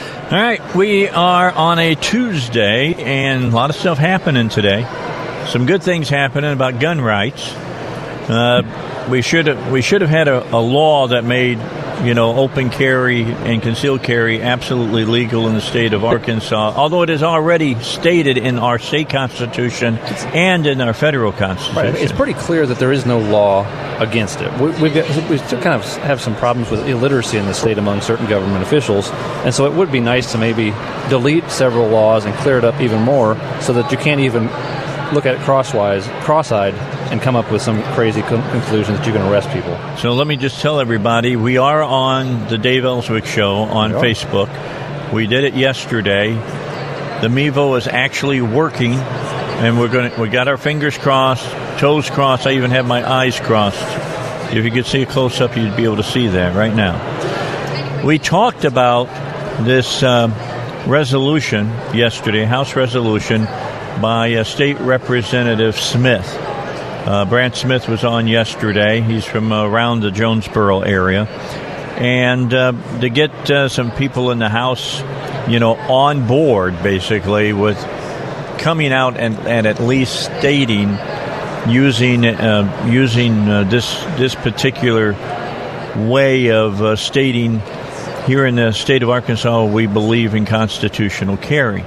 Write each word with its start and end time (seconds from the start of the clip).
All 0.00 0.38
right, 0.38 0.60
we 0.76 1.08
are 1.08 1.50
on 1.50 1.80
a 1.80 1.96
Tuesday, 1.96 2.94
and 2.94 3.44
a 3.46 3.48
lot 3.48 3.70
of 3.70 3.76
stuff 3.76 3.98
happening 3.98 4.48
today. 4.48 4.82
Some 5.48 5.66
good 5.66 5.82
things 5.82 6.08
happening 6.08 6.52
about 6.52 6.78
gun 6.78 7.00
rights. 7.00 7.52
Uh, 8.28 8.62
we 9.10 9.22
should 9.22 9.48
have 9.48 9.72
we 9.72 9.82
should 9.82 10.02
have 10.02 10.10
had 10.10 10.28
a, 10.28 10.54
a 10.54 10.60
law 10.60 11.08
that 11.08 11.24
made 11.24 11.58
you 12.04 12.14
know 12.14 12.36
open 12.36 12.70
carry 12.70 13.22
and 13.22 13.62
concealed 13.62 14.02
carry 14.02 14.42
absolutely 14.42 15.04
legal 15.04 15.48
in 15.48 15.54
the 15.54 15.60
state 15.60 15.92
of 15.92 16.04
Arkansas. 16.04 16.72
Although 16.76 17.02
it 17.02 17.10
is 17.10 17.22
already 17.22 17.74
stated 17.82 18.38
in 18.38 18.58
our 18.58 18.78
state 18.78 19.08
constitution 19.08 19.98
and 19.98 20.66
in 20.66 20.80
our 20.80 20.94
federal 20.94 21.32
constitution. 21.32 21.76
Right. 21.76 21.94
It's 21.94 22.12
pretty 22.12 22.34
clear 22.34 22.66
that 22.66 22.78
there 22.78 22.92
is 22.92 23.06
no 23.06 23.18
law 23.18 23.66
against 24.00 24.40
it. 24.40 24.52
We, 24.60 24.90
got, 24.90 25.28
we 25.28 25.38
still 25.38 25.60
kind 25.60 25.74
of 25.74 25.84
have 25.98 26.20
some 26.20 26.36
problems 26.36 26.70
with 26.70 26.86
illiteracy 26.88 27.36
in 27.36 27.46
the 27.46 27.54
state 27.54 27.78
among 27.78 28.00
certain 28.00 28.26
government 28.28 28.62
officials, 28.62 29.10
and 29.44 29.54
so 29.54 29.66
it 29.66 29.72
would 29.72 29.90
be 29.90 30.00
nice 30.00 30.32
to 30.32 30.38
maybe 30.38 30.70
delete 31.08 31.50
several 31.50 31.88
laws 31.88 32.24
and 32.24 32.34
clear 32.36 32.58
it 32.58 32.64
up 32.64 32.80
even 32.80 33.02
more, 33.02 33.34
so 33.60 33.72
that 33.72 33.90
you 33.90 33.98
can't 33.98 34.20
even 34.20 34.48
look 35.12 35.26
at 35.26 35.34
it 35.34 35.40
crosswise, 35.40 36.06
cross-eyed, 36.24 36.74
and 37.10 37.20
come 37.20 37.36
up 37.36 37.50
with 37.50 37.62
some 37.62 37.82
crazy 37.94 38.22
con- 38.22 38.48
conclusion 38.50 38.94
that 38.94 39.06
you 39.06 39.12
can 39.12 39.22
arrest 39.22 39.50
people. 39.50 39.78
So 39.96 40.12
let 40.12 40.26
me 40.26 40.36
just 40.36 40.60
tell 40.60 40.80
everybody 40.80 41.36
we 41.36 41.56
are 41.58 41.82
on 41.82 42.48
the 42.48 42.58
Dave 42.58 42.84
Elswick 42.84 43.26
Show 43.26 43.56
on. 43.56 43.92
Facebook. 43.92 44.48
We 45.12 45.26
did 45.26 45.44
it 45.44 45.54
yesterday. 45.54 46.34
The 46.34 47.28
Mevo 47.28 47.76
is 47.78 47.88
actually 47.88 48.40
working, 48.42 48.92
and 48.92 49.78
we're 49.80 49.88
going 49.88 50.12
we 50.20 50.28
got 50.28 50.48
our 50.48 50.58
fingers 50.58 50.96
crossed, 50.98 51.48
toes 51.78 52.10
crossed. 52.10 52.46
I 52.46 52.52
even 52.52 52.70
have 52.70 52.86
my 52.86 53.08
eyes 53.08 53.40
crossed. 53.40 53.82
If 54.52 54.64
you 54.64 54.70
could 54.70 54.86
see 54.86 55.02
a 55.02 55.06
close 55.06 55.40
up, 55.40 55.56
you'd 55.56 55.76
be 55.76 55.84
able 55.84 55.96
to 55.96 56.02
see 56.02 56.28
that 56.28 56.54
right 56.54 56.74
now. 56.74 58.04
We 58.04 58.18
talked 58.18 58.64
about 58.64 59.06
this 59.64 60.02
um, 60.02 60.32
resolution 60.86 61.66
yesterday, 61.94 62.44
House 62.44 62.76
resolution 62.76 63.46
by 64.00 64.34
uh, 64.34 64.44
State 64.44 64.78
Representative 64.80 65.76
Smith. 65.76 66.26
Uh, 66.36 67.24
Brandt 67.24 67.56
Smith 67.56 67.88
was 67.88 68.04
on 68.04 68.26
yesterday. 68.26 69.00
He's 69.00 69.24
from 69.24 69.52
around 69.52 70.00
the 70.00 70.10
Jonesboro 70.10 70.80
area. 70.80 71.24
And 71.96 72.52
uh, 72.54 72.72
to 73.00 73.08
get 73.08 73.50
uh, 73.50 73.68
some 73.68 73.90
people 73.90 74.30
in 74.30 74.38
the 74.38 74.48
House, 74.48 75.00
you 75.48 75.58
know, 75.58 75.74
on 75.74 76.26
board 76.26 76.82
basically 76.82 77.52
with 77.52 77.78
coming 78.58 78.92
out 78.92 79.16
and, 79.16 79.36
and 79.38 79.66
at 79.66 79.80
least 79.80 80.24
stating 80.38 80.96
using 81.68 82.24
uh, 82.24 82.88
using 82.90 83.46
this 83.68 84.00
this 84.16 84.34
particular 84.34 85.12
way 86.08 86.50
of 86.50 86.98
stating 86.98 87.60
here 88.26 88.46
in 88.46 88.56
the 88.56 88.72
state 88.72 89.02
of 89.02 89.10
Arkansas 89.10 89.64
we 89.64 89.86
believe 89.86 90.34
in 90.34 90.44
constitutional 90.46 91.36
carry. 91.36 91.84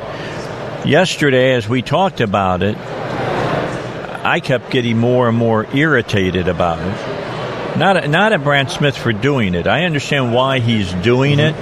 Yesterday, 0.86 1.54
as 1.54 1.70
we 1.70 1.84
talked 1.84 2.22
about 2.22 2.64
it, 2.64 2.76
I 2.76 4.40
kept 4.40 4.72
getting 4.72 4.98
more 4.98 5.30
and 5.30 5.38
more 5.38 5.68
irritated 5.76 6.48
about 6.48 6.80
it. 6.80 7.78
Not 7.78 8.10
not 8.10 8.34
at 8.34 8.44
Brandt 8.44 8.72
Smith 8.72 8.98
for 8.98 9.14
doing 9.14 9.54
it. 9.54 9.68
I 9.68 9.84
understand 9.84 10.34
why 10.34 10.58
he's 10.60 10.92
doing 10.92 11.40
it. 11.40 11.56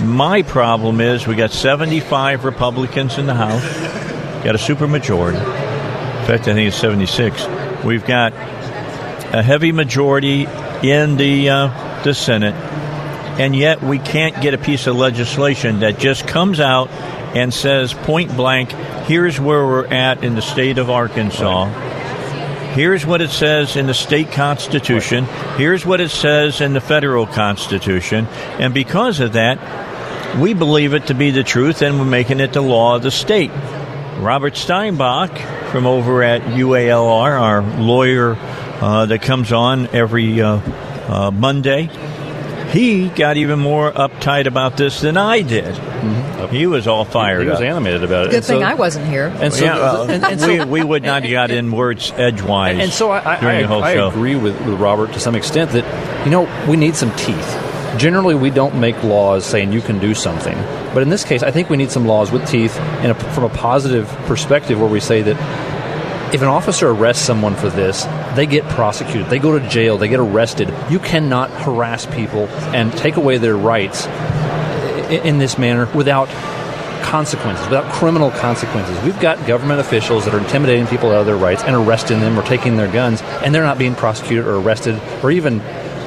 My 0.00 0.40
problem 0.40 1.02
is 1.02 1.26
we 1.26 1.34
got 1.36 1.50
75 1.50 2.46
Republicans 2.46 3.18
in 3.18 3.26
the 3.26 3.34
House, 3.34 3.62
got 4.42 4.54
a 4.54 4.58
supermajority. 4.58 5.36
In 5.36 6.26
fact, 6.26 6.48
I 6.48 6.54
think 6.54 6.68
it's 6.68 6.76
76. 6.76 7.46
We've 7.84 8.06
got 8.06 8.32
a 8.32 9.42
heavy 9.42 9.70
majority 9.70 10.46
in 10.82 11.18
the 11.18 11.50
uh, 11.50 12.02
the 12.04 12.14
Senate, 12.14 12.54
and 13.38 13.54
yet 13.54 13.82
we 13.82 13.98
can't 13.98 14.40
get 14.40 14.54
a 14.54 14.58
piece 14.58 14.86
of 14.86 14.96
legislation 14.96 15.80
that 15.80 15.98
just 15.98 16.26
comes 16.26 16.58
out 16.58 16.90
and 17.34 17.52
says 17.52 17.92
point 17.94 18.36
blank, 18.36 18.70
here's 19.06 19.40
where 19.40 19.64
we're 19.64 19.86
at 19.86 20.22
in 20.24 20.34
the 20.34 20.42
state 20.42 20.78
of 20.78 20.90
Arkansas. 20.90 21.94
Here's 22.74 23.06
what 23.06 23.22
it 23.22 23.30
says 23.30 23.76
in 23.76 23.86
the 23.86 23.94
state 23.94 24.32
constitution. 24.32 25.24
Here's 25.56 25.86
what 25.86 26.00
it 26.00 26.10
says 26.10 26.60
in 26.60 26.74
the 26.74 26.80
federal 26.80 27.26
constitution. 27.26 28.26
And 28.58 28.74
because 28.74 29.20
of 29.20 29.32
that, 29.32 30.38
we 30.38 30.52
believe 30.52 30.92
it 30.92 31.06
to 31.06 31.14
be 31.14 31.30
the 31.30 31.42
truth 31.42 31.80
and 31.80 31.98
we're 31.98 32.04
making 32.04 32.40
it 32.40 32.52
the 32.52 32.60
law 32.60 32.96
of 32.96 33.02
the 33.02 33.10
state. 33.10 33.50
Robert 34.18 34.54
Steinbuch 34.54 35.70
from 35.70 35.86
over 35.86 36.22
at 36.22 36.42
UALR, 36.42 37.40
our 37.40 37.62
lawyer 37.80 38.36
uh, 38.36 39.06
that 39.06 39.22
comes 39.22 39.52
on 39.52 39.86
every 39.88 40.40
uh, 40.40 40.60
uh, 41.08 41.30
Monday, 41.30 41.88
he 42.72 43.08
got 43.08 43.36
even 43.36 43.58
more 43.58 43.92
uptight 43.92 44.46
about 44.46 44.76
this 44.76 45.00
than 45.00 45.16
I 45.16 45.42
did. 45.42 45.74
Mm-hmm. 45.74 46.54
He 46.54 46.66
was 46.66 46.86
all 46.86 47.04
fired 47.04 47.42
He 47.42 47.48
was 47.48 47.58
up. 47.58 47.64
animated 47.64 48.04
about 48.04 48.26
it. 48.26 48.30
Good 48.30 48.36
And 48.36 48.44
thing 48.44 48.60
so- 48.60 48.66
I 48.66 48.74
wasn't 48.74 49.06
here. 49.06 49.26
And 49.40 49.52
so, 49.52 49.64
yeah, 49.64 49.74
well, 49.76 50.10
and, 50.10 50.24
and 50.24 50.40
so 50.40 50.48
we, 50.48 50.64
we 50.64 50.84
would 50.84 51.02
not 51.02 51.22
have 51.22 51.30
got 51.32 51.50
in 51.50 51.72
words 51.72 52.12
edgewise 52.16 52.78
And 52.78 52.92
so 52.92 53.10
I, 53.10 53.36
I, 53.36 53.40
during 53.40 53.56
I, 53.56 53.62
the 53.62 53.68
whole 53.68 53.82
I 53.84 53.94
show. 53.94 54.08
agree 54.08 54.36
with, 54.36 54.58
with 54.66 54.78
Robert 54.78 55.12
to 55.14 55.20
some 55.20 55.34
extent 55.34 55.70
that, 55.72 56.24
you 56.24 56.30
know, 56.30 56.46
we 56.68 56.76
need 56.76 56.94
some 56.96 57.14
teeth. 57.16 57.62
Generally, 57.98 58.34
we 58.34 58.50
don't 58.50 58.78
make 58.78 59.02
laws 59.02 59.46
saying 59.46 59.72
you 59.72 59.80
can 59.80 59.98
do 59.98 60.14
something. 60.14 60.56
But 60.92 61.02
in 61.02 61.08
this 61.08 61.24
case, 61.24 61.42
I 61.42 61.50
think 61.50 61.70
we 61.70 61.76
need 61.78 61.90
some 61.90 62.06
laws 62.06 62.30
with 62.30 62.46
teeth 62.46 62.78
and 62.78 63.16
from 63.32 63.44
a 63.44 63.48
positive 63.48 64.06
perspective 64.26 64.78
where 64.78 64.88
we 64.88 65.00
say 65.00 65.22
that 65.22 65.36
if 66.32 66.42
an 66.42 66.48
officer 66.48 66.90
arrests 66.90 67.24
someone 67.24 67.54
for 67.54 67.70
this, 67.70 68.04
they 68.34 68.46
get 68.46 68.64
prosecuted, 68.64 69.30
they 69.30 69.38
go 69.38 69.58
to 69.58 69.68
jail, 69.68 69.96
they 69.96 70.08
get 70.08 70.20
arrested. 70.20 70.72
You 70.90 70.98
cannot 70.98 71.50
harass 71.50 72.06
people 72.06 72.48
and 72.74 72.92
take 72.92 73.16
away 73.16 73.38
their 73.38 73.56
rights 73.56 74.06
in 75.10 75.38
this 75.38 75.56
manner 75.56 75.86
without 75.94 76.28
consequences, 77.02 77.64
without 77.66 77.90
criminal 77.92 78.30
consequences. 78.32 79.00
We've 79.04 79.18
got 79.20 79.46
government 79.46 79.80
officials 79.80 80.24
that 80.24 80.34
are 80.34 80.38
intimidating 80.38 80.86
people 80.88 81.10
out 81.10 81.20
of 81.20 81.26
their 81.26 81.36
rights 81.36 81.62
and 81.62 81.76
arresting 81.76 82.20
them 82.20 82.38
or 82.38 82.42
taking 82.42 82.76
their 82.76 82.90
guns, 82.90 83.22
and 83.22 83.54
they're 83.54 83.62
not 83.62 83.78
being 83.78 83.94
prosecuted 83.94 84.46
or 84.46 84.56
arrested 84.56 85.00
or 85.22 85.30
even 85.30 85.60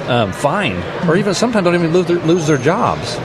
um, 0.10 0.34
fined, 0.34 0.84
or 1.08 1.16
even 1.16 1.34
sometimes 1.34 1.64
don't 1.64 1.76
even 1.76 1.94
lose 1.94 2.08
their, 2.08 2.20
lose 2.20 2.48
their 2.48 2.58
jobs. 2.58 3.18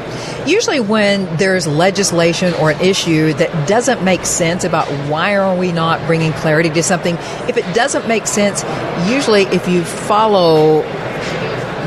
Usually, 0.47 0.79
when 0.79 1.37
there's 1.39 1.67
legislation 1.67 2.53
or 2.55 2.71
an 2.71 2.81
issue 2.81 3.33
that 3.35 3.67
doesn't 3.67 4.05
make 4.05 4.27
sense 4.27 4.65
about 4.65 4.87
why 5.09 5.37
are 5.37 5.57
we 5.57 5.73
not 5.73 6.07
bringing 6.07 6.33
clarity 6.35 6.69
to 6.69 6.83
something, 6.83 7.17
if 7.49 7.57
it 7.57 7.75
doesn't 7.75 8.07
make 8.07 8.27
sense, 8.27 8.63
usually 9.09 9.45
if 9.45 9.67
you 9.69 9.85
follow 9.85 10.83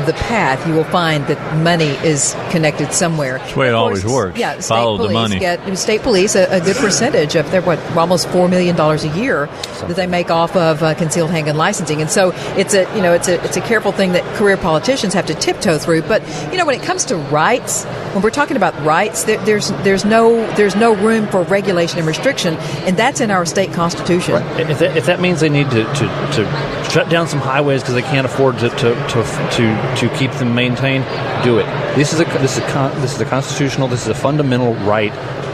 the 0.08 0.14
path, 0.14 0.66
you 0.66 0.74
will 0.74 0.84
find 0.84 1.24
that 1.28 1.56
money 1.62 1.90
is 2.04 2.34
connected 2.50 2.92
somewhere. 2.92 3.38
That's 3.38 3.52
the 3.52 3.58
way 3.60 3.68
it 3.68 3.74
Of 3.74 3.80
always 3.80 4.04
works. 4.04 4.38
Yeah, 4.38 4.54
state 4.54 4.74
Follow 4.74 4.96
the 4.96 5.04
police 5.04 5.14
money. 5.14 5.38
Get, 5.38 5.78
state 5.78 6.02
police 6.02 6.34
a, 6.34 6.44
a 6.56 6.60
good 6.60 6.76
percentage 6.76 7.36
of 7.36 7.50
their 7.50 7.62
what 7.62 7.78
almost 7.96 8.28
four 8.30 8.48
million 8.48 8.74
dollars 8.74 9.04
a 9.04 9.08
year 9.16 9.46
that 9.86 9.94
they 9.94 10.06
make 10.06 10.30
off 10.30 10.56
of 10.56 10.82
uh, 10.82 10.94
concealed 10.94 11.30
handgun 11.30 11.56
licensing, 11.56 12.00
and 12.00 12.10
so 12.10 12.32
it's 12.56 12.74
a 12.74 12.82
you 12.96 13.02
know 13.02 13.12
it's 13.12 13.28
a 13.28 13.42
it's 13.44 13.56
a 13.56 13.60
careful 13.60 13.92
thing 13.92 14.12
that 14.12 14.24
career 14.36 14.56
politicians 14.56 15.14
have 15.14 15.26
to 15.26 15.34
tiptoe 15.34 15.78
through. 15.78 16.02
But 16.02 16.22
you 16.50 16.58
know 16.58 16.66
when 16.66 16.74
it 16.74 16.82
comes 16.82 17.04
to 17.06 17.16
rights, 17.16 17.84
when 18.12 18.22
we're 18.22 18.30
talking 18.30 18.56
about 18.56 18.74
rights, 18.84 19.24
there, 19.24 19.38
there's 19.44 19.70
there's 19.82 20.04
no 20.04 20.46
there's 20.56 20.74
no 20.74 20.94
room 20.94 21.28
for 21.28 21.42
regulation 21.42 21.98
and 21.98 22.06
restriction, 22.06 22.54
and 22.86 22.96
that's 22.96 23.20
in 23.20 23.30
our 23.30 23.44
state 23.46 23.72
constitution. 23.72 24.36
If 24.58 24.78
that, 24.78 24.96
if 24.96 25.06
that 25.06 25.20
means 25.20 25.40
they 25.40 25.48
need 25.48 25.70
to, 25.70 25.84
to, 25.84 26.06
to 26.32 26.90
shut 26.90 27.08
down 27.08 27.28
some 27.28 27.40
highways 27.40 27.82
because 27.82 27.94
they 27.94 28.02
can't 28.02 28.26
afford 28.26 28.58
to, 28.58 28.68
to, 28.70 28.94
to, 28.94 29.22
to, 29.52 29.96
to 29.98 30.08
keep 30.16 30.30
them 30.32 30.54
maintained, 30.54 31.04
do 31.44 31.58
it. 31.58 31.66
This 31.96 32.12
is 32.12 32.20
a 32.20 32.24
this 32.24 32.56
is 32.56 32.64
a 32.64 32.66
con, 32.68 33.00
this 33.00 33.14
is 33.14 33.20
a 33.20 33.24
constitutional. 33.24 33.88
This 33.88 34.02
is 34.02 34.08
a 34.08 34.14
fundamental 34.14 34.74
right. 34.76 35.12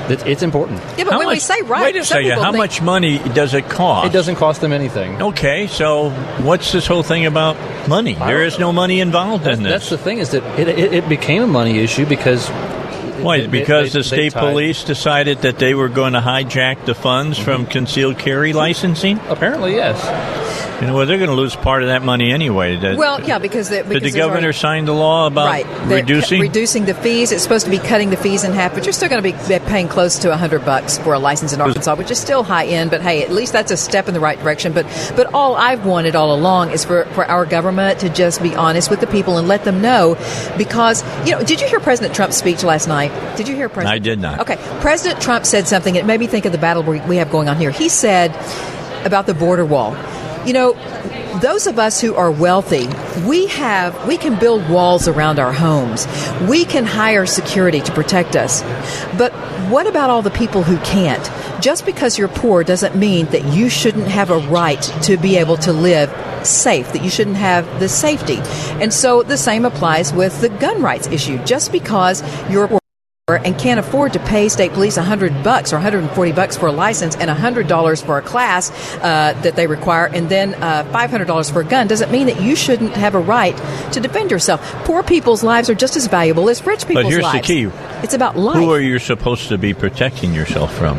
That 0.08 0.26
it's 0.26 0.43
important. 0.43 0.81
Yeah, 0.99 1.05
but 1.05 1.14
How 1.14 1.19
when 1.20 1.29
we 1.29 1.38
say 1.38 1.62
right, 1.62 1.82
wait 1.82 1.96
a 1.96 2.05
second. 2.05 2.32
How 2.32 2.52
think- 2.52 2.58
much 2.58 2.82
money 2.82 3.19
does 3.32 3.55
it 3.55 3.70
cost? 3.70 4.06
It 4.06 4.12
doesn't 4.12 4.37
cost 4.37 4.61
them 4.61 4.70
anything. 4.73 5.23
Okay, 5.23 5.67
so 5.67 6.11
what's 6.43 6.73
this 6.73 6.87
whole 6.87 7.02
thing 7.02 7.25
about 7.25 7.56
money? 7.88 8.12
There 8.12 8.44
is 8.44 8.58
no 8.58 8.70
money 8.70 9.00
involved 9.00 9.46
in 9.46 9.62
this. 9.62 9.73
That's 9.73 9.88
the 9.88 9.96
thing 9.96 10.19
is 10.19 10.31
that 10.32 10.44
it, 10.61 10.69
it, 10.69 10.93
it 10.93 11.08
became 11.08 11.43
a 11.43 11.47
money 11.47 11.79
issue 11.79 12.05
because 12.05 12.50
Why? 13.25 13.41
They- 13.41 13.47
Because 13.47 13.93
they- 13.93 13.99
the 14.00 14.05
state 14.05 14.32
tied- 14.32 14.41
police 14.41 14.85
decided 14.85 15.43
that 15.43 15.59
they 15.59 15.75
were 15.75 15.88
going 15.88 16.12
to 16.15 16.21
hijack 16.21 16.85
the 16.85 16.94
funds 16.94 17.38
from 17.38 17.67
concealed 17.67 18.19
carry 18.19 18.53
licensing? 18.53 19.21
Apparently, 19.29 19.75
yes. 19.75 19.99
You 20.81 20.88
know, 20.88 20.97
well, 20.97 21.06
they're 21.06 21.19
going 21.19 21.31
to 21.31 21.37
lose 21.37 21.55
part 21.55 21.82
of 21.82 21.88
that 21.88 22.03
money 22.03 22.32
anyway. 22.32 22.76
That- 22.76 22.97
Well, 22.97 23.21
yeah, 23.23 23.38
because 23.38 23.69
the, 23.69 23.76
Did 23.76 23.87
the 23.87 23.91
there's 24.00 24.03
already- 24.17 24.19
governor 24.19 24.53
sign 24.53 24.85
the 24.87 24.93
law 24.93 25.29
about 25.29 25.47
right 25.47 25.67
reducing? 25.87 26.38
cu- 26.41 26.43
reducing 26.43 26.85
the 26.85 26.94
fees. 26.94 27.31
It's 27.31 27.43
supposed 27.44 27.65
to 27.65 27.71
be 27.71 27.79
cutting 27.79 28.11
the 28.11 28.17
fees 28.17 28.43
in 28.44 28.53
half, 28.53 28.75
but 28.75 28.85
you're 28.85 28.93
still 28.93 29.09
going 29.09 29.23
to 29.23 29.32
be 29.32 29.59
paying 29.67 29.87
close 29.88 30.19
to 30.19 30.37
hundred 30.37 30.65
bucks 30.65 30.99
for 30.99 31.15
a 31.15 31.19
license 31.19 31.53
in 31.53 31.61
Arkansas, 31.61 31.94
which 31.94 32.11
is 32.11 32.19
still 32.19 32.43
high 32.43 32.67
end. 32.67 32.91
But 32.91 33.03
hey, 33.03 33.23
at 33.23 33.31
least 33.31 33.53
that's 33.53 33.71
a 33.71 33.76
step 33.76 34.09
in 34.09 34.15
the 34.15 34.21
right 34.21 34.38
direction. 34.38 34.73
But 34.73 34.85
but 35.17 35.32
all 35.32 35.55
I've 35.55 35.87
wanted 35.87 36.17
all 36.17 36.35
along 36.35 36.71
is 36.73 36.85
for 36.85 37.05
for 37.12 37.25
our 37.25 37.47
government 37.47 38.00
to 38.00 38.09
just 38.09 38.43
be 38.43 38.55
honest 38.56 38.91
with 38.91 39.00
the 39.00 39.06
people 39.06 39.38
and 39.38 39.47
let 39.47 39.62
them 39.65 39.81
know, 39.81 40.17
because 40.59 41.05
you 41.25 41.32
know, 41.32 41.43
did 41.44 41.61
you 41.61 41.69
hear 41.69 41.79
President 41.81 42.15
Trump's 42.15 42.37
speech 42.37 42.65
last 42.65 42.88
night? 42.88 43.12
Did 43.37 43.49
you 43.49 43.55
hear 43.55 43.69
President? 43.69 43.94
I 43.94 43.99
did 43.99 44.19
not. 44.20 44.40
Okay, 44.40 44.56
President 44.81 45.20
Trump 45.20 45.46
said 45.46 45.66
something. 45.66 45.96
It 45.96 46.06
made 46.06 46.20
me 46.20 46.26
think 46.26 46.44
of 46.44 46.52
the 46.52 46.58
battle 46.58 46.82
we 46.82 47.00
we 47.00 47.16
have 47.16 47.31
going 47.31 47.49
on 47.49 47.56
here. 47.56 47.70
He 47.70 47.88
said 47.88 48.34
about 49.05 49.26
the 49.26 49.34
border 49.34 49.64
wall. 49.64 49.96
You 50.46 50.52
know, 50.52 50.72
those 51.40 51.66
of 51.66 51.78
us 51.78 52.00
who 52.00 52.14
are 52.14 52.31
wealthy, 52.31 52.88
we 53.26 53.46
have 53.49 54.06
we 54.06 54.16
can 54.16 54.38
build 54.38 54.69
walls 54.69 55.08
around 55.08 55.38
our 55.38 55.52
homes. 55.52 56.06
We 56.49 56.64
can 56.64 56.84
hire 56.84 57.26
security 57.26 57.81
to 57.81 57.93
protect 57.93 58.37
us. 58.37 58.62
But 59.19 59.32
what 59.70 59.87
about 59.87 60.11
all 60.11 60.22
the 60.22 60.31
people 60.31 60.62
who 60.62 60.76
can't? 60.78 61.31
Just 61.62 61.87
because 61.87 62.19
you're 62.19 62.28
poor 62.28 62.62
doesn't 62.62 62.94
mean 62.94 63.26
that 63.26 63.44
you 63.44 63.69
shouldn't 63.69 64.08
have 64.08 64.31
a 64.31 64.38
right 64.38 64.82
to 65.02 65.16
be 65.16 65.37
able 65.37 65.56
to 65.58 65.72
live 65.72 66.11
safe, 66.46 66.93
that 66.93 67.02
you 67.02 67.11
shouldn't 67.11 67.37
have 67.37 67.81
the 67.81 67.88
safety. 67.88 68.38
And 68.82 68.93
so 68.93 69.22
the 69.22 69.38
same 69.38 69.64
applies 69.64 70.12
with 70.12 70.40
the 70.40 70.50
gun 70.50 70.82
rights 70.82 71.06
issue. 71.08 71.43
Just 71.44 71.72
because 71.72 72.22
you're 72.50 72.69
poor 72.69 72.84
and 73.26 73.59
can't 73.59 73.81
afford 73.81 74.12
to 74.12 74.19
pay 74.19 74.50
state 74.50 74.71
police 74.75 74.99
100 74.99 75.43
bucks 75.43 75.73
or 75.73 75.76
140 75.76 76.32
bucks 76.32 76.59
for 76.59 76.67
a 76.67 76.73
license 76.73 77.17
and 77.17 77.31
$100 77.31 78.05
for 78.05 78.19
a 78.19 78.21
class 78.21 78.71
uh, 78.97 79.32
that 79.43 79.56
they 79.56 79.67
require 79.67 80.05
and 80.05 80.29
then 80.29 80.53
uh, 80.56 80.85
$500 80.93 81.50
for 81.50 81.62
a 81.62 81.65
gun 81.65 81.87
doesn't 81.87 82.12
mean 82.12 82.26
that 82.26 82.43
you 82.43 82.55
shouldn't 82.55 82.93
have 82.93 83.15
a 83.15 83.19
right 83.19 83.56
to 83.94 84.00
defend 84.00 84.31
yourself. 84.31 84.61
Poor 84.85 85.03
people's 85.03 85.43
lives 85.43 85.71
are 85.71 85.75
just 85.75 85.97
as 85.97 86.06
valuable 86.06 86.50
as 86.50 86.67
rich 86.67 86.87
people's 86.87 87.05
but 87.05 87.11
here's 87.12 87.23
lives. 87.23 87.49
the 87.49 87.55
key: 87.55 87.71
It's 88.03 88.12
about 88.12 88.37
life. 88.37 88.56
Who 88.56 88.71
are 88.71 88.81
you 88.81 88.99
supposed 88.99 89.49
to 89.49 89.56
be 89.56 89.73
protecting 89.73 90.35
yourself 90.35 90.76
from? 90.76 90.99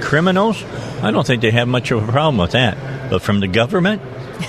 Criminals? 0.00 0.64
I 1.02 1.10
don't 1.10 1.26
think 1.26 1.42
they 1.42 1.50
have 1.50 1.68
much 1.68 1.90
of 1.90 2.08
a 2.08 2.10
problem 2.10 2.38
with 2.38 2.52
that. 2.52 3.10
But 3.10 3.20
from 3.20 3.40
the 3.40 3.48
government, 3.48 4.00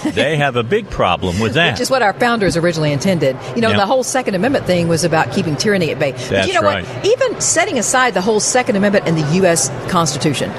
they 0.03 0.37
have 0.37 0.55
a 0.55 0.63
big 0.63 0.89
problem 0.89 1.39
with 1.39 1.53
that. 1.53 1.73
Which 1.73 1.81
is 1.81 1.89
what 1.89 2.01
our 2.01 2.13
founders 2.13 2.57
originally 2.57 2.91
intended. 2.91 3.37
You 3.55 3.61
know, 3.61 3.69
Yeah. 3.71 3.77
the 3.77 3.85
whole 3.85 4.03
Second 4.03 4.35
Amendment 4.35 4.65
thing 4.65 4.87
was 4.87 5.03
about 5.03 5.31
keeping 5.33 5.55
tyranny 5.55 5.91
at 5.91 5.99
bay. 5.99 6.11
but 6.29 6.47
you 6.47 6.53
know 6.53 6.61
right. 6.61 6.85
what? 6.85 7.05
Even 7.05 7.39
setting 7.41 7.77
aside 7.79 8.13
the 8.13 8.21
whole 8.21 8.39
Second 8.39 8.75
Amendment 8.75 9.07
and 9.07 9.17
the 9.17 9.35
U.S. 9.37 9.69
Constitution, 9.89 10.51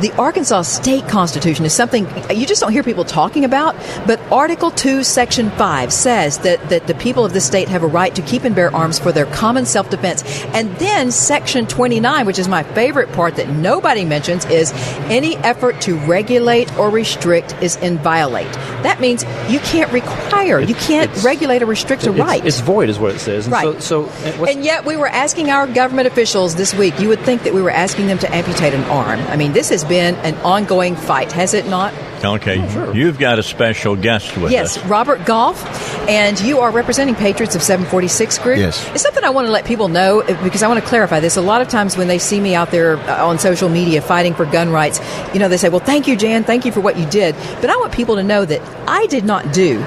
the 0.00 0.12
Arkansas 0.18 0.62
State 0.62 1.06
Constitution 1.08 1.64
is 1.64 1.72
something 1.72 2.06
you 2.30 2.46
just 2.46 2.60
don't 2.60 2.72
hear 2.72 2.82
people 2.82 3.04
talking 3.04 3.44
about. 3.44 3.74
But 4.06 4.20
Article 4.32 4.70
2, 4.70 5.04
Section 5.04 5.50
5 5.50 5.92
says 5.92 6.38
that, 6.38 6.68
that 6.70 6.86
the 6.86 6.94
people 6.94 7.24
of 7.24 7.32
the 7.32 7.40
state 7.40 7.68
have 7.68 7.82
a 7.82 7.86
right 7.86 8.14
to 8.14 8.22
keep 8.22 8.44
and 8.44 8.54
bear 8.54 8.74
arms 8.74 8.98
for 8.98 9.12
their 9.12 9.26
common 9.26 9.66
self 9.66 9.90
defense. 9.90 10.22
And 10.54 10.74
then 10.76 11.10
Section 11.10 11.66
29, 11.66 12.26
which 12.26 12.38
is 12.38 12.48
my 12.48 12.62
favorite 12.62 13.12
part 13.12 13.36
that 13.36 13.48
nobody 13.48 14.04
mentions, 14.04 14.44
is 14.46 14.72
any 15.10 15.36
effort 15.38 15.80
to 15.82 15.96
regulate 16.00 16.72
or 16.78 16.90
restrict 16.90 17.54
is 17.62 17.76
inviolate. 17.76 18.52
That 18.82 19.00
means 19.00 19.24
you 19.48 19.60
can't 19.60 19.92
require, 19.92 20.60
you 20.60 20.74
can't 20.74 21.10
regulate 21.22 21.62
or 21.62 21.66
restrict 21.66 22.06
a 22.06 22.12
right. 22.12 22.44
it's 22.44 22.60
void, 22.60 22.88
is 22.88 22.98
what 22.98 23.14
it 23.14 23.18
says. 23.18 23.46
And 23.46 23.52
Right. 23.52 23.82
So, 23.82 24.08
so 24.08 24.44
and 24.44 24.64
yet, 24.64 24.84
we 24.84 24.96
were 24.96 25.08
asking 25.08 25.50
our 25.50 25.66
government 25.66 26.06
officials 26.06 26.54
this 26.54 26.74
week. 26.74 26.98
You 26.98 27.08
would 27.08 27.20
think 27.20 27.42
that 27.42 27.54
we 27.54 27.62
were 27.62 27.70
asking 27.70 28.06
them 28.06 28.18
to 28.18 28.34
amputate 28.34 28.74
an 28.74 28.84
arm. 28.84 29.20
I 29.20 29.36
mean, 29.36 29.52
this 29.52 29.68
has 29.70 29.84
been 29.90 30.14
an 30.24 30.34
ongoing 30.36 30.96
fight, 30.96 31.32
has 31.32 31.52
it 31.52 31.66
not? 31.66 31.92
okay, 32.22 32.68
sure. 32.70 32.94
you've 32.94 33.18
got 33.18 33.38
a 33.38 33.42
special 33.42 33.96
guest 33.96 34.36
with 34.36 34.52
Yes, 34.52 34.76
us. 34.76 34.86
Robert 34.86 35.24
Goff, 35.24 35.58
and 36.08 36.38
you 36.40 36.60
are 36.60 36.70
representing 36.70 37.14
Patriots 37.14 37.54
of 37.54 37.62
746 37.62 38.38
Group. 38.38 38.58
Yes. 38.58 38.86
It's 38.90 39.02
something 39.02 39.24
I 39.24 39.30
want 39.30 39.46
to 39.46 39.50
let 39.50 39.64
people 39.64 39.88
know 39.88 40.22
because 40.42 40.62
I 40.62 40.68
want 40.68 40.80
to 40.80 40.86
clarify 40.86 41.20
this. 41.20 41.36
A 41.36 41.40
lot 41.42 41.60
of 41.62 41.68
times 41.68 41.96
when 41.96 42.08
they 42.08 42.18
see 42.18 42.38
me 42.40 42.54
out 42.54 42.70
there 42.70 42.98
uh, 42.98 43.26
on 43.26 43.38
social 43.38 43.68
media 43.68 44.00
fighting 44.02 44.34
for 44.34 44.44
gun 44.44 44.70
rights, 44.70 45.00
you 45.32 45.40
know, 45.40 45.48
they 45.48 45.56
say, 45.56 45.68
well, 45.70 45.80
thank 45.80 46.06
you, 46.06 46.14
Jan, 46.16 46.44
thank 46.44 46.64
you 46.64 46.72
for 46.72 46.80
what 46.80 46.98
you 46.98 47.06
did. 47.06 47.34
But 47.60 47.70
I 47.70 47.76
want 47.76 47.92
people 47.92 48.16
to 48.16 48.22
know 48.22 48.44
that 48.44 48.60
I 48.88 49.06
did 49.06 49.24
not 49.24 49.52
do 49.52 49.84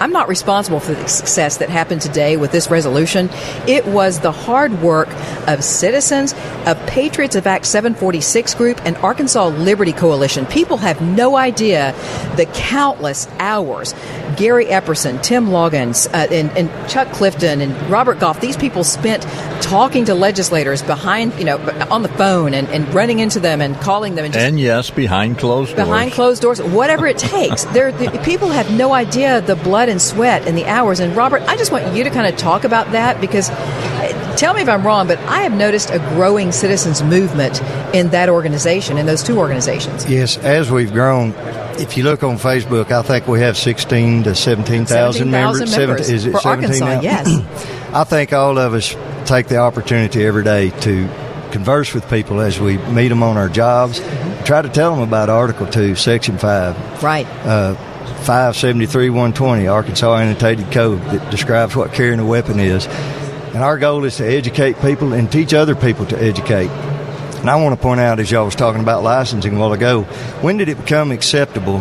I'm 0.00 0.12
not 0.12 0.28
responsible 0.28 0.80
for 0.80 0.94
the 0.94 1.06
success 1.08 1.58
that 1.58 1.68
happened 1.68 2.00
today 2.00 2.38
with 2.38 2.52
this 2.52 2.70
resolution. 2.70 3.28
It 3.68 3.86
was 3.86 4.20
the 4.20 4.32
hard 4.32 4.80
work 4.80 5.08
of 5.46 5.62
citizens, 5.62 6.34
of 6.66 6.78
Patriots 6.86 7.36
of 7.36 7.46
Act 7.46 7.66
746 7.66 8.54
group, 8.54 8.80
and 8.86 8.96
Arkansas 8.98 9.48
Liberty 9.48 9.92
Coalition. 9.92 10.46
People 10.46 10.78
have 10.78 11.02
no 11.02 11.36
idea 11.36 11.94
the 12.36 12.46
countless 12.54 13.28
hours. 13.38 13.94
Gary 14.36 14.66
Epperson, 14.66 15.22
Tim 15.22 15.48
Loggins, 15.48 16.06
uh, 16.14 16.32
and, 16.32 16.50
and 16.56 16.88
Chuck 16.88 17.12
Clifton, 17.12 17.60
and 17.60 17.90
Robert 17.90 18.18
Goff, 18.18 18.40
these 18.40 18.56
people 18.56 18.84
spent 18.84 19.22
talking 19.60 20.06
to 20.06 20.14
legislators 20.14 20.82
behind, 20.82 21.38
you 21.38 21.44
know, 21.44 21.58
on 21.90 22.02
the 22.02 22.08
phone 22.08 22.54
and, 22.54 22.68
and 22.68 22.92
running 22.94 23.18
into 23.18 23.38
them 23.38 23.60
and 23.60 23.76
calling 23.80 24.14
them 24.14 24.24
and 24.24 24.32
just 24.32 24.46
And 24.46 24.58
yes, 24.58 24.88
behind 24.88 25.38
closed 25.38 25.76
doors. 25.76 25.86
behind 25.86 26.12
closed 26.12 26.40
doors, 26.40 26.62
whatever 26.62 27.06
it 27.06 27.18
takes. 27.18 27.66
There, 27.70 27.92
the, 27.92 28.10
people 28.24 28.48
have 28.48 28.70
no 28.72 28.92
idea 28.92 29.40
the 29.42 29.54
blood 29.54 29.89
and 29.90 30.00
sweat 30.00 30.46
and 30.46 30.56
the 30.56 30.66
hours. 30.66 31.00
And 31.00 31.14
Robert, 31.16 31.42
I 31.42 31.56
just 31.56 31.70
want 31.72 31.94
you 31.94 32.04
to 32.04 32.10
kind 32.10 32.26
of 32.32 32.38
talk 32.38 32.64
about 32.64 32.92
that 32.92 33.20
because, 33.20 33.50
uh, 33.50 34.36
tell 34.36 34.54
me 34.54 34.62
if 34.62 34.68
I'm 34.68 34.86
wrong, 34.86 35.06
but 35.06 35.18
I 35.20 35.42
have 35.42 35.52
noticed 35.52 35.90
a 35.90 35.98
growing 36.14 36.52
citizens 36.52 37.02
movement 37.02 37.60
in 37.94 38.10
that 38.10 38.28
organization, 38.28 38.96
in 38.98 39.06
those 39.06 39.22
two 39.22 39.38
organizations. 39.38 40.08
Yes, 40.08 40.38
as 40.38 40.70
we've 40.70 40.92
grown, 40.92 41.34
if 41.78 41.96
you 41.96 42.04
look 42.04 42.22
on 42.22 42.38
Facebook, 42.38 42.90
I 42.90 43.02
think 43.02 43.26
we 43.26 43.40
have 43.40 43.56
16 43.58 44.22
to 44.24 44.34
17,000 44.34 45.30
members. 45.30 45.58
17,000 45.58 45.78
members 45.88 46.06
Seven- 46.06 46.14
is 46.14 46.26
it 46.26 46.32
for 46.32 46.40
17 46.40 46.82
Arkansas, 46.82 46.94
now? 46.94 47.00
yes. 47.02 47.86
I 47.92 48.04
think 48.04 48.32
all 48.32 48.56
of 48.58 48.72
us 48.74 48.94
take 49.24 49.48
the 49.48 49.56
opportunity 49.58 50.24
every 50.24 50.44
day 50.44 50.70
to 50.70 51.08
converse 51.50 51.92
with 51.92 52.08
people 52.08 52.40
as 52.40 52.60
we 52.60 52.78
meet 52.78 53.08
them 53.08 53.22
on 53.24 53.36
our 53.36 53.48
jobs. 53.48 54.00
Try 54.44 54.62
to 54.62 54.68
tell 54.68 54.94
them 54.94 55.02
about 55.02 55.28
Article 55.28 55.66
2, 55.66 55.96
Section 55.96 56.38
5. 56.38 57.02
Right. 57.02 57.26
Uh, 57.44 57.74
573 58.20 59.10
120, 59.10 59.66
Arkansas 59.66 60.16
Annotated 60.16 60.70
Code, 60.70 61.00
that 61.04 61.30
describes 61.30 61.74
what 61.74 61.92
carrying 61.92 62.20
a 62.20 62.24
weapon 62.24 62.60
is. 62.60 62.86
And 62.86 63.58
our 63.58 63.78
goal 63.78 64.04
is 64.04 64.18
to 64.18 64.24
educate 64.24 64.80
people 64.80 65.12
and 65.12 65.30
teach 65.32 65.54
other 65.54 65.74
people 65.74 66.06
to 66.06 66.22
educate. 66.22 66.68
And 66.68 67.48
I 67.48 67.56
want 67.56 67.74
to 67.74 67.82
point 67.82 67.98
out, 67.98 68.20
as 68.20 68.30
y'all 68.30 68.44
was 68.44 68.54
talking 68.54 68.82
about 68.82 69.02
licensing 69.02 69.56
a 69.56 69.58
while 69.58 69.72
ago, 69.72 70.02
when 70.42 70.58
did 70.58 70.68
it 70.68 70.76
become 70.76 71.10
acceptable 71.10 71.78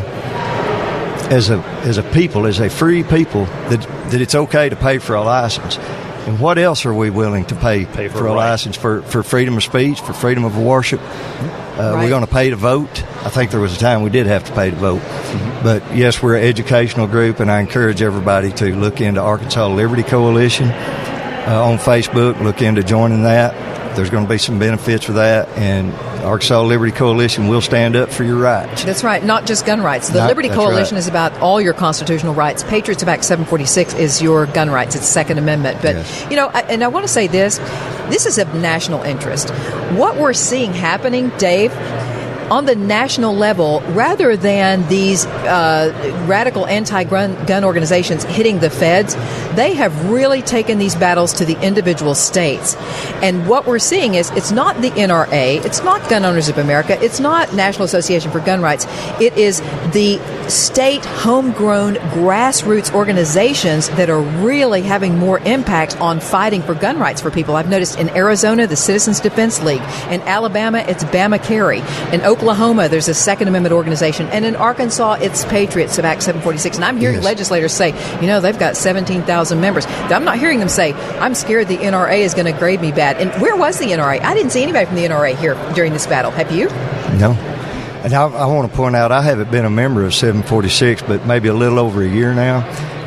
as 1.29 1.49
a 1.49 1.57
as 1.83 1.97
a 1.97 2.03
people, 2.03 2.47
as 2.47 2.59
a 2.59 2.69
free 2.69 3.03
people, 3.03 3.45
that 3.45 3.81
that 4.11 4.21
it's 4.21 4.33
okay 4.33 4.69
to 4.69 4.75
pay 4.77 4.97
for 4.97 5.15
a 5.15 5.21
license? 5.21 5.77
And 6.27 6.39
what 6.39 6.57
else 6.57 6.85
are 6.85 6.93
we 6.93 7.09
willing 7.09 7.45
to 7.45 7.55
pay, 7.55 7.85
Pay 7.85 8.07
for 8.09 8.19
for 8.19 8.27
a 8.27 8.31
a 8.31 8.35
right. 8.35 8.49
license 8.51 8.75
for, 8.75 9.01
for 9.03 9.23
freedom 9.23 9.57
of 9.57 9.63
speech, 9.63 10.01
for 10.01 10.13
freedom 10.13 10.43
of 10.45 10.57
worship? 10.57 10.99
Uh, 11.01 11.93
Right. 11.93 12.03
We're 12.03 12.09
going 12.09 12.25
to 12.25 12.31
pay 12.31 12.49
to 12.49 12.57
vote. 12.57 13.03
I 13.25 13.29
think 13.29 13.51
there 13.51 13.61
was 13.61 13.73
a 13.75 13.79
time 13.79 14.01
we 14.01 14.09
did 14.09 14.27
have 14.27 14.43
to 14.43 14.51
pay 14.53 14.69
to 14.69 14.75
vote. 14.75 14.99
Mm-hmm. 14.99 15.63
But 15.63 15.95
yes, 15.95 16.21
we're 16.21 16.35
an 16.35 16.43
educational 16.43 17.07
group, 17.07 17.39
and 17.39 17.49
I 17.49 17.61
encourage 17.61 18.01
everybody 18.01 18.51
to 18.53 18.75
look 18.75 18.99
into 18.99 19.21
Arkansas 19.21 19.67
Liberty 19.67 20.03
Coalition 20.03 20.67
uh, 20.67 21.63
on 21.63 21.77
Facebook. 21.77 22.41
Look 22.41 22.61
into 22.61 22.83
joining 22.83 23.23
that. 23.23 23.95
There's 23.95 24.09
going 24.09 24.25
to 24.25 24.29
be 24.29 24.37
some 24.37 24.59
benefits 24.59 25.05
for 25.05 25.13
that, 25.13 25.47
and 25.57 25.93
Arkansas 26.23 26.61
Liberty 26.63 26.91
Coalition 26.91 27.47
will 27.47 27.61
stand 27.61 27.95
up 27.95 28.09
for 28.09 28.23
your 28.23 28.37
rights. 28.37 28.83
That's 28.83 29.03
right. 29.03 29.23
Not 29.23 29.45
just 29.45 29.65
gun 29.65 29.81
rights. 29.81 30.09
The 30.09 30.19
Not- 30.19 30.27
Liberty 30.29 30.49
Coalition 30.49 30.95
right. 30.95 30.99
is 30.99 31.07
about 31.07 31.33
all 31.39 31.59
your 31.61 31.73
constitutional 31.73 32.33
rights. 32.33 32.63
Patriots 32.63 33.01
of 33.01 33.09
Act 33.09 33.23
746 33.23 33.93
is 33.95 34.21
your 34.21 34.45
gun 34.47 34.69
rights. 34.69 34.95
It's 34.95 35.07
Second 35.07 35.37
Amendment. 35.37 35.81
But 35.81 35.95
Yes. 35.95 36.25
you 36.29 36.35
know, 36.35 36.49
I, 36.53 36.61
and 36.63 36.83
I 36.83 36.87
want 36.89 37.05
to 37.05 37.11
say 37.11 37.27
this: 37.27 37.57
this 38.09 38.25
is 38.25 38.37
of 38.37 38.53
national 38.55 39.01
interest. 39.03 39.49
What 39.95 40.17
we're 40.17 40.33
seeing 40.33 40.73
happening, 40.73 41.29
Dave. 41.37 41.71
On 42.51 42.65
the 42.65 42.75
national 42.75 43.35
level, 43.35 43.81
rather 43.89 44.35
than 44.35 44.87
these 44.87 45.25
uh, 45.25 46.25
radical 46.27 46.65
anti-gun 46.65 47.45
gun 47.45 47.63
organizations 47.63 48.23
hitting 48.23 48.59
the 48.59 48.71
feds, 48.71 49.15
they 49.55 49.73
have 49.75 50.09
really 50.09 50.41
taken 50.41 50.79
these 50.79 50.95
battles 50.95 51.33
to 51.33 51.45
the 51.45 51.59
individual 51.61 52.15
states. 52.15 52.75
And 53.21 53.47
what 53.47 53.67
we're 53.67 53.77
seeing 53.77 54.15
is 54.15 54.31
it's 54.31 54.51
not 54.51 54.81
the 54.81 54.89
NRA, 54.91 55.63
it's 55.63 55.83
not 55.83 56.09
Gun 56.09 56.25
Owners 56.25 56.49
of 56.49 56.57
America, 56.57 56.97
it's 57.03 57.19
not 57.19 57.53
National 57.53 57.85
Association 57.85 58.31
for 58.31 58.39
Gun 58.39 58.61
Rights. 58.61 58.87
It 59.21 59.37
is 59.37 59.61
the 59.91 60.19
state 60.49 61.05
homegrown 61.05 61.95
grassroots 61.95 62.93
organizations 62.93 63.89
that 63.89 64.09
are 64.09 64.21
really 64.21 64.81
having 64.81 65.17
more 65.17 65.39
impact 65.39 65.99
on 66.01 66.19
fighting 66.19 66.63
for 66.63 66.73
gun 66.73 66.97
rights 66.97 67.21
for 67.21 67.29
people. 67.29 67.55
I've 67.55 67.69
noticed 67.69 67.99
in 67.99 68.09
Arizona, 68.09 68.65
the 68.65 68.75
Citizens 68.75 69.19
Defense 69.19 69.61
League. 69.61 69.81
In 70.09 70.21
Alabama, 70.21 70.79
it's 70.79 71.03
Bama 71.03 71.43
Carry. 71.43 71.79
In 72.11 72.21
Oklahoma, 72.21 72.38
there's 72.39 73.07
a 73.07 73.13
Second 73.13 73.47
Amendment 73.47 73.73
organization. 73.73 74.27
And 74.27 74.45
in 74.45 74.55
Arkansas, 74.55 75.13
it's 75.21 75.45
Patriots 75.45 75.97
of 75.97 76.05
Act 76.05 76.23
746. 76.23 76.77
And 76.77 76.85
I'm 76.85 76.97
hearing 76.97 77.17
Yes. 77.17 77.25
legislators 77.25 77.73
say, 77.73 77.89
you 78.21 78.27
know, 78.27 78.39
they've 78.41 78.57
got 78.57 78.77
17,000 78.77 79.59
members. 79.61 79.85
I'm 79.87 80.23
not 80.23 80.37
hearing 80.39 80.59
them 80.59 80.69
say, 80.69 80.93
I'm 81.19 81.35
scared 81.35 81.67
the 81.67 81.77
NRA 81.77 82.19
is 82.19 82.33
going 82.33 82.45
to 82.51 82.57
grade 82.57 82.81
me 82.81 82.91
bad. 82.91 83.17
And 83.17 83.31
where 83.41 83.55
was 83.55 83.77
the 83.79 83.87
NRA? 83.87 84.21
I 84.21 84.33
didn't 84.33 84.51
see 84.51 84.63
anybody 84.63 84.85
from 84.85 84.95
the 84.95 85.05
NRA 85.05 85.35
here 85.35 85.55
during 85.75 85.93
this 85.93 86.07
battle. 86.07 86.31
Have 86.31 86.51
you? 86.51 86.67
No. 87.19 87.31
And 88.03 88.13
I, 88.13 88.23
I 88.23 88.45
want 88.45 88.69
to 88.71 88.75
point 88.77 88.95
out, 88.95 89.11
I 89.11 89.21
haven't 89.21 89.51
been 89.51 89.65
a 89.65 89.69
member 89.69 90.05
of 90.05 90.13
746, 90.15 91.01
but 91.03 91.25
maybe 91.25 91.49
a 91.49 91.53
little 91.53 91.79
over 91.79 92.01
a 92.01 92.07
year 92.07 92.33
now. 92.33 92.59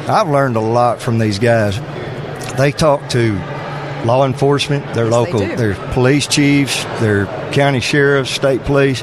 I've 0.09 0.29
learned 0.29 0.57
a 0.57 0.61
lot 0.61 1.01
from 1.01 1.19
these 1.19 1.39
guys. 1.39 1.81
They 2.59 2.73
talk 2.73 3.09
to 3.11 3.33
law 4.05 4.25
enforcement, 4.27 4.85
their 4.95 5.05
Yes, 5.05 5.13
they 5.13 5.19
local, 5.33 5.39
do. 5.41 5.57
their 5.57 5.75
police 5.93 6.27
chiefs, 6.27 6.85
their 7.01 7.27
county 7.53 7.81
sheriffs, 7.81 8.31
state 8.31 8.65
police, 8.65 9.03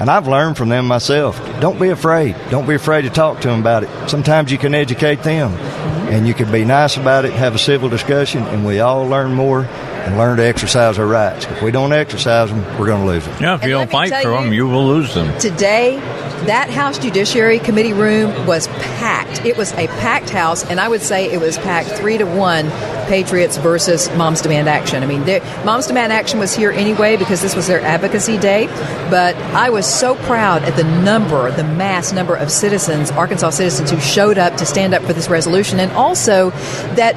and 0.00 0.10
I've 0.10 0.26
learned 0.28 0.56
from 0.56 0.68
them 0.70 0.86
myself. 0.86 1.38
Don't 1.60 1.78
be 1.78 1.88
afraid. 1.90 2.34
Don't 2.50 2.66
be 2.66 2.74
afraid 2.74 3.02
to 3.02 3.10
talk 3.10 3.40
to 3.42 3.48
them 3.48 3.60
about 3.60 3.84
it. 3.84 3.90
Sometimes 4.08 4.50
you 4.50 4.58
can 4.58 4.74
educate 4.74 5.22
them, 5.22 5.52
Mm-hmm. 5.52 6.08
and 6.16 6.26
you 6.26 6.34
can 6.34 6.50
be 6.50 6.64
nice 6.64 6.96
about 6.96 7.24
it, 7.24 7.32
have 7.32 7.54
a 7.54 7.58
civil 7.58 7.88
discussion, 7.88 8.42
and 8.44 8.64
we 8.66 8.80
all 8.80 9.06
learn 9.06 9.32
more 9.34 9.64
and 9.64 10.16
learn 10.18 10.38
to 10.38 10.42
exercise 10.44 10.98
our 10.98 11.06
rights. 11.06 11.44
If 11.46 11.62
we 11.62 11.70
don't 11.70 11.92
exercise 11.92 12.48
them, 12.48 12.62
we're 12.78 12.86
going 12.86 13.02
to 13.02 13.06
lose 13.06 13.24
them. 13.26 13.36
Yeah, 13.40 13.54
if 13.56 13.62
you 13.64 13.76
let 13.76 13.90
don't 13.90 13.90
fight 14.10 14.22
for 14.22 14.30
you- 14.30 14.36
them, 14.42 14.52
you 14.52 14.66
will 14.66 14.86
lose 14.86 15.14
them. 15.14 15.38
Today, 15.38 15.98
that 16.46 16.70
House 16.70 16.98
Judiciary 16.98 17.58
Committee 17.58 17.92
room 17.92 18.46
was 18.46 18.68
packed. 18.68 19.44
It 19.44 19.56
was 19.56 19.72
a 19.72 19.86
packed 19.86 20.30
house, 20.30 20.64
and 20.64 20.80
I 20.80 20.88
would 20.88 21.02
say 21.02 21.30
it 21.30 21.40
was 21.40 21.58
packed 21.58 21.90
three 21.90 22.18
to 22.18 22.24
one 22.24 22.70
Patriots 23.08 23.56
versus 23.56 24.08
Moms 24.16 24.40
Demand 24.40 24.68
Action. 24.68 25.02
I 25.02 25.06
mean, 25.06 25.24
Moms 25.64 25.86
Demand 25.86 26.12
Action 26.12 26.38
was 26.38 26.54
here 26.54 26.70
anyway 26.70 27.16
because 27.16 27.42
this 27.42 27.56
was 27.56 27.66
their 27.66 27.80
advocacy 27.80 28.38
day, 28.38 28.66
but 29.10 29.34
I 29.36 29.70
was 29.70 29.86
so 29.86 30.14
proud 30.14 30.62
at 30.62 30.76
the 30.76 30.84
number, 30.84 31.50
the 31.50 31.64
mass 31.64 32.12
number 32.12 32.36
of 32.36 32.50
citizens, 32.50 33.10
Arkansas 33.10 33.50
citizens, 33.50 33.90
who 33.90 34.00
showed 34.00 34.38
up 34.38 34.56
to 34.56 34.66
stand 34.66 34.94
up 34.94 35.02
for 35.02 35.12
this 35.12 35.28
resolution, 35.28 35.80
and 35.80 35.90
also 35.92 36.50
that 36.94 37.16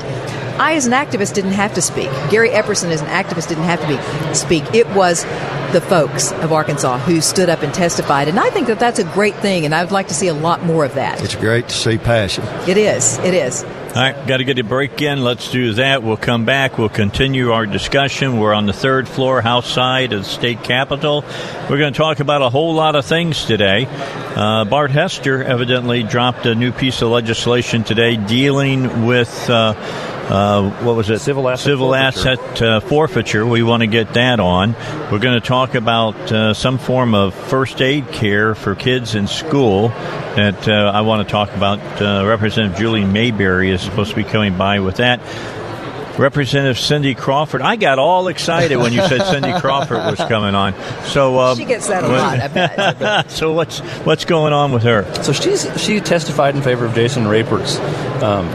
I, 0.60 0.75
as 0.75 0.86
an 0.86 0.93
activist, 0.93 1.33
didn't 1.33 1.53
have 1.53 1.74
to 1.75 1.81
speak. 1.81 2.10
Gary 2.29 2.50
Epperson, 2.50 2.89
as 2.89 3.01
an 3.01 3.07
activist, 3.07 3.50
didn't 3.50 3.63
have 3.63 3.81
to 3.81 3.88
be 3.88 4.33
speak. 4.33 4.63
It 4.74 4.88
was 4.95 5.24
the 5.74 5.81
folks 5.81 6.31
of 6.31 6.53
Arkansas 6.53 7.00
who 7.00 7.19
stood 7.19 7.50
up 7.50 7.63
and 7.63 7.74
testified, 7.74 8.27
and 8.27 8.39
I 8.39 8.50
think 8.51 8.67
that 8.67 8.79
that's 8.79 9.00
a 9.00 9.03
great 9.03 9.36
thing, 9.36 9.65
and 9.65 9.74
I 9.74 9.83
would 9.83 9.91
like 9.91 10.10
to 10.10 10.13
see 10.13 10.27
a 10.27 10.33
lot 10.33 10.63
more 10.63 10.86
of 10.86 10.95
that. 10.95 11.24
It's 11.24 11.36
great 11.36 11.69
to 11.69 11.75
see 11.75 11.98
passion. 11.98 12.43
It 12.67 12.77
is. 12.77 13.17
It 13.19 13.33
is. 13.33 13.63
All 13.63 14.01
right, 14.01 14.27
got 14.27 14.38
to 14.38 14.43
get 14.43 14.57
a 14.57 14.63
break 14.63 15.00
in. 15.03 15.24
Let's 15.24 15.51
do 15.51 15.74
that. 15.74 16.01
We'll 16.01 16.17
come 16.17 16.45
back. 16.45 16.79
We'll 16.79 16.89
continue 16.89 17.51
our 17.51 17.67
discussion. 17.67 18.39
We're 18.39 18.53
on 18.53 18.65
the 18.65 18.74
third 18.74 19.07
floor, 19.07 19.39
house 19.39 19.67
side 19.67 20.13
of 20.13 20.24
the 20.24 20.29
state 20.29 20.63
capitol. 20.63 21.24
We're 21.69 21.77
going 21.77 21.93
to 21.93 21.98
talk 21.98 22.19
about 22.19 22.41
a 22.41 22.50
whole 22.50 22.74
lot 22.74 22.95
of 22.95 23.05
things 23.05 23.45
today. 23.45 23.86
Uh, 23.88 24.65
Bart 24.65 24.89
Hester 24.89 25.43
evidently 25.43 26.01
dropped 26.01 26.48
a 26.48 26.55
new 26.55 26.72
piece 26.72 27.03
of 27.03 27.10
legislation 27.10 27.83
today 27.83 28.17
dealing 28.17 29.05
with. 29.05 29.50
Uh, 29.50 29.75
uh, 30.30 30.70
what 30.84 30.96
was 30.96 31.10
it? 31.10 31.20
Civil 31.20 31.50
asset 31.50 31.65
Civil 31.65 31.89
forfeiture. 31.94 32.30
asset 32.30 32.62
uh, 32.62 32.80
forfeiture. 32.80 33.46
We 33.46 33.62
want 33.63 33.82
to 33.82 33.88
get 33.88 34.13
that 34.13 34.39
on. 34.39 34.74
We're 35.12 35.20
going 35.20 35.39
to 35.39 35.46
talk 35.46 35.75
about 35.75 36.15
uh, 36.32 36.53
some 36.53 36.77
form 36.77 37.13
of 37.13 37.34
first 37.34 37.82
aid 37.82 38.08
care 38.12 38.56
for 38.56 38.74
kids 38.75 39.15
in 39.15 39.27
school. 39.27 39.89
That 39.89 40.68
uh, 40.68 40.92
I 40.94 41.01
want 41.01 41.27
to 41.27 41.32
talk 41.32 41.51
about. 41.53 41.80
Uh, 42.01 42.25
Representative 42.25 42.77
Julie 42.80 43.06
Mayberry 43.06 43.70
is 43.70 43.82
supposed 43.82 44.12
to 44.12 44.15
be 44.15 44.24
coming 44.24 44.58
by 44.58 44.80
with 44.80 44.98
that. 44.98 45.20
Representative 46.18 46.77
Cindy 46.77 47.15
Crawford. 47.15 47.62
I 47.62 47.75
got 47.75 47.98
all 47.98 48.27
excited 48.27 48.77
when 48.77 48.94
you 48.94 49.01
said 49.08 49.24
Cindy 49.32 49.51
Crawford 49.60 49.98
was 49.98 50.20
coming 50.20 50.53
on. 50.53 50.74
So 51.06 51.38
uh, 51.38 51.56
She 51.56 51.65
gets 51.65 51.88
that 51.88 52.03
a 52.03 52.08
lot, 52.08 52.39
I 52.39 52.48
bet. 52.48 53.32
so 53.32 53.51
what's 53.51 53.80
what's 54.06 54.24
going 54.25 54.53
on 54.53 54.72
with 54.72 54.84
her? 54.84 55.12
So 55.24 55.34
she's 55.34 55.68
she 55.82 56.00
testified 56.00 56.56
in 56.56 56.62
favor 56.62 56.86
of 56.86 56.94
Jason 56.94 57.27
Rapert's 57.27 57.77
um, 58.22 58.48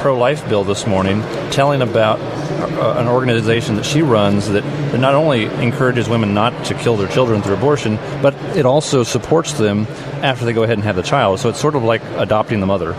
pro-life 0.00 0.48
bill 0.48 0.64
this 0.64 0.86
morning, 0.86 1.22
telling 1.50 1.82
about 1.82 2.18
uh, 2.18 2.94
an 2.98 3.06
organization 3.06 3.76
that 3.76 3.84
she 3.84 4.02
runs 4.02 4.48
that, 4.48 4.62
that 4.62 4.98
not 4.98 5.14
only 5.14 5.44
encourages 5.44 6.08
women 6.08 6.34
not 6.34 6.64
to 6.66 6.74
kill 6.74 6.96
their 6.96 7.08
children 7.08 7.42
through 7.42 7.54
abortion, 7.54 7.96
but 8.22 8.34
it 8.56 8.66
also 8.66 9.02
supports 9.02 9.52
them 9.54 9.86
after 10.22 10.44
they 10.44 10.52
go 10.52 10.62
ahead 10.62 10.76
and 10.76 10.84
have 10.84 10.96
the 10.96 11.02
child. 11.02 11.40
So 11.40 11.48
it's 11.48 11.60
sort 11.60 11.74
of 11.74 11.84
like 11.84 12.02
adopting 12.16 12.60
the 12.60 12.66
mother. 12.66 12.94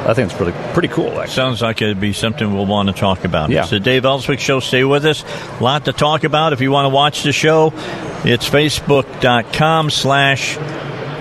I 0.00 0.14
think 0.14 0.30
it's 0.30 0.36
pretty 0.36 0.56
pretty 0.72 0.88
cool. 0.88 1.10
Actually. 1.20 1.34
Sounds 1.34 1.60
like 1.60 1.82
it'd 1.82 2.00
be 2.00 2.14
something 2.14 2.54
we'll 2.54 2.64
want 2.64 2.88
to 2.88 2.94
talk 2.94 3.24
about. 3.24 3.50
Yeah. 3.50 3.60
It's 3.60 3.70
the 3.70 3.80
Dave 3.80 4.06
Elswick 4.06 4.40
Show. 4.40 4.60
Stay 4.60 4.82
with 4.82 5.04
us. 5.04 5.22
A 5.60 5.62
lot 5.62 5.84
to 5.84 5.92
talk 5.92 6.24
about. 6.24 6.54
If 6.54 6.62
you 6.62 6.70
want 6.70 6.86
to 6.86 6.88
watch 6.88 7.22
the 7.22 7.32
show, 7.32 7.72
it's 8.24 8.48
facebook.com 8.48 9.90
slash 9.90 10.56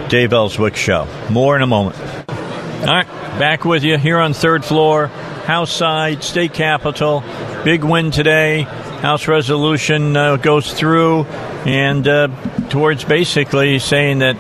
Dave 0.10 0.32
Elswick 0.32 0.78
Show. 0.78 1.08
More 1.30 1.58
in 1.58 1.62
a 1.62 1.68
moment. 1.68 1.98
All 2.00 2.86
right, 2.86 3.08
back 3.40 3.64
with 3.64 3.86
you 3.86 3.98
here 3.98 4.20
on 4.20 4.34
third 4.34 4.66
floor, 4.66 5.08
House 5.08 5.72
side, 5.72 6.26
State 6.26 6.54
Capitol. 6.54 7.24
Big 7.64 7.86
win 7.86 8.12
today. 8.12 8.64
House 8.64 9.30
resolution 9.30 10.18
uh, 10.18 10.36
goes 10.36 10.74
through 10.74 11.24
and 11.66 12.06
uh, 12.06 12.28
towards 12.68 13.06
basically 13.06 13.80
saying 13.80 14.20
that 14.20 14.36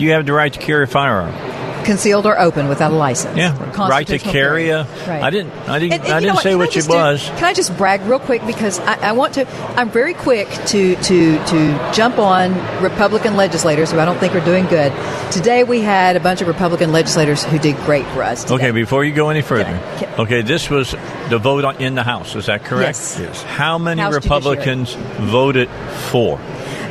you 0.00 0.10
have 0.10 0.26
the 0.26 0.32
right 0.32 0.52
to 0.52 0.58
carry 0.58 0.82
a 0.82 0.86
firearm. 0.88 1.53
Concealed 1.84 2.26
or 2.26 2.38
open 2.40 2.68
without 2.68 2.92
a 2.92 2.94
license. 2.94 3.36
Yeah, 3.36 3.56
right 3.88 4.06
to 4.06 4.18
carry 4.18 4.70
a. 4.70 4.84
Right. 5.06 5.22
I 5.22 5.30
didn't. 5.30 5.52
I 5.68 5.78
didn't. 5.78 5.92
And- 5.94 6.04
and 6.04 6.12
I 6.14 6.20
didn't 6.20 6.38
say 6.38 6.54
what 6.56 6.68
it 6.68 6.72
just 6.72 6.88
do- 6.88 6.94
was. 6.96 7.28
can 7.36 7.44
I 7.44 7.52
just 7.52 7.76
brag 7.76 8.00
real 8.02 8.18
quick 8.18 8.44
because 8.46 8.78
I, 8.80 8.94
I 9.10 9.12
want 9.12 9.34
to? 9.34 9.46
I'm 9.78 9.90
very 9.90 10.14
quick 10.14 10.48
to 10.68 10.96
to 10.96 11.44
to 11.44 11.90
jump 11.92 12.18
on 12.18 12.54
Republican 12.82 13.36
legislators 13.36 13.90
who 13.92 13.98
I 14.00 14.04
don't 14.04 14.18
think 14.18 14.34
are 14.34 14.44
doing 14.44 14.66
good. 14.66 14.92
Today 15.30 15.62
we 15.64 15.80
had 15.82 16.16
a 16.16 16.20
bunch 16.20 16.40
of 16.40 16.48
Republican 16.48 16.90
legislators 16.92 17.44
who 17.44 17.58
did 17.58 17.76
great 17.84 18.06
for 18.08 18.22
us. 18.22 18.42
today. 18.44 18.54
Okay, 18.54 18.70
before 18.70 19.04
you 19.04 19.12
go 19.14 19.28
any 19.28 19.42
further, 19.42 19.64
Can 19.64 19.74
I- 19.74 19.96
can- 19.98 20.20
okay, 20.20 20.42
this 20.42 20.70
was 20.70 20.94
the 21.28 21.38
vote 21.38 21.64
on, 21.64 21.76
in 21.82 21.94
the 21.94 22.02
House. 22.02 22.34
Is 22.34 22.46
that 22.46 22.64
correct? 22.64 22.88
Yes. 22.96 23.18
Yes. 23.20 23.42
How 23.42 23.78
many 23.78 24.00
House 24.00 24.14
Republicans 24.14 24.94
voted 25.20 25.68
for? 26.10 26.40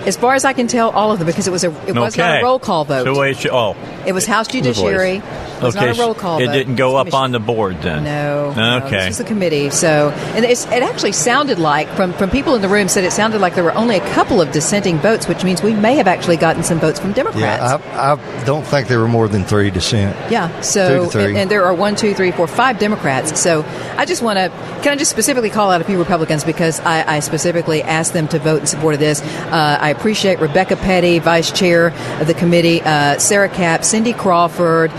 As 0.05 0.17
far 0.17 0.33
as 0.35 0.43
I 0.43 0.51
can 0.51 0.67
tell, 0.67 0.89
all 0.89 1.13
of 1.13 1.19
them 1.19 1.25
because 1.27 1.47
it 1.47 1.51
was 1.51 1.63
a 1.63 1.69
it 1.87 1.95
was 1.95 2.17
not 2.17 2.39
a 2.41 2.43
roll 2.43 2.59
call 2.59 2.83
vote. 2.83 3.05
So 3.05 3.17
wait, 3.17 3.45
oh, 3.49 3.73
it 4.05 4.11
was 4.11 4.25
House 4.25 4.49
Judiciary. 4.49 4.82
It 4.87 5.23
was 5.63 5.75
okay. 5.75 5.87
not 5.87 5.97
a 5.97 6.01
roll 6.01 6.13
call 6.13 6.39
It 6.41 6.47
didn't 6.51 6.75
go 6.75 6.95
up 6.95 7.13
on 7.13 7.31
the 7.31 7.39
board 7.39 7.81
then. 7.81 8.03
No. 8.03 8.53
no, 8.53 8.85
Okay. 8.85 8.97
this 8.97 9.17
was 9.17 9.19
a 9.21 9.23
committee. 9.23 9.69
So, 9.69 10.09
and 10.35 10.45
it's, 10.45 10.65
it 10.65 10.83
actually 10.83 11.11
sounded 11.13 11.59
like 11.59 11.87
from 11.95 12.13
from 12.13 12.29
people 12.29 12.55
in 12.55 12.61
the 12.61 12.69
room 12.69 12.87
said 12.87 13.03
it 13.03 13.11
sounded 13.11 13.41
like 13.41 13.55
there 13.55 13.63
were 13.63 13.73
only 13.75 13.97
a 13.97 14.13
couple 14.13 14.41
of 14.41 14.51
dissenting 14.51 14.97
votes, 14.99 15.27
which 15.27 15.43
means 15.43 15.61
we 15.63 15.73
may 15.73 15.95
have 15.95 16.07
actually 16.07 16.37
gotten 16.37 16.63
some 16.63 16.79
votes 16.79 16.99
from 16.99 17.13
Democrats. 17.13 17.83
Yeah, 17.83 17.99
I, 17.99 18.13
I 18.13 18.43
don't 18.45 18.65
think 18.65 18.87
there 18.87 18.99
were 18.99 19.07
more 19.07 19.27
than 19.27 19.43
three 19.43 19.71
dissent. 19.71 20.15
Yeah. 20.31 20.47
Two 20.57 20.63
So, 20.63 21.03
to 21.05 21.09
three. 21.09 21.23
and, 21.25 21.37
and 21.37 21.51
there 21.51 21.63
are 21.65 21.73
one, 21.73 21.95
two, 21.95 22.13
three, 22.13 22.31
four, 22.31 22.47
five 22.47 22.79
Democrats. 22.79 23.39
So, 23.39 23.63
I 23.97 24.05
just 24.05 24.21
want 24.21 24.37
to 24.37 24.49
can 24.83 24.91
I 24.91 24.95
just 24.97 25.11
specifically 25.11 25.49
call 25.49 25.71
out 25.71 25.79
a 25.79 25.83
few 25.85 25.97
Republicans 25.97 26.43
because 26.43 26.79
I, 26.81 27.15
I 27.15 27.19
specifically 27.21 27.81
asked 27.83 28.11
them 28.13 28.27
to 28.29 28.39
vote 28.39 28.61
in 28.61 28.67
support 28.67 28.93
of 28.93 28.99
this. 28.99 29.21
Uh, 29.21 29.77
I 29.79 29.89
appreciate 29.91 30.39
Rebecca 30.39 30.75
Petty, 30.75 31.19
Vice 31.19 31.51
Chair 31.51 31.87
of 32.19 32.27
the 32.27 32.33
committee, 32.33 32.81
uh, 32.81 33.17
Sarah 33.17 33.47
Capp, 33.47 33.85
Cindy 33.85 34.11
Crawford, 34.11 34.91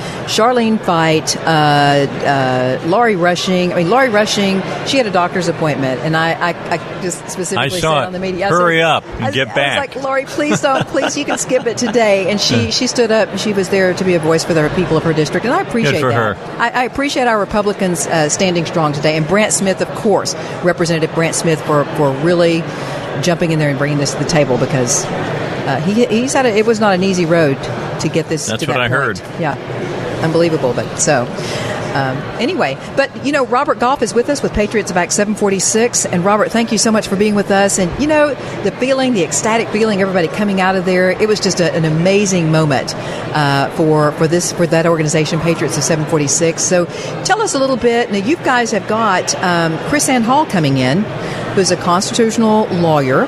Fight, 0.54 1.36
uh, 1.36 1.40
uh, 1.40 2.80
Laurie 2.86 3.16
Rushing. 3.16 3.72
I 3.72 3.76
mean, 3.76 3.90
Laurie 3.90 4.08
Rushing. 4.08 4.62
She 4.86 4.96
had 4.98 5.06
a 5.06 5.10
doctor's 5.10 5.48
appointment, 5.48 6.00
and 6.02 6.16
I, 6.16 6.32
I, 6.52 6.74
I 6.74 7.02
just 7.02 7.28
specifically 7.28 7.78
I 7.78 7.80
said 7.80 7.90
it. 8.02 8.06
on 8.06 8.12
the 8.12 8.18
media, 8.20 8.46
I 8.46 8.48
Hurry 8.50 8.76
said- 8.78 8.84
up 8.84 9.04
and 9.06 9.24
I, 9.24 9.30
get 9.32 9.48
I 9.48 9.54
back. 9.54 9.88
was 9.88 9.96
like, 9.96 10.04
Laurie, 10.04 10.24
please 10.26 10.60
don't, 10.60 10.86
please, 10.94 11.16
you 11.18 11.24
can 11.24 11.38
skip 11.38 11.66
it 11.66 11.76
today. 11.76 12.30
And 12.30 12.40
she 12.40 12.70
she 12.70 12.86
stood 12.86 13.10
up 13.10 13.30
and 13.30 13.40
she 13.40 13.52
was 13.52 13.68
there 13.68 13.92
to 13.94 14.04
be 14.04 14.14
a 14.14 14.18
voice 14.20 14.44
for 14.44 14.54
the 14.54 14.68
people 14.76 14.96
of 14.96 15.02
her 15.02 15.12
district, 15.12 15.44
and 15.44 15.52
I 15.54 15.60
appreciate 15.62 16.00
that. 16.00 16.12
her. 16.12 16.36
I, 16.58 16.70
I 16.70 16.84
appreciate 16.84 17.26
our 17.26 17.38
Republicans 17.40 18.06
uh, 18.06 18.28
standing 18.28 18.64
strong 18.66 18.92
today, 18.92 19.16
and 19.16 19.26
Brandt 19.26 19.52
Smith, 19.52 19.80
of 19.80 19.88
course, 19.96 20.34
Representative 20.62 21.14
Brandt 21.14 21.34
Smith, 21.34 21.60
for 21.62 21.84
for 21.96 22.12
really 22.18 22.62
jumping 23.22 23.52
in 23.52 23.58
there 23.58 23.70
and 23.70 23.78
bringing 23.78 23.98
this 23.98 24.12
to 24.12 24.18
the 24.18 24.24
table 24.28 24.58
because 24.58 25.04
uh, 25.04 25.80
he 25.84 26.04
he's 26.06 26.32
had 26.32 26.46
a, 26.46 26.56
it 26.56 26.66
was 26.66 26.78
not 26.80 26.94
an 26.94 27.02
easy 27.02 27.26
road 27.26 27.54
to 28.00 28.08
get 28.08 28.28
this. 28.28 28.46
That's 28.46 28.62
to 28.64 28.70
what 28.70 28.74
that 28.74 28.82
I 28.82 28.88
point. 28.88 29.18
heard. 29.18 29.40
Yeah, 29.40 29.54
unbelievable. 30.24 30.72
But 30.72 30.96
so. 30.98 31.26
Um, 31.94 32.16
anyway, 32.40 32.76
but 32.96 33.24
you 33.24 33.30
know, 33.30 33.46
Robert 33.46 33.78
Goff 33.78 34.02
is 34.02 34.12
with 34.12 34.28
us 34.28 34.42
with 34.42 34.52
Patriots 34.52 34.90
of 34.90 34.96
Act 34.96 35.12
746. 35.12 36.06
And 36.06 36.24
Robert, 36.24 36.50
thank 36.50 36.72
you 36.72 36.78
so 36.78 36.90
much 36.90 37.06
for 37.06 37.14
being 37.14 37.36
with 37.36 37.52
us. 37.52 37.78
And 37.78 38.00
you 38.02 38.08
know, 38.08 38.34
the 38.64 38.72
feeling, 38.72 39.14
the 39.14 39.22
ecstatic 39.22 39.68
feeling, 39.68 40.02
everybody 40.02 40.26
coming 40.26 40.60
out 40.60 40.74
of 40.74 40.84
there, 40.84 41.10
it 41.10 41.28
was 41.28 41.38
just 41.38 41.60
a, 41.60 41.72
an 41.72 41.84
amazing 41.84 42.50
moment 42.50 42.92
uh, 42.96 43.70
for 43.76 44.10
for 44.12 44.26
this 44.26 44.52
for 44.52 44.66
that 44.66 44.86
organization, 44.86 45.38
Patriots 45.38 45.76
of 45.76 45.84
746. 45.84 46.64
So, 46.64 46.86
tell 47.24 47.40
us 47.40 47.54
a 47.54 47.60
little 47.60 47.76
bit. 47.76 48.10
Now, 48.10 48.18
you 48.18 48.36
guys 48.38 48.72
have 48.72 48.88
got 48.88 49.32
um, 49.36 49.78
KrisAnne 49.88 50.22
Hall 50.22 50.46
coming 50.46 50.78
in, 50.78 51.04
who's 51.54 51.70
a 51.70 51.76
constitutional 51.76 52.66
lawyer. 52.66 53.26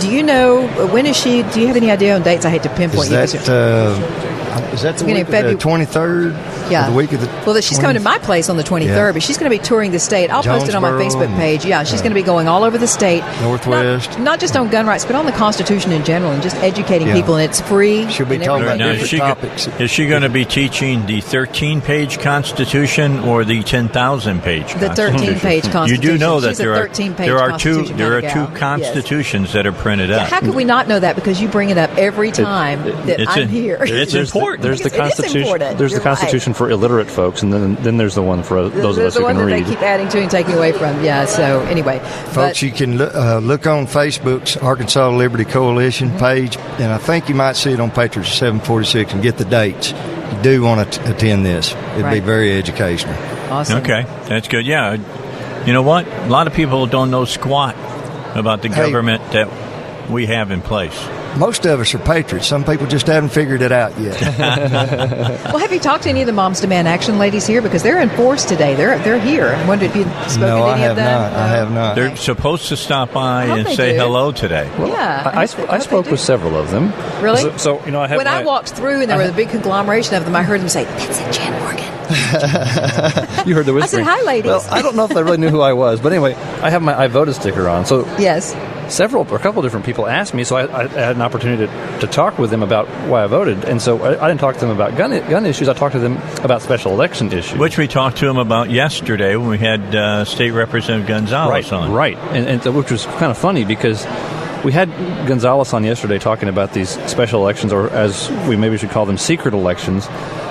Do 0.00 0.10
you 0.10 0.22
know 0.22 0.66
when 0.92 1.06
is 1.06 1.16
she? 1.16 1.42
Do 1.42 1.60
you 1.60 1.68
have 1.68 1.76
any 1.76 1.90
idea 1.90 2.14
on 2.14 2.22
dates? 2.22 2.44
I 2.44 2.50
hate 2.50 2.64
to 2.64 2.68
pinpoint 2.68 3.10
Is 3.10 3.32
you. 3.32 3.40
that? 3.40 3.48
Uh, 3.48 4.63
Is 4.74 4.82
that 4.82 4.98
the 4.98 5.04
Beginning 5.04 5.26
week 5.26 5.28
of 5.28 5.28
of 5.28 5.30
the 5.30 5.36
February. 5.36 5.56
twenty 5.58 5.84
third? 5.86 6.32
Yeah. 6.70 6.90
The 6.90 6.96
week 6.96 7.12
of 7.12 7.20
the. 7.20 7.26
Well, 7.46 7.60
she's 7.60 7.78
coming 7.78 7.94
to 7.96 8.02
my 8.02 8.18
place 8.18 8.48
on 8.48 8.56
the 8.56 8.62
23rd, 8.62 8.86
Yeah. 8.86 9.12
but 9.12 9.22
she's 9.22 9.36
going 9.38 9.50
to 9.50 9.56
be 9.58 9.62
touring 9.62 9.92
the 9.92 9.98
state. 9.98 10.30
I'll 10.30 10.42
post 10.42 10.68
it 10.68 10.74
on 10.74 10.82
my 10.82 10.90
Facebook 10.92 11.34
page. 11.36 11.64
Yeah, 11.64 11.82
she's 11.84 11.92
and, 11.94 12.02
going 12.02 12.10
to 12.10 12.14
be 12.14 12.22
going 12.22 12.48
all 12.48 12.64
over 12.64 12.78
the 12.78 12.86
state. 12.86 13.22
Northwest. 13.42 14.10
Not, 14.12 14.20
not 14.20 14.40
just 14.40 14.56
on 14.56 14.68
gun 14.70 14.86
rights, 14.86 15.04
but 15.04 15.14
on 15.14 15.26
the 15.26 15.32
Constitution 15.32 15.92
in 15.92 16.04
general 16.04 16.32
and 16.32 16.42
just 16.42 16.56
educating 16.56 17.08
Yeah. 17.08 17.14
people. 17.14 17.36
And 17.36 17.44
it's 17.50 17.60
free. 17.60 18.08
She'll 18.10 18.26
be 18.26 18.36
and 18.36 18.44
talking 18.44 18.64
about 18.64 18.78
Now, 18.78 18.86
different 18.92 19.02
is 19.02 19.08
she, 19.10 19.18
topics. 19.18 19.68
is 19.78 19.90
she 19.90 20.06
going 20.06 20.22
to 20.22 20.28
be 20.30 20.44
teaching 20.44 21.04
the 21.06 21.20
13 21.20 21.80
page 21.82 22.18
Constitution 22.18 23.20
or 23.20 23.44
the 23.44 23.62
10,000 23.62 24.42
page 24.42 24.72
The 24.74 24.94
13 24.94 25.38
page 25.40 25.62
Constitution. 25.70 26.02
You 26.02 26.12
do 26.12 26.18
know 26.18 26.40
that 26.40 26.56
there 26.56 26.72
are 26.72 26.88
there 26.88 27.38
are 27.40 27.58
two 27.58 27.84
there 27.94 28.14
are 28.14 28.20
two 28.20 28.26
of 28.40 28.54
gal. 28.54 28.78
Yes. 28.78 28.92
constitutions 28.94 29.52
that 29.52 29.66
are 29.66 29.72
printed 29.72 30.10
out. 30.10 30.28
How 30.28 30.40
could 30.40 30.54
we 30.54 30.64
not 30.64 30.88
know 30.88 30.98
that? 30.98 31.14
Because 31.14 31.40
you 31.40 31.48
bring 31.48 31.70
it 31.70 31.78
up 31.78 31.90
every 31.98 32.30
time 32.30 32.82
that 33.06 33.20
it's 33.20 33.30
I'm 33.30 33.42
in- 33.42 33.48
here. 33.48 33.78
it's 33.80 34.14
important. 34.14 34.63
The, 34.64 34.68
there's 34.68 34.80
the 34.80 34.90
constitution. 34.90 35.58
There's 35.58 35.92
You're 35.92 36.00
the 36.00 36.04
Constitution 36.04 36.54
for 36.54 36.70
illiterate 36.70 37.10
folks, 37.10 37.42
and 37.42 37.52
then 37.52 37.74
then 37.76 37.96
there's 37.96 38.14
the 38.14 38.22
one 38.22 38.42
for 38.42 38.68
those 38.68 38.98
of 38.98 39.04
us 39.04 39.14
the 39.14 39.20
who 39.20 39.24
one 39.26 39.36
can 39.36 39.46
that 39.46 39.52
read. 39.54 39.64
they 39.66 39.70
keep 39.70 39.82
adding 39.82 40.08
to 40.08 40.20
and 40.20 40.30
taking 40.30 40.54
away 40.54 40.72
from. 40.72 41.02
Yeah. 41.04 41.24
So 41.26 41.60
anyway, 41.62 41.98
Folks, 42.00 42.34
but, 42.34 42.62
you 42.62 42.70
can 42.72 42.98
look, 42.98 43.14
uh, 43.14 43.38
look 43.38 43.66
on 43.66 43.86
Facebook's 43.86 44.56
Arkansas 44.56 45.10
Liberty 45.10 45.44
Coalition 45.44 46.08
Mm-hmm. 46.08 46.18
page, 46.18 46.56
and 46.80 46.92
I 46.92 46.98
think 46.98 47.28
you 47.28 47.34
might 47.34 47.56
see 47.56 47.70
it 47.72 47.80
on 47.80 47.90
Patriots 47.90 48.32
746 48.34 49.12
and 49.14 49.22
get 49.22 49.36
the 49.38 49.44
dates. 49.44 49.92
You 49.92 50.42
do 50.42 50.62
want 50.62 50.92
to 50.92 51.10
attend 51.14 51.44
this. 51.46 51.72
It'd 51.96 52.10
be 52.10 52.20
very 52.20 52.52
educational. 52.58 53.14
awesome. 53.52 53.78
Okay, 53.82 54.02
that's 54.28 54.48
good. 54.48 54.66
Yeah, 54.66 54.96
you 55.66 55.72
know 55.72 55.82
what? 55.82 56.06
A 56.08 56.26
lot 56.28 56.46
of 56.46 56.52
people 56.54 56.86
don't 56.86 57.10
know 57.10 57.24
squat 57.24 57.74
about 58.34 58.62
the 58.62 58.68
Hey. 58.68 58.90
government 58.90 59.22
that 59.32 59.48
we 60.10 60.26
have 60.26 60.50
in 60.50 60.60
place. 60.60 60.96
Most 61.36 61.66
of 61.66 61.80
us 61.80 61.92
are 61.94 61.98
patriots. 61.98 62.46
Some 62.46 62.64
people 62.64 62.86
just 62.86 63.06
haven't 63.08 63.30
figured 63.30 63.60
it 63.62 63.72
out 63.72 63.98
yet. 63.98 64.14
Well, 65.54 65.58
have 65.58 65.72
you 65.72 65.78
talked 65.80 66.04
to 66.04 66.08
any 66.08 66.20
of 66.20 66.26
the 66.26 66.32
Moms 66.32 66.60
Demand 66.60 66.88
Action 66.88 67.18
ladies 67.18 67.46
here? 67.46 67.60
Because 67.62 67.82
they're 67.82 68.00
in 68.00 68.08
force 68.10 68.44
today. 68.44 68.74
They're 68.74 68.98
they're 69.00 69.20
here. 69.20 69.46
I 69.48 69.66
wondered 69.68 69.86
if 69.90 69.96
you've 69.96 70.06
spoken 70.28 70.40
no, 70.40 70.58
to 70.58 70.62
I 70.64 70.72
any 70.72 70.80
have 70.82 70.90
of 70.92 70.96
them. 70.96 71.20
not. 71.20 71.32
I 71.32 71.46
have 71.48 71.72
not. 71.72 71.94
They're 71.94 72.16
supposed 72.16 72.68
to 72.68 72.76
stop 72.76 73.12
by 73.12 73.44
and 73.44 73.68
say 73.68 73.92
do. 73.92 73.98
hello 73.98 74.32
today. 74.32 74.66
yeah, 74.78 75.30
I, 75.32 75.42
I, 75.42 75.46
sp- 75.46 75.68
I 75.70 75.78
spoke 75.78 76.06
with 76.10 76.20
several 76.20 76.56
of 76.56 76.70
them. 76.70 76.92
Really? 77.22 77.42
So, 77.42 77.56
so, 77.56 77.84
you 77.84 77.92
know, 77.92 78.00
I 78.00 78.08
have 78.08 78.16
when 78.18 78.26
I 78.26 78.42
walked 78.44 78.70
through 78.70 79.02
and 79.02 79.10
there 79.10 79.18
was 79.18 79.30
a 79.30 79.34
big 79.34 79.50
conglomeration 79.50 80.14
of 80.16 80.24
them, 80.24 80.34
I 80.34 80.42
heard 80.42 80.60
them 80.60 80.68
say, 80.68 80.84
"That's 80.84 81.20
it, 81.20 81.32
Jan 81.32 81.52
Morgan." 81.60 81.84
You 83.46 83.54
heard 83.54 83.66
the 83.66 83.74
I 83.74 83.86
said, 83.86 84.02
"Hi, 84.02 84.22
ladies." 84.22 84.48
Well, 84.48 84.66
I 84.70 84.82
don't 84.82 84.96
know 84.96 85.04
if 85.04 85.10
they 85.12 85.22
really 85.22 85.38
knew 85.38 85.50
who 85.50 85.60
I 85.60 85.72
was, 85.74 86.00
but 86.00 86.12
anyway, 86.12 86.34
I 86.34 86.70
have 86.70 86.82
my 86.82 86.98
I 86.98 87.08
voted 87.08 87.34
sticker 87.34 87.68
on. 87.68 87.84
So 87.86 88.06
Yes. 88.18 88.54
Several, 88.88 89.26
or 89.30 89.36
a 89.36 89.40
couple 89.40 89.62
different 89.62 89.86
people 89.86 90.06
asked 90.06 90.34
me, 90.34 90.44
so 90.44 90.56
I, 90.56 90.84
I 90.84 90.88
had 90.88 91.16
an 91.16 91.22
opportunity 91.22 91.66
to, 91.66 91.98
to 92.00 92.06
talk 92.06 92.38
with 92.38 92.50
them 92.50 92.62
about 92.62 92.86
why 93.08 93.24
I 93.24 93.26
voted. 93.26 93.64
And 93.64 93.80
so 93.80 94.02
I, 94.02 94.24
I 94.24 94.28
didn't 94.28 94.40
talk 94.40 94.54
to 94.56 94.60
them 94.60 94.70
about 94.70 94.96
gun 94.96 95.10
gun 95.30 95.46
issues. 95.46 95.68
I 95.68 95.74
talked 95.74 95.94
to 95.94 95.98
them 95.98 96.16
about 96.42 96.62
special 96.62 96.92
election 96.92 97.32
issues. 97.32 97.58
Which 97.58 97.78
we 97.78 97.88
talked 97.88 98.18
to 98.18 98.26
them 98.26 98.38
about 98.38 98.70
yesterday 98.70 99.36
when 99.36 99.48
we 99.48 99.58
had 99.58 99.94
uh, 99.94 100.24
State 100.24 100.52
Representative 100.52 101.06
Gonzalez 101.06 101.70
right, 101.70 101.72
on. 101.72 101.92
right, 101.92 102.16
and, 102.16 102.46
and 102.46 102.62
so, 102.62 102.72
which 102.72 102.90
was 102.90 103.06
kind 103.06 103.30
of 103.30 103.38
funny 103.38 103.64
because 103.64 104.04
we 104.64 104.72
had 104.72 104.88
Gonzalez 105.26 105.72
on 105.74 105.84
yesterday 105.84 106.18
talking 106.18 106.48
about 106.48 106.72
these 106.72 106.90
special 107.10 107.42
elections, 107.42 107.72
or 107.72 107.90
as 107.90 108.30
we 108.48 108.56
maybe 108.56 108.78
should 108.78 108.90
call 108.90 109.06
them, 109.06 109.18
secret 109.18 109.54
elections. 109.54 110.06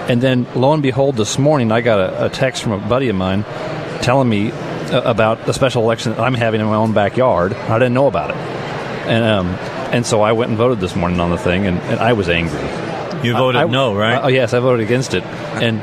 And 0.08 0.22
then, 0.22 0.46
lo 0.54 0.74
and 0.74 0.84
behold, 0.84 1.16
this 1.16 1.40
morning 1.40 1.72
I 1.72 1.82
got 1.82 2.00
a, 2.00 2.25
a 2.25 2.30
text 2.30 2.62
from 2.62 2.74
a 2.74 2.78
buddy 2.78 3.10
of 3.10 3.16
mine 3.16 3.44
telling 4.02 4.30
me 4.30 4.52
about 4.94 5.46
the 5.46 5.54
special 5.54 5.84
election 5.84 6.12
that 6.14 6.20
I'm 6.22 6.34
having 6.34 6.62
in 6.62 6.68
my 6.68 6.76
own 6.76 6.94
backyard. 6.94 7.54
I 7.54 7.80
didn't 7.80 7.94
know 7.94 8.08
about 8.08 8.30
it, 8.32 8.38
and 8.38 9.24
um, 9.26 9.48
and 9.94 10.06
so 10.06 10.22
I 10.22 10.32
went 10.34 10.50
and 10.50 10.58
voted 10.58 10.80
this 10.80 10.96
morning 10.96 11.20
on 11.20 11.30
the 11.30 11.38
thing, 11.38 11.66
and, 11.68 11.78
and 11.80 12.00
I 12.00 12.14
was 12.14 12.30
angry. 12.30 12.62
You 13.28 13.34
voted 13.34 13.62
I- 13.62 13.66
no, 13.66 13.96
right? 13.96 14.20
Oh 14.24 14.28
yes, 14.28 14.54
I 14.54 14.60
voted 14.60 14.86
against 14.86 15.14
it, 15.14 15.24
and 15.24 15.80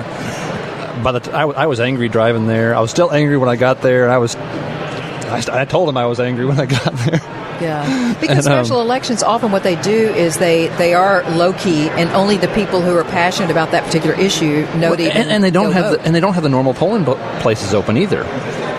by 1.02 1.12
the 1.12 1.20
t- 1.20 1.30
I, 1.30 1.40
w- 1.40 1.58
I 1.58 1.66
was 1.66 1.80
angry 1.80 2.08
driving 2.08 2.46
there. 2.46 2.74
I 2.74 2.80
was 2.80 2.90
still 2.90 3.10
angry 3.12 3.36
when 3.38 3.48
I 3.48 3.56
got 3.56 3.82
there, 3.82 4.04
and 4.04 4.12
I 4.12 4.18
was. 4.18 4.36
I, 4.36 5.38
st- 5.40 5.56
I 5.56 5.64
told 5.64 5.88
him 5.88 5.96
I 5.96 6.06
was 6.06 6.18
angry 6.18 6.44
when 6.44 6.58
I 6.58 6.66
got 6.66 6.92
there. 6.92 7.20
Yeah, 7.62 8.14
because 8.20 8.46
And, 8.46 8.54
um, 8.56 8.64
special 8.64 8.80
elections 8.80 9.22
often 9.22 9.52
what 9.52 9.62
they 9.62 9.76
do 9.80 10.08
is 10.12 10.38
they 10.38 10.66
they 10.76 10.92
are 10.92 11.22
low 11.36 11.52
key, 11.52 11.88
and 11.90 12.10
only 12.10 12.36
the 12.36 12.48
people 12.48 12.80
who 12.82 12.96
are 12.96 13.04
passionate 13.04 13.50
about 13.50 13.70
that 13.70 13.84
particular 13.84 14.14
issue 14.18 14.66
know 14.76 14.94
to 14.96 15.02
even 15.02 15.16
and, 15.16 15.30
and 15.30 15.44
they 15.44 15.50
don't 15.50 15.72
have 15.72 15.84
vote. 15.84 15.98
the, 16.00 16.04
and 16.04 16.14
they 16.14 16.20
don't 16.20 16.34
have 16.34 16.42
the 16.42 16.48
normal 16.48 16.74
polling 16.74 17.04
bo- 17.04 17.16
places 17.40 17.72
open 17.74 17.96
either. 17.96 18.24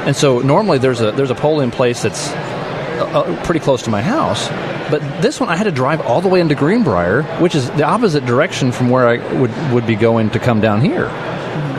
And 0.05 0.15
so 0.15 0.39
normally 0.39 0.79
there's 0.79 1.01
a 1.01 1.11
there's 1.11 1.29
a 1.29 1.35
polling 1.35 1.71
place 1.71 2.01
that's 2.01 2.29
uh, 2.29 3.23
uh, 3.25 3.45
pretty 3.45 3.59
close 3.59 3.83
to 3.83 3.89
my 3.89 4.01
house, 4.01 4.49
but 4.89 4.99
this 5.21 5.39
one 5.39 5.49
I 5.49 5.55
had 5.55 5.65
to 5.65 5.71
drive 5.71 6.01
all 6.01 6.21
the 6.21 6.27
way 6.27 6.39
into 6.39 6.55
Greenbrier, 6.55 7.23
which 7.39 7.55
is 7.55 7.69
the 7.71 7.83
opposite 7.83 8.25
direction 8.25 8.71
from 8.71 8.89
where 8.89 9.07
I 9.07 9.39
would 9.39 9.51
would 9.71 9.85
be 9.85 9.95
going 9.95 10.31
to 10.31 10.39
come 10.39 10.59
down 10.59 10.81
here. 10.81 11.09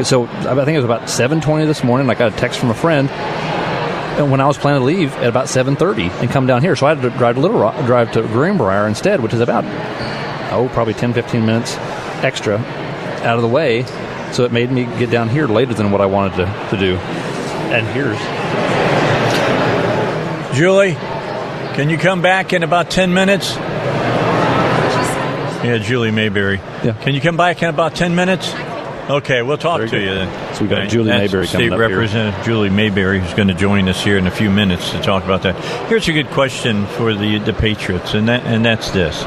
So 0.04 0.24
I 0.24 0.54
think 0.64 0.70
it 0.70 0.76
was 0.76 0.84
about 0.84 1.02
7:20 1.02 1.66
this 1.66 1.82
morning. 1.82 2.08
I 2.10 2.14
got 2.14 2.32
a 2.32 2.36
text 2.36 2.60
from 2.60 2.70
a 2.70 2.74
friend. 2.74 3.10
And 4.12 4.30
when 4.30 4.42
I 4.42 4.46
was 4.46 4.58
planning 4.58 4.80
to 4.82 4.84
leave 4.84 5.14
at 5.16 5.28
about 5.28 5.46
7:30 5.46 6.10
and 6.20 6.30
come 6.30 6.46
down 6.46 6.60
here, 6.60 6.76
so 6.76 6.86
I 6.86 6.90
had 6.94 7.02
to 7.02 7.10
drive 7.10 7.36
to 7.36 7.40
Little 7.40 7.58
Rock, 7.58 7.74
drive 7.86 8.12
to 8.12 8.22
Greenbrier 8.22 8.86
instead, 8.86 9.20
which 9.20 9.32
is 9.32 9.40
about 9.40 9.64
oh 10.52 10.68
probably 10.72 10.94
10 10.94 11.12
15 11.12 11.44
minutes 11.44 11.76
extra 12.22 12.58
out 13.24 13.36
of 13.36 13.42
the 13.42 13.48
way. 13.48 13.84
So 14.32 14.44
it 14.44 14.52
made 14.52 14.70
me 14.70 14.84
get 14.84 15.10
down 15.10 15.28
here 15.28 15.46
later 15.46 15.74
than 15.74 15.90
what 15.90 16.00
I 16.00 16.06
wanted 16.06 16.36
to, 16.36 16.68
to 16.70 16.76
do. 16.76 17.31
And 17.72 17.86
here's 17.88 18.18
Julie, 20.56 20.92
can 21.74 21.88
you 21.88 21.96
come 21.96 22.20
back 22.20 22.52
in 22.52 22.62
about 22.62 22.90
10 22.90 23.14
minutes? 23.14 23.56
Yeah, 25.64 25.78
Julie 25.78 26.10
Mayberry. 26.10 26.58
Yeah. 26.84 26.92
Can 27.00 27.14
you 27.14 27.20
come 27.22 27.38
back 27.38 27.62
in 27.62 27.70
about 27.70 27.94
10 27.94 28.14
minutes? 28.14 28.52
Okay, 29.08 29.40
we'll 29.42 29.56
talk 29.56 29.78
Very 29.78 29.88
to 29.90 29.96
good. 29.96 30.04
you 30.04 30.14
then. 30.14 30.54
So 30.54 30.62
we 30.62 30.68
got 30.68 30.78
Right. 30.80 30.90
Julie 30.90 31.08
That's 31.08 31.22
Mayberry 31.32 31.46
State 31.46 31.56
coming 31.70 31.72
up 31.72 31.78
here. 31.78 31.88
Representative 31.98 32.44
Julie 32.44 32.70
Mayberry, 32.70 33.20
who's 33.20 33.34
going 33.34 33.48
to 33.48 33.54
join 33.54 33.88
us 33.88 34.04
here 34.04 34.18
in 34.18 34.26
a 34.26 34.30
few 34.30 34.50
minutes 34.50 34.90
to 34.90 35.00
talk 35.00 35.24
about 35.24 35.42
that. 35.42 35.56
Here's 35.88 36.06
a 36.08 36.12
good 36.12 36.28
question 36.28 36.86
for 36.86 37.14
the 37.14 37.38
the 37.38 37.52
Patriots, 37.52 38.12
and 38.14 38.28
that 38.28 38.44
and 38.44 38.64
that's 38.64 38.90
this: 38.90 39.24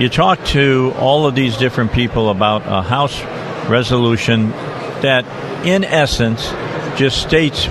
You 0.00 0.08
talk 0.08 0.42
to 0.46 0.92
all 0.98 1.26
of 1.26 1.34
these 1.34 1.56
different 1.56 1.92
people 1.92 2.30
about 2.30 2.62
a 2.66 2.82
House 2.82 3.20
resolution 3.68 4.50
that, 5.02 5.24
in 5.66 5.84
essence, 5.84 6.46
just 6.96 7.20
states 7.20 7.68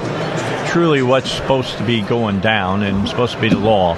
truly 0.68 1.02
what's 1.02 1.32
supposed 1.32 1.78
to 1.78 1.84
be 1.84 2.02
going 2.02 2.40
down 2.40 2.84
and 2.84 3.08
supposed 3.08 3.34
to 3.34 3.42
be 3.42 3.50
the 3.50 3.60
law. 3.60 3.96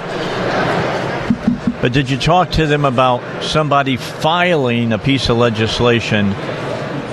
But 1.81 1.93
did 1.93 2.09
you 2.09 2.17
talk 2.17 2.51
to 2.51 2.65
them 2.65 2.83
about 2.83 3.43
somebody 3.43 3.97
filing 3.97 4.91
a 4.91 4.97
piece 4.97 5.29
of 5.29 5.37
legislation 5.37 6.31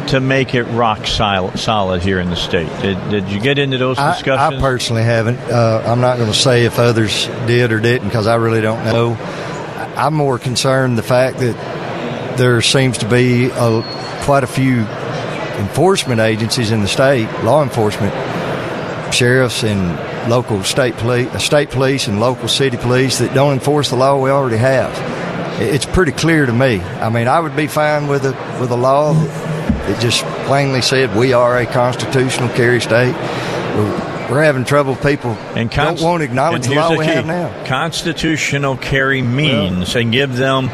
to 0.08 0.20
make 0.20 0.54
it 0.54 0.64
rock 0.64 1.06
sol- 1.06 1.52
solid 1.52 2.02
here 2.02 2.18
in 2.18 2.30
the 2.30 2.36
state? 2.36 2.70
Did, 2.80 3.10
did 3.10 3.28
you 3.28 3.40
get 3.40 3.58
into 3.58 3.78
those 3.78 3.98
I, 3.98 4.12
I 4.36 4.60
personally 4.60 5.02
haven't. 5.02 5.38
Uh, 5.38 5.82
I'm 5.86 6.00
not 6.00 6.16
going 6.16 6.30
to 6.30 6.36
say 6.36 6.64
if 6.64 6.78
others 6.78 7.26
did 7.46 7.72
or 7.72 7.80
didn't 7.80 8.08
because 8.08 8.26
I 8.26 8.36
really 8.36 8.60
don't 8.60 8.84
know. 8.84 9.14
I'm 9.96 10.14
more 10.14 10.38
concerned 10.38 10.96
the 10.96 11.02
fact 11.02 11.38
that 11.38 12.36
there 12.38 12.62
seems 12.62 12.98
to 12.98 13.08
be 13.08 13.46
a, 13.46 13.82
quite 14.22 14.42
a 14.42 14.46
few 14.46 14.86
enforcement 15.62 16.20
agencies 16.20 16.70
in 16.70 16.82
the 16.82 16.88
state, 16.88 17.28
law 17.42 17.62
enforcement, 17.62 18.12
sheriffs 19.14 19.62
and 19.62 20.30
local 20.30 20.62
state 20.62 20.96
police, 20.96 21.28
uh, 21.28 21.38
state 21.38 21.70
police 21.70 22.08
and 22.08 22.20
local 22.20 22.48
city 22.48 22.76
police 22.76 23.18
that 23.18 23.34
don't 23.34 23.54
enforce 23.54 23.90
the 23.90 23.96
law 23.96 24.20
we 24.20 24.30
already 24.30 24.56
have. 24.56 24.92
It's 25.60 25.86
pretty 25.86 26.12
clear 26.12 26.46
to 26.46 26.52
me. 26.52 26.80
I 26.80 27.08
mean, 27.08 27.28
I 27.28 27.40
would 27.40 27.56
be 27.56 27.66
fine 27.66 28.08
with 28.08 28.24
a 28.24 28.32
with 28.60 28.70
a 28.70 28.76
law 28.76 29.12
that 29.14 30.00
just 30.00 30.24
plainly 30.46 30.82
said 30.82 31.14
we 31.16 31.32
are 31.32 31.58
a 31.58 31.66
constitutional 31.66 32.48
carry 32.50 32.80
state. 32.80 33.14
We're 34.32 34.42
having 34.42 34.64
trouble. 34.64 34.96
People 34.96 35.32
and 35.54 35.70
don't 35.70 36.00
want 36.00 36.22
to 36.22 36.24
acknowledge 36.24 36.66
the 36.66 36.74
law 36.74 36.96
we 36.96 37.04
have 37.04 37.26
now. 37.26 37.66
Constitutional 37.66 38.76
carry 38.78 39.20
means 39.20 39.94
and 39.94 40.10
give 40.10 40.36
them 40.36 40.66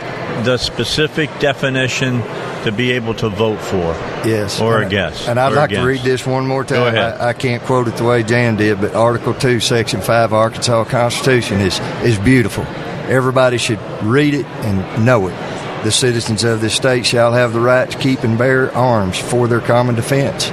the 0.45 0.57
specific 0.59 1.29
definition 1.41 2.23
to 2.63 2.73
be 2.73 2.93
able 2.93 3.15
to 3.15 3.29
vote 3.29 3.61
for. 3.61 3.95
Yes, 4.25 4.61
Or 4.61 4.79
and, 4.79 4.87
against. 4.87 5.29
And 5.29 5.41
I'd 5.41 5.53
like 5.53 5.71
against. 5.71 5.83
to 5.83 5.89
read 5.89 6.01
this 6.03 6.25
one 6.27 6.47
more 6.47 6.63
time. 6.63 6.95
I, 6.95 7.29
I 7.29 7.33
can't 7.33 7.63
quote 7.65 7.89
it 7.89 7.97
the 7.97 8.05
way 8.05 8.23
Jan 8.23 8.57
did, 8.57 8.81
but 8.81 8.95
Article 8.95 9.35
Two, 9.35 9.59
Section 9.59 10.01
Five, 10.03 10.33
Arkansas 10.33 10.85
Constitution 10.85 11.61
is 11.61 11.81
is 12.05 12.17
beautiful. 12.19 12.65
Everybody 13.09 13.59
should 13.59 13.81
read 14.03 14.35
it 14.35 14.47
and 14.47 15.05
know 15.05 15.27
it. 15.29 15.35
The 15.83 15.91
citizens 15.91 16.45
of 16.45 16.61
this 16.61 16.75
state 16.75 17.07
shall 17.07 17.33
have 17.33 17.53
the 17.53 17.61
right 17.61 17.91
to 17.91 17.99
keep 17.99 18.23
and 18.23 18.37
bear 18.37 18.73
arms 18.77 19.19
for 19.19 19.49
their 19.49 19.61
common 19.61 19.95
defense. 19.95 20.51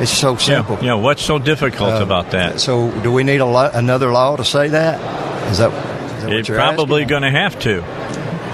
It's 0.00 0.10
so 0.10 0.36
simple. 0.36 0.76
Yeah, 0.76 0.84
yeah, 0.84 0.94
what's 0.94 1.22
so 1.22 1.38
difficult 1.38 1.90
Uh, 1.94 2.02
about 2.02 2.30
that? 2.32 2.60
So, 2.60 2.90
do 3.02 3.10
we 3.12 3.24
need 3.24 3.40
a 3.40 3.46
lo- 3.46 3.70
another 3.72 4.12
law 4.12 4.36
to 4.36 4.44
say 4.44 4.68
that? 4.68 5.00
Is 5.50 5.58
that, 5.58 5.72
is 6.18 6.22
that 6.24 6.32
It's 6.32 6.48
probably 6.48 7.04
going 7.04 7.22
to 7.22 7.30
have 7.30 7.58
to. 7.60 7.82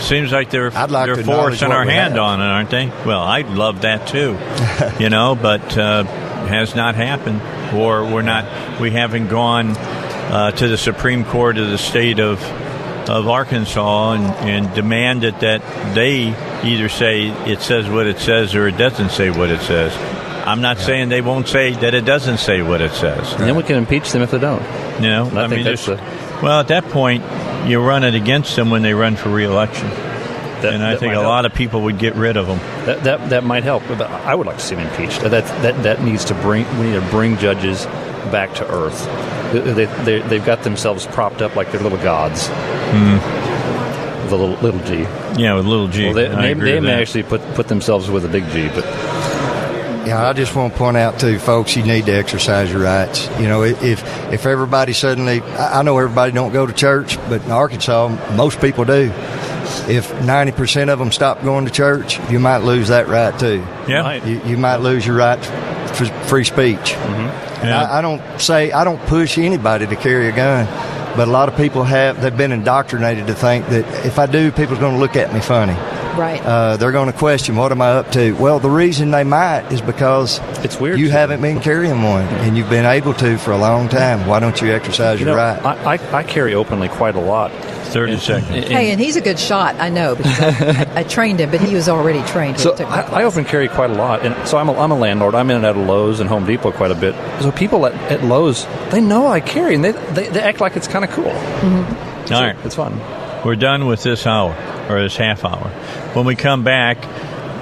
Seems 0.00 0.32
like 0.32 0.50
they're 0.50 0.76
I'd 0.76 0.90
like 0.90 1.06
they're 1.06 1.24
forcing 1.24 1.70
our 1.70 1.84
hand 1.84 2.14
have. 2.14 2.22
on 2.22 2.40
it, 2.40 2.44
aren't 2.44 2.70
they? 2.70 2.90
Well, 3.06 3.20
I'd 3.22 3.48
love 3.48 3.82
that 3.82 4.06
too, 4.08 4.36
you 5.02 5.10
know, 5.10 5.34
but 5.40 5.76
uh, 5.78 6.04
has 6.04 6.74
not 6.74 6.94
happened, 6.96 7.40
or 7.74 8.04
we're 8.04 8.22
not. 8.22 8.80
We 8.80 8.90
haven't 8.90 9.28
gone 9.28 9.76
uh, 9.76 10.50
to 10.52 10.68
the 10.68 10.76
Supreme 10.78 11.24
Court 11.24 11.56
of 11.58 11.68
the 11.70 11.78
state 11.78 12.18
of 12.20 12.42
of 13.08 13.28
Arkansas 13.28 14.12
and, 14.12 14.24
and 14.48 14.74
demanded 14.74 15.40
that 15.40 15.60
they 15.94 16.28
either 16.64 16.88
say 16.88 17.28
it 17.50 17.60
says 17.60 17.88
what 17.88 18.06
it 18.06 18.18
says 18.20 18.54
or 18.54 18.68
it 18.68 18.76
doesn't 18.76 19.10
say 19.10 19.30
what 19.30 19.50
it 19.50 19.60
says. 19.60 19.92
I'm 20.44 20.60
not 20.60 20.78
saying 20.78 21.08
they 21.08 21.20
won't 21.20 21.48
say 21.48 21.72
that 21.72 21.94
it 21.94 22.04
doesn't 22.04 22.38
say 22.38 22.62
what 22.62 22.80
it 22.80 22.92
says. 22.92 23.32
And 23.34 23.42
then 23.42 23.56
we 23.56 23.62
can 23.62 23.76
impeach 23.76 24.10
them 24.12 24.22
if 24.22 24.30
they 24.32 24.38
don't. 24.38 24.62
You 25.00 25.08
know, 25.08 25.30
I 25.34 25.48
think 25.48 25.64
that's 25.64 25.86
just- 25.86 26.02
well, 26.42 26.58
at 26.60 26.68
that 26.68 26.88
point, 26.90 27.22
you 27.66 27.80
run 27.80 28.02
it 28.04 28.14
against 28.14 28.56
them 28.56 28.70
when 28.70 28.82
they 28.82 28.94
run 28.94 29.14
for 29.14 29.28
reelection, 29.28 29.88
That, 30.62 30.72
and 30.74 30.82
I 30.82 30.96
think 30.96 31.12
a 31.12 31.16
help. 31.16 31.26
lot 31.26 31.46
of 31.46 31.54
people 31.54 31.82
would 31.82 31.98
get 31.98 32.16
rid 32.16 32.36
of 32.36 32.48
them. 32.48 32.58
that, 32.86 33.04
that 33.04 33.30
that 33.30 33.44
might 33.44 33.62
help. 33.62 33.84
But 33.86 34.00
I 34.02 34.34
would 34.34 34.46
like 34.48 34.56
to 34.58 34.62
see 34.62 34.74
them 34.74 34.86
impeached. 34.88 35.20
That 35.20 35.44
that 35.62 35.82
that 35.84 36.02
needs 36.02 36.24
to 36.26 36.34
bring. 36.34 36.66
We 36.80 36.86
need 36.86 36.94
to 37.00 37.06
bring 37.10 37.38
judges 37.38 37.86
back 38.32 38.54
to 38.54 38.68
earth. 38.68 39.06
They, 39.52 39.84
they, 39.84 40.18
they've 40.22 40.44
got 40.44 40.62
themselves 40.64 41.06
propped 41.06 41.42
up 41.42 41.54
like 41.54 41.70
they're 41.70 41.80
little 41.80 41.98
gods. 41.98 42.48
Hmm. 42.48 43.18
The 44.28 44.36
little 44.36 44.56
little 44.62 44.80
G. 44.80 45.02
Yeah, 45.40 45.54
with 45.54 45.66
little 45.66 45.88
G. 45.88 46.06
Well, 46.06 46.14
they, 46.14 46.26
I 46.26 46.54
they, 46.54 46.54
they 46.54 46.80
may 46.80 46.90
that. 46.92 47.00
actually 47.02 47.22
put 47.24 47.40
put 47.54 47.68
themselves 47.68 48.10
with 48.10 48.24
a 48.24 48.28
big 48.28 48.48
G, 48.50 48.68
but 48.74 48.84
Yeah, 50.06 50.28
I 50.28 50.32
just 50.32 50.54
want 50.56 50.72
to 50.72 50.78
point 50.78 50.96
out 50.96 51.20
too, 51.20 51.38
folks, 51.38 51.76
you 51.76 51.84
need 51.84 52.06
to 52.06 52.12
exercise 52.12 52.70
your 52.70 52.82
rights. 52.82 53.28
You 53.38 53.46
know, 53.46 53.62
if 53.62 54.02
if 54.32 54.46
everybody 54.46 54.92
suddenly, 54.92 55.40
I 55.40 55.80
I 55.80 55.82
know 55.82 55.96
everybody 55.98 56.32
don't 56.32 56.52
go 56.52 56.66
to 56.66 56.72
church, 56.72 57.16
but 57.28 57.44
in 57.44 57.50
Arkansas, 57.50 58.08
most 58.34 58.60
people 58.60 58.84
do. 58.84 59.12
If 59.88 60.12
ninety 60.24 60.52
percent 60.52 60.90
of 60.90 60.98
them 60.98 61.12
stop 61.12 61.42
going 61.42 61.66
to 61.66 61.70
church, 61.70 62.18
you 62.30 62.40
might 62.40 62.58
lose 62.58 62.88
that 62.88 63.08
right 63.08 63.36
too. 63.38 63.64
Yeah. 63.88 64.24
You, 64.24 64.40
you 64.44 64.56
might 64.56 64.78
lose 64.78 65.06
your 65.06 65.16
right 65.16 65.42
for 65.94 66.06
free 66.26 66.44
speech. 66.44 66.78
Mm-hmm. 66.92 67.66
Yeah. 67.66 67.82
I, 67.82 67.98
I 67.98 68.02
don't 68.02 68.40
say 68.40 68.72
I 68.72 68.82
don't 68.84 69.00
push 69.06 69.38
anybody 69.38 69.86
to 69.86 69.96
carry 69.96 70.28
a 70.28 70.32
gun, 70.32 70.66
but 71.16 71.28
a 71.28 71.30
lot 71.30 71.48
of 71.48 71.56
people 71.56 71.84
have 71.84 72.20
they've 72.20 72.36
been 72.36 72.52
indoctrinated 72.52 73.28
to 73.28 73.34
think 73.34 73.68
that 73.68 74.04
if 74.04 74.18
I 74.18 74.26
do, 74.26 74.50
people's 74.50 74.80
going 74.80 74.94
to 74.94 75.00
look 75.00 75.16
at 75.16 75.32
me 75.32 75.40
funny. 75.40 75.76
Right. 76.18 76.40
Uh, 76.44 76.76
they're 76.76 76.92
going 76.92 77.10
to 77.10 77.16
question 77.18 77.56
what 77.56 77.72
am 77.72 77.80
I 77.80 77.90
up 77.92 78.12
to. 78.12 78.32
Well, 78.32 78.58
the 78.58 78.70
reason 78.70 79.10
they 79.10 79.24
might 79.24 79.70
is 79.72 79.80
because 79.80 80.40
It's 80.64 80.78
weird 80.78 80.98
You 80.98 81.06
to 81.06 81.12
haven't 81.12 81.40
been 81.40 81.60
carrying 81.60 82.02
one, 82.02 82.24
and 82.26 82.56
you've 82.56 82.68
been 82.70 82.84
able 82.86 83.14
to 83.14 83.38
for 83.38 83.52
a 83.52 83.58
long 83.58 83.88
time. 83.88 84.26
Why 84.26 84.38
don't 84.40 84.60
you 84.60 84.72
exercise 84.72 85.20
you 85.20 85.26
your 85.26 85.34
know, 85.36 85.42
right? 85.42 85.64
I, 85.86 85.94
I, 85.96 86.18
I 86.18 86.22
carry 86.22 86.54
openly 86.54 86.88
quite 86.88 87.14
a 87.16 87.20
lot. 87.20 87.50
Thirty 87.92 88.12
And- 88.12 88.22
seconds. 88.22 88.50
and- 88.50 88.64
Hey, 88.64 88.90
and 88.90 89.00
he's 89.00 89.16
a 89.16 89.20
good 89.20 89.38
shot. 89.38 89.76
I 89.78 89.88
know 89.90 90.14
because 90.16 90.40
I, 90.40 90.48
I, 90.94 91.00
I 91.00 91.02
trained 91.02 91.40
him, 91.40 91.50
but 91.50 91.60
he 91.60 91.74
was 91.74 91.88
already 91.88 92.22
trained. 92.22 92.58
So 92.58 92.74
took 92.74 92.88
I, 92.90 93.00
I 93.00 93.02
class. 93.02 93.22
open 93.24 93.44
carry 93.44 93.68
quite 93.68 93.90
a 93.90 93.94
lot, 93.94 94.24
and 94.24 94.48
so 94.48 94.56
I'm 94.58 94.68
a, 94.68 94.74
I'm 94.78 94.90
a 94.90 94.98
landlord. 94.98 95.34
I'm 95.34 95.50
in 95.50 95.56
and 95.56 95.66
out 95.66 95.76
of 95.76 95.86
Lowe's 95.86 96.20
and 96.20 96.28
Home 96.28 96.46
Depot 96.46 96.72
quite 96.72 96.90
a 96.90 96.94
bit. 96.94 97.14
So 97.42 97.52
people 97.52 97.84
at, 97.86 97.94
at 98.10 98.22
Lowe's, 98.24 98.66
they 98.90 99.00
know 99.00 99.26
I 99.26 99.40
carry, 99.40 99.74
and 99.74 99.84
they 99.84 99.92
they, 99.92 100.28
they 100.28 100.40
act 100.40 100.60
like 100.60 100.76
it's 100.76 100.88
kind 100.88 101.04
of 101.04 101.10
cool. 101.10 101.26
All 101.28 102.42
right. 102.42 102.56
It's 102.64 102.74
fun. 102.76 102.98
We're 103.44 103.56
done 103.56 103.86
with 103.86 104.02
this 104.02 104.26
hour 104.26 104.54
or 104.88 105.02
this 105.02 105.16
half 105.16 105.44
hour. 105.44 105.68
When 106.14 106.24
we 106.24 106.36
come 106.36 106.62
back, 106.62 107.04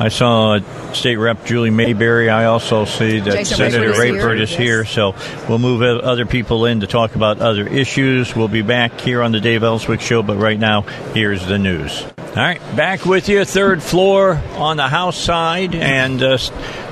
I 0.00 0.08
saw 0.08 0.58
State 0.92 1.16
Rep 1.16 1.44
Julie 1.44 1.70
Mayberry. 1.70 2.30
I 2.30 2.46
also 2.46 2.84
see 2.84 3.20
that 3.20 3.32
Jason 3.32 3.56
Senator 3.56 3.92
Rapert 3.92 4.40
is 4.40 4.50
here. 4.50 4.50
Is 4.50 4.50
Yes. 4.50 4.58
here. 4.58 4.84
So 4.84 5.14
we'll 5.48 5.58
move 5.58 5.82
other 5.82 6.26
people 6.26 6.64
in 6.64 6.80
to 6.80 6.86
talk 6.86 7.14
about 7.16 7.40
other 7.40 7.66
issues. 7.66 8.34
We'll 8.34 8.48
be 8.48 8.62
back 8.62 9.00
here 9.00 9.22
on 9.22 9.32
the 9.32 9.40
Dave 9.40 9.62
Elswick 9.62 10.00
Show, 10.00 10.22
but 10.22 10.38
right 10.38 10.58
now, 10.58 10.82
here's 11.14 11.46
the 11.46 11.58
news. 11.58 12.04
All 12.18 12.36
right, 12.36 12.60
back 12.76 13.04
with 13.04 13.28
you, 13.28 13.44
third 13.44 13.82
floor 13.82 14.40
on 14.56 14.76
the 14.76 14.88
House 14.88 15.18
side, 15.18 15.74
and 15.74 16.22
uh, 16.22 16.38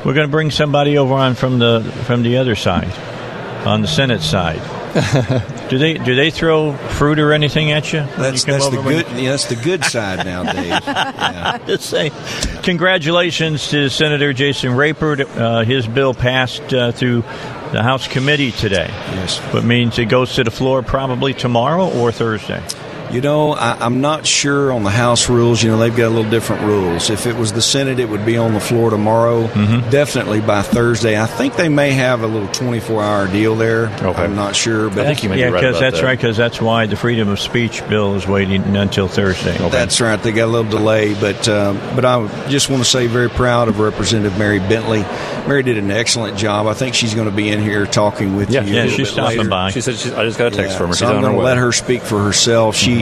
we're 0.04 0.14
going 0.14 0.26
to 0.26 0.30
bring 0.30 0.50
somebody 0.50 0.98
over 0.98 1.14
on 1.14 1.34
from 1.34 1.58
the 1.58 1.80
from 2.04 2.22
the 2.22 2.38
other 2.38 2.56
side, 2.56 2.92
on 3.64 3.80
the 3.80 3.88
Senate 3.88 4.20
side. 4.20 4.60
do 5.68 5.78
they 5.78 5.94
do 5.94 6.14
they 6.14 6.30
throw 6.30 6.72
fruit 6.72 7.18
or 7.18 7.32
anything 7.32 7.70
at 7.70 7.92
you? 7.92 8.00
That's, 8.16 8.46
you 8.46 8.52
that's 8.52 8.68
the 8.68 8.82
good. 8.82 9.06
Yeah, 9.16 9.30
that's 9.30 9.46
the 9.46 9.56
good 9.56 9.84
side 9.84 10.24
nowadays. 10.24 10.80
Yeah. 11.28 11.58
to 11.66 11.78
say 11.78 12.10
congratulations 12.62 13.68
to 13.68 13.88
Senator 13.88 14.32
Jason 14.32 14.74
Rapert. 14.74 15.20
Uh, 15.20 15.62
his 15.62 15.86
bill 15.86 16.14
passed 16.14 16.72
uh, 16.72 16.92
through 16.92 17.22
the 17.72 17.82
House 17.82 18.08
committee 18.08 18.50
today. 18.50 18.88
Yes. 18.88 19.38
What 19.52 19.64
means 19.64 19.98
it 19.98 20.06
goes 20.06 20.34
to 20.34 20.44
the 20.44 20.50
floor 20.50 20.82
probably 20.82 21.34
tomorrow 21.34 21.88
or 21.88 22.12
Thursday. 22.12 22.62
You 23.10 23.20
know, 23.22 23.52
I, 23.52 23.72
I'm 23.84 24.00
not 24.00 24.26
sure 24.26 24.72
on 24.72 24.82
the 24.84 24.90
House 24.90 25.28
rules. 25.30 25.62
You 25.62 25.70
know, 25.70 25.78
they've 25.78 25.94
got 25.96 26.06
a 26.08 26.10
little 26.14 26.30
different 26.30 26.62
rules. 26.62 27.08
If 27.10 27.26
it 27.26 27.36
was 27.36 27.52
the 27.52 27.62
Senate, 27.62 27.98
it 28.00 28.08
would 28.08 28.26
be 28.26 28.36
on 28.36 28.52
the 28.52 28.60
floor 28.60 28.90
tomorrow. 28.90 29.46
Mm-hmm. 29.46 29.88
Definitely 29.90 30.40
by 30.42 30.62
Thursday. 30.62 31.18
I 31.20 31.26
think 31.26 31.56
they 31.56 31.68
may 31.68 31.92
have 31.92 32.22
a 32.22 32.26
little 32.26 32.48
24 32.48 33.02
hour 33.02 33.28
deal 33.28 33.56
there. 33.56 33.86
Okay. 34.02 34.22
I'm 34.22 34.34
not 34.36 34.54
sure, 34.54 34.90
but 34.90 35.00
I 35.00 35.04
think 35.06 35.22
you 35.22 35.30
may 35.30 35.38
yeah, 35.40 35.50
because 35.50 35.76
about 35.76 35.80
that's 35.80 36.00
that. 36.00 36.04
right. 36.06 36.18
Because 36.18 36.36
that's 36.36 36.60
why 36.60 36.86
the 36.86 36.96
freedom 36.96 37.28
of 37.28 37.40
speech 37.40 37.86
bill 37.88 38.14
is 38.14 38.26
waiting 38.26 38.62
until 38.76 39.08
Thursday. 39.08 39.56
That's 39.68 40.00
right. 40.00 40.22
They 40.22 40.32
got 40.32 40.44
a 40.44 40.52
little 40.52 40.70
delay, 40.70 41.14
but 41.14 41.48
um, 41.48 41.78
but 41.94 42.04
I 42.04 42.26
just 42.48 42.68
want 42.68 42.82
to 42.82 42.88
say 42.88 43.06
very 43.06 43.30
proud 43.30 43.68
of 43.68 43.80
Representative 43.80 44.38
Mary 44.38 44.58
Bentley. 44.58 45.00
Mary 45.48 45.62
did 45.62 45.78
an 45.78 45.90
excellent 45.90 46.36
job. 46.36 46.66
I 46.66 46.74
think 46.74 46.94
she's 46.94 47.14
going 47.14 47.28
to 47.30 47.34
be 47.34 47.48
in 47.48 47.60
here 47.62 47.86
talking 47.86 48.36
with 48.36 48.50
Yeah, 48.50 48.62
you. 48.64 48.74
yeah, 48.74 48.82
little 48.82 48.96
she's 48.98 49.06
bit 49.08 49.12
stopping 49.14 49.38
later. 49.38 49.48
by. 49.50 49.70
She 49.70 49.80
said 49.80 49.94
she's, 49.96 50.12
I 50.12 50.24
just 50.24 50.36
got 50.38 50.52
a 50.52 50.56
text 50.56 50.72
Yeah, 50.72 50.78
from 50.78 50.88
her. 50.88 50.94
So 50.94 51.06
She's 51.06 51.10
I'm 51.10 51.16
on 51.16 51.22
her 51.22 51.28
going 51.28 51.32
to 51.34 51.38
way. 51.38 51.44
let 51.46 51.56
her 51.56 51.72
speak 51.72 52.02
for 52.02 52.22
herself. 52.22 52.76
She 52.76 52.97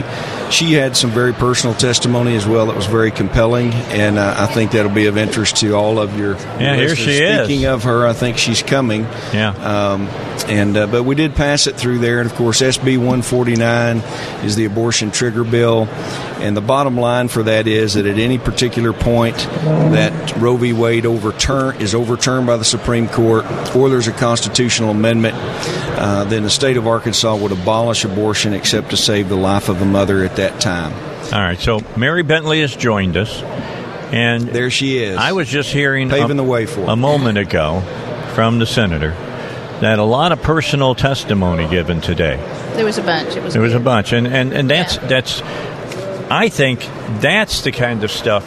she 0.51 0.73
had 0.73 0.95
some 0.95 1.11
very 1.11 1.33
personal 1.33 1.75
testimony 1.75 2.35
as 2.35 2.47
well 2.47 2.67
that 2.67 2.75
was 2.75 2.85
very 2.85 3.11
compelling, 3.11 3.73
and 3.73 4.17
uh, 4.17 4.35
I 4.37 4.47
think 4.47 4.71
that'll 4.71 4.91
be 4.91 5.07
of 5.07 5.17
interest 5.17 5.57
to 5.57 5.73
all 5.73 5.99
of 5.99 6.17
your. 6.17 6.35
Yeah, 6.35 6.75
here 6.75 6.89
listeners. 6.89 6.97
she 6.97 7.23
is. 7.23 7.45
Speaking 7.45 7.65
of 7.65 7.83
her, 7.83 8.05
I 8.05 8.13
think 8.13 8.37
she's 8.37 8.63
coming. 8.63 9.03
Yeah. 9.33 9.49
Um, 9.49 10.07
and 10.49 10.77
uh, 10.77 10.87
but 10.87 11.03
we 11.03 11.15
did 11.15 11.35
pass 11.35 11.67
it 11.67 11.75
through 11.75 11.99
there, 11.99 12.19
and 12.19 12.29
of 12.29 12.35
course, 12.35 12.61
SB 12.61 12.97
149 12.97 13.97
is 14.45 14.55
the 14.55 14.65
abortion 14.65 15.11
trigger 15.11 15.43
bill, 15.43 15.87
and 16.39 16.55
the 16.55 16.61
bottom 16.61 16.97
line 16.97 17.27
for 17.27 17.43
that 17.43 17.67
is 17.67 17.95
that 17.95 18.05
at 18.05 18.17
any 18.17 18.37
particular 18.37 18.93
point 18.93 19.35
that 19.37 20.35
Roe 20.37 20.57
v. 20.57 20.73
Wade 20.73 21.05
overturn 21.05 21.81
is 21.81 21.93
overturned 21.95 22.47
by 22.47 22.57
the 22.57 22.65
Supreme 22.65 23.07
Court, 23.07 23.45
or 23.75 23.89
there's 23.89 24.07
a 24.07 24.13
constitutional 24.13 24.91
amendment, 24.91 25.35
uh, 25.37 26.23
then 26.25 26.43
the 26.43 26.49
state 26.49 26.77
of 26.77 26.87
Arkansas 26.87 27.35
would 27.35 27.51
abolish 27.51 28.05
abortion 28.05 28.53
except 28.53 28.91
to 28.91 28.97
save 28.97 29.29
the 29.29 29.35
life 29.35 29.69
of 29.69 29.79
the 29.79 29.85
mother 29.87 30.23
at 30.23 30.35
that 30.37 30.59
time. 30.61 30.93
All 31.33 31.39
right. 31.39 31.59
So 31.59 31.81
Mary 31.97 32.23
Bentley 32.23 32.61
has 32.61 32.75
joined 32.75 33.17
us, 33.17 33.41
and 34.11 34.43
There 34.47 34.69
she 34.69 35.03
is. 35.03 35.17
I 35.17 35.31
was 35.31 35.49
just 35.49 35.71
hearing 35.71 36.09
Paving 36.09 36.31
a, 36.31 36.35
the 36.35 36.43
way 36.43 36.65
for 36.65 36.81
a 36.83 36.95
moment 36.95 37.37
ago 37.37 37.81
from 38.33 38.59
the 38.59 38.65
senator 38.65 39.15
that 39.81 39.99
a 39.99 40.03
lot 40.03 40.31
of 40.31 40.41
personal 40.41 40.95
testimony 40.95 41.67
given 41.69 42.01
today. 42.01 42.37
There 42.73 42.85
was 42.85 42.97
a 42.97 43.03
bunch. 43.03 43.35
It 43.35 43.43
was. 43.43 43.53
There 43.53 43.61
was 43.61 43.73
a 43.73 43.79
bunch, 43.79 44.13
and 44.13 44.27
and 44.27 44.53
and 44.53 44.69
that's 44.69 44.97
that's. 44.97 45.41
I 46.29 46.49
think 46.49 46.81
that's 47.21 47.61
the 47.61 47.71
kind 47.71 48.03
of 48.03 48.11
stuff 48.11 48.45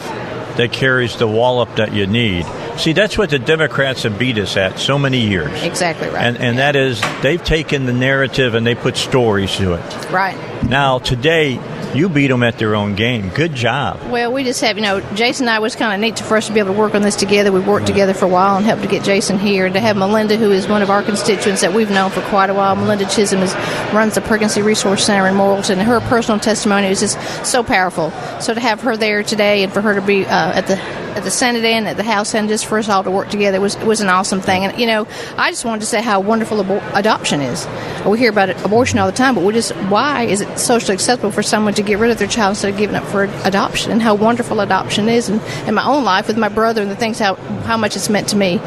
that 0.57 0.71
carries 0.71 1.15
the 1.15 1.27
wallop 1.27 1.77
that 1.77 1.93
you 1.93 2.05
need. 2.05 2.45
See, 2.77 2.93
that's 2.93 3.17
what 3.17 3.29
the 3.29 3.39
Democrats 3.39 4.03
have 4.03 4.19
beat 4.19 4.37
us 4.37 4.57
at 4.57 4.79
so 4.79 4.99
many 4.99 5.21
years. 5.21 5.63
Exactly 5.63 6.09
right. 6.09 6.23
And 6.23 6.37
and 6.37 6.57
that 6.59 6.75
is 6.75 7.01
they've 7.21 7.43
taken 7.43 7.85
the 7.85 7.93
narrative 7.93 8.53
and 8.53 8.65
they 8.65 8.75
put 8.75 8.97
stories 8.97 9.55
to 9.57 9.73
it. 9.73 10.11
Right. 10.11 10.37
Now 10.71 10.99
today, 10.99 11.59
you 11.93 12.07
beat 12.07 12.27
them 12.27 12.43
at 12.43 12.57
their 12.57 12.75
own 12.75 12.95
game. 12.95 13.27
Good 13.27 13.53
job. 13.53 13.99
Well, 14.09 14.31
we 14.31 14.45
just 14.45 14.61
have, 14.61 14.77
you 14.77 14.83
know, 14.83 15.01
Jason 15.15 15.43
and 15.43 15.49
I 15.49 15.59
was 15.59 15.75
kind 15.75 15.93
of 15.93 15.99
neat 15.99 16.17
for 16.17 16.37
us 16.37 16.47
to 16.47 16.53
be 16.53 16.61
able 16.61 16.71
to 16.71 16.79
work 16.79 16.95
on 16.95 17.01
this 17.01 17.17
together. 17.17 17.51
We've 17.51 17.67
worked 17.67 17.87
together 17.87 18.13
for 18.13 18.23
a 18.23 18.29
while 18.29 18.55
and 18.55 18.65
helped 18.65 18.81
to 18.83 18.87
get 18.87 19.03
Jason 19.03 19.37
here. 19.37 19.65
And 19.65 19.73
to 19.73 19.81
have 19.81 19.97
Melinda, 19.97 20.37
who 20.37 20.49
is 20.49 20.69
one 20.69 20.81
of 20.81 20.89
our 20.89 21.03
constituents 21.03 21.59
that 21.59 21.73
we've 21.73 21.91
known 21.91 22.09
for 22.09 22.21
quite 22.21 22.49
a 22.49 22.53
while, 22.53 22.77
Melinda 22.77 23.03
Chisholm 23.03 23.41
is, 23.41 23.53
runs 23.91 24.15
the 24.15 24.21
Pregnancy 24.21 24.61
Resource 24.61 25.03
Center 25.03 25.27
in 25.27 25.35
Morrilton. 25.35 25.83
Her 25.83 25.99
personal 25.99 26.39
testimony 26.39 26.87
is 26.87 27.01
just 27.01 27.19
so 27.45 27.63
powerful. 27.63 28.11
So 28.39 28.53
to 28.53 28.59
have 28.61 28.79
her 28.83 28.95
there 28.95 29.23
today 29.23 29.63
and 29.63 29.73
for 29.73 29.81
her 29.81 29.95
to 29.95 30.01
be 30.01 30.25
uh, 30.25 30.53
at 30.53 30.67
the 30.67 30.77
at 31.15 31.23
the 31.23 31.31
Senate 31.31 31.63
and 31.63 31.87
at 31.87 31.97
the 31.97 32.03
House 32.03 32.33
and 32.33 32.47
just 32.49 32.65
for 32.65 32.77
us 32.77 32.89
all 32.89 33.03
to 33.03 33.11
work 33.11 33.29
together 33.29 33.59
was 33.59 33.77
was 33.77 34.01
an 34.01 34.09
awesome 34.09 34.41
thing. 34.41 34.65
And 34.65 34.79
you 34.79 34.87
know, 34.87 35.07
I 35.37 35.51
just 35.51 35.65
wanted 35.65 35.81
to 35.81 35.85
say 35.87 36.01
how 36.01 36.19
wonderful 36.19 36.63
abor- 36.63 36.83
adoption 36.95 37.41
is. 37.41 37.67
We 38.05 38.17
hear 38.17 38.29
about 38.31 38.49
abortion 38.65 38.99
all 38.99 39.07
the 39.07 39.15
time, 39.15 39.35
but 39.35 39.43
we 39.43 39.53
just 39.53 39.71
why 39.89 40.23
is 40.23 40.41
it 40.41 40.57
socially 40.57 40.93
acceptable 40.95 41.31
for 41.31 41.43
someone 41.43 41.73
to 41.75 41.83
get 41.83 41.99
rid 41.99 42.11
of 42.11 42.17
their 42.17 42.27
child 42.27 42.51
instead 42.51 42.73
of 42.73 42.77
giving 42.77 42.95
up 42.95 43.03
for 43.05 43.23
adoption? 43.45 43.91
And 43.91 44.01
how 44.01 44.15
wonderful 44.15 44.59
adoption 44.59 45.09
is, 45.09 45.29
and 45.29 45.41
in 45.67 45.75
my 45.75 45.85
own 45.85 46.03
life 46.03 46.27
with 46.27 46.37
my 46.37 46.49
brother 46.49 46.81
and 46.81 46.89
the 46.89 46.95
things 46.95 47.19
how 47.19 47.35
how 47.65 47.77
much 47.77 47.95
it's 47.95 48.09
meant 48.09 48.29
to 48.29 48.35
me. 48.35 48.59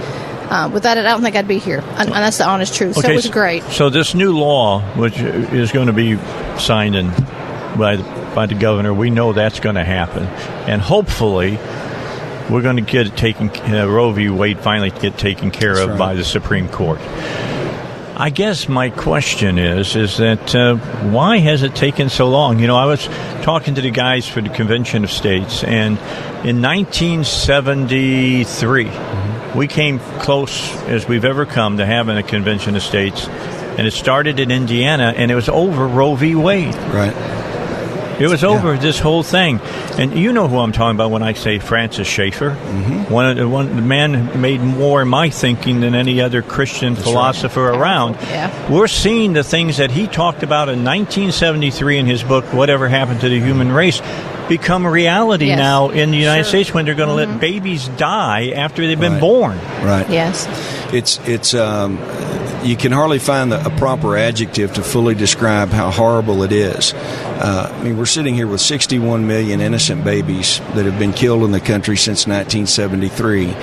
Uh, 0.45 0.69
without 0.69 0.99
it, 0.99 1.07
I 1.07 1.09
don't 1.09 1.23
think 1.23 1.37
I'd 1.37 1.49
be 1.49 1.59
here, 1.59 1.81
and, 1.81 2.01
and 2.01 2.13
that's 2.13 2.37
the 2.37 2.47
honest 2.47 2.75
truth. 2.75 2.97
so 2.97 3.09
it 3.09 3.15
was 3.15 3.29
great. 3.29 3.63
So 3.65 3.89
this 3.89 4.15
new 4.15 4.37
law, 4.37 4.83
which 4.95 5.19
is 5.19 5.73
going 5.73 5.87
to 5.87 5.93
be 5.95 6.19
signed 6.59 6.95
in 6.95 7.09
by 7.79 7.97
the, 7.97 8.33
by 8.35 8.45
the 8.47 8.55
governor, 8.55 8.93
we 8.93 9.09
know 9.09 9.33
that's 9.33 9.59
going 9.59 9.77
to 9.77 9.85
happen, 9.85 10.25
and 10.69 10.83
hopefully. 10.83 11.59
We're 12.55 12.63
going 12.63 12.77
to 12.77 12.83
get 12.83 13.09
it 13.09 13.17
taken. 13.17 13.51
Uh, 13.51 13.89
Roe 13.89 14.13
v. 14.13 14.29
Wade 14.29 14.61
finally 14.61 14.91
get 14.91 15.19
taken 15.19 15.51
care 15.51 15.77
of 15.77 15.89
right. 15.89 15.99
by 15.99 16.15
the 16.15 16.23
Supreme 16.23 16.69
Court. 16.69 17.01
I 17.01 18.31
guess 18.31 18.69
my 18.69 18.91
question 18.91 19.59
is, 19.59 19.97
is 19.97 20.19
that 20.19 20.55
uh, 20.55 20.77
why 20.77 21.39
has 21.39 21.65
it 21.65 21.75
taken 21.75 22.09
so 22.09 22.29
long? 22.29 22.61
You 22.61 22.69
know, 22.69 22.77
I 22.77 22.87
was 22.87 23.05
talking 23.43 23.75
to 23.75 23.81
the 23.81 23.91
guys 23.91 24.29
for 24.29 24.41
the 24.41 24.51
Convention 24.51 25.03
of 25.03 25.11
States, 25.11 25.65
and 25.65 25.99
in 26.47 26.63
1973, 26.63 28.85
we 29.57 29.67
came 29.67 29.99
close 29.99 30.77
as 30.83 31.09
we've 31.09 31.25
ever 31.25 31.47
come 31.47 31.79
to 31.79 31.87
having 31.87 32.17
a 32.17 32.23
Convention 32.23 32.77
of 32.77 32.85
States, 32.85 33.27
and 33.27 33.85
it 33.85 33.95
started 33.95 34.39
in 34.39 34.53
Indiana, 34.53 35.13
and 35.17 35.33
it 35.33 35.35
was 35.35 35.49
over 35.49 35.89
Roe 35.89 36.15
v. 36.15 36.37
Wade. 36.37 36.73
Right. 36.73 37.44
It 38.19 38.29
was 38.29 38.45
over 38.45 38.77
this 38.77 38.99
whole 39.01 39.23
thing, 39.23 39.61
and 39.99 40.17
you 40.17 40.33
know 40.33 40.47
who 40.49 40.59
I'm 40.59 40.73
talking 40.73 40.95
about 40.97 41.11
when 41.11 41.23
I 41.23 41.33
say 41.33 41.59
Francis 41.59 42.07
Schaeffer. 42.07 42.51
Mm-hmm. 42.51 43.13
One 43.13 43.27
of 43.27 43.37
the 43.37 43.49
one 43.49 43.75
the 43.75 43.83
man 43.83 44.41
made 44.41 44.61
more 44.61 45.03
in 45.03 45.09
my 45.09 45.31
thinking 45.31 45.81
than 45.81 45.95
any 45.95 46.21
other 46.21 46.41
Christian 46.43 46.95
philosopher 46.95 47.69
around. 47.71 48.15
Yeah. 48.23 48.71
We're 48.71 48.87
seeing 48.87 49.33
the 49.33 49.43
things 49.45 49.79
that 49.79 49.91
he 49.91 50.07
talked 50.07 50.43
about 50.43 50.69
in 50.69 50.85
1973 50.85 51.99
in 51.99 52.07
his 52.07 52.23
book, 52.23 52.45
"Whatever 52.53 52.89
Happened 52.89 53.21
to 53.23 53.29
the 53.29 53.41
Human 53.41 53.73
Race." 53.73 54.01
Become 54.49 54.87
reality 54.87 55.47
Yes. 55.47 55.59
now 55.59 55.89
in 55.89 56.11
the 56.11 56.19
United 56.19 56.43
Sure. 56.43 56.51
States 56.51 56.75
when 56.75 56.85
they're 56.85 56.95
going 56.95 57.09
to 57.09 57.15
let 57.15 57.41
babies 57.41 57.89
die 57.97 58.53
after 58.55 58.87
they've 58.87 59.01
been 59.01 59.13
Right. 59.13 59.21
born. 59.23 59.59
Right. 59.83 60.05
Yes. 60.11 60.47
It's 60.93 61.19
it's 61.27 61.55
um, 61.55 61.97
you 62.65 62.77
can 62.77 62.93
hardly 62.93 63.19
find 63.19 63.53
a 63.53 63.71
proper 63.77 64.17
adjective 64.17 64.73
to 64.75 64.83
fully 64.83 65.15
describe 65.15 65.69
how 65.69 65.91
horrible 65.91 66.43
it 66.43 66.53
is. 66.53 66.95
Uh, 66.95 67.71
I 67.73 67.85
mean, 67.85 67.99
we're 67.99 68.07
sitting 68.07 68.35
here 68.35 68.47
with 68.47 68.61
61 68.61 69.27
million 69.27 69.61
innocent 69.61 70.03
babies 70.03 70.61
that 70.75 70.87
have 70.87 70.99
been 70.99 71.13
killed 71.13 71.45
in 71.45 71.53
the 71.53 71.61
country 71.61 71.97
since 71.97 72.27
1973. 72.27 73.55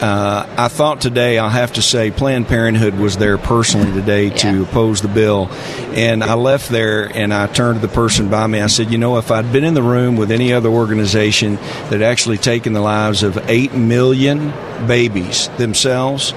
Uh, 0.00 0.46
I 0.56 0.68
thought 0.68 1.02
today, 1.02 1.38
I'll 1.38 1.50
have 1.50 1.74
to 1.74 1.82
say, 1.82 2.10
Planned 2.10 2.48
Parenthood 2.48 2.94
was 2.94 3.18
there 3.18 3.36
personally 3.36 3.92
today 3.92 4.30
to 4.30 4.62
oppose 4.62 5.02
the 5.02 5.08
bill. 5.08 5.48
And 5.94 6.24
I 6.24 6.34
left 6.34 6.70
there 6.70 7.04
and 7.14 7.34
I 7.34 7.46
turned 7.48 7.80
to 7.80 7.86
the 7.86 7.92
person 7.92 8.30
by 8.30 8.46
me. 8.46 8.60
I 8.60 8.68
said, 8.68 8.90
You 8.90 8.96
know, 8.96 9.18
if 9.18 9.30
I'd 9.30 9.52
been 9.52 9.64
in 9.64 9.74
the 9.74 9.82
room 9.82 10.16
with 10.16 10.30
any 10.30 10.54
other 10.54 10.70
organization 10.70 11.56
that 11.90 12.00
actually 12.00 12.38
taken 12.38 12.72
the 12.72 12.80
lives 12.80 13.22
of 13.22 13.36
8 13.48 13.74
million 13.74 14.48
babies 14.86 15.48
themselves, 15.58 16.32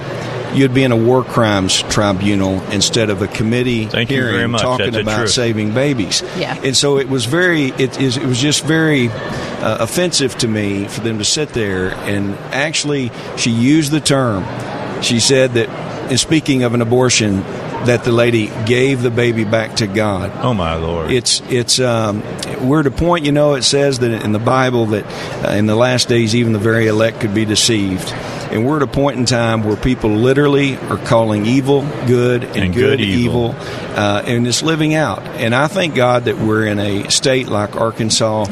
you'd 0.54 0.74
be 0.74 0.84
in 0.84 0.92
a 0.92 0.96
war 0.96 1.24
crimes 1.24 1.82
tribunal 1.82 2.62
instead 2.70 3.10
of 3.10 3.22
a 3.22 3.26
committee 3.26 3.86
Thank 3.86 4.10
you 4.10 4.16
hearing 4.16 4.34
very 4.34 4.48
much. 4.48 4.62
talking 4.62 4.92
That's 4.92 5.02
about 5.02 5.28
saving 5.28 5.74
babies. 5.74 6.22
Yeah. 6.36 6.58
And 6.62 6.76
so 6.76 6.98
it 6.98 7.08
was 7.08 7.24
very, 7.24 7.66
it 7.68 8.00
is, 8.00 8.16
it 8.16 8.24
was 8.24 8.40
just 8.40 8.64
very 8.64 9.08
uh, 9.08 9.78
offensive 9.80 10.36
to 10.38 10.48
me 10.48 10.86
for 10.86 11.00
them 11.00 11.18
to 11.18 11.24
sit 11.24 11.50
there 11.50 11.94
and 11.94 12.34
actually, 12.52 13.10
she 13.36 13.50
used 13.50 13.90
the 13.90 14.00
term. 14.00 14.44
She 15.02 15.20
said 15.20 15.54
that, 15.54 16.10
in 16.10 16.18
speaking 16.18 16.62
of 16.62 16.74
an 16.74 16.82
abortion, 16.82 17.42
that 17.86 18.04
the 18.04 18.12
lady 18.12 18.50
gave 18.64 19.02
the 19.02 19.10
baby 19.10 19.44
back 19.44 19.76
to 19.76 19.86
God. 19.86 20.32
Oh 20.42 20.54
my 20.54 20.74
lord! 20.76 21.10
It's 21.10 21.42
it's 21.50 21.80
um, 21.80 22.22
we're 22.66 22.80
at 22.80 22.86
a 22.86 22.90
point, 22.90 23.26
you 23.26 23.32
know, 23.32 23.54
it 23.54 23.62
says 23.62 23.98
that 23.98 24.10
in 24.10 24.32
the 24.32 24.38
Bible 24.38 24.86
that 24.86 25.04
uh, 25.44 25.52
in 25.52 25.66
the 25.66 25.76
last 25.76 26.08
days 26.08 26.34
even 26.34 26.52
the 26.52 26.58
very 26.58 26.86
elect 26.86 27.20
could 27.20 27.34
be 27.34 27.44
deceived, 27.44 28.08
and 28.50 28.66
we're 28.66 28.76
at 28.76 28.82
a 28.82 28.86
point 28.86 29.18
in 29.18 29.24
time 29.26 29.62
where 29.64 29.76
people 29.76 30.10
literally 30.10 30.76
are 30.76 30.98
calling 30.98 31.46
evil 31.46 31.82
good 32.06 32.44
and, 32.44 32.56
And 32.56 32.74
good 32.74 33.00
evil. 33.00 33.50
evil, 33.50 33.54
uh, 33.96 34.22
and 34.26 34.46
it's 34.46 34.62
living 34.62 34.94
out. 34.94 35.22
And 35.22 35.54
I 35.54 35.66
thank 35.68 35.94
God 35.94 36.24
that 36.24 36.38
we're 36.38 36.66
in 36.66 36.78
a 36.78 37.08
state 37.10 37.48
like 37.48 37.76
Arkansas 37.76 38.46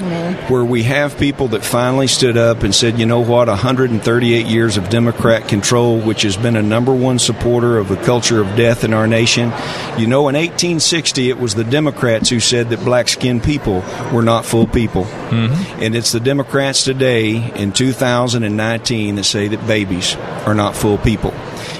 where 0.49 0.65
we 0.65 0.83
have 0.85 1.19
people 1.19 1.49
that 1.49 1.65
finally 1.65 2.07
stood 2.07 2.37
up 2.37 2.63
and 2.63 2.75
said, 2.75 2.99
you 2.99 3.07
know 3.07 3.21
what, 3.21 3.49
138 3.49 4.47
years 4.47 4.77
of 4.77 4.89
Democrat 4.89 5.49
control, 5.49 6.01
which 6.01 6.23
has 6.23 6.37
been 6.37 6.57
a 6.57 6.63
number 6.63 6.95
one 6.95 7.19
supporter 7.19 7.79
of 7.79 7.89
the 7.89 7.97
culture 7.97 8.41
of 8.41 8.57
death 8.57 8.85
in 8.85 8.93
our 8.95 9.07
nation. 9.07 9.53
You 9.99 10.07
know, 10.07 10.29
in 10.29 10.35
1860, 10.37 11.29
it 11.31 11.39
was 11.39 11.55
the 11.55 11.65
Democrats 11.65 12.29
who 12.31 12.41
said 12.41 12.71
that 12.71 12.81
black 12.85 13.09
skinned 13.09 13.43
people 13.45 13.85
were 14.13 14.23
not 14.23 14.45
full 14.45 14.67
people. 14.67 15.05
Mm-hmm. 15.05 15.83
And 15.83 15.95
it's 15.95 16.13
the 16.13 16.21
Democrats 16.21 16.85
today 16.85 17.53
in 17.55 17.73
2019 17.73 19.17
that 19.17 19.25
say 19.25 19.49
that 19.49 19.67
babies 19.85 20.14
are 20.47 20.55
not 20.55 20.77
full 20.77 20.99
people. 20.99 21.33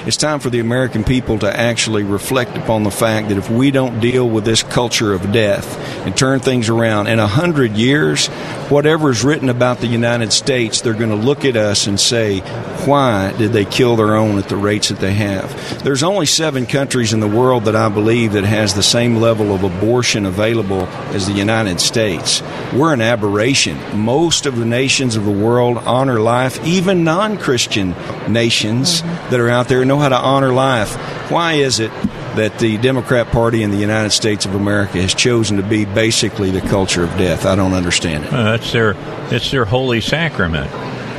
It's 0.07 0.17
time 0.17 0.41
for 0.41 0.51
the 0.51 0.61
American 0.61 1.05
people 1.05 1.39
to 1.41 1.57
actually 1.57 2.03
reflect 2.03 2.57
upon 2.57 2.83
the 2.83 2.91
fact 2.91 3.29
that 3.29 3.39
if 3.39 3.51
we 3.51 3.71
don't 3.71 4.01
deal 4.01 4.29
with 4.29 4.45
this 4.45 4.63
culture 4.63 5.13
of 5.13 5.33
death 5.33 5.79
and 6.07 6.17
turn 6.17 6.41
things 6.41 6.69
around, 6.69 7.07
in 7.07 7.19
a 7.19 7.27
hundred 7.27 7.73
years, 7.73 8.29
whatever 8.69 9.11
is 9.11 9.23
written 9.23 9.49
about 9.49 9.79
the 9.79 9.87
United 9.87 10.33
States, 10.33 10.81
they're 10.81 10.95
going 10.95 11.11
to 11.11 11.17
look 11.17 11.45
at 11.45 11.57
us 11.57 11.87
and 11.87 11.99
say, 12.01 12.41
why 12.87 13.33
did 13.37 13.53
they 13.53 13.65
kill 13.65 13.97
their 13.97 14.17
own 14.17 14.39
at 14.39 14.49
the 14.49 14.57
rates 14.57 14.89
that 14.89 14.99
they 14.99 15.13
have? 15.13 15.85
There's 15.85 16.03
only 16.03 16.27
seven 16.27 16.67
countries 16.67 17.13
in 17.13 17.21
the 17.21 17.29
world 17.29 17.65
that 17.65 17.77
I 17.77 17.89
believe 17.89 18.33
that 18.33 18.45
has 18.45 18.75
the 18.75 18.83
same 18.83 19.17
level 19.17 19.55
of 19.55 19.63
abortion 19.63 20.27
available 20.27 20.87
as 21.15 21.27
the 21.27 21.33
United 21.33 21.81
States. 21.81 22.43
We're 22.73 22.93
an 22.93 23.01
aberration. 23.01 23.79
Most 23.99 24.47
of 24.47 24.57
the 24.57 24.65
nations 24.65 25.17
of 25.17 25.25
the 25.25 25.31
world 25.31 25.79
honor 25.79 26.21
life, 26.21 26.65
even 26.67 27.05
non 27.05 27.39
Christian 27.39 27.95
nations 28.29 29.03
mm-hmm. 29.03 29.31
that 29.31 29.41
are 29.41 29.49
out 29.49 29.69
there 29.69 29.82
know 29.85 29.99
how 29.99 30.09
to 30.09 30.19
honor 30.19 30.53
life. 30.53 30.95
Why 31.31 31.55
is 31.55 31.81
it 31.81 31.91
that 32.37 32.59
the 32.59 32.79
Democrat 32.79 33.29
Party 33.29 33.63
in 33.63 33.71
the 33.71 33.77
United 33.77 34.11
States 34.11 34.47
of 34.47 34.55
America 34.55 35.01
has 35.01 35.15
chosen 35.15 35.59
to 35.59 35.63
be 35.63 35.85
basically 35.85 36.51
the 36.51 36.61
culture 36.61 37.05
of 37.05 37.11
death? 37.17 37.47
I 37.47 37.55
don't 37.55 37.75
understand 37.75 38.25
it. 38.25 38.33
Uh, 38.33 38.43
that's 38.43 38.73
their 38.73 38.95
it's 39.31 39.51
their 39.51 39.65
holy 39.65 40.01
sacrament. 40.01 40.71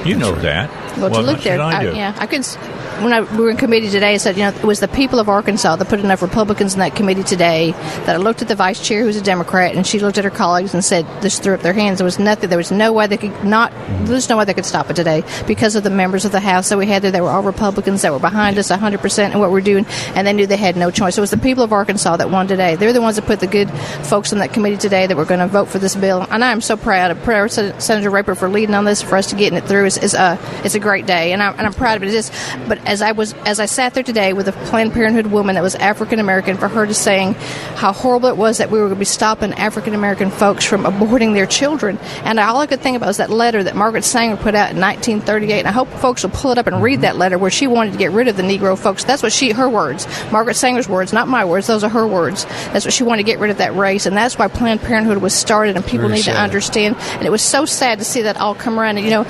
You 0.06 0.18
know 0.18 0.36
that. 0.36 0.70
Well, 0.98 1.10
to 1.10 1.22
look 1.22 1.42
there, 1.42 1.58
I 1.62 1.84
yeah, 1.96 2.16
I 2.20 2.26
could. 2.28 2.40
s- 2.40 2.56
When 3.02 3.12
I, 3.12 3.22
we 3.22 3.38
were 3.44 3.50
in 3.50 3.58
committee 3.58 3.90
today, 3.90 4.14
I 4.14 4.18
said, 4.18 4.38
you 4.38 4.44
know, 4.44 4.50
it 4.50 4.64
was 4.64 4.80
the 4.80 4.88
people 4.88 5.20
of 5.20 5.28
Arkansas 5.28 5.76
that 5.78 5.90
put 5.90 6.00
enough 6.00 6.22
Republicans 6.22 6.74
in 6.74 6.80
that 6.80 6.96
committee 6.96 7.24
today 7.24 7.72
that 8.06 8.10
I 8.16 8.18
looked 8.18 8.42
at 8.44 8.48
the 8.48 8.56
vice 8.56 8.80
chair, 8.86 9.02
who's 9.04 9.18
a 9.18 9.22
Democrat, 9.22 9.76
and 9.76 9.86
she 9.86 10.00
looked 10.00 10.18
at 10.20 10.24
her 10.24 10.30
colleagues 10.30 10.74
and 10.76 10.86
said, 10.86 11.06
just 11.22 11.42
threw 11.44 11.56
up 11.56 11.62
their 11.62 11.74
hands. 11.74 11.98
There 11.98 12.06
was 12.06 12.20
nothing. 12.20 12.50
There 12.50 12.58
was 12.58 12.72
no 12.72 12.94
way 12.94 13.08
they 13.08 13.18
could 13.18 13.44
not. 13.44 13.74
There's 14.06 14.30
no 14.30 14.38
way 14.38 14.46
they 14.46 14.54
could 14.54 14.66
stop 14.66 14.90
it 14.90 14.96
today 14.96 15.24
because 15.48 15.76
of 15.76 15.84
the 15.84 15.90
members 15.90 16.24
of 16.26 16.32
the 16.32 16.40
House 16.40 16.70
that 16.70 16.78
we 16.78 16.86
had 16.86 17.02
there. 17.02 17.12
They 17.12 17.22
were 17.22 17.30
all 17.32 17.42
Republicans 17.44 18.04
that 18.04 18.14
were 18.14 18.20
behind 18.20 18.58
us 18.60 18.70
100 18.70 19.02
percent 19.02 19.34
in 19.34 19.40
what 19.40 19.52
we're 19.52 19.62
doing, 19.62 19.86
and 20.16 20.26
they 20.28 20.34
knew 20.34 20.46
they 20.48 20.56
had 20.58 20.78
no 20.78 20.92
choice. 20.92 21.16
So 21.16 21.20
it 21.22 21.24
was 21.24 21.32
the 21.32 21.38
people 21.38 21.64
of 21.64 21.74
Arkansas 21.74 22.18
that 22.18 22.30
won 22.30 22.48
today. 22.48 22.76
They're 22.76 22.94
the 22.94 23.02
ones 23.02 23.16
that 23.16 23.26
put 23.26 23.40
the 23.40 23.48
good 23.48 23.70
folks 24.06 24.32
in 24.32 24.38
that 24.40 24.54
committee 24.54 24.78
today 24.78 25.08
that 25.08 25.18
were 25.18 25.26
going 25.26 25.40
to 25.40 25.48
vote 25.48 25.68
for 25.68 25.80
this 25.80 25.96
bill, 25.96 26.26
and 26.30 26.44
I 26.44 26.52
am 26.52 26.62
so 26.62 26.78
proud 26.78 27.12
of 27.12 27.52
Senator 27.52 28.10
Rapert 28.12 28.38
for 28.38 28.48
leading 28.50 28.76
on 28.76 28.86
this 28.86 29.02
for 29.02 29.18
us 29.18 29.28
to 29.32 29.36
getting 29.36 29.58
it 29.58 29.66
through. 29.66 29.86
It's, 29.86 29.98
it's 29.98 30.14
a 30.14 30.38
it's 30.64 30.76
a 30.76 30.80
great 30.84 31.06
day, 31.06 31.32
and 31.32 31.42
I'm, 31.42 31.58
and 31.58 31.66
I'm 31.66 31.74
proud 31.74 31.98
of 31.98 32.04
it. 32.04 32.10
It 32.10 32.16
is. 32.16 32.32
But 32.68 32.86
as 32.86 33.02
I 33.02 33.14
was 33.14 33.34
as 33.46 33.60
I 33.60 33.66
sat 33.66 33.94
there 33.94 34.04
today 34.04 34.34
with 34.34 34.48
a 34.48 34.52
Planned 34.52 34.94
Parenthood 34.94 35.28
woman 35.28 35.56
that 35.56 35.64
was 35.64 35.76
African 35.76 36.20
American, 36.20 36.58
for 36.58 36.68
her 36.68 36.86
to 36.86 36.94
saying 36.94 37.34
how 37.76 37.94
horrible 37.94 38.30
it 38.30 38.38
was 38.38 38.58
that 38.60 38.70
we 38.70 38.80
were 38.80 38.86
going 38.86 38.96
to 38.96 39.00
be 39.00 39.06
stopping 39.06 39.54
African 39.54 39.94
American 39.94 40.30
folks 40.30 40.66
from 40.66 40.84
aborting 40.84 41.34
their 41.34 41.48
children, 41.48 41.98
and 42.24 42.40
all 42.40 42.62
I 42.62 42.68
could 42.68 42.82
think 42.82 42.98
about 42.98 43.08
was 43.08 43.18
that 43.18 43.30
letter 43.30 43.64
that 43.64 43.76
Margaret 43.76 44.04
Sanger 44.04 44.36
put 44.36 44.56
out 44.56 44.72
in 44.72 44.80
1938. 44.80 45.60
And 45.60 45.68
I 45.68 45.72
hope 45.72 45.88
folks 45.90 46.24
will 46.24 46.32
pull 46.32 46.52
it 46.52 46.58
up 46.58 46.68
and 46.68 46.84
read 46.84 47.02
that 47.02 47.16
letter 47.16 47.38
where 47.38 47.52
she 47.52 47.68
wanted 47.68 47.94
to 47.94 47.98
get 47.98 48.12
rid 48.12 48.28
of 48.28 48.38
the 48.38 48.44
Negro 48.44 48.78
folks. 48.78 49.04
That's 49.04 49.24
what 49.24 49.32
she 49.32 49.52
her 49.52 49.70
words, 49.70 50.08
Margaret 50.32 50.56
Sanger's 50.56 50.90
words, 50.90 51.14
not 51.14 51.28
my 51.28 51.46
words. 51.46 51.68
Those 51.68 51.84
are 51.84 51.90
her 51.90 52.08
words. 52.08 52.46
That's 52.72 52.86
what 52.86 52.94
she 52.94 53.04
wanted 53.04 53.24
to 53.24 53.32
get 53.32 53.40
rid 53.40 53.52
of 53.52 53.58
that 53.58 53.76
race, 53.76 54.06
and 54.06 54.16
that's 54.16 54.38
why 54.38 54.48
Planned 54.48 54.82
Parenthood 54.82 55.18
was 55.18 55.34
started. 55.34 55.76
And 55.76 55.86
people 55.86 56.08
Very 56.08 56.20
need 56.20 56.26
to 56.26 56.40
understand. 56.40 56.96
And 56.98 57.26
it 57.26 57.30
was 57.30 57.42
so 57.42 57.66
sad 57.66 58.00
to 58.00 58.06
see 58.06 58.24
that 58.24 58.38
all 58.38 58.56
come 58.56 58.80
around. 58.80 58.98
And 58.98 59.06
you 59.06 59.12
know, 59.12 59.24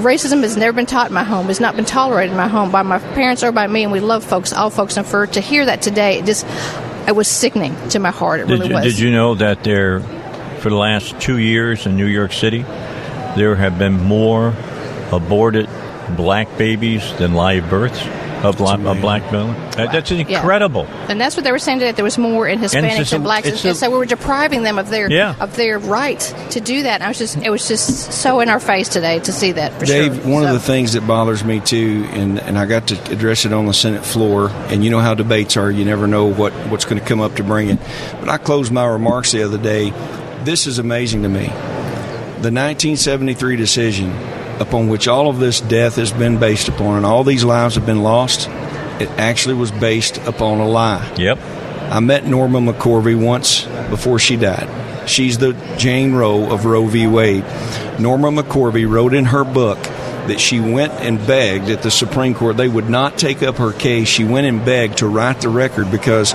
racism 0.00 0.42
has 0.42 0.56
never 0.56 0.72
been 0.72 0.86
taught 0.86 1.08
in 1.08 1.14
my 1.14 1.24
home. 1.24 1.46
Has 1.46 1.60
not 1.60 1.76
been 1.76 1.84
tolerated 1.84 2.32
in 2.32 2.36
my 2.36 2.48
home 2.48 2.70
by 2.70 2.82
my 2.82 2.98
parents 2.98 3.42
or 3.42 3.52
by 3.52 3.66
me. 3.66 3.84
And 3.84 3.92
we 3.92 4.00
love 4.00 4.24
folks, 4.24 4.52
all 4.52 4.70
folks. 4.70 4.96
And 4.96 5.06
for 5.06 5.26
to 5.28 5.40
hear 5.40 5.66
that 5.66 5.82
today, 5.82 6.18
it 6.18 6.26
just 6.26 6.46
it 7.06 7.14
was 7.16 7.28
sickening 7.28 7.74
to 7.90 7.98
my 7.98 8.10
heart. 8.10 8.40
It 8.40 8.46
Did 8.46 8.52
really 8.52 8.68
you, 8.68 8.74
was. 8.74 8.84
did 8.84 8.98
you 8.98 9.10
know 9.10 9.34
that 9.36 9.64
there, 9.64 10.00
for 10.60 10.70
the 10.70 10.76
last 10.76 11.20
two 11.20 11.38
years 11.38 11.86
in 11.86 11.96
New 11.96 12.06
York 12.06 12.32
City, 12.32 12.62
there 13.36 13.54
have 13.56 13.78
been 13.78 13.94
more 13.94 14.54
aborted 15.12 15.68
black 16.16 16.58
babies 16.58 17.12
than 17.18 17.34
live 17.34 17.68
births 17.70 18.00
of 18.42 18.56
black, 18.58 18.80
of 18.80 19.00
black 19.00 19.30
women? 19.32 19.54
That- 19.72 19.92
That's 19.92 20.10
incredible. 20.10 20.86
And 21.08 21.20
that's 21.20 21.36
what 21.36 21.44
they 21.44 21.52
were 21.52 21.58
saying 21.58 21.78
today. 21.80 21.92
There 21.92 22.04
was 22.04 22.18
more 22.18 22.46
in 22.48 22.58
Hispanics 22.58 22.98
it's 23.00 23.12
and 23.12 23.22
a- 23.22 23.24
blacks, 23.24 23.46
and 23.48 23.56
a- 23.64 23.74
so 23.74 23.90
we 23.90 23.96
were 23.98 24.06
depriving 24.06 24.62
them 24.62 24.78
of 24.78 24.90
their 24.90 25.10
Yeah. 25.10 25.34
of 25.40 25.56
their 25.56 25.78
right 25.78 26.20
to 26.50 26.60
do 26.60 26.82
that. 26.84 26.94
And 26.94 27.02
I 27.04 27.08
was 27.08 27.18
just, 27.18 27.36
it 27.38 27.50
was 27.50 27.66
just 27.68 28.12
so 28.12 28.40
in 28.40 28.48
our 28.48 28.60
face 28.60 28.88
today 28.88 29.18
to 29.20 29.32
see 29.32 29.52
that. 29.52 29.72
For 29.78 29.86
Dave, 29.86 30.14
sure. 30.22 30.32
one 30.32 30.42
So- 30.42 30.48
of 30.48 30.54
the 30.54 30.60
things 30.60 30.92
that 30.94 31.06
bothers 31.06 31.44
me 31.44 31.60
too, 31.60 32.06
and, 32.12 32.38
and 32.40 32.58
I 32.58 32.66
got 32.66 32.88
to 32.88 33.12
address 33.12 33.44
it 33.44 33.52
on 33.52 33.66
the 33.66 33.74
Senate 33.74 34.04
floor, 34.04 34.50
and 34.68 34.84
you 34.84 34.90
know 34.90 35.00
how 35.00 35.14
debates 35.14 35.56
are, 35.56 35.70
you 35.70 35.84
never 35.84 36.06
know 36.06 36.26
what, 36.26 36.52
what's 36.68 36.84
going 36.84 36.98
to 37.00 37.04
come 37.06 37.20
up 37.20 37.36
to 37.36 37.44
bring 37.44 37.68
it. 37.70 37.78
But 38.20 38.28
I 38.28 38.38
closed 38.38 38.72
my 38.72 38.84
remarks 38.86 39.32
the 39.32 39.42
other 39.42 39.58
day. 39.58 39.92
This 40.44 40.66
is 40.66 40.78
amazing 40.78 41.22
to 41.24 41.28
me. 41.28 41.46
The 42.40 42.50
1973 42.50 43.56
decision 43.56 44.12
upon 44.60 44.88
which 44.88 45.08
all 45.08 45.28
of 45.28 45.38
this 45.38 45.60
death 45.60 45.96
has 45.96 46.12
been 46.12 46.38
based 46.38 46.68
upon 46.68 46.98
and 46.98 47.06
all 47.06 47.24
these 47.24 47.44
lives 47.44 47.74
have 47.74 47.86
been 47.86 48.02
lost, 48.02 48.48
it 49.00 49.08
actually 49.18 49.54
was 49.54 49.70
based 49.70 50.18
upon 50.18 50.60
a 50.60 50.68
lie. 50.68 51.12
Yep. 51.16 51.38
I 51.90 52.00
met 52.00 52.26
Norma 52.26 52.60
McCorvey 52.60 53.20
once 53.20 53.64
before 53.88 54.18
she 54.18 54.36
died. 54.36 55.08
She's 55.08 55.38
the 55.38 55.54
Jane 55.76 56.12
Roe 56.12 56.52
of 56.52 56.66
Roe 56.66 56.86
v. 56.86 57.06
Wade. 57.06 57.44
Norma 57.98 58.30
McCorvey 58.30 58.88
wrote 58.88 59.14
in 59.14 59.24
her 59.24 59.42
book 59.42 59.82
that 60.28 60.38
she 60.38 60.60
went 60.60 60.92
and 60.92 61.18
begged 61.26 61.68
at 61.70 61.82
the 61.82 61.90
Supreme 61.90 62.34
Court. 62.34 62.56
They 62.56 62.68
would 62.68 62.88
not 62.88 63.18
take 63.18 63.42
up 63.42 63.56
her 63.56 63.72
case. 63.72 64.06
She 64.06 64.24
went 64.24 64.46
and 64.46 64.64
begged 64.64 64.98
to 64.98 65.08
write 65.08 65.40
the 65.40 65.48
record 65.48 65.90
because 65.90 66.32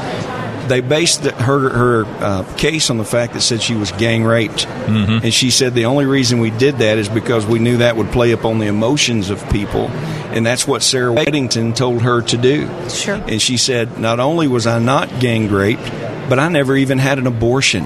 they 0.67 0.81
based 0.81 1.23
the, 1.23 1.31
her 1.31 1.69
her 1.69 2.05
uh, 2.05 2.55
case 2.57 2.89
on 2.89 2.97
the 2.97 3.05
fact 3.05 3.33
that 3.33 3.41
said 3.41 3.61
she 3.61 3.75
was 3.75 3.91
gang 3.93 4.23
raped, 4.23 4.65
mm-hmm. 4.65 5.23
and 5.23 5.33
she 5.33 5.49
said 5.51 5.73
the 5.73 5.85
only 5.85 6.05
reason 6.05 6.39
we 6.39 6.49
did 6.51 6.77
that 6.79 6.97
is 6.97 7.09
because 7.09 7.45
we 7.45 7.59
knew 7.59 7.77
that 7.77 7.95
would 7.95 8.11
play 8.11 8.31
upon 8.31 8.59
the 8.59 8.67
emotions 8.67 9.29
of 9.29 9.47
people, 9.49 9.87
and 10.31 10.45
that's 10.45 10.67
what 10.67 10.83
Sarah 10.83 11.13
Weddington 11.13 11.75
told 11.75 12.01
her 12.01 12.21
to 12.21 12.37
do. 12.37 12.67
Sure. 12.89 13.15
And 13.15 13.41
she 13.41 13.57
said, 13.57 13.97
not 13.99 14.19
only 14.19 14.47
was 14.47 14.67
I 14.67 14.79
not 14.79 15.19
gang 15.19 15.51
raped, 15.51 15.89
but 16.29 16.39
I 16.39 16.49
never 16.49 16.75
even 16.75 16.97
had 16.97 17.19
an 17.19 17.27
abortion. 17.27 17.85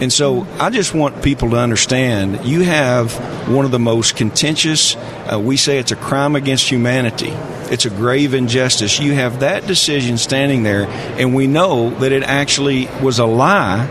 And 0.00 0.12
so 0.12 0.46
I 0.60 0.68
just 0.68 0.94
want 0.94 1.22
people 1.22 1.50
to 1.50 1.56
understand 1.56 2.44
you 2.44 2.60
have 2.62 3.14
one 3.48 3.64
of 3.64 3.70
the 3.70 3.78
most 3.78 4.14
contentious, 4.14 4.94
uh, 4.94 5.40
we 5.42 5.56
say 5.56 5.78
it's 5.78 5.92
a 5.92 5.96
crime 5.96 6.36
against 6.36 6.70
humanity. 6.70 7.30
It's 7.70 7.86
a 7.86 7.90
grave 7.90 8.34
injustice. 8.34 9.00
You 9.00 9.14
have 9.14 9.40
that 9.40 9.66
decision 9.66 10.18
standing 10.18 10.62
there, 10.62 10.86
and 10.86 11.34
we 11.34 11.46
know 11.46 11.90
that 11.98 12.12
it 12.12 12.22
actually 12.22 12.88
was 13.02 13.18
a 13.18 13.24
lie, 13.24 13.86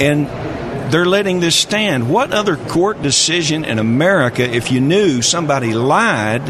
and 0.00 0.28
they're 0.92 1.04
letting 1.04 1.40
this 1.40 1.56
stand. 1.56 2.08
What 2.08 2.32
other 2.32 2.56
court 2.56 3.02
decision 3.02 3.64
in 3.64 3.78
America, 3.80 4.42
if 4.42 4.70
you 4.70 4.80
knew 4.80 5.20
somebody 5.22 5.74
lied, 5.74 6.42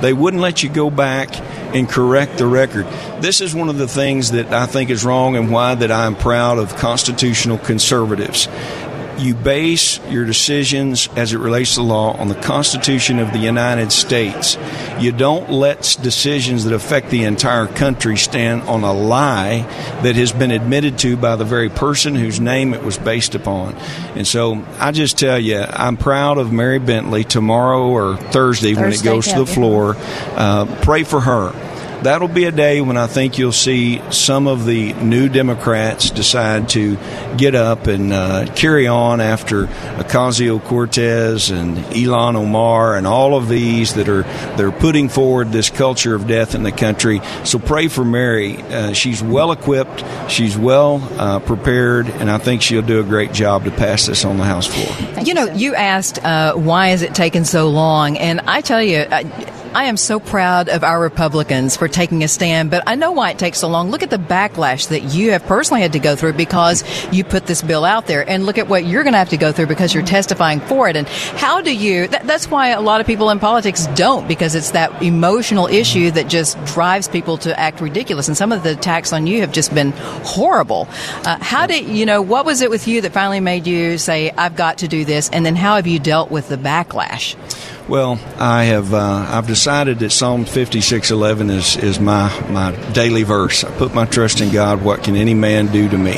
they 0.00 0.12
wouldn't 0.12 0.42
let 0.42 0.62
you 0.62 0.68
go 0.68 0.90
back 0.90 1.30
and 1.74 1.88
correct 1.88 2.38
the 2.38 2.46
record. 2.46 2.86
This 3.20 3.40
is 3.40 3.54
one 3.54 3.68
of 3.68 3.78
the 3.78 3.88
things 3.88 4.32
that 4.32 4.52
I 4.52 4.66
think 4.66 4.90
is 4.90 5.04
wrong 5.04 5.36
and 5.36 5.50
why 5.50 5.74
that 5.74 5.90
I'm 5.90 6.14
proud 6.14 6.58
of 6.58 6.76
constitutional 6.76 7.58
conservatives. 7.58 8.48
You 9.18 9.34
base 9.34 9.98
your 10.08 10.24
decisions 10.24 11.08
as 11.16 11.32
it 11.32 11.38
relates 11.38 11.76
to 11.76 11.82
law 11.82 12.12
on 12.16 12.28
the 12.28 12.34
Constitution 12.34 13.18
of 13.18 13.32
the 13.32 13.38
United 13.38 13.90
States. 13.92 14.58
You 14.98 15.12
don't 15.12 15.50
let 15.50 15.96
decisions 16.02 16.64
that 16.64 16.74
affect 16.74 17.10
the 17.10 17.24
entire 17.24 17.66
country 17.66 18.16
stand 18.16 18.62
on 18.62 18.82
a 18.82 18.92
lie 18.92 19.60
that 20.02 20.16
has 20.16 20.32
been 20.32 20.50
admitted 20.50 20.98
to 20.98 21.16
by 21.16 21.36
the 21.36 21.44
very 21.44 21.70
person 21.70 22.14
whose 22.14 22.40
name 22.40 22.74
it 22.74 22.82
was 22.82 22.98
based 22.98 23.34
upon. 23.34 23.74
And 24.14 24.26
so 24.26 24.64
I 24.78 24.92
just 24.92 25.18
tell 25.18 25.38
you, 25.38 25.60
I'm 25.60 25.96
proud 25.96 26.38
of 26.38 26.52
Mary 26.52 26.78
Bentley 26.78 27.24
tomorrow 27.24 27.88
or 27.88 28.16
Thursday, 28.16 28.74
Thursday 28.74 28.74
when 28.74 28.92
it 28.92 29.02
goes 29.02 29.26
yeah, 29.26 29.34
to 29.34 29.44
the 29.44 29.46
floor. 29.46 29.96
Uh, 29.98 30.66
pray 30.82 31.04
for 31.04 31.20
her 31.20 31.52
that'll 32.02 32.28
be 32.28 32.44
a 32.44 32.52
day 32.52 32.80
when 32.80 32.96
I 32.96 33.06
think 33.06 33.38
you'll 33.38 33.52
see 33.52 34.00
some 34.10 34.46
of 34.46 34.64
the 34.64 34.92
new 34.94 35.28
Democrats 35.28 36.10
decide 36.10 36.68
to 36.70 36.96
get 37.36 37.54
up 37.54 37.86
and 37.86 38.12
uh, 38.12 38.46
carry 38.54 38.86
on 38.86 39.20
after 39.20 39.66
Ocasio 39.66 40.62
Cortez 40.62 41.50
and 41.50 41.76
Ilhan 41.76 42.36
Omar 42.36 42.96
and 42.96 43.06
all 43.06 43.36
of 43.36 43.48
these 43.48 43.94
that 43.94 44.08
are 44.08 44.22
they're 44.56 44.72
putting 44.72 45.08
forward 45.08 45.52
this 45.52 45.70
culture 45.70 46.14
of 46.14 46.26
death 46.26 46.54
in 46.54 46.62
the 46.62 46.72
country. 46.72 47.20
So 47.44 47.58
pray 47.58 47.88
for 47.88 48.04
Mary. 48.04 48.56
Uh, 48.62 48.92
she's 48.92 49.22
well 49.22 49.52
equipped, 49.52 50.04
she's 50.30 50.56
well 50.56 51.00
uh, 51.18 51.40
prepared, 51.40 52.08
and 52.08 52.30
I 52.30 52.38
think 52.38 52.62
she'll 52.62 52.82
do 52.82 53.00
a 53.00 53.04
great 53.04 53.32
job 53.32 53.64
to 53.64 53.70
pass 53.70 54.06
this 54.06 54.24
on 54.24 54.38
the 54.38 54.44
House 54.44 54.66
floor. 54.66 55.22
You 55.24 55.34
know, 55.34 55.46
you 55.52 55.74
asked 55.74 56.22
uh, 56.24 56.54
why 56.54 56.90
is 56.90 57.02
it 57.02 57.14
taking 57.14 57.44
so 57.44 57.68
long, 57.68 58.16
and 58.18 58.40
I 58.40 58.60
tell 58.60 58.82
you 58.82 58.98
uh, 58.98 59.22
I 59.76 59.84
am 59.84 59.98
so 59.98 60.18
proud 60.18 60.70
of 60.70 60.82
our 60.82 60.98
Republicans 60.98 61.76
for 61.76 61.86
taking 61.86 62.24
a 62.24 62.28
stand, 62.28 62.70
but 62.70 62.82
I 62.86 62.94
know 62.94 63.12
why 63.12 63.32
it 63.32 63.38
takes 63.38 63.58
so 63.58 63.68
long. 63.68 63.90
Look 63.90 64.02
at 64.02 64.08
the 64.08 64.16
backlash 64.16 64.88
that 64.88 65.14
you 65.14 65.32
have 65.32 65.44
personally 65.44 65.82
had 65.82 65.92
to 65.92 65.98
go 65.98 66.16
through 66.16 66.32
because 66.32 66.82
you 67.12 67.24
put 67.24 67.44
this 67.44 67.60
bill 67.60 67.84
out 67.84 68.06
there, 68.06 68.26
and 68.26 68.46
look 68.46 68.56
at 68.56 68.68
what 68.68 68.86
you're 68.86 69.02
going 69.02 69.12
to 69.12 69.18
have 69.18 69.28
to 69.28 69.36
go 69.36 69.52
through 69.52 69.66
because 69.66 69.92
you're 69.92 70.02
testifying 70.02 70.60
for 70.60 70.88
it. 70.88 70.96
And 70.96 71.06
how 71.06 71.60
do 71.60 71.76
you? 71.76 72.08
That, 72.08 72.26
that's 72.26 72.50
why 72.50 72.68
a 72.68 72.80
lot 72.80 73.02
of 73.02 73.06
people 73.06 73.28
in 73.28 73.38
politics 73.38 73.86
don't 73.88 74.26
because 74.26 74.54
it's 74.54 74.70
that 74.70 75.02
emotional 75.02 75.66
issue 75.66 76.10
that 76.12 76.28
just 76.28 76.56
drives 76.64 77.06
people 77.06 77.36
to 77.36 77.60
act 77.60 77.82
ridiculous. 77.82 78.28
And 78.28 78.36
some 78.36 78.52
of 78.52 78.62
the 78.62 78.70
attacks 78.70 79.12
on 79.12 79.26
you 79.26 79.42
have 79.42 79.52
just 79.52 79.74
been 79.74 79.90
horrible. 80.24 80.88
Uh, 81.26 81.36
how 81.42 81.66
did 81.66 81.84
you 81.86 82.06
know? 82.06 82.22
What 82.22 82.46
was 82.46 82.62
it 82.62 82.70
with 82.70 82.88
you 82.88 83.02
that 83.02 83.12
finally 83.12 83.40
made 83.40 83.66
you 83.66 83.98
say, 83.98 84.30
"I've 84.38 84.56
got 84.56 84.78
to 84.78 84.88
do 84.88 85.04
this"? 85.04 85.28
And 85.34 85.44
then 85.44 85.54
how 85.54 85.76
have 85.76 85.86
you 85.86 85.98
dealt 85.98 86.30
with 86.30 86.48
the 86.48 86.56
backlash? 86.56 87.36
Well, 87.88 88.18
I 88.36 88.64
have 88.64 88.92
uh, 88.92 89.26
I've 89.30 89.46
decided 89.46 90.00
that 90.00 90.10
Psalm 90.10 90.44
fifty 90.44 90.80
six 90.80 91.12
eleven 91.12 91.50
is 91.50 91.76
is 91.76 92.00
my 92.00 92.28
my 92.50 92.74
daily 92.92 93.22
verse. 93.22 93.62
I 93.62 93.70
put 93.70 93.94
my 93.94 94.06
trust 94.06 94.40
in 94.40 94.50
God. 94.50 94.82
What 94.82 95.04
can 95.04 95.14
any 95.14 95.34
man 95.34 95.68
do 95.68 95.88
to 95.88 95.96
me? 95.96 96.16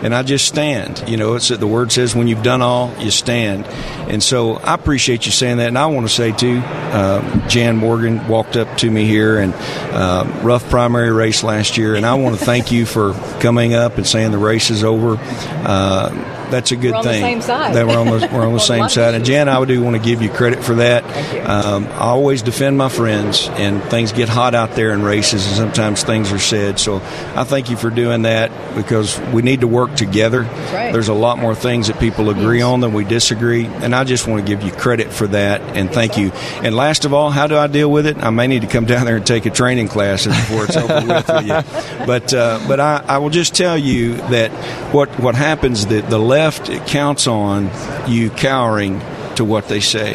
And 0.00 0.14
I 0.14 0.22
just 0.22 0.46
stand. 0.46 1.08
You 1.08 1.16
know, 1.16 1.34
it's 1.34 1.48
the 1.48 1.66
word 1.66 1.90
says 1.90 2.14
when 2.14 2.28
you've 2.28 2.44
done 2.44 2.62
all, 2.62 2.94
you 3.00 3.10
stand. 3.10 3.66
And 4.08 4.22
so 4.22 4.58
I 4.58 4.74
appreciate 4.74 5.26
you 5.26 5.32
saying 5.32 5.56
that. 5.56 5.66
And 5.66 5.76
I 5.76 5.86
want 5.86 6.06
to 6.06 6.14
say 6.14 6.30
too, 6.30 6.58
uh, 6.58 7.48
Jan 7.48 7.76
Morgan 7.76 8.28
walked 8.28 8.56
up 8.56 8.78
to 8.78 8.88
me 8.88 9.04
here 9.04 9.40
and 9.40 9.54
uh, 9.92 10.40
rough 10.44 10.70
primary 10.70 11.10
race 11.10 11.42
last 11.42 11.76
year, 11.76 11.96
and 11.96 12.06
I 12.06 12.14
want 12.14 12.38
to 12.38 12.44
thank 12.44 12.70
you 12.70 12.86
for 12.86 13.14
coming 13.40 13.74
up 13.74 13.96
and 13.96 14.06
saying 14.06 14.30
the 14.30 14.38
race 14.38 14.70
is 14.70 14.84
over. 14.84 15.16
That's 16.50 16.72
a 16.72 16.76
good 16.76 16.94
we're 16.94 17.02
thing. 17.02 17.40
That 17.40 17.86
we're 17.86 17.98
on 17.98 18.06
the, 18.06 18.28
we're 18.32 18.46
on 18.46 18.52
the 18.52 18.58
same 18.74 18.88
side. 18.88 19.14
And 19.14 19.24
Jan, 19.24 19.48
I 19.48 19.64
do 19.64 19.82
want 19.82 19.96
to 19.96 20.02
give 20.02 20.22
you 20.22 20.30
credit 20.30 20.62
for 20.62 20.76
that. 20.76 21.04
Um, 21.48 21.86
I 21.86 22.08
always 22.08 22.42
defend 22.42 22.78
my 22.78 22.88
friends, 22.88 23.48
and 23.52 23.82
things 23.84 24.12
get 24.12 24.28
hot 24.28 24.54
out 24.54 24.72
there 24.72 24.92
in 24.92 25.02
races, 25.02 25.46
and 25.46 25.56
sometimes 25.56 26.02
things 26.02 26.32
are 26.32 26.38
said. 26.38 26.78
So 26.78 26.96
I 26.96 27.44
thank 27.44 27.70
you 27.70 27.76
for 27.76 27.90
doing 27.90 28.22
that 28.22 28.50
because 28.74 29.18
we 29.32 29.42
need 29.42 29.60
to 29.60 29.66
work 29.66 29.94
together. 29.94 30.42
Right. 30.42 30.92
There's 30.92 31.08
a 31.08 31.14
lot 31.14 31.38
more 31.38 31.54
things 31.54 31.88
that 31.88 31.98
people 32.00 32.30
agree 32.30 32.58
yes. 32.58 32.66
on 32.66 32.80
than 32.80 32.92
we 32.92 33.04
disagree, 33.04 33.66
and 33.66 33.94
I 33.94 34.04
just 34.04 34.26
want 34.26 34.44
to 34.44 34.48
give 34.48 34.62
you 34.62 34.72
credit 34.72 35.12
for 35.12 35.26
that 35.28 35.60
and 35.76 35.90
thank 35.90 36.16
you. 36.16 36.30
And 36.62 36.74
last 36.74 37.04
of 37.04 37.12
all, 37.12 37.30
how 37.30 37.46
do 37.46 37.56
I 37.56 37.66
deal 37.66 37.90
with 37.90 38.06
it? 38.06 38.18
I 38.18 38.30
may 38.30 38.46
need 38.46 38.62
to 38.62 38.68
come 38.68 38.84
down 38.84 39.06
there 39.06 39.16
and 39.16 39.26
take 39.26 39.46
a 39.46 39.50
training 39.50 39.88
class 39.88 40.26
before 40.26 40.64
it's 40.64 40.76
over 40.76 41.06
with 41.06 41.46
you. 41.46 41.58
But 42.08 42.32
uh, 42.32 42.60
but 42.66 42.80
I, 42.80 43.04
I 43.06 43.18
will 43.18 43.28
just 43.28 43.54
tell 43.54 43.76
you 43.76 44.14
that 44.14 44.50
what 44.94 45.08
what 45.20 45.34
happens 45.34 45.86
that 45.86 46.08
the 46.08 46.18
left 46.38 46.86
counts 46.86 47.26
on 47.26 47.68
you 48.06 48.30
cowering 48.30 49.00
to 49.34 49.44
what 49.44 49.66
they 49.66 49.80
say. 49.80 50.14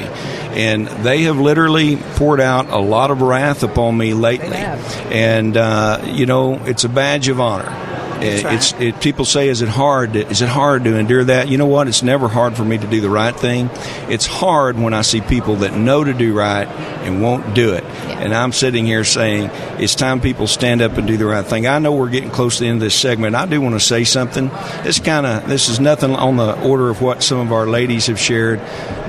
And 0.55 0.87
they 0.87 1.23
have 1.23 1.37
literally 1.37 1.97
poured 1.97 2.39
out 2.39 2.69
a 2.69 2.77
lot 2.77 3.11
of 3.11 3.21
wrath 3.21 3.61
upon 3.61 3.97
me 3.97 4.13
lately. 4.13 4.55
And, 4.55 5.57
uh, 5.57 6.01
you 6.05 6.25
know, 6.25 6.63
it's 6.63 6.85
a 6.85 6.89
badge 6.89 7.27
of 7.27 7.41
honor 7.41 7.92
it's 8.23 8.73
it, 8.73 9.01
people 9.01 9.25
say, 9.25 9.49
is 9.49 9.61
it 9.61 9.69
hard? 9.69 10.13
To, 10.13 10.27
is 10.27 10.41
it 10.41 10.49
hard 10.49 10.83
to 10.85 10.95
endure 10.95 11.23
that? 11.25 11.47
You 11.49 11.57
know 11.57 11.65
what? 11.65 11.87
It's 11.87 12.03
never 12.03 12.27
hard 12.27 12.55
for 12.55 12.63
me 12.63 12.77
to 12.77 12.87
do 12.87 13.01
the 13.01 13.09
right 13.09 13.35
thing. 13.35 13.69
It's 14.09 14.25
hard 14.25 14.77
when 14.77 14.93
I 14.93 15.01
see 15.01 15.21
people 15.21 15.57
that 15.57 15.73
know 15.73 16.03
to 16.03 16.13
do 16.13 16.33
right 16.33 16.67
and 16.67 17.21
won't 17.21 17.53
do 17.53 17.73
it. 17.73 17.83
Yeah. 17.83 18.19
And 18.19 18.33
I'm 18.33 18.51
sitting 18.51 18.85
here 18.85 19.03
saying 19.03 19.49
it's 19.81 19.95
time 19.95 20.21
people 20.21 20.47
stand 20.47 20.81
up 20.81 20.97
and 20.97 21.07
do 21.07 21.17
the 21.17 21.25
right 21.25 21.45
thing. 21.45 21.67
I 21.67 21.79
know 21.79 21.93
we're 21.93 22.09
getting 22.09 22.31
close 22.31 22.57
to 22.57 22.63
the 22.63 22.69
end 22.69 22.77
of 22.77 22.81
this 22.81 22.95
segment. 22.95 23.35
I 23.35 23.45
do 23.45 23.59
want 23.61 23.75
to 23.75 23.79
say 23.79 24.03
something. 24.03 24.49
This 24.83 24.99
kind 24.99 25.25
of 25.25 25.47
this 25.47 25.69
is 25.69 25.79
nothing 25.79 26.15
on 26.15 26.37
the 26.37 26.59
order 26.61 26.89
of 26.89 27.01
what 27.01 27.23
some 27.23 27.39
of 27.39 27.51
our 27.51 27.67
ladies 27.67 28.07
have 28.07 28.19
shared, 28.19 28.59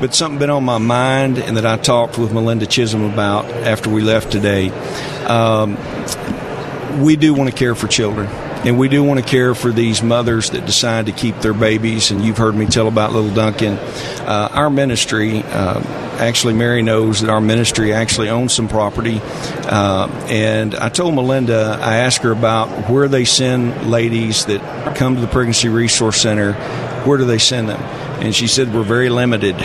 but 0.00 0.14
something 0.14 0.38
been 0.38 0.50
on 0.50 0.64
my 0.64 0.78
mind 0.78 1.38
and 1.38 1.56
that 1.56 1.66
I 1.66 1.76
talked 1.76 2.18
with 2.18 2.32
Melinda 2.32 2.66
Chisholm 2.66 3.04
about 3.04 3.46
after 3.46 3.90
we 3.90 4.02
left 4.02 4.32
today. 4.32 4.70
Um, 5.24 5.78
we 7.02 7.16
do 7.16 7.34
want 7.34 7.50
to 7.50 7.56
care 7.56 7.74
for 7.74 7.88
children 7.88 8.28
and 8.64 8.78
we 8.78 8.88
do 8.88 9.04
want 9.04 9.20
to 9.20 9.26
care 9.26 9.54
for 9.54 9.70
these 9.70 10.02
mothers 10.02 10.50
that 10.50 10.64
decide 10.64 11.06
to 11.06 11.12
keep 11.12 11.38
their 11.40 11.52
babies. 11.52 12.10
And 12.10 12.24
you've 12.24 12.38
heard 12.38 12.54
me 12.54 12.66
tell 12.66 12.88
about 12.88 13.12
little 13.12 13.32
Duncan. 13.32 13.74
Uh, 13.74 14.48
our 14.52 14.70
ministry, 14.70 15.42
uh, 15.42 15.80
actually, 16.18 16.54
Mary 16.54 16.80
knows 16.80 17.20
that 17.20 17.28
our 17.28 17.42
ministry 17.42 17.92
actually 17.92 18.30
owns 18.30 18.54
some 18.54 18.68
property. 18.68 19.20
Uh, 19.22 20.08
and 20.28 20.74
I 20.74 20.88
told 20.88 21.14
Melinda, 21.14 21.78
I 21.80 21.96
asked 21.96 22.22
her 22.22 22.32
about 22.32 22.88
where 22.88 23.06
they 23.06 23.26
send 23.26 23.90
ladies 23.90 24.46
that 24.46 24.96
come 24.96 25.14
to 25.16 25.20
the 25.20 25.28
Pregnancy 25.28 25.68
Resource 25.68 26.20
Center. 26.20 26.54
Where 27.04 27.18
do 27.18 27.26
they 27.26 27.38
send 27.38 27.68
them? 27.68 28.03
And 28.24 28.34
she 28.34 28.46
said, 28.46 28.72
We're 28.72 28.82
very 28.82 29.10
limited 29.10 29.56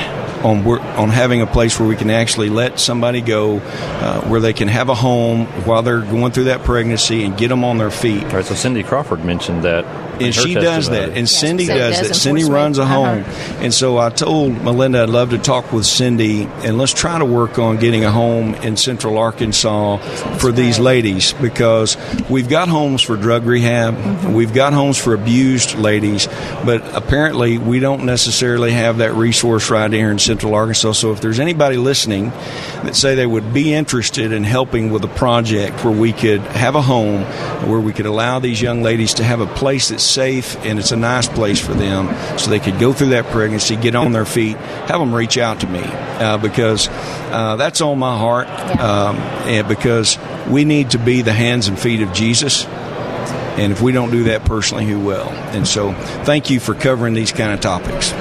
on 0.43 0.65
on 0.67 1.09
having 1.09 1.41
a 1.41 1.47
place 1.47 1.79
where 1.79 1.87
we 1.87 1.95
can 1.95 2.09
actually 2.09 2.49
let 2.49 2.79
somebody 2.79 3.21
go, 3.21 3.59
uh, 3.59 4.21
where 4.27 4.39
they 4.39 4.53
can 4.53 4.67
have 4.67 4.89
a 4.89 4.95
home 4.95 5.45
while 5.65 5.81
they're 5.81 6.01
going 6.01 6.31
through 6.31 6.45
that 6.45 6.63
pregnancy 6.63 7.23
and 7.23 7.37
get 7.37 7.49
them 7.49 7.63
on 7.63 7.77
their 7.77 7.91
feet. 7.91 8.23
All 8.25 8.31
right. 8.31 8.45
So 8.45 8.55
Cindy 8.55 8.83
Crawford 8.83 9.23
mentioned 9.23 9.63
that 9.63 9.85
and 10.21 10.35
she 10.35 10.53
does 10.53 10.89
that, 10.89 11.17
and 11.17 11.27
Cindy 11.27 11.67
does 11.67 12.07
that. 12.07 12.15
Cindy 12.15 12.43
runs 12.43 12.77
a 12.77 12.85
home, 12.85 13.19
uh-huh. 13.19 13.59
and 13.59 13.73
so 13.73 13.97
I 13.97 14.09
told 14.09 14.53
Melinda 14.63 15.03
I'd 15.03 15.09
love 15.09 15.31
to 15.31 15.37
talk 15.37 15.71
with 15.71 15.85
Cindy, 15.85 16.43
and 16.43 16.77
let's 16.77 16.93
try 16.93 17.17
to 17.17 17.25
work 17.25 17.59
on 17.59 17.77
getting 17.77 18.05
a 18.05 18.11
home 18.11 18.55
in 18.55 18.77
Central 18.77 19.17
Arkansas 19.17 19.97
That's 19.97 20.41
for 20.41 20.47
right. 20.47 20.55
these 20.55 20.79
ladies 20.79 21.33
because 21.33 21.97
we've 22.29 22.49
got 22.49 22.67
homes 22.69 23.01
for 23.01 23.17
drug 23.17 23.45
rehab, 23.45 23.95
mm-hmm. 23.95 24.33
we've 24.33 24.53
got 24.53 24.73
homes 24.73 24.97
for 24.97 25.13
abused 25.13 25.75
ladies, 25.75 26.27
but 26.65 26.83
apparently 26.95 27.57
we 27.57 27.79
don't 27.79 28.05
necessarily 28.05 28.71
have 28.71 28.97
that 28.97 29.13
resource 29.13 29.69
right 29.69 29.91
here 29.91 30.11
in 30.11 30.19
Central 30.19 30.53
Arkansas. 30.55 30.93
So 30.93 31.11
if 31.11 31.21
there's 31.21 31.39
anybody 31.39 31.77
listening 31.77 32.29
that 32.29 32.95
say 32.95 33.15
they 33.15 33.25
would 33.25 33.53
be 33.53 33.73
interested 33.73 34.31
in 34.31 34.43
helping 34.43 34.91
with 34.91 35.03
a 35.03 35.07
project 35.07 35.83
where 35.83 35.93
we 35.93 36.13
could 36.13 36.41
have 36.41 36.75
a 36.75 36.81
home, 36.81 37.23
where 37.69 37.79
we 37.79 37.93
could 37.93 38.05
allow 38.05 38.39
these 38.39 38.61
young 38.61 38.81
ladies 38.81 39.15
to 39.15 39.23
have 39.23 39.41
a 39.41 39.47
place 39.47 39.89
that's 39.89 40.03
safe 40.09 40.57
and 40.65 40.79
it's 40.79 40.91
a 40.91 40.97
nice 40.97 41.27
place 41.27 41.59
for 41.59 41.73
them 41.73 42.07
so 42.37 42.49
they 42.49 42.59
could 42.59 42.79
go 42.79 42.93
through 42.93 43.09
that 43.09 43.25
pregnancy, 43.25 43.75
get 43.75 43.95
on 43.95 44.11
their 44.11 44.25
feet, 44.25 44.57
have 44.57 44.99
them 44.99 45.13
reach 45.13 45.37
out 45.37 45.61
to 45.61 45.67
me 45.67 45.81
uh, 45.83 46.37
because 46.37 46.87
uh, 46.89 47.55
that's 47.57 47.81
on 47.81 47.99
my 47.99 48.17
heart. 48.17 48.47
Um, 48.79 49.17
and 49.17 49.67
because 49.67 50.17
we 50.49 50.65
need 50.65 50.91
to 50.91 50.99
be 50.99 51.21
the 51.21 51.33
hands 51.33 51.67
and 51.67 51.77
feet 51.77 52.01
of 52.01 52.13
Jesus. 52.13 52.65
And 52.65 53.71
if 53.71 53.81
we 53.81 53.91
don't 53.91 54.11
do 54.11 54.25
that 54.25 54.45
personally, 54.45 54.85
who 54.85 54.99
will? 54.99 55.27
And 55.27 55.67
so, 55.67 55.93
thank 56.23 56.49
you 56.49 56.59
for 56.59 56.73
covering 56.73 57.13
these 57.13 57.31
kind 57.31 57.51
of 57.51 57.59
topics. 57.59 58.13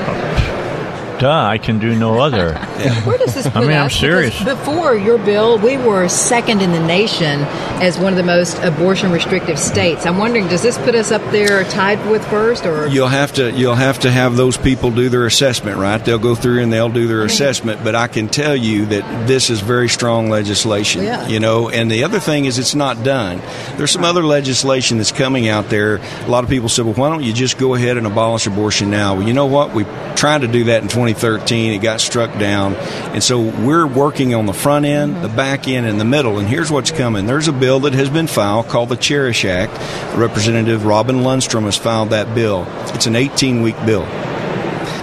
Duh, 1.19 1.45
I 1.47 1.59
can 1.59 1.79
do 1.79 1.97
no 1.97 2.21
other. 2.21 2.55
Where 3.05 3.19
does 3.19 3.35
this 3.35 3.47
put 3.47 3.57
I 3.57 3.61
mean, 3.61 3.73
I'm 3.73 3.91
serious. 3.91 4.39
Because 4.39 4.59
before 4.59 4.95
your 4.95 5.19
bill, 5.19 5.59
we 5.59 5.77
were 5.77 6.09
second 6.09 6.61
in 6.61 6.73
the 6.73 6.81
nation 6.81 7.41
as 7.81 7.99
one 7.99 8.13
of 8.13 8.17
the 8.17 8.23
most 8.23 8.57
abortion 8.59 9.11
restrictive 9.11 9.59
states. 9.59 10.07
I'm 10.07 10.19
wondering, 10.19 10.47
does 10.49 10.63
this 10.63 10.79
put 10.79 10.95
us 10.95 11.11
up 11.11 11.23
there 11.33 11.65
tied 11.65 12.05
with 12.11 12.25
first, 12.29 12.67
or 12.67 12.87
You'll 12.87 13.09
have 13.09 13.33
to 13.35 13.51
you'll 13.53 13.75
have 13.75 14.01
to 14.01 14.11
have 14.11 14.37
those 14.37 14.57
people 14.57 14.91
do 14.91 15.09
their 15.09 15.27
assessment, 15.27 15.77
right? 15.79 16.05
They'll 16.05 16.19
go 16.19 16.35
through 16.35 16.63
and 16.63 16.73
they'll 16.73 16.89
do 16.89 17.09
their 17.09 17.25
assessment. 17.25 17.83
But 17.83 17.95
I 17.95 18.07
can 18.07 18.29
tell 18.29 18.55
you 18.55 18.87
that 18.87 19.27
this 19.27 19.51
is 19.51 19.61
very 19.61 19.89
strong 19.89 20.31
legislation. 20.31 21.03
Yeah. 21.03 21.27
You 21.27 21.41
know, 21.41 21.69
and 21.69 21.91
the 21.91 22.05
other 22.05 22.21
thing 22.21 22.45
is 22.45 22.59
it's 22.59 22.75
not 22.75 23.03
done. 23.03 23.41
There's 23.77 23.91
some 23.91 24.05
other 24.05 24.23
legislation 24.23 24.99
that's 24.99 25.13
coming 25.13 25.49
out 25.49 25.69
there. 25.69 25.97
A 25.97 26.29
lot 26.29 26.45
of 26.45 26.51
people 26.51 26.69
said, 26.69 26.85
"Well, 26.85 26.95
why 26.95 27.11
don't 27.11 27.25
you 27.25 27.33
just 27.33 27.59
go 27.59 27.75
ahead 27.75 27.97
and 27.97 28.07
abolish 28.07 28.47
abortion 28.47 28.91
now?" 28.91 29.15
Well, 29.17 29.27
you 29.27 29.33
know 29.33 29.47
what? 29.47 29.75
We 29.75 29.85
tried 30.15 30.43
to 30.43 30.49
do 30.49 30.65
that 30.65 30.83
in 30.83 30.89
2013. 31.15 31.73
It 31.73 31.79
got 31.79 32.01
struck 32.01 32.39
down, 32.39 32.75
and 32.75 33.23
so 33.23 33.41
we're 33.41 33.87
working 33.87 34.35
on 34.35 34.47
the 34.47 34.53
front 34.53 34.85
end, 34.85 35.23
the 35.25 35.29
back 35.29 35.69
end, 35.69 35.87
and 35.87 36.01
the 36.01 36.05
middle. 36.05 36.39
And 36.39 36.49
here's 36.49 36.71
what's 36.71 36.91
coming. 36.91 37.27
There's 37.27 37.49
a 37.49 37.53
bill 37.53 37.81
that 37.81 37.95
has 37.95 38.11
been 38.11 38.27
filed 38.27 38.69
called 38.69 38.91
the 38.91 38.97
Cherish 38.97 39.45
Act. 39.45 39.73
Representative 40.17 40.85
Robin 40.85 41.23
Lundstrum 41.23 41.65
has 41.65 41.77
filed 41.77 42.11
that 42.11 42.35
bill. 42.35 42.67
It's 42.95 43.07
an 43.07 43.17
18 43.17 43.63
week 43.63 43.77
bill. 43.87 44.05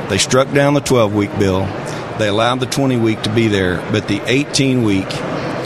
They 0.09 0.17
struck 0.17 0.51
down 0.53 0.75
the 0.75 0.81
12 0.81 1.15
week 1.15 1.37
bill. 1.39 1.65
They 2.19 2.27
allowed 2.27 2.59
the 2.59 2.67
20 2.67 2.97
week 2.97 3.23
to 3.23 3.33
be 3.33 3.47
there, 3.47 3.77
but 3.91 4.07
the 4.07 4.21
18 4.25 4.83
week 4.83 5.07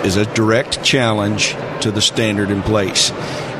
is 0.05 0.15
a 0.15 0.25
direct 0.33 0.83
challenge 0.83 1.55
to 1.81 1.91
the 1.91 2.01
standard 2.01 2.49
in 2.49 2.63
place. 2.63 3.11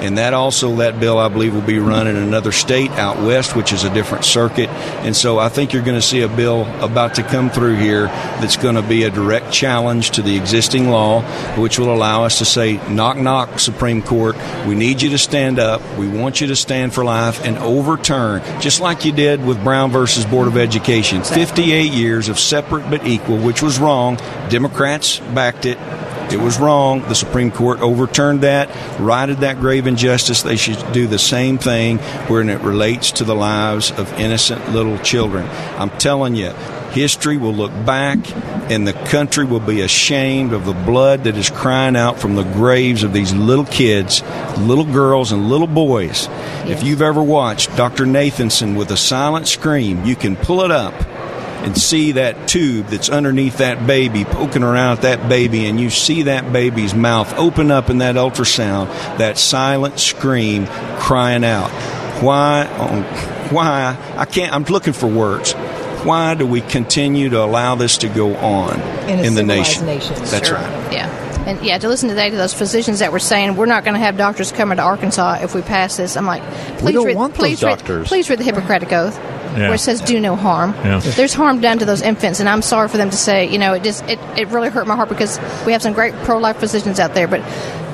And 0.02 0.18
that 0.18 0.34
also, 0.34 0.78
that 0.78 1.00
bill, 1.00 1.18
I 1.18 1.28
believe, 1.28 1.54
will 1.54 1.62
be 1.62 1.80
run 1.80 2.08
in 2.08 2.16
another 2.16 2.52
state 2.52 2.92
out 2.92 3.18
west, 3.18 3.56
which 3.56 3.74
is 3.74 3.84
a 3.84 3.94
different 3.94 4.26
circuit. 4.26 4.70
And 4.70 5.16
so 5.16 5.40
I 5.40 5.50
think 5.50 5.74
you're 5.74 5.84
going 5.84 6.00
to 6.00 6.06
see 6.06 6.22
a 6.22 6.28
bill 6.28 6.64
about 6.84 7.16
to 7.16 7.24
come 7.24 7.50
through 7.50 7.76
here 7.76 8.08
that's 8.08 8.58
going 8.58 8.76
to 8.76 8.82
be 8.82 9.04
a 9.04 9.10
direct 9.10 9.52
challenge 9.52 10.12
to 10.12 10.22
the 10.22 10.38
existing 10.38 10.90
law, 10.90 11.22
which 11.58 11.78
will 11.78 11.94
allow 11.94 12.24
us 12.24 12.40
to 12.40 12.46
say, 12.46 12.78
knock, 12.90 13.18
knock, 13.18 13.60
Supreme 13.60 14.02
Court, 14.02 14.36
we 14.66 14.76
need 14.76 15.02
you 15.02 15.10
to 15.12 15.18
stand 15.18 15.60
up. 15.60 15.82
We 15.98 16.08
want 16.08 16.42
you 16.42 16.48
to 16.48 16.56
stand 16.56 16.94
for 16.94 17.04
life 17.04 17.44
and 17.44 17.58
overturn, 17.58 18.42
just 18.62 18.80
like 18.82 19.06
you 19.06 19.12
did 19.12 19.46
with 19.46 19.64
Brown 19.64 19.92
versus 19.92 20.26
Board 20.26 20.48
of 20.48 20.58
Education. 20.58 21.24
58 21.24 21.92
years 21.92 22.30
of 22.30 22.40
separate 22.40 22.90
but 22.90 23.06
equal, 23.06 23.38
which 23.38 23.62
was 23.62 23.80
wrong. 23.80 24.18
Democrats 24.50 25.20
backed 25.20 25.66
it. 25.66 25.78
It 26.32 26.40
was 26.40 26.60
wrong. 26.60 27.02
The 27.02 27.16
Supreme 27.16 27.52
Court 27.52 27.82
overturned 27.82 28.42
that, 28.42 28.70
righted 29.00 29.40
that 29.40 29.60
grave 29.60 29.88
injustice. 29.88 30.44
They 30.44 30.58
should 30.58 30.92
do 30.92 31.08
the 31.08 31.18
same 31.18 31.58
thing 31.58 31.98
when 32.28 32.50
it 32.50 32.62
relates 32.62 33.12
to 33.14 33.24
the 33.24 33.36
lives 33.36 33.92
of 33.92 34.14
innocent 34.14 34.72
little 34.72 34.98
children. 35.00 35.48
I'm 35.78 35.90
telling 35.98 36.36
you, 36.36 36.52
history 36.92 37.38
will 37.38 37.54
look 37.54 37.72
back 37.86 38.20
and 38.70 38.88
the 38.88 38.94
country 38.94 39.46
will 39.46 39.60
be 39.60 39.82
ashamed 39.82 40.54
of 40.54 40.66
the 40.66 40.74
blood 40.74 41.24
that 41.24 41.36
is 41.36 41.50
crying 41.50 41.96
out 41.96 42.20
from 42.20 42.36
the 42.36 42.44
graves 42.44 43.04
of 43.04 43.14
these 43.14 43.34
little 43.34 43.66
kids, 43.66 44.22
little 44.60 44.86
girls, 44.86 45.32
and 45.32 45.50
little 45.50 45.68
boys. 45.68 46.28
If 46.66 46.84
you've 46.84 47.02
ever 47.02 47.24
watched 47.24 47.76
Dr. 47.76 48.06
Nathanson 48.06 48.78
with 48.78 48.92
a 48.92 48.98
silent 48.98 49.48
scream, 49.48 50.06
you 50.06 50.16
can 50.16 50.36
pull 50.36 50.62
it 50.62 50.70
up 50.70 50.94
and 51.64 51.78
see 51.78 52.14
that 52.14 52.48
tube 52.48 52.88
that's 52.88 53.10
underneath 53.10 53.58
that 53.58 53.86
baby, 53.86 54.24
poking 54.26 54.64
around 54.64 54.98
at 54.98 55.02
that 55.02 55.30
baby, 55.30 55.66
and 55.66 55.80
you 55.80 55.90
see 55.90 56.24
that 56.24 56.52
baby's 56.54 56.94
mouth 56.96 57.34
open 57.38 57.70
up 57.72 57.90
in 57.90 57.98
that 58.00 58.16
ultrasound, 58.16 58.88
that 59.18 59.38
silent 59.38 60.00
scream 60.00 60.68
crying 61.00 61.44
out. 61.44 61.70
Why? 62.24 62.62
um, 62.78 63.04
Why? 63.54 63.98
I 64.16 64.26
can't. 64.26 64.54
I'm 64.54 64.64
looking 64.64 64.94
for 64.94 65.08
words. 65.08 65.54
Why 66.04 66.34
do 66.36 66.46
we 66.46 66.62
continue 66.62 67.30
to 67.30 67.44
allow 67.44 67.76
this 67.76 67.98
to 68.00 68.08
go 68.10 68.36
on 68.38 68.80
In 69.10 69.20
a 69.20 69.24
in 69.24 69.34
the 69.36 69.44
nation? 69.44 69.86
nation. 69.86 70.16
That's 70.18 70.48
Sure. 70.48 70.58
right. 70.58 70.94
Yeah. 70.94 71.26
And 71.46 71.62
yeah, 71.66 71.78
to 71.78 71.88
listen 71.88 72.10
today 72.10 72.30
to 72.30 72.36
those 72.38 72.54
physicians 72.54 73.00
that 73.00 73.12
were 73.12 73.20
saying 73.20 73.56
we're 73.56 73.66
not 73.66 73.84
going 73.84 73.96
to 73.96 74.00
have 74.00 74.16
doctors 74.18 74.52
coming 74.52 74.78
to 74.78 74.84
Arkansas 74.84 75.40
if 75.42 75.56
we 75.56 75.62
pass 75.62 75.98
this, 75.98 76.16
I'm 76.16 76.26
like, 76.28 76.44
please 76.78 76.94
don't 76.94 77.06
read, 77.08 77.16
want 77.18 77.34
those 77.34 77.40
please 77.60 77.64
read, 77.64 77.80
please 78.06 78.30
read 78.30 78.40
the 78.40 78.44
Hippocratic 78.44 78.94
Oath, 78.94 79.18
Yeah. 79.54 79.60
where 79.62 79.74
it 79.74 79.80
says 79.80 80.02
do 80.02 80.20
no 80.20 80.36
harm. 80.36 80.74
Yeah. 80.84 81.00
There's 81.00 81.34
harm 81.34 81.60
done 81.62 81.80
to 81.80 81.86
those 81.86 82.02
infants, 82.02 82.40
and 82.40 82.48
I'm 82.48 82.62
sorry 82.62 82.88
for 82.88 82.98
them 82.98 83.10
to 83.10 83.18
say, 83.18 83.48
you 83.50 83.58
know, 83.58 83.74
it 83.74 83.84
just 83.84 84.04
it, 84.08 84.20
it 84.38 84.48
really 84.50 84.70
hurt 84.70 84.86
my 84.88 84.96
heart 84.96 85.10
because 85.10 85.40
we 85.66 85.72
have 85.72 85.82
some 85.82 85.94
great 85.94 86.14
pro-life 86.24 86.58
physicians 86.58 87.00
out 87.00 87.14
there, 87.16 87.28
but. 87.28 87.42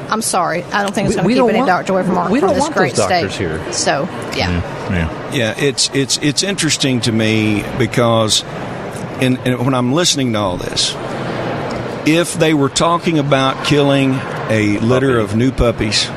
I'm 0.08 0.22
sorry. 0.22 0.62
I 0.66 0.84
don't 0.84 0.94
think 0.94 1.08
it's 1.10 1.18
We- 1.18 1.24
going 1.24 1.26
to 1.26 1.30
keep 1.34 1.38
don't 1.40 1.50
any 1.50 1.58
want- 1.58 1.68
doctor 1.68 1.94
away 1.94 2.04
from, 2.04 2.16
our, 2.20 2.30
we 2.30 2.40
from 2.40 2.50
don't 2.50 2.56
this 2.58 2.62
want 2.62 2.76
great 2.76 2.94
those 2.94 3.06
state. 3.06 3.22
doctors 3.22 3.38
here. 3.40 3.74
So, 3.74 4.04
yeah. 4.38 4.62
Mm, 4.62 4.92
yeah. 4.92 5.32
Yeah, 5.34 5.54
it's 5.58 5.90
it's 5.96 6.18
it's 6.20 6.44
interesting 6.44 7.02
to 7.02 7.12
me 7.12 7.64
because, 7.80 8.44
in, 9.20 9.38
in, 9.38 9.66
when 9.66 9.74
I'm 9.74 9.94
listening 9.94 10.32
to 10.34 10.38
all 10.40 10.58
this, 10.58 10.94
if 12.06 12.36
they 12.36 12.54
were 12.54 12.70
talking 12.70 13.18
about 13.18 13.66
killing 13.66 14.14
a 14.50 14.78
litter 14.78 15.18
of 15.18 15.36
new 15.36 15.52
puppies, 15.52 16.08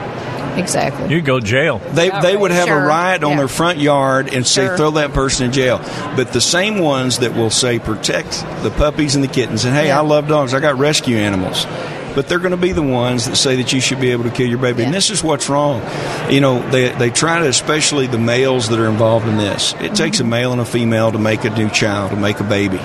Exactly. 0.56 1.14
You 1.14 1.20
go 1.20 1.40
jail. 1.40 1.78
they 1.92 2.10
they 2.10 2.36
would 2.36 2.50
have 2.50 2.68
Sure, 2.68 2.82
a 2.82 2.86
riot 2.86 3.24
on 3.24 3.32
yeah. 3.32 3.36
their 3.38 3.48
front 3.48 3.78
yard 3.78 4.32
and 4.32 4.46
say 4.46 4.66
Sure. 4.66 4.76
throw 4.76 4.90
that 4.92 5.12
person 5.12 5.46
in 5.46 5.52
jail. 5.52 5.78
But 6.16 6.32
the 6.32 6.40
same 6.40 6.78
ones 6.78 7.18
that 7.18 7.34
will 7.34 7.50
say 7.50 7.78
protect 7.78 8.44
the 8.62 8.70
puppies 8.70 9.14
and 9.14 9.22
the 9.22 9.28
kittens 9.28 9.64
and 9.64 9.74
hey, 9.74 9.88
Yeah. 9.88 9.98
I 9.98 10.02
love 10.02 10.28
dogs, 10.28 10.54
I 10.54 10.60
got 10.60 10.78
rescue 10.78 11.16
animals. 11.16 11.66
But 12.14 12.26
they're 12.26 12.40
going 12.40 12.50
to 12.50 12.56
be 12.56 12.72
the 12.72 12.82
ones 12.82 13.26
that 13.26 13.36
say 13.36 13.56
that 13.56 13.72
you 13.72 13.80
should 13.80 14.00
be 14.00 14.10
able 14.10 14.24
to 14.24 14.30
kill 14.30 14.48
your 14.48 14.58
baby. 14.58 14.82
And 14.82 14.92
this 14.92 15.10
is 15.10 15.22
what's 15.22 15.48
wrong. 15.48 15.82
You 16.28 16.40
know, 16.40 16.68
they, 16.70 16.88
they 16.88 17.10
try 17.10 17.38
to, 17.38 17.46
especially 17.46 18.08
the 18.08 18.18
males 18.18 18.70
that 18.70 18.80
are 18.80 18.88
involved 18.88 19.28
in 19.28 19.36
this, 19.36 19.72
it 19.74 19.94
takes 19.94 20.18
a 20.18 20.22
mm-hmm. 20.22 20.30
male 20.30 20.52
and 20.52 20.60
a 20.60 20.64
female 20.64 21.12
to 21.12 21.18
make 21.18 21.44
a 21.44 21.50
new 21.50 21.68
child, 21.70 22.10
to 22.10 22.16
make 22.16 22.40
a 22.40 22.44
baby. 22.44 22.80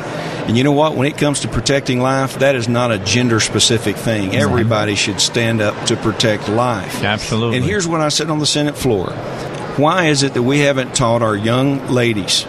And 0.46 0.58
you 0.58 0.64
know 0.64 0.74
what? 0.74 0.96
When 0.96 1.08
it 1.08 1.18
comes 1.18 1.42
to 1.42 1.48
protecting 1.48 2.02
life, 2.02 2.40
that 2.40 2.56
is 2.56 2.68
not 2.68 2.92
a 2.92 3.00
gender 3.00 3.40
specific 3.40 3.96
thing. 3.96 4.36
Everybody 4.36 4.96
should 4.96 5.22
stand 5.22 5.62
up 5.62 5.86
to 5.88 5.96
protect 5.96 6.50
life. 6.50 7.04
Absolutely. 7.04 7.58
And 7.58 7.66
here's 7.66 7.88
what 7.88 8.02
I 8.02 8.10
said 8.10 8.30
on 8.30 8.40
the 8.40 8.46
Senate 8.46 8.78
floor. 8.78 9.12
Why 9.78 10.08
is 10.08 10.22
it 10.22 10.34
that 10.34 10.44
we 10.44 10.60
haven't 10.60 10.96
taught 10.96 11.22
our 11.22 11.36
young 11.36 11.88
ladies, 11.88 12.46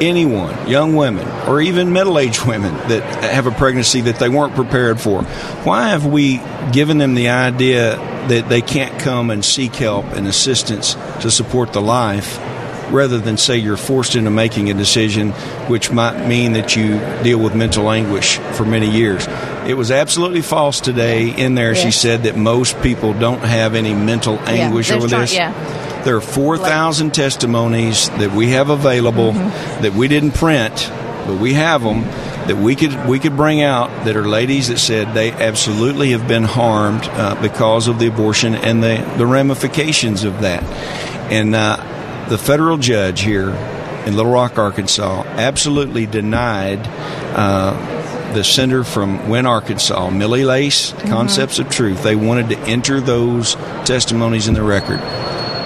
anyone, 0.00 0.68
young 0.68 0.94
women, 0.94 1.26
or 1.48 1.60
even 1.60 1.92
middle 1.92 2.18
aged 2.18 2.46
women 2.46 2.74
that 2.88 3.02
have 3.24 3.46
a 3.46 3.50
pregnancy 3.50 4.02
that 4.02 4.16
they 4.16 4.28
weren't 4.28 4.54
prepared 4.54 5.00
for, 5.00 5.22
why 5.64 5.88
have 5.88 6.06
we 6.06 6.40
given 6.72 6.98
them 6.98 7.14
the 7.14 7.30
idea 7.30 7.96
that 8.28 8.48
they 8.48 8.60
can't 8.60 9.00
come 9.00 9.30
and 9.30 9.44
seek 9.44 9.74
help 9.74 10.04
and 10.12 10.28
assistance 10.28 10.94
to 11.22 11.30
support 11.30 11.72
the 11.72 11.80
life? 11.80 12.38
Rather 12.90 13.18
than 13.18 13.36
say 13.36 13.56
you're 13.56 13.76
forced 13.76 14.16
into 14.16 14.30
making 14.30 14.70
a 14.70 14.74
decision, 14.74 15.30
which 15.68 15.90
might 15.92 16.26
mean 16.26 16.54
that 16.54 16.74
you 16.76 16.98
deal 17.22 17.38
with 17.38 17.54
mental 17.54 17.90
anguish 17.90 18.38
for 18.54 18.64
many 18.64 18.90
years. 18.90 19.26
It 19.66 19.74
was 19.76 19.90
absolutely 19.90 20.42
false 20.42 20.80
today 20.80 21.28
in 21.30 21.54
there. 21.54 21.74
She 21.74 21.90
said 21.92 22.24
that 22.24 22.36
most 22.36 22.80
people 22.82 23.12
don't 23.12 23.40
have 23.40 23.74
any 23.74 23.94
mental 23.94 24.38
anguish 24.40 24.88
they're 24.88 24.96
over 24.98 25.08
trying- 25.08 25.20
this. 25.22 25.34
yeah. 25.34 26.02
There 26.04 26.16
are 26.16 26.20
4,000 26.22 27.12
testimonies 27.12 28.08
that 28.10 28.32
we 28.32 28.48
have 28.50 28.70
available 28.70 29.32
Mm-hmm. 29.32 29.82
that 29.82 29.92
we 29.92 30.08
didn't 30.08 30.32
print, 30.32 30.90
but 31.26 31.38
we 31.38 31.52
have 31.54 31.82
them 31.82 32.02
that 32.48 32.56
we 32.56 32.74
could 32.74 33.06
we 33.06 33.18
could 33.20 33.36
bring 33.36 33.60
out 33.62 34.06
that 34.06 34.16
are 34.16 34.26
ladies 34.26 34.68
that 34.68 34.78
said 34.78 35.12
they 35.14 35.30
absolutely 35.30 36.12
have 36.12 36.26
been 36.26 36.42
harmed 36.42 37.04
uh, 37.04 37.40
because 37.42 37.86
of 37.86 37.98
the 37.98 38.06
abortion 38.08 38.54
and 38.54 38.82
the, 38.82 38.96
the 39.18 39.26
ramifications 39.26 40.24
of 40.24 40.40
that. 40.40 40.62
And 41.30 41.54
uh, 41.54 41.76
the 42.30 42.38
federal 42.38 42.78
judge 42.78 43.20
here 43.20 43.50
in 44.06 44.16
Little 44.16 44.32
Rock, 44.32 44.58
Arkansas, 44.58 45.24
absolutely 45.26 46.06
denied. 46.06 46.80
Uh, 47.36 48.32
the 48.32 48.42
senator 48.44 48.84
from 48.84 49.28
Wynne, 49.28 49.44
Arkansas, 49.46 50.08
Millie 50.10 50.44
Lace, 50.44 50.92
Concepts 51.06 51.58
of 51.58 51.68
Truth, 51.68 52.02
they 52.04 52.14
wanted 52.16 52.48
to 52.50 52.58
enter 52.60 53.00
those 53.00 53.56
testimonies 53.84 54.46
in 54.48 54.54
the 54.54 54.62
record 54.62 55.00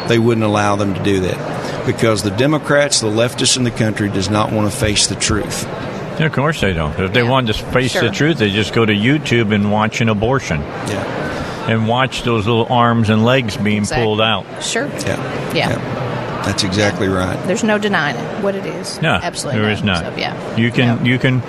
they 0.09 0.19
wouldn't 0.19 0.45
allow 0.45 0.77
them 0.77 0.93
to 0.93 1.03
do 1.03 1.21
that 1.21 1.87
because 1.87 2.23
the 2.23 2.31
Democrats, 2.31 3.01
the 3.01 3.07
leftists 3.07 3.57
in 3.57 3.65
the 3.65 3.71
country, 3.71 4.11
does 4.11 4.29
not 4.29 4.53
want 4.53 4.71
to 4.71 4.77
face 4.77 5.07
the 5.07 5.15
truth. 5.15 5.65
Yeah, 6.21 6.27
of 6.27 6.33
course 6.33 6.61
they 6.61 6.75
don't. 6.75 6.93
If 7.01 7.15
they 7.15 7.23
Yeah. 7.23 7.31
wanted 7.31 7.55
to 7.55 7.65
face 7.73 7.93
Sure. 7.93 8.03
the 8.03 8.11
truth, 8.11 8.37
they 8.37 8.51
just 8.51 8.75
go 8.75 8.85
to 8.85 8.93
YouTube 8.93 9.55
and 9.55 9.73
watch 9.73 10.03
an 10.03 10.11
abortion 10.11 10.61
Yeah, 10.89 11.71
and 11.71 11.89
watch 11.89 12.23
those 12.23 12.47
little 12.47 12.67
arms 12.69 13.09
and 13.09 13.25
legs 13.25 13.57
being 13.57 13.79
Exactly. 13.79 14.05
pulled 14.05 14.21
out. 14.21 14.45
Sure. 14.61 14.87
yeah, 15.07 15.17
Yeah. 15.55 15.79
That's 16.47 16.65
exactly 16.65 17.09
right. 17.09 17.37
There's 17.47 17.65
no 17.65 17.79
denying 17.79 18.17
it, 18.17 18.43
what 18.43 18.55
it 18.55 18.67
is. 18.67 19.01
No, 19.03 19.15
Absolutely. 19.23 19.61
there 19.63 19.71
is 19.71 19.83
not. 19.83 20.05
So, 20.05 20.15
yeah. 20.17 20.57
You 20.57 20.71
can 20.71 20.99
Yeah. 20.99 21.05
you 21.05 21.19
can 21.19 21.43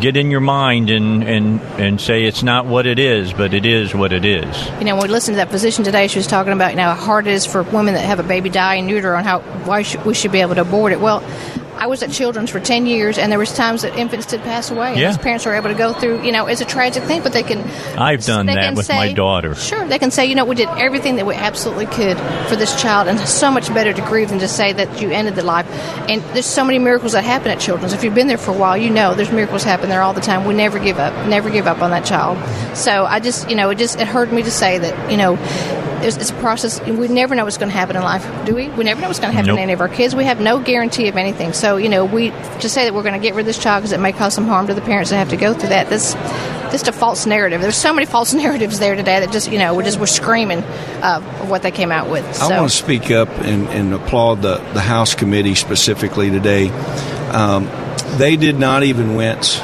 get 0.00 0.16
in 0.16 0.28
your 0.30 0.40
mind 0.40 0.90
and, 0.90 1.22
and 1.22 1.60
and 1.78 2.00
say 2.00 2.24
it's 2.24 2.42
not 2.42 2.66
what 2.66 2.86
it 2.86 2.98
is, 2.98 3.32
but 3.32 3.54
it 3.54 3.64
is 3.64 3.94
what 3.94 4.12
it 4.12 4.24
is. 4.24 4.68
You 4.78 4.84
know, 4.86 4.96
when 4.96 5.04
we 5.04 5.08
listened 5.08 5.34
to 5.34 5.36
that 5.36 5.50
physician 5.50 5.84
today, 5.84 6.08
she 6.08 6.18
was 6.18 6.26
talking 6.26 6.52
about 6.52 6.70
you 6.72 6.76
know 6.76 6.92
how 6.94 6.94
hard 6.94 7.26
it 7.26 7.32
is 7.32 7.46
for 7.46 7.62
women 7.62 7.94
that 7.94 8.04
have 8.04 8.18
a 8.18 8.24
baby 8.24 8.48
die 8.50 8.74
in 8.74 8.88
utero 8.88 9.16
and 9.16 9.26
how 9.26 9.40
why 9.66 9.82
should, 9.82 10.04
we 10.04 10.14
should 10.14 10.32
be 10.32 10.40
able 10.40 10.54
to 10.56 10.62
abort 10.62 10.92
it. 10.92 11.00
Well, 11.00 11.22
I 11.76 11.86
was 11.86 12.02
at 12.02 12.10
Children's 12.10 12.50
for 12.50 12.60
ten 12.60 12.86
years, 12.86 13.18
and 13.18 13.30
there 13.32 13.38
was 13.38 13.52
times 13.54 13.82
that 13.82 13.96
infants 13.98 14.26
did 14.26 14.42
pass 14.42 14.70
away, 14.70 14.90
and 14.92 14.98
Yeah. 14.98 15.08
his 15.08 15.18
parents 15.18 15.44
were 15.44 15.54
able 15.54 15.68
to 15.68 15.74
go 15.74 15.92
through. 15.92 16.22
You 16.22 16.32
know, 16.32 16.46
it's 16.46 16.60
a 16.60 16.64
tragic 16.64 17.02
thing, 17.04 17.22
but 17.22 17.32
they 17.32 17.42
can. 17.42 17.62
I've 17.98 18.24
done 18.24 18.46
they 18.46 18.54
that 18.54 18.64
can 18.64 18.74
with 18.74 18.86
say- 18.86 18.96
my 18.96 19.12
daughter. 19.12 19.54
Sure, 19.54 19.84
they 19.86 19.98
can 19.98 20.10
say, 20.10 20.26
you 20.26 20.34
know, 20.34 20.44
we 20.44 20.54
did 20.54 20.68
everything 20.78 21.16
that 21.16 21.26
we 21.26 21.34
absolutely 21.34 21.86
could 21.86 22.16
for 22.48 22.56
this 22.56 22.80
child, 22.80 23.08
and 23.08 23.18
so 23.20 23.50
much 23.50 23.72
better 23.74 23.92
to 23.92 24.02
grieve 24.02 24.30
than 24.30 24.38
to 24.38 24.48
say 24.48 24.72
that 24.72 25.00
you 25.00 25.10
ended 25.10 25.34
the 25.34 25.42
life. 25.42 25.66
And 26.08 26.22
there's 26.32 26.46
so 26.46 26.64
many 26.64 26.78
miracles 26.78 27.12
that 27.12 27.24
happen 27.24 27.50
at 27.50 27.58
Children's. 27.60 27.92
If 27.92 28.04
you've 28.04 28.14
been 28.14 28.28
there 28.28 28.38
for 28.38 28.52
a 28.52 28.54
while, 28.56 28.76
you 28.76 28.90
know 28.90 29.14
there's 29.14 29.32
miracles 29.32 29.64
happen 29.64 29.88
there 29.88 30.02
all 30.02 30.12
the 30.14 30.20
time. 30.20 30.44
We 30.44 30.54
never 30.54 30.78
give 30.78 30.98
up, 30.98 31.12
never 31.26 31.50
give 31.50 31.66
up 31.66 31.82
on 31.82 31.90
that 31.90 32.04
child. 32.04 32.38
So 32.74 33.04
I 33.04 33.20
just, 33.20 33.48
you 33.50 33.56
know, 33.56 33.70
it 33.70 33.78
just 33.78 34.00
it 34.00 34.06
hurt 34.06 34.32
me 34.32 34.42
to 34.42 34.50
say 34.50 34.78
that, 34.78 35.10
you 35.10 35.16
know. 35.16 35.36
It's, 36.04 36.16
it's 36.16 36.30
a 36.30 36.34
process. 36.34 36.80
We 36.86 37.08
never 37.08 37.34
know 37.34 37.44
what's 37.44 37.56
going 37.56 37.70
to 37.70 37.76
happen 37.76 37.96
in 37.96 38.02
life, 38.02 38.24
do 38.44 38.54
we? 38.54 38.68
We 38.68 38.84
never 38.84 39.00
know 39.00 39.08
what's 39.08 39.20
going 39.20 39.30
to 39.30 39.34
happen 39.34 39.48
Nope. 39.48 39.56
to 39.56 39.62
any 39.62 39.72
of 39.72 39.80
our 39.80 39.88
kids. 39.88 40.14
We 40.14 40.24
have 40.24 40.40
no 40.40 40.60
guarantee 40.60 41.08
of 41.08 41.16
anything. 41.16 41.52
So, 41.52 41.76
you 41.76 41.88
know, 41.88 42.04
we 42.04 42.30
to 42.30 42.68
say 42.68 42.84
that 42.84 42.94
we're 42.94 43.02
going 43.02 43.14
to 43.14 43.20
get 43.20 43.34
rid 43.34 43.40
of 43.40 43.46
this 43.46 43.58
child 43.58 43.82
because 43.82 43.92
it 43.92 44.00
may 44.00 44.12
cause 44.12 44.34
some 44.34 44.46
harm 44.46 44.66
to 44.66 44.74
the 44.74 44.82
parents 44.82 45.10
that 45.10 45.16
have 45.16 45.30
to 45.30 45.36
go 45.36 45.54
through 45.54 45.70
that. 45.70 45.88
That's 45.88 46.14
just 46.72 46.88
a 46.88 46.92
false 46.92 47.24
narrative. 47.24 47.60
There's 47.60 47.76
so 47.76 47.92
many 47.92 48.06
false 48.14 48.34
narratives 48.34 48.78
there 48.78 48.94
today 48.94 49.20
that 49.20 49.32
just, 49.32 49.50
you 49.50 49.58
know, 49.58 49.74
we're 49.74 49.84
just 49.84 49.98
we're 49.98 50.06
screaming 50.06 50.58
uh, 50.58 51.22
of 51.40 51.48
what 51.48 51.62
they 51.62 51.70
came 51.70 51.90
out 51.90 52.10
with. 52.10 52.34
So. 52.36 52.46
I 52.46 52.58
want 52.60 52.70
to 52.70 52.76
speak 52.76 53.10
up 53.10 53.28
and, 53.28 53.68
and 53.68 53.94
applaud 53.94 54.42
the, 54.42 54.56
the 54.74 54.80
House 54.80 55.14
committee 55.14 55.54
specifically 55.54 56.30
today. 56.30 56.68
Um, 57.30 57.70
they 58.18 58.36
did 58.36 58.58
not 58.58 58.82
even 58.82 59.16
wince 59.16 59.58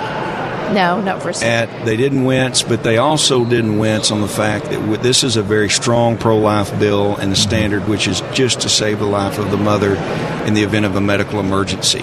no, 0.73 1.01
not 1.01 1.23
for 1.23 1.31
at 1.45 1.85
they 1.85 1.97
didn't 1.97 2.25
wince, 2.25 2.62
but 2.62 2.83
they 2.83 2.99
also 2.99 3.45
didn't 3.45 3.79
wince 3.79 4.11
on 4.11 4.21
the 4.21 4.29
fact 4.29 4.66
that 4.66 4.81
w- 4.81 4.97
this 4.97 5.23
is 5.25 5.37
a 5.37 5.43
very 5.43 5.68
strong 5.68 6.16
pro-life 6.18 6.79
bill 6.79 7.16
and 7.16 7.33
the 7.33 7.37
standard, 7.37 7.87
which 7.89 8.07
is 8.09 8.23
just 8.33 8.61
to 8.62 8.68
save 8.68 8.99
the 8.99 9.07
life 9.07 9.39
of 9.39 9.51
the 9.51 9.57
mother 9.57 9.97
in 10.47 10.55
the 10.55 10.62
event 10.62 10.87
of 10.87 10.97
a 10.97 11.01
medical 11.01 11.41
emergency. 11.41 12.03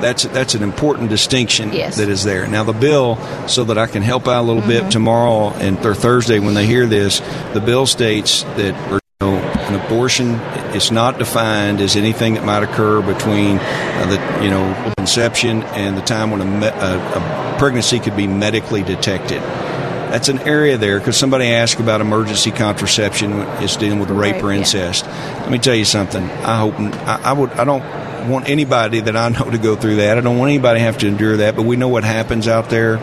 That's 0.00 0.22
that's 0.24 0.54
an 0.54 0.62
important 0.62 1.10
distinction 1.10 1.72
Yes. 1.74 1.96
that 1.98 2.08
is 2.08 2.24
there. 2.24 2.46
Now 2.46 2.64
the 2.64 2.72
bill, 2.72 3.16
so 3.46 3.64
that 3.64 3.76
I 3.76 3.86
can 3.86 4.02
help 4.02 4.26
out 4.28 4.40
a 4.40 4.46
little 4.46 4.62
Mm-hmm. 4.62 4.84
bit 4.86 4.90
tomorrow 4.90 5.50
and 5.58 5.78
or 5.84 5.94
Thursday 5.94 6.38
when 6.38 6.54
they 6.54 6.64
hear 6.66 6.86
this, 6.86 7.20
the 7.52 7.60
bill 7.60 7.84
states 7.86 8.42
that 8.56 8.74
you 8.92 8.98
know, 9.20 9.36
an 9.36 9.74
abortion 9.74 10.36
is 10.74 10.90
not 10.90 11.18
defined 11.18 11.80
as 11.82 11.96
anything 11.96 12.34
that 12.34 12.44
might 12.46 12.62
occur 12.62 13.02
between 13.02 13.58
uh, 13.58 14.06
the 14.38 14.44
you 14.44 14.50
know 14.50 14.92
conception 14.96 15.62
and 15.74 15.98
the 15.98 16.02
time 16.02 16.30
when 16.30 16.40
a, 16.40 16.44
me- 16.46 16.66
a, 16.66 16.96
a 16.98 17.49
pregnancy 17.60 18.00
could 18.00 18.16
be 18.16 18.26
medically 18.26 18.82
detected. 18.82 19.42
That's 19.42 20.30
an 20.30 20.38
area 20.40 20.78
there 20.78 20.98
because 20.98 21.18
somebody 21.18 21.44
asked 21.52 21.78
about 21.78 22.00
emergency 22.00 22.50
contraception. 22.50 23.32
It's 23.62 23.76
dealing 23.76 23.98
with 24.00 24.08
rape 24.08 24.36
Right, 24.36 24.44
or 24.44 24.52
yeah. 24.52 24.60
incest. 24.60 25.04
Let 25.04 25.50
me 25.50 25.58
tell 25.58 25.74
you 25.74 25.84
something. 25.84 26.22
I 26.22 26.58
hope 26.58 26.74
I, 26.80 27.20
I 27.22 27.32
would. 27.34 27.50
I 27.50 27.64
don't 27.64 27.82
want 28.28 28.48
anybody 28.48 29.00
that 29.00 29.16
I 29.16 29.28
know 29.28 29.50
to 29.50 29.58
go 29.58 29.76
through 29.76 29.96
that. 29.96 30.18
I 30.18 30.20
don't 30.20 30.38
want 30.38 30.50
anybody 30.50 30.80
to 30.80 30.84
have 30.84 30.98
to 30.98 31.06
endure 31.06 31.38
that. 31.38 31.56
But 31.56 31.62
we 31.62 31.76
know 31.76 31.88
what 31.88 32.04
happens 32.04 32.46
out 32.48 32.70
there. 32.70 32.98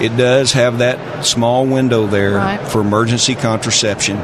It 0.00 0.16
does 0.16 0.52
have 0.52 0.78
that 0.78 1.24
small 1.24 1.64
window 1.66 2.06
there 2.06 2.34
Right. 2.34 2.60
for 2.68 2.80
emergency 2.80 3.34
contraception. 3.34 4.16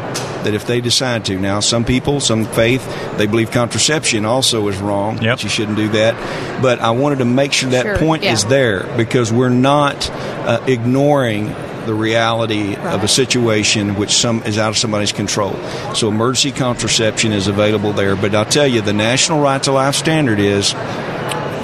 That 0.42 0.54
if 0.54 0.66
they 0.66 0.80
decide 0.80 1.24
to. 1.26 1.38
Now, 1.38 1.60
some 1.60 1.84
people, 1.84 2.18
some 2.18 2.44
faith, 2.46 2.84
they 3.16 3.26
believe 3.26 3.52
contraception 3.52 4.24
also 4.24 4.66
is 4.68 4.76
wrong. 4.78 5.22
Yep. 5.22 5.44
You 5.44 5.48
shouldn't 5.48 5.76
do 5.76 5.88
that. 5.90 6.60
But 6.60 6.80
I 6.80 6.90
wanted 6.90 7.18
to 7.20 7.24
make 7.24 7.52
sure 7.52 7.70
that 7.70 7.82
Sure, 7.84 7.96
point 7.98 8.24
yeah. 8.24 8.32
is 8.32 8.44
there 8.46 8.84
because 8.96 9.32
we're 9.32 9.48
not 9.50 10.10
uh, 10.10 10.60
ignoring 10.66 11.54
the 11.86 11.94
reality 11.94 12.76
of 12.76 13.02
a 13.04 13.08
situation 13.08 13.94
which 13.96 14.10
some 14.12 14.42
is 14.44 14.58
out 14.58 14.70
of 14.70 14.78
somebody's 14.78 15.12
control. 15.12 15.54
So 15.94 16.08
emergency 16.08 16.52
contraception 16.52 17.32
is 17.32 17.46
available 17.48 17.92
there. 17.92 18.16
But 18.16 18.34
I'll 18.34 18.44
tell 18.44 18.66
you, 18.66 18.80
the 18.80 18.92
national 18.92 19.40
right 19.40 19.62
to 19.64 19.72
life 19.72 19.94
standard 19.94 20.38
is 20.38 20.74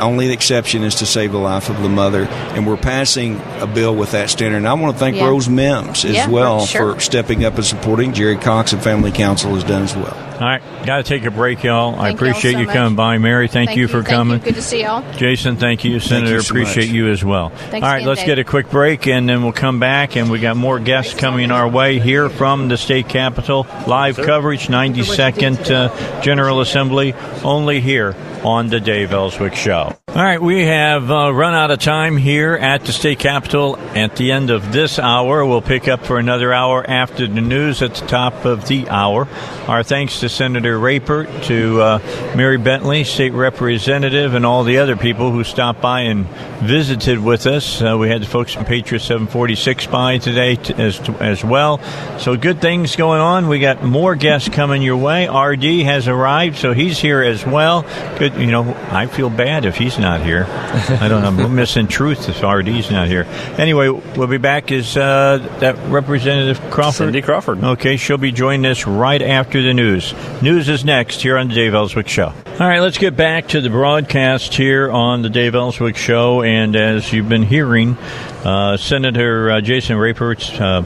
only 0.01 0.29
the 0.29 0.33
exception 0.33 0.85
is 0.85 0.97
to 0.97 1.07
save 1.07 1.33
the 1.33 1.39
life 1.39 1.71
of 1.71 1.83
the 1.83 1.89
mother, 1.89 2.23
and 2.25 2.67
we're 2.67 2.77
passing 2.77 3.41
a 3.59 3.67
bill 3.67 3.95
with 3.97 4.13
that 4.13 4.31
standard. 4.31 4.59
And 4.59 4.69
I 4.69 4.75
want 4.75 4.95
to 4.95 4.99
thank 5.01 5.17
Yeah. 5.17 5.27
Rose 5.27 5.49
Mimms 5.49 6.05
as 6.05 6.13
Yeah, 6.15 6.29
well 6.29 6.67
sure. 6.67 6.95
for 6.95 7.01
stepping 7.01 7.45
up 7.45 7.57
and 7.57 7.65
supporting. 7.65 8.13
Jerry 8.13 8.37
Cox 8.37 8.73
and 8.73 8.81
Family 8.83 9.11
Council 9.11 9.55
has 9.55 9.65
done 9.65 9.83
as 9.83 9.97
well. 9.97 10.17
All 10.41 10.47
right, 10.47 10.63
got 10.87 10.99
to 10.99 11.03
take 11.03 11.25
a 11.25 11.33
break, 11.33 11.65
y'all. 11.65 11.95
I 11.95 12.11
Thank 12.11 12.21
y'all 12.21 12.29
appreciate 12.31 12.53
so 12.53 12.59
you 12.61 12.67
coming 12.69 12.95
by, 12.95 13.19
Mary. 13.19 13.49
Thank, 13.49 13.75
you 13.75 13.89
for 13.89 14.05
Thank 14.05 14.09
coming. 14.09 14.39
You. 14.39 14.45
Good 14.45 14.55
to 14.55 14.63
see 14.63 14.83
y'all. 14.83 15.03
Jason, 15.15 15.57
thank 15.57 15.85
you. 15.85 15.99
Senator, 15.99 16.37
you 16.37 16.41
so 16.43 16.51
appreciate 16.55 16.87
much. 16.87 16.95
you 16.95 17.09
as 17.11 17.25
well. 17.25 17.49
Thanks 17.49 17.85
All 17.85 17.93
right, 17.93 18.07
let's 18.07 18.21
Dave. 18.21 18.27
get 18.29 18.39
a 18.39 18.45
quick 18.45 18.71
break 18.71 19.09
and 19.09 19.29
then 19.29 19.43
we'll 19.43 19.53
come 19.53 19.81
back 19.81 20.17
and 20.17 20.31
we 20.31 20.39
got 20.39 20.57
more 20.57 20.79
guests 20.79 21.13
coming 21.13 21.51
our 21.51 21.69
way 21.69 21.99
here 21.99 22.29
from 22.29 22.69
the 22.69 22.77
state 22.77 23.09
capitol. 23.09 23.67
Live 23.89 24.17
coverage, 24.17 24.69
92nd 24.69 25.71
uh, 25.71 26.21
General 26.23 26.61
Assembly, 26.61 27.15
only 27.43 27.81
here 27.81 28.15
on 28.45 28.69
the 28.69 28.79
Dave 28.79 29.13
Elswick 29.13 29.55
Show. 29.55 29.93
All 30.09 30.25
right, 30.25 30.41
we 30.41 30.65
have 30.65 31.11
uh, 31.11 31.33
run 31.33 31.55
out 31.55 31.71
of 31.71 31.79
time 31.79 32.17
here 32.17 32.55
at 32.55 32.85
the 32.85 32.93
state 32.93 33.19
capitol. 33.19 33.77
At 33.79 34.17
the 34.17 34.33
end 34.33 34.51
of 34.51 34.73
this 34.73 34.99
hour, 34.99 35.45
we'll 35.45 35.63
pick 35.63 35.87
up 35.87 36.05
for 36.05 36.19
another 36.19 36.53
hour 36.53 36.85
after 36.89 37.27
the 37.27 37.41
news 37.41 37.83
at 37.83 37.95
the 37.95 38.07
top 38.07 38.45
of 38.45 38.67
the 38.67 38.89
hour. 38.89 39.29
Our 39.69 39.83
thanks 39.83 40.21
to 40.21 40.28
Senator 40.29 40.79
Rapert, 40.79 41.45
to 41.45 41.81
uh, 41.81 41.99
Mary 42.37 42.59
Bentley, 42.59 43.05
state 43.05 43.33
representative, 43.33 44.35
and 44.35 44.45
all 44.45 44.65
the 44.65 44.79
other 44.79 44.97
people 44.97 45.31
who 45.31 45.45
stopped 45.45 45.81
by 45.81 46.03
and 46.03 46.27
visited 46.61 47.19
with 47.19 47.47
us. 47.47 47.81
Uh, 47.81 47.97
we 47.99 48.09
had 48.09 48.23
the 48.23 48.27
folks 48.27 48.53
from 48.53 48.65
Patriot 48.65 49.01
746 49.01 49.87
by 49.87 50.19
today 50.19 50.57
t- 50.57 50.75
as 50.75 51.01
as 51.21 51.45
well. 51.45 51.81
So 52.19 52.37
good 52.37 52.61
things 52.61 52.97
going 52.97 53.21
on. 53.21 53.49
We 53.49 53.59
got 53.59 53.83
more 53.83 54.15
guests 54.15 54.49
coming 54.49 54.83
your 54.83 54.97
way. 54.97 55.29
RD 55.29 55.85
has 55.85 56.09
arrived, 56.09 56.57
so 56.57 56.73
he's 56.73 56.99
here 56.99 57.23
as 57.23 57.45
well. 57.47 57.83
Good, 58.19 58.35
you 58.35 58.47
know. 58.47 58.75
I 58.91 59.07
feel 59.07 59.31
bad 59.31 59.65
if 59.65 59.77
he's 59.77 59.99
not 59.99 60.23
here. 60.23 60.47
I 60.49 61.09
don't 61.09 61.23
know. 61.23 61.45
We're 61.45 61.49
missing 61.49 61.87
truth 61.89 62.29
if 62.29 62.43
RD's 62.43 62.91
not 62.91 63.09
here. 63.09 63.25
Anyway, 63.59 63.89
we'll 63.89 64.27
be 64.27 64.39
back. 64.39 64.73
Is 64.73 64.97
uh, 64.97 65.39
that 65.61 65.77
Representative 65.89 66.61
Crawford? 66.71 67.07
Cindy 67.07 67.23
Crawford. 67.23 67.63
Okay, 67.63 67.97
she'll 67.97 68.19
be 68.19 68.33
joining 68.33 68.67
us 68.71 68.87
right 68.87 69.23
after 69.23 69.63
the 69.63 69.75
news. 69.75 70.13
News 70.41 70.69
is 70.69 70.85
next 70.85 71.21
here 71.21 71.37
on 71.37 71.49
the 71.49 71.55
Dave 71.55 71.75
Elswick 71.75 72.07
Show. 72.07 72.27
All 72.27 72.67
right, 72.67 72.81
let's 72.81 72.99
get 72.99 73.17
back 73.17 73.49
to 73.49 73.61
the 73.61 73.71
broadcast 73.71 74.55
here 74.55 74.91
on 74.91 75.23
the 75.23 75.31
Dave 75.31 75.55
Elswick 75.55 75.97
Show. 75.97 76.43
And 76.43 76.77
as 76.77 77.13
you've 77.13 77.29
been 77.29 77.43
hearing, 77.43 77.97
uh, 78.45 78.77
Senator 78.77 79.51
uh, 79.51 79.61
Jason 79.61 79.97
Rapert's 79.97 80.51
uh, 80.53 80.83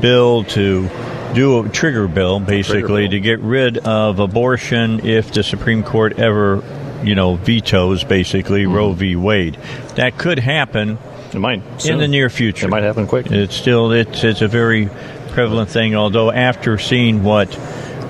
bill 0.00 0.44
to 0.44 0.88
do 1.34 1.64
a 1.64 1.68
trigger 1.68 2.08
bill, 2.08 2.40
basically, 2.40 3.02
bill. 3.02 3.10
to 3.12 3.20
get 3.20 3.38
rid 3.40 3.78
of 3.78 4.18
abortion 4.18 5.06
if 5.06 5.32
the 5.32 5.42
Supreme 5.42 5.82
Court 5.84 6.18
ever, 6.18 6.62
you 7.04 7.14
know, 7.14 7.36
vetoes, 7.36 8.02
basically, 8.02 8.66
Roe 8.66 8.92
v. 8.92 9.14
Wade. 9.14 9.54
That 9.94 10.18
could 10.18 10.40
happen 10.40 10.98
It 11.32 11.38
might 11.38 11.86
in 11.86 11.98
the 11.98 12.08
near 12.08 12.30
future. 12.30 12.66
It 12.66 12.70
might 12.70 12.82
happen 12.82 13.06
quick. 13.06 13.30
It's 13.30 13.54
still 13.54 13.92
it's 13.92 14.24
it's 14.24 14.42
a 14.42 14.48
very 14.48 14.88
prevalent 15.30 15.70
thing. 15.70 15.94
Although 15.94 16.32
after 16.32 16.78
seeing 16.78 17.22
what 17.22 17.56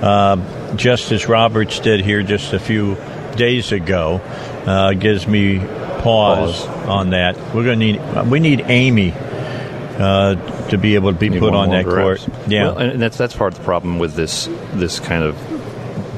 uh, 0.02 0.36
Justice 0.76 1.28
Roberts 1.28 1.80
did 1.80 2.00
here 2.00 2.22
just 2.22 2.52
a 2.52 2.58
few 2.58 2.96
days 3.36 3.72
ago, 3.72 4.20
uh, 4.66 4.92
gives 4.92 5.26
me 5.26 5.58
pause, 5.58 6.64
Pause. 6.64 6.88
on 6.88 7.10
that. 7.10 7.36
We're 7.54 7.64
going 7.64 7.80
to 7.80 7.92
need 7.92 8.30
we 8.30 8.40
need 8.40 8.60
Amy 8.66 9.12
uh, 9.12 10.34
to 10.68 10.78
be 10.78 10.94
able 10.94 11.12
to 11.12 11.18
be 11.18 11.30
put 11.38 11.54
on 11.54 11.70
that 11.70 11.84
court. 11.84 12.26
Yeah. 12.46 12.66
Well, 12.66 12.78
and 12.78 13.02
that's 13.02 13.16
that's 13.16 13.34
part 13.34 13.52
of 13.52 13.58
the 13.58 13.64
problem 13.64 13.98
with 13.98 14.14
this 14.14 14.48
this 14.74 15.00
kind 15.00 15.24
of 15.24 15.36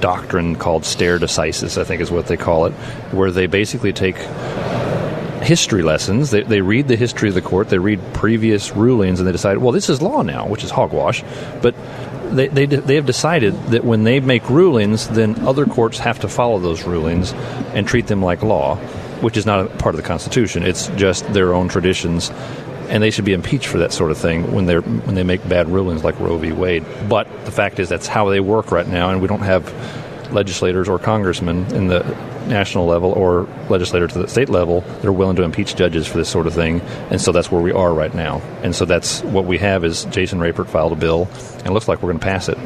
doctrine 0.01 0.57
called 0.57 0.85
stare 0.85 1.19
decisis, 1.19 1.79
I 1.79 1.85
think 1.85 2.01
is 2.01 2.11
what 2.11 2.27
they 2.27 2.37
call 2.37 2.67
it, 2.67 2.73
where 3.13 3.31
they 3.31 3.47
basically 3.47 3.93
take 3.93 4.17
history 5.43 5.83
lessons. 5.83 6.31
They, 6.31 6.43
they 6.43 6.61
read 6.61 6.89
the 6.89 6.97
history 6.97 7.29
of 7.29 7.35
the 7.35 7.43
court, 7.43 7.69
they 7.69 7.79
read 7.79 8.01
previous 8.15 8.75
rulings, 8.75 9.21
and 9.21 9.27
they 9.27 9.33
decide, 9.33 9.59
well, 9.59 9.73
this 9.73 9.89
is 9.89 10.03
law 10.03 10.23
now, 10.23 10.47
which 10.47 10.65
is 10.65 10.71
hogwash. 10.71 11.23
But 11.63 11.75
they, 12.31 12.49
they, 12.49 12.67
they 12.67 12.95
have 12.95 13.07
decided 13.07 13.55
that 13.69 13.85
when 13.85 14.05
they 14.05 14.21
make 14.21 14.49
rulings, 14.49 15.09
then 15.09 15.39
other 15.47 15.67
courts 15.67 15.99
have 15.99 16.21
to 16.21 16.29
follow 16.29 16.59
those 16.59 16.85
rulings 16.85 17.33
and 17.75 17.87
treat 17.87 18.07
them 18.07 18.23
like 18.23 18.43
law, 18.43 18.77
which 19.21 19.37
is 19.37 19.47
not 19.47 19.67
a 19.67 19.69
part 19.69 19.95
of 19.95 20.01
the 20.01 20.07
Constitution. 20.07 20.63
It's 20.63 20.89
just 20.89 21.31
their 21.33 21.55
own 21.55 21.69
traditions 21.69 22.31
and 22.91 23.01
they 23.01 23.11
should 23.11 23.25
be 23.25 23.33
impeached 23.33 23.69
for 23.69 23.79
that 23.79 23.93
sort 23.93 24.11
of 24.11 24.19
thing 24.19 24.53
when 24.53 24.67
they're 24.67 24.83
when 24.83 25.15
they 25.15 25.23
make 25.23 25.49
bad 25.49 25.69
rulings 25.69 26.03
like 26.03 26.19
Roe 26.19 26.37
v. 26.37 26.51
Wade. 26.51 26.85
But 27.09 27.29
the 27.45 27.53
fact 27.53 27.79
is 27.79 27.89
that's 27.89 28.09
how 28.09 28.29
they 28.29 28.41
work 28.41 28.73
right 28.73 28.87
now, 28.87 29.11
and 29.11 29.23
we 29.23 29.29
don't 29.29 29.43
have 29.43 29.73
legislators 30.33 30.89
or 30.89 30.99
congressmen 30.99 31.73
in 31.75 31.87
the 31.87 32.01
national 32.47 32.87
level 32.87 33.13
or 33.13 33.49
legislator 33.69 34.07
to 34.07 34.19
the 34.19 34.29
state 34.29 34.49
level 34.49 34.81
that 34.81 35.05
are 35.05 35.13
willing 35.13 35.37
to 35.37 35.43
impeach 35.43 35.77
judges 35.77 36.07
for 36.07 36.19
this 36.19 36.29
sort 36.29 36.47
of 36.47 36.55
thing, 36.55 36.81
and 37.11 37.21
so 37.21 37.33
that's 37.33 37.51
where 37.51 37.63
we 37.63 37.73
are 37.73 37.93
right 37.93 38.15
now. 38.15 38.41
And 38.63 38.75
so 38.75 38.85
that's 38.85 39.23
what 39.23 39.45
we 39.45 39.59
have 39.59 39.85
is 39.85 40.05
Jason 40.07 40.41
Rapert 40.41 40.69
filed 40.69 40.93
a 40.93 40.97
bill, 40.97 41.29
and 41.59 41.67
it 41.67 41.73
looks 41.73 41.89
like 41.89 42.03
we're 42.03 42.11
going 42.11 42.21
to 42.21 42.27
pass 42.27 42.49
it. 42.49 42.59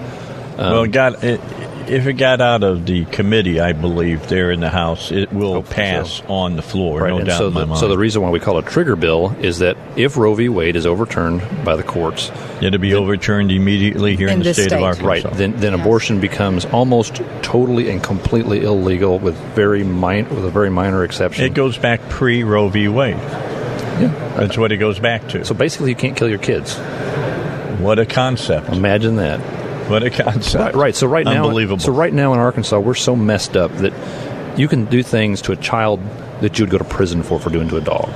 well, 0.56 0.80
um, 0.80 0.90
God, 0.90 1.22
it, 1.24 1.40
if 1.88 2.06
it 2.06 2.14
got 2.14 2.40
out 2.40 2.62
of 2.62 2.86
the 2.86 3.04
committee, 3.06 3.60
I 3.60 3.72
believe 3.72 4.28
there 4.28 4.50
in 4.50 4.60
the 4.60 4.70
House, 4.70 5.10
it 5.12 5.32
will 5.32 5.62
pass 5.62 6.22
on 6.28 6.56
the 6.56 6.62
floor. 6.62 7.00
Right, 7.02 7.08
no 7.10 7.18
and 7.18 7.26
doubt 7.26 7.38
so 7.38 7.48
in 7.48 7.54
my 7.54 7.60
the, 7.60 7.66
mind. 7.66 7.80
so 7.80 7.88
the 7.88 7.98
reason 7.98 8.22
why 8.22 8.30
we 8.30 8.40
call 8.40 8.58
it 8.58 8.66
a 8.66 8.70
trigger 8.70 8.96
bill 8.96 9.34
is 9.40 9.58
that 9.58 9.76
if 9.96 10.16
Roe 10.16 10.34
v. 10.34 10.48
Wade 10.48 10.76
is 10.76 10.86
overturned 10.86 11.42
by 11.64 11.76
the 11.76 11.82
courts, 11.82 12.30
it'll 12.60 12.78
be 12.80 12.94
overturned 12.94 13.50
immediately 13.52 14.16
here 14.16 14.28
in, 14.28 14.34
In 14.34 14.38
the 14.40 14.44
this 14.44 14.56
state, 14.56 14.72
of. 14.72 14.82
Arkansas. 14.82 15.06
right, 15.06 15.22
then 15.34 15.56
then 15.56 15.74
abortion 15.74 16.20
becomes 16.20 16.64
almost 16.66 17.16
totally 17.42 17.90
and 17.90 18.02
completely 18.02 18.62
illegal 18.62 19.18
with 19.18 19.36
very 19.54 19.84
min- 19.84 20.28
with 20.30 20.44
a 20.44 20.50
very 20.50 20.70
minor 20.70 21.04
exception. 21.04 21.44
It 21.44 21.54
goes 21.54 21.78
back 21.78 22.00
pre 22.08 22.44
Roe 22.44 22.68
v. 22.68 22.88
Wade. 22.88 23.16
Yeah. 23.16 24.08
That's 24.36 24.58
what 24.58 24.72
it 24.72 24.78
goes 24.78 24.98
back 24.98 25.28
to. 25.28 25.44
So 25.44 25.54
basically, 25.54 25.90
you 25.90 25.96
can't 25.96 26.16
kill 26.16 26.28
your 26.28 26.38
kids. 26.38 26.76
what 27.78 27.98
a 27.98 28.06
concept! 28.06 28.68
Imagine 28.70 29.16
that. 29.16 29.40
What 29.88 30.02
a 30.02 30.10
concept! 30.10 30.64
Right, 30.64 30.74
right. 30.74 30.96
So 30.96 31.06
right 31.06 31.24
now, 31.24 31.44
unbelievable. 31.44 31.78
So 31.78 31.92
right 31.92 32.12
now 32.12 32.32
in 32.32 32.38
Arkansas, 32.38 32.78
we're 32.78 32.94
so 32.94 33.14
messed 33.14 33.56
up 33.56 33.70
that 33.78 33.92
you 34.58 34.66
can 34.68 34.86
do 34.86 35.02
things 35.02 35.42
to 35.42 35.52
a 35.52 35.56
child 35.56 36.00
that 36.40 36.58
you'd 36.58 36.70
go 36.70 36.78
to 36.78 36.84
prison 36.84 37.22
for 37.22 37.38
for 37.38 37.50
doing 37.50 37.68
to 37.68 37.76
a 37.76 37.80
dog 37.80 38.08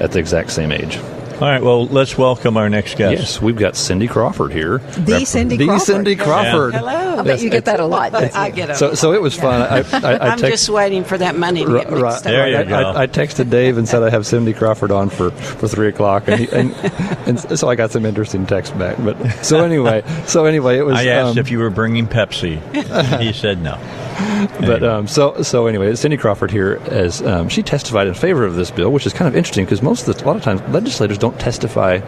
at 0.00 0.12
the 0.12 0.18
exact 0.18 0.52
same 0.52 0.72
age. 0.72 0.98
All 1.40 1.48
right. 1.48 1.62
Well, 1.62 1.86
let's 1.86 2.18
welcome 2.18 2.58
our 2.58 2.68
next 2.68 2.98
guest. 2.98 3.18
Yes, 3.18 3.40
we've 3.42 3.56
got 3.56 3.74
Cindy 3.74 4.06
Crawford 4.08 4.52
here. 4.52 4.76
The 4.78 5.24
Cindy 5.24 5.56
the 5.56 5.66
Crawford. 5.66 5.86
Cindy 5.86 6.16
Crawford. 6.16 6.74
Hello. 6.74 7.18
I 7.18 7.22
bet 7.22 7.40
you 7.40 7.48
get 7.48 7.64
that 7.64 7.80
a 7.80 7.86
lot. 7.86 8.14
I 8.14 8.50
get 8.50 8.68
it. 8.68 8.76
So, 8.76 8.92
so 8.92 9.14
it 9.14 9.22
was 9.22 9.34
fun. 9.36 9.62
I, 9.62 9.78
I, 9.78 10.16
I 10.16 10.18
I'm 10.32 10.38
text- 10.38 10.64
just 10.64 10.68
waiting 10.68 11.02
for 11.02 11.16
that 11.16 11.36
money 11.36 11.64
to 11.64 11.72
get 11.72 11.90
Right, 11.90 12.22
There 12.22 12.48
you 12.50 12.56
up. 12.56 12.68
go. 12.68 12.74
I, 12.74 12.82
I, 12.82 13.02
I 13.02 13.06
texted 13.06 13.48
Dave 13.48 13.78
and 13.78 13.88
said 13.88 14.02
I 14.02 14.10
have 14.10 14.26
Cindy 14.26 14.52
Crawford 14.52 14.90
on 14.90 15.08
for, 15.08 15.30
for 15.30 15.66
three 15.66 15.88
o'clock, 15.88 16.28
and, 16.28 16.40
he, 16.40 16.48
and 16.50 16.74
and 17.26 17.58
so 17.58 17.68
I 17.70 17.74
got 17.74 17.90
some 17.90 18.04
interesting 18.04 18.46
text 18.46 18.78
back. 18.78 18.96
But 18.98 19.16
so 19.42 19.64
anyway, 19.64 20.02
so 20.26 20.44
anyway, 20.44 20.76
it 20.76 20.82
was. 20.84 20.96
I 20.96 21.06
asked 21.06 21.32
um, 21.32 21.38
if 21.38 21.50
you 21.50 21.58
were 21.58 21.70
bringing 21.70 22.06
Pepsi. 22.06 22.60
and 22.74 23.22
he 23.22 23.32
said 23.32 23.62
no. 23.62 23.78
But 24.60 24.82
um, 24.82 25.06
so 25.06 25.42
so 25.42 25.66
anyway, 25.66 25.94
Cindy 25.94 26.16
Crawford 26.16 26.50
here 26.50 26.80
as 26.86 27.22
um, 27.22 27.48
she 27.48 27.62
testified 27.62 28.06
in 28.06 28.14
favor 28.14 28.44
of 28.44 28.54
this 28.54 28.70
bill, 28.70 28.90
which 28.90 29.06
is 29.06 29.12
kind 29.12 29.28
of 29.28 29.36
interesting 29.36 29.64
because 29.64 29.82
most 29.82 30.06
of 30.06 30.16
the 30.16 30.24
a 30.24 30.26
lot 30.26 30.36
of 30.36 30.42
times 30.42 30.60
legislators 30.72 31.18
don't 31.18 31.38
testify 31.40 32.00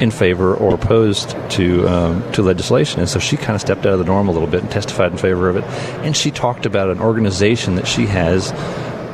in 0.00 0.10
favor 0.10 0.54
or 0.54 0.74
opposed 0.74 1.36
to 1.50 1.86
um, 1.88 2.32
to 2.32 2.42
legislation, 2.42 3.00
and 3.00 3.08
so 3.08 3.18
she 3.18 3.36
kind 3.36 3.54
of 3.54 3.60
stepped 3.60 3.86
out 3.86 3.92
of 3.92 3.98
the 3.98 4.04
norm 4.04 4.28
a 4.28 4.32
little 4.32 4.48
bit 4.48 4.62
and 4.62 4.70
testified 4.70 5.12
in 5.12 5.18
favor 5.18 5.48
of 5.48 5.56
it, 5.56 5.64
and 6.04 6.16
she 6.16 6.30
talked 6.30 6.66
about 6.66 6.90
an 6.90 7.00
organization 7.00 7.76
that 7.76 7.86
she 7.86 8.06
has 8.06 8.52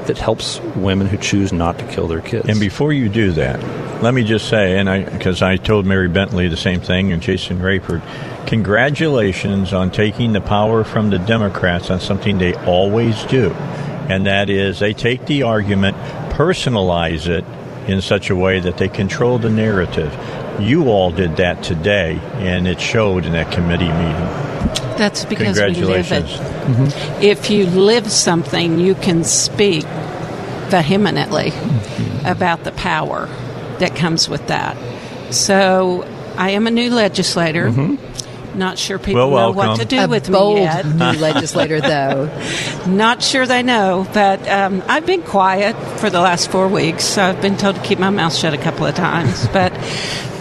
that 0.09 0.19
helps 0.19 0.59
women 0.75 1.07
who 1.07 1.19
choose 1.19 1.53
not 1.53 1.79
to 1.79 1.87
kill 1.89 2.09
their 2.09 2.23
kids. 2.23 2.49
And 2.49 2.59
before 2.59 2.93
you 2.93 3.09
do 3.11 3.33
that, 3.33 3.63
let 4.03 4.15
me 4.15 4.25
just 4.25 4.49
say, 4.49 4.79
and 4.79 4.89
I 4.89 5.05
because 5.05 5.43
I 5.43 5.57
told 5.57 5.87
Mary 5.87 6.09
Bentley 6.09 6.49
the 6.49 6.57
same 6.57 6.81
thing 6.81 7.13
and 7.13 7.23
Jason 7.23 7.61
Rapert, 7.61 8.03
congratulations 8.49 9.75
on 9.75 9.91
taking 9.91 10.33
the 10.33 10.41
power 10.41 10.83
from 10.83 11.11
the 11.11 11.19
Democrats 11.19 11.91
on 11.91 12.01
something 12.01 12.39
they 12.39 12.55
always 12.65 13.23
do, 13.25 13.51
and 14.09 14.27
that 14.27 14.49
is 14.49 14.79
they 14.79 14.95
take 14.95 15.27
the 15.27 15.43
argument, 15.43 15.97
personalize 16.31 17.29
it 17.29 17.45
in 17.89 18.01
such 18.01 18.31
a 18.31 18.37
way 18.37 18.59
that 18.59 18.79
they 18.79 18.89
control 18.89 19.39
the 19.39 19.51
narrative. 19.51 20.13
You 20.59 20.89
all 20.89 21.11
did 21.11 21.37
that 21.37 21.63
today, 21.63 22.19
and 22.37 22.67
it 22.67 22.81
showed 22.81 23.27
in 23.27 23.33
that 23.33 23.53
committee 23.53 23.85
meeting. 23.85 24.49
That's 24.97 25.25
because 25.27 25.59
we 25.59 25.85
live 25.85 26.11
it. 26.11 26.25
Congratulations. 26.25 26.31
Mm-hmm. 26.31 27.23
If 27.23 27.51
you 27.51 27.67
live 27.67 28.11
something, 28.11 28.81
you 28.81 28.95
can 28.95 29.25
speak 29.25 29.85
vehemently 30.69 31.53
about 32.25 32.65
the 32.65 32.73
power 32.73 33.27
that 33.79 33.95
comes 33.95 34.29
with 34.29 34.49
that. 34.49 34.77
So 35.33 36.03
I 36.37 36.51
am 36.51 36.67
a 36.67 36.71
new 36.71 36.91
legislator. 36.91 37.71
Mm-hmm. 37.71 38.05
Not 38.59 38.77
sure 38.77 38.99
people 38.99 39.31
Well, 39.31 39.53
know 39.53 39.57
what 39.57 39.79
to 39.79 39.85
do 39.87 40.01
a 40.01 40.09
with 40.09 40.31
bold 40.31 40.57
me 40.57 40.63
yet. 40.63 40.85
new 40.85 41.13
legislator, 41.21 41.81
though. 41.81 42.29
Not 42.87 43.23
sure 43.23 43.47
they 43.47 43.63
know, 43.63 44.07
but 44.13 44.47
um, 44.49 44.83
I've 44.89 45.07
been 45.07 45.23
quiet 45.23 45.77
for 46.01 46.11
the 46.11 46.21
last 46.21 46.51
four 46.51 46.67
weeks. 46.69 47.17
I've 47.17 47.41
been 47.41 47.57
told 47.57 47.77
to 47.77 47.83
keep 47.83 47.99
my 48.01 48.11
mouth 48.11 48.35
shut 48.35 48.53
a 48.55 48.59
couple 48.59 48.85
of 48.85 48.95
times. 48.95 49.47
But, 49.53 49.73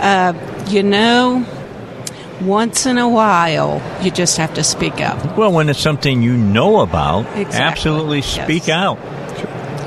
uh, 0.01 0.33
you 0.67 0.81
know, 0.83 1.45
once 2.41 2.85
in 2.85 2.97
a 2.97 3.07
while, 3.07 3.81
you 4.01 4.11
just 4.11 4.37
have 4.37 4.53
to 4.55 4.63
speak 4.63 4.99
up. 5.01 5.37
Well, 5.37 5.51
when 5.51 5.69
it's 5.69 5.79
something 5.79 6.21
you 6.21 6.35
know 6.37 6.79
about, 6.81 7.25
Exactly. 7.37 7.59
absolutely 7.59 8.17
Yes. 8.19 8.43
speak 8.43 8.69
out. 8.69 8.97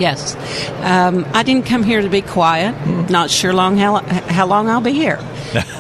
Yes. 0.01 0.35
Um, 0.83 1.27
I 1.35 1.43
didn't 1.43 1.67
come 1.67 1.83
here 1.83 2.01
to 2.01 2.09
be 2.09 2.23
quiet. 2.23 2.75
Not 3.11 3.29
sure 3.31 3.53
long 3.53 3.77
how, 3.77 3.97
how 3.99 4.47
long 4.47 4.69
I'll 4.71 4.81
be 4.81 4.93
here. 4.93 5.19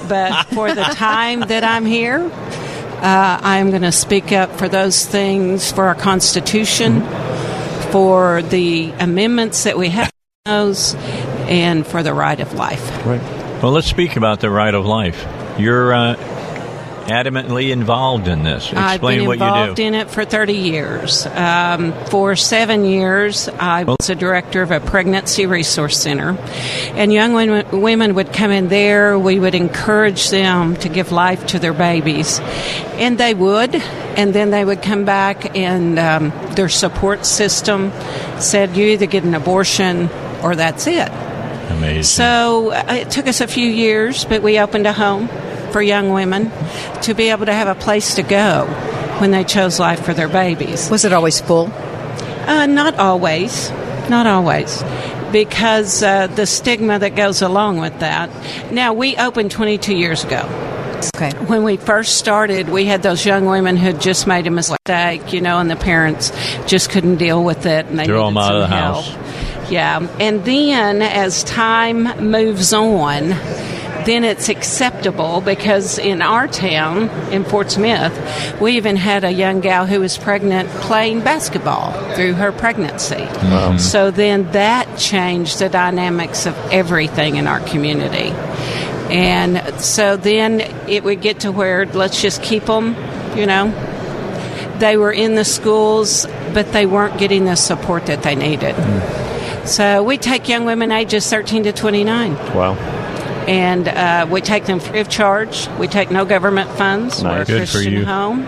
But 0.08 0.44
for 0.48 0.74
the 0.74 0.82
time 0.82 1.40
that 1.40 1.64
I'm 1.64 1.84
here, 1.84 2.20
uh, 2.22 3.40
I'm 3.42 3.70
going 3.70 3.82
to 3.82 3.92
speak 3.92 4.32
up 4.32 4.56
for 4.56 4.68
those 4.68 5.06
things, 5.06 5.72
for 5.72 5.86
our 5.86 5.94
Constitution, 5.94 7.02
for 7.90 8.42
the 8.42 8.92
amendments 8.98 9.64
that 9.64 9.78
we 9.78 9.88
have 9.88 10.10
those, 10.44 10.94
and 11.48 11.86
for 11.86 12.02
the 12.02 12.14
right 12.14 12.40
of 12.40 12.54
life. 12.54 13.06
right. 13.06 13.20
Well, 13.62 13.72
let's 13.72 13.86
speak 13.86 14.16
about 14.16 14.40
the 14.40 14.50
right 14.50 14.74
of 14.74 14.86
life. 14.86 15.26
You're 15.58 15.92
uh, 15.92 16.14
adamantly 17.10 17.70
involved 17.70 18.28
in 18.28 18.44
this. 18.44 18.64
Explain 18.64 18.84
I've 18.84 19.00
been 19.00 19.26
what 19.26 19.32
involved 19.34 19.70
you 19.70 19.74
do. 19.74 19.82
in 19.82 19.94
it 19.94 20.10
for 20.10 20.24
30 20.24 20.54
years. 20.54 21.26
Um, 21.26 21.92
for 22.06 22.36
seven 22.36 22.84
years, 22.84 23.48
I 23.48 23.84
was 23.84 24.08
a 24.08 24.14
director 24.14 24.62
of 24.62 24.70
a 24.70 24.80
pregnancy 24.80 25.46
resource 25.46 25.98
center, 25.98 26.38
and 26.94 27.12
young 27.12 27.34
women, 27.34 27.80
women 27.80 28.14
would 28.14 28.32
come 28.32 28.50
in 28.50 28.68
there. 28.68 29.18
We 29.18 29.38
would 29.38 29.54
encourage 29.54 30.30
them 30.30 30.76
to 30.76 30.88
give 30.88 31.12
life 31.12 31.46
to 31.48 31.58
their 31.58 31.74
babies, 31.74 32.38
and 32.40 33.18
they 33.18 33.34
would. 33.34 33.74
And 33.74 34.34
then 34.34 34.50
they 34.50 34.64
would 34.64 34.82
come 34.82 35.04
back, 35.04 35.56
and 35.56 35.98
um, 35.98 36.32
their 36.54 36.68
support 36.68 37.24
system 37.26 37.92
said, 38.38 38.76
"You 38.76 38.86
either 38.86 39.06
get 39.06 39.24
an 39.24 39.34
abortion 39.34 40.10
or 40.42 40.56
that's 40.56 40.86
it." 40.86 41.10
Amazing. 41.70 42.02
So 42.02 42.72
uh, 42.72 42.84
it 42.90 43.10
took 43.10 43.26
us 43.26 43.40
a 43.40 43.46
few 43.46 43.66
years, 43.66 44.24
but 44.24 44.42
we 44.42 44.58
opened 44.58 44.86
a 44.86 44.92
home 44.92 45.28
for 45.72 45.80
young 45.82 46.10
women 46.10 46.50
to 47.02 47.14
be 47.14 47.30
able 47.30 47.46
to 47.46 47.52
have 47.54 47.68
a 47.68 47.74
place 47.80 48.14
to 48.16 48.22
go 48.22 48.66
when 49.18 49.30
they 49.30 49.44
chose 49.44 49.78
life 49.78 50.04
for 50.04 50.14
their 50.14 50.28
babies. 50.28 50.90
Was 50.90 51.04
it 51.04 51.12
always 51.12 51.40
full? 51.40 51.66
Uh, 52.46 52.66
not 52.66 52.94
always, 52.98 53.70
not 54.08 54.26
always, 54.26 54.82
because 55.30 56.02
uh, 56.02 56.26
the 56.28 56.46
stigma 56.46 56.98
that 56.98 57.14
goes 57.16 57.42
along 57.42 57.78
with 57.78 57.98
that. 58.00 58.30
Now, 58.72 58.92
we 58.92 59.16
opened 59.16 59.50
22 59.50 59.94
years 59.94 60.24
ago. 60.24 60.48
Okay. 61.16 61.30
When 61.46 61.64
we 61.64 61.76
first 61.76 62.16
started, 62.18 62.68
we 62.68 62.84
had 62.84 63.02
those 63.02 63.24
young 63.24 63.46
women 63.46 63.76
who 63.76 63.86
had 63.86 64.00
just 64.00 64.26
made 64.26 64.46
a 64.46 64.50
mistake, 64.50 65.32
you 65.32 65.40
know, 65.40 65.58
and 65.58 65.70
the 65.70 65.76
parents 65.76 66.30
just 66.66 66.90
couldn't 66.90 67.16
deal 67.16 67.42
with 67.42 67.64
it, 67.66 67.86
and 67.86 67.98
they 67.98 68.04
Throw 68.06 68.28
needed 68.28 68.36
them 68.36 68.38
out 68.38 68.54
of 68.56 68.60
the 68.62 68.66
help. 68.76 69.04
house. 69.04 69.70
Yeah, 69.70 70.06
and 70.18 70.44
then 70.44 71.00
as 71.00 71.44
time 71.44 72.04
moves 72.30 72.72
on, 72.72 73.30
then 74.04 74.24
it's 74.24 74.48
acceptable 74.48 75.40
because 75.40 75.98
in 75.98 76.22
our 76.22 76.46
town, 76.46 77.08
in 77.32 77.44
Fort 77.44 77.70
Smith, 77.70 78.60
we 78.60 78.76
even 78.76 78.96
had 78.96 79.24
a 79.24 79.30
young 79.30 79.60
gal 79.60 79.86
who 79.86 80.00
was 80.00 80.16
pregnant 80.18 80.68
playing 80.70 81.20
basketball 81.20 81.92
through 82.14 82.34
her 82.34 82.52
pregnancy. 82.52 83.14
Um, 83.14 83.78
so 83.78 84.10
then 84.10 84.50
that 84.52 84.98
changed 84.98 85.58
the 85.58 85.68
dynamics 85.68 86.46
of 86.46 86.54
everything 86.70 87.36
in 87.36 87.46
our 87.46 87.60
community. 87.60 88.30
And 89.10 89.80
so 89.80 90.16
then 90.16 90.60
it 90.88 91.02
would 91.02 91.20
get 91.20 91.40
to 91.40 91.52
where 91.52 91.86
let's 91.86 92.20
just 92.22 92.42
keep 92.42 92.66
them, 92.66 92.94
you 93.36 93.46
know. 93.46 93.70
They 94.78 94.96
were 94.96 95.12
in 95.12 95.34
the 95.34 95.44
schools, 95.44 96.26
but 96.54 96.72
they 96.72 96.86
weren't 96.86 97.18
getting 97.18 97.44
the 97.44 97.56
support 97.56 98.06
that 98.06 98.22
they 98.22 98.34
needed. 98.34 98.74
Hmm. 98.74 99.66
So 99.66 100.02
we 100.02 100.16
take 100.16 100.48
young 100.48 100.64
women 100.64 100.90
ages 100.90 101.28
13 101.28 101.64
to 101.64 101.72
29, 101.72 102.34
Wow. 102.54 102.74
And 103.48 103.88
uh, 103.88 104.26
we 104.30 104.40
take 104.40 104.64
them 104.66 104.80
free 104.80 105.00
of 105.00 105.08
charge. 105.08 105.68
We 105.78 105.86
take 105.88 106.10
no 106.10 106.24
government 106.24 106.70
funds. 106.70 107.22
We're 107.22 107.30
a 107.30 107.38
Nice. 107.38 107.46
Good 107.46 107.68
for 107.68 107.72
Christian 107.72 107.92
you. 107.94 108.04
home, 108.04 108.42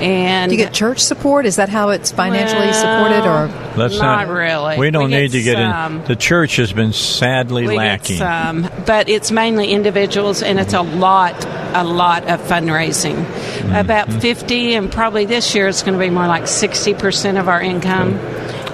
and 0.00 0.50
Do 0.50 0.56
you 0.56 0.62
get 0.64 0.72
church 0.72 1.00
support? 1.00 1.46
Is 1.46 1.56
that 1.56 1.68
how 1.68 1.90
it's 1.90 2.10
financially 2.12 2.72
supported, 2.72 3.24
or 3.28 3.48
Let's 3.76 3.98
not, 3.98 4.26
not, 4.26 4.34
really. 4.34 4.78
We 4.78 4.90
don't 4.90 5.10
get 5.10 5.20
need 5.22 5.30
to 5.32 5.42
get 5.42 5.56
some. 5.56 6.00
in. 6.00 6.04
The 6.06 6.16
church 6.16 6.56
has 6.56 6.72
been 6.72 6.92
sadly 6.92 7.66
We 7.66 7.76
lacking. 7.76 8.18
get 8.18 8.24
some, 8.24 8.70
but 8.86 9.08
it's 9.08 9.30
mainly 9.30 9.72
individuals, 9.72 10.42
and 10.42 10.58
it's 10.58 10.74
a 10.74 10.82
lot, 10.82 11.44
a 11.74 11.84
lot 11.84 12.24
of 12.28 12.40
fundraising. 12.40 13.16
Mm-hmm. 13.16 13.74
About 13.74 14.12
fifty, 14.12 14.74
and 14.74 14.90
probably 14.90 15.24
this 15.26 15.54
year 15.54 15.68
it's 15.68 15.82
going 15.82 15.98
to 15.98 16.04
be 16.04 16.10
more 16.10 16.26
like 16.26 16.46
sixty 16.46 16.94
percent 16.94 17.36
of 17.38 17.48
our 17.48 17.60
income 17.60 18.14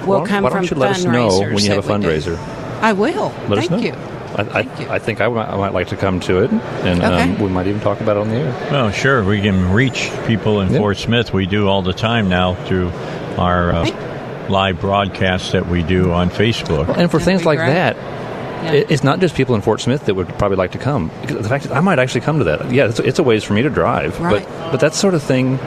will 0.07 0.21
Why- 0.21 0.27
come 0.27 0.43
why 0.45 0.49
from 0.51 0.61
don't 0.61 0.71
you 0.71 0.77
let 0.77 0.91
us 0.91 1.03
know 1.03 1.29
fundraisers 1.29 1.53
when 1.53 1.63
you 1.65 1.71
have 1.71 1.89
a 1.89 1.93
we 1.97 2.01
do. 2.03 2.07
fundraiser? 2.07 2.37
I 2.81 2.93
will. 2.93 3.33
Let 3.49 3.57
us 3.59 3.67
Thank 3.67 3.71
know. 3.71 3.77
you. 3.79 4.16
I, 4.37 4.59
I, 4.59 4.95
I 4.95 4.99
think 4.99 5.19
I 5.19 5.27
might, 5.27 5.49
I 5.49 5.57
might 5.57 5.73
like 5.73 5.87
to 5.87 5.97
come 5.97 6.19
to 6.21 6.43
it, 6.43 6.51
and 6.51 7.03
um, 7.03 7.39
we 7.39 7.49
might 7.49 7.65
even 7.67 7.81
talk 7.81 7.99
about 8.01 8.17
it 8.17 8.21
on 8.21 8.29
the 8.29 8.35
air. 8.35 8.67
Well, 8.71 8.91
sure, 8.91 9.23
we 9.23 9.41
can 9.41 9.71
reach 9.73 10.11
people 10.27 10.61
in 10.61 10.71
Yeah. 10.71 10.77
Fort 10.79 10.97
Smith. 10.97 11.33
We 11.33 11.45
do 11.47 11.67
all 11.67 11.81
the 11.81 11.93
time 11.93 12.29
now 12.29 12.53
through 12.65 12.89
our 13.37 13.71
uh, 13.71 14.47
live 14.49 14.79
broadcasts 14.79 15.51
that 15.53 15.67
we 15.67 15.81
do 15.83 16.11
on 16.11 16.29
Facebook. 16.29 16.87
And 16.87 17.09
for 17.09 17.17
That'd 17.17 17.21
things 17.25 17.45
like 17.45 17.57
great. 17.59 17.69
that, 17.69 17.95
Yeah. 17.95 18.71
it's 18.89 19.03
not 19.03 19.19
just 19.19 19.35
people 19.35 19.55
in 19.55 19.61
Fort 19.61 19.81
Smith 19.81 20.05
that 20.05 20.13
would 20.15 20.27
probably 20.37 20.57
like 20.57 20.71
to 20.73 20.77
come. 20.77 21.09
The 21.25 21.43
fact 21.49 21.65
that 21.65 21.75
I 21.75 21.79
might 21.81 21.97
actually 21.99 22.21
come 22.21 22.37
to 22.37 22.43
that. 22.45 22.71
Yeah, 22.71 22.87
it's, 22.89 22.99
it's 22.99 23.19
a 23.19 23.23
ways 23.23 23.43
for 23.43 23.53
me 23.53 23.63
to 23.63 23.69
drive, 23.69 24.19
Right. 24.19 24.45
but 24.47 24.71
but 24.71 24.79
that 24.81 24.93
sort 24.93 25.13
of 25.15 25.23
thing. 25.23 25.57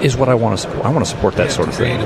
is 0.00 0.16
what 0.16 0.28
I 0.30 0.34
want 0.34 0.56
to 0.56 0.62
support. 0.62 0.86
I 0.86 0.90
want 0.90 1.04
to 1.04 1.10
support 1.10 1.34
that 1.34 1.50
sort 1.50 1.68
of 1.68 1.74
thing. 1.74 1.98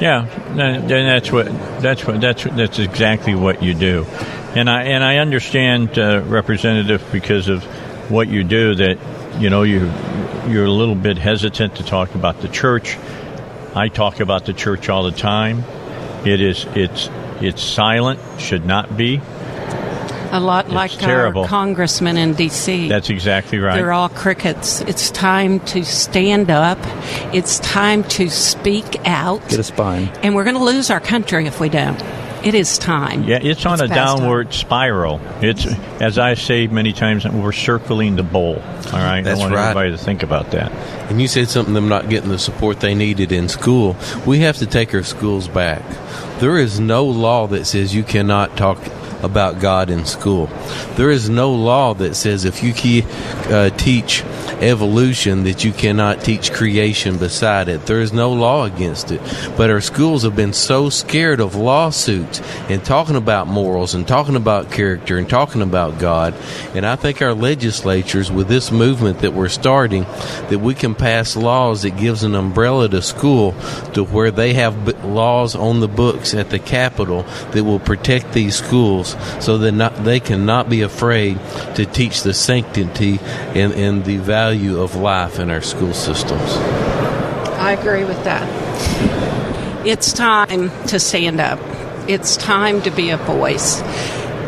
Yeah, 0.00 0.24
then 0.54 0.88
that's 0.88 1.30
what 1.30 1.46
that's 1.80 2.06
what 2.06 2.20
that's 2.22 2.44
that's 2.44 2.78
exactly 2.78 3.34
what 3.34 3.62
you 3.62 3.74
do, 3.74 4.06
and 4.56 4.70
I 4.70 4.84
and 4.84 5.04
I 5.04 5.18
understand, 5.18 5.98
uh, 5.98 6.22
Representative, 6.26 7.06
because 7.12 7.48
of 7.48 7.62
what 8.10 8.28
you 8.28 8.42
do 8.42 8.74
that 8.76 8.98
you 9.38 9.50
know 9.50 9.62
you 9.62 9.92
you're 10.48 10.64
a 10.64 10.70
little 10.70 10.94
bit 10.94 11.18
hesitant 11.18 11.76
to 11.76 11.84
talk 11.84 12.14
about 12.14 12.40
the 12.40 12.48
church. 12.48 12.96
I 13.74 13.88
talk 13.88 14.20
about 14.20 14.46
the 14.46 14.54
church 14.54 14.88
all 14.88 15.04
the 15.04 15.12
time. 15.12 15.64
It 16.24 16.40
is 16.40 16.64
it's 16.74 17.10
it's 17.42 17.62
silent, 17.62 18.20
should 18.38 18.64
not 18.64 18.96
be. 18.96 19.20
A 20.32 20.40
lot 20.40 20.68
like 20.70 20.92
terrible. 20.92 21.42
our 21.42 21.48
congressman 21.48 22.16
in 22.16 22.34
D.C. 22.34 22.88
That's 22.88 23.10
exactly 23.10 23.58
right. 23.58 23.74
They're 23.74 23.92
all 23.92 24.08
crickets. 24.08 24.80
It's 24.82 25.10
time 25.10 25.60
to 25.66 25.84
stand 25.84 26.50
up. 26.50 26.78
It's 27.34 27.58
time 27.60 28.04
to 28.04 28.30
speak 28.30 29.04
out. 29.06 29.40
Get 29.48 29.58
a 29.58 29.64
spine. 29.64 30.08
And 30.22 30.34
we're 30.34 30.44
going 30.44 30.56
to 30.56 30.64
lose 30.64 30.90
our 30.90 31.00
country 31.00 31.46
if 31.46 31.58
we 31.58 31.68
don't. 31.68 32.00
It 32.44 32.54
is 32.54 32.78
time. 32.78 33.24
Yeah, 33.24 33.38
it's 33.42 33.66
on 33.66 33.74
It's 33.74 33.82
a 33.82 33.88
past 33.88 34.18
downward 34.18 34.54
spiral. 34.54 35.20
It's 35.42 35.66
as 36.00 36.18
I 36.18 36.34
say 36.34 36.68
many 36.68 36.94
times, 36.94 37.26
we're 37.26 37.52
circling 37.52 38.16
the 38.16 38.22
bowl. 38.22 38.54
All 38.56 38.92
right, 38.92 39.20
That's 39.20 39.38
I 39.38 39.42
want 39.42 39.54
right. 39.54 39.62
everybody 39.70 39.90
to 39.90 39.98
think 39.98 40.22
about 40.22 40.52
that. 40.52 40.72
And 41.10 41.20
you 41.20 41.28
said 41.28 41.48
something 41.48 41.74
them 41.74 41.88
not 41.88 42.08
getting 42.08 42.30
the 42.30 42.38
support 42.38 42.80
they 42.80 42.94
needed 42.94 43.30
in 43.30 43.48
school. 43.50 43.94
We 44.26 44.38
have 44.38 44.56
to 44.58 44.66
take 44.66 44.94
our 44.94 45.02
schools 45.02 45.48
back. 45.48 45.82
There 46.38 46.56
is 46.56 46.80
no 46.80 47.04
law 47.04 47.46
that 47.48 47.66
says 47.66 47.94
you 47.94 48.04
cannot 48.04 48.56
talk 48.56 48.78
about 49.22 49.60
God 49.60 49.90
in 49.90 50.04
school. 50.04 50.46
There 50.96 51.10
is 51.10 51.28
no 51.28 51.52
law 51.52 51.94
that 51.94 52.14
says 52.14 52.44
if 52.44 52.62
you 52.62 53.02
uh, 53.50 53.70
teach 53.70 54.22
evolution 54.60 55.44
that 55.44 55.64
you 55.64 55.72
cannot 55.72 56.22
teach 56.22 56.52
creation 56.52 57.18
beside 57.18 57.68
it. 57.68 57.86
There 57.86 58.00
is 58.00 58.12
no 58.12 58.32
law 58.32 58.64
against 58.64 59.10
it. 59.10 59.20
But 59.56 59.70
our 59.70 59.80
schools 59.80 60.22
have 60.22 60.36
been 60.36 60.52
so 60.52 60.90
scared 60.90 61.40
of 61.40 61.54
lawsuits 61.54 62.40
and 62.68 62.84
talking 62.84 63.16
about 63.16 63.46
morals 63.46 63.94
and 63.94 64.06
talking 64.06 64.36
about 64.36 64.70
character 64.70 65.18
and 65.18 65.28
talking 65.28 65.62
about 65.62 65.98
God. 65.98 66.34
And 66.74 66.84
I 66.84 66.96
think 66.96 67.22
our 67.22 67.34
legislatures 67.34 68.30
with 68.30 68.48
this 68.48 68.70
movement 68.70 69.20
that 69.20 69.32
we're 69.32 69.48
starting 69.48 70.02
that 70.04 70.60
we 70.60 70.74
can 70.74 70.94
pass 70.94 71.36
laws 71.36 71.82
that 71.82 71.96
gives 71.96 72.22
an 72.22 72.34
umbrella 72.34 72.88
to 72.88 73.02
school 73.02 73.52
to 73.94 74.04
where 74.04 74.30
they 74.30 74.54
have 74.54 75.04
laws 75.04 75.54
on 75.54 75.80
the 75.80 75.88
books 75.88 76.34
at 76.34 76.50
the 76.50 76.58
Capitol 76.58 77.22
that 77.52 77.64
will 77.64 77.80
protect 77.80 78.32
these 78.32 78.56
schools 78.56 79.09
so 79.40 79.58
that 79.58 79.72
not, 79.72 80.04
they 80.04 80.20
cannot 80.20 80.68
be 80.68 80.82
afraid 80.82 81.38
to 81.74 81.86
teach 81.86 82.22
the 82.22 82.34
sanctity 82.34 83.18
and, 83.54 83.72
and 83.74 84.04
the 84.04 84.16
value 84.16 84.80
of 84.80 84.96
life 84.96 85.38
in 85.38 85.50
our 85.50 85.62
school 85.62 85.94
systems. 85.94 86.56
I 87.60 87.72
agree 87.72 88.04
with 88.04 88.22
that. 88.24 89.86
It's 89.86 90.12
time 90.12 90.70
to 90.86 90.98
stand 90.98 91.40
up. 91.40 91.58
It's 92.08 92.36
time 92.36 92.82
to 92.82 92.90
be 92.90 93.10
a 93.10 93.16
voice. 93.16 93.80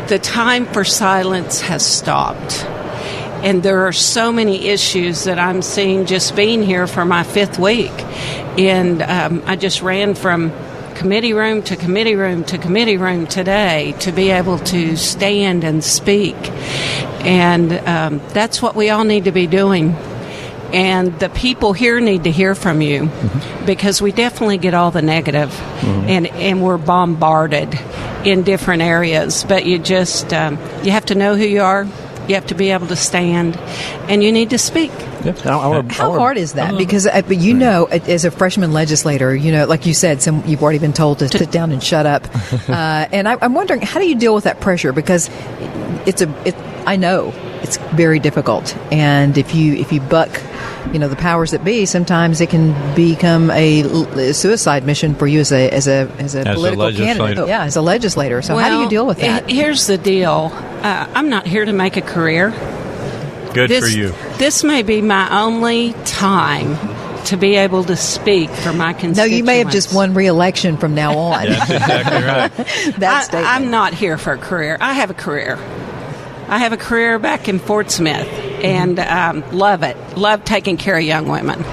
The 0.09 0.19
time 0.21 0.65
for 0.65 0.83
silence 0.83 1.61
has 1.61 1.85
stopped. 1.85 2.65
And 3.43 3.61
there 3.61 3.87
are 3.87 3.91
so 3.91 4.31
many 4.31 4.67
issues 4.67 5.25
that 5.25 5.37
I'm 5.37 5.61
seeing 5.61 6.05
just 6.05 6.35
being 6.35 6.63
here 6.63 6.87
for 6.87 7.03
my 7.03 7.23
fifth 7.23 7.59
week. 7.59 7.91
And 8.57 9.01
um, 9.01 9.43
I 9.45 9.55
just 9.55 9.81
ran 9.81 10.15
from 10.15 10.51
committee 11.03 11.33
room 11.33 11.61
to 11.61 11.75
committee 11.75 12.15
room 12.15 12.45
to 12.45 12.57
committee 12.57 12.95
room 12.95 13.27
today 13.27 13.93
to 13.99 14.13
be 14.13 14.29
able 14.29 14.57
to 14.57 14.95
stand 14.95 15.65
and 15.65 15.83
speak. 15.83 16.37
And 17.25 17.73
um, 17.73 18.21
that's 18.29 18.61
what 18.61 18.73
we 18.73 18.89
all 18.89 19.03
need 19.03 19.25
to 19.25 19.33
be 19.33 19.45
doing. 19.45 19.95
And 20.71 21.19
the 21.19 21.27
people 21.27 21.73
here 21.73 21.99
need 21.99 22.23
to 22.23 22.31
hear 22.31 22.55
from 22.55 22.81
you 22.81 23.09
because 23.65 24.01
we 24.01 24.13
definitely 24.13 24.57
get 24.59 24.73
all 24.73 24.91
the 24.91 25.01
negative 25.01 25.53
and, 25.83 26.25
and 26.27 26.63
we're 26.63 26.77
bombarded 26.77 27.77
in 28.23 28.43
different 28.43 28.81
areas. 28.81 29.43
But 29.43 29.65
you 29.65 29.79
just, 29.79 30.31
um, 30.31 30.57
you 30.83 30.91
have 30.91 31.07
to 31.07 31.15
know 31.15 31.35
who 31.35 31.43
you 31.43 31.63
are, 31.63 31.85
you 32.27 32.35
have 32.35 32.47
to 32.47 32.55
be 32.55 32.71
able 32.71 32.87
to 32.87 32.95
stand, 32.95 33.57
and 34.09 34.23
you 34.23 34.31
need 34.31 34.49
to 34.51 34.57
speak. 34.57 34.91
How 35.91 36.13
hard 36.13 36.37
is 36.37 36.53
that? 36.53 36.77
Because 36.77 37.07
uh, 37.07 37.21
but 37.21 37.37
you 37.37 37.53
know, 37.53 37.85
as 37.85 38.25
a 38.25 38.31
freshman 38.31 38.73
legislator, 38.73 39.35
you 39.35 39.51
know, 39.51 39.65
like 39.65 39.85
you 39.85 39.93
said, 39.93 40.21
some 40.21 40.43
you've 40.45 40.63
already 40.63 40.79
been 40.79 40.93
told 40.93 41.19
to 41.19 41.27
sit 41.29 41.51
down 41.51 41.71
and 41.71 41.83
shut 41.83 42.05
up. 42.05 42.23
uh, 42.69 43.07
and 43.11 43.27
I, 43.27 43.37
I'm 43.41 43.53
wondering, 43.53 43.81
how 43.81 43.99
do 43.99 44.07
you 44.07 44.15
deal 44.15 44.35
with 44.35 44.45
that 44.45 44.59
pressure? 44.59 44.91
Because 44.91 45.29
it's 46.05 46.21
a, 46.21 46.47
it, 46.47 46.55
I 46.85 46.95
know 46.95 47.33
it's 47.61 47.77
very 47.95 48.19
difficult, 48.19 48.75
and 48.91 49.37
if 49.37 49.55
you 49.55 49.73
if 49.75 49.91
you 49.91 50.01
buck, 50.01 50.41
you 50.91 50.99
know, 50.99 51.07
the 51.07 51.15
powers 51.15 51.51
that 51.51 51.63
be, 51.63 51.85
sometimes 51.85 52.41
it 52.41 52.49
can 52.49 52.73
become 52.95 53.49
a 53.51 54.33
suicide 54.33 54.85
mission 54.85 55.15
for 55.15 55.27
you 55.27 55.39
as 55.39 55.51
a 55.51 55.69
as 55.69 55.87
a 55.87 56.11
as 56.19 56.35
a 56.35 56.39
As 56.39 56.47
a 56.47 56.53
political 56.53 56.91
candidate. 56.91 57.19
legislator. 57.19 57.47
Yeah, 57.47 57.63
as 57.63 57.75
a 57.75 57.81
legislator. 57.81 58.41
So 58.41 58.57
how 58.57 58.69
do 58.69 58.83
you 58.83 58.89
deal 58.89 59.05
with 59.05 59.19
that? 59.19 59.49
Here's 59.49 59.87
the 59.87 59.97
deal 59.97 60.51
uh, 60.53 61.07
I'm 61.13 61.29
not 61.29 61.47
here 61.47 61.63
to 61.63 61.73
make 61.73 61.95
a 61.97 62.01
career. 62.01 62.51
Good 63.53 63.69
this, 63.69 63.83
for 63.83 63.89
you. 63.89 64.13
This 64.37 64.63
may 64.63 64.81
be 64.81 65.01
my 65.01 65.41
only 65.41 65.93
time 66.05 66.77
to 67.25 67.37
be 67.37 67.55
able 67.55 67.83
to 67.85 67.95
speak 67.95 68.49
for 68.49 68.73
my 68.73 68.91
constituents. 68.91 69.17
No, 69.17 69.23
you 69.23 69.43
may 69.43 69.59
have 69.59 69.71
just 69.71 69.93
won 69.93 70.13
re-election 70.13 70.75
from 70.75 70.95
now 70.95 71.17
on. 71.17 71.45
That's 71.45 71.69
exactly 71.69 72.23
right. 72.23 72.51
that 72.99 73.21
I, 73.21 73.23
statement. 73.23 73.47
I'm 73.47 73.71
not 73.71 73.93
here 73.93 74.17
for 74.17 74.33
a 74.33 74.37
career. 74.37 74.77
I 74.81 74.93
have 74.93 75.09
a 75.09 75.13
career. 75.13 75.57
I 76.53 76.59
have 76.59 76.71
a 76.71 76.77
career 76.77 77.17
back 77.17 77.49
in 77.49 77.57
Fort 77.57 77.89
Smith 77.89 78.27
and 78.63 78.99
um, 78.99 79.43
love 79.51 79.81
it. 79.81 79.97
Love 80.15 80.45
taking 80.45 80.77
care 80.77 80.95
of 80.95 81.01
young 81.03 81.27
women. 81.27 81.63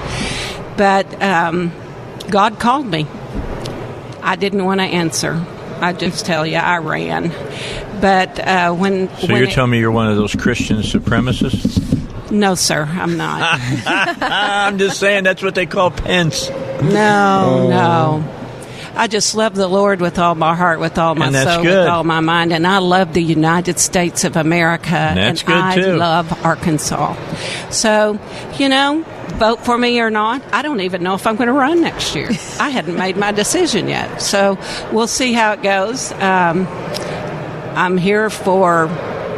But 0.75 1.21
um, 1.21 1.71
God 2.31 2.59
called 2.59 2.87
me. 2.87 3.05
I 4.23 4.35
didn't 4.37 4.65
want 4.65 4.79
to 4.79 4.85
answer. 4.85 5.33
I 5.79 5.93
just 5.93 6.25
tell 6.25 6.47
you, 6.47 6.57
I 6.57 6.77
ran. 6.79 7.29
But 8.01 8.39
uh, 8.39 8.73
when 8.73 9.07
So 9.19 9.27
when 9.27 9.37
you're 9.37 9.43
it- 9.49 9.51
telling 9.51 9.69
me 9.69 9.79
you're 9.79 9.91
one 9.91 10.07
of 10.07 10.15
those 10.17 10.33
Christian 10.35 10.77
supremacists? 10.77 12.31
no, 12.31 12.55
sir, 12.55 12.83
I'm 12.83 13.17
not. 13.17 13.59
I'm 13.85 14.79
just 14.79 14.99
saying 14.99 15.25
that's 15.25 15.43
what 15.43 15.53
they 15.53 15.67
call 15.67 15.91
Pence. 15.91 16.49
No, 16.49 17.67
no. 17.69 18.40
I 18.95 19.07
just 19.07 19.35
love 19.35 19.55
the 19.55 19.67
Lord 19.67 20.01
with 20.01 20.19
all 20.19 20.35
my 20.35 20.55
heart, 20.55 20.79
with 20.79 20.97
all 20.97 21.15
my 21.15 21.31
soul, 21.31 21.63
good. 21.63 21.77
with 21.77 21.87
all 21.87 22.03
my 22.03 22.19
mind, 22.19 22.53
and 22.53 22.67
I 22.67 22.79
love 22.79 23.13
the 23.13 23.23
United 23.23 23.79
States 23.79 24.23
of 24.23 24.35
America. 24.35 24.95
And 24.95 25.43
good, 25.45 25.55
I 25.55 25.75
too. 25.75 25.95
love 25.95 26.45
Arkansas. 26.45 27.15
So, 27.69 28.19
you 28.57 28.69
know, 28.69 29.03
vote 29.35 29.65
for 29.65 29.77
me 29.77 29.99
or 29.99 30.09
not. 30.09 30.41
I 30.53 30.61
don't 30.61 30.81
even 30.81 31.03
know 31.03 31.15
if 31.15 31.25
I'm 31.25 31.35
going 31.35 31.47
to 31.47 31.53
run 31.53 31.81
next 31.81 32.15
year. 32.15 32.29
I 32.59 32.69
hadn't 32.69 32.97
made 32.97 33.17
my 33.17 33.31
decision 33.31 33.87
yet. 33.87 34.21
So 34.21 34.59
we'll 34.91 35.07
see 35.07 35.33
how 35.33 35.53
it 35.53 35.63
goes. 35.63 36.11
Um, 36.13 36.67
I'm 37.75 37.97
here 37.97 38.29
for 38.29 38.87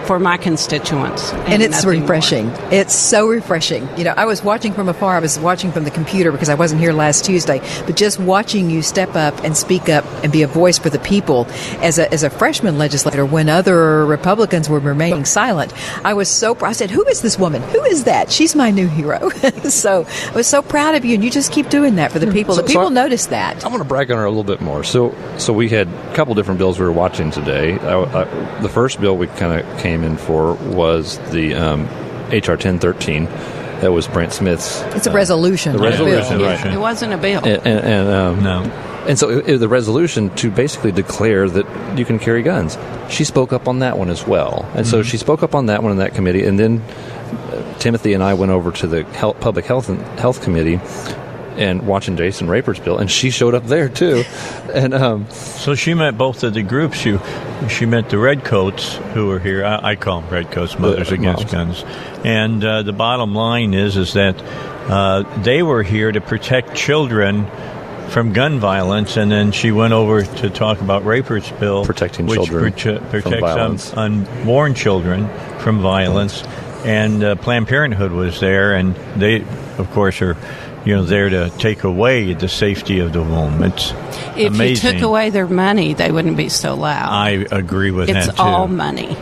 for 0.05 0.19
my 0.19 0.37
constituents, 0.37 1.33
and 1.33 1.61
it's 1.61 1.71
nothing 1.83 1.99
more. 1.99 2.01
refreshing. 2.01 2.47
It's 2.71 2.93
so 2.93 3.27
refreshing. 3.27 3.87
You 3.97 4.03
know, 4.05 4.13
I 4.15 4.25
was 4.25 4.43
watching 4.43 4.73
from 4.73 4.89
afar. 4.89 5.15
I 5.15 5.19
was 5.19 5.39
watching 5.39 5.71
from 5.71 5.83
the 5.83 5.91
computer 5.91 6.31
because 6.31 6.49
I 6.49 6.55
wasn't 6.55 6.81
here 6.81 6.93
last 6.93 7.25
Tuesday. 7.25 7.59
But 7.85 7.95
just 7.95 8.19
watching 8.19 8.69
you 8.69 8.81
step 8.81 9.15
up 9.15 9.43
and 9.43 9.55
speak 9.55 9.89
up 9.89 10.05
and 10.23 10.31
be 10.31 10.41
a 10.41 10.47
voice 10.47 10.77
for 10.77 10.89
the 10.89 10.99
people 10.99 11.47
as 11.81 11.99
a, 11.99 12.11
as 12.11 12.23
a 12.23 12.29
freshman 12.29 12.77
legislator 12.77 13.25
when 13.25 13.49
other 13.49 14.05
Republicans 14.05 14.69
were 14.69 14.79
remaining 14.79 15.25
silent, 15.25 15.73
I 16.05 16.13
was 16.13 16.29
so. 16.29 16.55
pr- 16.55 16.67
I 16.67 16.71
said, 16.73 16.91
"Who 16.91 17.03
is 17.05 17.21
this 17.21 17.37
woman? 17.37 17.61
Who 17.61 17.83
is 17.83 18.05
that? 18.05 18.31
She's 18.31 18.55
my 18.55 18.71
new 18.71 18.87
hero." 18.87 19.29
so 19.69 20.05
I 20.31 20.35
was 20.35 20.47
so 20.47 20.61
proud 20.61 20.95
of 20.95 21.05
you, 21.05 21.15
and 21.15 21.23
you 21.23 21.29
just 21.29 21.51
keep 21.51 21.69
doing 21.69 21.95
that 21.95 22.11
for 22.11 22.19
the 22.19 22.27
hmm. 22.27 22.33
people. 22.33 22.55
So- 22.55 22.61
the 22.61 22.67
so 22.67 22.73
people 22.73 22.87
I- 22.87 22.93
notice 22.93 23.27
that. 23.27 23.63
I 23.65 23.67
want 23.69 23.81
to 23.81 23.87
brag 23.87 24.11
on 24.11 24.17
her 24.17 24.25
a 24.25 24.29
little 24.29 24.43
bit 24.43 24.61
more. 24.61 24.83
So, 24.83 25.15
so 25.37 25.53
we 25.53 25.69
had 25.69 25.87
a 25.87 26.15
couple 26.15 26.33
different 26.33 26.57
bills 26.57 26.79
we 26.79 26.85
were 26.85 26.91
watching 26.91 27.31
today. 27.31 27.77
I, 27.79 28.01
I, 28.01 28.61
the 28.61 28.69
first 28.69 28.99
bill 28.99 29.17
we 29.17 29.27
kind 29.27 29.59
of 29.59 29.79
came 29.79 29.92
in 30.01 30.17
for 30.17 30.53
was 30.55 31.19
the 31.31 31.53
um, 31.53 31.81
HR 32.29 32.55
1013. 32.57 33.25
That 33.81 33.91
was 33.91 34.07
Brandt 34.07 34.31
Smith's. 34.31 34.81
It's 34.95 35.07
a 35.07 35.11
uh, 35.11 35.13
resolution. 35.13 35.73
The 35.73 35.79
not 35.79 35.93
a 35.93 35.97
bill. 35.97 36.05
resolution, 36.07 36.41
right? 36.41 36.73
It 36.73 36.79
wasn't 36.79 37.13
a 37.13 37.17
bill. 37.17 37.39
And, 37.45 37.67
and, 37.67 37.79
and, 37.85 38.09
um, 38.09 38.43
No. 38.43 38.61
And 39.07 39.19
so 39.19 39.29
it, 39.29 39.49
it- 39.49 39.57
the 39.57 39.67
resolution 39.67 40.29
to 40.37 40.49
basically 40.49 40.93
declare 40.93 41.49
that 41.49 41.97
you 41.99 42.05
can 42.05 42.17
carry 42.17 42.41
guns. 42.41 42.77
She 43.09 43.25
spoke 43.25 43.51
up 43.51 43.67
on 43.67 43.79
that 43.79 43.97
one 43.97 44.09
as 44.09 44.25
well, 44.25 44.65
and 44.73 44.87
so 44.87 45.03
she 45.03 45.17
spoke 45.17 45.43
up 45.43 45.53
on 45.53 45.65
that 45.65 45.83
one 45.83 45.91
in 45.91 45.97
that 45.97 46.15
committee, 46.15 46.45
and 46.45 46.57
then 46.57 46.79
uh, 46.79 47.77
Timothy 47.79 48.13
and 48.13 48.23
I 48.23 48.33
went 48.33 48.53
over 48.53 48.71
to 48.71 48.87
the 48.87 49.03
health, 49.03 49.41
public 49.41 49.65
health 49.65 49.89
and 49.89 49.99
health 50.17 50.41
committee 50.41 50.79
and 51.57 51.85
watching 51.87 52.17
Jason 52.17 52.49
Rapert's 52.49 52.79
bill, 52.79 52.97
and 52.97 53.09
she 53.09 53.29
showed 53.29 53.53
up 53.55 53.65
there 53.65 53.89
too, 53.89 54.23
and 54.73 54.93
um, 54.93 55.29
So 55.31 55.75
she 55.75 55.93
met 55.93 56.17
both 56.17 56.43
of 56.43 56.53
the 56.53 56.63
groups. 56.63 57.05
You, 57.05 57.19
she 57.69 57.85
met 57.85 58.09
the 58.09 58.17
redcoats 58.17 58.95
who 59.13 59.27
were 59.27 59.39
here. 59.39 59.63
I, 59.65 59.91
I 59.91 59.95
call 59.95 60.21
them 60.21 60.29
redcoats, 60.29 60.77
Mothers 60.79 61.09
The 61.09 61.15
Against 61.15 61.53
moms. 61.53 61.83
Guns. 61.83 61.83
And 62.25 62.63
uh, 62.63 62.83
the 62.83 62.93
bottom 62.93 63.33
line 63.35 63.73
is, 63.73 63.97
is 63.97 64.13
that 64.13 64.39
uh, 64.89 65.23
they 65.43 65.63
were 65.63 65.83
here 65.83 66.11
to 66.11 66.21
protect 66.21 66.75
children 66.75 67.45
from 68.09 68.33
gun 68.33 68.59
violence, 68.59 69.15
and 69.17 69.31
then 69.31 69.51
she 69.51 69.71
went 69.71 69.93
over 69.93 70.23
to 70.23 70.49
talk 70.49 70.81
about 70.81 71.03
Rapert's 71.05 71.49
bill, 71.51 71.85
Protecting 71.85 72.27
which 72.27 72.35
children 72.35 72.71
prote- 72.73 72.99
from 72.99 73.09
protects 73.21 73.39
violence. 73.39 73.93
un- 73.97 74.27
unborn 74.27 74.73
children 74.75 75.29
from 75.59 75.79
violence. 75.81 76.43
and 76.85 77.23
uh, 77.23 77.35
Planned 77.35 77.67
Parenthood 77.69 78.11
was 78.11 78.39
there, 78.41 78.75
and 78.75 78.93
they, 79.15 79.41
of 79.77 79.89
course, 79.93 80.21
are 80.21 80.35
you 80.85 80.95
know 80.95 81.03
there 81.03 81.29
to 81.29 81.49
take 81.57 81.83
away 81.83 82.33
the 82.33 82.47
safety 82.47 82.99
of 82.99 83.13
the 83.13 83.21
womb. 83.21 83.63
It's 83.63 83.91
If 84.35 84.53
amazing. 84.53 84.93
you 84.93 84.99
took 84.99 85.01
away 85.01 85.29
their 85.29 85.47
money, 85.47 85.93
they 85.93 86.11
wouldn't 86.11 86.37
be 86.37 86.49
so 86.49 86.75
loud. 86.75 87.09
I 87.09 87.45
agree 87.51 87.91
with 87.91 88.09
it's 88.09 88.13
that 88.13 88.25
too. 88.25 88.31
It's 88.31 88.39
all 88.39 88.67
money. 88.67 89.15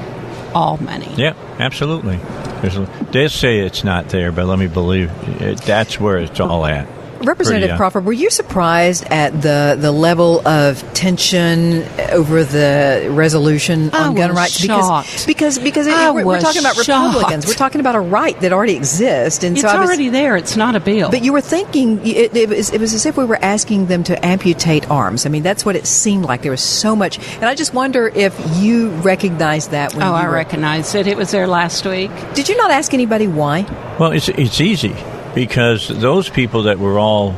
All 0.53 0.77
money. 0.77 1.13
Yeah, 1.15 1.33
absolutely. 1.59 2.17
There's, 2.61 2.77
they 3.11 3.27
say 3.29 3.59
it's 3.59 3.83
not 3.83 4.09
there, 4.09 4.31
but 4.31 4.45
let 4.45 4.59
me 4.59 4.67
believe 4.67 5.09
it, 5.41 5.61
that's 5.61 5.99
where 5.99 6.17
it's 6.17 6.39
all 6.39 6.65
at. 6.65 6.87
Representative 7.25 7.69
Pretty, 7.69 7.73
uh, 7.73 7.77
Crawford, 7.77 8.05
were 8.05 8.13
you 8.13 8.29
surprised 8.29 9.05
at 9.05 9.41
the 9.41 9.77
the 9.79 9.91
level 9.91 10.45
of 10.47 10.81
tension 10.93 11.83
over 12.11 12.43
the 12.43 13.07
resolution 13.11 13.89
I 13.93 14.07
on 14.07 14.15
gun 14.15 14.29
was 14.29 14.37
rights? 14.37 14.59
shocked. 14.59 15.27
Because 15.27 15.57
because 15.57 15.59
because 15.59 15.87
it- 15.87 16.13
we're, 16.13 16.25
we're 16.25 16.39
talking 16.39 16.61
about 16.61 16.77
Republicans. 16.77 17.47
We're 17.47 17.53
talking 17.53 17.81
about 17.81 17.95
a 17.95 17.99
right 17.99 18.39
that 18.41 18.53
already 18.53 18.75
exists, 18.75 19.43
and 19.43 19.55
It's 19.55 19.61
so 19.63 19.69
I 19.69 19.79
was, 19.79 19.87
already 19.87 20.09
there. 20.09 20.35
It's 20.37 20.55
not 20.55 20.75
a 20.75 20.79
bill. 20.79 21.09
But 21.09 21.23
you 21.23 21.33
were 21.33 21.41
thinking 21.41 22.05
it, 22.05 22.35
it 22.35 22.49
was 22.49 22.71
it 22.71 22.79
was 22.79 22.93
as 22.93 23.05
if 23.05 23.17
we 23.17 23.25
were 23.25 23.39
asking 23.41 23.87
them 23.87 24.03
to 24.03 24.25
amputate 24.25 24.89
arms. 24.89 25.25
I 25.25 25.29
mean, 25.29 25.43
that's 25.43 25.65
what 25.65 25.75
it 25.75 25.85
seemed 25.87 26.25
like. 26.25 26.41
There 26.41 26.51
was 26.51 26.61
so 26.61 26.95
much, 26.95 27.17
and 27.35 27.45
I 27.45 27.55
just 27.55 27.73
wonder 27.73 28.07
if 28.07 28.33
you 28.57 28.89
recognized 29.01 29.71
that. 29.71 29.93
when 29.93 30.03
oh, 30.03 30.09
you 30.09 30.15
I 30.15 30.27
were, 30.27 30.33
recognized 30.33 30.95
it. 30.95 31.07
It 31.07 31.17
was 31.17 31.31
there 31.31 31.47
last 31.47 31.85
week. 31.85 32.11
Did 32.33 32.49
you 32.49 32.57
not 32.57 32.71
ask 32.71 32.93
anybody 32.93 33.27
why? 33.27 33.65
Well, 33.99 34.11
it's 34.11 34.29
it's 34.29 34.61
easy 34.61 34.95
because 35.35 35.87
those 35.87 36.29
people 36.29 36.63
that 36.63 36.79
were 36.79 36.99
all 36.99 37.35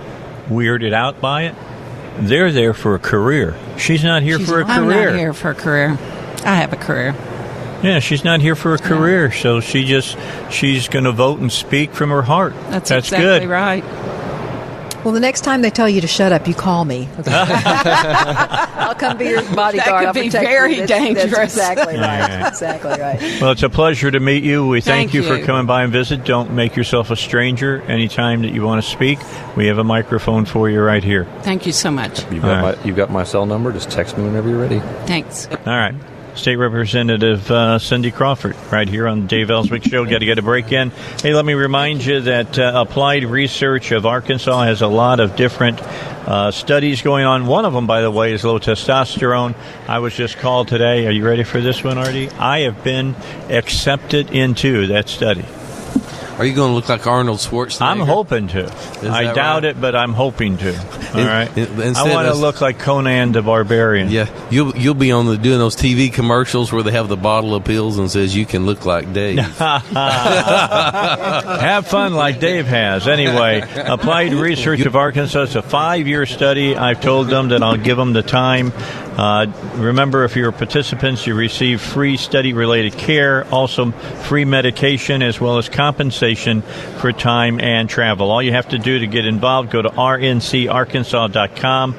weirded 0.48 0.94
out 0.94 1.22
by 1.22 1.44
it, 1.44 1.56
they're 2.20 2.52
there 2.52 2.74
for 2.74 2.96
a 2.96 3.00
career. 3.00 3.56
She's 3.78 4.04
not 4.04 4.22
here 4.24 4.40
for 4.40 4.62
a 4.62 4.66
I'm 4.66 4.86
career. 4.86 5.12
not 5.12 5.20
here 5.20 5.34
for 5.34 5.52
a 5.52 5.56
career. 5.56 5.90
I 6.46 6.56
have 6.56 6.74
a 6.74 6.78
career. 6.78 7.16
Yeah, 7.84 8.00
she's 8.00 8.24
not 8.24 8.40
here 8.40 8.56
for 8.56 8.74
a 8.74 8.78
career, 8.78 9.32
so 9.32 9.60
she 9.60 9.84
just 9.84 10.18
she's 10.50 10.88
going 10.88 11.04
to 11.06 11.12
vote 11.12 11.40
and 11.40 11.52
speak 11.52 11.92
from 11.92 12.12
her 12.12 12.22
heart. 12.22 12.54
That's, 12.70 12.90
That's 12.90 13.08
exactly 13.12 13.42
good. 13.42 13.50
right. 13.50 13.84
Well, 15.04 15.14
the 15.14 15.20
next 15.20 15.42
time 15.42 15.62
they 15.62 15.70
tell 15.70 15.90
you 15.90 16.02
to 16.02 16.08
shut 16.08 16.32
up, 16.32 16.48
you 16.48 16.54
call 16.54 16.86
me. 16.86 17.10
I'll 17.28 18.96
come 18.96 19.18
be 19.18 19.26
your 19.26 19.42
bodyguard. 19.54 19.76
That 19.78 19.86
could 19.86 20.08
I'll 20.08 20.14
be 20.14 20.30
very 20.30 20.76
you. 20.76 20.88
That's, 20.88 20.92
dangerous. 20.92 21.32
That's 21.32 21.54
exactly 21.56 21.96
right. 21.96 22.30
Yeah. 22.30 22.48
Exactly 22.48 22.92
right. 22.92 23.42
Well, 23.42 23.52
it's 23.52 23.64
a 23.64 23.70
pleasure 23.70 24.12
to 24.12 24.20
meet 24.20 24.44
you. 24.44 24.66
We 24.68 24.82
thank, 24.82 25.12
Thank 25.12 25.14
you, 25.14 25.24
for 25.24 25.44
coming 25.46 25.66
by 25.66 25.84
and 25.84 25.92
visit. 25.92 26.24
Don't 26.24 26.54
make 26.54 26.76
yourself 26.76 27.12
a 27.12 27.16
stranger. 27.16 27.82
Anytime 27.84 28.44
that 28.44 28.54
you 28.54 28.64
want 28.64 28.84
to 28.84 28.90
speak, 28.90 29.20
we 29.58 29.68
have 29.68 29.78
a 29.78 29.84
microphone 29.84 30.46
for 30.46 30.70
you 30.70 30.82
right 30.82 31.04
here. 31.04 31.26
Thank 31.42 31.66
you 31.66 31.74
so 31.74 31.92
much. 31.92 32.20
You've 32.32 32.42
got, 32.44 32.58
All 32.58 32.64
right. 32.64 32.78
my, 32.78 32.84
you've 32.86 32.96
got 32.96 33.12
my 33.12 33.24
cell 33.24 33.46
number. 33.46 33.72
Just 33.74 33.92
text 33.92 34.18
me 34.18 34.24
whenever 34.24 34.50
you're 34.50 34.62
ready. 34.62 34.80
Thanks. 35.06 35.48
All 35.48 35.58
right. 35.66 35.96
State 36.36 36.56
Representative 36.56 37.50
uh, 37.52 37.80
Cindy 37.80 38.12
Crawford, 38.12 38.56
right 38.72 38.88
here 38.88 39.08
on 39.08 39.28
Dave 39.28 39.50
Elswick 39.52 39.84
Show. 39.84 40.04
Got 40.06 40.20
to 40.20 40.26
get 40.26 40.40
a 40.40 40.42
break 40.42 40.72
in. 40.72 40.90
Hey, 41.22 41.34
let 41.34 41.46
me 41.46 41.54
remind 41.54 42.04
you 42.06 42.22
that 42.22 42.58
uh, 42.58 42.74
Applied 42.76 43.26
Research 43.26 43.92
of 43.92 44.06
Arkansas 44.06 44.64
has 44.64 44.82
a 44.82 44.88
lot 44.88 45.20
of 45.20 45.36
different 45.36 45.82
uh, 45.82 46.52
studies 46.52 47.02
going 47.02 47.26
on. 47.26 47.46
One 47.46 47.66
of 47.66 47.74
them, 47.74 47.88
by 47.88 48.02
the 48.02 48.12
way, 48.12 48.34
is 48.34 48.44
low 48.44 48.60
testosterone. 48.60 49.56
I 49.88 50.00
was 50.00 50.16
just 50.16 50.38
called 50.38 50.68
today. 50.68 51.06
Are 51.06 51.12
you 51.12 51.26
ready 51.26 51.44
for 51.44 51.62
this 51.62 51.84
one, 51.84 51.98
Artie? 51.98 52.30
I 52.32 52.62
have 52.62 52.84
been 52.84 53.16
accepted 53.50 54.32
into 54.32 54.88
that 54.88 55.10
study. 55.10 55.46
Are 56.38 56.46
you 56.46 56.56
going 56.56 56.72
to 56.72 56.76
look 56.76 56.90
like 56.90 57.06
Arnold 57.06 57.38
Schwarzenegger? 57.38 57.82
I'm 57.82 58.00
hoping 58.00 58.48
to. 58.50 58.66
I 59.04 59.34
doubt 59.34 59.64
right? 59.64 59.66
it, 59.66 59.80
but 59.80 59.96
I'm 59.96 60.14
hoping 60.14 60.58
to. 60.58 60.76
All 60.76 61.24
right. 61.24 61.48
I 61.56 62.12
want 62.12 62.28
to 62.28 62.34
look 62.34 62.60
like 62.60 62.80
Conan 62.80 63.34
the 63.34 63.44
Barbarian. 63.44 64.10
Yeah, 64.10 64.28
you'll 64.50 64.76
you'll 64.76 64.96
be 64.96 65.12
on 65.12 65.28
the 65.28 65.38
doing 65.38 65.60
those 65.60 65.76
TV 65.76 66.12
commercials 66.12 66.74
where 66.74 66.82
they 66.82 66.92
have 66.92 67.08
the 67.08 67.18
bottle 67.18 67.54
of 67.54 67.66
pills 67.66 68.00
and 68.00 68.10
says 68.10 68.36
you 68.36 68.48
can 68.48 68.66
look 68.66 68.84
like 68.86 69.14
Dave. 69.14 69.38
Have 71.64 71.86
fun 71.88 72.16
like 72.16 72.40
Dave 72.40 72.66
has. 72.66 73.08
Anyway, 73.08 73.62
Applied 73.86 74.34
Research 74.34 74.82
of 74.82 74.96
Arkansas 74.96 75.42
is 75.44 75.56
a 75.56 75.62
five 75.62 76.08
year 76.08 76.26
study. 76.26 76.76
I've 76.76 77.00
told 77.00 77.28
them 77.28 77.50
that 77.50 77.62
I'll 77.62 77.78
give 77.78 77.98
them 77.98 78.14
the 78.14 78.24
time. 78.24 78.72
Uh, 79.16 79.46
remember, 79.76 80.24
if 80.24 80.36
you're 80.36 80.52
participants, 80.52 81.28
you 81.28 81.36
receive 81.36 81.80
free 81.80 82.18
study 82.18 82.54
related 82.54 82.94
care, 82.94 83.46
also 83.50 83.92
free 83.92 84.46
medication, 84.46 85.22
as 85.22 85.40
well 85.40 85.60
as 85.60 85.70
compensation 85.70 86.23
for 87.00 87.12
time 87.12 87.60
and 87.60 87.90
travel. 87.90 88.32
All 88.32 88.42
you 88.42 88.54
have 88.54 88.70
to 88.70 88.78
do 88.78 89.00
to 89.00 89.08
get 89.08 89.26
involved, 89.26 89.72
go 89.72 89.82
to 89.82 89.90
rncarkansas.com. 89.90 91.96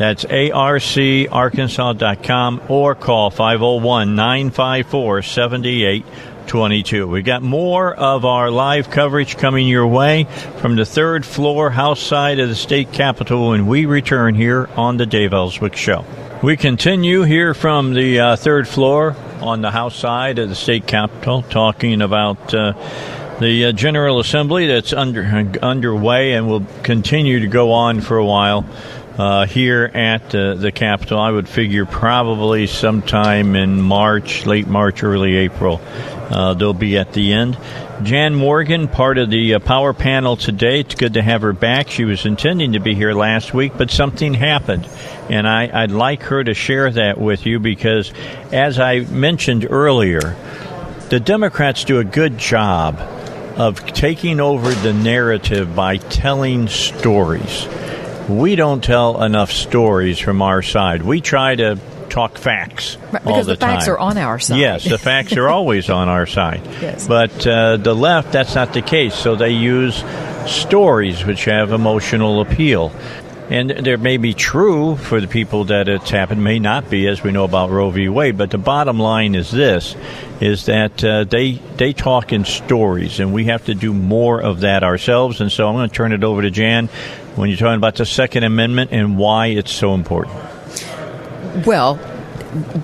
That's 0.00 0.24
arcarkansas.com 0.24 2.62
or 2.68 2.94
call 2.94 3.30
501 3.30 4.14
954 4.14 5.22
7822. 5.22 7.06
We've 7.06 7.22
got 7.22 7.42
more 7.42 7.94
of 7.94 8.24
our 8.24 8.50
live 8.50 8.88
coverage 8.88 9.36
coming 9.36 9.68
your 9.68 9.86
way 9.86 10.24
from 10.56 10.76
the 10.76 10.86
third 10.86 11.26
floor 11.26 11.68
house 11.68 12.00
side 12.00 12.38
of 12.38 12.48
the 12.48 12.54
state 12.54 12.92
capitol 12.92 13.50
when 13.50 13.66
we 13.66 13.84
return 13.84 14.34
here 14.34 14.70
on 14.74 14.96
the 14.96 15.04
Dave 15.04 15.34
Elswick 15.34 15.76
Show. 15.76 16.06
We 16.42 16.56
continue 16.56 17.24
here 17.24 17.52
from 17.52 17.92
the 17.92 18.20
uh, 18.20 18.36
third 18.36 18.66
floor 18.66 19.14
on 19.42 19.60
the 19.60 19.70
house 19.70 19.94
side 19.94 20.38
of 20.38 20.48
the 20.48 20.54
state 20.54 20.86
capitol 20.86 21.42
talking 21.42 22.00
about. 22.00 22.54
Uh, 22.54 22.72
the 23.40 23.64
uh, 23.64 23.72
General 23.72 24.20
Assembly 24.20 24.66
that's 24.66 24.92
under 24.92 25.24
underway 25.62 26.34
and 26.34 26.46
will 26.46 26.66
continue 26.82 27.40
to 27.40 27.46
go 27.46 27.72
on 27.72 28.02
for 28.02 28.18
a 28.18 28.24
while 28.24 28.66
uh, 29.18 29.46
here 29.46 29.90
at 29.94 30.34
uh, 30.34 30.54
the 30.54 30.70
Capitol. 30.70 31.18
I 31.18 31.30
would 31.30 31.48
figure 31.48 31.86
probably 31.86 32.66
sometime 32.66 33.56
in 33.56 33.80
March, 33.80 34.44
late 34.44 34.66
March, 34.66 35.02
early 35.02 35.36
April, 35.36 35.80
uh, 36.30 36.52
they'll 36.52 36.74
be 36.74 36.98
at 36.98 37.14
the 37.14 37.32
end. 37.32 37.56
Jan 38.02 38.34
Morgan, 38.34 38.88
part 38.88 39.16
of 39.16 39.30
the 39.30 39.54
uh, 39.54 39.58
power 39.58 39.94
panel 39.94 40.36
today. 40.36 40.80
It's 40.80 40.94
good 40.94 41.14
to 41.14 41.22
have 41.22 41.40
her 41.40 41.54
back. 41.54 41.88
She 41.88 42.04
was 42.04 42.26
intending 42.26 42.74
to 42.74 42.78
be 42.78 42.94
here 42.94 43.14
last 43.14 43.54
week, 43.54 43.72
but 43.76 43.90
something 43.90 44.34
happened. 44.34 44.86
And 45.30 45.48
I, 45.48 45.82
I'd 45.82 45.92
like 45.92 46.24
her 46.24 46.44
to 46.44 46.52
share 46.52 46.90
that 46.90 47.18
with 47.18 47.46
you 47.46 47.58
because, 47.58 48.12
as 48.52 48.78
I 48.78 49.00
mentioned 49.00 49.66
earlier, 49.68 50.36
the 51.08 51.20
Democrats 51.20 51.84
do 51.84 51.98
a 51.98 52.04
good 52.04 52.36
job 52.36 52.98
of 53.60 53.84
taking 53.92 54.40
over 54.40 54.70
the 54.70 54.94
narrative 54.94 55.76
by 55.76 55.98
telling 55.98 56.66
stories. 56.66 57.68
We 58.26 58.56
don't 58.56 58.82
tell 58.82 59.22
enough 59.22 59.52
stories 59.52 60.18
from 60.18 60.40
our 60.40 60.62
side. 60.62 61.02
We 61.02 61.20
try 61.20 61.56
to 61.56 61.78
talk 62.08 62.38
facts 62.38 62.96
Right, 63.12 63.14
all 63.26 63.32
because 63.34 63.46
the, 63.46 63.52
the 63.54 63.60
facts 63.60 63.84
time. 63.84 63.94
are 63.94 63.98
on 63.98 64.16
our 64.16 64.38
side. 64.38 64.58
Yes, 64.60 64.84
the 64.88 64.96
facts 64.96 65.36
are 65.36 65.48
always 65.48 65.90
on 65.90 66.08
our 66.08 66.26
side. 66.26 66.62
Yes. 66.80 67.06
But 67.06 67.46
uh, 67.46 67.76
the 67.76 67.94
left, 67.94 68.32
that's 68.32 68.54
not 68.54 68.72
the 68.72 68.80
case. 68.80 69.14
So 69.14 69.36
they 69.36 69.50
use 69.50 70.02
stories 70.46 71.22
which 71.26 71.44
have 71.44 71.72
emotional 71.72 72.40
appeal. 72.40 72.92
And 73.50 73.70
there 73.70 73.98
may 73.98 74.16
be 74.16 74.32
true 74.32 74.94
for 74.94 75.20
the 75.20 75.26
people 75.26 75.64
that 75.64 75.88
it's 75.88 76.10
happened, 76.10 76.44
may 76.44 76.60
not 76.60 76.88
be, 76.88 77.08
as 77.08 77.24
we 77.24 77.32
know 77.32 77.42
about 77.42 77.70
Roe 77.70 77.90
v. 77.90 78.08
Wade. 78.08 78.38
But 78.38 78.52
the 78.52 78.58
bottom 78.58 79.00
line 79.00 79.34
is 79.34 79.50
this: 79.50 79.96
is 80.40 80.66
that 80.66 81.02
uh, 81.02 81.24
they 81.24 81.54
they 81.76 81.92
talk 81.92 82.32
in 82.32 82.44
stories, 82.44 83.18
and 83.18 83.32
we 83.32 83.46
have 83.46 83.64
to 83.64 83.74
do 83.74 83.92
more 83.92 84.40
of 84.40 84.60
that 84.60 84.84
ourselves. 84.84 85.40
And 85.40 85.50
so 85.50 85.66
I'm 85.66 85.74
going 85.74 85.88
to 85.88 85.94
turn 85.94 86.12
it 86.12 86.22
over 86.22 86.42
to 86.42 86.50
Jan 86.50 86.86
when 87.34 87.48
you're 87.48 87.58
talking 87.58 87.76
about 87.76 87.96
the 87.96 88.06
Second 88.06 88.44
Amendment 88.44 88.92
and 88.92 89.18
why 89.18 89.48
it's 89.48 89.72
so 89.72 89.94
important. 89.94 90.36
Well, 91.66 91.98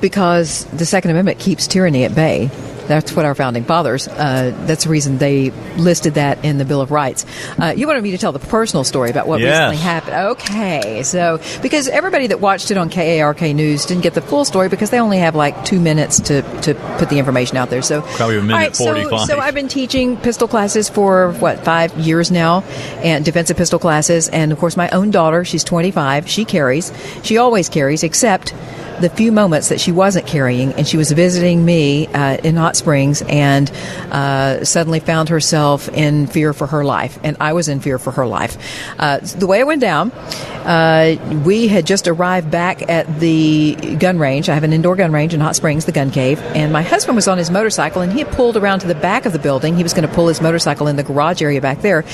because 0.00 0.64
the 0.66 0.86
Second 0.86 1.12
Amendment 1.12 1.38
keeps 1.38 1.68
tyranny 1.68 2.04
at 2.04 2.14
bay. 2.14 2.50
That's 2.86 3.14
what 3.14 3.24
our 3.24 3.34
founding 3.34 3.64
fathers. 3.64 4.08
Uh, 4.08 4.52
that's 4.66 4.84
the 4.84 4.90
reason 4.90 5.18
they 5.18 5.50
listed 5.76 6.14
that 6.14 6.44
in 6.44 6.58
the 6.58 6.64
Bill 6.64 6.80
of 6.80 6.90
Rights. 6.90 7.26
Uh, 7.60 7.74
you 7.76 7.86
wanted 7.86 8.02
me 8.02 8.12
to 8.12 8.18
tell 8.18 8.32
the 8.32 8.38
personal 8.38 8.84
story 8.84 9.10
about 9.10 9.26
what 9.26 9.40
Yes. 9.40 9.70
recently 9.70 9.76
happened. 9.76 10.16
Okay, 10.16 11.02
so 11.02 11.40
because 11.62 11.88
everybody 11.88 12.28
that 12.28 12.40
watched 12.40 12.70
it 12.70 12.76
on 12.76 12.90
KARK 12.90 13.54
News 13.54 13.86
didn't 13.86 14.02
get 14.02 14.14
the 14.14 14.20
full 14.20 14.44
story 14.44 14.68
because 14.68 14.90
they 14.90 15.00
only 15.00 15.18
have 15.18 15.34
like 15.34 15.64
two 15.64 15.80
minutes 15.80 16.20
to, 16.20 16.42
to 16.62 16.74
put 16.98 17.08
the 17.10 17.18
information 17.18 17.56
out 17.56 17.70
there. 17.70 17.82
So 17.82 18.02
Probably 18.02 18.38
a 18.38 18.42
minute 18.42 18.54
right, 18.56 18.76
so- 18.76 18.84
45. 18.84 19.26
So, 19.26 19.38
I've 19.38 19.54
been 19.54 19.68
teaching 19.68 20.16
pistol 20.16 20.48
classes 20.48 20.88
for 20.88 21.32
what 21.32 21.64
five 21.64 21.92
years 21.98 22.30
now, 22.30 22.62
and 23.02 23.24
defensive 23.24 23.56
pistol 23.56 23.78
classes. 23.78 24.28
And 24.28 24.52
of 24.52 24.58
course, 24.58 24.76
my 24.76 24.88
own 24.90 25.10
daughter, 25.10 25.44
she's 25.44 25.64
25. 25.64 26.28
She 26.28 26.44
carries. 26.44 26.92
She 27.22 27.36
always 27.38 27.68
carries, 27.68 28.02
except 28.02 28.54
the 29.00 29.08
few 29.08 29.32
moments 29.32 29.68
that 29.68 29.80
she 29.80 29.92
wasn't 29.92 30.26
carrying, 30.26 30.72
and 30.74 30.86
she 30.86 30.96
was 30.96 31.10
visiting 31.12 31.64
me 31.64 32.06
uh, 32.08 32.36
in 32.38 32.56
Hot 32.56 32.76
Springs, 32.76 33.22
and 33.22 33.70
uh, 34.10 34.64
suddenly 34.64 35.00
found 35.00 35.28
herself 35.28 35.88
in 35.90 36.26
fear 36.26 36.52
for 36.52 36.66
her 36.66 36.84
life, 36.84 37.18
and 37.22 37.36
I 37.40 37.52
was 37.52 37.68
in 37.68 37.80
fear 37.80 37.98
for 37.98 38.12
her 38.12 38.26
life. 38.26 38.56
Uh, 38.98 39.18
the 39.18 39.46
way 39.46 39.60
it 39.60 39.66
went 39.66 39.80
down, 39.80 40.12
uh, 40.12 41.16
we 41.44 41.68
had 41.68 41.86
just 41.86 42.08
arrived 42.08 42.50
back 42.50 42.88
at 42.88 43.20
the 43.20 43.96
gun 43.98 44.18
range. 44.18 44.48
I 44.48 44.54
have 44.54 44.64
an 44.64 44.72
indoor 44.72 44.96
gun 44.96 45.12
range 45.12 45.34
in 45.34 45.40
Hot 45.40 45.56
Springs, 45.56 45.84
the 45.84 45.92
gun 45.92 46.10
cave, 46.10 46.40
and 46.54 46.72
my 46.72 46.82
husband 46.82 47.16
was 47.16 47.28
on 47.28 47.38
his 47.38 47.50
motorcycle, 47.50 48.02
and 48.02 48.12
he 48.12 48.20
had 48.20 48.32
pulled 48.32 48.56
around 48.56 48.80
to 48.80 48.86
the 48.86 48.94
back 48.94 49.26
of 49.26 49.32
the 49.32 49.38
building. 49.38 49.76
He 49.76 49.82
was 49.82 49.94
going 49.94 50.08
to 50.08 50.14
pull 50.14 50.28
his 50.28 50.40
motorcycle 50.40 50.86
in 50.86 50.96
the 50.96 51.02
garage 51.02 51.42
area 51.42 51.60
back 51.60 51.82
there. 51.82 52.04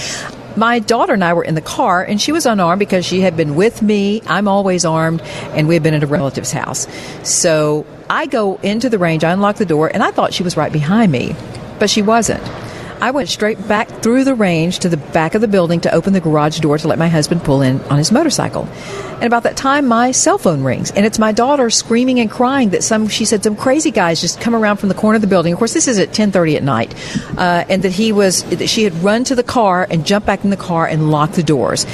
My 0.57 0.79
daughter 0.79 1.15
and 1.15 1.25
I 1.25 1.33
were 1.33 1.45
in 1.45 1.55
the 1.55 1.61
car, 1.61 2.03
and 2.03 2.21
she 2.21 2.33
was 2.33 2.47
unarmed 2.47 2.79
because 2.79 3.05
she 3.05 3.21
had 3.21 3.37
been 3.37 3.55
with 3.55 3.83
me. 3.83 4.23
I'm 4.27 4.49
always 4.49 4.85
armed, 4.85 5.23
and 5.55 5.69
we 5.69 5.75
had 5.75 5.83
been 5.83 5.95
at 5.95 6.03
a 6.03 6.07
relative's 6.07 6.53
house. 6.53 6.87
So 7.23 7.87
I 8.11 8.27
go 8.27 8.57
into 8.63 8.89
the 8.89 8.99
range, 8.99 9.25
I 9.25 9.33
unlock 9.33 9.57
the 9.57 9.67
door, 9.67 9.89
and 9.89 10.03
I 10.03 10.11
thought 10.11 10.35
she 10.35 10.43
was 10.43 10.57
right 10.57 10.73
behind 10.73 11.11
me. 11.13 11.35
but 11.79 11.91
she 11.91 12.01
wasn't. 12.01 12.41
I 13.03 13.11
went 13.11 13.29
straight 13.29 13.67
back 13.67 13.89
through 14.01 14.23
the 14.23 14.37
range 14.37 14.79
to 14.79 14.89
the 14.89 14.97
back 14.97 15.35
of 15.35 15.41
the 15.41 15.49
building 15.49 15.81
to 15.81 15.93
open 15.93 16.13
the 16.13 16.21
garage 16.21 16.61
door 16.61 16.79
to 16.79 16.87
let 16.87 17.01
my 17.01 17.09
husband 17.09 17.43
pull 17.43 17.61
in 17.61 17.81
on 17.91 17.99
his 17.99 18.13
motorcycle. 18.13 18.69
And 19.15 19.25
about 19.25 19.43
that 19.43 19.57
time, 19.57 19.89
my 19.89 20.13
cell 20.13 20.39
phone 20.39 20.63
rings, 20.63 20.93
and 20.93 21.05
it's 21.05 21.19
my 21.19 21.33
daughter 21.33 21.69
screaming 21.69 22.21
and 22.21 22.31
crying 22.31 22.71
that 22.71 22.85
some, 22.85 23.09
she 23.09 23.25
said, 23.25 23.43
some 23.43 23.57
crazy 23.57 23.91
guys 23.91 24.21
just 24.21 24.41
come 24.41 24.55
around 24.55 24.77
from 24.77 24.89
the 24.89 24.95
corner 24.95 25.17
of 25.17 25.21
the 25.21 25.27
building. 25.27 25.53
Of 25.53 25.59
course, 25.59 25.75
this 25.75 25.89
is 25.89 25.99
at 25.99 26.13
10:30 26.13 26.55
at 26.55 26.63
night, 26.63 26.95
uh, 27.37 27.65
and 27.69 27.83
that 27.83 27.91
he 27.91 28.13
was, 28.13 28.45
that 28.45 28.69
she 28.69 28.85
had 28.85 28.95
run 29.03 29.25
to 29.25 29.35
the 29.35 29.43
car 29.43 29.85
and 29.91 30.07
jumped 30.07 30.27
back 30.27 30.45
in 30.45 30.51
the 30.51 30.57
car 30.57 30.87
and 30.87 31.11
locked 31.11 31.35
the 31.35 31.43
doors, 31.43 31.87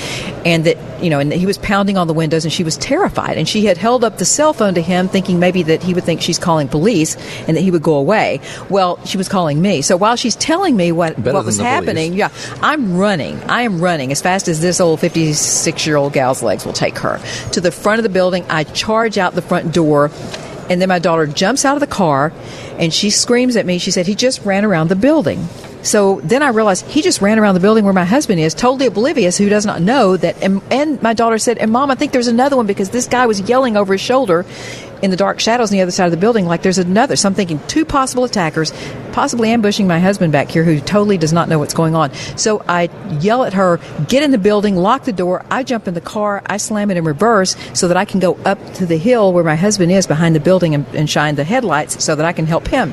and 0.44 0.64
that 0.64 0.76
you 1.00 1.10
know, 1.10 1.20
and 1.20 1.32
he 1.32 1.46
was 1.46 1.58
pounding 1.58 1.96
on 1.96 2.06
the 2.06 2.14
windows, 2.14 2.44
and 2.44 2.52
she 2.52 2.64
was 2.64 2.76
terrified, 2.76 3.38
and 3.38 3.48
she 3.48 3.66
had 3.66 3.76
held 3.76 4.04
up 4.04 4.18
the 4.18 4.24
cell 4.24 4.52
phone 4.52 4.74
to 4.74 4.82
him, 4.82 5.08
thinking 5.08 5.38
maybe 5.38 5.62
that 5.62 5.82
he 5.82 5.94
would 5.94 6.04
think 6.04 6.20
she's 6.20 6.38
calling 6.38 6.68
police 6.68 7.16
and 7.46 7.56
that 7.56 7.60
he 7.60 7.70
would 7.70 7.82
go 7.82 7.94
away. 7.94 8.40
Well, 8.68 8.98
she 9.04 9.16
was 9.16 9.28
calling 9.28 9.60
me. 9.60 9.82
So 9.82 9.96
while 9.96 10.16
she's 10.16 10.36
telling 10.36 10.76
me 10.76 10.92
what 10.98 11.16
Better 11.16 11.36
what 11.36 11.46
was 11.46 11.58
happening, 11.58 12.12
yeah, 12.12 12.30
I'm 12.60 12.98
running. 12.98 13.42
I 13.44 13.62
am 13.62 13.80
running 13.80 14.12
as 14.12 14.20
fast 14.20 14.48
as 14.48 14.60
this 14.60 14.80
old 14.80 15.00
56 15.00 15.86
year 15.86 15.96
old 15.96 16.12
gal's 16.12 16.42
legs 16.42 16.66
will 16.66 16.74
take 16.74 16.98
her 16.98 17.18
to 17.52 17.60
the 17.60 17.72
front 17.72 18.00
of 18.00 18.02
the 18.02 18.10
building. 18.10 18.44
I 18.50 18.64
charge 18.64 19.16
out 19.16 19.34
the 19.34 19.42
front 19.42 19.72
door. 19.72 20.10
And 20.70 20.82
then 20.82 20.90
my 20.90 20.98
daughter 20.98 21.26
jumps 21.26 21.64
out 21.64 21.76
of 21.76 21.80
the 21.80 21.86
car 21.86 22.30
and 22.76 22.92
she 22.92 23.08
screams 23.08 23.56
at 23.56 23.64
me. 23.64 23.78
She 23.78 23.90
said, 23.90 24.06
He 24.06 24.14
just 24.14 24.44
ran 24.44 24.66
around 24.66 24.88
the 24.88 24.96
building. 24.96 25.48
So 25.82 26.20
then 26.22 26.42
I 26.42 26.48
realized 26.48 26.84
he 26.86 27.00
just 27.00 27.22
ran 27.22 27.38
around 27.38 27.54
the 27.54 27.60
building 27.60 27.84
where 27.84 27.94
my 27.94 28.04
husband 28.04 28.40
is, 28.40 28.52
totally 28.52 28.86
oblivious, 28.86 29.38
who 29.38 29.48
does 29.48 29.64
not 29.64 29.80
know 29.80 30.16
that. 30.16 30.42
And, 30.42 30.60
and 30.70 31.00
my 31.00 31.14
daughter 31.14 31.38
said, 31.38 31.56
And 31.56 31.70
mom, 31.70 31.90
I 31.90 31.94
think 31.94 32.12
there's 32.12 32.26
another 32.26 32.56
one 32.56 32.66
because 32.66 32.90
this 32.90 33.06
guy 33.06 33.24
was 33.26 33.40
yelling 33.40 33.76
over 33.76 33.94
his 33.94 34.02
shoulder 34.02 34.44
in 35.02 35.10
the 35.10 35.16
dark 35.16 35.40
shadows 35.40 35.70
on 35.70 35.76
the 35.76 35.82
other 35.82 35.90
side 35.90 36.06
of 36.06 36.10
the 36.10 36.16
building 36.16 36.46
like 36.46 36.62
there's 36.62 36.78
another. 36.78 37.16
So 37.16 37.28
I'm 37.28 37.34
thinking 37.34 37.60
two 37.66 37.84
possible 37.84 38.24
attackers, 38.24 38.72
possibly 39.12 39.50
ambushing 39.50 39.86
my 39.86 39.98
husband 39.98 40.32
back 40.32 40.48
here 40.48 40.64
who 40.64 40.80
totally 40.80 41.18
does 41.18 41.32
not 41.32 41.48
know 41.48 41.58
what's 41.58 41.74
going 41.74 41.94
on. 41.94 42.12
So 42.36 42.62
I 42.68 42.90
yell 43.20 43.44
at 43.44 43.54
her, 43.54 43.78
get 44.08 44.22
in 44.22 44.30
the 44.30 44.38
building, 44.38 44.76
lock 44.76 45.04
the 45.04 45.12
door. 45.12 45.44
I 45.50 45.62
jump 45.62 45.88
in 45.88 45.94
the 45.94 46.00
car, 46.00 46.42
I 46.46 46.56
slam 46.56 46.90
it 46.90 46.96
in 46.96 47.04
reverse 47.04 47.56
so 47.74 47.88
that 47.88 47.96
I 47.96 48.04
can 48.04 48.20
go 48.20 48.34
up 48.44 48.58
to 48.74 48.86
the 48.86 48.96
hill 48.96 49.32
where 49.32 49.44
my 49.44 49.56
husband 49.56 49.92
is 49.92 50.06
behind 50.06 50.34
the 50.34 50.40
building 50.40 50.74
and, 50.74 50.86
and 50.94 51.08
shine 51.08 51.34
the 51.34 51.44
headlights 51.44 52.04
so 52.04 52.14
that 52.14 52.26
I 52.26 52.32
can 52.32 52.46
help 52.46 52.68
him. 52.68 52.92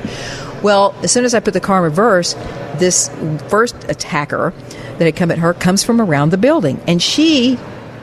Well, 0.62 0.94
as 1.02 1.12
soon 1.12 1.24
as 1.24 1.34
I 1.34 1.40
put 1.40 1.54
the 1.54 1.60
car 1.60 1.78
in 1.78 1.84
reverse, 1.84 2.34
this 2.78 3.08
first 3.48 3.76
attacker 3.88 4.52
that 4.98 5.04
had 5.04 5.16
come 5.16 5.30
at 5.30 5.38
her 5.38 5.54
comes 5.54 5.84
from 5.84 6.00
around 6.00 6.30
the 6.30 6.38
building 6.38 6.80
and 6.86 7.00
she 7.02 7.58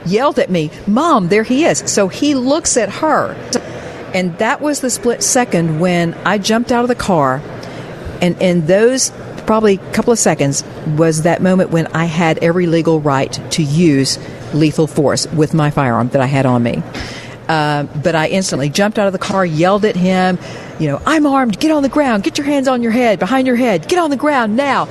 yelled 0.06 0.38
at 0.38 0.50
me, 0.50 0.70
Mom, 0.86 1.28
there 1.28 1.42
he 1.42 1.64
is. 1.64 1.78
So 1.90 2.08
he 2.08 2.34
looks 2.34 2.76
at 2.76 2.88
her. 2.88 3.34
And 4.14 4.38
that 4.38 4.60
was 4.60 4.80
the 4.80 4.90
split 4.90 5.22
second 5.22 5.80
when 5.80 6.14
I 6.24 6.38
jumped 6.38 6.70
out 6.72 6.82
of 6.82 6.88
the 6.88 6.94
car. 6.94 7.42
And 8.22 8.40
in 8.40 8.66
those 8.66 9.10
probably 9.44 9.76
couple 9.76 10.12
of 10.12 10.18
seconds 10.18 10.64
was 10.96 11.22
that 11.22 11.42
moment 11.42 11.70
when 11.70 11.86
I 11.88 12.06
had 12.06 12.38
every 12.38 12.66
legal 12.66 13.00
right 13.00 13.32
to 13.52 13.62
use 13.62 14.18
lethal 14.54 14.86
force 14.86 15.26
with 15.26 15.52
my 15.52 15.70
firearm 15.70 16.08
that 16.10 16.22
I 16.22 16.26
had 16.26 16.46
on 16.46 16.62
me. 16.62 16.82
Uh, 17.48 17.82
but 18.02 18.14
I 18.14 18.28
instantly 18.28 18.70
jumped 18.70 18.98
out 18.98 19.06
of 19.06 19.12
the 19.12 19.18
car, 19.18 19.44
yelled 19.44 19.84
at 19.84 19.96
him, 19.96 20.38
you 20.78 20.88
know, 20.88 21.02
I'm 21.04 21.26
armed, 21.26 21.60
get 21.60 21.72
on 21.72 21.82
the 21.82 21.90
ground, 21.90 22.22
get 22.22 22.38
your 22.38 22.46
hands 22.46 22.68
on 22.68 22.82
your 22.82 22.92
head, 22.92 23.18
behind 23.18 23.46
your 23.46 23.56
head, 23.56 23.86
get 23.86 23.98
on 23.98 24.08
the 24.10 24.16
ground 24.16 24.56
now, 24.56 24.88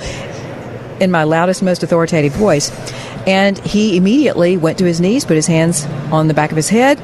in 0.99 1.09
my 1.09 1.23
loudest, 1.23 1.63
most 1.63 1.81
authoritative 1.81 2.33
voice. 2.33 2.69
And 3.25 3.57
he 3.57 3.97
immediately 3.97 4.57
went 4.57 4.77
to 4.79 4.85
his 4.85 5.01
knees, 5.01 5.25
put 5.25 5.35
his 5.35 5.47
hands 5.47 5.85
on 6.11 6.27
the 6.27 6.33
back 6.35 6.51
of 6.51 6.55
his 6.55 6.69
head, 6.69 6.99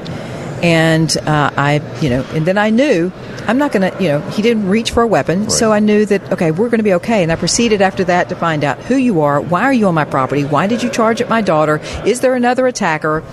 and 0.62 1.16
uh, 1.18 1.50
I, 1.56 1.80
you 2.00 2.10
know, 2.10 2.24
and 2.30 2.46
then 2.46 2.58
I 2.58 2.70
knew 2.70 3.12
I'm 3.46 3.58
not 3.58 3.72
going 3.72 3.90
to, 3.90 4.02
you 4.02 4.08
know, 4.08 4.20
he 4.30 4.42
didn't 4.42 4.68
reach 4.68 4.90
for 4.90 5.02
a 5.02 5.06
weapon, 5.06 5.50
so 5.50 5.72
I 5.72 5.80
knew 5.80 6.04
that 6.06 6.32
okay, 6.32 6.50
we're 6.50 6.68
going 6.68 6.78
to 6.78 6.84
be 6.84 6.94
okay. 6.94 7.22
And 7.22 7.32
I 7.32 7.36
proceeded 7.36 7.82
after 7.82 8.04
that 8.04 8.28
to 8.28 8.36
find 8.36 8.64
out 8.64 8.78
who 8.78 8.96
you 8.96 9.22
are, 9.22 9.40
why 9.40 9.62
are 9.62 9.72
you 9.72 9.86
on 9.86 9.94
my 9.94 10.04
property, 10.04 10.44
why 10.44 10.66
did 10.66 10.82
you 10.82 10.90
charge 10.90 11.20
at 11.20 11.28
my 11.28 11.40
daughter, 11.40 11.80
is 12.04 12.20
there 12.20 12.34
another 12.34 12.66
attacker? 12.66 13.24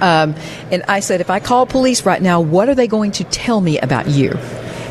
Um, 0.00 0.34
and 0.70 0.82
I 0.88 1.00
said, 1.00 1.20
if 1.20 1.30
I 1.30 1.38
call 1.38 1.64
police 1.64 2.04
right 2.04 2.20
now, 2.20 2.40
what 2.40 2.68
are 2.68 2.74
they 2.74 2.88
going 2.88 3.12
to 3.12 3.24
tell 3.24 3.60
me 3.60 3.78
about 3.78 4.08
you? 4.08 4.36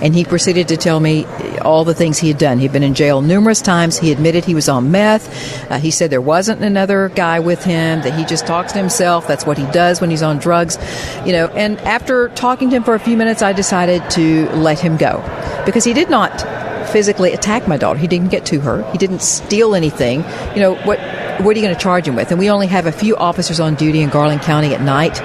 And 0.01 0.15
he 0.15 0.25
proceeded 0.25 0.67
to 0.69 0.77
tell 0.77 0.99
me 0.99 1.25
all 1.61 1.83
the 1.83 1.93
things 1.93 2.17
he 2.17 2.27
had 2.27 2.37
done. 2.37 2.59
He'd 2.59 2.73
been 2.73 2.83
in 2.83 2.93
jail 2.93 3.21
numerous 3.21 3.61
times. 3.61 3.97
He 3.97 4.11
admitted 4.11 4.45
he 4.45 4.55
was 4.55 4.67
on 4.67 4.91
meth. 4.91 5.69
Uh, 5.69 5.77
he 5.77 5.91
said 5.91 6.09
there 6.09 6.21
wasn't 6.21 6.63
another 6.63 7.09
guy 7.09 7.39
with 7.39 7.63
him, 7.63 8.01
that 8.01 8.13
he 8.17 8.25
just 8.25 8.47
talks 8.47 8.73
to 8.73 8.79
himself. 8.79 9.27
That's 9.27 9.45
what 9.45 9.57
he 9.57 9.65
does 9.67 10.01
when 10.01 10.09
he's 10.09 10.23
on 10.23 10.39
drugs. 10.39 10.77
You 11.25 11.33
know, 11.33 11.47
and 11.47 11.79
after 11.81 12.29
talking 12.29 12.69
to 12.71 12.77
him 12.77 12.83
for 12.83 12.95
a 12.95 12.99
few 12.99 13.15
minutes, 13.17 13.41
I 13.41 13.53
decided 13.53 14.09
to 14.11 14.49
let 14.49 14.79
him 14.79 14.97
go 14.97 15.23
because 15.65 15.83
he 15.83 15.93
did 15.93 16.09
not 16.09 16.41
physically 16.89 17.31
attack 17.31 17.67
my 17.67 17.77
daughter. 17.77 17.99
He 17.99 18.07
didn't 18.07 18.29
get 18.29 18.45
to 18.47 18.59
her. 18.61 18.89
He 18.91 18.97
didn't 18.97 19.21
steal 19.21 19.75
anything. 19.75 20.23
You 20.55 20.61
know, 20.61 20.75
what 20.75 20.99
what 21.41 21.55
are 21.55 21.59
you 21.59 21.65
going 21.65 21.75
to 21.75 21.81
charge 21.81 22.07
him 22.07 22.15
with? 22.15 22.31
And 22.31 22.39
we 22.39 22.49
only 22.49 22.67
have 22.67 22.85
a 22.85 22.91
few 22.91 23.15
officers 23.15 23.59
on 23.59 23.75
duty 23.75 24.01
in 24.01 24.09
Garland 24.09 24.41
County 24.41 24.73
at 24.73 24.81
night. 24.81 25.21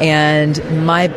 And 0.00 0.84
my 0.84 1.08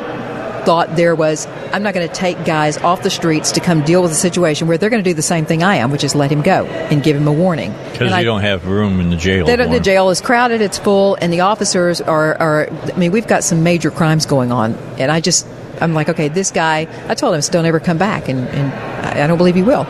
thought 0.65 0.95
there 0.95 1.15
was, 1.15 1.47
I'm 1.73 1.83
not 1.83 1.93
going 1.93 2.07
to 2.07 2.13
take 2.13 2.43
guys 2.45 2.77
off 2.77 3.03
the 3.03 3.09
streets 3.09 3.51
to 3.53 3.59
come 3.59 3.83
deal 3.83 4.01
with 4.01 4.11
a 4.11 4.15
situation 4.15 4.67
where 4.67 4.77
they're 4.77 4.89
going 4.89 5.03
to 5.03 5.09
do 5.09 5.13
the 5.13 5.21
same 5.21 5.45
thing 5.45 5.63
I 5.63 5.75
am, 5.75 5.91
which 5.91 6.03
is 6.03 6.15
let 6.15 6.31
him 6.31 6.41
go 6.41 6.65
and 6.65 7.01
give 7.03 7.15
him 7.15 7.27
a 7.27 7.33
warning. 7.33 7.73
Because 7.91 8.09
you 8.11 8.15
I- 8.17 8.23
don't 8.23 8.41
have 8.41 8.67
room 8.67 8.99
in 8.99 9.09
the 9.09 9.15
jail. 9.17 9.45
the 9.45 9.79
jail 9.79 10.09
is 10.09 10.21
crowded, 10.21 10.61
it's 10.61 10.77
full, 10.77 11.15
and 11.21 11.31
the 11.33 11.41
officers 11.41 12.01
are, 12.01 12.35
are. 12.35 12.69
I 12.69 12.97
mean, 12.97 13.11
we've 13.11 13.27
got 13.27 13.43
some 13.43 13.63
major 13.63 13.91
crimes 13.91 14.25
going 14.25 14.51
on, 14.51 14.75
and 14.97 15.11
I 15.11 15.21
just, 15.21 15.47
I'm 15.81 15.93
like, 15.93 16.09
okay, 16.09 16.27
this 16.27 16.51
guy. 16.51 16.87
I 17.07 17.15
told 17.15 17.35
him, 17.35 17.41
don't 17.51 17.65
ever 17.65 17.79
come 17.79 17.97
back, 17.97 18.27
and, 18.29 18.47
and 18.49 18.73
I 19.05 19.23
I 19.23 19.27
don't 19.27 19.37
believe 19.37 19.55
he 19.55 19.63
will. 19.63 19.85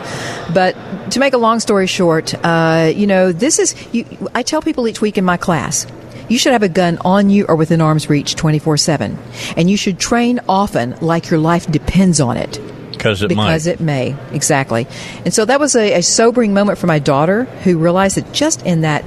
But 0.52 0.76
to 1.10 1.20
make 1.20 1.34
a 1.34 1.38
long 1.38 1.60
story 1.60 1.86
short, 1.86 2.34
uh, 2.44 2.92
you 2.94 3.06
know, 3.06 3.32
this 3.32 3.58
is. 3.58 3.74
You, 3.92 4.04
I 4.34 4.42
tell 4.42 4.62
people 4.62 4.88
each 4.88 5.00
week 5.00 5.18
in 5.18 5.24
my 5.24 5.36
class. 5.36 5.86
You 6.30 6.38
should 6.38 6.52
have 6.52 6.62
a 6.62 6.68
gun 6.68 6.96
on 7.04 7.28
you 7.28 7.44
or 7.46 7.56
within 7.56 7.80
arm's 7.82 8.08
reach 8.08 8.36
24 8.36 8.76
7. 8.78 9.18
And 9.56 9.68
you 9.68 9.76
should 9.76 9.98
train 9.98 10.40
often 10.48 10.96
like 11.02 11.28
your 11.28 11.40
life 11.40 11.70
depends 11.70 12.20
on 12.20 12.36
it 12.38 12.58
Because 12.92 13.22
it 13.22 13.28
because 13.28 13.66
might. 13.66 13.72
it 13.72 13.80
may 13.80 14.16
exactly 14.32 14.86
and 15.24 15.34
so 15.34 15.44
that 15.44 15.58
was 15.60 15.74
a, 15.76 15.94
a 15.94 16.02
sobering 16.02 16.54
moment 16.54 16.78
for 16.78 16.86
my 16.86 16.98
daughter 16.98 17.44
who 17.64 17.78
realized 17.78 18.16
that 18.16 18.32
just 18.32 18.64
in 18.64 18.82
that 18.82 19.04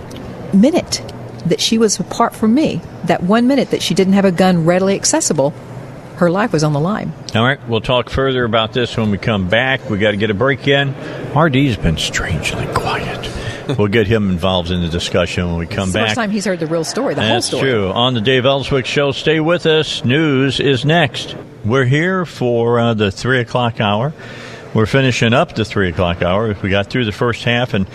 minute 0.54 1.02
that 1.46 1.60
she 1.60 1.78
was 1.78 2.00
apart 2.00 2.34
from 2.36 2.54
me 2.54 2.82
that 3.06 3.24
one 3.24 3.48
minute 3.48 3.70
that 3.72 3.82
she 3.82 3.94
didn't 3.94 4.14
have 4.14 4.26
a 4.26 4.32
gun 4.32 4.66
readily 4.66 4.96
accessible 4.96 5.52
her 6.18 6.30
life 6.30 6.52
was 6.54 6.64
on 6.64 6.74
the 6.74 6.80
line 6.80 7.12
All 7.36 7.44
right, 7.44 7.60
we'll 7.68 7.82
talk 7.82 8.10
further 8.10 8.44
about 8.46 8.74
this 8.74 8.96
when 8.98 9.10
we 9.12 9.18
come 9.18 9.48
back. 9.50 9.90
We 9.90 9.98
got 9.98 10.12
to 10.12 10.18
get 10.18 10.30
a 10.30 10.34
break 10.36 10.68
in. 10.68 10.90
RD's 11.36 11.76
been 11.78 11.98
strangely 11.98 12.68
quiet. 12.74 13.20
We'll 13.68 13.88
get 13.88 14.08
him 14.08 14.30
involved 14.30 14.72
in 14.72 14.82
the 14.82 14.90
discussion 14.90 15.48
when 15.48 15.58
we 15.58 15.68
come 15.68 15.92
back. 15.92 16.08
first 16.08 16.16
time 16.16 16.32
he's 16.32 16.46
heard 16.46 16.60
the 16.60 16.68
real 16.68 16.84
story 16.84 17.14
the 17.14 17.22
whole 17.22 17.30
That's 17.36 17.48
story 17.48 17.70
true. 17.72 17.90
On 17.92 18.14
the 18.14 18.22
Dave 18.22 18.46
Elswick 18.46 18.86
Show, 18.86 19.12
stay 19.12 19.40
with 19.40 19.66
us. 19.66 20.04
News 20.04 20.60
is 20.60 20.86
next. 20.86 21.36
We're 21.64 21.86
here 21.86 22.26
for 22.26 22.80
uh, 22.80 22.94
the 22.94 23.12
3 23.12 23.40
o'clock 23.40 23.80
hour. 23.80 24.14
We're 24.74 24.86
finishing 24.86 25.34
up 25.34 25.56
the 25.56 25.64
3 25.66 25.90
o'clock 25.90 26.22
hour. 26.22 26.56
We 26.62 26.70
got 26.70 26.88
through 26.88 27.06
the 27.06 27.12
first 27.12 27.44
half, 27.44 27.74
and 27.74 27.88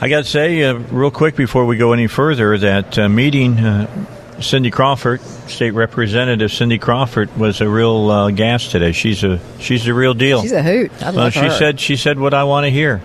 I 0.00 0.08
got 0.08 0.24
to 0.24 0.30
say, 0.30 0.62
uh, 0.62 0.74
real 0.74 1.10
quick 1.10 1.34
before 1.34 1.66
we 1.66 1.76
go 1.76 1.92
any 1.92 2.06
further, 2.06 2.56
that 2.58 2.98
uh, 2.98 3.08
meeting, 3.08 3.58
uh, 3.58 4.06
Cindy 4.40 4.70
Crawford, 4.70 5.20
State 5.48 5.72
Representative 5.72 6.52
Cindy 6.52 6.78
Crawford, 6.78 7.36
was 7.36 7.60
a 7.60 7.68
real 7.68 8.10
uh, 8.10 8.30
gas 8.30 8.70
today. 8.70 8.92
She's 8.92 9.22
a 9.24 9.38
she's 9.58 9.86
a 9.86 9.92
real 9.92 10.14
deal. 10.14 10.40
she's 10.40 10.52
a 10.52 10.62
hoot 10.62 10.90
I 11.02 11.10
Well, 11.10 11.28
she 11.30 11.40
her. 11.40 11.50
said 11.50 11.78
she 11.80 11.96
said 11.96 12.18
what 12.18 12.32
I 12.32 12.44
want 12.44 12.64
to 12.64 12.70
hear. 12.70 13.02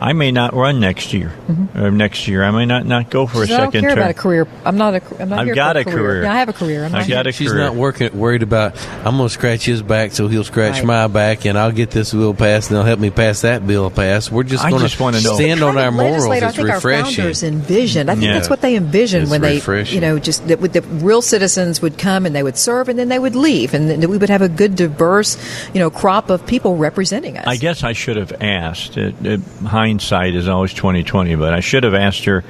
I 0.00 0.12
may 0.12 0.30
not 0.30 0.54
run 0.54 0.78
next 0.80 1.12
year. 1.12 1.32
Or 1.74 1.90
next 1.90 2.28
year, 2.28 2.44
I 2.44 2.50
may 2.50 2.66
not 2.66 2.86
not 2.86 3.10
go 3.10 3.26
for 3.26 3.38
Mm-hmm. 3.38 3.46
She 3.46 3.52
a 3.52 3.56
said, 3.56 3.60
I 3.60 3.62
don't 3.64 3.72
second 3.72 3.80
care 3.82 3.90
term. 3.90 3.98
about 3.98 4.10
a 4.10 4.14
career 4.14 4.48
I'm 4.64 4.76
not 4.76 4.94
a 4.94 5.02
I'm 5.22 5.28
not 5.28 5.38
I've 5.40 5.46
here 5.46 5.54
got 5.54 5.74
for 5.74 5.80
a 5.80 5.84
career. 5.84 6.22
Yeah, 6.22 6.32
I 6.32 6.38
have 6.38 6.48
a 6.48 6.52
career 6.52 6.84
I'm 6.84 6.94
I 6.94 6.98
not 7.00 7.08
got 7.08 7.26
here. 7.26 7.30
a 7.30 7.32
She's 7.32 7.50
career. 7.50 7.64
not 7.64 7.74
working, 7.74 8.16
worried 8.18 8.42
about. 8.42 8.76
I'm 9.04 9.16
going 9.16 9.28
to 9.28 9.28
scratch 9.28 9.64
his 9.64 9.82
back, 9.82 10.12
so 10.12 10.28
he'll 10.28 10.44
scratch 10.44 10.76
Right. 10.76 10.84
my 10.84 11.06
back, 11.08 11.46
and 11.46 11.58
I'll 11.58 11.72
get 11.72 11.90
this 11.90 12.12
bill 12.12 12.34
passed, 12.34 12.70
and 12.70 12.76
they'll 12.76 12.84
help 12.84 13.00
me 13.00 13.10
pass 13.10 13.40
that 13.42 13.66
bill 13.66 13.90
passed. 13.90 14.30
We're 14.30 14.42
just 14.44 14.68
going 14.68 14.82
just 14.82 15.00
wanna 15.00 15.20
know- 15.20 15.34
stand 15.34 15.62
on 15.62 15.76
our 15.78 15.88
of 15.88 15.94
morals. 15.94 16.26
legislator 16.26 16.46
I 16.46 16.48
It's 16.48 16.56
think 16.56 16.70
our 16.70 16.80
founders 16.80 17.42
envisioned. 17.42 18.10
I 18.10 18.14
think 18.14 18.26
Yeah. 18.26 18.34
that's 18.34 18.50
what 18.50 18.60
they 18.60 18.76
envisioned 18.76 19.22
It's 19.24 19.30
when 19.30 19.40
they, 19.40 19.56
refreshing. 19.56 19.94
you 19.96 20.00
know, 20.00 20.18
just 20.18 20.46
that 20.48 20.60
the 20.60 20.82
real 20.82 21.22
citizens 21.22 21.80
would 21.82 21.98
come 21.98 22.24
and 22.26 22.34
they 22.36 22.42
would 22.42 22.56
serve 22.56 22.88
and 22.88 22.98
then 22.98 23.08
they 23.08 23.18
would 23.18 23.34
leave, 23.36 23.74
and 23.74 23.88
then 23.90 24.00
we 24.08 24.16
would 24.18 24.30
have 24.30 24.42
a 24.42 24.48
good, 24.48 24.76
diverse, 24.76 25.36
you 25.74 25.80
know, 25.80 25.90
crop 25.90 26.30
of 26.30 26.46
people 26.46 26.76
representing 26.76 27.36
us. 27.38 27.44
I 27.46 27.56
guess 27.56 27.82
I 27.84 27.92
should 27.92 28.16
have 28.16 28.32
asked. 28.40 28.96
It, 28.96 29.14
it, 29.24 29.40
hindsight 29.88 30.34
is 30.34 30.48
always 30.48 30.74
twenty 30.74 31.02
twenty, 31.02 31.34
but 31.34 31.54
I 31.54 31.60
should 31.60 31.84
have 31.84 31.94
asked 31.94 32.24
her 32.26 32.44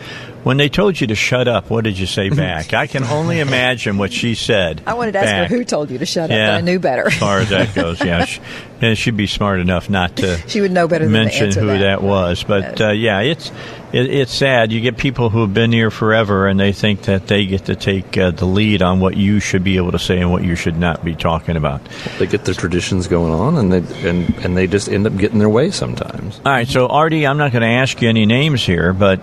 When 0.44 0.56
they 0.56 0.68
told 0.68 1.00
you 1.00 1.08
to 1.08 1.14
shut 1.14 1.48
up, 1.48 1.68
what 1.68 1.84
did 1.84 1.98
you 1.98 2.06
say 2.06 2.28
back? 2.30 2.72
I 2.72 2.86
can 2.86 3.04
only 3.04 3.40
imagine 3.40 3.98
what 3.98 4.12
she 4.12 4.34
said. 4.34 4.82
I 4.86 4.94
wanted 4.94 5.12
to 5.12 5.18
ask 5.20 5.50
her 5.50 5.56
who 5.56 5.64
told 5.64 5.90
you 5.90 5.98
to 5.98 6.06
shut 6.06 6.30
up, 6.30 6.36
Yeah, 6.36 6.52
but 6.52 6.58
I 6.58 6.60
knew 6.60 6.78
better. 6.78 7.06
As 7.08 7.14
far 7.14 7.38
as 7.38 7.50
that 7.50 7.74
goes, 7.74 8.00
yeah, 8.00 8.24
she, 8.26 8.40
and 8.80 8.96
she'd 8.96 9.16
be 9.16 9.26
smart 9.26 9.60
enough 9.60 9.90
not 9.90 10.16
to. 10.16 10.38
She 10.48 10.60
would 10.60 10.72
know 10.72 10.88
better 10.88 11.04
than 11.04 11.12
mention 11.12 11.52
who 11.52 11.66
that. 11.66 11.78
that, 11.78 12.02
was. 12.02 12.44
But 12.44 12.80
uh, 12.80 12.90
yeah, 12.92 13.20
it's 13.20 13.50
it, 13.92 14.06
it's 14.10 14.32
sad. 14.32 14.72
You 14.72 14.80
get 14.80 14.96
people 14.96 15.30
who 15.30 15.40
have 15.42 15.52
been 15.52 15.72
here 15.72 15.90
forever, 15.90 16.46
and 16.46 16.58
they 16.58 16.72
think 16.72 17.02
that 17.02 17.26
they 17.26 17.46
get 17.46 17.66
to 17.66 17.76
take 17.76 18.16
uh, 18.16 18.30
the 18.30 18.44
lead 18.46 18.80
on 18.82 19.00
what 19.00 19.16
you 19.16 19.40
should 19.40 19.64
be 19.64 19.76
able 19.76 19.92
to 19.92 19.98
say 19.98 20.18
and 20.18 20.30
what 20.30 20.44
you 20.44 20.54
should 20.54 20.78
not 20.78 21.04
be 21.04 21.14
talking 21.14 21.56
about. 21.56 21.80
They 22.18 22.26
get 22.26 22.44
their 22.44 22.54
traditions 22.54 23.08
going 23.08 23.32
on, 23.32 23.56
and 23.56 23.72
they 23.72 24.08
and 24.08 24.34
and 24.44 24.56
they 24.56 24.66
just 24.66 24.88
end 24.88 25.06
up 25.06 25.16
getting 25.16 25.38
their 25.38 25.48
way 25.50 25.70
sometimes. 25.70 26.40
All 26.46 26.52
right, 26.52 26.68
so 26.68 26.86
Artie, 26.88 27.26
I'm 27.26 27.38
not 27.38 27.52
going 27.52 27.62
to 27.62 27.68
ask 27.68 28.00
you 28.00 28.08
any 28.08 28.26
names 28.26 28.64
here, 28.64 28.92
but 28.92 29.20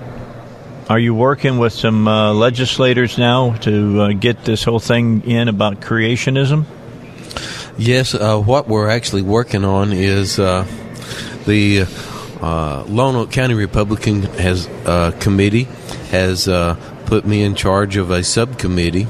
are 0.87 0.99
you 0.99 1.15
working 1.15 1.57
with 1.57 1.73
some 1.73 2.07
uh, 2.07 2.31
legislators 2.33 3.17
now 3.17 3.53
to 3.57 4.01
uh, 4.01 4.13
get 4.13 4.45
this 4.45 4.63
whole 4.63 4.79
thing 4.79 5.23
in 5.23 5.47
about 5.47 5.81
creationism? 5.81 6.65
Yes, 7.77 8.13
uh, 8.13 8.39
what 8.39 8.67
we're 8.67 8.89
actually 8.89 9.23
working 9.23 9.65
on 9.65 9.91
is 9.91 10.39
uh, 10.39 10.65
the 11.45 11.81
uh, 11.81 12.83
Lonoke 12.83 13.31
County 13.31 13.55
Republican 13.55 14.21
has 14.21 14.67
uh, 14.85 15.11
committee 15.19 15.67
has 16.11 16.45
put 17.05 17.25
me 17.25 17.43
in 17.43 17.55
charge 17.55 17.97
of 17.97 18.11
a 18.11 18.23
subcommittee, 18.23 19.07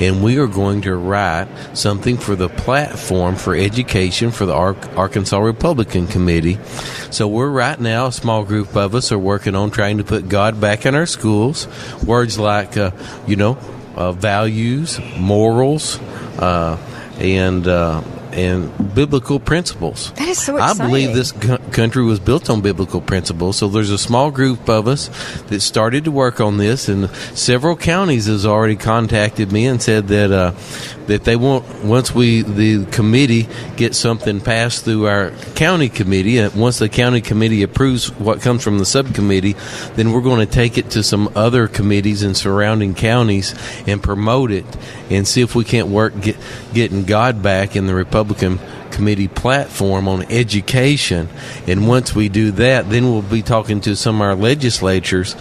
and 0.00 0.22
we 0.22 0.38
are 0.38 0.46
going 0.46 0.82
to 0.82 0.94
write 0.94 1.48
something 1.74 2.16
for 2.16 2.36
the 2.36 2.48
platform 2.48 3.36
for 3.36 3.54
education 3.54 4.30
for 4.30 4.46
the 4.46 4.54
Ar- 4.54 4.76
Arkansas 4.96 5.38
Republican 5.38 6.06
Committee. 6.06 6.58
So 7.10 7.28
we're 7.28 7.50
right 7.50 7.78
now 7.78 8.06
a 8.06 8.12
small 8.12 8.44
group 8.44 8.76
of 8.76 8.94
us 8.94 9.12
are 9.12 9.18
working 9.18 9.54
on 9.54 9.70
trying 9.70 9.98
to 9.98 10.04
put 10.04 10.28
God 10.28 10.60
back 10.60 10.86
in 10.86 10.94
our 10.94 11.06
schools. 11.06 11.68
Words 12.04 12.38
like 12.38 12.76
uh, 12.76 12.92
you 13.26 13.36
know 13.36 13.58
uh, 13.96 14.12
values, 14.12 15.00
morals, 15.18 15.98
uh, 16.38 16.78
and 17.18 17.66
uh, 17.66 18.02
and 18.32 18.94
biblical 18.94 19.40
principles. 19.40 20.12
That 20.12 20.28
is 20.28 20.38
so 20.38 20.56
exciting. 20.56 20.80
I 20.80 20.86
believe 20.86 21.14
this 21.14 21.32
country 21.72 22.04
was 22.04 22.20
built 22.20 22.50
on 22.50 22.60
biblical 22.60 23.00
principles. 23.00 23.56
So 23.56 23.68
there's 23.68 23.90
a 23.90 23.98
small 23.98 24.30
group 24.30 24.68
of 24.68 24.88
us 24.88 25.08
that 25.48 25.60
started 25.60 26.04
to 26.04 26.10
work 26.10 26.40
on 26.40 26.58
this, 26.58 26.88
and 26.88 27.10
several 27.34 27.76
counties 27.76 28.26
has 28.26 28.46
already 28.46 28.76
contacted 28.76 29.52
me 29.52 29.66
and 29.66 29.82
said 29.82 30.08
that 30.08 30.30
uh, 30.32 30.52
that 31.10 31.24
they 31.24 31.34
want 31.34 31.84
once 31.84 32.14
we 32.14 32.42
the 32.42 32.86
committee 32.86 33.48
gets 33.76 33.98
something 33.98 34.40
passed 34.40 34.84
through 34.84 35.06
our 35.06 35.32
county 35.56 35.88
committee. 35.88 36.46
Once 36.48 36.78
the 36.78 36.88
county 36.88 37.20
committee 37.20 37.64
approves 37.64 38.12
what 38.12 38.40
comes 38.40 38.62
from 38.62 38.78
the 38.78 38.84
subcommittee, 38.84 39.56
then 39.94 40.12
we're 40.12 40.20
going 40.20 40.46
to 40.46 40.52
take 40.52 40.78
it 40.78 40.90
to 40.90 41.02
some 41.02 41.28
other 41.34 41.66
committees 41.66 42.22
in 42.22 42.34
surrounding 42.34 42.94
counties 42.94 43.56
and 43.88 44.00
promote 44.00 44.52
it 44.52 44.64
and 45.10 45.26
see 45.26 45.42
if 45.42 45.56
we 45.56 45.64
can't 45.64 45.88
work 45.88 46.18
get, 46.20 46.36
getting 46.72 47.02
God 47.02 47.42
back 47.42 47.74
in 47.74 47.86
the 47.86 47.94
Republican 47.94 48.60
committee 48.92 49.28
platform 49.28 50.06
on 50.06 50.22
education. 50.30 51.28
And 51.66 51.88
once 51.88 52.14
we 52.14 52.28
do 52.28 52.52
that, 52.52 52.88
then 52.88 53.10
we'll 53.10 53.22
be 53.22 53.42
talking 53.42 53.80
to 53.82 53.96
some 53.96 54.16
of 54.16 54.22
our 54.22 54.34
legislatures 54.36 55.34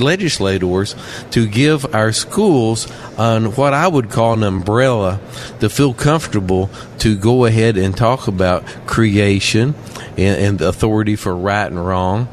legislators 0.00 0.94
to 1.32 1.46
give 1.46 1.94
our 1.94 2.12
schools 2.12 2.90
on 3.18 3.56
what 3.56 3.74
I 3.74 3.88
would 3.88 4.10
call 4.10 4.34
an 4.34 4.42
umbrella 4.42 5.20
to 5.60 5.68
feel 5.68 5.94
comfortable 5.94 6.70
to 6.98 7.16
go 7.16 7.44
ahead 7.44 7.76
and 7.76 7.96
talk 7.96 8.28
about 8.28 8.64
creation 8.86 9.74
and, 10.16 10.40
and 10.40 10.60
authority 10.60 11.16
for 11.16 11.34
right 11.34 11.66
and 11.66 11.84
wrong 11.84 12.28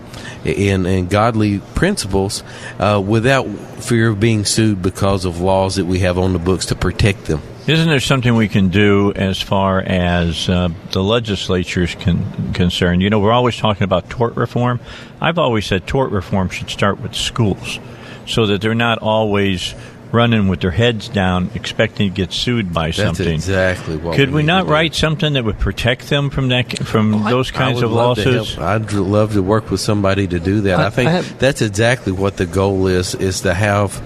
and, 0.45 0.85
and 0.85 1.09
godly 1.09 1.59
principles 1.73 2.43
uh, 2.79 3.01
without 3.05 3.47
fear 3.83 4.09
of 4.09 4.19
being 4.19 4.45
sued 4.45 4.81
because 4.81 5.25
of 5.25 5.41
laws 5.41 5.75
that 5.75 5.85
we 5.85 5.99
have 5.99 6.17
on 6.17 6.33
the 6.33 6.39
books 6.39 6.67
to 6.67 6.75
protect 6.75 7.25
them. 7.25 7.41
Isn't 7.67 7.87
there 7.87 7.99
something 7.99 8.35
we 8.35 8.47
can 8.47 8.69
do 8.69 9.11
as 9.15 9.41
far 9.41 9.79
as 9.79 10.47
uh, 10.47 10.69
the 10.91 11.03
legislature 11.03 11.81
is 11.81 11.95
con- 11.95 12.53
concerned? 12.53 13.01
You 13.01 13.09
know, 13.09 13.17
we're 13.19 13.31
always 13.31 13.57
talking 13.57 13.83
about 13.83 14.07
tort 14.07 14.35
reform. 14.35 14.79
I've 15.19 15.39
always 15.39 15.65
said 15.65 15.87
tort 15.87 16.11
reform 16.11 16.49
should 16.49 16.69
start 16.69 16.99
with 16.99 17.15
schools 17.15 17.79
so 18.27 18.45
that 18.45 18.61
they're 18.61 18.75
not 18.75 18.99
always 18.99 19.73
running 20.11 20.47
with 20.47 20.61
their 20.61 20.71
heads 20.71 21.09
down 21.09 21.49
expecting 21.55 22.09
to 22.09 22.15
get 22.15 22.31
sued 22.31 22.73
by 22.73 22.87
That's 22.87 22.97
something. 22.97 23.27
exactly 23.27 23.97
what 23.97 24.15
Could 24.15 24.29
we 24.29 24.35
we, 24.35 24.41
need 24.43 24.47
not 24.47 24.59
to 24.61 24.65
do. 24.67 24.71
write 24.71 24.95
something 24.95 25.33
that 25.33 25.43
would 25.43 25.59
protect 25.59 26.09
them 26.09 26.29
from 26.29 26.47
that 26.49 26.77
from 26.87 27.23
those 27.23 27.51
kinds 27.51 27.81
I 27.81 27.85
of 27.85 27.91
would 27.91 27.95
love 27.97 28.17
to 28.19 28.31
lawsuits? 28.31 28.55
help. 28.55 28.67
I'd 28.67 28.93
love 28.93 29.33
to 29.33 29.41
work 29.43 29.69
with 29.71 29.81
somebody 29.81 30.25
to 30.27 30.39
do 30.39 30.61
that. 30.61 30.79
I, 30.79 30.85
I- 30.85 30.89
think 30.89 31.09
I 31.09 31.11
have- 31.13 31.39
that's 31.39 31.61
exactly 31.61 32.11
what 32.13 32.37
the 32.37 32.45
goal 32.45 32.87
is: 32.87 33.13
is 33.15 33.41
to 33.41 33.53
have 33.53 33.99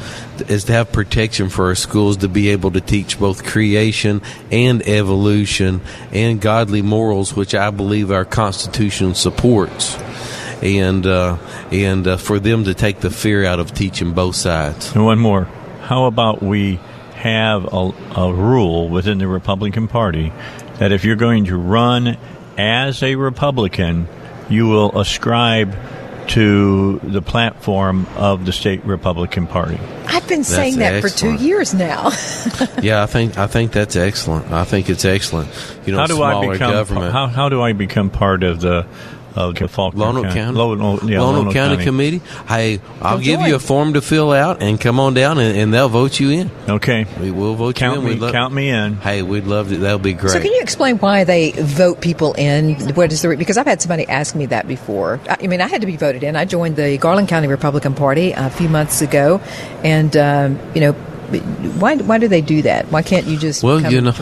is 0.47 0.63
to 0.65 0.73
have 0.73 0.91
protection 0.91 1.49
for 1.49 1.65
our 1.67 1.75
schools 1.75 2.17
to 2.17 2.27
be 2.29 2.49
able 2.49 2.71
to 2.71 2.81
teach 2.81 3.19
both 3.19 3.43
creation 3.45 4.21
and 4.51 4.81
evolution 4.87 5.81
and 6.13 6.39
godly 6.41 6.81
morals, 6.81 7.35
which 7.35 7.53
I 7.53 7.69
believe 7.71 8.09
our 8.11 8.25
Constitution 8.25 9.13
supports. 9.15 9.97
And 10.61 11.05
uh, 11.05 11.37
and 11.71 12.05
uh, 12.07 12.17
for 12.17 12.39
them 12.39 12.65
to 12.65 12.73
take 12.73 12.99
the 12.99 13.09
fear 13.09 13.45
out 13.45 13.59
of 13.59 13.73
teaching 13.73 14.11
both 14.13 14.35
sides. 14.35 14.93
And 14.93 15.05
one 15.05 15.17
more. 15.19 15.47
How 15.89 16.05
about 16.05 16.43
we 16.43 16.75
have 17.15 17.73
a, 17.73 17.91
a 18.15 18.31
rule 18.31 18.89
within 18.89 19.17
the 19.17 19.27
Republican 19.27 19.87
Party 19.87 20.31
that 20.77 20.91
if 20.91 21.03
you're 21.03 21.15
going 21.15 21.45
to 21.45 21.57
run 21.57 22.15
as 22.59 23.01
a 23.01 23.15
Republican, 23.15 24.07
you 24.51 24.67
will 24.67 24.99
ascribe 24.99 25.75
to 26.27 26.99
the 26.99 27.23
platform 27.23 28.05
of 28.17 28.45
the 28.45 28.53
state 28.53 28.85
Republican 28.85 29.47
Party. 29.47 29.79
I've 30.05 30.27
been 30.27 30.41
That's 30.41 30.49
saying 30.49 30.77
that 30.77 31.01
for 31.01 31.09
two 31.09 31.33
years 31.33 31.73
now. 31.73 32.11
yeah, 32.83 33.01
I 33.01 33.07
think 33.07 33.39
I 33.39 33.47
think 33.47 33.71
that's 33.71 33.95
excellent. 33.95 34.51
I 34.51 34.65
think 34.65 34.91
it's 34.91 35.05
excellent. 35.05 35.49
You 35.87 35.93
know, 35.93 35.97
how 35.97 36.05
do 36.05 36.17
smaller 36.17 36.49
I 36.49 36.53
become 36.53 36.71
government. 36.71 37.13
how, 37.13 37.25
how 37.25 37.49
do 37.49 37.63
I 37.63 37.73
become 37.73 38.11
part 38.11 38.43
of 38.43 38.61
the 38.61 38.85
of 39.39 39.55
the 39.55 39.67
Faulkner 39.67 40.05
Lonoke 40.05 40.33
County, 40.33 40.57
Lone, 40.57 40.81
Oak- 40.81 41.03
yeah, 41.03 41.17
Lonoke 41.17 41.21
Lone 41.33 41.47
Oak 41.47 41.53
County, 41.53 41.83
Committee. 41.83 42.21
Hey, 42.47 42.79
I'll 43.01 43.15
Come 43.15 43.23
give 43.23 43.41
you 43.41 43.55
a 43.55 43.59
form 43.59 43.93
to 43.93 44.01
fill 44.01 44.31
out 44.33 44.61
and 44.61 44.79
come 44.79 44.99
on 44.99 45.13
down, 45.13 45.39
and, 45.39 45.57
and 45.57 45.73
they'll 45.73 45.87
vote 45.89 46.19
you 46.19 46.29
in. 46.31 46.51
Okay, 46.67 47.05
we 47.21 47.31
will 47.31 47.55
vote 47.55 47.75
Count 47.75 48.01
you 48.01 48.07
in. 48.09 48.19
me- 48.19 48.25
We'd 48.25 48.31
count 48.33 48.53
me 48.53 48.69
in. 48.69 48.95
Hey, 48.97 49.21
we'd 49.21 49.45
love 49.45 49.71
it. 49.71 49.77
That'll 49.77 49.97
be 49.99 50.13
great. 50.13 50.31
So, 50.33 50.41
can 50.41 50.51
you 50.51 50.59
explain 50.61 50.97
why 50.97 51.23
they 51.23 51.51
vote 51.51 52.01
people 52.01 52.33
in? 52.33 52.75
What 52.95 53.11
is 53.13 53.21
the 53.21 53.29
re- 53.29 53.35
because 53.37 53.57
I've 53.57 53.65
had 53.65 53.81
somebody 53.81 54.05
ask 54.07 54.35
me 54.35 54.45
that 54.47 54.67
before. 54.67 55.19
I, 55.29 55.37
I 55.43 55.47
mean, 55.47 55.61
I 55.61 55.67
had 55.67 55.81
to 55.81 55.87
be 55.87 55.95
voted 55.95 56.23
in. 56.23 56.35
I 56.35 56.43
joined 56.45 56.75
the 56.75 56.97
Garland 56.97 57.29
County 57.29 57.47
Republican 57.47 57.93
Party 57.95 58.33
a 58.33 58.49
few 58.49 58.67
months 58.67 59.01
ago, 59.01 59.39
and 59.83 60.15
um, 60.17 60.59
you 60.75 60.81
know, 60.81 60.95
why 61.79 61.95
why 61.95 62.17
do 62.17 62.27
they 62.27 62.41
do 62.41 62.61
that? 62.63 62.91
Why 62.91 63.01
can't 63.01 63.25
you 63.27 63.37
just 63.37 63.63
well, 63.63 63.79
you 63.91 64.01
know, 64.01 64.13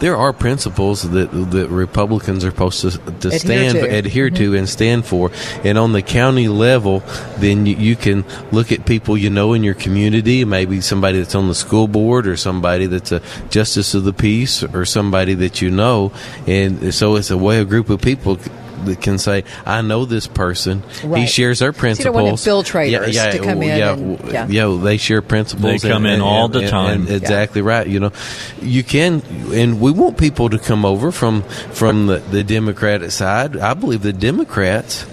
there 0.00 0.16
are 0.16 0.32
principles 0.32 1.02
that 1.10 1.30
that 1.50 1.68
Republicans 1.68 2.44
are 2.44 2.50
supposed 2.50 2.80
to, 2.82 2.90
to 2.90 3.28
Adhere 3.28 3.38
stand 3.38 3.74
to. 3.74 3.84
adhere 3.98 4.30
Mhm. 4.30 4.36
to 4.36 4.54
and 4.56 4.68
stand 4.68 5.04
for. 5.04 5.30
And 5.62 5.78
on 5.78 5.92
the 5.92 6.02
county 6.02 6.48
level, 6.48 7.02
then 7.38 7.66
you, 7.66 7.76
you 7.76 7.96
can 7.96 8.24
look 8.52 8.72
at 8.72 8.86
people 8.86 9.16
you 9.16 9.30
know 9.30 9.52
in 9.52 9.62
your 9.62 9.74
community, 9.74 10.44
maybe 10.44 10.80
somebody 10.80 11.18
that's 11.18 11.34
on 11.34 11.48
the 11.48 11.54
school 11.54 11.88
board 11.88 12.26
or 12.26 12.36
somebody 12.36 12.86
that's 12.86 13.12
a 13.12 13.20
justice 13.50 13.94
of 13.94 14.04
the 14.04 14.12
peace 14.12 14.62
or 14.62 14.84
somebody 14.84 15.34
that 15.34 15.60
you 15.62 15.70
know, 15.70 16.12
and 16.46 16.92
so 16.94 17.16
it's 17.16 17.30
a 17.30 17.38
way 17.38 17.60
a 17.60 17.64
group 17.64 17.90
of 17.90 18.00
people. 18.00 18.38
That 18.84 19.00
can 19.00 19.18
say, 19.18 19.44
I 19.66 19.82
know 19.82 20.04
this 20.04 20.26
person. 20.26 20.82
He 21.14 21.26
shares 21.26 21.62
our 21.62 21.72
So 21.72 21.76
you 21.76 21.80
principles. 21.80 22.14
don't 22.14 22.24
want 22.24 22.36
infiltrators 22.66 23.32
to 23.32 23.38
come 23.38 23.62
in 23.62 23.78
Yeah, 23.78 23.92
and- 23.92 24.20
yeah. 24.32 24.46
yeah, 24.48 24.78
they 24.82 24.96
share 24.96 25.22
principles. 25.22 25.82
They 25.82 25.88
come 25.88 26.06
in 26.06 26.20
all 26.20 26.48
the 26.48 26.60
and- 26.60 26.68
time. 26.68 27.00
and 27.02 27.08
Yeah. 27.08 27.16
exactly 27.16 27.62
right. 27.62 27.86
You 27.86 28.00
know, 28.00 28.12
you 28.60 28.82
can, 28.84 29.22
and 29.52 29.80
we 29.80 29.90
want 29.90 30.16
people 30.18 30.48
to 30.50 30.58
come 30.58 30.84
over 30.84 31.10
from 31.12 31.42
from 31.72 32.06
the, 32.06 32.18
the 32.18 32.44
Democratic 32.44 33.10
side. 33.10 33.56
I 33.56 33.74
believe 33.74 34.02
the 34.02 34.12
Democrats. 34.12 35.04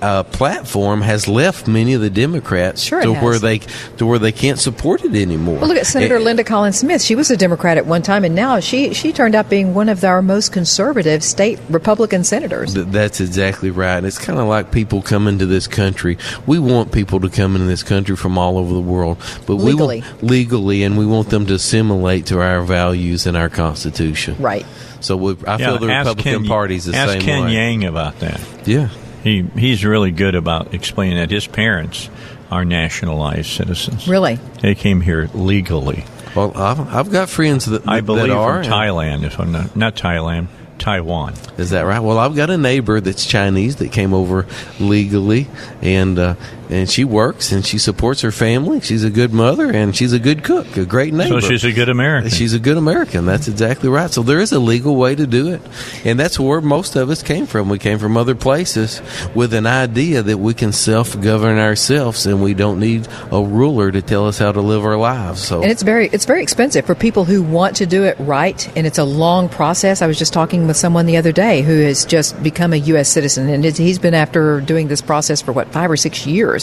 Uh, 0.00 0.22
platform 0.22 1.00
has 1.02 1.26
left 1.26 1.66
many 1.66 1.92
of 1.94 2.00
the 2.00 2.10
Democrats 2.10 2.82
Sure 2.82 3.00
it 3.00 3.04
to 3.04 3.12
where 3.14 3.38
they 3.38 3.58
to 3.96 4.06
where 4.06 4.18
they 4.20 4.30
can't 4.32 4.58
support 4.58 5.04
it 5.04 5.14
anymore. 5.16 5.56
Well, 5.58 5.66
look 5.68 5.76
at 5.76 5.86
Senator 5.86 6.20
Linda 6.20 6.44
Collins 6.44 6.78
Smith. 6.78 7.02
She 7.02 7.16
was 7.16 7.30
a 7.32 7.36
Democrat 7.36 7.78
at 7.78 7.86
one 7.86 8.02
time, 8.02 8.24
and 8.24 8.34
now 8.34 8.60
she 8.60 8.94
she 8.94 9.12
turned 9.12 9.34
out 9.34 9.50
being 9.50 9.74
one 9.74 9.88
of 9.88 10.04
our 10.04 10.22
most 10.22 10.52
conservative 10.52 11.24
state 11.24 11.58
Republican 11.68 12.22
senators. 12.22 12.74
Th- 12.74 12.86
That's 12.86 13.20
exactly 13.20 13.70
right. 13.70 14.04
It's 14.04 14.18
kind 14.18 14.38
of 14.38 14.46
like 14.46 14.70
people 14.70 15.02
coming 15.02 15.38
to 15.40 15.46
this 15.46 15.66
country. 15.66 16.16
We 16.46 16.58
want 16.60 16.92
people 16.92 17.18
to 17.20 17.28
come 17.28 17.56
into 17.56 17.66
this 17.66 17.82
country 17.82 18.14
from 18.14 18.38
all 18.38 18.56
over 18.58 18.72
the 18.72 18.80
world, 18.80 19.18
but 19.46 19.54
Legally. 19.54 20.00
we 20.00 20.06
want, 20.06 20.22
legally, 20.22 20.82
and 20.84 20.96
we 20.96 21.06
want 21.06 21.30
them 21.30 21.46
to 21.46 21.54
assimilate 21.54 22.26
to 22.26 22.40
our 22.40 22.62
values 22.62 23.26
and 23.26 23.36
our 23.36 23.48
Constitution. 23.48 24.36
Right. 24.38 24.64
So 25.00 25.16
we, 25.16 25.36
I 25.46 25.56
Yeah, 25.58 25.70
feel 25.70 25.78
the 25.78 25.92
ask 25.92 26.08
Republican 26.08 26.42
Ken- 26.42 26.48
Party's 26.48 26.84
the 26.84 26.96
ask 26.96 27.12
same 27.14 27.22
Ken 27.22 27.44
way. 27.46 27.52
Yang 27.54 27.84
about 27.84 28.18
that. 28.20 28.40
Yeah. 28.64 28.88
He 29.22 29.42
he's 29.56 29.84
really 29.84 30.10
good 30.10 30.34
about 30.34 30.74
explaining 30.74 31.16
that 31.18 31.30
his 31.30 31.46
parents 31.46 32.08
are 32.50 32.64
nationalized 32.64 33.46
citizens. 33.50 34.08
Really? 34.08 34.38
They 34.62 34.74
came 34.74 35.00
here 35.00 35.28
legally. 35.34 36.04
Well, 36.34 36.52
I've, 36.56 36.80
I've 36.94 37.10
got 37.10 37.28
friends 37.28 37.66
that 37.66 37.86
I 37.86 37.96
that 37.96 38.06
believe 38.06 38.30
are 38.32 38.62
from 38.62 38.72
Thailand. 38.72 39.24
If 39.24 39.40
I'm 39.40 39.52
not, 39.52 39.76
not 39.76 39.96
Thailand, 39.96 40.48
Taiwan. 40.78 41.34
Is 41.56 41.70
that 41.70 41.82
right? 41.82 42.00
Well, 42.00 42.18
I've 42.18 42.36
got 42.36 42.50
a 42.50 42.56
neighbor 42.58 43.00
that's 43.00 43.26
Chinese 43.26 43.76
that 43.76 43.92
came 43.92 44.14
over 44.14 44.46
legally, 44.78 45.48
and 45.82 46.18
uh, 46.18 46.34
and 46.68 46.88
she 46.90 47.04
works 47.04 47.52
and 47.52 47.64
she 47.64 47.78
supports 47.78 48.20
her 48.22 48.30
family. 48.30 48.80
She's 48.80 49.04
a 49.04 49.10
good 49.10 49.32
mother 49.32 49.70
and 49.70 49.94
she's 49.94 50.12
a 50.12 50.18
good 50.18 50.44
cook, 50.44 50.76
a 50.76 50.84
great 50.84 51.12
neighbor. 51.14 51.40
So 51.40 51.48
she's 51.48 51.64
a 51.64 51.72
good 51.72 51.88
American. 51.88 52.30
She's 52.30 52.54
a 52.54 52.58
good 52.58 52.76
American. 52.76 53.26
That's 53.26 53.48
exactly 53.48 53.88
right. 53.88 54.10
So 54.10 54.22
there 54.22 54.40
is 54.40 54.52
a 54.52 54.58
legal 54.58 54.96
way 54.96 55.14
to 55.14 55.26
do 55.26 55.52
it, 55.52 55.62
and 56.04 56.18
that's 56.18 56.38
where 56.38 56.60
most 56.60 56.96
of 56.96 57.10
us 57.10 57.22
came 57.22 57.46
from. 57.46 57.68
We 57.68 57.78
came 57.78 57.98
from 57.98 58.16
other 58.16 58.34
places 58.34 59.00
with 59.34 59.54
an 59.54 59.66
idea 59.66 60.22
that 60.22 60.38
we 60.38 60.54
can 60.54 60.72
self 60.72 61.20
govern 61.20 61.58
ourselves, 61.58 62.26
and 62.26 62.42
we 62.42 62.54
don't 62.54 62.80
need 62.80 63.08
a 63.32 63.42
ruler 63.42 63.90
to 63.90 64.02
tell 64.02 64.26
us 64.26 64.38
how 64.38 64.52
to 64.52 64.60
live 64.60 64.84
our 64.84 64.96
lives. 64.96 65.42
So 65.42 65.62
And 65.62 65.70
it's 65.70 65.82
very 65.82 66.08
it's 66.08 66.24
very 66.24 66.42
expensive 66.42 66.84
for 66.86 66.94
people 66.94 67.24
who 67.24 67.42
want 67.42 67.76
to 67.76 67.86
do 67.86 68.04
it 68.04 68.16
right, 68.18 68.70
and 68.76 68.86
it's 68.86 68.98
a 68.98 69.04
long 69.04 69.48
process. 69.48 70.02
I 70.02 70.06
was 70.06 70.18
just 70.18 70.32
talking 70.32 70.66
with 70.66 70.76
someone 70.76 71.06
the 71.06 71.16
other 71.16 71.32
day 71.32 71.62
who 71.62 71.80
has 71.82 72.04
just 72.04 72.40
become 72.42 72.72
a 72.72 72.76
U.S. 72.76 73.08
citizen, 73.08 73.48
and 73.48 73.64
he's 73.64 73.98
been 73.98 74.14
after 74.14 74.60
doing 74.60 74.88
this 74.88 75.00
process 75.00 75.40
for 75.40 75.52
what 75.52 75.68
five 75.68 75.90
or 75.90 75.96
six 75.96 76.26
years, 76.26 76.57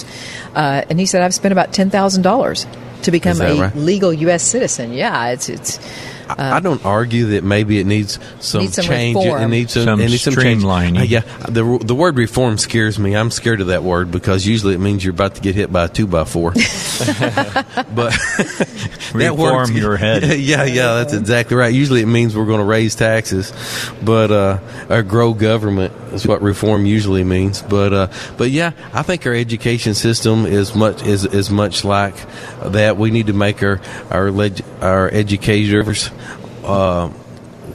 uh, 0.56 0.84
and 0.90 1.00
he 1.00 1.06
said 1.06 1.22
I've 1.22 1.34
spent 1.34 1.52
about 1.52 1.72
ten 1.72 1.90
thousand 1.90 2.24
dollars 2.24 2.66
to 3.04 3.12
become 3.12 3.40
a 3.40 3.62
right? 3.62 3.76
legal 3.76 4.12
U.S. 4.12 4.44
citizen. 4.44 4.94
Yeah, 4.94 5.30
it's 5.30 5.48
it's. 5.48 5.80
I 6.30 6.60
don't 6.60 6.84
argue 6.86 7.26
that 7.28 7.44
maybe 7.44 7.80
it 7.80 7.86
needs 7.86 8.20
some, 8.40 8.62
Needs 8.62 8.76
some 8.76 8.86
change. 8.86 9.16
reform. 9.16 9.42
It 9.44 9.48
needs 9.48 9.74
some, 9.74 9.84
Some 9.84 10.02
it 10.02 10.10
needs 10.10 10.22
some 10.22 10.34
change. 10.36 10.64
streamlining. 10.64 11.00
Uh, 11.00 11.04
yeah, 11.04 11.22
the 11.48 11.78
the 11.84 11.96
word 11.96 12.18
reform 12.18 12.58
scares 12.58 12.98
me. 13.00 13.16
I'm 13.16 13.32
scared 13.32 13.62
of 13.62 13.68
that 13.68 13.84
word 13.84 14.12
because 14.12 14.46
usually 14.46 14.74
it 14.76 14.80
means 14.80 15.04
you're 15.04 15.14
about 15.14 15.36
to 15.36 15.42
get 15.42 15.56
hit 15.56 15.72
by 15.72 15.86
a 15.86 15.88
two 15.88 16.08
by 16.08 16.24
four. 16.26 16.52
but 16.54 18.12
that 19.14 19.14
Reform 19.14 19.56
word- 19.56 19.70
your 19.70 19.98
head. 19.98 20.24
yeah, 20.40 20.64
yeah, 20.64 20.96
that's 20.96 21.14
exactly 21.14 21.56
right. 21.58 21.74
Usually 21.74 22.02
it 22.02 22.06
means 22.08 22.36
we're 22.36 22.46
going 22.46 22.60
to 22.60 22.66
raise 22.66 22.96
taxes, 22.96 23.54
but 24.04 24.32
uh, 24.32 24.60
or 24.90 25.04
grow 25.04 25.34
government 25.34 25.94
is 26.14 26.26
what 26.28 26.42
reform 26.42 26.86
usually 26.86 27.24
means. 27.24 27.62
But 27.62 27.94
uh, 27.94 28.08
but 28.38 28.52
yeah, 28.52 28.72
I 28.94 29.02
think 29.04 29.26
our 29.26 29.34
education 29.34 29.94
system 29.94 30.46
is 30.46 30.76
much 30.76 31.04
is 31.06 31.26
is 31.26 31.50
much 31.50 31.84
like 31.84 32.16
that. 32.64 32.98
We 32.98 33.12
need 33.12 33.28
to 33.28 33.34
make 33.34 33.62
our 33.64 33.80
our 34.10 34.32
leg, 34.32 34.62
our 34.82 35.08
educators. 35.14 36.10
Uh, 36.66 37.10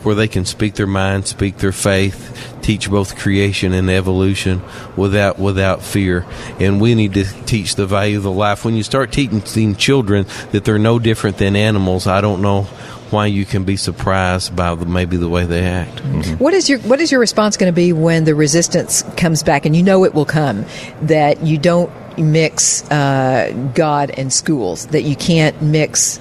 where 0.02 0.14
they 0.14 0.28
can 0.28 0.44
speak 0.44 0.74
their 0.74 0.86
mind, 0.86 1.26
speak 1.26 1.58
their 1.58 1.72
faith, 1.72 2.58
teach 2.62 2.88
both 2.88 3.18
creation 3.18 3.72
and 3.72 3.90
evolution 3.90 4.62
without 4.96 5.38
without 5.38 5.82
fear. 5.82 6.24
And 6.58 6.80
we 6.80 6.94
need 6.94 7.14
to 7.14 7.24
teach 7.44 7.74
the 7.74 7.86
value 7.86 8.16
of 8.16 8.22
the 8.22 8.30
life. 8.30 8.64
When 8.64 8.76
you 8.76 8.82
start 8.82 9.12
teaching 9.12 9.74
children 9.76 10.26
that 10.52 10.64
they're 10.64 10.78
no 10.78 10.98
different 10.98 11.38
than 11.38 11.56
animals, 11.56 12.06
I 12.06 12.20
don't 12.20 12.40
know 12.40 12.68
why 13.10 13.26
you 13.26 13.44
can 13.44 13.64
be 13.64 13.76
surprised 13.76 14.54
by 14.54 14.74
the, 14.74 14.86
maybe 14.86 15.16
the 15.16 15.28
way 15.28 15.44
they 15.44 15.64
act. 15.64 16.00
What 16.38 16.54
is 16.54 16.68
your 16.68 16.78
what 16.80 17.00
is 17.00 17.10
your 17.10 17.20
response 17.20 17.56
going 17.56 17.72
to 17.72 17.76
be 17.76 17.92
when 17.92 18.24
the 18.24 18.34
resistance 18.34 19.02
comes 19.16 19.42
back, 19.42 19.66
and 19.66 19.74
you 19.74 19.82
know 19.82 20.04
it 20.04 20.14
will 20.14 20.24
come? 20.24 20.64
That 21.02 21.42
you 21.42 21.58
don't 21.58 21.90
mix 22.18 22.88
uh, 22.90 23.52
God 23.74 24.10
and 24.10 24.32
schools. 24.32 24.86
That 24.88 25.02
you 25.02 25.16
can't 25.16 25.60
mix, 25.60 26.20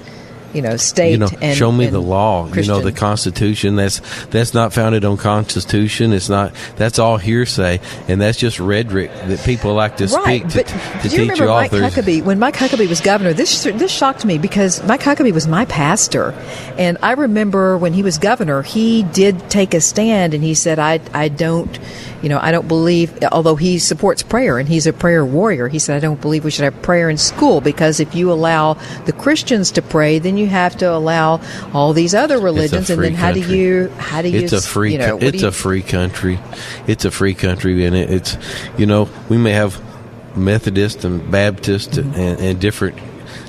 you 0.52 0.62
know, 0.62 0.76
state 0.76 1.12
you 1.12 1.18
know, 1.18 1.28
and 1.40 1.56
show 1.56 1.70
me 1.70 1.86
the 1.86 2.00
law. 2.00 2.44
Christian. 2.44 2.64
You 2.64 2.80
know, 2.80 2.84
the 2.84 2.92
Constitution. 2.92 3.76
That's 3.76 4.00
that's 4.26 4.54
not 4.54 4.72
founded 4.72 5.04
on 5.04 5.16
Constitution. 5.16 6.12
It's 6.12 6.28
not. 6.28 6.54
That's 6.76 6.98
all 6.98 7.16
hearsay, 7.18 7.80
and 8.08 8.20
that's 8.20 8.38
just 8.38 8.60
rhetoric 8.60 9.10
that 9.12 9.40
people 9.44 9.74
like 9.74 9.96
to 9.98 10.06
Right, 10.06 10.40
speak 10.42 10.48
to, 10.48 10.56
but 10.58 10.66
to 11.02 11.08
do 11.08 11.08
you 11.08 11.08
teach 11.08 11.18
remember 11.20 11.44
you 11.44 11.50
Mike 11.50 11.72
authors. 11.72 11.94
Huckabee? 11.94 12.24
When 12.24 12.38
Mike 12.38 12.56
Huckabee 12.56 12.88
was 12.88 13.00
governor, 13.00 13.32
this 13.32 13.64
this 13.64 13.90
shocked 13.92 14.24
me 14.24 14.38
because 14.38 14.82
Mike 14.84 15.00
Huckabee 15.00 15.32
was 15.32 15.46
my 15.46 15.64
pastor, 15.66 16.34
and 16.78 16.98
I 17.02 17.12
remember 17.12 17.76
when 17.78 17.92
he 17.92 18.02
was 18.02 18.18
governor, 18.18 18.62
he 18.62 19.02
did 19.02 19.50
take 19.50 19.74
a 19.74 19.80
stand 19.80 20.34
and 20.34 20.42
he 20.42 20.54
said, 20.54 20.78
"I 20.78 21.00
I 21.14 21.28
don't, 21.28 21.78
you 22.22 22.28
know, 22.28 22.38
I 22.40 22.50
don't 22.50 22.68
believe." 22.68 23.16
Although 23.30 23.56
he 23.56 23.78
supports 23.78 24.22
prayer 24.22 24.58
and 24.58 24.68
he's 24.68 24.86
a 24.86 24.92
prayer 24.92 25.24
warrior, 25.24 25.68
he 25.68 25.78
said, 25.78 25.96
"I 25.96 26.00
don't 26.00 26.20
believe 26.20 26.44
we 26.44 26.50
should 26.50 26.64
have 26.64 26.80
prayer 26.82 27.08
in 27.08 27.16
school 27.16 27.60
because 27.60 28.00
if 28.00 28.14
you 28.14 28.32
allow 28.32 28.74
the 29.04 29.12
Christians 29.12 29.70
to 29.72 29.82
pray, 29.82 30.18
then 30.18 30.36
you 30.40 30.46
have 30.48 30.76
to 30.78 30.86
allow 30.92 31.40
all 31.72 31.92
these 31.92 32.14
other 32.14 32.38
religions, 32.40 32.90
and 32.90 33.02
then 33.02 33.14
how 33.14 33.32
do 33.32 33.40
you 33.40 33.88
how 33.98 34.22
do 34.22 34.28
you 34.28 34.40
it's 34.40 34.52
a 34.52 34.60
free 34.60 34.92
you 34.92 34.98
know, 34.98 35.18
it's 35.18 35.42
you- 35.42 35.48
a 35.48 35.52
free 35.52 35.82
country 35.82 36.38
it's 36.86 37.04
a 37.04 37.10
free 37.10 37.34
country 37.34 37.84
and 37.84 37.94
it, 37.94 38.10
it's 38.10 38.36
you 38.78 38.86
know 38.86 39.08
we 39.28 39.36
may 39.38 39.52
have 39.52 39.80
methodist 40.36 41.04
and 41.04 41.30
baptist 41.30 41.90
Mm-hmm. 41.92 42.14
and, 42.20 42.40
and 42.40 42.60
different 42.60 42.96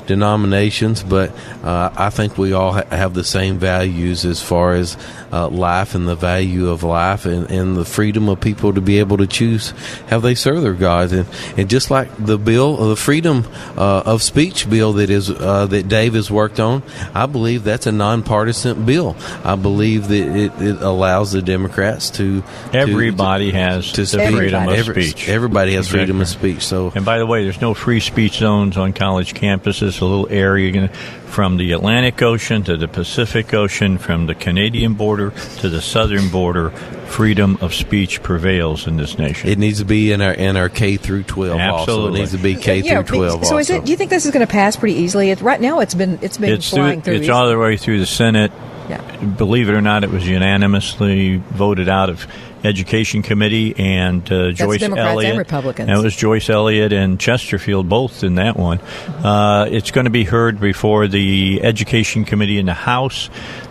denominations 0.07 1.03
but 1.03 1.31
uh, 1.63 1.89
i 1.95 2.09
think 2.09 2.37
we 2.37 2.53
all 2.53 2.73
ha- 2.73 2.83
have 2.89 3.13
the 3.13 3.23
same 3.23 3.57
values 3.59 4.25
as 4.25 4.41
far 4.41 4.73
as 4.73 4.97
uh, 5.31 5.47
life 5.47 5.95
and 5.95 6.07
the 6.07 6.15
value 6.15 6.69
of 6.69 6.83
life 6.83 7.25
and, 7.25 7.49
and 7.51 7.75
the 7.77 7.85
freedom 7.85 8.27
of 8.29 8.39
people 8.41 8.73
to 8.73 8.81
be 8.81 8.99
able 8.99 9.17
to 9.17 9.27
choose 9.27 9.73
how 10.09 10.19
they 10.19 10.35
serve 10.35 10.61
their 10.61 10.73
gods 10.73 11.11
and, 11.13 11.25
and 11.57 11.69
just 11.69 11.89
like 11.91 12.09
the 12.17 12.37
bill 12.37 12.75
the 12.89 12.95
freedom 12.95 13.45
uh, 13.77 14.03
of 14.05 14.21
speech 14.21 14.69
bill 14.69 14.93
that 14.93 15.09
is 15.09 15.29
uh, 15.29 15.65
that 15.67 15.87
dave 15.87 16.13
has 16.13 16.29
worked 16.31 16.59
on 16.59 16.83
i 17.13 17.25
believe 17.25 17.63
that's 17.63 17.87
a 17.87 17.91
nonpartisan 17.91 18.85
bill 18.85 19.15
i 19.43 19.55
believe 19.55 20.07
that 20.07 20.35
it, 20.35 20.51
it 20.61 20.81
allows 20.81 21.31
the 21.31 21.41
democrats 21.41 22.09
to 22.09 22.41
to- 22.41 22.77
Everybody 22.77 23.51
has 23.51 23.91
to 23.93 24.05
speak. 24.05 24.33
freedom 24.35 24.67
of 24.67 24.73
Every- 24.75 25.03
speech. 25.03 25.29
everybody 25.29 25.73
has 25.73 25.87
freedom 25.87 26.21
of 26.21 26.27
speech 26.27 26.61
so 26.65 26.91
And 26.95 27.05
by 27.05 27.17
the 27.19 27.25
way, 27.25 27.43
there's 27.43 27.61
no 27.61 27.73
free 27.73 27.99
speech 27.99 28.37
zones 28.37 28.77
on 28.77 28.93
college 28.93 29.33
campuses. 29.33 30.01
A 30.01 30.05
little 30.05 30.27
area 30.29 30.89
from 31.31 31.55
the 31.55 31.71
Atlantic 31.71 32.21
Ocean 32.21 32.61
to 32.63 32.75
the 32.75 32.87
Pacific 32.89 33.53
Ocean, 33.53 33.97
from 33.97 34.25
the 34.27 34.35
Canadian 34.35 34.95
border 34.95 35.31
to 35.59 35.69
the 35.69 35.81
southern 35.81 36.27
border, 36.29 36.71
freedom 37.07 37.57
of 37.61 37.73
speech 37.73 38.21
prevails 38.21 38.85
in 38.85 38.97
this 38.97 39.17
nation. 39.17 39.49
it 39.49 39.57
needs 39.57 39.79
to 39.79 39.85
be 39.85 40.11
in 40.11 40.21
our 40.21 40.33
in 40.33 40.57
our 40.57 40.67
K 40.69 40.97
through 40.97 41.23
twelve. 41.23 41.59
Also, 41.59 41.63
it 41.63 41.81
Absolutely. 41.81 42.19
needs 42.19 42.31
to 42.31 42.37
be 42.37 42.55
K 42.55 42.79
Yeah, 42.79 43.01
through 43.03 43.17
twelve. 43.17 43.45
So 43.45 43.57
is 43.57 43.69
it? 43.69 43.85
Do 43.85 43.91
you 43.91 43.97
think 43.97 44.09
this 44.09 44.25
is 44.25 44.31
going 44.31 44.45
to 44.45 44.51
pass 44.51 44.75
pretty 44.75 44.95
easily? 44.95 45.31
It, 45.31 45.41
right 45.41 45.61
now, 45.61 45.79
it's 45.79 45.95
been 45.95 46.19
it's 46.21 46.37
been 46.37 46.51
it's 46.53 46.69
flying 46.69 47.01
through, 47.01 47.13
through. 47.15 47.21
it's 47.21 47.29
all 47.29 47.47
the 47.49 47.57
way 47.57 47.77
through 47.77 47.99
the 47.99 48.05
Senate. 48.05 48.51
Yeah. 48.91 49.23
Believe 49.23 49.69
it 49.69 49.73
or 49.73 49.81
not, 49.81 50.03
it 50.03 50.09
was 50.09 50.27
unanimously 50.27 51.37
voted 51.37 51.87
out 51.87 52.09
of 52.09 52.27
Education 52.63 53.23
Committee 53.23 53.73
and 53.77 54.21
uh, 54.31 54.51
Joyce 54.51 54.81
Democrats 54.81 54.83
and 54.83 54.99
Elliott. 54.99 55.37
Republicans. 55.37 55.87
That 55.87 56.03
was 56.03 56.15
Joyce 56.15 56.49
Elliott 56.49 56.91
and 56.91 57.19
Chesterfield 57.19 57.87
both 57.87 58.23
in 58.23 58.35
that 58.35 58.57
one. 58.57 58.79
Uh, 59.23 59.67
it's 59.71 59.91
going 59.91 60.05
to 60.05 60.11
be 60.11 60.25
heard 60.25 60.59
before 60.59 61.07
the 61.07 61.61
Education 61.63 62.25
Committee 62.25 62.59
in 62.59 62.65
the 62.65 62.73
House 62.73 63.29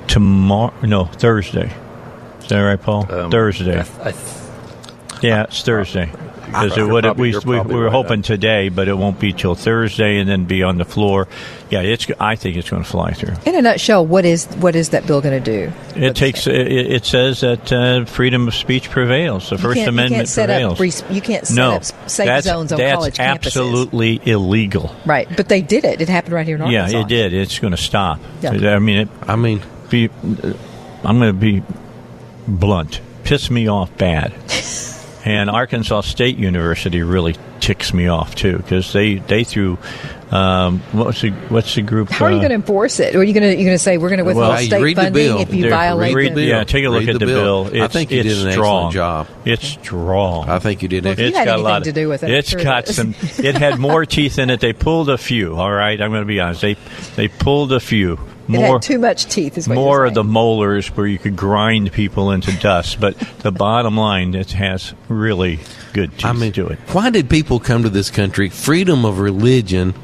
tomorrow. 0.08 0.74
No, 0.82 1.04
Thursday. 1.04 1.70
Is 2.40 2.48
that 2.48 2.60
right, 2.60 2.80
Paul? 2.80 3.12
Um, 3.12 3.30
Thursday. 3.30 3.78
I, 3.78 4.08
I, 4.08 4.14
Yeah, 5.22 5.42
it's 5.44 5.62
Thursday. 5.62 6.10
Because 6.50 6.76
it 6.78 6.82
would 6.86 7.04
probably- 7.04 7.22
we, 7.22 7.30
you're 7.32 7.40
we, 7.42 7.60
we 7.60 7.74
were 7.74 7.84
right. 7.84 7.92
hoping 7.92 8.22
today, 8.22 8.68
but 8.68 8.88
it 8.88 8.94
won't 8.94 9.18
be 9.18 9.32
till 9.32 9.54
Thursday, 9.54 10.18
and 10.18 10.28
then 10.28 10.44
be 10.44 10.62
on 10.62 10.78
the 10.78 10.84
floor. 10.84 11.28
Yeah, 11.70 11.80
it's. 11.82 12.06
I 12.18 12.36
think 12.36 12.56
it's 12.56 12.68
going 12.68 12.82
to 12.82 12.88
fly 12.88 13.12
through. 13.12 13.34
In 13.46 13.54
a 13.54 13.62
nutshell, 13.62 14.04
what 14.04 14.24
is 14.24 14.46
what 14.56 14.74
is 14.74 14.88
that 14.90 15.06
bill 15.06 15.20
going 15.20 15.42
to 15.42 15.68
do? 15.68 15.72
It 15.94 16.16
takes. 16.16 16.46
It, 16.46 16.66
it 16.66 17.04
says 17.04 17.40
that 17.40 17.72
uh, 17.72 18.04
freedom 18.06 18.48
of 18.48 18.54
speech 18.54 18.90
prevails. 18.90 19.50
The 19.50 19.56
You 19.56 19.62
First 19.62 19.74
can't- 19.76 19.86
you 19.86 19.92
Amendment 19.92 20.18
can't 20.20 20.28
set 20.28 20.46
prevails. 20.48 20.72
up 20.72 20.78
free- 20.78 21.14
you 21.14 21.20
can't 21.20 21.46
set 21.46 21.54
no, 21.56 21.72
up 21.72 21.84
safe 22.10 22.42
zones 22.44 22.72
on 22.72 22.78
that's 22.78 22.94
college 22.94 23.14
campuses. 23.16 23.28
absolutely 23.46 24.20
illegal. 24.24 24.94
Right, 25.06 25.28
but 25.36 25.48
they 25.48 25.62
did 25.62 25.84
it. 25.84 26.00
It 26.00 26.08
happened 26.08 26.34
right 26.34 26.46
here 26.46 26.56
in 26.56 26.62
Arkansas. 26.62 26.96
Yeah, 26.96 27.02
it 27.04 27.08
did. 27.08 27.32
It's 27.32 27.58
going 27.60 27.70
to 27.72 27.76
stop. 27.76 28.18
Yeah. 28.42 28.50
I 28.74 28.78
mean, 28.80 28.98
it, 28.98 29.08
I 29.22 29.36
mean, 29.36 29.62
be. 29.88 30.10
I'm 31.04 31.18
going 31.18 31.32
to 31.32 31.32
be 31.32 31.62
blunt. 32.48 33.00
Piss 33.24 33.50
me 33.50 33.68
off 33.68 33.96
bad. 33.96 34.34
and 35.24 35.50
Arkansas 35.50 36.02
State 36.02 36.36
University 36.38 37.02
really 37.02 37.36
ticks 37.60 37.92
me 37.92 38.06
off 38.08 38.34
too 38.34 38.56
because 38.56 38.92
they 38.92 39.16
they 39.16 39.44
threw. 39.44 39.78
Um, 40.30 40.78
what's 40.92 41.22
the 41.22 41.30
what's 41.48 41.74
the 41.74 41.82
group? 41.82 42.08
How 42.08 42.26
are 42.26 42.30
you 42.30 42.36
uh, 42.36 42.40
going 42.40 42.50
to 42.50 42.54
enforce 42.54 43.00
it? 43.00 43.16
Are 43.16 43.22
you 43.24 43.34
going 43.34 43.42
to 43.42 43.50
you 43.58 43.64
going 43.64 43.74
to 43.74 43.78
say 43.82 43.98
we're 43.98 44.10
going 44.10 44.18
to 44.20 44.24
withhold 44.24 44.48
Well, 44.50 44.58
state 44.58 44.94
funding 44.94 45.12
bill. 45.12 45.40
if 45.40 45.52
you 45.52 45.62
There, 45.62 45.70
violate 45.72 46.14
read, 46.14 46.34
the 46.36 46.42
Yeah, 46.44 46.62
take 46.62 46.84
a 46.84 46.88
look 46.88 47.00
Read 47.00 47.08
at 47.10 47.12
the 47.14 47.18
the 47.18 47.26
bill. 47.26 47.64
bill. 47.68 47.82
I 47.82 47.88
think 47.88 48.12
you 48.12 48.20
it's 48.20 48.28
did 48.28 48.46
an 48.46 48.52
strong. 48.52 48.86
excellent 48.86 48.94
job. 48.94 49.28
It's 49.44 49.66
strong. 49.66 50.48
I 50.48 50.60
think 50.60 50.82
you 50.82 50.88
did. 50.88 51.02
Well, 51.02 51.14
if 51.14 51.18
you 51.18 51.26
excellent. 51.26 51.48
had 51.48 51.52
got 51.52 51.58
a 51.58 51.62
lot 51.62 51.74
anything 51.78 51.94
to 51.94 52.00
do 52.02 52.08
with 52.08 52.22
it, 52.22 52.26
I'm 52.26 52.32
It's 52.32 52.48
sure 52.50 52.62
got 52.62 52.84
it 52.84 52.90
is. 52.90 52.96
some. 52.96 53.14
It 53.44 53.56
had 53.56 53.80
more 53.80 54.06
teeth 54.06 54.38
in 54.38 54.50
it. 54.50 54.60
They 54.60 54.72
pulled 54.72 55.10
a 55.10 55.18
few. 55.18 55.56
All 55.56 55.72
right, 55.72 56.00
I'm 56.00 56.10
going 56.12 56.22
to 56.22 56.26
be 56.26 56.38
honest. 56.38 56.60
They 56.60 56.76
they 57.16 57.26
pulled 57.26 57.72
a 57.72 57.80
few. 57.80 58.20
It 58.54 58.58
More 58.58 58.72
had 58.74 58.82
too 58.82 58.98
much 58.98 59.26
teeth. 59.26 59.56
Is 59.56 59.68
what 59.68 59.74
more 59.76 60.04
of 60.04 60.14
the 60.14 60.24
molars 60.24 60.88
where 60.88 61.06
you 61.06 61.18
could 61.18 61.36
grind 61.36 61.92
people 61.92 62.30
into 62.30 62.52
dust. 62.58 63.00
But 63.00 63.18
the 63.40 63.52
bottom 63.52 63.96
line, 63.96 64.34
it 64.34 64.52
has 64.52 64.92
really 65.08 65.60
good 65.92 66.12
teeth 66.12 66.26
I 66.26 66.32
mean, 66.32 66.52
to 66.52 66.68
it. 66.68 66.78
why 66.92 67.10
did 67.10 67.30
people 67.30 67.60
come 67.60 67.82
to 67.84 67.90
this 67.90 68.10
country? 68.10 68.48
Freedom 68.48 69.04
of 69.04 69.18
religion 69.20 69.94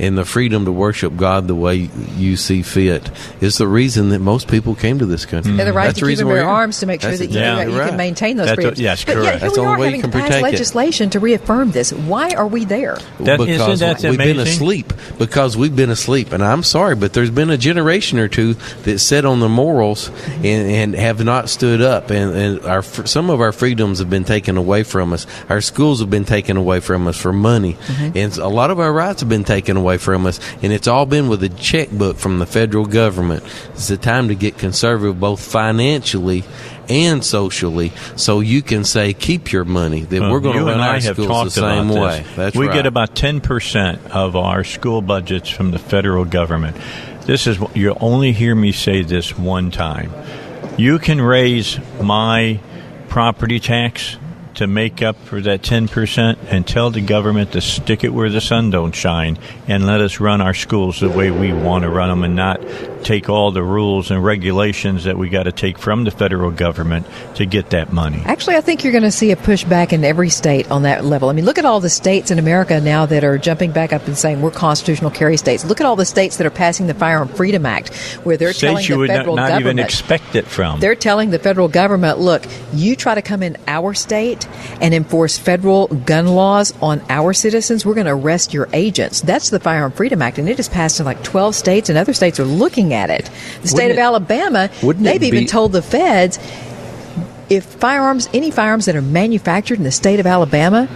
and 0.00 0.18
the 0.18 0.24
freedom 0.24 0.64
to 0.64 0.72
worship 0.72 1.16
God 1.16 1.46
the 1.46 1.54
way 1.54 1.76
you 2.16 2.36
see 2.36 2.62
fit 2.62 3.08
is 3.40 3.58
the 3.58 3.68
reason 3.68 4.08
that 4.08 4.18
most 4.18 4.48
people 4.48 4.74
came 4.74 4.98
to 4.98 5.06
this 5.06 5.26
country. 5.26 5.52
And 5.52 5.60
the 5.60 5.72
right 5.72 5.84
That's 5.86 5.98
to 6.00 6.04
the 6.06 6.06
keep 6.06 6.08
reason 6.08 6.26
and 6.26 6.34
bear 6.34 6.44
we're 6.44 6.50
arms 6.50 6.80
to 6.80 6.86
make 6.86 7.00
sure 7.02 7.10
That's 7.10 7.20
that 7.20 7.26
you, 7.30 7.38
exactly 7.38 7.72
you 7.74 7.78
right. 7.78 7.88
can 7.90 7.96
maintain 7.96 8.36
those 8.36 8.46
That's 8.46 8.54
freedoms. 8.56 8.78
what- 8.78 8.82
yes, 8.82 9.04
but 9.04 9.12
correct. 9.14 9.24
yet, 9.26 9.32
here 9.32 9.40
That's 9.40 9.50
we 9.52 9.54
the 9.56 9.60
only 9.60 9.72
are 9.74 9.78
way 9.78 9.86
you 9.86 9.90
having 9.96 10.00
can 10.00 10.10
to 10.10 10.16
pass 10.18 10.26
protect 10.28 10.40
it. 10.40 10.50
legislation 10.52 11.10
to 11.10 11.20
reaffirm 11.20 11.70
this. 11.72 11.92
Why 11.92 12.30
are 12.30 12.46
we 12.46 12.64
there? 12.64 12.98
That- 13.20 13.38
because 13.38 13.82
isn't 13.82 14.00
that 14.02 14.08
we've 14.10 14.18
been 14.18 14.38
asleep. 14.40 14.92
Because 15.18 15.56
we've 15.56 15.74
been 15.76 15.90
asleep, 15.90 16.32
and 16.32 16.42
I'm 16.42 16.62
sorry, 16.62 16.94
but 16.96 17.12
there's 17.12 17.30
been 17.30 17.50
a 17.50 17.56
generation 17.58 17.80
generation 17.80 18.18
or 18.18 18.28
two 18.28 18.54
that 18.82 18.98
sit 18.98 19.24
on 19.24 19.40
the 19.40 19.48
morals 19.48 20.10
and, 20.26 20.44
and 20.44 20.94
have 20.94 21.24
not 21.24 21.48
stood 21.48 21.80
up. 21.80 22.10
And, 22.10 22.34
and 22.36 22.64
our 22.66 22.82
some 22.82 23.30
of 23.30 23.40
our 23.40 23.52
freedoms 23.52 24.00
have 24.00 24.10
been 24.10 24.24
taken 24.24 24.56
away 24.56 24.82
from 24.82 25.12
us. 25.12 25.26
Our 25.48 25.60
schools 25.60 26.00
have 26.00 26.10
been 26.10 26.24
taken 26.24 26.56
away 26.56 26.80
from 26.80 27.06
us 27.08 27.16
for 27.16 27.32
money, 27.32 27.74
Mm-hmm. 27.86 28.18
and 28.18 28.36
a 28.38 28.48
lot 28.48 28.70
of 28.70 28.78
our 28.80 28.92
rights 28.92 29.20
have 29.20 29.28
been 29.28 29.44
taken 29.44 29.76
away 29.76 29.89
from 29.98 30.26
us. 30.26 30.40
And 30.62 30.72
it's 30.72 30.88
all 30.88 31.06
been 31.06 31.28
with 31.28 31.42
a 31.42 31.48
checkbook 31.48 32.16
from 32.16 32.38
the 32.38 32.46
federal 32.46 32.86
government. 32.86 33.44
It's 33.70 33.88
the 33.88 33.96
time 33.96 34.28
to 34.28 34.34
get 34.34 34.58
conservative, 34.58 35.18
both 35.20 35.40
financially 35.40 36.44
and 36.88 37.24
socially, 37.24 37.92
so 38.16 38.40
you 38.40 38.62
can 38.62 38.84
say 38.84 39.12
keep 39.12 39.52
your 39.52 39.64
money. 39.64 40.02
That 40.02 40.20
Well, 40.20 40.32
we're 40.32 40.40
going 40.40 40.56
to 40.56 40.64
run 40.64 40.72
and 40.74 40.82
I 40.82 40.88
our 40.88 41.00
have 41.00 41.14
schools 41.14 41.28
talked 41.28 41.54
the 41.54 41.60
same 41.60 41.88
way. 41.88 42.24
That's 42.34 42.56
we 42.56 42.66
right. 42.66 42.74
get 42.74 42.86
about 42.86 43.14
ten 43.14 43.40
percent 43.40 44.04
of 44.10 44.34
our 44.34 44.64
school 44.64 45.00
budgets 45.00 45.48
from 45.48 45.70
the 45.70 45.78
federal 45.78 46.24
government. 46.24 46.76
This 47.26 47.46
is 47.46 47.58
you'll 47.74 47.98
only 48.00 48.32
hear 48.32 48.54
me 48.54 48.72
say 48.72 49.02
this 49.02 49.38
one 49.38 49.70
time. 49.70 50.12
You 50.76 50.98
can 50.98 51.20
raise 51.20 51.78
my 52.00 52.58
property 53.08 53.60
tax 53.60 54.16
to 54.60 54.66
make 54.66 55.00
up 55.00 55.16
for 55.24 55.40
that 55.40 55.62
10% 55.62 56.36
and 56.50 56.66
tell 56.66 56.90
the 56.90 57.00
government 57.00 57.52
to 57.52 57.62
stick 57.62 58.04
it 58.04 58.12
where 58.12 58.28
the 58.28 58.42
sun 58.42 58.68
don't 58.68 58.94
shine 58.94 59.38
and 59.68 59.86
let 59.86 60.02
us 60.02 60.20
run 60.20 60.42
our 60.42 60.52
schools 60.52 61.00
the 61.00 61.08
way 61.08 61.30
we 61.30 61.50
want 61.50 61.82
to 61.82 61.88
run 61.88 62.10
them 62.10 62.24
and 62.24 62.36
not 62.36 62.60
take 63.02 63.30
all 63.30 63.50
the 63.52 63.62
rules 63.62 64.10
and 64.10 64.22
regulations 64.22 65.04
that 65.04 65.16
we 65.16 65.30
got 65.30 65.44
to 65.44 65.52
take 65.52 65.78
from 65.78 66.04
the 66.04 66.10
federal 66.10 66.50
government 66.50 67.06
to 67.36 67.46
get 67.46 67.70
that 67.70 67.90
money. 67.90 68.20
Actually, 68.26 68.56
I 68.56 68.60
think 68.60 68.84
you're 68.84 68.92
going 68.92 69.02
to 69.02 69.10
see 69.10 69.30
a 69.32 69.36
pushback 69.36 69.94
in 69.94 70.04
every 70.04 70.28
state 70.28 70.70
on 70.70 70.82
that 70.82 71.06
level. 71.06 71.30
I 71.30 71.32
mean, 71.32 71.46
look 71.46 71.56
at 71.56 71.64
all 71.64 71.80
the 71.80 71.88
states 71.88 72.30
in 72.30 72.38
America 72.38 72.82
now 72.82 73.06
that 73.06 73.24
are 73.24 73.38
jumping 73.38 73.72
back 73.72 73.94
up 73.94 74.06
and 74.06 74.18
saying 74.18 74.42
we're 74.42 74.50
constitutional 74.50 75.10
carry 75.10 75.38
states. 75.38 75.64
Look 75.64 75.80
at 75.80 75.86
all 75.86 75.96
the 75.96 76.04
states 76.04 76.36
that 76.36 76.46
are 76.46 76.50
passing 76.50 76.86
the 76.86 76.92
Firearm 76.94 77.28
Freedom 77.28 77.64
Act, 77.64 77.94
where 78.24 78.36
they're 78.36 78.52
telling 78.52 78.76
States 78.76 78.88
you 78.90 78.96
the 78.96 78.98
would 78.98 79.08
not, 79.08 79.16
federal 79.16 79.36
not 79.36 79.48
government 79.48 79.78
even 79.78 79.78
expect 79.78 80.34
it 80.34 80.46
from. 80.46 80.80
they're 80.80 80.94
telling 80.94 81.30
the 81.30 81.38
federal 81.38 81.68
government, 81.68 82.18
look, 82.18 82.44
you 82.74 82.96
try 82.96 83.14
to 83.14 83.22
come 83.22 83.42
in 83.42 83.56
our 83.66 83.94
state 83.94 84.46
and 84.80 84.94
enforce 84.94 85.38
federal 85.38 85.86
gun 85.88 86.26
laws 86.28 86.72
on 86.82 87.02
our 87.08 87.32
citizens, 87.32 87.84
we're 87.84 87.94
going 87.94 88.06
to 88.06 88.12
arrest 88.14 88.52
your 88.54 88.68
agents. 88.72 89.20
That's 89.20 89.50
the 89.50 89.60
Firearm 89.60 89.92
Freedom 89.92 90.22
Act, 90.22 90.38
and 90.38 90.48
it 90.48 90.58
is 90.58 90.68
passed 90.68 91.00
in 91.00 91.06
like 91.06 91.22
12 91.22 91.54
states, 91.54 91.88
and 91.88 91.98
other 91.98 92.12
states 92.12 92.38
are 92.40 92.44
looking 92.44 92.94
at 92.94 93.10
it. 93.10 93.30
The 93.62 93.68
state 93.68 93.76
Wouldn't 93.76 93.92
of 93.92 93.98
it- 93.98 94.02
Alabama, 94.02 94.70
they've 94.82 95.22
even 95.22 95.46
told 95.46 95.72
the 95.72 95.82
feds 95.82 96.38
if 97.48 97.64
firearms, 97.64 98.28
any 98.32 98.50
firearms 98.50 98.86
that 98.86 98.94
are 98.94 99.02
manufactured 99.02 99.78
in 99.78 99.84
the 99.84 99.90
state 99.90 100.20
of 100.20 100.26
Alabama, 100.26 100.88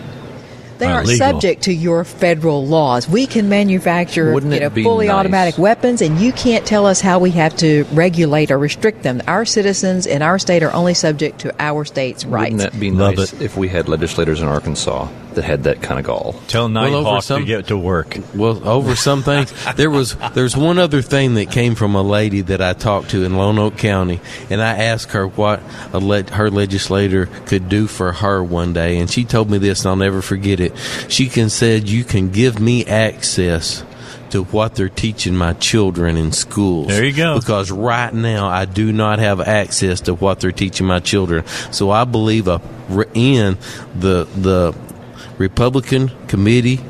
they 0.84 0.90
Are 0.90 0.96
aren't 0.96 1.08
legal. 1.08 1.28
subject 1.30 1.62
to 1.64 1.72
your 1.72 2.04
federal 2.04 2.66
laws. 2.66 3.08
We 3.08 3.26
can 3.26 3.48
manufacture 3.48 4.32
you 4.38 4.40
know, 4.60 4.70
fully 4.70 5.06
nice? 5.06 5.14
automatic 5.14 5.58
weapons, 5.58 6.02
and 6.02 6.18
you 6.20 6.32
can't 6.32 6.66
tell 6.66 6.86
us 6.86 7.00
how 7.00 7.18
we 7.18 7.30
have 7.32 7.56
to 7.58 7.84
regulate 7.92 8.50
or 8.50 8.58
restrict 8.58 9.02
them. 9.02 9.22
Our 9.26 9.44
citizens 9.44 10.06
in 10.06 10.20
our 10.22 10.38
state 10.38 10.62
are 10.62 10.72
only 10.72 10.94
subject 10.94 11.40
to 11.40 11.54
our 11.58 11.84
state's 11.84 12.24
rights. 12.24 12.52
Wouldn't 12.52 12.72
that 12.72 12.78
be 12.80 12.90
Love 12.90 13.16
nice 13.16 13.32
it. 13.32 13.42
if 13.42 13.56
we 13.56 13.68
had 13.68 13.88
legislators 13.88 14.40
in 14.42 14.48
Arkansas 14.48 15.08
that 15.34 15.44
had 15.44 15.64
that 15.64 15.80
kind 15.82 15.98
of 15.98 16.04
gall? 16.06 16.34
Tell 16.48 16.68
Well, 16.68 16.84
over 16.84 16.96
Nighthawk 17.02 17.22
some- 17.22 17.40
to 17.40 17.46
get 17.46 17.66
to 17.68 17.76
work. 17.78 18.16
Well, 18.34 18.60
over 18.68 18.94
some 18.94 19.22
things, 19.22 19.52
there 19.76 19.90
was 19.90 20.16
there's 20.34 20.56
one 20.56 20.78
other 20.78 21.00
thing 21.02 21.34
that 21.34 21.50
came 21.50 21.74
from 21.74 21.94
a 21.94 22.02
lady 22.02 22.42
that 22.42 22.60
I 22.60 22.72
talked 22.74 23.10
to 23.10 23.24
in 23.24 23.32
Lonoke 23.32 23.78
County, 23.78 24.20
and 24.50 24.60
I 24.62 24.76
asked 24.84 25.12
her 25.12 25.26
what 25.26 25.60
a 25.92 25.98
le- 25.98 26.30
her 26.30 26.50
legislator 26.50 27.26
could 27.46 27.68
do 27.68 27.86
for 27.86 28.12
her 28.12 28.42
one 28.42 28.72
day, 28.72 28.98
and 28.98 29.10
she 29.10 29.24
told 29.24 29.50
me 29.50 29.58
this, 29.58 29.80
and 29.84 29.90
I'll 29.90 29.96
never 29.96 30.20
forget 30.22 30.60
it. 30.60 30.73
She 31.08 31.28
can 31.28 31.48
said, 31.48 31.88
"You 31.88 32.04
can 32.04 32.30
give 32.30 32.60
me 32.60 32.84
access." 32.84 33.84
To 34.30 34.42
what 34.42 34.74
they're 34.74 34.88
teaching 34.88 35.36
my 35.36 35.52
children 35.52 36.16
in 36.16 36.32
schools. 36.32 36.88
There 36.88 37.04
you 37.04 37.12
go. 37.12 37.38
Because 37.38 37.70
right 37.70 38.12
now 38.12 38.48
I 38.48 38.64
do 38.64 38.92
not 38.92 39.20
have 39.20 39.40
access 39.40 40.00
to 40.02 40.14
what 40.14 40.40
they're 40.40 40.50
teaching 40.50 40.88
my 40.88 40.98
children. 40.98 41.44
So 41.70 41.92
I 41.92 42.02
believe 42.02 42.48
a, 42.48 42.60
in 43.14 43.58
the 43.94 44.26
the 44.36 44.74
Republican 45.38 46.10
committee 46.26 46.80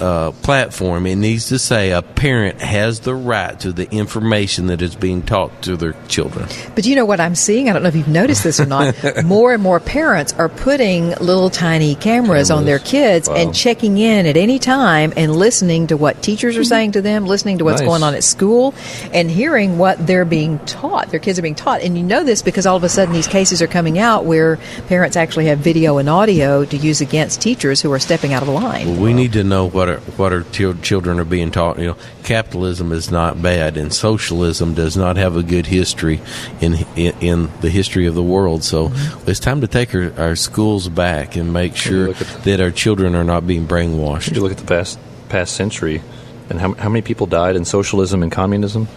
uh, 0.00 0.32
platform, 0.42 1.06
it 1.06 1.16
needs 1.16 1.48
to 1.48 1.58
say 1.58 1.90
a 1.92 2.02
parent 2.02 2.60
has 2.60 3.00
the 3.00 3.14
right 3.14 3.58
to 3.60 3.72
the 3.72 3.90
information 3.92 4.66
that 4.66 4.82
is 4.82 4.94
being 4.96 5.22
taught 5.22 5.62
to 5.62 5.76
their 5.76 5.94
children. 6.08 6.48
But 6.74 6.84
you 6.86 6.96
know 6.96 7.04
what 7.04 7.20
I'm 7.20 7.34
seeing? 7.34 7.68
I 7.68 7.72
don't 7.72 7.82
know 7.82 7.88
if 7.88 7.96
you've 7.96 8.08
noticed 8.08 8.42
this 8.44 8.58
or 8.60 8.66
not. 8.66 8.94
more 9.24 9.52
and 9.52 9.62
more 9.62 9.80
parents 9.80 10.32
are 10.34 10.48
putting 10.48 11.10
little 11.16 11.50
tiny 11.50 11.94
cameras, 11.94 12.50
on 12.50 12.64
their 12.64 12.78
kids 12.78 13.28
Wow. 13.28 13.36
and 13.36 13.54
checking 13.54 13.98
in 13.98 14.26
at 14.26 14.36
any 14.36 14.58
time 14.58 15.12
and 15.16 15.34
listening 15.36 15.86
to 15.88 15.96
what 15.96 16.22
teachers 16.22 16.56
are 16.56 16.64
saying 16.64 16.92
to 16.92 17.02
them, 17.02 17.26
listening 17.26 17.58
to 17.58 17.64
what's 17.64 17.80
Nice. 17.80 17.88
going 17.88 18.02
on 18.02 18.14
at 18.14 18.24
school, 18.24 18.74
and 19.12 19.30
hearing 19.30 19.78
what 19.78 20.04
they're 20.06 20.24
being 20.24 20.58
taught. 20.60 21.10
Their 21.10 21.20
kids 21.20 21.38
are 21.38 21.42
being 21.42 21.54
taught. 21.54 21.80
And 21.82 21.96
you 21.96 22.02
know 22.02 22.24
this 22.24 22.42
because 22.42 22.66
all 22.66 22.76
of 22.76 22.84
a 22.84 22.88
sudden 22.88 23.14
these 23.14 23.26
cases 23.26 23.62
are 23.62 23.66
coming 23.66 23.98
out 23.98 24.24
where 24.24 24.58
parents 24.88 25.16
actually 25.16 25.46
have 25.46 25.58
video 25.58 25.98
and 25.98 26.08
audio 26.08 26.64
to 26.64 26.76
use 26.76 27.00
against 27.00 27.40
teachers 27.40 27.80
who 27.80 27.92
are 27.92 27.98
stepping 27.98 28.32
out 28.32 28.42
of 28.42 28.48
line. 28.48 29.00
We 29.00 29.12
need 29.12 29.32
to 29.34 29.44
know 29.44 29.68
what 29.68 29.83
what 30.16 30.32
our 30.32 30.42
chil- 30.52 30.74
children 30.74 31.18
are 31.20 31.24
being 31.24 31.50
taught. 31.50 31.78
You 31.78 31.88
know, 31.88 31.96
capitalism 32.22 32.92
is 32.92 33.10
not 33.10 33.40
bad, 33.40 33.76
and 33.76 33.92
socialism 33.92 34.74
does 34.74 34.96
not 34.96 35.16
have 35.16 35.36
a 35.36 35.42
good 35.42 35.66
history 35.66 36.20
in 36.60 36.74
in, 36.96 37.14
in 37.20 37.50
the 37.60 37.70
history 37.70 38.06
of 38.06 38.14
the 38.14 38.22
world. 38.22 38.64
So 38.64 38.88
mm-hmm. 38.88 39.30
it's 39.30 39.40
time 39.40 39.60
to 39.60 39.68
take 39.68 39.94
our, 39.94 40.12
our 40.18 40.36
schools 40.36 40.88
back 40.88 41.36
and 41.36 41.52
make 41.52 41.76
sure 41.76 42.10
at- 42.10 42.16
that 42.44 42.60
our 42.60 42.70
children 42.70 43.14
are 43.14 43.24
not 43.24 43.46
being 43.46 43.66
brainwashed. 43.66 44.28
If 44.28 44.36
you 44.36 44.42
look 44.42 44.52
at 44.52 44.58
the 44.58 44.66
past 44.66 44.98
past 45.28 45.56
century, 45.56 46.02
and 46.50 46.60
how, 46.60 46.74
how 46.74 46.88
many 46.88 47.02
people 47.02 47.26
died 47.26 47.56
in 47.56 47.64
socialism 47.64 48.22
and 48.22 48.30
communism? 48.30 48.88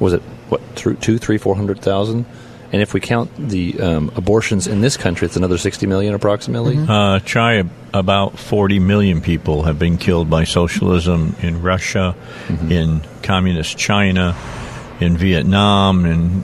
Was 0.00 0.12
it 0.12 0.22
what 0.48 0.60
through 0.74 0.96
two, 0.96 1.18
three, 1.18 1.38
four 1.38 1.56
hundred 1.56 1.80
thousand? 1.80 2.26
And 2.74 2.82
if 2.82 2.92
we 2.92 2.98
count 2.98 3.30
the 3.38 3.78
um, 3.80 4.10
abortions 4.16 4.66
in 4.66 4.80
this 4.80 4.96
country, 4.96 5.26
it's 5.26 5.36
another 5.36 5.58
sixty 5.58 5.86
million 5.86 6.12
approximately. 6.12 6.76
Uh, 6.76 7.20
try 7.20 7.52
a- 7.62 7.66
about 7.92 8.36
40 8.36 8.80
million 8.80 9.20
people 9.20 9.62
have 9.62 9.78
been 9.78 9.96
killed 9.96 10.28
by 10.28 10.42
socialism 10.42 11.36
in 11.40 11.62
Russia, 11.62 12.16
Mm-hmm. 12.48 12.72
in 12.72 13.00
communist 13.22 13.78
China, 13.78 14.34
in 14.98 15.16
Vietnam, 15.16 16.04
in 16.04 16.42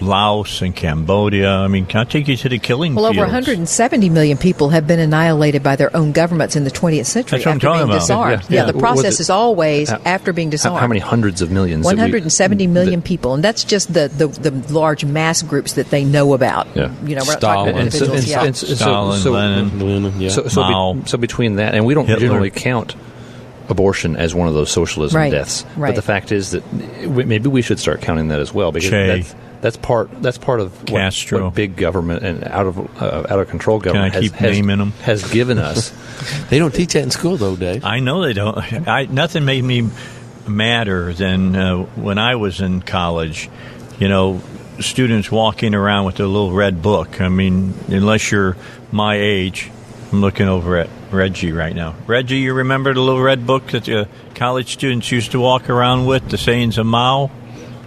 Laos, 0.00 0.62
and 0.62 0.74
Cambodia. 0.74 1.50
I 1.50 1.68
mean, 1.68 1.86
can 1.86 2.00
I 2.00 2.04
take 2.04 2.28
you 2.28 2.36
to 2.36 2.48
the 2.48 2.58
killing 2.58 2.94
Well, 2.94 3.06
over 3.06 3.20
170 3.20 4.08
million 4.10 4.36
people 4.38 4.70
have 4.70 4.86
been 4.86 4.98
annihilated 4.98 5.62
by 5.62 5.76
their 5.76 5.94
own 5.96 6.12
governments 6.12 6.56
in 6.56 6.64
the 6.64 6.70
20th 6.70 7.06
century 7.06 7.38
That's 7.38 7.46
what 7.46 7.50
I'm 7.52 7.56
after 7.56 7.66
talking 7.66 7.78
being 7.80 7.90
about. 7.90 8.00
disarmed. 8.00 8.42
Yeah, 8.42 8.46
Yeah, 8.48 8.66
yeah. 8.66 8.72
the 8.72 8.78
process 8.78 9.04
Was 9.04 9.14
it- 9.16 9.20
is 9.22 9.30
always 9.30 9.90
How- 9.90 10.00
after 10.04 10.32
being 10.32 10.50
disarmed. 10.50 10.78
how 10.80 10.86
many 10.86 11.00
hundreds 11.00 11.42
of 11.42 11.50
millions? 11.50 11.84
that 11.86 11.94
we- 11.96 12.00
170 12.00 12.66
million 12.66 13.00
that- 13.00 13.04
people, 13.06 13.34
and 13.34 13.44
that's 13.44 13.64
just 13.64 13.92
the, 13.92 14.08
the, 14.16 14.26
the 14.28 14.72
large 14.72 15.04
mass 15.04 15.42
groups 15.42 15.74
that 15.74 15.90
they 15.90 16.04
know 16.04 16.34
about. 16.34 16.66
Yeah. 16.74 16.90
You 17.04 17.16
know, 17.16 17.22
we're 17.26 17.32
not 17.32 17.40
talking 17.40 17.40
Stalin. 17.40 17.68
about 17.70 17.80
And 17.82 17.92
so, 17.92 18.04
individuals. 18.04 18.20
and, 18.20 18.28
yeah. 18.28 18.44
and 18.44 18.56
so- 18.56 18.66
so- 18.68 18.74
Stalin, 18.74 19.20
so- 19.20 19.32
Lenin. 19.32 19.78
Lenin, 19.80 20.20
yeah. 20.20 20.28
So, 20.30 20.48
so, 20.48 20.60
Mao. 20.62 20.92
be, 20.94 21.02
so 21.08 21.18
between 21.18 21.56
that, 21.56 21.74
and 21.74 21.84
we 21.84 21.94
don't 21.94 22.06
Hitler. 22.06 22.20
generally 22.26 22.50
count 22.50 22.94
abortion 23.70 24.14
as 24.16 24.34
one 24.34 24.46
of 24.46 24.52
those 24.54 24.70
socialism 24.70 25.16
Right, 25.16 25.32
deaths. 25.32 25.64
right. 25.76 25.88
But 25.88 25.96
the 25.96 26.02
fact 26.02 26.32
is 26.32 26.50
that 26.50 26.62
maybe 27.08 27.48
we 27.48 27.62
should 27.62 27.78
start 27.78 28.02
counting 28.02 28.28
that 28.28 28.38
as 28.40 28.52
well 28.52 28.72
because 28.72 28.90
Che. 28.90 29.24
That's, 29.64 29.76
that's 29.76 29.86
part 29.86 30.22
that's 30.22 30.38
part 30.38 30.60
of 30.60 30.78
what, 30.90 31.00
Castro. 31.00 31.44
what 31.44 31.54
big 31.54 31.76
government 31.76 32.22
and 32.22 32.44
out 32.44 32.66
of 32.66 33.02
uh, 33.02 33.26
out 33.28 33.40
of 33.40 33.48
control 33.48 33.78
government 33.78 34.12
I 34.12 34.16
has, 34.16 34.24
keep 34.24 34.32
has, 34.32 34.56
naming 34.56 34.80
'em? 34.80 34.90
has 35.02 35.30
given 35.30 35.58
us. 35.58 35.92
They 36.48 36.58
don't 36.58 36.72
teach 36.72 36.92
that 36.92 37.02
in 37.02 37.10
school, 37.10 37.36
though, 37.36 37.56
Dave. 37.56 37.84
I 37.84 37.98
know 37.98 38.22
they 38.22 38.32
don't. 38.32 38.56
I 38.88 39.04
nothing 39.06 39.44
made 39.44 39.64
me 39.64 39.90
madder 40.46 41.12
than 41.12 41.56
uh, 41.56 41.82
when 41.82 42.18
I 42.18 42.36
was 42.36 42.60
in 42.60 42.82
college. 42.82 43.50
You 43.98 44.08
know, 44.08 44.40
students 44.80 45.30
walking 45.30 45.74
around 45.74 46.06
with 46.06 46.20
a 46.20 46.26
little 46.26 46.52
red 46.52 46.82
book. 46.82 47.20
I 47.20 47.28
mean, 47.28 47.74
unless 47.88 48.30
you're 48.30 48.56
my 48.92 49.16
age, 49.16 49.70
I'm 50.12 50.20
looking 50.20 50.48
over 50.48 50.78
at 50.78 50.88
Reggie 51.10 51.52
right 51.52 51.74
now. 51.74 51.94
Reggie, 52.06 52.38
you 52.38 52.54
remember 52.54 52.94
the 52.94 53.00
little 53.00 53.22
red 53.22 53.46
book 53.46 53.68
that 53.72 53.84
the 53.84 54.08
college 54.34 54.72
students 54.72 55.10
used 55.10 55.32
to 55.32 55.40
walk 55.40 55.68
around 55.68 56.06
with, 56.06 56.28
the 56.28 56.38
sayings 56.38 56.78
of 56.78 56.86
Mao? 56.86 57.30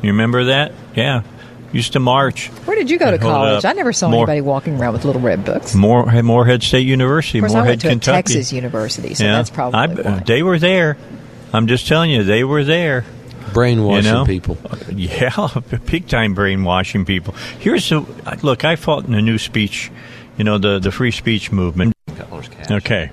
You 0.02 0.12
remember 0.12 0.46
that? 0.46 0.74
Yeah, 0.96 1.24
used 1.74 1.94
to 1.94 2.00
march. 2.00 2.48
Where 2.66 2.76
did 2.78 2.90
you 2.90 2.98
go 2.98 3.12
to 3.12 3.18
college? 3.18 3.66
I 3.66 3.74
never 3.74 3.92
saw 3.94 4.10
More- 4.10 4.20
anybody 4.22 4.42
walking 4.42 4.80
around 4.80 4.94
with 4.94 5.06
little 5.06 5.22
red 5.22 5.44
books. 5.46 5.76
More 5.76 6.06
Morehead 6.24 6.64
State 6.64 6.88
University, 6.88 7.40
Of 7.40 7.44
course, 7.44 7.56
I 7.56 7.66
went 7.66 7.82
to 7.82 7.88
a 7.88 7.92
Kentucky. 7.92 8.16
Texas 8.34 8.54
university, 8.54 9.14
so 9.14 9.24
that's 9.26 9.50
probably 9.50 9.80
I- 9.80 9.88
why. 9.88 10.20
they 10.26 10.44
were 10.44 10.60
there. 10.60 10.98
I'm 11.54 11.68
just 11.68 11.88
telling 11.88 12.12
you, 12.12 12.24
they 12.24 12.44
were 12.44 12.64
there. 12.64 13.06
Brainwashing 13.54 14.06
You 14.06 14.12
know? 14.12 14.26
people. 14.26 14.58
Yeah, 14.94 15.48
big 15.86 16.08
time 16.08 16.34
brainwashing 16.34 17.06
people. 17.06 17.34
Here's 17.60 17.88
the 17.90 18.06
look. 18.42 18.66
I 18.66 18.76
fought 18.76 19.06
in 19.06 19.12
the 19.14 19.22
new 19.22 19.38
speech, 19.38 19.92
you 20.38 20.44
know, 20.44 20.58
the 20.58 20.80
the 20.80 20.92
free 20.92 21.12
speech 21.12 21.52
movement. 21.52 21.94
Okay, 22.70 23.10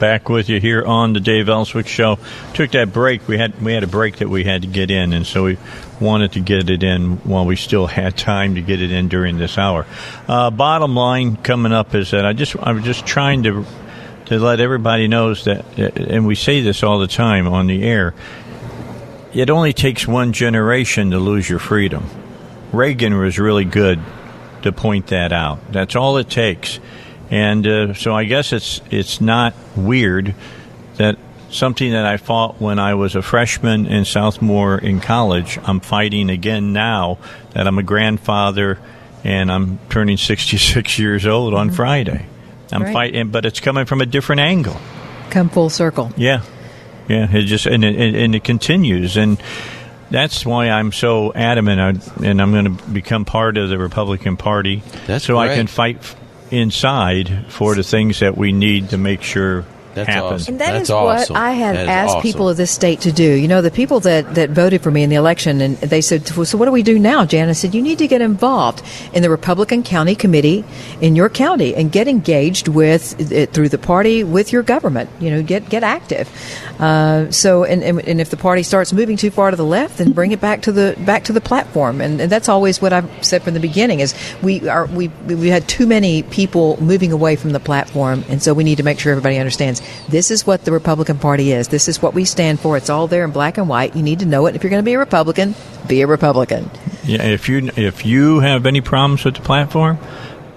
back 0.00 0.28
with 0.28 0.48
you 0.48 0.60
here 0.60 0.84
on 0.84 1.12
the 1.12 1.20
Dave 1.20 1.48
Elswick 1.48 1.86
Show. 1.86 2.18
Took 2.54 2.72
that 2.72 2.92
break. 2.92 3.26
We 3.28 3.38
had 3.38 3.60
we 3.62 3.72
had 3.72 3.82
a 3.82 3.88
break 3.88 4.16
that 4.18 4.28
we 4.28 4.44
had 4.44 4.62
to 4.62 4.68
get 4.68 4.90
in, 4.90 5.12
and 5.12 5.26
so 5.26 5.44
we 5.44 5.58
wanted 6.00 6.32
to 6.32 6.40
get 6.40 6.70
it 6.70 6.82
in 6.82 7.18
while 7.18 7.44
we 7.44 7.56
still 7.56 7.86
had 7.86 8.16
time 8.16 8.54
to 8.54 8.62
get 8.62 8.80
it 8.80 8.90
in 8.90 9.08
during 9.08 9.38
this 9.38 9.58
hour. 9.58 9.86
Uh, 10.26 10.50
bottom 10.50 10.94
line 10.94 11.36
coming 11.36 11.72
up 11.72 11.94
is 11.94 12.10
that 12.12 12.24
I 12.24 12.32
just 12.32 12.56
I 12.56 12.72
was 12.72 12.84
just 12.84 13.06
trying 13.06 13.42
to 13.44 13.64
to 14.26 14.38
let 14.38 14.60
everybody 14.60 15.08
knows 15.08 15.44
that, 15.44 15.78
and 15.78 16.26
we 16.26 16.34
say 16.34 16.60
this 16.60 16.82
all 16.82 16.98
the 16.98 17.06
time 17.06 17.46
on 17.46 17.66
the 17.66 17.82
air 17.82 18.14
it 19.34 19.50
only 19.50 19.72
takes 19.72 20.06
one 20.06 20.32
generation 20.32 21.10
to 21.10 21.18
lose 21.18 21.48
your 21.48 21.58
freedom. 21.58 22.08
Reagan 22.72 23.16
was 23.18 23.38
really 23.38 23.64
good 23.64 24.00
to 24.62 24.72
point 24.72 25.08
that 25.08 25.32
out. 25.32 25.72
That's 25.72 25.96
all 25.96 26.16
it 26.16 26.30
takes. 26.30 26.80
And 27.30 27.66
uh, 27.66 27.94
so 27.94 28.14
I 28.14 28.24
guess 28.24 28.52
it's 28.52 28.80
it's 28.90 29.20
not 29.20 29.54
weird 29.76 30.34
that 30.96 31.16
something 31.50 31.92
that 31.92 32.04
I 32.06 32.16
fought 32.16 32.60
when 32.60 32.78
I 32.78 32.94
was 32.94 33.14
a 33.16 33.22
freshman 33.22 33.86
in 33.86 34.04
Southmore 34.04 34.82
in 34.82 35.00
college, 35.00 35.58
I'm 35.64 35.80
fighting 35.80 36.30
again 36.30 36.72
now 36.72 37.18
that 37.52 37.66
I'm 37.66 37.78
a 37.78 37.82
grandfather 37.82 38.78
and 39.24 39.50
I'm 39.50 39.78
turning 39.90 40.16
66 40.18 40.98
years 40.98 41.26
old 41.26 41.54
on 41.54 41.70
Friday. 41.70 42.26
I'm 42.72 42.82
Right. 42.82 42.92
fighting, 42.92 43.28
but 43.30 43.46
it's 43.46 43.60
coming 43.60 43.84
from 43.86 44.00
a 44.00 44.06
different 44.06 44.40
angle. 44.40 44.76
Come 45.30 45.48
full 45.48 45.70
circle. 45.70 46.12
Yeah, 46.16 46.42
yeah. 47.08 47.26
It 47.30 47.44
just 47.44 47.66
and 47.66 47.84
it, 47.84 47.96
and 47.96 48.16
and 48.16 48.34
it 48.34 48.44
continues, 48.44 49.16
and 49.16 49.38
that's 50.10 50.44
why 50.46 50.68
I'm 50.70 50.92
so 50.92 51.32
adamant, 51.34 51.80
I, 51.80 52.24
and 52.26 52.40
I'm 52.42 52.52
going 52.52 52.64
to 52.76 52.84
become 52.90 53.24
part 53.26 53.56
of 53.58 53.68
the 53.68 53.76
Republican 53.78 54.36
Party, 54.38 54.82
That's 55.06 55.24
so 55.26 55.36
I 55.38 55.54
can 55.54 55.66
fight 55.66 55.98
f- 55.98 56.16
inside 56.50 57.46
for 57.48 57.74
the 57.74 57.82
things 57.82 58.20
that 58.20 58.36
we 58.36 58.52
need 58.52 58.90
to 58.90 58.98
make 58.98 59.22
sure 59.22 59.64
That's 59.98 60.08
happen. 60.08 60.32
awesome. 60.34 60.54
And 60.54 60.60
that 60.60 60.74
is 60.74 60.88
That's 60.88 60.90
awesome. 60.90 61.34
what 61.34 61.42
I 61.42 61.50
have 61.52 61.74
That 61.74 61.82
is 61.82 61.88
asked 61.88 62.08
awesome. 62.16 62.22
people 62.22 62.48
of 62.48 62.56
this 62.56 62.70
state 62.70 63.00
to 63.02 63.12
do. 63.12 63.24
You 63.34 63.48
know, 63.48 63.60
the 63.62 63.70
people 63.70 64.00
that, 64.00 64.34
that 64.34 64.50
voted 64.50 64.82
for 64.82 64.90
me 64.90 65.02
in 65.02 65.10
the 65.10 65.16
election, 65.16 65.60
and 65.60 65.76
they 65.78 66.00
said, 66.00 66.28
well, 66.36 66.44
So 66.46 66.56
what 66.58 66.64
do 66.66 66.72
we 66.72 66.82
do 66.82 66.98
now, 66.98 67.24
Jan? 67.24 67.48
I 67.48 67.52
said, 67.52 67.74
You 67.74 67.82
need 67.82 67.98
to 67.98 68.08
get 68.08 68.20
involved 68.22 68.82
in 69.12 69.22
the 69.22 69.30
Republican 69.30 69.82
County 69.82 70.14
Committee 70.14 70.64
in 71.00 71.14
your 71.16 71.28
county 71.28 71.74
and 71.74 71.92
get 71.92 72.08
engaged 72.08 72.68
with 72.68 73.30
it 73.32 73.52
through 73.52 73.68
the 73.68 73.78
party 73.78 74.24
with 74.24 74.52
your 74.52 74.62
government. 74.62 75.10
You 75.20 75.30
know, 75.30 75.42
get 75.42 75.68
get 75.68 75.82
active. 75.82 76.28
Uh, 76.80 77.30
so, 77.30 77.64
and, 77.64 77.82
and, 77.82 78.00
and 78.06 78.20
if 78.20 78.30
the 78.30 78.36
party 78.36 78.62
starts 78.62 78.92
moving 78.92 79.16
too 79.16 79.30
far 79.30 79.50
to 79.50 79.56
the 79.56 79.64
left, 79.64 79.98
then 79.98 80.12
bring 80.12 80.30
it 80.32 80.40
back 80.40 80.62
to 80.62 80.72
the 80.72 80.94
back 81.04 81.24
to 81.24 81.32
the 81.32 81.40
platform. 81.40 82.00
And, 82.00 82.20
and 82.20 82.30
that's 82.30 82.48
always 82.48 82.80
what 82.80 82.92
I've 82.92 83.08
said 83.24 83.42
from 83.42 83.54
the 83.54 83.60
beginning: 83.60 84.00
is 84.00 84.14
we 84.42 84.68
are 84.68 84.86
we 84.86 85.08
we 85.26 85.48
had 85.48 85.66
too 85.68 85.86
many 85.86 86.22
people 86.22 86.80
moving 86.82 87.12
away 87.12 87.36
from 87.36 87.50
the 87.50 87.60
platform, 87.60 88.24
and 88.28 88.40
so 88.42 88.54
we 88.54 88.62
need 88.64 88.76
to 88.76 88.84
make 88.84 89.00
sure 89.00 89.10
everybody 89.12 89.38
understands 89.38 89.82
this 90.08 90.30
is 90.30 90.46
what 90.46 90.64
the 90.64 90.72
Republican 90.72 91.18
Party 91.18 91.52
is. 91.52 91.68
This 91.68 91.88
is 91.88 92.00
what 92.02 92.14
we 92.14 92.24
stand 92.24 92.60
for. 92.60 92.76
It's 92.76 92.90
all 92.90 93.06
there 93.06 93.24
in 93.24 93.30
black 93.30 93.58
and 93.58 93.68
white. 93.68 93.94
You 93.96 94.02
need 94.02 94.20
to 94.20 94.26
know 94.26 94.46
it. 94.46 94.54
If 94.56 94.62
you're 94.62 94.70
going 94.70 94.82
to 94.82 94.84
be 94.86 94.94
a 94.94 94.98
Republican, 94.98 95.54
be 95.86 96.00
a 96.02 96.06
Republican. 96.06 96.70
Yeah, 97.04 97.22
if 97.22 97.48
you 97.48 97.70
if 97.76 98.04
you 98.04 98.40
have 98.40 98.66
any 98.66 98.80
problems 98.80 99.24
with 99.24 99.34
the 99.36 99.40
platform, 99.40 99.98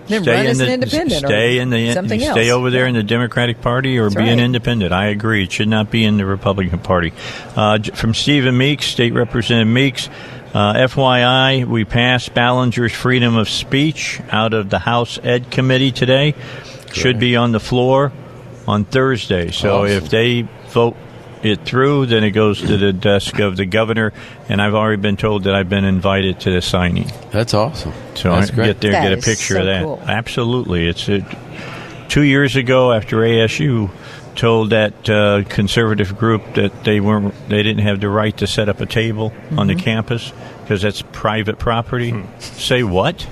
Then 0.07 0.23
stay 0.23 0.31
run 0.33 0.45
in 0.45 0.51
as 0.51 0.57
the 0.57 0.65
an 0.65 0.71
independent 0.71 1.23
or 1.23 1.27
stay 1.27 1.59
in 1.59 1.69
the 1.69 1.93
something 1.93 2.19
stay 2.19 2.49
else. 2.49 2.57
over 2.57 2.69
there 2.69 2.85
in 2.87 2.95
the 2.95 3.03
Democratic 3.03 3.61
Party 3.61 3.97
or 3.97 4.09
That's 4.09 4.15
be 4.15 4.29
an 4.29 4.39
independent. 4.39 4.91
I 4.91 5.07
agree. 5.07 5.43
It 5.43 5.51
should 5.51 5.69
not 5.69 5.89
be 5.91 6.03
in 6.03 6.17
the 6.17 6.25
Republican 6.25 6.79
Party. 6.79 7.13
Uh, 7.55 7.79
from 7.95 8.13
Stephen 8.13 8.57
Meeks, 8.57 8.85
State 8.85 9.13
Representative 9.13 9.71
Meeks. 9.71 10.09
Uh, 10.53 10.73
FYI, 10.73 11.63
we 11.65 11.85
passed 11.85 12.33
Ballinger's 12.33 12.91
freedom 12.91 13.37
of 13.37 13.47
speech 13.47 14.19
out 14.29 14.53
of 14.53 14.69
the 14.69 14.79
House 14.79 15.17
Ed 15.23 15.49
Committee 15.49 15.93
today. 15.93 16.35
Should 16.91 17.19
be 17.21 17.37
on 17.37 17.53
the 17.53 17.59
floor 17.61 18.11
on 18.71 18.85
Thursday. 18.85 19.51
So 19.51 19.83
Awesome. 19.83 19.97
if 19.97 20.09
they 20.09 20.43
vote 20.69 20.95
it 21.43 21.65
through, 21.65 22.05
then 22.05 22.23
it 22.23 22.31
goes 22.31 22.59
to 22.61 22.77
the 22.77 22.93
desk 22.93 23.39
of 23.39 23.57
the 23.57 23.65
governor. 23.65 24.13
And 24.47 24.61
I've 24.61 24.75
already 24.75 25.01
been 25.01 25.17
told 25.17 25.43
that 25.43 25.55
I've 25.55 25.69
been 25.69 25.85
invited 25.85 26.39
to 26.41 26.51
the 26.51 26.61
signing. 26.61 27.11
That's 27.31 27.53
awesome. 27.53 27.93
So 28.15 28.29
That's 28.35 28.51
I 28.51 28.55
great. 28.55 28.65
get 28.67 28.81
there, 28.81 28.91
That 28.91 29.09
get 29.09 29.13
a 29.13 29.21
picture 29.21 29.55
so 29.55 29.59
of 29.61 29.65
that. 29.65 29.83
cool. 29.83 30.01
Absolutely, 30.07 30.87
it's 30.87 31.09
a, 31.09 31.25
two 32.09 32.21
years 32.23 32.55
ago 32.55 32.91
after 32.93 33.17
ASU 33.17 33.89
told 34.35 34.69
that 34.69 35.09
uh, 35.09 35.43
conservative 35.49 36.17
group 36.17 36.53
that 36.53 36.83
they 36.85 36.99
weren't, 37.01 37.33
they 37.49 37.63
didn't 37.63 37.83
have 37.83 37.99
the 37.99 38.07
right 38.07 38.35
to 38.37 38.47
set 38.47 38.69
up 38.69 38.79
a 38.79 38.85
table 38.85 39.33
on 39.57 39.67
the 39.67 39.75
campus 39.75 40.31
because 40.61 40.81
that's 40.83 41.01
private 41.11 41.59
property. 41.59 42.13
Say 42.39 42.83
what? 42.83 43.27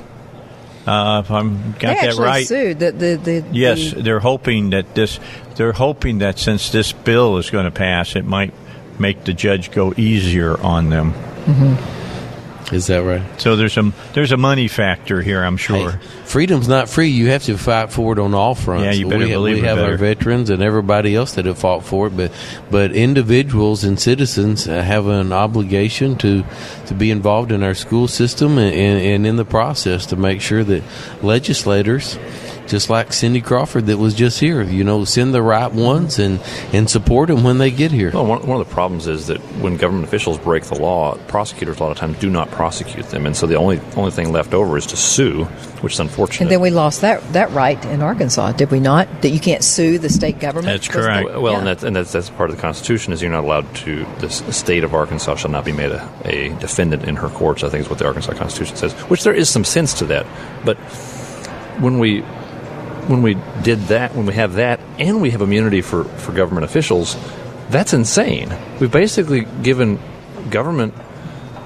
Uh, 0.90 1.20
if 1.20 1.30
I'm 1.32 1.74
got 1.74 2.02
they 2.02 2.08
that 2.08 2.16
right. 2.18 2.48
sued 2.48 2.80
the 2.80 2.92
the, 2.92 3.16
the 3.16 3.46
Yes, 3.52 3.92
the- 3.92 4.02
they're 4.02 4.20
hoping 4.20 4.72
that 4.72 4.96
this. 4.96 5.20
They're 5.56 5.74
hoping 5.74 6.20
that 6.20 6.40
since 6.40 6.72
this 6.72 6.92
bill 6.94 7.38
is 7.38 7.50
going 7.50 7.66
to 7.66 7.72
pass, 7.72 8.16
it 8.16 8.26
might 8.26 8.54
make 8.98 9.24
the 9.26 9.34
judge 9.34 9.72
go 9.72 9.94
easier 9.98 10.60
on 10.60 10.90
them. 10.90 11.14
Is 12.72 12.88
that 12.88 13.00
right? 13.00 13.24
So 13.42 13.56
there's 13.56 13.74
some 13.74 13.94
there's 14.14 14.32
a 14.32 14.38
money 14.38 14.68
factor 14.68 15.22
here, 15.22 15.44
I'm 15.44 15.58
sure. 15.58 15.92
Hey, 15.92 16.08
freedom's 16.26 16.68
not 16.68 16.88
free. 16.88 17.08
You 17.08 17.30
have 17.30 17.44
to 17.44 17.58
fight 17.58 17.92
for 17.92 18.14
it 18.14 18.20
on 18.20 18.34
all 18.34 18.54
fronts. 18.54 18.86
Yeah, 18.86 18.92
you 18.92 19.10
better 19.10 19.26
we, 19.26 19.32
believe 19.32 19.56
we 19.56 19.62
have 19.62 19.78
better. 19.78 19.92
our 19.92 19.98
veterans 19.98 20.50
and 20.50 20.62
everybody 20.62 21.16
else 21.16 21.34
that 21.34 21.46
have 21.46 21.58
fought 21.58 21.84
for 21.84 22.08
it, 22.08 22.16
but 22.16 22.32
but 22.70 22.92
individuals 22.92 23.84
and 23.84 24.00
citizens 24.00 24.68
uh, 24.68 24.82
have 24.82 25.08
an 25.08 25.34
obligation 25.34 26.16
to 26.18 26.44
to 26.86 26.94
be 26.94 27.10
involved 27.10 27.52
in 27.52 27.64
our 27.64 27.74
school 27.74 28.08
system 28.08 28.58
and, 28.58 28.76
and, 28.76 29.02
and 29.02 29.28
in 29.28 29.36
the 29.36 29.46
process 29.46 30.06
to 30.08 30.16
make 30.16 30.42
sure 30.42 30.64
that 30.64 30.84
legislators. 31.24 32.18
Just 32.70 32.88
like 32.90 33.12
Cindy 33.14 33.42
Crawford, 33.42 33.88
that 33.88 33.98
was 33.98 34.14
just 34.14 34.40
here, 34.40 34.62
you 34.62 34.84
know, 34.84 35.04
send 35.04 35.34
the 35.34 35.42
right 35.42 35.72
ones 35.72 36.20
and, 36.20 36.40
and 36.72 36.88
support 36.88 37.28
them 37.28 37.44
when 37.44 37.58
they 37.58 37.72
get 37.72 37.92
here. 37.92 38.12
Well, 38.14 38.28
one, 38.28 38.46
one 38.46 38.62
of 38.62 38.68
the 38.68 38.72
problems 38.74 39.08
is 39.08 39.26
that 39.28 39.40
when 39.60 39.76
government 39.76 40.06
officials 40.06 40.38
break 40.38 40.64
the 40.66 40.80
law, 40.80 41.16
prosecutors 41.28 41.80
a 41.80 41.84
lot 41.84 41.92
of 41.92 41.98
times 41.98 42.20
do 42.20 42.30
not 42.30 42.52
prosecute 42.52 43.08
them, 43.08 43.26
and 43.26 43.36
so 43.36 43.48
the 43.48 43.56
only 43.56 43.82
only 43.98 44.12
thing 44.12 44.32
left 44.32 44.54
over 44.54 44.78
is 44.78 44.86
to 44.86 44.96
sue, 44.98 45.46
which 45.82 45.94
is 45.94 46.00
unfortunate. 46.00 46.42
and 46.42 46.52
then 46.52 46.62
we 46.62 46.70
lost 46.70 47.02
that 47.02 47.22
that 47.34 47.50
right 47.52 47.84
in 47.86 48.04
Arkansas, 48.04 48.52
did 48.52 48.70
we 48.70 48.80
not? 48.80 49.24
That 49.24 49.30
you 49.30 49.40
can't 49.40 49.64
sue 49.64 49.98
the 49.98 50.10
state 50.10 50.40
government. 50.40 50.68
That's 50.68 50.86
Because- 50.88 51.06
correct. 51.06 51.26
Well, 51.42 51.54
Yeah. 51.54 51.58
and, 51.58 51.68
that's, 51.68 51.84
and 51.84 51.96
that's, 51.96 52.12
that's 52.12 52.30
part 52.30 52.52
of 52.52 52.56
the 52.56 52.62
Constitution 52.62 53.14
is 53.14 53.22
you're 53.24 53.32
not 53.32 53.44
allowed 53.46 53.74
to. 53.78 54.06
The 54.20 54.30
state 54.30 54.84
of 54.84 54.94
Arkansas 54.94 55.36
shall 55.38 55.50
not 55.52 55.66
be 55.66 55.72
made 55.72 55.92
a, 55.92 56.08
a 56.26 56.50
defendant 56.60 57.06
in 57.06 57.16
her 57.16 57.30
courts. 57.30 57.64
I 57.64 57.70
think 57.70 57.86
is 57.86 57.90
what 57.90 57.98
the 57.98 58.06
Arkansas 58.06 58.34
Constitution 58.34 58.76
says. 58.78 58.94
Which 59.10 59.24
there 59.24 59.34
is 59.34 59.50
some 59.50 59.64
sense 59.64 59.94
to 59.96 60.06
that, 60.06 60.28
but 60.64 60.78
when 61.80 61.98
we 61.98 62.24
when 63.10 63.24
we 63.24 63.38
did 63.64 63.80
that, 63.88 64.14
when 64.14 64.28
we 64.28 64.36
have 64.36 64.54
that, 64.54 64.80
and 65.00 65.20
we 65.20 65.32
have 65.32 65.42
immunity 65.42 65.82
for, 65.82 66.04
for 66.04 66.32
government 66.32 66.64
officials, 66.64 67.18
that's 67.70 67.92
insane. 67.92 68.56
We've 68.80 68.92
basically 68.92 69.48
given 69.64 70.00
government 70.52 70.94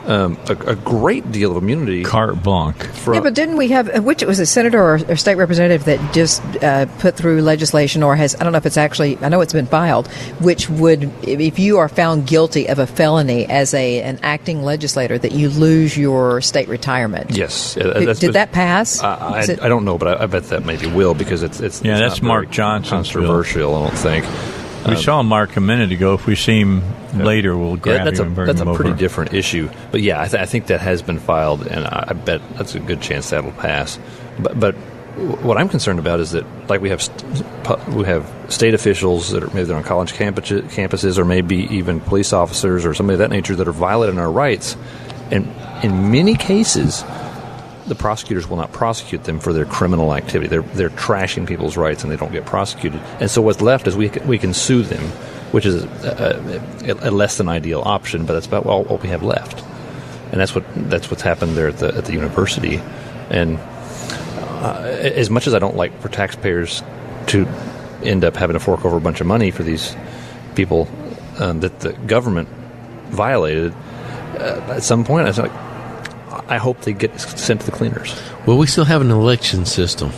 um, 0.06 0.38
a, 0.50 0.54
a 0.72 0.76
great 0.76 1.32
deal 1.32 1.56
of 1.56 1.62
immunity. 1.64 2.04
Carte 2.04 2.42
blanche. 2.44 2.76
From, 2.84 3.14
Yeah, 3.16 3.20
but 3.22 3.34
didn't 3.34 3.58
we 3.58 3.70
have 3.70 3.90
uh, 3.90 4.02
which 4.02 4.24
was 4.24 4.40
a 4.40 4.46
senator 4.46 4.82
or, 4.82 5.00
or 5.10 5.16
state 5.16 5.36
representative 5.36 5.86
that 5.86 6.14
just 6.14 6.42
uh, 6.64 6.86
put 7.00 7.16
through 7.16 7.42
legislation 7.42 8.04
or 8.04 8.16
has 8.16 8.36
I 8.36 8.44
don't 8.44 8.52
know 8.52 8.58
if 8.58 8.66
it's 8.66 8.78
actually 8.78 9.18
I 9.20 9.30
know 9.30 9.42
it's 9.42 9.54
been 9.54 9.66
filed, 9.68 10.08
which 10.42 10.70
would 10.70 11.04
if 11.24 11.40
if 11.40 11.60
you 11.60 11.78
are 11.78 11.88
found 11.90 12.26
guilty 12.28 12.68
of 12.68 12.80
a 12.80 12.88
felony 12.88 13.46
as 13.46 13.74
a 13.74 14.02
an 14.02 14.20
acting 14.24 14.64
legislator 14.64 15.18
that 15.18 15.32
you 15.34 15.50
lose 15.50 15.96
your 15.98 16.42
state 16.42 16.68
retirement. 16.68 17.32
yes, 17.32 17.76
Yeah, 17.78 17.94
Did, 17.94 18.18
did 18.20 18.34
that 18.34 18.52
pass? 18.52 19.02
I, 19.02 19.14
I, 19.16 19.42
it- 19.44 19.62
I 19.62 19.68
don't 19.68 19.86
know, 19.86 19.98
but 19.98 20.20
I, 20.20 20.24
I 20.24 20.26
bet 20.26 20.44
that 20.46 20.66
maybe 20.66 20.88
will 20.88 21.14
because 21.14 21.44
it's 21.44 21.60
it's 21.60 21.82
Yeah, 21.84 21.94
it's 21.94 22.00
that's 22.02 22.22
not 22.22 22.28
Mark 22.28 22.44
very 22.46 22.54
Johnson's 22.56 23.12
bill. 23.12 23.22
controversial. 23.22 23.76
I 23.76 23.88
don't 23.90 23.98
think. 23.98 24.26
We 24.86 24.96
Um, 24.96 25.02
saw 25.02 25.24
Mark 25.24 25.56
a 25.56 25.62
minute 25.62 25.92
ago. 25.92 26.14
If 26.14 26.26
we 26.26 26.36
see 26.36 26.60
him 26.60 26.82
later, 27.16 27.58
we'll 27.58 27.78
grab 27.78 28.00
yeah, 28.00 28.04
that's 28.06 28.20
him 28.20 28.38
a 28.38 28.46
that's 28.46 28.60
him 28.62 28.68
a 28.68 28.76
pretty 28.76 28.92
over. 28.92 29.00
different 29.00 29.34
issue. 29.34 29.70
But 29.92 30.02
yeah, 30.02 30.22
I, 30.22 30.28
th- 30.28 30.42
I 30.42 30.46
think 30.46 30.68
that 30.68 30.82
has 30.82 31.02
been 31.02 31.20
filed, 31.20 31.66
and 31.68 31.86
I, 31.86 32.06
I 32.10 32.14
bet 32.14 32.42
that's 32.58 32.76
a 32.76 32.80
good 32.80 33.02
chance 33.02 33.30
that'll 33.30 33.52
pass. 33.54 33.98
But 34.40 34.60
but 34.60 34.76
what 35.44 35.58
I'm 35.58 35.70
concerned 35.70 36.00
about 36.00 36.20
is 36.20 36.32
that 36.32 36.44
like 36.70 36.82
we 36.82 36.90
have 36.90 37.02
st- 37.02 37.88
we 37.90 38.04
have 38.06 38.30
state 38.50 38.74
officials 38.74 39.30
that 39.32 39.44
are 39.44 39.48
maybe 39.48 39.64
they're 39.64 39.78
on 39.78 39.84
college 39.84 40.14
campus, 40.14 40.50
campuses, 40.50 41.18
or 41.18 41.24
maybe 41.26 41.58
even 41.76 42.02
police 42.02 42.34
officers 42.34 42.86
or 42.86 42.94
somebody 42.94 43.14
of 43.16 43.20
that 43.20 43.30
nature 43.30 43.56
that 43.56 43.68
are 43.68 43.72
violating 43.74 44.20
our 44.20 44.32
rights, 44.32 44.76
and 45.32 45.48
in 45.84 46.12
many 46.12 46.36
cases. 46.36 47.04
The 47.88 47.96
prosecutors 47.96 48.48
will 48.48 48.58
not 48.58 48.72
prosecute 48.72 49.26
them 49.26 49.40
for 49.40 49.52
their 49.52 49.66
criminal 49.66 50.14
activity. 50.14 50.48
They're 50.48 50.62
they're 50.62 50.90
trashing 50.90 51.48
people's 51.48 51.76
rights, 51.76 52.04
and 52.04 52.12
they 52.12 52.16
don't 52.16 52.32
get 52.32 52.46
prosecuted. 52.46 53.02
And 53.20 53.30
so 53.30 53.42
what's 53.42 53.62
left 53.62 53.88
is 53.88 53.96
we 53.98 54.10
we 54.26 54.38
can 54.38 54.54
sue 54.54 54.84
them, 54.84 55.04
which 55.52 55.66
is 55.66 55.84
a, 55.84 56.62
a, 56.86 57.10
a 57.10 57.12
less 57.12 57.38
than 57.38 57.50
ideal 57.50 57.82
option, 57.86 58.26
but 58.26 58.34
that's 58.34 58.48
about 58.48 58.66
all, 58.66 58.86
what 58.86 59.02
we 59.02 59.10
have 59.10 59.22
left. 59.24 59.64
And 60.32 60.40
that's 60.40 60.56
what 60.56 60.64
that's 60.90 61.12
what's 61.12 61.24
happened 61.24 61.58
there 61.58 61.68
at 61.68 61.78
the 61.78 61.94
at 61.94 62.06
the 62.06 62.14
university. 62.14 62.82
And 63.30 63.60
uh, 63.60 64.82
as 65.16 65.30
much 65.30 65.48
as 65.48 65.54
I 65.54 65.60
don't 65.60 65.76
like 65.76 66.00
for 66.02 66.08
taxpayers 66.08 66.82
to 67.28 67.46
end 68.02 68.24
up 68.24 68.36
having 68.36 68.54
to 68.54 68.60
fork 68.60 68.86
over 68.86 68.98
a 68.98 69.02
bunch 69.02 69.22
of 69.22 69.28
money 69.28 69.52
for 69.52 69.64
these 69.64 69.96
people 70.56 70.88
um, 71.40 71.60
that 71.60 71.82
the 71.82 71.94
government 71.94 72.48
violated, 73.10 73.74
uh, 74.40 74.76
at 74.76 74.84
some 74.84 75.04
point 75.04 75.26
I 75.26 75.30
was 75.30 75.40
like, 75.40 75.52
I 76.48 76.58
hope 76.58 76.82
they 76.82 76.94
get 76.94 77.20
sent 77.20 77.62
to 77.62 77.66
the 77.66 77.72
cleaners. 77.72 78.20
Well, 78.46 78.58
we 78.58 78.68
still 78.68 78.86
have 78.86 79.02
an 79.02 79.12
election 79.12 79.66
system. 79.66 80.12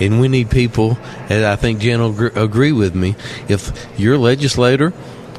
And 0.00 0.20
we 0.20 0.28
need 0.28 0.50
people, 0.50 0.96
and 1.28 1.44
I 1.44 1.56
think 1.56 1.80
Jan 1.80 2.00
will 2.00 2.12
gr- 2.12 2.38
agree 2.38 2.72
with 2.72 2.94
me, 2.94 3.16
if 3.48 3.72
your 3.98 4.16
legislator 4.16 4.92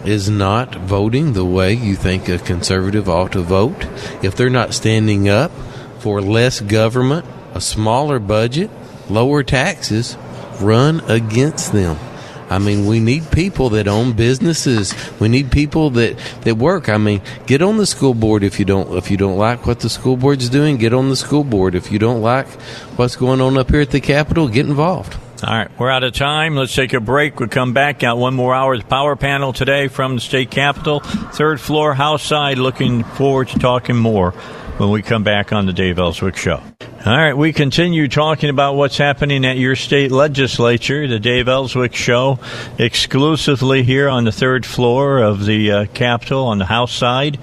is 0.03 0.30
not 0.30 0.76
voting 0.76 1.34
the 1.34 1.45
way 1.45 1.73
you 1.73 1.95
think 1.95 2.27
a 2.27 2.38
conservative 2.38 3.10
ought 3.10 3.31
to 3.34 3.41
vote, 3.41 3.86
if 4.22 4.36
they're 4.36 4.49
not 4.49 4.73
standing 4.73 5.30
up 5.30 5.52
for 5.99 6.22
less 6.22 6.60
government, 6.60 7.26
a 7.53 7.61
smaller 7.61 8.19
budget, 8.19 8.69
lower 9.10 9.44
taxes, 9.44 10.18
run 10.60 10.99
against 11.10 11.72
them. 11.72 11.98
I 12.50 12.58
mean, 12.58 12.88
we 12.88 13.00
need 13.00 13.30
people 13.32 13.70
that 13.72 13.88
own 13.88 14.14
businesses. 14.14 14.94
We 15.20 15.30
need 15.30 15.52
people 15.52 15.92
that, 15.92 16.18
that 16.42 16.56
work. 16.56 16.90
I 16.90 16.98
mean, 16.98 17.22
get 17.46 17.62
on 17.62 17.78
the 17.78 17.86
school 17.86 18.16
board 18.16 18.44
if 18.44 18.60
you 18.60 18.66
don't 18.66 18.98
if 18.98 19.12
you 19.12 19.18
don't 19.18 19.38
like 19.38 19.68
what 19.68 19.82
the 19.82 19.90
school 19.90 20.18
board's 20.18 20.50
doing. 20.50 20.78
Get 20.78 20.94
on 20.94 21.10
the 21.10 21.16
school 21.16 21.44
board 21.44 21.76
if 21.76 21.92
you 21.92 22.00
don't 22.00 22.22
like 22.22 22.48
what's 22.98 23.16
going 23.16 23.40
on 23.40 23.58
up 23.58 23.70
here 23.70 23.82
at 23.82 23.92
the 23.92 24.02
Capitol. 24.02 24.48
Get 24.48 24.66
involved. 24.66 25.16
All 25.42 25.54
right, 25.54 25.70
we're 25.80 25.90
out 25.90 26.04
of 26.04 26.14
time. 26.14 26.56
Let's 26.56 26.76
take 26.76 26.92
a 26.92 27.00
break. 27.00 27.40
We'll 27.40 27.48
come 27.48 27.72
back. 27.72 28.00
Got 28.00 28.18
one 28.18 28.34
more 28.34 28.54
hour 28.54 28.74
of 28.74 28.82
the 28.82 28.88
power 28.88 29.16
panel 29.16 29.54
today 29.54 29.88
from 29.88 30.16
the 30.16 30.22
state 30.22 30.52
capitol, 30.52 31.00
third 31.00 31.62
floor, 31.62 31.94
house 31.94 32.24
side. 32.24 32.58
Looking 32.58 33.06
forward 33.06 33.48
to 33.50 33.60
talking 33.60 33.96
more 33.96 34.34
when 34.80 34.91
we 34.91 35.01
come 35.01 35.23
back 35.23 35.51
on 35.51 35.65
the 35.65 35.73
Dave 35.73 35.99
Elswick 35.99 36.38
Show. 36.38 36.64
All 37.06 37.18
right, 37.18 37.34
we 37.34 37.51
continue 37.51 38.07
talking 38.07 38.49
about 38.49 38.76
what's 38.76 38.97
happening 38.97 39.43
at 39.43 39.57
your 39.57 39.76
state 39.76 40.10
legislature, 40.10 41.06
the 41.06 41.19
Dave 41.19 41.49
Elswick 41.49 41.93
Show, 41.93 42.39
exclusively 42.77 43.84
here 43.84 44.07
on 44.07 44.23
the 44.23 44.31
third 44.31 44.65
floor 44.65 45.19
of 45.19 45.45
the 45.45 45.72
uh, 45.72 45.85
Capitol 45.93 46.47
on 46.47 46.60
the 46.60 46.65
House 46.65 46.93
side, 46.93 47.39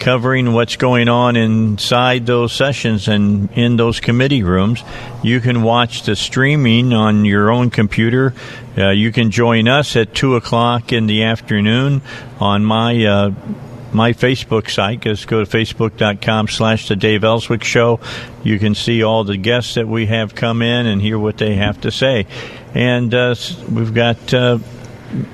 covering 0.00 0.52
what's 0.52 0.74
going 0.74 1.08
on 1.08 1.36
inside 1.36 2.26
those 2.26 2.52
sessions 2.52 3.06
and 3.06 3.50
in 3.52 3.76
those 3.76 4.00
committee 4.00 4.42
rooms. 4.42 4.82
You 5.22 5.40
can 5.40 5.62
watch 5.62 6.02
the 6.02 6.16
streaming 6.16 6.92
on 6.92 7.24
your 7.24 7.52
own 7.52 7.70
computer. 7.70 8.34
Uh, 8.76 8.90
you 8.90 9.12
can 9.12 9.30
join 9.30 9.68
us 9.68 9.94
at 9.94 10.12
2 10.12 10.34
o'clock 10.34 10.92
in 10.92 11.06
the 11.06 11.22
afternoon 11.22 12.02
on 12.40 12.64
my. 12.64 13.04
Uh, 13.04 13.30
my 13.92 14.12
Facebook 14.12 14.70
site. 14.70 15.00
Just 15.00 15.26
go 15.26 15.44
to 15.44 15.50
facebook.com 15.50 16.48
slash 16.48 16.88
the 16.88 16.96
Dave 16.96 17.24
Elswick 17.24 17.64
Show. 17.64 18.00
You 18.42 18.58
can 18.58 18.74
see 18.74 19.02
all 19.02 19.24
the 19.24 19.36
guests 19.36 19.74
that 19.74 19.88
we 19.88 20.06
have 20.06 20.34
come 20.34 20.62
in 20.62 20.86
and 20.86 21.00
hear 21.00 21.18
what 21.18 21.38
they 21.38 21.56
have 21.56 21.80
to 21.82 21.90
say. 21.90 22.26
And 22.74 23.12
uh, 23.14 23.34
we've 23.70 23.94
got 23.94 24.32
uh, 24.32 24.58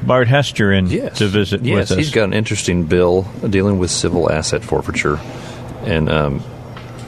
Bart 0.02 0.28
Hester 0.28 0.72
in 0.72 0.86
yes. 0.86 1.18
to 1.18 1.26
visit 1.26 1.62
yes, 1.62 1.74
with 1.74 1.90
us. 1.92 1.98
he's 1.98 2.10
got 2.10 2.24
an 2.24 2.32
interesting 2.32 2.84
bill 2.84 3.22
dealing 3.48 3.78
with 3.78 3.90
civil 3.90 4.30
asset 4.30 4.64
forfeiture. 4.64 5.20
And 5.82 6.08
um, 6.08 6.42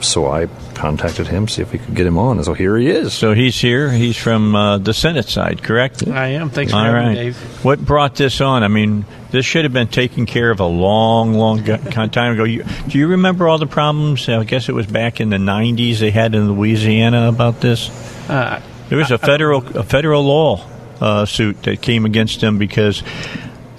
so 0.01 0.27
I 0.27 0.47
contacted 0.79 1.27
him, 1.27 1.47
see 1.49 1.61
if 1.61 1.73
we 1.73 1.77
could 1.79 1.93
get 1.93 2.07
him 2.07 2.17
on. 2.17 2.37
And 2.37 2.45
so 2.45 2.53
here 2.53 2.77
he 2.77 2.87
is. 2.89 3.13
So 3.13 3.33
he's 3.33 3.59
here. 3.59 3.91
He's 3.91 4.15
from 4.15 4.55
uh, 4.55 4.77
the 4.77 4.93
Senate 4.93 5.27
side, 5.27 5.61
correct? 5.61 6.07
I 6.07 6.27
am. 6.29 6.49
Thanks 6.49 6.71
for 6.71 6.77
All 6.77 6.85
having 6.85 6.99
right. 7.01 7.09
me, 7.09 7.15
Dave. 7.15 7.65
What 7.65 7.83
brought 7.85 8.15
this 8.15 8.39
on? 8.39 8.63
I 8.63 8.69
mean, 8.69 9.05
this 9.31 9.45
should 9.45 9.65
have 9.65 9.73
been 9.73 9.89
taken 9.89 10.25
care 10.25 10.49
of 10.51 10.61
a 10.61 10.65
long, 10.65 11.33
long 11.33 11.63
time 12.11 12.33
ago. 12.33 12.45
You, 12.45 12.63
do 12.87 12.97
you 12.97 13.07
remember 13.09 13.47
all 13.47 13.57
the 13.57 13.67
problems? 13.67 14.27
I 14.29 14.43
guess 14.45 14.69
it 14.69 14.73
was 14.73 14.87
back 14.87 15.19
in 15.19 15.29
the 15.29 15.37
'90s 15.37 15.99
they 15.99 16.11
had 16.11 16.33
in 16.33 16.51
Louisiana 16.53 17.27
about 17.27 17.59
this. 17.59 17.89
Uh, 18.29 18.61
There 18.87 18.97
was 18.97 19.11
a 19.11 19.17
federal 19.17 19.59
a 19.77 19.83
federal 19.83 20.23
law 20.23 20.65
uh, 21.01 21.25
suit 21.25 21.61
that 21.63 21.81
came 21.81 22.05
against 22.05 22.39
them 22.41 22.57
because 22.57 23.03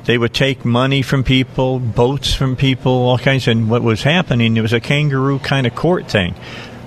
they 0.05 0.19
would 0.19 0.35
take 0.35 0.65
money 0.65 1.03
from 1.03 1.25
people, 1.25 1.79
boats 1.79 2.35
from 2.35 2.57
people, 2.57 2.93
all 2.93 3.19
kinds. 3.19 3.49
And 3.49 3.69
what 3.71 3.83
was 3.83 4.03
happening? 4.03 4.57
It 4.57 4.61
was 4.63 4.73
a 4.73 4.81
kangaroo 4.81 5.39
kind 5.39 5.67
of 5.67 5.75
court 5.75 6.09
thing. 6.11 6.35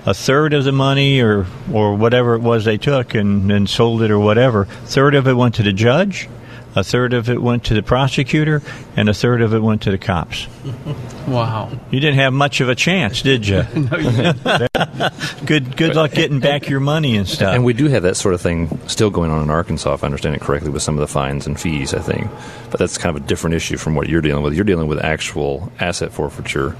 A 0.05 0.13
third 0.13 0.53
of 0.53 0.63
the 0.63 0.71
money, 0.71 1.21
or 1.21 1.45
or 1.71 1.95
whatever 1.95 2.35
it 2.35 2.41
was 2.41 2.65
they 2.65 2.77
took 2.77 3.13
and, 3.15 3.51
and 3.51 3.69
sold 3.69 4.01
it, 4.01 4.11
or 4.11 4.19
whatever. 4.19 4.63
A 4.63 4.65
Third 4.65 5.15
of 5.15 5.27
it 5.27 5.33
went 5.33 5.55
to 5.55 5.63
the 5.63 5.73
judge. 5.73 6.29
A 6.75 6.83
third 6.83 7.13
of 7.13 7.29
it 7.29 7.39
went 7.39 7.65
to 7.65 7.75
the 7.75 7.83
prosecutor, 7.83 8.63
and 8.97 9.07
a 9.07 9.13
third 9.13 9.41
of 9.41 9.53
it 9.53 9.59
went 9.59 9.83
to 9.83 9.91
the 9.91 9.97
cops. 9.97 10.47
Wow. 11.27 11.71
You 11.89 12.01
didn't 12.01 12.17
have 12.19 12.33
much 12.33 12.59
of 12.59 12.67
a 12.67 12.75
chance, 12.75 13.21
did 13.21 13.47
you? 13.47 13.63
No, 13.75 13.97
you 13.97 14.11
didn't. 14.11 14.43
good, 15.45 15.77
good 15.77 15.95
luck 15.95 16.11
getting 16.11 16.41
back 16.41 16.67
your 16.67 16.81
money 16.81 17.15
and 17.15 17.25
stuff. 17.25 17.55
And 17.55 17.63
we 17.63 17.71
do 17.71 17.87
have 17.87 18.03
that 18.03 18.17
sort 18.17 18.33
of 18.33 18.41
thing 18.41 18.77
still 18.89 19.09
going 19.09 19.31
on 19.31 19.41
in 19.41 19.49
Arkansas, 19.49 19.93
if 19.93 20.03
I 20.03 20.07
understand 20.07 20.35
it 20.35 20.41
correctly, 20.41 20.69
with 20.69 20.83
some 20.83 20.95
of 20.95 20.99
the 20.99 21.07
fines 21.07 21.47
and 21.47 21.57
fees, 21.57 21.93
I 21.93 21.99
think. 21.99 22.29
But 22.71 22.79
that's 22.79 22.97
kind 22.97 23.15
of 23.15 23.23
a 23.23 23.25
different 23.25 23.55
issue 23.55 23.77
from 23.77 23.95
what 23.95 24.09
you're 24.09 24.19
dealing 24.21 24.43
with. 24.43 24.53
You're 24.53 24.65
dealing 24.65 24.87
with 24.87 24.99
actual 24.99 25.71
asset 25.79 26.11
forfeiture 26.11 26.75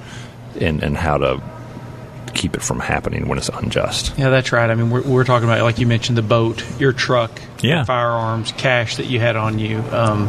and, 0.60 0.82
and 0.82 0.94
how 0.94 1.16
to 1.16 1.42
keep 2.34 2.54
it 2.54 2.62
from 2.62 2.80
happening 2.80 3.28
when 3.28 3.38
it's 3.38 3.48
unjust. 3.48 4.12
Yeah, 4.18 4.28
that's 4.30 4.52
right. 4.52 4.68
I 4.70 4.74
mean, 4.74 4.90
we're, 4.90 5.02
we're 5.02 5.24
talking 5.24 5.48
about, 5.48 5.62
like 5.62 5.78
you 5.78 5.86
mentioned, 5.86 6.18
the 6.18 6.22
boat, 6.22 6.62
your 6.80 6.92
truck, 6.92 7.40
Yeah. 7.62 7.84
firearms, 7.84 8.52
cash 8.52 8.96
that 8.96 9.06
you 9.06 9.20
had 9.20 9.36
on 9.36 9.58
you, 9.58 9.78
um, 9.92 10.28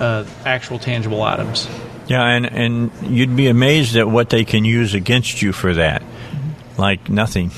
uh, 0.00 0.24
actual 0.44 0.78
tangible 0.78 1.22
items. 1.22 1.68
Yeah, 2.06 2.22
and, 2.26 2.44
and 2.46 2.90
you'd 3.02 3.34
be 3.34 3.48
amazed 3.48 3.96
at 3.96 4.08
what 4.08 4.28
they 4.30 4.44
can 4.44 4.64
use 4.64 4.92
against 4.94 5.40
you 5.40 5.52
for 5.52 5.72
that. 5.74 6.02
Like 6.76 7.08
nothing. 7.08 7.52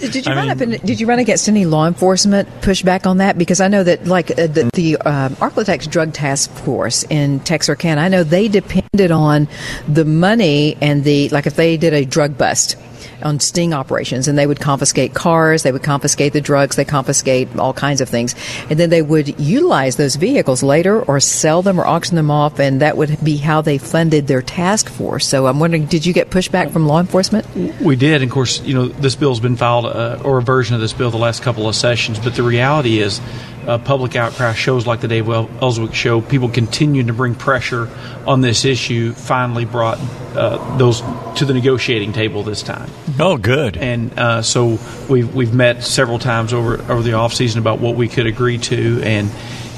Did 0.00 0.26
you 0.26 0.32
run 0.34 0.50
up? 0.50 0.60
In, 0.60 0.70
did 0.84 0.98
you 0.98 1.06
run 1.06 1.20
against 1.20 1.48
any 1.48 1.66
law 1.66 1.86
enforcement 1.86 2.48
pushback 2.62 3.06
on 3.06 3.18
that? 3.18 3.38
Because 3.38 3.60
I 3.60 3.68
know 3.68 3.84
that, 3.84 4.06
like 4.08 4.32
uh, 4.32 4.48
the, 4.48 4.70
the 4.74 4.96
um, 4.96 5.36
Arklatex 5.36 5.88
Drug 5.88 6.12
Task 6.12 6.50
Force 6.50 7.04
in 7.04 7.38
Texarkana, 7.40 8.00
I 8.00 8.08
know 8.08 8.24
they 8.24 8.48
depended 8.48 9.12
on 9.12 9.46
the 9.86 10.04
money 10.04 10.76
and 10.82 11.04
the 11.04 11.28
like. 11.28 11.46
If 11.46 11.54
they 11.54 11.76
did 11.76 11.92
a 11.94 12.04
drug 12.04 12.36
bust 12.36 12.76
on 13.22 13.40
sting 13.40 13.72
operations, 13.72 14.28
and 14.28 14.38
they 14.38 14.46
would 14.46 14.60
confiscate 14.60 15.14
cars, 15.14 15.62
they 15.62 15.72
would 15.72 15.82
confiscate 15.82 16.32
the 16.32 16.40
drugs, 16.40 16.76
they 16.76 16.84
confiscate 16.84 17.56
all 17.56 17.72
kinds 17.72 18.00
of 18.00 18.08
things, 18.08 18.34
and 18.70 18.78
then 18.78 18.90
they 18.90 19.02
would 19.02 19.38
utilize 19.40 19.96
those 19.96 20.16
vehicles 20.16 20.62
later 20.62 21.02
or 21.02 21.20
sell 21.20 21.62
them 21.62 21.80
or 21.80 21.86
auction 21.86 22.16
them 22.16 22.30
off, 22.30 22.58
and 22.58 22.80
that 22.80 22.96
would 22.96 23.22
be 23.24 23.36
how 23.36 23.60
they 23.60 23.78
funded 23.78 24.26
their 24.26 24.42
task 24.42 24.88
force. 24.88 25.26
So 25.26 25.46
I'm 25.46 25.60
wondering, 25.60 25.86
did 25.86 26.06
you 26.06 26.12
get 26.12 26.30
pushback 26.30 26.70
from 26.70 26.86
law 26.86 27.00
enforcement? 27.00 27.46
We 27.80 27.96
did. 27.96 28.22
And 28.22 28.30
of 28.30 28.34
course, 28.34 28.60
you 28.62 28.74
know, 28.74 28.88
this 28.88 29.14
bill's 29.14 29.40
been 29.40 29.56
filed, 29.56 29.86
uh, 29.86 30.20
or 30.24 30.38
a 30.38 30.42
version 30.42 30.74
of 30.74 30.80
this 30.80 30.92
bill, 30.92 31.10
the 31.10 31.16
last 31.16 31.42
couple 31.42 31.68
of 31.68 31.74
sessions. 31.74 32.18
But 32.18 32.34
the 32.34 32.42
reality 32.42 32.98
is, 32.98 33.20
uh, 33.66 33.78
public 33.78 34.16
outcry 34.16 34.52
shows 34.52 34.86
like 34.86 35.00
the 35.00 35.08
Dave 35.08 35.28
El- 35.28 35.50
Elswick 35.60 35.94
show, 35.94 36.20
people 36.20 36.48
continuing 36.48 37.06
to 37.08 37.12
bring 37.12 37.34
pressure 37.34 37.88
on 38.26 38.40
this 38.40 38.64
issue, 38.64 39.12
finally 39.12 39.64
brought 39.64 39.98
uh, 40.34 40.76
those 40.76 41.02
to 41.36 41.44
the 41.44 41.54
negotiating 41.54 42.12
table 42.12 42.42
this 42.42 42.62
time. 42.62 42.90
Oh, 43.18 43.36
good. 43.36 43.76
And 43.76 44.18
uh, 44.18 44.42
so 44.42 44.78
we've 45.08 45.34
we've 45.34 45.54
met 45.54 45.84
several 45.84 46.18
times 46.18 46.52
over 46.52 46.80
over 46.90 47.02
the 47.02 47.14
off 47.14 47.34
season 47.34 47.58
about 47.60 47.80
what 47.80 47.96
we 47.96 48.08
could 48.08 48.26
agree 48.26 48.58
to, 48.58 49.00
and 49.02 49.30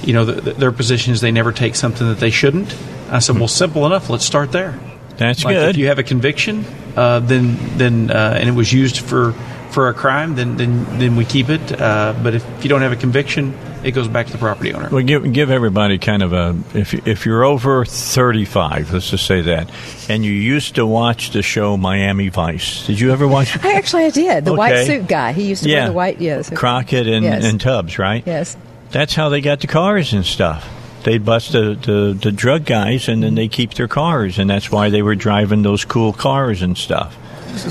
you 0.04 0.12
know, 0.12 0.24
the, 0.24 0.52
their 0.52 0.72
position 0.72 1.12
is 1.12 1.20
they 1.20 1.32
never 1.32 1.52
take 1.52 1.74
something 1.74 2.06
that 2.06 2.18
they 2.18 2.30
shouldn't. 2.30 2.76
I 3.10 3.18
said, 3.18 3.36
well, 3.36 3.48
simple 3.48 3.86
enough. 3.86 4.08
Let's 4.08 4.24
start 4.24 4.52
there. 4.52 4.78
That's 5.16 5.44
like 5.44 5.54
good. 5.54 5.70
If 5.70 5.76
you 5.76 5.88
have 5.88 5.98
a 5.98 6.02
conviction, 6.02 6.64
uh, 6.96 7.20
then 7.20 7.56
then 7.78 8.10
uh, 8.10 8.36
and 8.38 8.48
it 8.48 8.52
was 8.52 8.72
used 8.72 8.98
for 8.98 9.32
for 9.70 9.88
a 9.88 9.94
crime, 9.94 10.34
then 10.34 10.56
then 10.56 10.98
then 10.98 11.16
we 11.16 11.24
keep 11.24 11.48
it. 11.48 11.80
Uh, 11.80 12.14
but 12.22 12.34
if 12.34 12.44
you 12.62 12.68
don't 12.68 12.82
have 12.82 12.92
a 12.92 12.96
conviction, 12.96 13.54
it 13.86 13.92
goes 13.92 14.08
back 14.08 14.26
to 14.26 14.32
the 14.32 14.38
property 14.38 14.74
owner. 14.74 14.88
Well, 14.90 15.02
give 15.04 15.32
give 15.32 15.50
everybody 15.50 15.96
kind 15.98 16.22
of 16.22 16.32
a 16.32 16.56
if 16.74 16.92
if 17.06 17.24
you're 17.24 17.44
over 17.44 17.84
35, 17.84 18.92
let's 18.92 19.10
just 19.10 19.26
say 19.26 19.40
that, 19.42 19.70
and 20.08 20.24
you 20.24 20.32
used 20.32 20.74
to 20.74 20.84
watch 20.86 21.30
the 21.30 21.42
show 21.42 21.76
Miami 21.76 22.28
Vice. 22.28 22.86
Did 22.86 22.98
you 23.00 23.12
ever 23.12 23.26
watch? 23.28 23.54
it? 23.56 23.64
I 23.64 23.74
actually 23.74 24.04
I 24.04 24.10
did. 24.10 24.44
The 24.44 24.54
white 24.54 24.84
suit 24.86 25.06
guy. 25.06 25.32
He 25.32 25.44
used 25.48 25.62
to 25.62 25.68
Yeah. 25.70 25.76
wear 25.78 25.86
the 25.88 25.92
white. 25.94 26.20
Yes. 26.20 26.50
Crockett 26.50 27.06
and, 27.06 27.24
Yes. 27.24 27.44
and 27.44 27.60
Tubbs, 27.60 27.98
right? 27.98 28.22
Yes. 28.26 28.56
That's 28.90 29.14
how 29.14 29.28
they 29.28 29.40
got 29.40 29.60
the 29.60 29.66
cars 29.66 30.12
and 30.12 30.24
stuff. 30.24 30.68
They 31.04 31.18
bust 31.18 31.52
the, 31.52 31.74
the, 31.80 32.18
the 32.20 32.32
drug 32.32 32.64
guys 32.64 33.08
and 33.08 33.22
then 33.22 33.36
they 33.36 33.46
keep 33.46 33.74
their 33.74 33.86
cars, 33.88 34.38
and 34.40 34.50
that's 34.50 34.72
why 34.72 34.90
they 34.90 35.02
were 35.02 35.14
driving 35.14 35.62
those 35.62 35.84
cool 35.84 36.12
cars 36.12 36.62
and 36.62 36.76
stuff. 36.76 37.16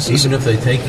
Even 0.09 0.33
if 0.33 0.43
they 0.45 0.55
take 0.57 0.81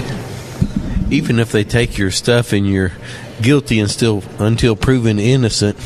even 1.10 1.38
if 1.38 1.52
they 1.52 1.64
take 1.64 1.98
your 1.98 2.10
stuff 2.10 2.52
and 2.52 2.66
you're 2.68 2.92
guilty 3.40 3.80
and 3.80 3.90
still 3.90 4.22
until 4.38 4.76
proven 4.76 5.18
innocent, 5.18 5.76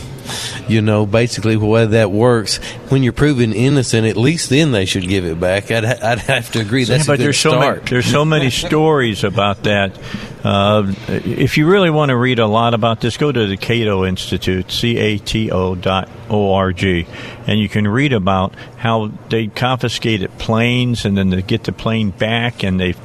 you 0.68 0.80
know, 0.80 1.06
basically 1.06 1.56
the 1.56 1.64
way 1.64 1.86
that 1.86 2.10
works, 2.10 2.58
when 2.88 3.02
you're 3.02 3.12
proven 3.12 3.52
innocent, 3.52 4.06
at 4.06 4.16
least 4.16 4.50
then 4.50 4.72
they 4.72 4.84
should 4.84 5.08
give 5.08 5.24
it 5.24 5.40
back. 5.40 5.70
I'd, 5.70 5.84
I'd 5.84 6.18
have 6.20 6.50
to 6.52 6.60
agree. 6.60 6.84
That's 6.84 7.06
yeah, 7.06 7.12
but 7.12 7.18
there's 7.18 7.38
so 7.38 7.50
start. 7.50 7.78
many, 7.78 7.90
there's 7.90 8.06
so 8.06 8.24
many 8.24 8.50
stories 8.50 9.24
about 9.24 9.64
that. 9.64 9.98
Uh, 10.42 10.92
if 11.08 11.58
you 11.58 11.68
really 11.68 11.90
want 11.90 12.08
to 12.08 12.16
read 12.16 12.38
a 12.38 12.46
lot 12.46 12.72
about 12.72 13.00
this, 13.00 13.18
go 13.18 13.30
to 13.30 13.46
the 13.46 13.58
Cato 13.58 14.06
Institute, 14.06 14.70
c 14.70 14.96
a 14.96 15.18
t 15.18 15.50
o 15.50 15.74
dot 15.74 16.08
o 16.30 16.54
r 16.54 16.72
g, 16.72 17.06
and 17.46 17.60
you 17.60 17.68
can 17.68 17.86
read 17.86 18.14
about 18.14 18.54
how 18.78 19.08
they 19.28 19.48
confiscated 19.48 20.38
planes 20.38 21.04
and 21.04 21.16
then 21.16 21.28
they 21.28 21.42
get 21.42 21.64
the 21.64 21.72
plane 21.72 22.10
back 22.10 22.62
and 22.62 22.80
they've 22.80 22.98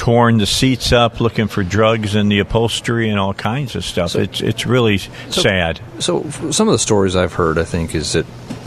torn 0.00 0.38
the 0.38 0.46
seats 0.46 0.92
up 0.92 1.20
looking 1.20 1.46
for 1.46 1.62
drugs 1.62 2.14
in 2.14 2.30
the 2.30 2.38
upholstery 2.38 3.10
and 3.10 3.18
all 3.20 3.34
kinds 3.34 3.76
of 3.76 3.84
stuff. 3.84 4.16
it's 4.16 4.40
it's 4.40 4.64
really 4.64 4.96
So- 4.96 5.42
sad. 5.42 5.78
So 5.98 6.24
some 6.50 6.68
of 6.68 6.72
the 6.72 6.78
stories 6.78 7.14
I've 7.16 7.34
heard, 7.34 7.58
I 7.58 7.64
think, 7.64 7.94
is 7.94 8.14
that 8.14 8.24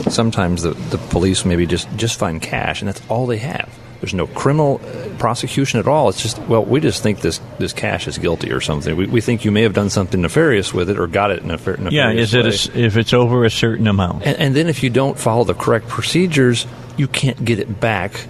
sometimes 0.08 0.62
the, 0.62 0.70
the 0.74 0.98
police 0.98 1.44
maybe 1.44 1.66
just, 1.66 1.88
just 1.96 2.20
find 2.20 2.40
cash 2.40 2.80
and 2.82 2.88
that's 2.88 3.02
all 3.08 3.26
they 3.26 3.38
have. 3.38 3.68
There's 4.00 4.14
no 4.14 4.28
criminal 4.28 4.80
uh, 4.84 5.08
prosecution 5.18 5.80
at 5.80 5.88
all. 5.88 6.08
It's 6.08 6.22
just, 6.22 6.38
well, 6.40 6.64
we 6.64 6.78
just 6.78 7.02
think 7.02 7.20
this, 7.20 7.40
this 7.58 7.72
cash 7.72 8.06
is 8.06 8.16
guilty 8.16 8.52
or 8.52 8.60
something. 8.60 8.94
We, 8.94 9.06
we 9.06 9.20
think 9.20 9.44
you 9.44 9.50
may 9.50 9.62
have 9.62 9.72
done 9.72 9.90
something 9.90 10.20
nefarious 10.22 10.72
with 10.72 10.88
it 10.88 11.00
or 11.00 11.08
got 11.08 11.32
it 11.32 11.42
in 11.42 11.50
a 11.50 11.56
Yeah, 11.90 12.12
nefarious 12.12 12.32
is 12.32 12.68
it 12.68 12.76
a 12.76 12.78
if 12.84 12.96
it's 12.96 13.12
over 13.12 13.44
a 13.44 13.50
certain 13.50 13.88
amount? 13.88 14.22
And, 14.24 14.36
and 14.38 14.54
then 14.54 14.68
if 14.68 14.84
you 14.84 14.90
don't 14.90 15.18
follow 15.18 15.42
the 15.42 15.54
correct 15.54 15.88
procedures, 15.88 16.64
you 16.96 17.08
can't 17.08 17.44
get 17.44 17.58
it 17.58 17.80
back 17.80 18.24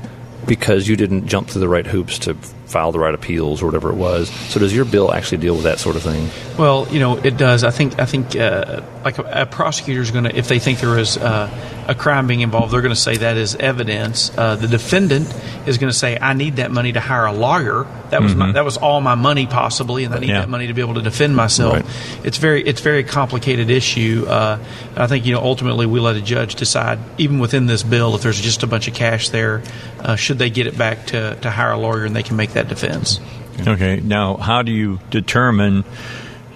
because 0.46 0.88
you 0.88 0.96
didn't 0.96 1.26
jump 1.26 1.48
through 1.48 1.60
the 1.60 1.68
right 1.68 1.86
hoops 1.86 2.18
to 2.20 2.36
file 2.66 2.92
the 2.92 2.98
right 2.98 3.14
appeals 3.14 3.62
or 3.62 3.66
whatever 3.66 3.90
it 3.90 3.96
was. 3.96 4.30
So 4.50 4.58
does 4.58 4.74
your 4.74 4.84
bill 4.84 5.12
actually 5.12 5.38
deal 5.38 5.54
with 5.54 5.64
that 5.64 5.78
sort 5.78 5.96
of 5.96 6.02
thing? 6.02 6.28
Well, 6.58 6.86
you 6.90 6.98
know, 7.00 7.16
it 7.18 7.36
does. 7.36 7.62
I 7.64 7.70
think 7.70 7.98
I 8.00 8.06
think 8.06 8.34
uh, 8.36 8.82
like 9.04 9.18
a, 9.18 9.42
a 9.42 9.46
prosecutor 9.46 10.00
is 10.00 10.10
going 10.10 10.24
to, 10.24 10.36
if 10.36 10.48
they 10.48 10.58
think 10.58 10.80
there 10.80 10.98
is 10.98 11.16
uh, 11.18 11.48
a 11.88 11.94
crime 11.94 12.26
being 12.26 12.40
involved, 12.40 12.72
they're 12.72 12.80
going 12.80 12.94
to 12.94 13.00
say 13.00 13.18
that 13.18 13.36
is 13.36 13.54
evidence. 13.56 14.30
Uh, 14.36 14.56
the 14.56 14.66
defendant 14.68 15.32
is 15.66 15.76
going 15.78 15.90
to 15.92 15.96
say, 15.98 16.16
"I 16.20 16.32
need 16.32 16.56
that 16.56 16.70
money 16.70 16.92
to 16.92 17.00
hire 17.00 17.26
a 17.26 17.32
lawyer. 17.32 17.86
That 18.10 18.22
was 18.22 18.34
my, 18.34 18.46
Mhm. 18.46 18.54
that 18.54 18.64
was 18.64 18.76
all 18.78 19.00
my 19.00 19.14
money 19.14 19.46
possibly, 19.46 20.04
and 20.04 20.14
I 20.14 20.18
need 20.20 20.28
Yeah. 20.30 20.40
that 20.40 20.48
money 20.48 20.68
to 20.68 20.72
be 20.74 20.80
able 20.80 20.94
to 20.94 21.02
defend 21.02 21.36
myself." 21.36 21.74
Right. 21.74 21.84
It's 22.24 22.38
very 22.38 22.62
it's 22.62 22.80
very 22.80 23.04
complicated 23.04 23.68
issue. 23.70 24.24
Uh, 24.28 24.58
I 24.96 25.06
think 25.06 25.26
you 25.26 25.34
know 25.34 25.40
ultimately 25.42 25.84
we 25.86 26.00
let 26.00 26.16
a 26.16 26.20
judge 26.22 26.54
decide, 26.54 26.98
even 27.18 27.40
within 27.40 27.66
this 27.66 27.82
bill, 27.82 28.14
if 28.14 28.22
there's 28.22 28.40
just 28.40 28.62
a 28.62 28.66
bunch 28.66 28.88
of 28.88 28.94
cash 28.94 29.28
there, 29.28 29.62
uh, 30.00 30.16
should 30.16 30.38
they 30.38 30.48
get 30.50 30.66
it 30.66 30.78
back 30.78 31.06
to 31.06 31.34
to 31.42 31.50
hire 31.50 31.72
a 31.72 31.78
lawyer 31.78 32.04
and 32.04 32.14
they 32.16 32.22
can 32.22 32.36
make 32.36 32.53
that 32.54 32.68
defense. 32.68 33.20
Okay. 33.66 34.00
Now, 34.00 34.36
how 34.36 34.62
do 34.62 34.72
you 34.72 34.98
determine, 35.10 35.84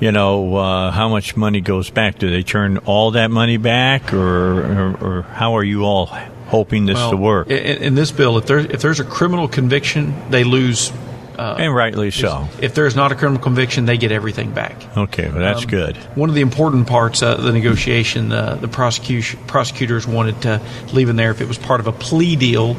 you 0.00 0.10
know, 0.10 0.56
uh, 0.56 0.90
how 0.90 1.08
much 1.08 1.36
money 1.36 1.60
goes 1.60 1.90
back? 1.90 2.18
Do 2.18 2.28
they 2.30 2.42
turn 2.42 2.78
all 2.78 3.12
that 3.12 3.30
money 3.30 3.56
back, 3.56 4.12
or 4.12 4.18
or, 4.18 4.96
or 5.00 5.22
how 5.22 5.56
are 5.56 5.64
you 5.64 5.84
all 5.84 6.06
hoping 6.46 6.86
this 6.86 6.96
Well, 6.96 7.10
to 7.10 7.16
work? 7.16 7.48
In, 7.50 7.82
in 7.82 7.94
this 7.94 8.10
bill, 8.10 8.36
if 8.38 8.46
there's 8.46 8.64
if 8.66 8.80
there's 8.82 9.00
a 9.00 9.04
criminal 9.04 9.46
conviction, 9.48 10.14
they 10.30 10.42
lose. 10.44 10.90
Uh, 11.38 11.54
and 11.56 11.72
rightly 11.72 12.10
so. 12.10 12.48
If 12.60 12.74
there's 12.74 12.96
not 12.96 13.12
a 13.12 13.14
criminal 13.14 13.40
conviction, 13.40 13.86
they 13.86 13.96
get 13.96 14.10
everything 14.10 14.50
back. 14.50 14.74
Okay, 14.96 15.28
well 15.28 15.38
that's 15.38 15.62
Um, 15.62 15.70
good. 15.70 15.96
One 16.16 16.28
of 16.30 16.34
the 16.34 16.40
important 16.40 16.88
parts 16.88 17.22
of 17.22 17.44
the 17.44 17.52
negotiation, 17.52 18.32
uh, 18.32 18.56
the 18.56 18.66
prosecution 18.66 19.38
prosecutors 19.46 20.04
wanted 20.04 20.42
to 20.42 20.60
leave 20.92 21.08
in 21.08 21.14
there 21.14 21.30
if 21.30 21.40
it 21.40 21.46
was 21.46 21.56
part 21.56 21.78
of 21.78 21.86
a 21.86 21.92
plea 21.92 22.34
deal, 22.34 22.74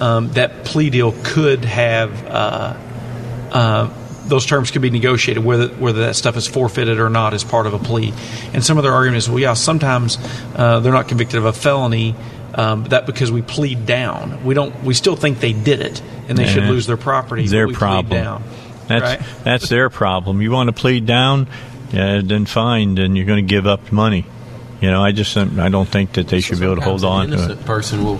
um, 0.00 0.32
that 0.32 0.64
plea 0.64 0.90
deal 0.90 1.14
could 1.24 1.64
have 1.64 2.24
uh, 2.26 2.76
uh, 3.52 3.90
those 4.26 4.44
terms 4.46 4.70
could 4.70 4.82
be 4.82 4.90
negotiated, 4.90 5.42
whether 5.44 5.68
whether 5.68 6.00
that 6.06 6.16
stuff 6.16 6.36
is 6.36 6.46
forfeited 6.46 6.98
or 7.00 7.08
not 7.10 7.32
as 7.34 7.44
part 7.44 7.66
of 7.66 7.74
a 7.74 7.78
plea. 7.78 8.12
And 8.52 8.62
some 8.64 8.76
of 8.76 8.84
their 8.84 8.92
argument 8.92 9.18
is, 9.18 9.28
well, 9.30 9.38
yeah, 9.38 9.54
sometimes 9.54 10.18
uh, 10.54 10.80
they're 10.80 10.92
not 10.92 11.08
convicted 11.08 11.38
of 11.38 11.44
a 11.46 11.52
felony. 11.52 12.14
Um, 12.54 12.82
but 12.82 12.90
that 12.90 13.06
because 13.06 13.30
we 13.30 13.42
plead 13.42 13.86
down, 13.86 14.42
we 14.44 14.54
don't. 14.54 14.74
We 14.82 14.94
still 14.94 15.16
think 15.16 15.38
they 15.38 15.52
did 15.52 15.80
it, 15.80 16.00
and 16.28 16.36
they 16.36 16.46
should 16.46 16.64
lose 16.64 16.86
their 16.86 16.96
property. 16.96 17.42
but 17.44 17.50
Their 17.50 17.66
we 17.68 17.74
plead 17.74 17.78
problem. 17.78 18.22
down. 18.24 18.42
That's 18.88 19.02
right? 19.20 19.44
that's 19.44 19.68
their 19.68 19.90
problem. 19.90 20.40
You 20.40 20.50
want 20.50 20.68
to 20.68 20.72
plead 20.72 21.04
down, 21.06 21.46
uh, 21.92 22.22
then 22.24 22.46
fine. 22.46 22.94
Then 22.94 23.14
you're 23.16 23.26
going 23.26 23.46
to 23.46 23.48
give 23.48 23.66
up 23.66 23.92
money. 23.92 24.24
You 24.80 24.90
know, 24.90 25.04
I 25.04 25.12
just 25.12 25.34
don't- 25.34 25.58
I 25.60 25.68
don't 25.68 25.88
think 25.88 26.14
that 26.14 26.28
they 26.28 26.40
should 26.40 26.58
be 26.58 26.64
able 26.64 26.76
to 26.76 26.80
hold 26.82 27.04
on 27.04 27.32
an 27.32 27.38
to 27.48 27.52
it. 27.52 27.64
person 27.66 28.02
will 28.04 28.18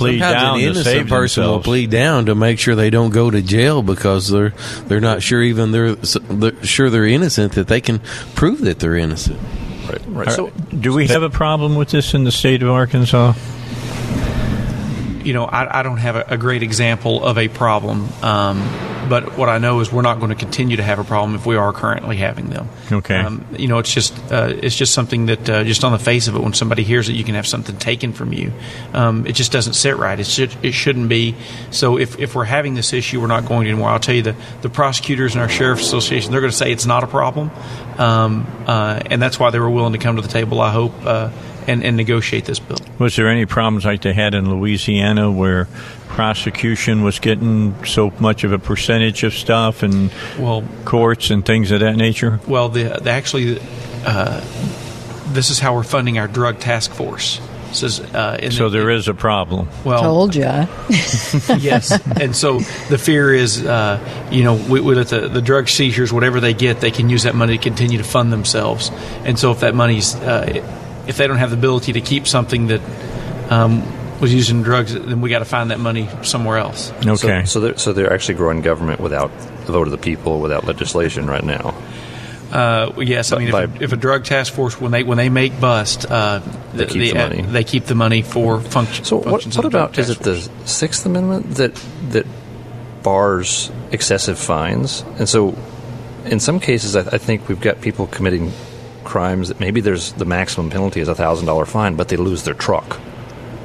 Plead 0.00 0.18
sometimes 0.18 0.42
down 0.42 0.54
an 0.54 0.60
to 0.60 0.66
innocent 0.66 0.84
save 0.84 1.08
person 1.08 1.44
will 1.44 1.60
plead 1.60 1.90
down 1.90 2.26
to 2.26 2.34
make 2.34 2.58
sure 2.58 2.74
they 2.74 2.90
don't 2.90 3.10
go 3.10 3.30
to 3.30 3.42
jail 3.42 3.82
because 3.82 4.28
they're 4.28 4.54
they're 4.86 5.00
not 5.00 5.22
sure 5.22 5.42
even 5.42 5.72
they're, 5.72 5.94
they're 5.94 6.64
sure 6.64 6.90
they're 6.90 7.06
innocent 7.06 7.52
that 7.52 7.68
they 7.68 7.80
can 7.80 8.00
prove 8.34 8.60
that 8.62 8.80
they're 8.80 8.96
innocent. 8.96 9.38
Right. 9.88 10.02
Right. 10.06 10.32
So, 10.32 10.50
do 10.78 10.92
we 10.92 11.08
have 11.08 11.22
a 11.22 11.30
problem 11.30 11.74
with 11.74 11.90
this 11.90 12.14
in 12.14 12.24
the 12.24 12.32
state 12.32 12.62
of 12.62 12.68
Arkansas? 12.70 13.34
You 15.24 15.32
know, 15.32 15.44
I, 15.44 15.80
I 15.80 15.82
don't 15.82 15.98
have 15.98 16.16
a, 16.16 16.24
a 16.28 16.38
great 16.38 16.62
example 16.62 17.24
of 17.24 17.38
a 17.38 17.48
problem, 17.48 18.08
um, 18.22 18.58
but 19.08 19.36
what 19.36 19.48
I 19.48 19.58
know 19.58 19.80
is 19.80 19.92
we're 19.92 20.02
not 20.02 20.18
going 20.18 20.30
to 20.30 20.36
continue 20.36 20.76
to 20.76 20.82
have 20.82 20.98
a 20.98 21.04
problem 21.04 21.34
if 21.34 21.46
we 21.46 21.56
are 21.56 21.72
currently 21.72 22.16
having 22.16 22.50
them. 22.50 22.68
Okay. 22.90 23.16
Um, 23.16 23.46
you 23.56 23.68
know, 23.68 23.78
it's 23.78 23.92
just 23.92 24.16
uh, 24.32 24.52
it's 24.62 24.76
just 24.76 24.94
something 24.94 25.26
that 25.26 25.48
uh, 25.48 25.64
just 25.64 25.84
on 25.84 25.92
the 25.92 25.98
face 25.98 26.28
of 26.28 26.36
it, 26.36 26.42
when 26.42 26.52
somebody 26.52 26.82
hears 26.82 27.06
that 27.08 27.14
you 27.14 27.24
can 27.24 27.34
have 27.34 27.46
something 27.46 27.76
taken 27.76 28.12
from 28.12 28.32
you, 28.32 28.52
um, 28.92 29.26
it 29.26 29.32
just 29.32 29.52
doesn't 29.52 29.74
sit 29.74 29.96
right. 29.96 30.18
It 30.18 30.26
should 30.26 30.54
it 30.62 30.72
shouldn't 30.72 31.08
be. 31.08 31.34
So 31.70 31.98
if, 31.98 32.18
if 32.18 32.34
we're 32.34 32.44
having 32.44 32.74
this 32.74 32.92
issue, 32.92 33.20
we're 33.20 33.26
not 33.26 33.46
going 33.46 33.66
anymore. 33.66 33.90
I'll 33.90 34.00
tell 34.00 34.14
you 34.14 34.22
the 34.22 34.36
the 34.62 34.70
prosecutors 34.70 35.34
and 35.34 35.42
our 35.42 35.48
sheriff's 35.48 35.82
association 35.82 36.32
they're 36.32 36.40
going 36.40 36.52
to 36.52 36.56
say 36.56 36.72
it's 36.72 36.86
not 36.86 37.04
a 37.04 37.08
problem, 37.08 37.50
um, 37.98 38.46
uh, 38.66 39.00
and 39.06 39.20
that's 39.20 39.38
why 39.38 39.50
they 39.50 39.58
were 39.58 39.70
willing 39.70 39.92
to 39.92 39.98
come 39.98 40.16
to 40.16 40.22
the 40.22 40.28
table. 40.28 40.60
I 40.60 40.70
hope. 40.70 40.94
And, 41.70 41.84
and 41.84 41.96
negotiate 41.96 42.46
this 42.46 42.58
bill. 42.58 42.78
Was 42.98 43.14
there 43.14 43.28
any 43.28 43.46
problems 43.46 43.84
like 43.84 44.02
they 44.02 44.12
had 44.12 44.34
in 44.34 44.50
Louisiana 44.50 45.30
where 45.30 45.68
prosecution 46.08 47.02
was 47.02 47.18
getting 47.20 47.84
so 47.84 48.10
much 48.18 48.42
of 48.44 48.52
a 48.52 48.58
percentage 48.58 49.22
of 49.22 49.32
stuff 49.32 49.82
and 49.84 50.10
well 50.38 50.64
courts 50.84 51.30
and 51.30 51.46
things 51.46 51.70
of 51.70 51.80
that 51.80 51.96
nature? 51.96 52.40
Well, 52.48 52.68
the, 52.68 52.98
the 53.00 53.10
actually, 53.10 53.60
uh, 54.04 54.40
this 55.32 55.50
is 55.50 55.60
how 55.60 55.74
we're 55.76 55.84
funding 55.84 56.18
our 56.18 56.26
drug 56.28 56.58
task 56.58 56.90
force. 56.92 57.40
This 57.68 58.00
uh, 58.00 58.36
in 58.42 58.50
So 58.50 58.68
the- 58.68 58.78
there 58.78 58.90
is 58.90 59.06
a 59.06 59.14
problem. 59.14 59.68
Well, 59.84 60.02
Told 60.02 60.34
you. 60.34 60.42
yes, 61.60 61.96
and 62.20 62.34
so 62.34 62.58
the 62.88 62.98
fear 62.98 63.32
is, 63.32 63.64
uh, 63.64 64.00
you 64.32 64.42
know, 64.42 64.56
we, 64.56 64.80
we 64.80 64.96
let 64.96 65.06
the, 65.08 65.28
the 65.28 65.40
drug 65.40 65.68
seizures, 65.68 66.12
whatever 66.12 66.40
they 66.40 66.52
get, 66.52 66.80
they 66.80 66.90
can 66.90 67.08
use 67.08 67.22
that 67.22 67.36
money 67.36 67.56
to 67.56 67.62
continue 67.62 67.98
to 67.98 68.04
fund 68.04 68.32
themselves. 68.32 68.90
And 69.24 69.38
so 69.38 69.52
if 69.52 69.60
that 69.60 69.76
money's, 69.76 70.16
uh, 70.16 70.66
if 71.10 71.16
they 71.18 71.26
don't 71.26 71.36
have 71.36 71.50
the 71.50 71.58
ability 71.58 71.92
to 71.92 72.00
keep 72.00 72.26
something 72.26 72.68
that 72.68 72.80
um, 73.50 73.82
was 74.20 74.32
used 74.32 74.50
in 74.50 74.62
drugs, 74.62 74.94
then 74.94 75.20
we 75.20 75.28
got 75.28 75.40
to 75.40 75.44
find 75.44 75.70
that 75.70 75.80
money 75.80 76.08
somewhere 76.22 76.58
else. 76.58 76.92
So, 77.44 77.44
so 77.44 77.60
they're 77.60 77.78
so 77.78 77.92
they're 77.92 78.12
actually 78.12 78.36
growing 78.36 78.62
government 78.62 79.00
without 79.00 79.30
the 79.66 79.72
vote 79.72 79.86
of 79.86 79.92
the 79.92 79.98
people, 79.98 80.40
without 80.40 80.64
legislation 80.64 81.26
right 81.26 81.44
now. 81.44 81.74
Uh, 82.52 82.92
yes, 82.98 83.32
I 83.32 83.38
mean, 83.38 83.48
if, 83.48 83.54
a, 83.54 83.84
if 83.84 83.92
a 83.92 83.96
drug 83.96 84.24
task 84.24 84.52
force 84.52 84.80
when 84.80 84.90
they 84.90 85.04
when 85.04 85.18
they 85.18 85.28
make 85.28 85.60
bust, 85.60 86.04
uh, 86.10 86.40
They 86.74 86.86
keep 86.86 87.12
the 87.12 87.14
money. 87.14 87.42
they 87.42 87.64
keep 87.64 87.84
the 87.84 87.94
money 87.94 88.22
for 88.22 88.60
function, 88.60 89.04
So 89.04 89.16
what, 89.16 89.26
what 89.26 89.46
of 89.46 89.52
the 89.52 89.60
drug 89.60 89.74
about 89.74 89.98
is 89.98 90.10
it 90.10 90.18
task 90.18 90.48
the 90.58 90.66
Sixth 90.66 91.06
Amendment 91.06 91.54
that 91.56 91.74
that 92.10 92.26
bars 93.02 93.70
excessive 93.92 94.38
fines? 94.38 95.04
And 95.18 95.28
so, 95.28 95.54
in 96.24 96.40
some 96.40 96.58
cases, 96.58 96.96
I, 96.96 97.00
I 97.00 97.18
think 97.18 97.48
we've 97.48 97.60
got 97.60 97.80
people 97.80 98.06
committing 98.08 98.52
crimes 99.10 99.48
that 99.48 99.58
maybe 99.58 99.80
there's 99.80 100.12
the 100.12 100.24
maximum 100.24 100.70
penalty 100.70 101.00
is 101.00 101.08
a 101.08 101.14
thousand 101.14 101.46
dollar 101.46 101.66
fine, 101.66 101.96
but 101.96 102.08
they 102.08 102.16
lose 102.16 102.44
their 102.44 102.54
truck 102.54 103.00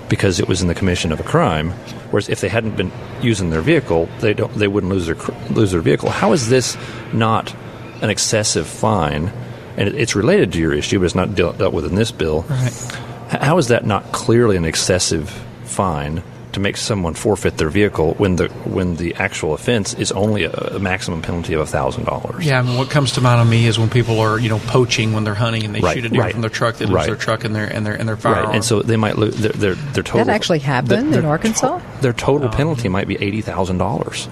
because 0.09 0.39
it 0.39 0.47
was 0.47 0.61
in 0.61 0.67
the 0.67 0.75
commission 0.75 1.11
of 1.11 1.19
a 1.19 1.23
crime. 1.23 1.69
Whereas 2.09 2.29
if 2.29 2.41
they 2.41 2.49
hadn't 2.49 2.75
been 2.75 2.91
using 3.21 3.51
their 3.51 3.61
vehicle, 3.61 4.09
they 4.19 4.33
don't 4.33 4.53
they 4.55 4.67
wouldn't 4.67 4.91
lose 4.91 5.05
their 5.05 5.15
lose 5.51 5.71
their 5.71 5.81
vehicle. 5.81 6.09
How 6.09 6.33
is 6.33 6.49
this 6.49 6.77
not 7.13 7.55
an 8.01 8.09
excessive 8.09 8.67
fine? 8.67 9.31
And 9.77 9.87
it, 9.87 9.95
it's 9.95 10.15
related 10.15 10.51
to 10.53 10.59
your 10.59 10.73
issue, 10.73 10.99
but 10.99 11.05
it's 11.05 11.15
not 11.15 11.35
dealt, 11.35 11.57
dealt 11.57 11.73
with 11.73 11.85
in 11.85 11.95
this 11.95 12.11
bill. 12.11 12.41
Right. 12.49 12.73
How 13.29 13.57
is 13.57 13.67
that 13.67 13.85
not 13.85 14.11
clearly 14.11 14.57
an 14.57 14.65
excessive 14.65 15.29
fine 15.63 16.23
to 16.55 16.59
make 16.59 16.75
someone 16.75 17.13
forfeit 17.13 17.57
their 17.57 17.69
vehicle 17.69 18.15
when 18.15 18.35
the 18.35 18.47
when 18.65 18.95
the 18.97 19.13
actual 19.15 19.53
offense 19.53 19.93
is 19.93 20.11
only 20.11 20.43
a, 20.45 20.51
a 20.51 20.79
maximum 20.79 21.21
penalty 21.21 21.53
of 21.53 21.69
thousand 21.69 22.05
dollars? 22.05 22.45
Yeah, 22.45 22.59
I 22.59 22.63
mean, 22.63 22.77
what 22.77 22.89
comes 22.89 23.11
to 23.13 23.21
mind 23.21 23.39
on 23.39 23.49
me 23.49 23.67
is 23.67 23.77
when 23.79 23.89
people 23.89 24.19
are, 24.19 24.39
you 24.39 24.49
know, 24.49 24.59
poaching 24.59 25.13
when 25.13 25.23
they're 25.23 25.35
hunting 25.35 25.63
and 25.63 25.73
they 25.75 25.79
Right, 25.81 25.95
shoot 25.95 26.05
a 26.05 26.09
deer 26.09 26.21
right. 26.21 26.31
from 26.33 26.41
their 26.41 26.49
truck, 26.49 26.75
they 26.77 26.85
lose 26.85 26.95
Right. 26.95 27.05
their 27.07 27.15
truck 27.15 27.43
and 27.45 27.55
their 27.55 27.67
and 27.67 27.85
their 27.85 27.93
and 27.93 28.09
their 28.09 28.17
firearm. 28.17 28.47
Right, 28.47 28.55
and 28.55 28.65
so 28.65 28.81
they 28.81 28.97
might 28.97 29.17
lose 29.17 29.35
their 29.37 29.51
their, 29.51 29.75
their 29.75 30.03
total. 30.03 30.25
That 30.25 30.33
actually 30.33 30.59
happened 30.59 31.13
their- 31.13 31.19
in 31.21 31.25
Arkansas. 31.25 31.79
Their 32.01 32.13
total 32.13 32.47
um, 32.49 32.53
penalty 32.53 32.89
might 32.89 33.07
be 33.07 33.15
eighty 33.21 33.41
thousand 33.41 33.77
dollars 33.77 34.27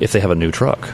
if 0.00 0.12
they 0.12 0.20
have 0.20 0.30
a 0.30 0.34
new 0.34 0.50
truck. 0.50 0.88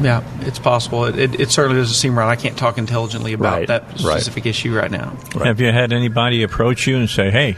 yeah, 0.00 0.22
it's 0.40 0.58
possible. 0.58 1.04
It, 1.04 1.18
it, 1.18 1.40
it 1.40 1.50
certainly 1.50 1.80
doesn't 1.80 1.94
seem 1.94 2.18
right. 2.18 2.28
I 2.28 2.36
can't 2.36 2.56
talk 2.56 2.78
intelligently 2.78 3.32
about 3.34 3.52
Right, 3.52 3.68
that 3.68 3.82
right. 3.84 3.98
specific 4.00 4.46
issue 4.46 4.74
right 4.74 4.90
now. 4.90 5.16
Have 5.42 5.60
you 5.60 5.70
had 5.72 5.92
anybody 5.92 6.42
approach 6.42 6.86
you 6.86 6.96
and 6.96 7.08
say, 7.08 7.30
"Hey, 7.30 7.56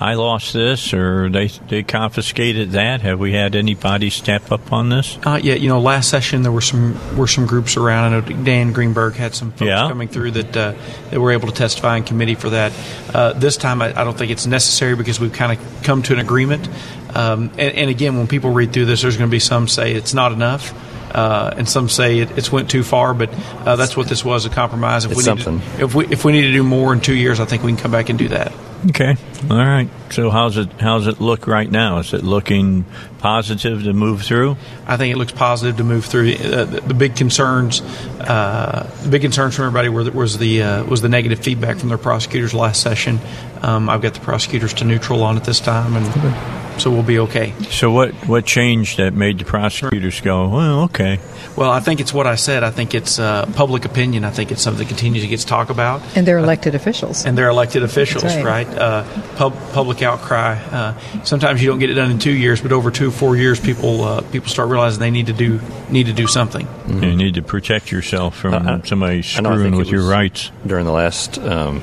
I 0.00 0.14
lost 0.14 0.52
this," 0.54 0.94
or 0.94 1.28
they 1.28 1.48
they 1.68 1.82
confiscated 1.82 2.70
that? 2.72 3.02
Have 3.02 3.18
we 3.20 3.32
had 3.32 3.54
anybody 3.54 4.08
step 4.10 4.50
up 4.50 4.72
on 4.72 4.88
this? 4.88 5.18
Uh, 5.24 5.38
yeah, 5.42 5.54
you 5.54 5.68
know, 5.68 5.78
last 5.80 6.08
session 6.08 6.42
there 6.42 6.50
were 6.52 6.60
some 6.60 6.98
were 7.16 7.26
some 7.26 7.46
groups 7.46 7.76
around. 7.76 8.12
I 8.14 8.20
know 8.20 8.42
Dan 8.44 8.72
Greenberg 8.72 9.14
had 9.14 9.34
some 9.34 9.50
folks 9.50 9.62
Yeah. 9.68 9.88
coming 9.88 10.08
through 10.08 10.30
that 10.32 10.56
uh, 10.56 10.72
that 11.10 11.20
were 11.20 11.32
able 11.32 11.48
to 11.48 11.54
testify 11.54 11.96
in 11.98 12.04
committee 12.04 12.34
for 12.34 12.50
that. 12.50 12.72
Uh, 13.14 13.32
this 13.34 13.56
time, 13.56 13.82
I, 13.82 13.88
I 14.00 14.04
don't 14.04 14.16
think 14.16 14.30
it's 14.30 14.46
necessary 14.46 14.96
because 14.96 15.20
we've 15.20 15.32
kind 15.32 15.52
of 15.58 15.82
come 15.82 16.02
to 16.04 16.12
an 16.14 16.18
agreement. 16.18 16.68
Um, 17.14 17.50
and, 17.58 17.74
and 17.74 17.90
again, 17.90 18.16
when 18.16 18.26
people 18.26 18.50
read 18.50 18.72
through 18.72 18.86
this, 18.86 19.02
there's 19.02 19.16
going 19.16 19.28
to 19.28 19.34
be 19.34 19.40
some 19.40 19.68
say 19.68 19.92
it's 19.92 20.14
not 20.14 20.32
enough. 20.32 20.72
Uh, 21.10 21.54
and 21.56 21.68
some 21.68 21.88
say 21.88 22.18
it, 22.20 22.38
it's 22.38 22.52
went 22.52 22.70
too 22.70 22.82
far, 22.82 23.14
but 23.14 23.30
uh, 23.66 23.76
that's 23.76 23.96
what 23.96 24.08
this 24.08 24.24
was—a 24.24 24.50
compromise. 24.50 25.04
If 25.04 25.12
It's 25.12 25.26
we 25.26 25.34
need 25.34 25.42
something. 25.42 25.78
To, 25.78 25.84
if 25.84 25.94
we 25.94 26.06
if 26.06 26.24
we 26.24 26.32
need 26.32 26.42
to 26.42 26.52
do 26.52 26.62
more 26.62 26.92
in 26.92 27.00
two 27.00 27.14
years, 27.14 27.40
I 27.40 27.44
think 27.44 27.62
we 27.62 27.72
can 27.72 27.80
come 27.80 27.90
back 27.90 28.08
and 28.08 28.18
do 28.18 28.28
that. 28.28 28.52
Okay, 28.88 29.14
all 29.50 29.58
right. 29.58 29.90
So 30.10 30.30
how's 30.30 30.56
it 30.56 30.72
how's 30.80 31.06
it 31.06 31.20
look 31.20 31.46
right 31.46 31.70
now? 31.70 31.98
Is 31.98 32.14
it 32.14 32.24
looking 32.24 32.86
positive 33.18 33.82
to 33.82 33.92
move 33.92 34.22
through? 34.22 34.56
I 34.86 34.96
think 34.96 35.14
it 35.14 35.18
looks 35.18 35.32
positive 35.32 35.76
to 35.76 35.84
move 35.84 36.06
through. 36.06 36.32
Uh, 36.32 36.64
the, 36.64 36.80
the 36.80 36.94
big 36.94 37.14
concerns, 37.14 37.82
uh, 38.20 38.90
the 39.02 39.10
big 39.10 39.20
concerns 39.20 39.54
from 39.54 39.66
everybody 39.66 39.90
were, 39.90 40.10
was 40.10 40.38
the 40.38 40.62
uh, 40.62 40.84
was 40.84 41.02
the 41.02 41.10
negative 41.10 41.40
feedback 41.40 41.76
from 41.76 41.90
their 41.90 41.98
prosecutors 41.98 42.54
last 42.54 42.80
session. 42.80 43.20
Um, 43.60 43.90
I've 43.90 44.00
got 44.00 44.14
the 44.14 44.20
prosecutors 44.20 44.72
to 44.74 44.86
neutral 44.86 45.22
on 45.24 45.36
it 45.36 45.44
this 45.44 45.60
time, 45.60 45.96
and 45.96 46.06
so 46.80 46.90
we'll 46.90 47.02
be 47.02 47.18
okay. 47.20 47.52
So 47.70 47.90
what 47.90 48.12
what 48.26 48.44
changed 48.46 48.96
that 48.98 49.12
made 49.14 49.38
the 49.38 49.44
prosecutors 49.44 50.20
go, 50.20 50.48
well, 50.48 50.80
okay? 50.84 51.18
Well, 51.56 51.70
I 51.70 51.80
think 51.80 52.00
it's 52.00 52.12
what 52.14 52.26
I 52.26 52.36
said. 52.36 52.62
I 52.62 52.70
think 52.70 52.94
it's 52.94 53.18
uh, 53.18 53.44
public 53.54 53.84
opinion. 53.84 54.24
I 54.24 54.30
think 54.30 54.50
it's 54.52 54.62
something 54.62 54.82
that 54.82 54.88
continues 54.88 55.22
to 55.22 55.28
get 55.28 55.40
talked 55.40 55.70
about. 55.70 56.00
And 56.16 56.26
they're 56.26 56.38
elected 56.38 56.74
officials. 56.74 57.26
And 57.26 57.36
they're 57.36 57.48
elected 57.50 57.82
officials, 57.82 58.22
That's 58.22 58.44
right? 58.44 58.66
right. 58.66 58.78
Uh, 58.78 59.04
pub, 59.36 59.52
public 59.72 60.02
outcry. 60.02 60.54
Uh, 60.70 60.94
sometimes 61.24 61.60
you 61.62 61.68
don't 61.68 61.78
get 61.80 61.90
it 61.90 61.94
done 61.94 62.10
in 62.10 62.18
two 62.18 62.32
years, 62.32 62.60
but 62.60 62.72
over 62.72 62.90
two, 62.90 63.10
four 63.10 63.36
years, 63.36 63.58
people 63.60 64.04
uh, 64.04 64.20
people 64.32 64.48
start 64.48 64.68
realizing 64.70 65.00
they 65.00 65.10
need 65.10 65.26
to 65.26 65.32
do 65.32 65.60
need 65.90 66.06
to 66.06 66.12
do 66.14 66.26
something. 66.26 66.66
You 66.88 67.16
need 67.16 67.34
to 67.34 67.42
protect 67.42 67.90
yourself 67.92 68.36
from 68.36 68.54
Uh, 68.54 68.82
somebody 68.84 69.16
I 69.16 69.18
I 69.18 69.22
screwing 69.22 69.76
with 69.76 69.88
your 69.88 70.08
rights. 70.08 70.50
during 70.66 70.86
the 70.86 70.92
last 70.92 71.38
um, 71.38 71.82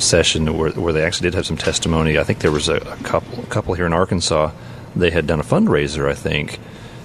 session 0.00 0.56
where, 0.56 0.70
where 0.72 0.92
they 0.92 1.04
actually 1.04 1.26
did 1.30 1.34
have 1.34 1.46
some 1.46 1.56
testimony. 1.56 2.18
I 2.18 2.24
think 2.24 2.40
there 2.40 2.52
was 2.52 2.68
a, 2.68 2.76
a 2.76 2.96
couple 3.02 3.42
a 3.42 3.46
couple 3.46 3.74
here 3.74 3.86
in 3.86 3.92
Arkansas. 3.92 4.50
They 4.96 5.10
had 5.10 5.26
done 5.26 5.40
a 5.40 5.44
fundraiser, 5.44 6.10
I 6.10 6.14
think. 6.14 6.58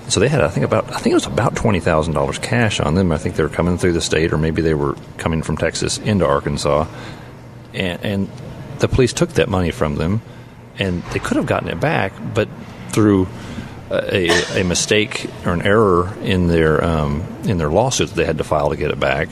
So 0.08 0.20
they 0.20 0.28
had, 0.28 0.42
I 0.42 0.50
think 0.50 0.66
about, 0.66 0.92
I 0.92 0.98
think 0.98 1.14
it 1.14 1.16
was 1.16 1.26
about 1.26 1.56
twenty 1.56 1.80
thousand 1.80 2.14
dollars 2.14 2.38
cash 2.38 2.80
on 2.80 2.94
them. 2.96 3.12
I 3.12 3.18
think 3.18 3.36
they 3.36 3.44
were 3.44 3.50
coming 3.50 3.78
through 3.78 3.94
the 3.94 4.02
state, 4.02 4.34
or 4.34 4.38
maybe 4.38 4.62
they 4.62 4.76
were 4.76 4.96
coming 5.18 5.42
from 5.42 5.58
Texas 5.58 5.98
into 5.98 6.26
Arkansas, 6.28 6.86
and, 7.74 8.06
and 8.06 8.30
the 8.80 8.88
police 8.88 9.14
took 9.14 9.30
that 9.34 9.50
money 9.50 9.72
from 9.72 9.96
them, 9.96 10.22
and 10.78 11.02
they 11.06 11.20
could 11.20 11.38
have 11.38 11.48
gotten 11.48 11.70
it 11.70 11.80
back, 11.80 12.14
but 12.36 12.48
through 12.90 13.28
a, 13.90 14.62
a 14.62 14.64
mistake 14.64 15.28
or 15.46 15.54
an 15.54 15.62
error 15.64 16.14
in 16.22 16.48
their 16.48 16.84
um, 16.84 17.24
in 17.46 17.58
their 17.58 17.70
lawsuit 17.70 18.10
that 18.10 18.16
they 18.16 18.26
had 18.26 18.38
to 18.38 18.44
file 18.44 18.70
to 18.70 18.78
get 18.78 18.92
it 18.92 19.00
back, 19.00 19.30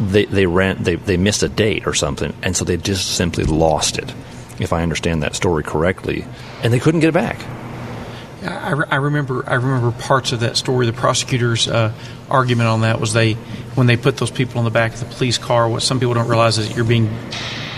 they 0.00 0.24
they 0.26 0.46
ran 0.46 0.82
they, 0.82 0.94
they 0.96 1.16
missed 1.16 1.42
a 1.42 1.48
date 1.48 1.86
or 1.86 1.94
something, 1.94 2.32
and 2.42 2.56
so 2.56 2.64
they 2.64 2.76
just 2.76 3.16
simply 3.16 3.44
lost 3.44 3.98
it. 3.98 4.12
If 4.58 4.72
I 4.72 4.82
understand 4.82 5.22
that 5.22 5.34
story 5.36 5.62
correctly, 5.62 6.24
and 6.62 6.72
they 6.72 6.80
couldn't 6.80 7.00
get 7.00 7.08
it 7.08 7.14
back. 7.14 7.38
I, 8.44 8.70
I 8.90 8.96
remember 8.96 9.44
I 9.48 9.54
remember 9.54 9.90
parts 9.90 10.32
of 10.32 10.40
that 10.40 10.56
story. 10.56 10.86
The 10.86 10.92
prosecutor's 10.92 11.66
uh, 11.68 11.92
argument 12.30 12.68
on 12.68 12.82
that 12.82 13.00
was 13.00 13.12
they 13.12 13.34
when 13.74 13.86
they 13.86 13.96
put 13.96 14.16
those 14.16 14.30
people 14.30 14.58
in 14.60 14.64
the 14.64 14.70
back 14.70 14.94
of 14.94 15.00
the 15.00 15.06
police 15.06 15.38
car. 15.38 15.68
What 15.68 15.82
some 15.82 15.98
people 16.00 16.14
don't 16.14 16.28
realize 16.28 16.58
is 16.58 16.68
that 16.68 16.76
you're 16.76 16.84
being 16.84 17.08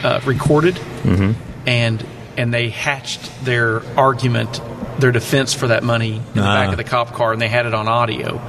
uh, 0.05 0.21
recorded, 0.27 0.75
Mhm. 1.03 1.35
and 1.67 2.05
and 2.37 2.53
they 2.55 2.69
hatched 2.71 3.45
their 3.45 3.83
argument, 3.99 4.61
their 4.99 5.13
defense 5.13 5.53
for 5.55 5.69
that 5.69 5.83
money 5.83 6.17
in 6.17 6.25
the 6.35 6.41
back 6.43 6.69
Ah. 6.69 6.73
of 6.73 6.77
the 6.77 6.85
cop 6.85 7.13
car, 7.15 7.33
and 7.33 7.41
they 7.41 7.49
had 7.49 7.65
it 7.67 7.75
on 7.75 7.89
audio. 7.89 8.41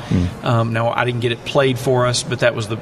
Um, 0.43 0.73
now 0.73 0.89
I 0.91 1.05
didn't 1.05 1.21
get 1.21 1.31
it 1.31 1.43
played 1.45 1.79
for 1.79 2.07
us, 2.07 2.23
but 2.23 2.39
that 2.41 2.55
was 2.55 2.67
the 2.67 2.77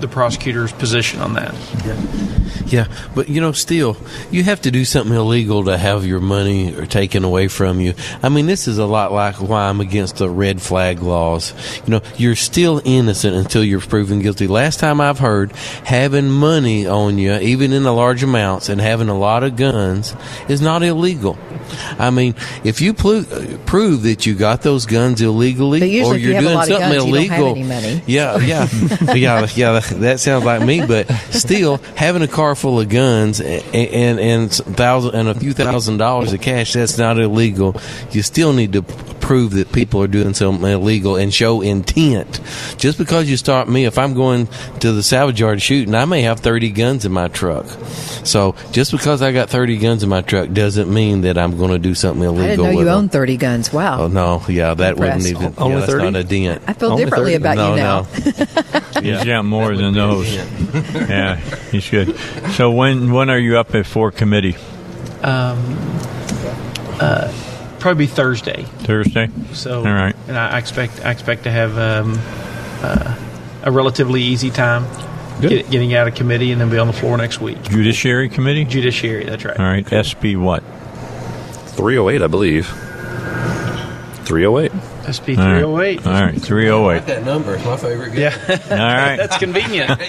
the 0.00 0.08
prosecutor's 0.08 0.72
position 0.72 1.20
on 1.20 1.34
that. 1.34 1.54
Yeah, 1.84 2.86
yeah, 2.86 2.96
but 3.14 3.28
you 3.28 3.40
know, 3.40 3.52
still, 3.52 3.96
you 4.30 4.42
have 4.44 4.60
to 4.62 4.70
do 4.70 4.84
something 4.84 5.14
illegal 5.14 5.64
to 5.64 5.76
have 5.76 6.06
your 6.06 6.20
money 6.20 6.74
or 6.74 6.86
taken 6.86 7.24
away 7.24 7.48
from 7.48 7.80
you. 7.80 7.94
I 8.22 8.28
mean, 8.28 8.46
this 8.46 8.66
is 8.68 8.78
a 8.78 8.86
lot 8.86 9.12
like 9.12 9.40
why 9.40 9.68
I'm 9.68 9.80
against 9.80 10.16
the 10.16 10.28
red 10.30 10.62
flag 10.62 11.02
laws. 11.02 11.52
You 11.84 11.90
know, 11.90 12.00
you're 12.16 12.36
still 12.36 12.80
innocent 12.84 13.36
until 13.36 13.62
you're 13.64 13.80
proven 13.80 14.20
guilty. 14.20 14.46
Last 14.46 14.80
time 14.80 15.00
I've 15.00 15.18
heard, 15.18 15.52
having 15.84 16.30
money 16.30 16.86
on 16.86 17.18
you, 17.18 17.34
even 17.34 17.72
in 17.72 17.84
a 17.84 17.92
large 17.92 18.22
amounts, 18.22 18.68
and 18.68 18.80
having 18.80 19.08
a 19.08 19.18
lot 19.18 19.44
of 19.44 19.56
guns 19.56 20.14
is 20.48 20.60
not 20.60 20.82
illegal. 20.82 21.38
I 21.98 22.10
mean, 22.10 22.34
if 22.64 22.80
you 22.80 22.92
plu- 22.94 23.24
prove 23.66 24.02
that 24.02 24.26
you 24.26 24.34
got 24.34 24.62
those 24.62 24.86
guns 24.86 25.20
illegally, 25.20 25.80
or 26.02 26.16
you 26.16 26.30
you're 26.30 26.34
have 26.34 26.44
a 26.44 26.46
doing 26.48 26.58
something 26.66 26.78
guns, 26.78 27.06
you 27.06 27.12
don't 27.14 27.28
have 27.28 27.40
illegal, 27.40 27.50
any 27.50 27.62
money. 27.64 28.02
yeah, 28.06 28.38
yeah, 28.38 28.68
yeah, 29.14 29.46
yeah. 29.74 29.98
That 29.98 30.20
sounds 30.20 30.44
like 30.44 30.62
me. 30.62 30.86
But 30.86 31.10
still, 31.30 31.78
having 31.96 32.22
a 32.22 32.28
car 32.28 32.54
full 32.54 32.80
of 32.80 32.88
guns 32.88 33.40
and 33.40 33.62
and 33.74 34.20
and 34.20 34.52
thousand 34.52 35.14
and 35.14 35.28
a 35.28 35.34
few 35.34 35.52
thousand 35.52 35.98
dollars 35.98 36.32
of 36.32 36.40
cash—that's 36.40 36.98
not 36.98 37.18
illegal. 37.18 37.76
You 38.10 38.22
still 38.22 38.52
need 38.52 38.72
to 38.74 38.82
prove 39.22 39.52
that 39.52 39.72
people 39.72 40.02
are 40.02 40.08
doing 40.08 40.34
something 40.34 40.68
illegal 40.68 41.16
and 41.16 41.32
show 41.32 41.62
intent. 41.62 42.40
Just 42.76 42.98
because 42.98 43.30
you 43.30 43.36
start 43.38 43.68
me, 43.68 43.86
if 43.86 43.96
I'm 43.96 44.12
going 44.12 44.48
to 44.80 44.92
the 44.92 45.02
salvage 45.02 45.40
yard 45.40 45.62
shooting, 45.62 45.94
I 45.94 46.04
may 46.04 46.22
have 46.22 46.40
30 46.40 46.70
guns 46.70 47.04
in 47.06 47.12
my 47.12 47.28
truck. 47.28 47.66
So 48.24 48.54
just 48.72 48.92
because 48.92 49.22
I 49.22 49.32
got 49.32 49.48
30 49.48 49.78
guns 49.78 50.02
in 50.02 50.08
my 50.10 50.20
truck 50.20 50.50
doesn't 50.52 50.92
mean 50.92 51.22
that 51.22 51.38
I'm 51.38 51.56
going 51.56 51.70
to 51.70 51.78
do 51.78 51.94
something 51.94 52.22
illegal. 52.22 52.44
I 52.44 52.48
didn't 52.48 52.64
know 52.64 52.78
you 52.80 52.84
them. 52.84 52.98
owned 52.98 53.12
30 53.12 53.36
guns. 53.38 53.72
Wow. 53.72 54.02
Oh 54.02 54.08
no, 54.08 54.42
yeah, 54.48 54.74
that 54.74 54.92
Impressed. 54.92 55.16
wouldn't 55.32 55.42
even. 55.42 55.54
Only 55.56 55.74
yeah, 55.74 55.80
that's 55.80 55.92
30? 55.92 56.04
not 56.04 56.16
a 56.16 56.24
dent. 56.24 56.62
I 56.66 56.72
feel 56.74 56.96
differently 56.96 57.34
about 57.34 57.56
no, 57.56 57.70
you 57.70 57.76
now. 57.76 58.00
No. 58.02 59.00
He's 59.00 59.24
got 59.24 59.44
more 59.44 59.74
than 59.74 59.94
those. 59.94 60.32
yeah, 60.94 61.36
he's 61.70 61.88
good. 61.88 62.16
So 62.52 62.70
when 62.70 63.12
when 63.12 63.30
are 63.30 63.38
you 63.38 63.58
up 63.58 63.74
at 63.74 63.86
for 63.86 64.10
committee? 64.10 64.56
Um, 65.22 65.76
uh, 67.00 67.32
probably 67.82 68.06
Thursday. 68.06 68.62
Thursday. 68.62 69.28
So, 69.52 69.80
all 69.80 69.84
right. 69.84 70.14
and 70.28 70.38
I 70.38 70.52
I 70.52 70.58
expect 70.58 71.04
I 71.04 71.10
expect 71.10 71.44
to 71.44 71.50
have 71.50 71.76
um, 71.76 72.18
uh, 72.82 73.16
a 73.64 73.70
relatively 73.70 74.22
easy 74.22 74.50
time 74.50 74.86
get, 75.40 75.70
getting 75.70 75.94
out 75.94 76.08
of 76.08 76.14
committee 76.14 76.52
and 76.52 76.60
then 76.60 76.70
be 76.70 76.78
on 76.78 76.86
the 76.86 76.92
floor 76.92 77.16
next 77.16 77.40
week. 77.40 77.62
Judiciary 77.64 78.28
committee. 78.28 78.64
Judiciary. 78.64 79.24
That's 79.24 79.44
right. 79.44 79.58
All 79.58 79.66
right. 79.66 79.84
SB 79.84 80.40
what? 80.40 80.62
308, 81.74 82.22
I 82.22 82.26
believe. 82.28 82.66
308. 84.26 84.70
SB 84.72 84.91
All 85.02 85.08
right. 85.08 85.16
308. 85.16 86.06
All 86.06 86.12
right, 86.12 86.40
308. 86.40 87.06
That 87.06 87.24
number 87.24 87.54
is 87.56 87.64
my 87.64 87.76
favorite. 87.76 88.14
Yeah. 88.14 88.34
All 88.70 88.76
right. 88.76 89.16
That's 89.16 89.36
convenient. 89.38 89.90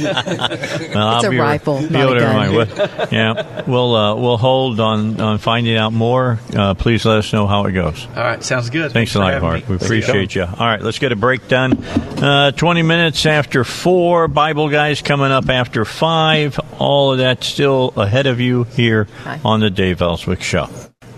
Well, 0.00 1.08
I'll 1.08 1.16
It's 1.18 1.26
a 1.26 1.30
be- 1.30 1.38
rifle, 1.38 1.80
be 1.80 1.88
not 1.90 2.16
a 2.16 2.20
gun. 2.20 2.54
well, 2.54 3.08
yeah, 3.12 3.62
we'll 3.68 3.94
uh, 3.94 4.14
we'll 4.16 4.36
hold 4.36 4.80
on 4.80 5.20
on 5.20 5.38
finding 5.38 5.76
out 5.76 5.92
more. 5.92 6.38
Uh, 6.54 6.74
please 6.74 7.04
let 7.04 7.18
us 7.18 7.32
know 7.32 7.46
how 7.46 7.64
it 7.66 7.72
goes. 7.72 8.06
All 8.16 8.22
right. 8.22 8.42
Sounds 8.42 8.70
good. 8.70 8.92
Thanks 8.92 9.14
a 9.14 9.18
lot, 9.18 9.32
having 9.32 9.48
Bart. 9.48 9.60
me. 9.60 9.64
We 9.68 9.76
appreciate 9.76 10.34
you. 10.34 10.42
All 10.44 10.66
right, 10.66 10.80
let's 10.82 10.98
get 10.98 11.12
a 11.12 11.16
break 11.16 11.48
done. 11.48 11.82
Uh, 11.84 12.50
20 12.52 12.82
minutes 12.82 13.24
after 13.26 13.64
4, 13.64 14.28
Bible 14.28 14.68
Guys 14.68 15.02
coming 15.02 15.30
up 15.30 15.48
after 15.48 15.84
5. 15.84 16.60
All 16.78 17.12
of 17.12 17.18
that 17.18 17.44
still 17.44 17.92
ahead 17.96 18.26
of 18.26 18.40
you 18.40 18.64
here 18.64 19.06
on 19.44 19.60
the 19.60 19.70
Dave 19.70 20.02
Elswick 20.02 20.42
Show. 20.42 20.68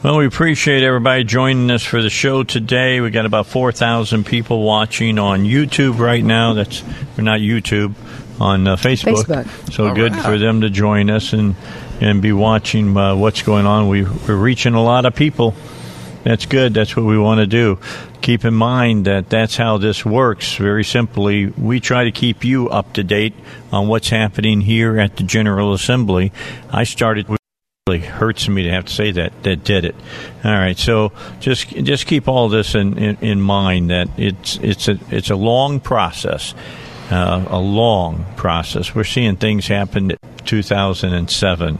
Well, 0.02 0.16
we 0.16 0.26
appreciate 0.26 0.82
everybody 0.82 1.22
joining 1.22 1.70
us 1.70 1.84
for 1.84 2.02
the 2.02 2.10
show 2.10 2.42
today. 2.42 3.00
We 3.00 3.10
got 3.10 3.24
about 3.24 3.46
4,000 3.46 4.26
people 4.26 4.64
watching 4.64 5.16
on 5.16 5.44
YouTube 5.44 6.00
right 6.00 6.24
now. 6.24 6.54
That's 6.54 6.82
or 7.16 7.22
not 7.22 7.38
YouTube, 7.38 7.94
on 8.40 8.66
uh, 8.66 8.74
Facebook. 8.74 9.22
Facebook. 9.22 9.72
So 9.72 9.86
All 9.86 9.94
good 9.94 10.10
right. 10.10 10.24
for 10.24 10.38
them 10.38 10.62
to 10.62 10.70
join 10.70 11.08
us 11.08 11.32
and, 11.32 11.54
and 12.00 12.20
be 12.20 12.32
watching 12.32 12.96
uh, 12.96 13.14
what's 13.14 13.42
going 13.42 13.64
on. 13.64 13.86
We, 13.86 14.02
we're 14.02 14.34
reaching 14.34 14.74
a 14.74 14.82
lot 14.82 15.06
of 15.06 15.14
people. 15.14 15.54
That's 16.24 16.46
good. 16.46 16.74
That's 16.74 16.96
what 16.96 17.06
we 17.06 17.16
want 17.16 17.38
to 17.38 17.46
do. 17.46 17.78
Keep 18.22 18.44
in 18.44 18.54
mind 18.54 19.04
that 19.04 19.30
that's 19.30 19.56
how 19.56 19.78
this 19.78 20.04
works. 20.04 20.56
Very 20.56 20.82
simply, 20.82 21.46
we 21.46 21.78
try 21.78 22.02
to 22.02 22.10
keep 22.10 22.44
you 22.44 22.68
up 22.68 22.92
to 22.94 23.04
date 23.04 23.34
on 23.70 23.86
what's 23.86 24.08
happening 24.08 24.62
here 24.62 24.98
at 24.98 25.14
the 25.14 25.22
General 25.22 25.72
Assembly. 25.72 26.32
I 26.72 26.82
started. 26.82 27.28
Really 27.88 27.98
hurts 27.98 28.48
me 28.48 28.62
to 28.62 28.70
have 28.70 28.84
to 28.84 28.92
say 28.92 29.10
that 29.10 29.42
that 29.42 29.64
did 29.64 29.84
it. 29.84 29.96
All 30.44 30.52
right, 30.52 30.78
so 30.78 31.10
just 31.40 31.68
just 31.70 32.06
keep 32.06 32.28
all 32.28 32.48
this 32.48 32.76
in, 32.76 32.96
in, 32.96 33.16
in 33.20 33.40
mind 33.40 33.90
that 33.90 34.08
it's 34.16 34.56
it's 34.58 34.86
a 34.86 35.00
it's 35.10 35.30
a 35.30 35.34
long 35.34 35.80
process, 35.80 36.54
uh, 37.10 37.44
a 37.48 37.58
long 37.58 38.24
process. 38.36 38.94
We're 38.94 39.02
seeing 39.02 39.34
things 39.34 39.66
happen 39.66 40.12
in 40.12 40.18
2007 40.44 41.78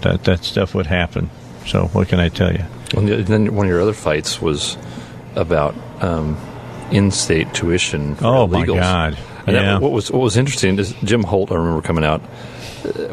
that 0.00 0.24
that 0.24 0.42
stuff 0.42 0.74
would 0.74 0.86
happen. 0.86 1.30
So 1.68 1.84
what 1.92 2.08
can 2.08 2.18
I 2.18 2.30
tell 2.30 2.52
you? 2.52 2.64
And 2.96 3.06
then 3.08 3.54
one 3.54 3.66
of 3.66 3.70
your 3.70 3.80
other 3.80 3.92
fights 3.92 4.42
was 4.42 4.76
about 5.36 5.76
um, 6.00 6.36
in-state 6.90 7.54
tuition. 7.54 8.16
For 8.16 8.26
Oh, 8.26 8.46
my 8.48 8.64
illegals. 8.64 8.80
God. 8.80 9.18
And 9.46 9.54
that- 9.54 9.62
Yeah. 9.62 9.78
what 9.78 9.92
was 9.92 10.10
what 10.10 10.20
was 10.20 10.36
interesting 10.36 10.80
is 10.80 10.92
Jim 11.04 11.22
Holt. 11.22 11.52
I 11.52 11.54
remember 11.54 11.80
coming 11.80 12.04
out 12.04 12.22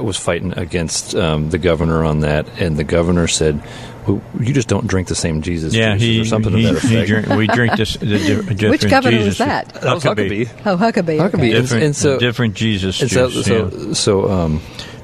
was 0.03 0.17
fighting 0.17 0.57
against 0.57 1.15
um, 1.15 1.49
the 1.49 1.57
governor 1.57 2.03
on 2.03 2.21
that, 2.21 2.47
and 2.59 2.77
the 2.77 2.83
governor 2.83 3.27
said, 3.27 3.61
well, 4.07 4.21
"You 4.39 4.53
just 4.53 4.67
don't 4.67 4.87
drink 4.87 5.07
the 5.07 5.15
same 5.15 5.41
Jesus 5.41 5.73
Yeah, 5.73 5.93
juices," 5.97 6.07
he, 6.07 6.21
or 6.21 6.25
something 6.25 6.53
he, 6.53 6.63
to 6.67 6.73
that 6.73 6.81
he 6.83 6.95
effect. 6.95 7.07
drink, 7.07 7.27
we 7.39 7.47
drink 7.47 7.75
this. 7.77 7.95
The, 7.97 8.05
di- 8.05 8.17
different 8.55 8.69
Which 8.71 8.89
governor 8.89 9.17
was 9.17 9.25
Jesus. 9.25 9.37
that? 9.39 9.73
That 9.75 9.93
was 9.95 10.03
Huckabee. 10.03 10.49
Oh, 10.65 10.77
Huckabee. 10.77 11.19
Huckabee. 11.19 11.33
okay. 11.35 11.51
Different, 11.51 11.83
and 11.83 11.95
so- 11.95 12.19
different 12.19 12.53
Jesus 12.55 13.01
And 13.01 13.11
so, 13.11 13.29
juice, 13.29 13.45
so, 13.45 13.71
yeah. 13.87 13.93
so, 13.93 14.29
um, 14.29 14.61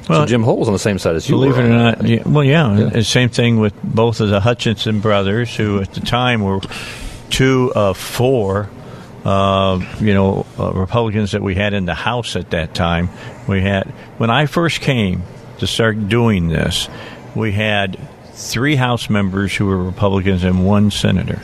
Well, 0.10 0.22
so 0.22 0.26
Jim 0.26 0.44
Holt 0.44 0.60
was 0.60 0.68
on 0.68 0.74
the 0.74 0.80
same 0.80 1.00
side 1.00 1.16
as 1.16 1.28
you. 1.30 1.36
Believe 1.36 1.56
were 1.58 1.64
it 1.64 1.66
or 1.66 1.70
not, 1.70 2.08
yeah, 2.08 2.24
well, 2.26 2.44
yeah, 2.44 2.70
and 2.72 3.06
Same 3.06 3.30
thing 3.30 3.60
with 3.60 3.74
both 3.84 4.20
of 4.22 4.30
the 4.30 4.40
Hutchinson 4.40 5.00
brothers, 5.00 5.56
who 5.56 5.80
at 5.82 5.94
the 5.94 6.02
time 6.02 6.42
were 6.42 6.60
two 7.30 7.72
of 7.76 7.98
four, 7.98 8.70
uh, 9.28 9.82
you 10.00 10.14
know, 10.14 10.46
uh, 10.58 10.72
Republicans 10.72 11.32
that 11.34 11.42
we 11.42 11.54
had 11.54 11.74
in 11.74 11.86
the 11.86 11.94
House 11.94 12.38
at 12.38 12.52
that 12.52 12.74
time. 12.74 13.10
We 13.46 13.62
had 13.62 13.84
when 14.18 14.30
I 14.30 14.46
first 14.46 14.80
came 14.80 15.24
to 15.60 15.68
start 15.68 16.08
doing 16.08 16.48
this, 16.48 16.88
we 17.36 17.52
had 17.52 18.00
three 18.32 18.78
House 18.78 19.10
members 19.10 19.54
who 19.54 19.66
were 19.66 19.84
Republicans 19.84 20.46
and 20.46 20.66
one 20.66 20.92
senator, 20.92 21.42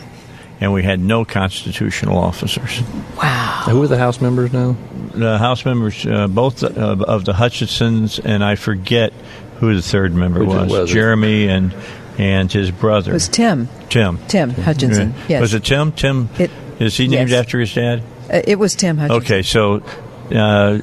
and 0.62 0.72
we 0.72 0.82
had 0.84 1.02
no 1.02 1.26
constitutional 1.26 2.18
officers. 2.18 2.82
Wow. 3.22 3.64
Who 3.68 3.84
are 3.84 3.88
the 3.88 3.98
House 3.98 4.22
members 4.22 4.54
now? 4.54 4.78
The 5.14 5.38
House 5.38 5.66
members, 5.66 6.06
uh, 6.06 6.28
both 6.30 6.64
of, 6.64 7.02
of 7.02 7.26
the 7.26 7.34
Hutchinsons, 7.34 8.18
and 8.24 8.46
I 8.46 8.56
forget 8.56 9.12
who 9.60 9.76
the 9.76 9.82
third 9.82 10.14
member 10.14 10.46
was. 10.46 10.72
was? 10.72 10.90
Jeremy 10.90 11.50
and 11.50 11.76
and 12.18 12.50
his 12.50 12.72
brother. 12.72 13.12
It 13.12 13.16
was 13.16 13.28
Tim. 13.28 13.68
Tim. 13.90 14.20
Tim 14.30 14.52
Hutchinson. 14.52 15.12
Yeah. 15.12 15.26
Yes. 15.28 15.42
Was 15.42 15.54
it 15.54 15.66
Tim? 15.66 15.92
Tim. 15.92 16.30
It- 16.40 16.52
is 16.86 16.98
he 16.98 17.08
named 17.08 17.30
yes. 17.30 17.40
after 17.40 17.60
his 17.60 17.74
dad? 17.74 18.02
Uh, 18.32 18.42
it 18.46 18.58
was 18.58 18.76
Tim 18.76 18.98
Hutchinson. 18.98 19.24
Okay, 19.24 19.42
so 19.42 19.84
uh, 20.32 20.80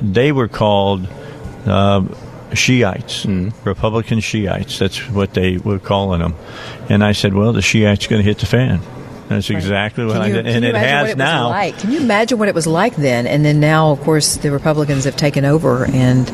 they 0.00 0.32
were 0.32 0.48
called 0.48 1.08
uh, 1.66 2.04
Shiites, 2.54 3.24
Hmm. 3.24 3.50
Republican 3.64 4.20
Shiites. 4.20 4.78
That's 4.78 4.98
what 5.10 5.34
they 5.34 5.58
were 5.58 5.78
calling 5.78 6.20
them. 6.20 6.34
And 6.88 7.04
I 7.04 7.12
said, 7.12 7.34
well, 7.34 7.52
the 7.52 7.62
Shiites 7.62 8.06
going 8.06 8.22
to 8.22 8.26
hit 8.26 8.38
the 8.38 8.46
fan. 8.46 8.80
That's 9.28 9.50
exactly 9.50 10.06
what 10.06 10.16
I 10.16 10.30
did, 10.30 10.46
and 10.46 10.64
it 10.64 10.74
has 10.74 11.02
what 11.02 11.10
it 11.10 11.18
now. 11.18 11.44
Was 11.44 11.50
like? 11.50 11.78
Can 11.78 11.92
you 11.92 12.00
imagine 12.00 12.38
what 12.38 12.48
it 12.48 12.54
was 12.54 12.66
like 12.66 12.96
then? 12.96 13.26
And 13.26 13.44
then 13.44 13.60
now, 13.60 13.90
of 13.90 14.00
course, 14.00 14.36
the 14.38 14.50
Republicans 14.50 15.04
have 15.04 15.16
taken 15.16 15.44
over, 15.44 15.84
and 15.84 16.28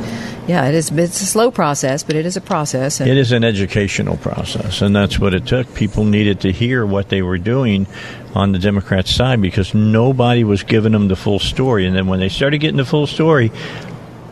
yeah, 0.46 0.66
it 0.66 0.74
is. 0.74 0.90
It's 0.90 1.20
a 1.20 1.26
slow 1.26 1.50
process, 1.50 2.02
but 2.02 2.16
it 2.16 2.26
is 2.26 2.36
a 2.36 2.40
process. 2.40 3.00
And 3.00 3.10
It 3.10 3.16
is 3.16 3.32
an 3.32 3.44
educational 3.44 4.16
process, 4.16 4.80
and 4.80 4.94
that's 4.94 5.18
what 5.18 5.34
it 5.34 5.46
took. 5.46 5.74
People 5.74 6.04
needed 6.04 6.40
to 6.40 6.52
hear 6.52 6.86
what 6.86 7.08
they 7.08 7.22
were 7.22 7.38
doing 7.38 7.86
on 8.34 8.52
the 8.52 8.58
Democrat 8.58 9.08
side 9.08 9.40
because 9.40 9.74
nobody 9.74 10.44
was 10.44 10.62
giving 10.62 10.92
them 10.92 11.08
the 11.08 11.16
full 11.16 11.38
story. 11.38 11.86
And 11.86 11.96
then 11.96 12.06
when 12.06 12.20
they 12.20 12.28
started 12.28 12.58
getting 12.58 12.76
the 12.76 12.84
full 12.84 13.06
story, 13.06 13.50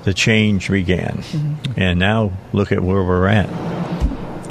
the 0.05 0.14
change 0.14 0.70
began. 0.70 1.18
Mm-hmm. 1.18 1.80
And 1.80 1.98
now 1.98 2.32
look 2.52 2.72
at 2.72 2.80
where 2.80 3.02
we're 3.02 3.26
at. 3.26 3.48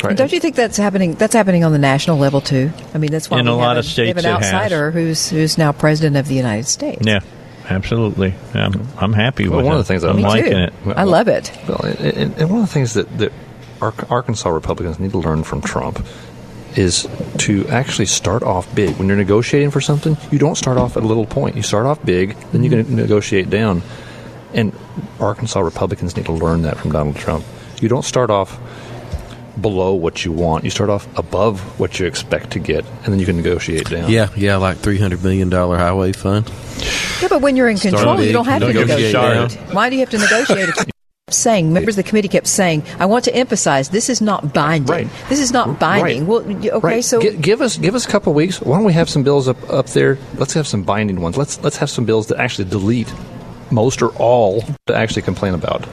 And 0.10 0.18
don't 0.18 0.32
you 0.32 0.40
think 0.40 0.56
that's 0.56 0.78
happening? 0.78 1.14
That's 1.14 1.34
happening 1.34 1.64
on 1.64 1.72
the 1.72 1.78
national 1.78 2.18
level 2.18 2.42
too. 2.42 2.72
I 2.94 2.98
mean, 2.98 3.12
that's 3.12 3.30
why 3.30 3.40
In 3.40 3.46
we 3.46 3.52
a 3.52 3.56
have 3.56 3.62
lot 3.62 3.78
of 3.78 3.86
we 3.86 4.08
have 4.08 4.18
states 4.18 4.24
an 4.24 4.26
outsider 4.26 4.92
who's 4.92 5.30
who's 5.30 5.58
now 5.58 5.72
president 5.72 6.18
of 6.18 6.28
the 6.28 6.36
United 6.36 6.66
States. 6.66 7.06
Yeah, 7.06 7.20
absolutely. 7.70 8.36
I'm, 8.54 8.88
I'm 8.98 9.14
happy 9.14 9.48
Well, 9.48 9.58
with 9.58 9.66
one 9.66 9.76
it. 9.76 9.80
of 9.80 9.88
the 9.88 9.94
things 9.94 10.04
I 10.04 10.10
I'm 10.10 10.22
liking 10.22 10.52
too. 10.52 10.58
it. 10.58 10.74
I 10.88 11.04
love 11.04 11.28
it. 11.28 11.52
Well, 11.68 11.82
and, 11.84 12.38
and 12.38 12.50
one 12.50 12.62
of 12.62 12.68
the 12.68 12.74
things 12.74 12.94
that, 12.94 13.18
that 13.20 13.32
Arkansas 13.82 14.50
Republicans 14.50 15.00
need 15.00 15.12
to 15.12 15.18
learn 15.20 15.44
from 15.44 15.62
Trump 15.62 16.06
is 16.76 17.08
to 17.38 17.68
actually 17.68 18.06
start 18.06 18.44
off 18.44 18.74
big. 18.76 18.96
When 18.98 19.08
you're 19.08 19.18
negotiating 19.18 19.72
for 19.72 19.82
something, 19.82 20.18
you 20.32 20.40
don't 20.40 20.56
start 20.56 20.78
off 20.78 20.96
at 20.96 21.04
a 21.04 21.06
little 21.06 21.26
point. 21.26 21.56
You 21.56 21.64
start 21.64 21.86
off 21.86 22.04
big, 22.06 22.38
then 22.52 22.64
you 22.64 22.70
can 22.70 22.84
mm-hmm. 22.84 22.96
negotiate 22.96 23.50
down. 23.50 23.82
And 24.54 24.74
Arkansas 25.20 25.60
Republicans 25.60 26.16
need 26.16 26.26
to 26.26 26.32
learn 26.32 26.62
that 26.64 26.78
from 26.78 26.92
Donald 26.92 27.16
Trump. 27.16 27.46
You 27.82 27.90
don't 27.90 28.06
start 28.06 28.30
off 28.30 28.60
below 29.60 29.94
what 29.94 30.24
you 30.24 30.32
want. 30.32 30.64
You 30.64 30.70
start 30.70 30.90
off 30.90 31.08
above 31.18 31.60
what 31.80 32.00
you 32.00 32.06
expect 32.06 32.52
to 32.52 32.60
get, 32.60 32.86
and 33.04 33.12
then 33.14 33.20
you 33.20 33.26
can 33.26 33.36
negotiate 33.38 33.90
down. 33.90 34.10
Yeah, 34.10 34.30
yeah, 34.36 34.58
like 34.58 34.78
three 34.78 34.98
hundred 35.00 35.24
million 35.24 35.50
dollar 35.50 35.78
highway 35.78 36.12
fund. 36.14 36.50
Yeah, 37.22 37.28
but 37.30 37.42
when 37.42 37.56
you're 37.56 37.70
in 37.70 37.78
Start 37.78 37.96
control, 37.96 38.22
you 38.22 38.32
don't 38.34 38.46
have 38.46 38.62
to 38.62 38.68
negotiate 38.68 39.14
negotiate. 39.14 39.60
down. 39.60 39.76
Why 39.76 39.90
do 39.90 39.96
you 39.96 40.00
have 40.02 40.10
to 40.12 40.18
negotiate? 40.18 40.70
If 40.70 40.86
saying 41.30 41.72
members 41.72 41.98
of 41.98 42.04
the 42.04 42.10
committee 42.10 42.28
kept 42.28 42.48
saying, 42.48 42.84
"I 43.00 43.06
want 43.06 43.26
to 43.26 43.36
emphasize 43.36 43.90
this 43.90 44.10
is 44.10 44.22
not 44.22 44.54
binding. 44.54 44.88
Right. 44.94 45.08
This 45.30 45.40
is 45.40 45.52
not 45.52 45.80
binding." 45.80 46.28
Well, 46.28 46.40
okay, 46.42 46.80
Right. 46.80 47.04
so 47.04 47.22
Gi- 47.22 47.38
give 47.38 47.62
us 47.62 47.78
give 47.78 47.96
us 47.96 48.06
a 48.06 48.10
couple 48.10 48.32
of 48.32 48.36
weeks. 48.36 48.62
Why 48.62 48.76
don't 48.78 48.86
we 48.86 48.94
have 48.94 49.10
some 49.10 49.24
bills 49.24 49.48
up 49.48 49.58
up 49.70 49.88
there? 49.88 50.18
Let's 50.36 50.54
have 50.54 50.68
some 50.68 50.84
binding 50.84 51.22
ones. 51.22 51.38
Let's 51.38 51.62
let's 51.64 51.78
have 51.78 51.90
some 51.90 52.06
bills 52.06 52.28
that 52.28 52.38
actually 52.40 52.70
delete 52.70 53.12
most 53.70 54.02
or 54.02 54.10
all 54.18 54.64
to 54.88 54.96
actually 54.96 55.22
complain 55.22 55.54
about. 55.54 55.88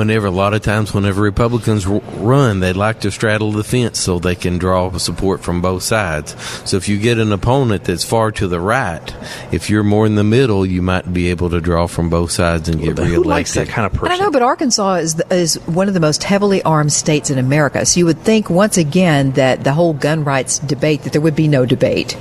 Whenever 0.00 0.28
a 0.28 0.30
lot 0.30 0.54
of 0.54 0.62
times, 0.62 0.94
whenever 0.94 1.20
Republicans 1.20 1.86
r- 1.86 2.00
run, 2.16 2.60
they 2.60 2.72
like 2.72 3.00
to 3.00 3.10
straddle 3.10 3.52
the 3.52 3.62
fence 3.62 4.00
so 4.00 4.18
they 4.18 4.34
can 4.34 4.56
draw 4.56 4.90
support 4.96 5.42
from 5.42 5.60
both 5.60 5.82
sides. 5.82 6.34
So 6.64 6.78
if 6.78 6.88
you 6.88 6.96
get 6.96 7.18
an 7.18 7.30
opponent 7.32 7.84
that's 7.84 8.02
far 8.02 8.32
to 8.32 8.48
the 8.48 8.58
right, 8.60 9.14
if 9.52 9.68
you're 9.68 9.82
more 9.84 10.06
in 10.06 10.14
the 10.14 10.24
middle, 10.24 10.64
you 10.64 10.80
might 10.80 11.12
be 11.12 11.28
able 11.28 11.50
to 11.50 11.60
draw 11.60 11.86
from 11.86 12.08
both 12.08 12.30
sides 12.30 12.70
and 12.70 12.80
get 12.80 12.96
Who 12.96 13.22
likes 13.22 13.52
that 13.52 13.68
kind 13.68 13.84
of 13.84 13.92
I 13.92 13.98
person? 13.98 14.08
don't 14.08 14.20
know, 14.20 14.30
but 14.30 14.40
Arkansas 14.40 14.94
is 14.94 15.16
the, 15.16 15.34
is 15.34 15.56
one 15.66 15.86
of 15.86 15.92
the 15.92 16.00
most 16.00 16.24
heavily 16.24 16.62
armed 16.62 16.94
states 16.94 17.28
in 17.28 17.36
America. 17.36 17.84
So 17.84 17.98
you 17.98 18.06
would 18.06 18.20
think 18.20 18.48
once 18.48 18.78
again 18.78 19.32
that 19.32 19.64
the 19.64 19.74
whole 19.74 19.92
gun 19.92 20.24
rights 20.24 20.60
debate 20.60 21.02
that 21.02 21.12
there 21.12 21.20
would 21.20 21.36
be 21.36 21.46
no 21.46 21.66
debate. 21.66 22.16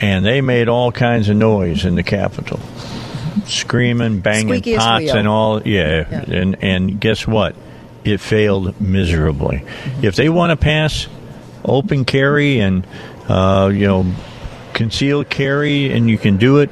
and 0.00 0.24
they 0.24 0.40
made 0.40 0.68
all 0.68 0.92
kinds 0.92 1.28
of 1.28 1.36
noise 1.36 1.84
in 1.84 1.94
the 1.94 2.02
Capitol, 2.02 2.60
screaming, 3.46 4.20
banging 4.20 4.60
Squeakiest 4.62 4.78
pots, 4.78 5.04
wheel. 5.04 5.16
and 5.16 5.28
all. 5.28 5.62
Yeah, 5.62 6.24
and 6.28 6.62
and 6.62 7.00
guess 7.00 7.26
what? 7.26 7.56
It 8.04 8.18
failed 8.20 8.80
miserably. 8.80 9.62
If 10.02 10.16
they 10.16 10.28
want 10.28 10.50
to 10.50 10.56
pass 10.56 11.06
open 11.64 12.04
carry 12.04 12.60
and 12.60 12.86
uh, 13.28 13.70
you 13.72 13.86
know 13.86 14.06
concealed 14.72 15.28
carry, 15.28 15.92
and 15.92 16.08
you 16.08 16.18
can 16.18 16.36
do 16.36 16.58
it. 16.58 16.70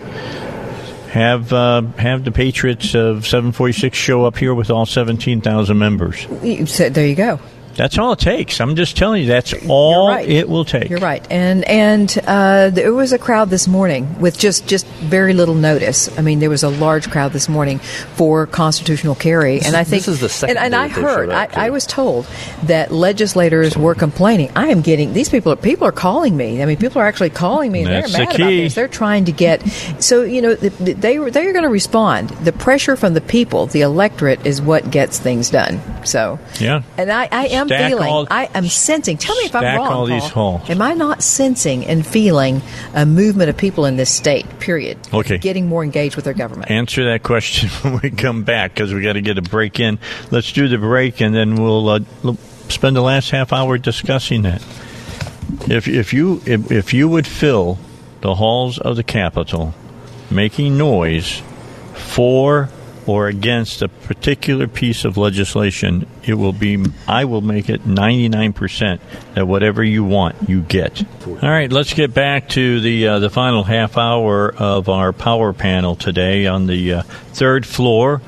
Have 1.11 1.53
uh, 1.53 1.83
have 1.99 2.25
the 2.25 2.31
Patriots 2.33 2.95
of 2.95 3.27
746 3.27 3.97
show 3.97 4.25
up 4.27 4.37
here 4.37 4.53
with 4.55 4.71
all 4.71 4.85
17,000 4.85 5.77
members. 5.79 6.27
Said- 6.71 6.93
there 6.95 7.07
you 7.07 7.15
go. 7.15 7.41
That's 7.79 7.97
all 7.97 8.13
it 8.13 8.19
takes. 8.19 8.61
I'm 8.61 8.75
just 8.75 8.97
telling 8.97 9.23
you, 9.23 9.29
that's 9.29 9.55
all 9.69 10.09
right. 10.09 10.29
it 10.29 10.49
will 10.49 10.65
take. 10.65 10.91
You're 10.91 10.99
right, 10.99 11.25
and 11.31 11.65
and 11.65 12.19
uh, 12.27 12.71
there 12.71 12.93
was 12.93 13.13
a 13.13 13.19
crowd 13.19 13.51
this 13.51 13.69
morning 13.69 14.19
with 14.21 14.37
just 14.37 14.67
just 14.67 14.85
very 14.87 15.33
little 15.33 15.55
notice. 15.55 16.11
I 16.19 16.23
mean, 16.23 16.41
there 16.41 16.51
was 16.51 16.65
a 16.65 16.69
large 16.71 17.09
crowd 17.09 17.33
this 17.33 17.49
morning 17.49 17.79
for 17.79 18.47
constitutional 18.49 19.15
carry, 19.15 19.61
and 19.61 19.77
I 19.77 19.85
think 19.85 20.05
this 20.05 20.09
is 20.09 20.21
the 20.21 20.29
second 20.29 20.57
And, 20.57 20.67
and 20.67 20.75
I 20.75 20.89
heard, 20.89 21.31
I. 21.31 21.49
I 21.55 21.71
was 21.71 21.87
told 21.87 22.27
that 22.65 22.91
legislators 22.91 23.77
were 23.77 23.95
complaining. 23.95 24.51
I 24.57 24.69
am 24.69 24.81
getting 24.81 25.13
these 25.13 25.29
people. 25.29 25.55
People 25.55 25.87
are 25.87 25.93
calling 25.93 26.37
me. 26.37 26.61
I 26.61 26.67
mean, 26.67 26.79
people 26.79 27.01
are 27.01 27.07
actually 27.07 27.31
calling 27.31 27.71
me, 27.71 27.83
and 27.83 27.89
That's 27.93 28.13
they're 28.13 28.27
the 28.27 28.31
mad 28.33 28.35
about 28.41 28.49
key. 28.49 28.61
this. 28.65 28.75
They're 28.75 28.89
trying 28.89 29.25
to 29.27 29.33
get. 29.33 29.63
So 30.01 30.23
you 30.25 30.43
know, 30.43 30.57
th- 30.57 30.77
th- 30.79 30.97
they 30.97 31.21
were- 31.21 31.31
they 31.31 31.47
are 31.47 31.53
going 31.53 31.63
to 31.63 31.69
respond. 31.71 32.31
The 32.31 32.53
pressure 32.53 32.97
from 32.97 33.15
the 33.15 33.21
people, 33.21 33.67
the 33.67 33.83
electorate, 33.83 34.45
is 34.45 34.61
what 34.61 34.91
gets 34.91 35.21
things 35.21 35.49
done. 35.51 35.81
So 36.05 36.41
Yeah. 36.59 36.83
and 36.97 37.13
I, 37.13 37.29
I 37.31 37.47
am 37.49 37.68
Stack 37.69 37.91
feeling, 37.91 38.09
all- 38.09 38.27
I 38.31 38.49
am 38.55 38.67
sensing. 38.67 39.17
Tell 39.17 39.37
me 39.37 39.45
if 39.45 39.55
I'm 39.55 39.77
wrong. 39.77 39.93
all 39.93 40.07
these 40.07 40.29
Paul. 40.29 40.61
Am 40.69 40.83
I 40.83 40.95
not 40.95 41.23
sensing 41.23 41.85
and 41.87 42.07
feeling 42.07 42.63
a 42.95 43.07
movement 43.07 43.51
of 43.51 43.57
people 43.57 43.85
in 43.85 43.97
this 43.97 44.11
state? 44.11 44.47
Period. 44.59 44.99
Okay. 45.13 45.39
Getting 45.39 45.67
more 45.67 45.85
engaged 45.85 46.17
with 46.17 46.25
their 46.25 46.35
government. 46.35 46.71
Answer 46.71 47.05
that 47.07 47.23
question 47.23 47.69
when 47.83 48.01
we 48.03 48.11
come 48.11 48.45
back 48.45 48.75
because 48.75 48.93
we 48.93 49.03
got 49.03 49.15
to 49.15 49.21
get 49.21 49.39
a 49.39 49.43
break 49.43 49.81
in. 49.81 49.99
Let's 50.31 50.53
do 50.53 50.69
the 50.69 50.79
break 50.79 51.21
and 51.21 51.35
then 51.35 51.57
we'll 51.57 51.89
uh, 51.89 52.01
spend 52.69 52.97
the 52.97 53.03
last 53.03 53.31
half 53.31 53.53
hour 53.53 53.79
discussing 53.79 54.43
that. 54.43 54.63
If 55.69 55.89
if 55.89 56.13
you 56.13 56.43
if, 56.45 56.71
if 56.71 56.93
you 56.95 57.09
would 57.09 57.27
fill 57.27 57.79
the 58.21 58.35
halls 58.35 58.79
of 58.79 58.97
the 58.97 59.03
Capitol 59.03 59.75
making 60.31 60.77
noise 60.77 61.43
for 61.95 62.69
or 63.09 63.29
against 63.29 63.83
a 63.83 63.89
particular 63.89 64.69
piece 64.69 65.05
of 65.05 65.17
legislation, 65.17 66.07
it 66.25 66.35
will 66.35 66.53
be 66.53 66.85
I 67.07 67.25
will 67.25 67.41
make 67.41 67.69
it 67.71 67.85
99% 67.85 69.01
that 69.35 69.47
whatever 69.47 69.83
you 69.83 70.05
want, 70.05 70.49
you 70.49 70.61
get. 70.63 71.03
All 71.27 71.37
right, 71.49 71.71
let's 71.73 71.95
get 71.95 72.13
back 72.13 72.49
to 72.51 72.81
the 72.81 73.09
uh, 73.09 73.19
the 73.19 73.31
final 73.31 73.65
half 73.65 73.97
hour 73.97 74.55
of 74.55 74.89
our 74.89 75.13
power 75.13 75.53
panel 75.53 75.97
today 75.97 76.47
on 76.47 76.67
the 76.67 76.95
uh, 76.95 77.03
third 77.03 77.67
floor 77.67 78.21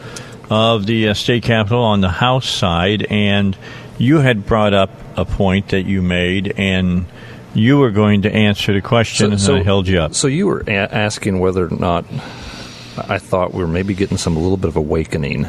of 0.51 0.87
the 0.87 1.09
uh, 1.09 1.15
state 1.15 1.43
capitol 1.45 1.83
on 1.83 2.01
the 2.01 2.09
House 2.09 2.49
side 2.49 3.07
and 3.09 3.57
you 3.99 4.19
had 4.19 4.47
brought 4.47 4.73
up 4.75 4.91
a 5.17 5.25
point 5.25 5.69
that 5.69 5.83
you 5.83 6.03
made 6.03 6.55
and 6.57 7.07
you 7.55 7.79
were 7.79 7.91
going 7.91 8.23
to 8.23 8.33
answer 8.33 8.73
the 8.73 8.81
question 8.81 9.33
and 9.33 9.41
I 9.41 9.63
held 9.63 9.89
you 9.89 10.01
up. 10.01 10.15
So 10.15 10.27
you 10.27 10.47
were 10.47 10.65
a- 10.67 10.73
asking 10.73 11.39
whether 11.39 11.67
or 11.67 11.71
not 11.71 12.05
I 12.97 13.19
thought 13.19 13.55
we 13.55 13.63
were 13.63 13.69
maybe 13.69 13.95
getting 13.95 14.17
some 14.19 14.37
a 14.37 14.41
little 14.41 14.57
bit 14.57 14.69
of 14.69 14.77
awakening. 14.77 15.47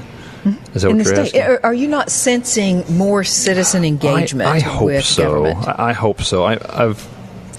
Is 0.74 0.82
that 0.82 0.90
in 0.90 0.98
what 0.98 1.06
you're 1.06 1.26
state, 1.26 1.40
asking? 1.40 1.60
are, 1.64 1.74
you 1.74 1.88
not 1.88 2.10
sensing 2.10 2.84
more 2.98 3.24
citizen 3.24 3.84
engagement 3.84 4.50
I, 4.50 4.56
I 4.56 4.60
hope 4.60 5.04
so. 5.04 5.46
I, 5.46 5.90
I 5.90 5.94
hope 5.94 6.22
so. 6.22 6.44
I, 6.44 6.58
I've 6.84 7.08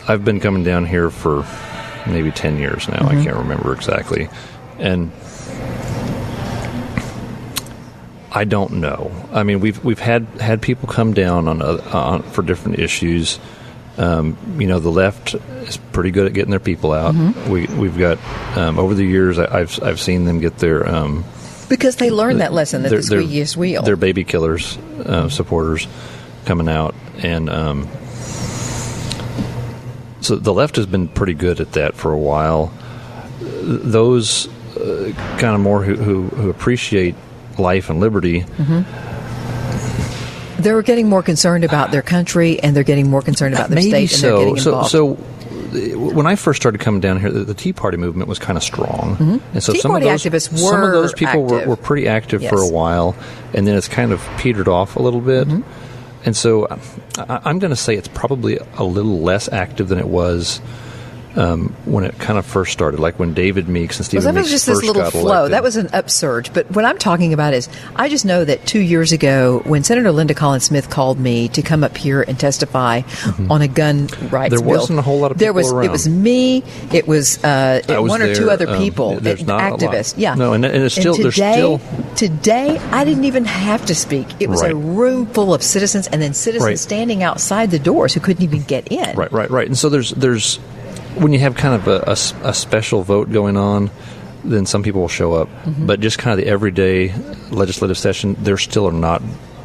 I've 0.09 0.25
been 0.25 0.41
coming 0.41 0.65
down 0.65 0.87
here 0.87 1.11
for 1.11 1.47
maybe 2.07 2.33
ten 2.33 2.59
years 2.59 2.89
now. 2.89 3.07
I 3.09 3.15
Mhm. 3.15 3.25
can't 3.25 3.37
remember 3.37 3.73
exactly, 3.73 4.29
and 4.81 5.13
I 8.33 8.45
don't 8.45 8.75
know. 8.75 9.13
I 9.33 9.43
mean, 9.43 9.61
we've 9.61 9.83
we've 9.85 9.99
had 10.01 10.27
had 10.41 10.63
people 10.63 10.89
come 10.89 11.13
down 11.13 11.49
on, 11.49 11.61
uh, 11.61 11.79
on 11.93 12.23
for 12.23 12.43
different 12.43 12.79
issues. 12.79 13.39
Um, 13.99 14.37
you 14.59 14.67
know, 14.67 14.79
the 14.79 14.91
left 14.91 15.35
is 15.35 15.77
pretty 15.93 16.11
good 16.13 16.27
at 16.27 16.33
getting 16.33 16.51
their 16.51 16.61
people 16.61 16.93
out. 16.93 17.15
Mhm. 17.15 17.49
We 17.49 17.67
we've 17.79 17.99
got 17.99 18.19
um, 18.57 18.79
over 18.79 18.95
the 18.95 19.05
years. 19.05 19.39
I, 19.39 19.61
I've 19.61 19.83
I've 19.83 20.01
seen 20.01 20.25
them 20.25 20.41
get 20.41 20.57
their 20.59 20.89
um, 20.89 21.25
Because 21.69 21.97
they 21.97 22.11
learned 22.11 22.41
that 22.41 22.53
lesson 22.55 22.83
that 22.83 22.89
their- 22.89 23.01
the 23.01 23.07
their- 23.07 23.23
squeakiest 23.23 23.57
wheel. 23.57 23.83
Their 23.83 23.97
baby 23.97 24.25
killers 24.25 24.79
uh, 25.05 25.29
supporters 25.29 25.87
coming 26.47 26.69
out, 26.69 26.95
and 27.19 27.51
um, 27.51 27.87
so 30.21 30.37
the 30.37 30.55
left 30.55 30.77
has 30.77 30.87
been 30.87 31.09
pretty 31.09 31.35
good 31.35 31.61
at 31.61 31.73
that 31.73 31.95
for 31.95 32.13
a 32.13 32.19
while. 32.19 32.73
Those 33.41 34.47
uh, 34.77 35.13
kind 35.39 35.55
of 35.55 35.61
more 35.61 35.83
who, 35.83 35.97
who, 35.97 36.23
who 36.29 36.51
appreciate 36.51 37.15
life 37.59 37.91
and 37.91 38.01
liberty. 38.01 38.43
Mhm. 38.43 38.85
They're 40.63 40.83
getting 40.83 41.09
more 41.09 41.23
concerned 41.23 41.65
about 41.65 41.91
their 41.91 42.03
country, 42.03 42.61
and 42.61 42.75
they're 42.77 42.83
getting 42.85 43.11
more 43.11 43.23
concerned 43.23 43.55
about 43.55 43.69
their 43.69 43.77
Maybe 43.77 44.07
state, 44.07 44.13
and 44.13 44.21
so. 44.21 44.27
they're 44.29 44.39
getting 44.39 44.61
so, 44.61 44.71
involved. 44.71 44.91
so 44.91 45.13
uh, 45.15 45.99
when 46.15 46.27
I 46.27 46.37
first 46.37 46.61
started 46.63 46.81
coming 46.81 47.01
down 47.01 47.21
here, 47.21 47.31
the, 47.31 47.45
the 47.45 47.55
Tea 47.55 47.73
Party 47.73 47.97
movement 47.97 48.29
was 48.29 48.39
kind 48.39 48.57
of 48.57 48.63
strong, 48.63 49.17
Mhm. 49.17 49.41
and 49.55 49.63
so 49.63 49.73
Tea 49.73 49.81
some 49.81 49.91
Party 49.91 50.07
of 50.09 50.13
those 50.13 50.25
activists 50.25 50.59
some 50.59 50.83
of 50.83 50.93
those 50.93 51.13
people 51.15 51.45
were, 51.45 51.67
were 51.67 51.77
pretty 51.77 52.07
active 52.09 52.47
for 52.47 52.61
a 52.63 52.69
while, 52.69 53.15
and 53.55 53.67
then 53.67 53.77
it's 53.77 53.89
kind 53.89 54.13
of 54.13 54.27
petered 54.39 54.69
off 54.69 54.97
a 54.97 55.03
little 55.03 55.21
bit. 55.21 55.49
Mm-hmm. 55.49 55.63
And 56.25 56.37
so 56.37 56.69
I, 57.19 57.41
I'm 57.45 57.59
going 57.59 57.71
to 57.71 57.77
say 57.77 57.97
it's 57.97 58.09
probably 58.09 58.59
a 58.77 58.85
little 58.85 59.21
less 59.21 59.49
active 59.51 59.89
than 59.89 59.99
it 59.99 60.07
was. 60.09 60.61
Um, 61.35 61.75
when 61.87 62.05
it 62.05 62.19
kind 62.19 62.39
of 62.39 62.45
first 62.45 62.73
started, 62.73 63.01
like 63.01 63.19
when 63.19 63.33
David 63.33 63.67
Meeks 63.67 63.97
and 63.97 64.05
Well, 64.05 64.21
Stephen 64.21 64.35
that 64.35 64.41
was 64.43 64.51
Meeks 64.51 64.51
just 64.51 64.67
this 64.67 64.83
little 64.83 65.11
flow. 65.11 65.21
elected. 65.23 65.53
That 65.55 65.63
was 65.63 65.77
an 65.77 65.89
upsurge. 65.95 66.53
But 66.53 66.71
what 66.73 66.85
I'm 66.85 66.99
talking 66.99 67.33
about 67.33 67.55
is, 67.55 67.71
I 67.97 68.11
just 68.11 68.27
know 68.27 68.45
that 68.45 68.67
two 68.67 68.81
years 68.81 69.13
ago, 69.13 69.63
when 69.65 69.83
Senator 69.83 70.13
Linda 70.13 70.35
Collins 70.35 70.65
Smith 70.65 70.91
called 70.91 71.19
me 71.19 71.49
to 71.49 71.63
come 71.63 71.83
up 71.85 71.97
here 71.97 72.21
and 72.21 72.39
testify 72.39 73.01
on 73.49 73.63
a 73.63 73.69
gun 73.69 74.09
rights 74.31 74.55
Mm-hmm. 74.55 74.67
There 74.67 74.77
wasn't 74.77 74.99
a 74.99 75.03
whole 75.03 75.21
lot 75.21 75.31
of 75.31 75.39
there 75.39 75.55
people 75.55 75.75
was. 75.77 75.87
It 75.87 75.91
was 75.91 76.09
me. 76.09 76.63
It 76.93 77.09
was, 77.09 77.43
uh, 77.43 77.81
I 77.89 77.99
was 77.99 78.11
one 78.11 78.21
or 78.21 78.35
two 78.35 78.45
there. 78.45 78.51
other 78.51 78.69
Um, 78.69 78.79
people, 78.79 79.19
there's 79.21 79.43
uh, 79.43 79.47
not 79.47 79.79
activists. 79.81 80.15
Yeah, 80.19 80.35
No, 80.35 80.53
and- 80.53 80.65
and 80.67 80.85
it's 80.85 80.95
still- 80.95 81.15
there's 81.17 81.35
today, 81.35 81.53
still- 81.55 81.81
today, 82.17 82.79
I 82.91 83.05
didn't 83.05 83.25
even 83.25 83.45
have 83.47 83.87
to 83.87 83.95
speak. 83.95 84.27
It 84.39 84.51
was 84.51 84.61
a 84.63 84.75
room 84.75 85.27
full 85.27 85.55
of 85.55 85.63
citizens, 85.63 86.09
and 86.09 86.21
then 86.21 86.35
citizens 86.35 86.67
Right. 86.69 86.79
standing 86.79 87.23
outside 87.23 87.71
the 87.71 87.79
doors 87.79 88.13
who 88.13 88.21
couldn't 88.21 88.43
even 88.45 88.63
get 88.63 88.87
in. 88.89 89.17
Right, 89.17 89.33
right, 89.33 89.51
right. 89.51 89.67
And 89.67 89.79
so 89.79 89.89
there's 89.89 90.11
there's 90.11 90.59
when 91.17 91.33
you 91.33 91.39
have 91.41 91.55
kind 91.55 91.75
of 91.75 91.89
a 91.89 92.53
special 92.55 93.03
vote 93.03 93.31
going 93.33 93.57
on, 93.57 93.91
then 94.45 94.67
some 94.67 94.83
people 94.83 95.01
will 95.03 95.09
show 95.09 95.35
up. 95.35 95.49
Mhm. 95.65 95.87
But 95.87 96.01
just 96.01 96.19
kind 96.19 96.39
of 96.39 96.45
the 96.45 96.51
everyday 96.51 97.15
legislative 97.51 97.97
session, 97.99 98.37
there 98.41 98.59
still 98.59 98.89
are 98.89 98.93
not 98.93 99.23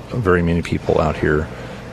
very 0.10 0.41
many 0.44 0.61
people 0.61 1.02
out 1.02 1.15
here 1.18 1.48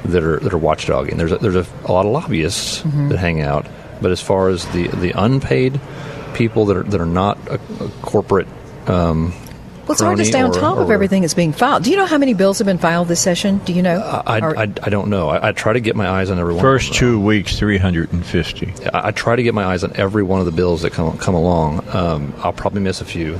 that 0.04 0.22
are 0.22 0.38
that 0.40 0.52
are 0.52 0.58
watchdogging. 0.58 1.16
There's 1.16 1.32
a, 1.32 1.38
there's 1.38 1.56
a, 1.56 1.66
a 1.86 1.92
lot 1.92 2.04
of 2.06 2.12
lobbyists 2.12 2.82
Mhm. 2.82 3.08
that 3.08 3.18
hang 3.18 3.40
out, 3.40 3.66
but 4.02 4.10
as 4.10 4.20
far 4.20 4.48
as 4.48 4.66
the 4.66 4.88
the 4.88 5.12
unpaid 5.16 5.80
people 6.34 6.66
that 6.66 6.76
are 6.76 6.82
that 6.82 7.00
are 7.00 7.06
not 7.06 7.38
a, 7.48 7.54
a 7.82 7.88
corporate. 8.02 8.46
Um, 8.86 9.32
Well, 9.86 9.92
it's 9.92 10.00
hard 10.00 10.18
to 10.18 10.24
stay 10.24 10.40
on 10.40 10.50
or- 10.50 10.54
top 10.60 10.78
of 10.78 10.90
everything 10.90 11.20
that's 11.22 11.34
being 11.34 11.52
filed. 11.52 11.82
Do 11.84 11.90
you 11.90 11.96
know 11.96 12.06
how 12.06 12.18
many 12.18 12.34
bills 12.34 12.58
have 12.58 12.66
been 12.66 12.78
filed 12.78 13.08
this 13.08 13.20
session? 13.20 13.58
Do 13.58 13.72
you 13.72 13.82
know? 13.82 13.98
I, 14.00 14.40
Or- 14.40 14.56
I, 14.58 14.62
I 14.62 14.66
don't 14.90 15.08
know. 15.08 15.28
I, 15.28 15.48
I 15.48 15.52
try 15.52 15.72
to 15.74 15.80
get 15.80 15.94
my 15.96 16.08
eyes 16.08 16.30
on 16.30 16.38
every 16.38 16.54
one. 16.54 16.62
First 16.62 16.94
two 16.94 17.20
weeks, 17.20 17.58
350. 17.58 18.72
I, 18.92 19.08
I 19.08 19.10
try 19.10 19.36
to 19.36 19.42
get 19.42 19.54
my 19.54 19.64
eyes 19.64 19.84
on 19.84 19.92
every 19.96 20.22
one 20.22 20.40
of 20.40 20.46
the 20.46 20.52
bills 20.52 20.82
that 20.82 20.92
come 20.92 21.16
come 21.18 21.34
along. 21.34 21.86
Um, 21.94 22.34
I'll 22.38 22.52
probably 22.52 22.80
miss 22.80 23.00
a 23.00 23.04
few, 23.04 23.38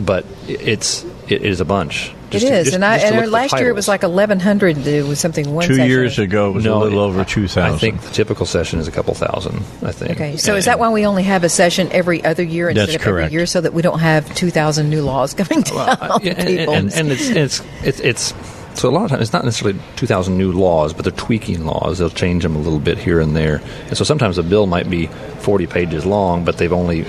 but 0.00 0.24
it's 0.48 1.04
it 1.28 1.42
is 1.42 1.60
a 1.60 1.64
bunch. 1.64 2.12
It 2.36 2.40
Just 2.40 2.46
to- 2.52 2.64
just- 2.64 2.74
and 2.74 2.84
I 2.84 2.96
and 2.96 3.16
look 3.16 3.24
at 3.24 3.26
the 3.26 3.30
last 3.32 3.58
year 3.58 3.68
it 3.68 3.74
was 3.74 3.88
like 3.88 4.02
eleven 4.02 4.40
hundred. 4.40 4.86
It 4.86 5.06
was 5.06 5.20
something 5.20 5.52
one 5.54 5.66
Two 5.66 5.74
session. 5.74 5.88
years 5.88 6.18
ago 6.18 6.50
it 6.50 6.52
was 6.54 6.66
a 6.66 6.74
little 6.76 7.00
it- 7.04 7.06
over 7.06 7.24
2,000. 7.24 7.62
I 7.74 7.76
think 7.78 8.00
the 8.02 8.10
typical 8.10 8.46
session 8.46 8.78
is 8.80 8.88
a 8.88 8.92
couple 8.92 9.14
thousand. 9.14 9.58
I 9.82 9.92
think. 9.92 10.12
Okay, 10.12 10.36
so 10.36 10.54
is 10.56 10.64
that 10.66 10.78
why 10.78 10.88
we 10.90 11.06
only 11.06 11.22
have 11.24 11.44
a 11.44 11.48
session 11.48 11.88
every 11.92 12.24
other 12.24 12.42
year 12.42 12.68
instead 12.68 12.88
That's 12.88 12.96
of 12.96 13.06
every 13.08 13.28
year, 13.32 13.46
so 13.46 13.60
that 13.60 13.72
we 13.74 13.82
don't 13.82 14.00
have 14.00 14.32
two 14.34 14.50
thousand 14.50 14.90
new 14.90 15.02
laws 15.02 15.34
coming 15.34 15.62
down 15.62 15.88
on 16.00 16.20
Yeah, 16.22 16.32
and, 16.32 16.70
and, 16.70 16.92
and 16.94 17.12
it's, 17.12 17.28
it's 17.28 17.62
it's 17.82 18.00
it's 18.00 18.34
so 18.74 18.88
a 18.88 18.90
lot 18.90 19.04
of 19.04 19.10
times 19.10 19.22
it's 19.22 19.32
not 19.32 19.44
necessarily 19.44 19.78
2,000 19.94 20.36
new 20.36 20.50
laws, 20.50 20.92
but 20.92 21.04
they're 21.04 21.12
tweaking 21.12 21.64
laws. 21.64 21.98
They'll 21.98 22.10
change 22.10 22.42
them 22.42 22.56
a 22.56 22.58
little 22.58 22.80
bit 22.80 22.98
here 22.98 23.20
and 23.20 23.36
there, 23.36 23.62
and 23.86 23.96
so 23.96 24.02
sometimes 24.02 24.36
a 24.36 24.42
bill 24.42 24.66
might 24.66 24.90
be 24.90 25.06
40 25.06 25.68
pages 25.68 26.04
long, 26.04 26.44
but 26.44 26.58
they've 26.58 26.72
only 26.72 27.04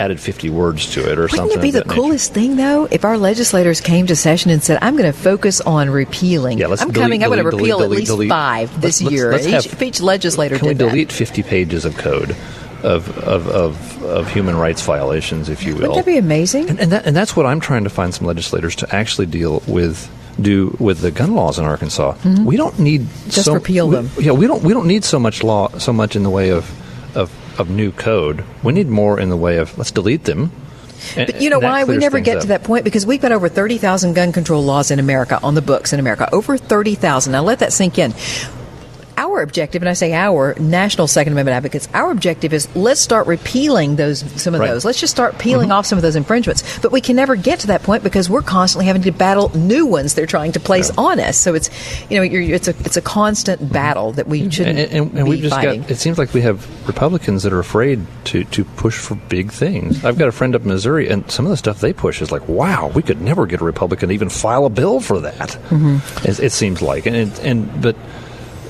added 0.00 0.18
50 0.18 0.50
words 0.50 0.90
to 0.94 1.00
it 1.00 1.18
or 1.18 1.22
Wouldn't 1.22 1.36
something. 1.36 1.58
it 1.58 1.62
be 1.62 1.70
the 1.70 1.78
that 1.80 1.86
nature. 1.88 2.00
coolest 2.00 2.32
thing, 2.34 2.56
though, 2.56 2.88
if 2.90 3.04
our 3.04 3.18
legislators 3.18 3.80
came 3.80 4.06
to 4.06 4.16
session 4.16 4.50
and 4.50 4.62
said, 4.62 4.78
"I'm 4.82 4.96
going 4.96 5.12
to 5.12 5.16
focus 5.18 5.60
on 5.60 5.90
repealing. 5.90 6.58
Yeah, 6.58 6.66
let's 6.68 6.82
I'm 6.82 6.88
delete, 6.88 7.02
coming. 7.04 7.22
I'm 7.22 7.28
going 7.28 7.38
to 7.38 7.44
repeal 7.44 7.78
delete, 7.78 7.92
at 7.92 7.98
least 7.98 8.10
delete. 8.10 8.30
five 8.30 8.68
this 8.80 9.00
Let's- 9.00 9.02
let's- 9.02 9.12
year." 9.14 9.32
let's 9.32 9.46
each, 9.46 9.52
have- 9.52 9.66
if 9.66 9.82
each 9.82 10.00
legislator 10.00 10.58
Can 10.58 10.68
we 10.68 10.74
did 10.74 10.78
that. 10.86 10.90
delete 10.90 11.12
50 11.12 11.42
pages 11.42 11.84
of 11.84 11.96
code 11.98 12.34
of 12.82 13.08
of, 13.18 13.46
of, 13.48 14.02
of 14.04 14.32
human 14.32 14.56
rights 14.56 14.82
violations, 14.82 15.48
if 15.50 15.64
you 15.64 15.74
will? 15.74 15.80
Wouldn't 15.88 16.06
that 16.06 16.10
be 16.10 16.16
amazing? 16.18 16.70
And, 16.70 16.80
and, 16.80 16.92
that, 16.92 17.06
and 17.06 17.14
that's 17.14 17.36
what 17.36 17.44
I'm 17.44 17.60
trying 17.60 17.84
to 17.84 17.90
find 17.90 18.14
some 18.14 18.26
legislators 18.26 18.74
to 18.76 18.94
actually 18.94 19.26
deal 19.26 19.62
with. 19.66 20.10
Do 20.40 20.74
with 20.78 21.00
the 21.00 21.10
gun 21.10 21.34
laws 21.34 21.58
in 21.58 21.66
Arkansas. 21.66 22.14
Mhm. 22.22 22.46
We 22.46 22.56
don't 22.56 22.78
need 22.78 23.06
Just 23.28 23.44
so, 23.44 23.52
repeal 23.52 23.88
we- 23.88 23.96
them. 23.96 24.10
Yeah, 24.18 24.32
we 24.32 24.46
don't. 24.46 24.62
We 24.62 24.72
don't 24.72 24.86
need 24.86 25.04
so 25.04 25.18
much 25.18 25.42
law, 25.42 25.68
so 25.76 25.92
much 25.92 26.16
in 26.16 26.22
the 26.22 26.30
way 26.30 26.48
of 26.50 26.70
of, 27.14 27.30
of 27.60 27.70
new 27.70 27.92
code. 27.92 28.42
We 28.64 28.72
need 28.72 28.88
more 28.88 29.20
in 29.20 29.28
the 29.30 29.36
way 29.36 29.58
of 29.58 29.76
let's 29.78 29.90
delete 29.92 30.24
them. 30.24 30.50
and- 31.16 31.26
But 31.26 31.40
you 31.40 31.48
know 31.50 31.60
why? 31.60 31.84
We 31.84 31.96
never 31.96 32.18
get 32.20 32.36
up. 32.38 32.42
to 32.42 32.48
that 32.48 32.64
point 32.64 32.84
because 32.84 33.06
we've 33.06 33.22
got 33.22 33.32
over 33.32 33.48
30,000 33.48 34.14
gun 34.14 34.32
control 34.32 34.62
laws 34.64 34.90
in 34.90 34.98
America, 34.98 35.38
on 35.42 35.54
the 35.54 35.62
books 35.62 35.92
in 35.92 36.00
America. 36.00 36.28
Over 36.32 36.58
30,000. 36.58 37.32
Now 37.32 37.42
let 37.42 37.60
that 37.60 37.72
sink 37.72 37.98
in. 37.98 38.12
Our 39.20 39.42
objective, 39.42 39.82
and 39.82 39.88
I 39.88 39.92
say 39.92 40.14
our, 40.14 40.54
National 40.58 41.06
Second 41.06 41.34
Amendment 41.34 41.54
advocates, 41.54 41.88
our 41.92 42.10
objective 42.10 42.54
is 42.54 42.74
let's 42.74 43.02
start 43.02 43.26
repealing 43.26 43.96
those 43.96 44.20
some 44.40 44.54
of 44.54 44.60
Right. 44.60 44.68
those. 44.70 44.84
Let's 44.86 44.98
just 44.98 45.10
start 45.12 45.38
peeling 45.38 45.68
Mm-hmm. 45.68 45.72
off 45.72 45.84
some 45.86 45.98
of 45.98 46.02
those 46.02 46.16
infringements. 46.16 46.78
But 46.78 46.90
we 46.90 47.02
can 47.02 47.16
never 47.16 47.36
get 47.36 47.60
to 47.60 47.66
that 47.66 47.82
point 47.82 48.02
because 48.02 48.30
we're 48.30 48.40
constantly 48.40 48.86
having 48.86 49.02
to 49.02 49.10
battle 49.12 49.50
new 49.54 49.84
ones 49.84 50.14
they're 50.14 50.24
trying 50.26 50.52
to 50.52 50.60
place 50.60 50.90
on 50.96 51.20
us. 51.20 51.36
So 51.36 51.54
it's 51.54 51.68
you 52.10 52.16
know 52.16 52.22
you're, 52.22 52.40
it's 52.54 52.66
a 52.68 52.70
it's 52.80 52.96
a 52.96 53.02
constant 53.02 53.70
battle 53.70 54.12
that 54.12 54.26
we 54.26 54.48
shouldn't 54.50 54.78
and, 54.78 54.90
and, 54.92 55.06
and 55.18 55.24
be 55.26 55.30
we've 55.30 55.40
just 55.42 55.54
fighting. 55.54 55.82
got. 55.82 55.90
It 55.90 55.96
seems 55.98 56.16
like 56.16 56.32
we 56.32 56.40
have 56.40 56.66
Republicans 56.88 57.42
that 57.42 57.52
are 57.52 57.58
afraid 57.60 58.00
to 58.24 58.44
to 58.44 58.64
push 58.64 58.96
for 58.98 59.16
big 59.28 59.52
things. 59.52 60.02
I've 60.02 60.16
got 60.16 60.28
a 60.28 60.32
friend 60.32 60.54
up 60.54 60.62
in 60.62 60.68
Missouri, 60.68 61.10
and 61.10 61.30
some 61.30 61.44
of 61.44 61.50
the 61.50 61.58
stuff 61.58 61.80
they 61.80 61.92
push 61.92 62.22
is 62.22 62.32
like, 62.32 62.48
wow, 62.48 62.90
we 62.94 63.02
could 63.02 63.20
never 63.20 63.44
get 63.44 63.60
a 63.60 63.64
Republican 63.64 64.08
to 64.08 64.14
even 64.14 64.30
file 64.30 64.64
a 64.64 64.70
bill 64.70 65.00
for 65.00 65.20
that. 65.20 65.50
Mhm. 65.68 66.24
It, 66.26 66.40
it 66.40 66.52
seems 66.52 66.80
like, 66.80 67.04
and 67.04 67.16
it, 67.16 67.38
and 67.44 67.82
but. 67.82 67.96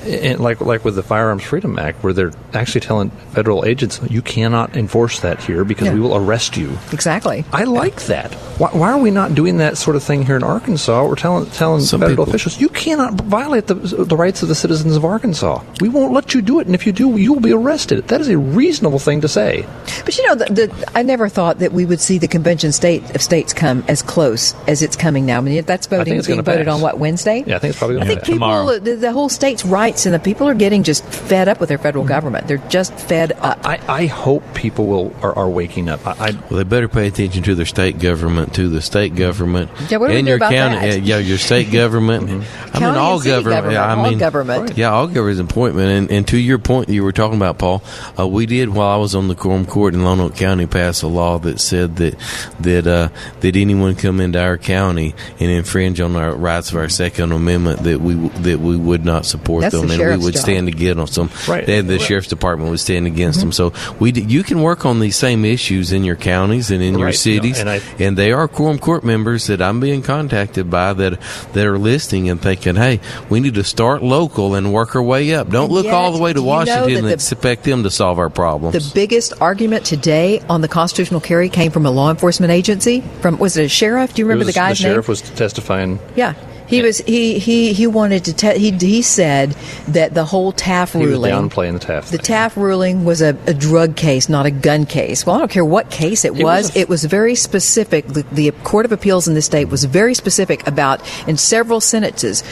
And 0.05 0.41
like 0.41 0.61
like 0.61 0.85
with 0.85 0.95
the 0.97 1.03
Firearms 1.03 1.43
Freedom 1.43 1.79
Act, 1.79 2.03
where 2.03 2.13
they're 2.13 2.33
actually 2.55 2.81
telling 2.81 3.11
federal 3.33 3.65
agents 3.65 4.01
you 4.09 4.23
cannot 4.23 4.77
enforce 4.77 5.21
that 5.21 5.43
here 5.43 5.65
because 5.65 5.87
Yeah. 5.89 5.95
we 5.95 6.01
will 6.01 6.17
arrest 6.17 6.57
you. 6.57 6.77
Exactly. 6.93 7.45
I 7.53 7.65
like 7.65 8.03
that. 8.07 8.33
Why, 8.59 8.69
why 8.71 8.93
are 8.93 8.99
we 8.99 9.11
not 9.11 9.35
doing 9.35 9.59
that 9.59 9.77
sort 9.79 9.97
of 9.97 10.03
thing 10.03 10.25
here 10.25 10.37
in 10.37 10.43
Arkansas? 10.43 11.05
We're 11.07 11.15
telling 11.17 11.47
telling 11.51 11.83
Some 11.83 12.01
federal 12.01 12.17
people- 12.17 12.29
officials 12.31 12.61
you 12.61 12.69
cannot 12.69 13.15
violate 13.15 13.67
the, 13.67 13.75
the 13.75 14.17
rights 14.17 14.43
of 14.43 14.49
the 14.49 14.55
citizens 14.55 14.97
of 14.97 15.05
Arkansas. 15.05 15.63
We 15.81 15.89
won't 15.89 16.13
let 16.13 16.35
you 16.35 16.43
do 16.43 16.61
it, 16.61 16.67
and 16.67 16.75
if 16.75 16.87
you 16.87 16.93
do, 16.93 17.17
you 17.17 17.33
will 17.33 17.41
be 17.41 17.53
arrested. 17.53 18.09
That 18.09 18.21
is 18.21 18.29
a 18.29 18.39
reasonable 18.39 18.99
thing 18.99 19.21
to 19.23 19.29
say. 19.29 19.67
But 20.05 20.17
you 20.17 20.27
know, 20.27 20.35
the, 20.35 20.45
the, 20.47 20.91
I 20.95 21.03
never 21.03 21.29
thought 21.29 21.59
that 21.61 21.73
we 21.73 21.85
would 21.87 22.01
see 22.01 22.19
the 22.19 22.29
convention 22.29 22.73
state 22.73 23.15
of 23.15 23.23
states 23.23 23.53
come 23.53 23.85
as 23.89 24.03
close 24.03 24.55
as 24.67 24.83
it's 24.83 24.97
coming 24.97 25.27
now. 25.27 25.39
I 25.39 25.41
mean, 25.43 25.65
that's 25.65 25.87
voting 25.87 26.17
it's 26.17 26.27
being 26.27 26.39
gonna 26.39 26.43
voted 26.57 26.67
pass. 26.67 26.75
on 26.75 26.81
what 26.81 26.99
Wednesday. 26.99 27.45
Yeah, 27.47 27.57
I 27.57 27.59
think 27.59 27.71
it's 27.71 27.79
probably 27.79 28.01
I 28.01 28.07
think 28.07 28.21
to 28.25 28.33
people, 28.33 28.81
the, 28.81 28.97
the 28.97 29.13
whole 29.13 29.29
state's 29.29 29.65
rights, 29.91 30.07
and 30.07 30.15
the 30.15 30.19
people 30.19 30.49
are 30.49 30.55
getting 30.55 30.83
just 30.83 31.05
fed 31.05 31.49
up 31.49 31.59
with 31.61 31.69
their 31.69 31.79
federal 31.79 32.05
government. 32.05 32.47
They're 32.47 32.59
just 32.69 32.95
fed 32.95 33.33
up. 33.33 33.59
I, 33.65 33.81
I 33.89 34.07
hope 34.07 34.43
people 34.55 34.87
will 34.87 35.15
are, 35.23 35.37
are 35.37 35.49
waking 35.49 35.89
up. 35.89 36.07
I, 36.07 36.29
I, 36.29 36.31
Well, 36.33 36.59
they 36.59 36.65
better 36.65 36.89
pay 36.89 37.09
attention 37.09 37.43
to 37.45 37.55
their 37.55 37.67
state 37.67 37.99
government, 37.99 38.55
to 38.55 38.69
the 38.69 38.81
state 38.81 39.15
government, 39.15 39.71
Yeah, 39.89 39.99
what 39.99 40.09
do 40.09 40.13
we 40.15 40.19
and 40.21 40.27
do 40.27 40.31
your 40.31 40.37
about 40.37 40.53
county. 40.53 40.77
that? 40.77 41.03
Yeah, 41.03 41.17
yeah, 41.17 41.19
your 41.19 41.39
state 41.39 41.73
government. 41.73 42.23
I 42.25 42.27
mean, 42.33 42.43
County 42.73 42.99
all 42.99 43.15
and 43.15 43.23
city 43.23 43.35
government. 43.35 43.57
government, 43.57 43.73
yeah, 43.75 43.85
I 43.85 43.95
all 43.95 44.15
government. 44.17 44.77
Yeah, 44.79 44.91
all 44.93 45.07
government 45.09 45.33
is 45.33 45.39
an 45.41 45.47
appointment. 45.47 45.89
And, 45.89 46.11
and 46.11 46.29
to 46.29 46.39
your 46.39 46.59
point, 46.59 46.89
you 46.89 47.03
were 47.03 47.13
talking 47.13 47.37
about 47.37 47.59
Paul. 47.59 47.83
Uh, 48.19 48.27
we 48.29 48.47
did 48.47 48.69
while 48.69 48.89
I 48.89 48.97
was 48.97 49.15
on 49.15 49.29
the 49.29 49.35
quorum 49.35 49.67
court 49.67 49.95
in 49.95 50.01
Lonoke 50.01 50.37
County 50.37 50.67
pass 50.67 51.03
a 51.03 51.09
law 51.09 51.39
that 51.41 51.59
said 51.61 51.97
that 51.97 52.17
that 52.61 52.87
uh, 52.87 53.09
that 53.41 53.57
anyone 53.57 53.95
come 53.97 54.21
into 54.21 54.41
our 54.41 54.57
county 54.59 55.15
and 55.39 55.51
infringe 55.51 56.01
on 56.01 56.17
our 56.17 56.35
rights 56.35 56.71
of 56.71 56.77
our 56.77 56.89
Second 56.89 57.33
Amendment 57.33 57.81
that 57.85 58.01
we 58.01 58.15
that 58.15 58.61
we 58.61 58.77
would 58.77 59.05
not 59.05 59.27
support 59.27 59.63
That's 59.63 59.75
them, 59.81 59.89
the 59.89 59.95
and 59.95 60.01
we 60.01 60.05
sheriff's 60.05 60.25
would 60.25 60.35
job. 60.35 60.43
stand 60.43 60.69
against 60.69 61.15
them. 61.15 61.31
Right. 61.49 61.69
And 61.69 61.89
the 61.89 61.99
sheriff's 61.99 62.29
department 62.29 62.71
would 62.71 62.81
stand 62.81 63.07
against 63.07 63.41
them. 63.41 63.53
So 63.53 63.73
we 63.99 64.13
d- 64.13 64.23
you 64.23 64.43
can 64.43 64.63
work 64.63 64.85
on 64.87 65.01
these 65.01 65.17
same 65.17 65.45
issues 65.45 65.93
in 65.93 66.05
your 66.05 66.17
counties 66.17 66.71
and 66.71 66.83
in 66.83 66.97
your 66.99 67.07
Right. 67.07 67.15
cities, 67.15 67.57
No, 67.57 67.61
and 67.61 67.71
I- 67.71 67.81
and 67.99 68.17
they 68.17 68.33
are 68.33 68.47
quorum 68.49 68.79
court 68.79 69.05
members 69.05 69.47
that 69.49 69.61
I'm 69.63 69.81
being 69.81 70.03
contacted 70.03 70.71
by 70.71 70.93
that 70.95 71.19
that 71.53 71.67
are 71.67 71.79
listening 71.79 72.29
and 72.29 72.41
thinking, 72.41 72.77
hey, 72.77 73.01
we 73.29 73.41
need 73.41 73.55
to 73.55 73.65
start 73.65 74.03
local 74.03 74.55
and 74.55 74.73
work 74.73 74.95
our 74.97 75.03
way 75.03 75.35
up. 75.35 75.51
Don't 75.51 75.71
look 75.71 75.87
yet, 75.87 75.95
all 75.95 76.13
the 76.13 76.19
way 76.19 76.31
to 76.31 76.35
do 76.35 76.41
you 76.41 76.47
know 76.47 76.51
Washington 76.53 76.97
and 76.97 77.07
the- 77.09 77.13
expect 77.13 77.65
them 77.65 77.83
to 77.83 77.91
solve 77.91 78.19
our 78.19 78.31
problems. 78.31 78.75
The 78.75 78.95
biggest 78.95 79.33
argument 79.41 79.85
today 79.85 80.41
on 80.49 80.61
the 80.61 80.69
constitutional 80.69 81.21
carry 81.21 81.49
came 81.49 81.71
from 81.71 81.87
a 81.87 81.91
law 81.91 82.11
enforcement 82.11 82.53
agency. 82.53 83.03
From 83.21 83.39
was 83.39 83.57
it 83.57 83.65
a 83.65 83.69
sheriff? 83.69 84.15
Do 84.15 84.23
you 84.23 84.27
remember 84.27 84.47
was- 84.47 84.55
the 84.55 84.59
guy's 84.61 84.79
the 84.79 84.83
sheriff 84.85 85.07
name? 85.09 85.13
was 85.13 85.21
testifying. 85.23 85.99
Yeah. 86.17 86.35
He 86.71 86.83
was 86.83 86.99
he 86.99 87.39
he 87.41 87.73
he 87.73 87.87
wanted 87.87 88.25
to 88.27 88.33
te- 88.33 88.59
he 88.59 88.71
he 88.71 89.03
said 89.03 89.57
that 89.89 90.15
the 90.15 90.25
whole 90.25 90.53
Taff 90.53 90.93
He 90.93 91.05
ruling 91.05 91.33
downplaying 91.33 91.73
the 91.75 91.79
Taff. 91.81 92.11
the 92.11 92.19
Taff 92.19 92.57
ruling 92.57 93.05
was 93.05 93.21
a, 93.21 93.37
a 93.47 93.53
drug 93.53 93.97
case, 93.97 94.29
not 94.29 94.47
a 94.47 94.51
gun 94.53 94.87
case. 94.87 95.27
Well, 95.27 95.35
I 95.37 95.39
don't 95.41 95.51
care 95.51 95.65
what 95.65 95.91
case 95.91 96.25
it 96.25 96.39
It 96.39 96.45
was. 96.45 96.69
was 96.69 96.77
a- 96.77 96.79
it 96.81 96.89
was 96.89 97.05
very 97.05 97.35
specific. 97.35 98.07
The, 98.07 98.23
the 98.31 98.53
Court 98.63 98.87
of 98.87 98.93
Appeals 98.93 99.27
in 99.29 99.35
this 99.35 99.47
state 99.47 99.67
was 99.67 99.83
very 99.85 100.15
specific 100.15 100.65
about 100.67 101.03
in 101.29 101.37
several 101.37 101.81
sentences 101.81 102.45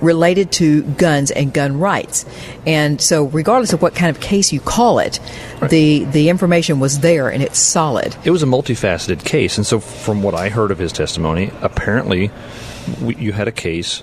related 0.00 0.50
to 0.50 0.82
guns 0.82 1.30
and 1.30 1.52
gun 1.52 1.78
rights. 1.78 2.24
And 2.66 3.00
so, 3.00 3.24
regardless 3.26 3.72
of 3.72 3.82
what 3.82 3.94
kind 3.94 4.10
of 4.14 4.20
case 4.20 4.52
you 4.52 4.60
call 4.60 4.98
it, 4.98 5.20
the 5.68 6.04
the 6.04 6.28
information 6.30 6.80
was 6.80 7.00
there 7.00 7.28
and 7.28 7.42
it's 7.42 7.58
solid. 7.58 8.16
It 8.24 8.30
was 8.30 8.42
a 8.42 8.46
multifaceted 8.46 9.24
case, 9.24 9.58
and 9.58 9.66
so 9.66 9.78
from 9.78 10.22
what 10.22 10.34
I 10.34 10.48
heard 10.48 10.70
of 10.70 10.78
his 10.78 10.90
testimony, 10.92 11.52
apparently 11.60 12.30
we, 13.00 13.16
you 13.16 13.32
had 13.32 13.48
a 13.48 13.52
case 13.52 14.02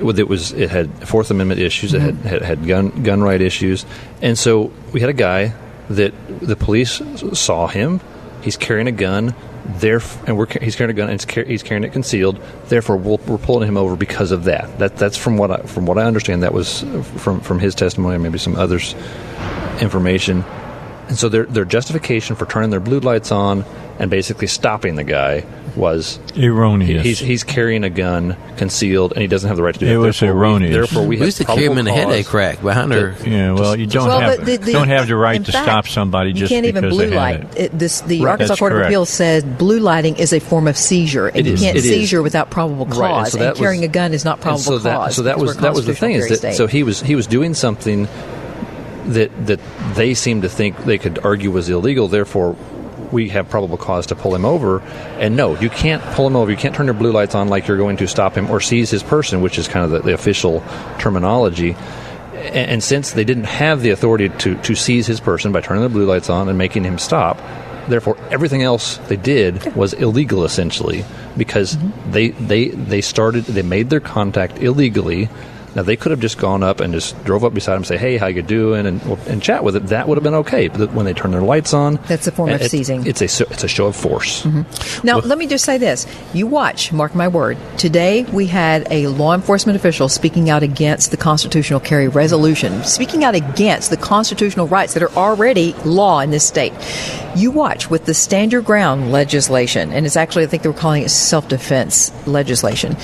with 0.00 0.18
it 0.18 0.28
was 0.28 0.52
it 0.52 0.70
had 0.70 1.06
Fourth 1.06 1.30
Amendment 1.30 1.60
issues, 1.60 1.94
it 1.94 2.00
had, 2.00 2.14
mm-hmm. 2.14 2.28
had 2.28 2.42
had 2.42 2.66
gun 2.66 3.02
gun 3.02 3.22
right 3.22 3.40
issues, 3.40 3.84
and 4.20 4.38
so 4.38 4.72
we 4.92 5.00
had 5.00 5.10
a 5.10 5.14
guy 5.14 5.54
that 5.90 6.14
the 6.40 6.56
police 6.56 7.02
saw 7.34 7.66
him. 7.66 8.00
He's 8.42 8.56
carrying 8.56 8.88
a 8.88 8.92
gun. 8.92 9.34
There 9.64 10.00
and 10.26 10.36
we're, 10.36 10.48
he's 10.60 10.74
carrying 10.74 10.90
a 10.90 10.98
gun 10.98 11.08
and 11.08 11.20
he's, 11.20 11.24
car- 11.24 11.44
he's 11.44 11.62
carrying 11.62 11.84
it 11.84 11.92
concealed. 11.92 12.40
Therefore, 12.66 12.96
we'll, 12.96 13.18
we're 13.18 13.38
pulling 13.38 13.68
him 13.68 13.76
over 13.76 13.94
because 13.94 14.32
of 14.32 14.44
that. 14.44 14.80
That 14.80 14.96
that's 14.96 15.16
from 15.16 15.36
what 15.36 15.52
I, 15.52 15.56
from 15.58 15.86
what 15.86 15.98
I 15.98 16.02
understand. 16.02 16.42
That 16.42 16.52
was 16.52 16.80
from 17.18 17.40
from 17.40 17.60
his 17.60 17.76
testimony, 17.76 18.14
and 18.14 18.24
maybe 18.24 18.38
some 18.38 18.56
others' 18.56 18.96
information. 19.80 20.42
And 21.06 21.16
so 21.16 21.28
their 21.28 21.44
their 21.44 21.64
justification 21.64 22.34
for 22.34 22.44
turning 22.44 22.70
their 22.70 22.80
blue 22.80 22.98
lights 22.98 23.30
on 23.30 23.64
and 24.00 24.10
basically 24.10 24.48
stopping 24.48 24.96
the 24.96 25.04
guy 25.04 25.44
was 25.76 26.18
Erroneous. 26.36 27.02
He's 27.04 27.18
he's 27.18 27.44
carrying 27.44 27.82
a 27.84 27.90
gun 27.90 28.36
concealed 28.56 29.12
and 29.12 29.22
he 29.22 29.26
doesn't 29.26 29.48
have 29.48 29.56
the 29.56 29.62
right 29.62 29.72
to 29.74 29.80
do 29.80 29.86
It 29.86 29.88
that. 29.94 29.98
was 30.00 30.20
Therefore, 30.20 30.34
we- 30.38 30.40
erroneous. 30.40 30.74
therefore, 30.74 31.02
we 31.06 31.16
We 31.18 31.24
used 31.26 31.38
to 31.38 31.44
carry 31.44 31.64
him 31.64 31.78
in 31.78 31.86
a 31.86 31.90
probable 31.90 32.10
headache 32.10 32.26
cause 32.26 32.34
rack 32.34 32.62
behind 32.62 32.92
her. 32.92 33.14
Yeah, 33.26 33.52
well, 33.52 33.74
you 33.76 33.86
don't 33.86 34.08
Well, 34.08 34.20
have 34.20 34.36
but 34.38 34.46
the- 34.46 34.56
the- 34.58 34.72
don't 34.72 34.88
have 34.88 35.08
the 35.08 35.16
right 35.16 35.42
to 35.44 35.52
fact, 35.52 35.64
stop 35.64 35.88
somebody 35.88 36.30
you 36.30 36.34
just 36.34 36.50
can't 36.52 36.66
even 36.66 36.82
because 36.82 36.96
blue 36.96 37.10
they 37.10 37.16
light. 37.16 37.40
it. 37.40 37.48
It, 37.56 37.78
this, 37.78 38.00
the 38.02 38.20
Right. 38.20 38.32
Arkansas 38.32 38.52
That's 38.52 38.58
Court 38.60 38.72
correct. 38.72 38.84
of 38.86 38.88
Appeals 38.90 39.08
said 39.08 39.56
blue 39.58 39.78
lighting 39.80 40.16
is 40.16 40.32
a 40.32 40.40
form 40.40 40.68
of 40.68 40.76
seizure, 40.76 41.28
and 41.28 41.36
It 41.38 41.46
you 41.46 41.52
is. 41.54 41.60
can't 41.60 41.76
It 41.76 41.84
is. 41.84 41.90
seizure 41.90 42.22
without 42.22 42.50
probable 42.50 42.86
cause. 42.86 42.98
Right, 42.98 43.18
and 43.20 43.28
so 43.28 43.38
and 43.38 43.56
carrying 43.56 43.80
was- 43.80 43.88
a 43.88 43.92
gun 43.92 44.12
is 44.12 44.24
not 44.24 44.40
probable 44.40 44.62
so 44.62 44.78
that, 44.78 44.96
cause. 44.96 45.16
So 45.16 45.22
that 45.22 45.38
was 45.38 45.56
that 45.56 45.74
was 45.74 45.86
the 45.86 45.94
thing 45.94 46.16
is 46.16 46.28
that 46.40 46.40
carry 46.42 46.54
so 46.54 46.66
he 46.66 46.82
was 46.82 47.00
he 47.02 47.14
was 47.14 47.26
doing 47.26 47.54
something 47.54 48.08
that 49.06 49.30
that 49.46 49.60
they 49.94 50.14
seemed 50.14 50.42
to 50.42 50.48
think 50.48 50.84
they 50.84 50.98
could 50.98 51.18
argue 51.24 51.50
was 51.50 51.68
illegal. 51.68 52.08
Therefore, 52.08 52.54
we 53.12 53.28
have 53.28 53.48
probable 53.48 53.76
cause 53.76 54.06
to 54.06 54.16
pull 54.16 54.34
him 54.34 54.44
over. 54.44 54.80
And 55.18 55.36
no, 55.36 55.58
you 55.58 55.70
can't 55.70 56.02
pull 56.14 56.26
him 56.26 56.36
over. 56.36 56.50
You 56.50 56.56
can't 56.56 56.74
turn 56.74 56.86
your 56.86 56.94
blue 56.94 57.12
lights 57.12 57.34
on 57.34 57.48
like 57.48 57.68
you're 57.68 57.76
going 57.76 57.98
to 57.98 58.08
stop 58.08 58.34
him 58.34 58.50
or 58.50 58.60
seize 58.60 58.90
his 58.90 59.02
person, 59.02 59.40
which 59.40 59.58
is 59.58 59.68
kind 59.68 59.84
of 59.84 59.90
the, 59.90 59.98
the 60.00 60.14
official 60.14 60.64
terminology. 60.98 61.76
And, 62.34 62.70
and 62.70 62.82
since 62.82 63.12
they 63.12 63.24
didn't 63.24 63.44
have 63.44 63.82
the 63.82 63.90
authority 63.90 64.28
to, 64.30 64.54
to 64.62 64.74
seize 64.74 65.06
his 65.06 65.20
person 65.20 65.52
by 65.52 65.60
turning 65.60 65.82
the 65.82 65.88
blue 65.88 66.06
lights 66.06 66.30
on 66.30 66.48
and 66.48 66.56
making 66.56 66.84
him 66.84 66.98
stop, 66.98 67.38
therefore 67.88 68.16
everything 68.30 68.62
else 68.62 68.96
they 69.08 69.16
did 69.16 69.74
was 69.74 69.92
illegal 69.92 70.44
essentially 70.44 71.04
because 71.36 71.76
mm-hmm. 71.76 72.12
they 72.12 72.28
they 72.28 72.68
they 72.68 73.00
started 73.00 73.44
they 73.44 73.62
made 73.62 73.90
their 73.90 74.00
contact 74.00 74.58
illegally. 74.58 75.28
Now 75.74 75.82
they 75.82 75.96
could 75.96 76.10
have 76.10 76.20
just 76.20 76.38
gone 76.38 76.62
up 76.62 76.80
and 76.80 76.92
just 76.92 77.22
drove 77.24 77.44
up 77.44 77.54
beside 77.54 77.72
him, 77.72 77.78
and 77.78 77.86
say, 77.86 77.96
"Hey, 77.96 78.16
how 78.16 78.26
you 78.26 78.42
doing?" 78.42 78.86
and 78.86 79.00
and 79.26 79.42
chat 79.42 79.64
with 79.64 79.76
it. 79.76 79.86
That 79.88 80.08
would 80.08 80.16
have 80.18 80.22
been 80.22 80.34
okay. 80.34 80.68
But 80.68 80.92
when 80.92 81.06
they 81.06 81.12
turn 81.14 81.30
their 81.30 81.42
lights 81.42 81.72
on, 81.74 81.98
That's 82.08 82.26
a 82.26 82.32
form 82.32 82.50
of 82.50 82.60
it- 82.60 82.70
seizing. 82.70 83.06
It's 83.06 83.20
a 83.20 83.24
it's 83.50 83.64
a 83.64 83.68
show 83.68 83.86
of 83.86 83.96
force. 83.96 84.42
Mm-hmm. 84.42 85.06
Now, 85.06 85.18
let 85.18 85.38
me 85.38 85.46
just 85.46 85.64
say 85.64 85.78
this. 85.78 86.06
You 86.34 86.46
watch, 86.46 86.92
mark 86.92 87.14
my 87.14 87.28
word. 87.28 87.56
Today, 87.78 88.24
we 88.24 88.46
had 88.46 88.86
a 88.90 89.06
law 89.08 89.34
enforcement 89.34 89.76
official 89.76 90.08
speaking 90.08 90.50
out 90.50 90.62
against 90.62 91.10
the 91.10 91.16
constitutional 91.16 91.80
carry 91.80 92.08
resolution, 92.08 92.84
speaking 92.84 93.24
out 93.24 93.34
against 93.34 93.90
the 93.90 93.96
constitutional 93.96 94.66
rights 94.68 94.94
that 94.94 95.02
are 95.02 95.12
already 95.12 95.72
law 95.84 96.20
in 96.20 96.30
this 96.30 96.44
state. 96.46 96.72
You 97.34 97.50
watch 97.50 97.88
with 97.88 98.04
the 98.04 98.14
stand 98.14 98.52
your 98.52 98.60
ground 98.62 99.10
legislation, 99.10 99.90
and 99.92 100.04
it's 100.04 100.16
actually, 100.16 100.44
I 100.44 100.46
think 100.48 100.62
they 100.62 100.68
were 100.68 100.74
calling 100.74 101.02
it 101.02 101.08
self 101.10 101.48
defense 101.48 102.12
legislation. 102.26 102.96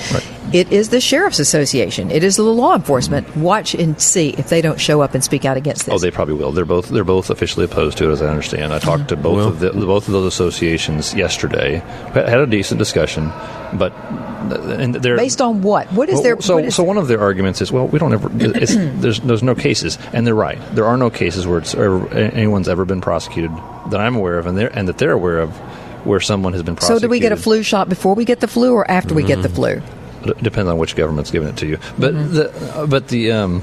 It 0.53 0.71
is 0.71 0.89
the 0.89 0.99
Sheriff's 1.01 1.39
Association, 1.39 2.09
it 2.11 2.23
is 2.23 2.35
the 2.35 2.43
law 2.59 2.75
enforcement. 2.75 3.35
Watch 3.37 3.73
and 3.73 3.99
see 4.01 4.29
if 4.31 4.49
they 4.49 4.61
don't 4.61 4.79
show 4.79 5.01
up 5.01 5.13
and 5.13 5.23
speak 5.23 5.45
out 5.45 5.57
against 5.57 5.85
this. 5.85 5.93
Oh, 5.93 5.97
they 5.97 6.11
probably 6.11 6.35
will. 6.35 6.51
They're 6.51 6.65
both 6.65 6.89
they're 6.89 7.03
both 7.03 7.29
officially 7.29 7.65
opposed 7.65 7.97
to 7.99 8.09
it, 8.09 8.11
as 8.11 8.21
I 8.21 8.27
understand. 8.27 8.73
I 8.73 8.79
talked 8.79 9.09
to 9.09 9.15
both 9.15 9.47
of 9.47 9.59
the, 9.59 9.71
both 9.71 10.07
of 10.07 10.13
those 10.13 10.31
associations 10.31 11.13
yesterday. 11.13 11.77
Had 12.13 12.39
a 12.39 12.47
decent 12.47 12.79
discussion, 12.79 13.31
but 13.73 13.93
uh, 13.93 14.77
and 14.79 14.95
they're 14.95 15.17
Based 15.17 15.41
on 15.41 15.61
what? 15.61 15.91
What 15.91 16.09
is 16.09 16.15
Well, 16.15 16.23
their. 16.23 16.41
so 16.41 16.55
what 16.55 16.65
is 16.65 16.75
so 16.75 16.83
one 16.83 16.97
of 16.97 17.07
their 17.07 17.19
arguments 17.19 17.61
is 17.61 17.71
well 17.71 17.87
we 17.87 17.99
don't 17.99 18.13
ever 18.13 18.29
it's, 18.33 18.75
there's 19.01 19.19
there's 19.19 19.43
no 19.43 19.55
cases 19.55 19.97
and 20.13 20.25
they're 20.25 20.35
right 20.35 20.59
there 20.73 20.85
are 20.85 20.97
no 20.97 21.09
cases 21.09 21.45
where 21.45 21.59
it's 21.59 21.73
ever, 21.75 22.07
anyone's 22.13 22.69
ever 22.69 22.85
been 22.85 23.01
prosecuted 23.01 23.51
that 23.89 23.99
I'm 23.99 24.15
aware 24.15 24.39
of 24.39 24.47
and 24.47 24.57
they 24.57 24.69
and 24.69 24.87
that 24.87 24.97
they're 24.97 25.11
aware 25.11 25.39
of 25.39 25.55
where 26.05 26.19
someone 26.19 26.53
has 26.53 26.63
been 26.63 26.75
prosecuted. 26.75 27.01
so, 27.01 27.07
do 27.07 27.11
we 27.11 27.19
get 27.19 27.31
a 27.31 27.37
flu 27.37 27.61
shot 27.63 27.89
before 27.89 28.15
we 28.15 28.25
get 28.25 28.39
the 28.39 28.47
flu 28.47 28.73
or 28.73 28.89
after 28.89 29.13
we 29.13 29.23
get 29.23 29.41
the 29.41 29.49
mm-hmm. 29.49 29.81
flu? 29.81 29.98
It 30.25 30.43
depends 30.43 30.69
on 30.69 30.77
which 30.77 30.95
government's 30.95 31.31
giving 31.31 31.47
it 31.49 31.57
to 31.57 31.67
you. 31.67 31.77
But 31.97 32.13
Mm-hmm. 32.13 32.33
the 32.33 32.87
but 32.87 33.07
the 33.07 33.31
um 33.31 33.61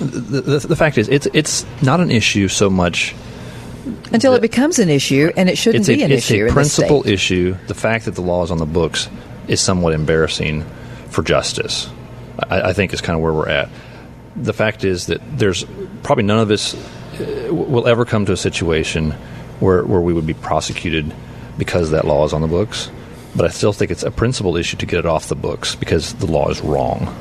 the, 0.00 0.40
the 0.40 0.58
the 0.68 0.76
fact 0.76 0.96
is 0.98 1.08
it's 1.08 1.26
it's 1.32 1.66
not 1.82 2.00
an 2.00 2.10
issue 2.10 2.46
so 2.48 2.70
much 2.70 3.14
Until 4.12 4.34
it 4.34 4.42
becomes 4.42 4.78
an 4.78 4.88
issue, 4.88 5.32
and 5.36 5.48
it 5.48 5.56
shouldn't 5.58 5.82
it's 5.82 5.88
a, 5.88 5.94
be 5.96 6.02
an 6.02 6.12
it's 6.12 6.30
issue. 6.30 6.44
a 6.44 6.48
in 6.48 6.52
principal 6.52 7.06
issue. 7.06 7.56
The 7.66 7.74
fact 7.74 8.04
that 8.04 8.14
the 8.14 8.22
law 8.22 8.44
is 8.44 8.50
on 8.50 8.58
the 8.58 8.66
books 8.66 9.08
is 9.48 9.60
somewhat 9.60 9.92
embarrassing 9.94 10.64
for 11.08 11.22
justice. 11.22 11.88
I, 12.48 12.70
I 12.70 12.72
think 12.74 12.92
is 12.92 13.00
kind 13.00 13.16
of 13.16 13.22
where 13.22 13.32
we're 13.32 13.48
at. 13.48 13.70
The 14.36 14.52
fact 14.52 14.84
is 14.84 15.06
that 15.06 15.20
there's 15.36 15.64
probably 16.04 16.24
none 16.24 16.38
of 16.38 16.50
us 16.50 16.74
uh, 16.74 17.48
will 17.52 17.88
ever 17.88 18.04
come 18.04 18.24
to 18.26 18.32
a 18.32 18.36
situation 18.36 19.12
where 19.58 19.82
where 19.84 20.00
we 20.00 20.12
would 20.12 20.26
be 20.26 20.34
prosecuted 20.34 21.12
because 21.56 21.90
that 21.90 22.04
law 22.04 22.24
is 22.24 22.32
on 22.32 22.40
the 22.42 22.46
books. 22.46 22.88
But 23.38 23.46
I 23.46 23.48
still 23.48 23.72
think 23.72 23.90
it's 23.90 24.02
a 24.02 24.10
principal 24.10 24.56
issue 24.56 24.76
to 24.76 24.84
get 24.86 24.98
it 24.98 25.06
off 25.06 25.28
the 25.28 25.34
books 25.36 25.74
because 25.74 26.12
the 26.14 26.26
law 26.26 26.48
is 26.50 26.60
wrong. 26.60 27.14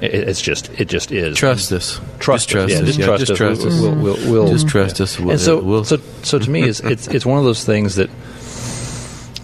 It, 0.00 0.14
it's 0.14 0.40
just 0.40 0.70
it 0.80 0.86
just 0.88 1.12
is. 1.12 1.36
Trust 1.36 1.72
us. 1.72 2.00
Trust 2.20 2.48
trust 2.48 2.72
us. 2.72 2.80
Yeah, 2.80 2.86
just 2.86 2.98
Yeah, 2.98 3.06
trust 3.06 3.20
just 3.26 3.32
us. 3.32 3.38
trust 3.38 3.60
We'll- 3.62 3.72
us. 3.72 3.80
we'll- 3.80 3.96
we'll- 3.96 4.32
we'll- 4.44 4.52
Just 4.52 4.68
trust 4.68 5.00
us. 5.00 5.18
And 5.18 5.38
so, 5.40 5.60
we'll- 5.60 5.84
so, 5.84 5.98
so 6.22 6.38
to 6.38 6.48
me, 6.50 6.62
it's, 6.62 6.80
it's 6.80 7.08
it's 7.08 7.26
one 7.26 7.38
of 7.38 7.44
those 7.44 7.64
things 7.64 7.96
that 7.96 8.08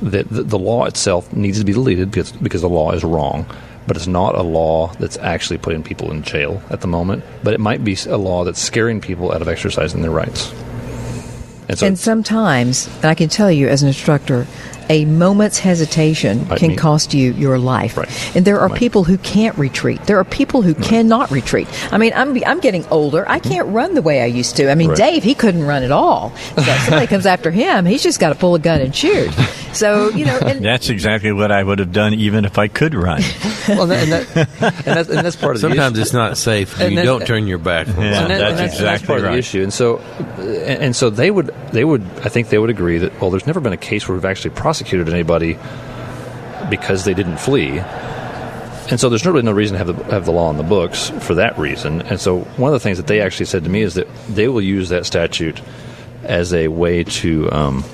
that 0.02 0.28
the, 0.30 0.42
the 0.44 0.58
law 0.58 0.86
itself 0.86 1.30
needs 1.34 1.58
to 1.58 1.64
be 1.64 1.72
deleted 1.72 2.10
because 2.10 2.32
because 2.32 2.62
the 2.62 2.68
law 2.68 2.92
is 2.92 3.04
wrong. 3.04 3.46
But 3.86 3.96
it's 3.96 4.06
not 4.06 4.36
a 4.36 4.42
law 4.42 4.92
that's 5.00 5.16
actually 5.18 5.58
putting 5.58 5.82
people 5.82 6.10
in 6.12 6.22
jail 6.22 6.62
at 6.70 6.80
the 6.80 6.86
moment. 6.86 7.24
But 7.42 7.54
it 7.54 7.60
might 7.60 7.82
be 7.82 7.96
a 8.08 8.16
law 8.16 8.44
that's 8.44 8.60
scaring 8.60 9.00
people 9.00 9.32
out 9.32 9.42
of 9.42 9.48
exercising 9.48 10.02
their 10.02 10.10
rights. 10.12 10.52
And 11.68 11.78
so, 11.78 11.86
and 11.86 11.98
sometimes, 11.98 12.88
and 12.96 13.06
I 13.06 13.14
can 13.14 13.28
tell 13.28 13.50
you 13.50 13.68
as 13.68 13.82
an 13.82 13.88
instructor, 13.88 14.46
a 14.90 15.06
moment's 15.06 15.58
hesitation 15.60 16.46
Might 16.48 16.58
can 16.58 16.68
mean- 16.70 16.76
cost 16.76 17.14
you 17.14 17.32
your 17.32 17.58
life. 17.58 17.96
And 18.36 18.44
there 18.44 18.60
are 18.60 18.68
Right. 18.68 18.78
people 18.78 19.04
who 19.04 19.16
can't 19.18 19.56
retreat. 19.56 20.04
There 20.06 20.18
are 20.18 20.24
people 20.24 20.60
who 20.62 20.74
cannot 20.74 21.30
retreat. 21.30 21.68
I 21.92 21.96
mean, 21.96 22.12
I'm 22.14 22.36
I'm 22.44 22.60
getting 22.60 22.84
older. 22.90 23.24
I 23.28 23.38
can't 23.38 23.68
run 23.68 23.94
the 23.94 24.02
way 24.02 24.20
I 24.20 24.26
used 24.26 24.56
to. 24.56 24.70
I 24.70 24.74
mean, 24.74 24.90
Right. 24.90 24.98
Dave, 24.98 25.22
he 25.22 25.34
couldn't 25.34 25.64
run 25.66 25.82
at 25.84 25.92
all. 25.92 26.32
So 26.56 26.62
if 26.62 26.80
somebody 26.82 27.06
comes 27.06 27.24
after 27.24 27.50
him, 27.50 27.86
he's 27.86 28.02
just 28.02 28.18
got 28.20 28.30
to 28.30 28.34
pull 28.34 28.54
a 28.54 28.58
gun 28.58 28.80
and 28.80 28.94
shoot. 28.94 29.30
So 29.72 30.10
you 30.10 30.24
know, 30.24 30.38
and 30.38 30.64
That's 30.64 30.88
exactly 30.90 31.32
what 31.32 31.52
I 31.52 31.62
would 31.62 31.78
have 31.78 31.92
done 31.92 32.14
even 32.14 32.44
if 32.44 32.58
I 32.58 32.68
could 32.68 32.94
run. 32.94 33.22
well, 33.68 33.90
and, 33.90 34.12
that, 34.12 34.26
and, 34.36 34.48
that, 34.48 34.74
and, 34.86 34.96
that's, 34.96 35.08
and 35.08 35.18
that's 35.26 35.36
part 35.36 35.54
of 35.56 35.62
the 35.62 35.68
Sometimes 35.68 35.96
issue. 35.96 36.02
it's 36.02 36.12
not 36.12 36.36
safe. 36.36 36.80
And 36.80 36.90
you 36.90 36.96
then- 36.96 37.06
don't 37.06 37.26
turn 37.26 37.46
your 37.46 37.58
back. 37.58 37.86
Yeah, 37.86 37.92
And 37.94 38.02
that- 38.02 38.28
that's 38.28 38.30
and 38.30 38.42
and 38.42 38.60
exactly 38.66 38.84
that's 38.86 39.06
part 39.06 39.18
of 39.20 39.32
the 39.32 39.38
issue. 39.38 39.62
And 39.62 39.72
so, 39.72 39.98
and, 40.38 40.82
and 40.84 40.96
so 40.96 41.08
they 41.10 41.30
would, 41.30 41.46
they 41.72 41.84
would, 41.84 42.02
I 42.24 42.28
think 42.28 42.48
they 42.48 42.58
would 42.58 42.70
agree 42.70 42.98
that 42.98 43.20
well, 43.20 43.30
there's 43.30 43.46
never 43.46 43.60
been 43.60 43.72
a 43.72 43.76
case 43.78 44.08
where 44.08 44.16
we've 44.16 44.24
actually 44.24 44.50
prosecuted 44.50 45.08
anybody 45.08 45.56
because 46.68 47.04
they 47.04 47.14
didn't 47.14 47.38
flee. 47.38 47.78
And 48.90 48.98
so 48.98 49.08
there's 49.08 49.24
really 49.24 49.42
no 49.42 49.52
reason 49.52 49.78
to 49.78 49.84
have 49.84 49.96
the, 49.96 50.04
have 50.12 50.24
the 50.24 50.32
law 50.32 50.48
on 50.48 50.56
the 50.56 50.64
books 50.64 51.10
for 51.20 51.34
that 51.36 51.56
reason. 51.58 52.02
And 52.02 52.20
so 52.20 52.40
one 52.56 52.70
of 52.70 52.72
the 52.72 52.80
things 52.82 52.96
that 52.98 53.06
they 53.06 53.20
actually 53.20 53.46
said 53.46 53.62
to 53.64 53.70
me 53.70 53.82
is 53.82 53.94
that 53.94 54.08
they 54.28 54.48
will 54.48 54.60
use 54.60 54.88
that 54.88 55.06
statute 55.06 55.60
as 56.24 56.52
a 56.52 56.66
way 56.68 57.04
to 57.04 57.50
um, 57.52 57.84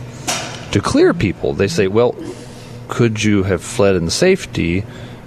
to 0.76 0.82
clear 0.82 1.14
people. 1.14 1.54
They 1.54 1.68
say, 1.68 1.88
well, 1.88 2.14
could 2.88 3.24
you 3.24 3.44
have 3.44 3.62
fled 3.62 3.96
in 3.96 4.10
safety? 4.10 4.84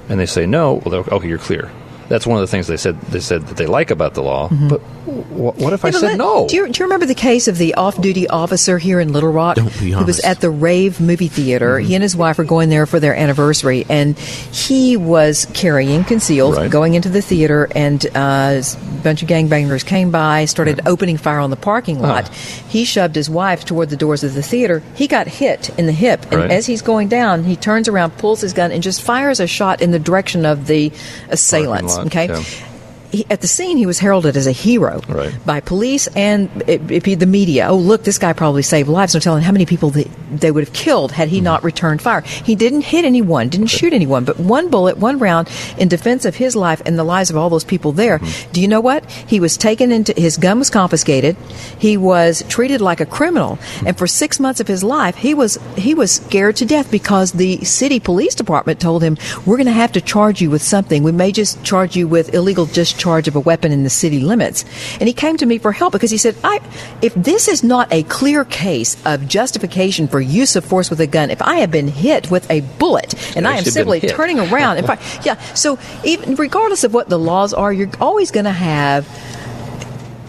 And 0.08 0.20
they 0.20 0.28
say, 0.28 0.46
no. 0.46 0.76
Well, 0.76 1.04
okay, 1.12 1.28
you're 1.28 1.40
clear. 1.40 1.72
That's 2.10 2.28
one 2.28 2.38
of 2.38 2.42
the 2.42 2.48
things 2.48 2.68
they 2.68 2.78
said 2.78 3.00
they 3.04 3.20
said 3.22 3.48
that 3.48 3.58
they 3.58 3.66
like 3.68 3.92
about 3.92 4.14
the 4.16 4.22
law. 4.24 4.50
Mhm. 4.50 4.70
But 4.70 4.80
wh- 4.80 5.58
what 5.60 5.74
if 5.74 5.86
I 5.86 5.90
Yeah, 5.90 5.92
but 5.94 6.00
said 6.00 6.08
let- 6.08 6.18
no? 6.18 6.48
Do 6.48 6.56
you, 6.56 6.68
do 6.68 6.78
you 6.80 6.86
remember 6.86 7.06
the 7.06 7.16
case 7.16 7.48
of 7.48 7.58
the 7.58 7.74
off-duty 7.76 8.28
officer 8.28 8.78
here 8.78 9.00
in 9.00 9.14
Little 9.14 9.32
Rock? 9.32 9.56
Don't 9.56 9.80
be 9.80 9.92
Who 9.92 10.04
was 10.04 10.20
at 10.22 10.42
the 10.42 10.50
Rave 10.50 11.00
movie 11.00 11.28
theater. 11.30 11.78
Mm-hmm. 11.78 11.88
He 11.88 11.96
and 11.96 12.04
his 12.04 12.16
wife 12.16 12.38
were 12.38 12.44
going 12.44 12.70
there 12.70 12.86
for 12.86 13.00
their 13.00 13.16
anniversary, 13.16 13.86
and 13.90 14.18
he 14.18 14.98
was 14.98 15.46
carrying 15.54 16.04
concealed, 16.04 16.56
Right. 16.58 16.70
going 16.70 16.96
into 16.96 17.10
the 17.10 17.22
theater, 17.22 17.70
and 17.76 18.06
uh, 18.16 18.62
a 18.62 19.02
bunch 19.04 19.22
of 19.24 19.30
gangbangers 19.30 19.86
came 19.86 20.12
by, 20.12 20.46
started 20.46 20.82
opening 20.86 21.18
fire 21.18 21.40
on 21.40 21.50
the 21.52 21.56
parking 21.56 22.02
lot. 22.02 22.28
He 22.30 22.84
shoved 22.86 23.16
his 23.16 23.30
wife 23.30 23.66
toward 23.66 23.90
the 23.90 23.96
doors 23.98 24.24
of 24.24 24.34
the 24.34 24.42
theater. 24.44 24.82
He 24.96 25.08
got 25.08 25.28
hit 25.28 25.70
in 25.78 25.86
the 25.86 25.92
hip, 25.92 26.26
and 26.32 26.42
Right. 26.42 26.52
as 26.52 26.66
he's 26.66 26.82
going 26.82 27.08
down, 27.08 27.44
he 27.44 27.56
turns 27.56 27.88
around, 27.88 28.18
pulls 28.18 28.42
his 28.42 28.54
gun, 28.54 28.72
and 28.72 28.82
just 28.84 29.02
fires 29.02 29.40
a 29.40 29.48
shot 29.48 29.82
in 29.82 29.92
the 29.92 30.00
direction 30.00 30.46
of 30.46 30.68
the 30.68 30.92
assailants. 31.30 31.99
Okay. 32.08 32.28
yeah. 32.28 32.66
He, 33.12 33.26
at 33.30 33.42
the 33.42 33.48
scene, 33.48 33.78
he 33.78 33.86
was 33.86 34.00
heralded 34.00 34.38
as 34.38 34.48
a 34.48 34.52
hero 34.52 35.02
Right. 35.08 35.34
by 35.46 35.60
police 35.60 36.08
and 36.16 36.50
if 36.68 37.06
he, 37.06 37.16
the 37.16 37.26
media. 37.26 37.68
Oh, 37.68 37.78
look, 37.78 38.04
this 38.04 38.18
guy 38.18 38.34
probably 38.34 38.62
saved 38.62 38.90
lives. 38.90 39.14
No 39.14 39.20
telling 39.20 39.44
how 39.44 39.52
many 39.52 39.66
people 39.66 39.90
they, 39.90 40.06
they 40.32 40.52
would 40.52 40.64
have 40.64 40.74
killed 40.74 41.12
had 41.12 41.30
he 41.30 41.38
mm-hmm. 41.38 41.46
not 41.46 41.64
returned 41.64 42.02
fire. 42.02 42.22
He 42.22 42.56
didn't 42.56 42.82
hit 42.82 43.06
anyone, 43.06 43.50
didn't 43.50 43.68
shoot 43.68 43.94
anyone, 43.94 44.26
but 44.26 44.40
one 44.40 44.70
bullet, 44.70 44.98
one 44.98 45.20
round 45.20 45.50
in 45.78 45.88
defense 45.88 46.26
of 46.26 46.36
his 46.36 46.56
life 46.56 46.82
and 46.86 46.98
the 46.98 47.04
lives 47.04 47.30
of 47.30 47.38
all 47.38 47.50
those 47.50 47.64
people 47.64 47.92
there. 47.92 48.20
Mm-hmm. 48.20 48.52
Do 48.52 48.62
you 48.62 48.68
know 48.68 48.82
what? 48.82 49.10
He 49.10 49.40
was 49.40 49.58
taken 49.58 49.92
into 49.92 50.14
his 50.16 50.38
gun 50.38 50.60
was 50.60 50.70
confiscated. 50.70 51.36
He 51.80 51.98
was 51.98 52.44
treated 52.48 52.82
like 52.82 53.02
a 53.02 53.06
criminal, 53.06 53.56
mm-hmm. 53.56 53.88
and 53.88 53.98
for 53.98 54.08
six 54.08 54.40
months 54.40 54.60
of 54.60 54.68
his 54.68 54.84
life, 54.84 55.16
he 55.16 55.34
was 55.34 55.58
he 55.76 55.94
was 55.94 56.12
scared 56.12 56.56
to 56.58 56.66
death 56.66 56.92
because 56.92 57.32
the 57.32 57.64
city 57.66 58.00
police 58.00 58.36
department 58.36 58.80
told 58.80 59.04
him, 59.04 59.18
"We're 59.46 59.58
going 59.58 59.66
to 59.66 59.72
have 59.72 59.92
to 59.94 60.02
charge 60.02 60.42
you 60.42 60.50
with 60.50 60.62
something. 60.62 61.04
We 61.04 61.12
may 61.12 61.32
just 61.32 61.64
charge 61.64 61.96
you 61.96 62.08
with 62.08 62.34
illegal 62.34 62.66
discharge 63.00 63.28
of 63.28 63.36
a 63.36 63.40
weapon 63.40 63.72
in 63.72 63.84
the 63.84 63.90
city 63.90 64.20
limits." 64.20 64.66
And 65.00 65.08
he 65.08 65.14
came 65.14 65.38
to 65.38 65.46
me 65.46 65.58
for 65.58 65.72
help 65.72 65.94
because 65.94 66.12
he 66.12 66.18
said, 66.18 66.36
"I, 66.44 66.60
if 67.02 67.14
this 67.14 67.48
is 67.48 67.64
not 67.64 67.88
a 67.92 68.04
clear 68.04 68.44
case 68.46 68.98
of 69.06 69.28
justification 69.28 70.08
for 70.08 70.20
use 70.20 70.56
of 70.56 70.66
force 70.66 70.90
with 70.90 71.00
a 71.00 71.08
gun, 71.08 71.30
if 71.30 71.42
I 71.42 71.56
have 71.56 71.72
been 71.72 71.88
hit 71.88 72.30
with 72.30 72.50
a 72.52 72.62
bullet 72.78 73.16
and 73.36 73.48
I 73.48 73.58
am 73.58 73.64
simply 73.64 74.02
turning 74.02 74.40
around, 74.40 74.78
if 74.78 74.90
I, 74.90 74.98
yeah, 75.24 75.40
so 75.54 75.80
even 76.04 76.36
regardless 76.36 76.84
of 76.84 76.94
what 76.94 77.10
the 77.10 77.20
laws 77.20 77.54
are, 77.54 77.72
you're 77.72 77.92
always 78.02 78.32
going 78.32 78.46
to 78.46 78.52
have." 78.52 79.08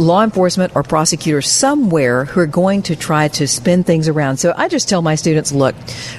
law 0.00 0.24
enforcement 0.24 0.74
or 0.74 0.82
prosecutors 0.82 1.46
somewhere 1.46 2.24
who 2.24 2.40
are 2.40 2.46
going 2.46 2.80
to 2.80 2.96
try 2.96 3.28
to 3.28 3.46
spin 3.46 3.84
things 3.84 4.08
around. 4.08 4.38
So 4.38 4.54
I 4.56 4.66
just 4.66 4.88
tell 4.88 5.02
my 5.02 5.14
students 5.14 5.52
look, 5.52 5.74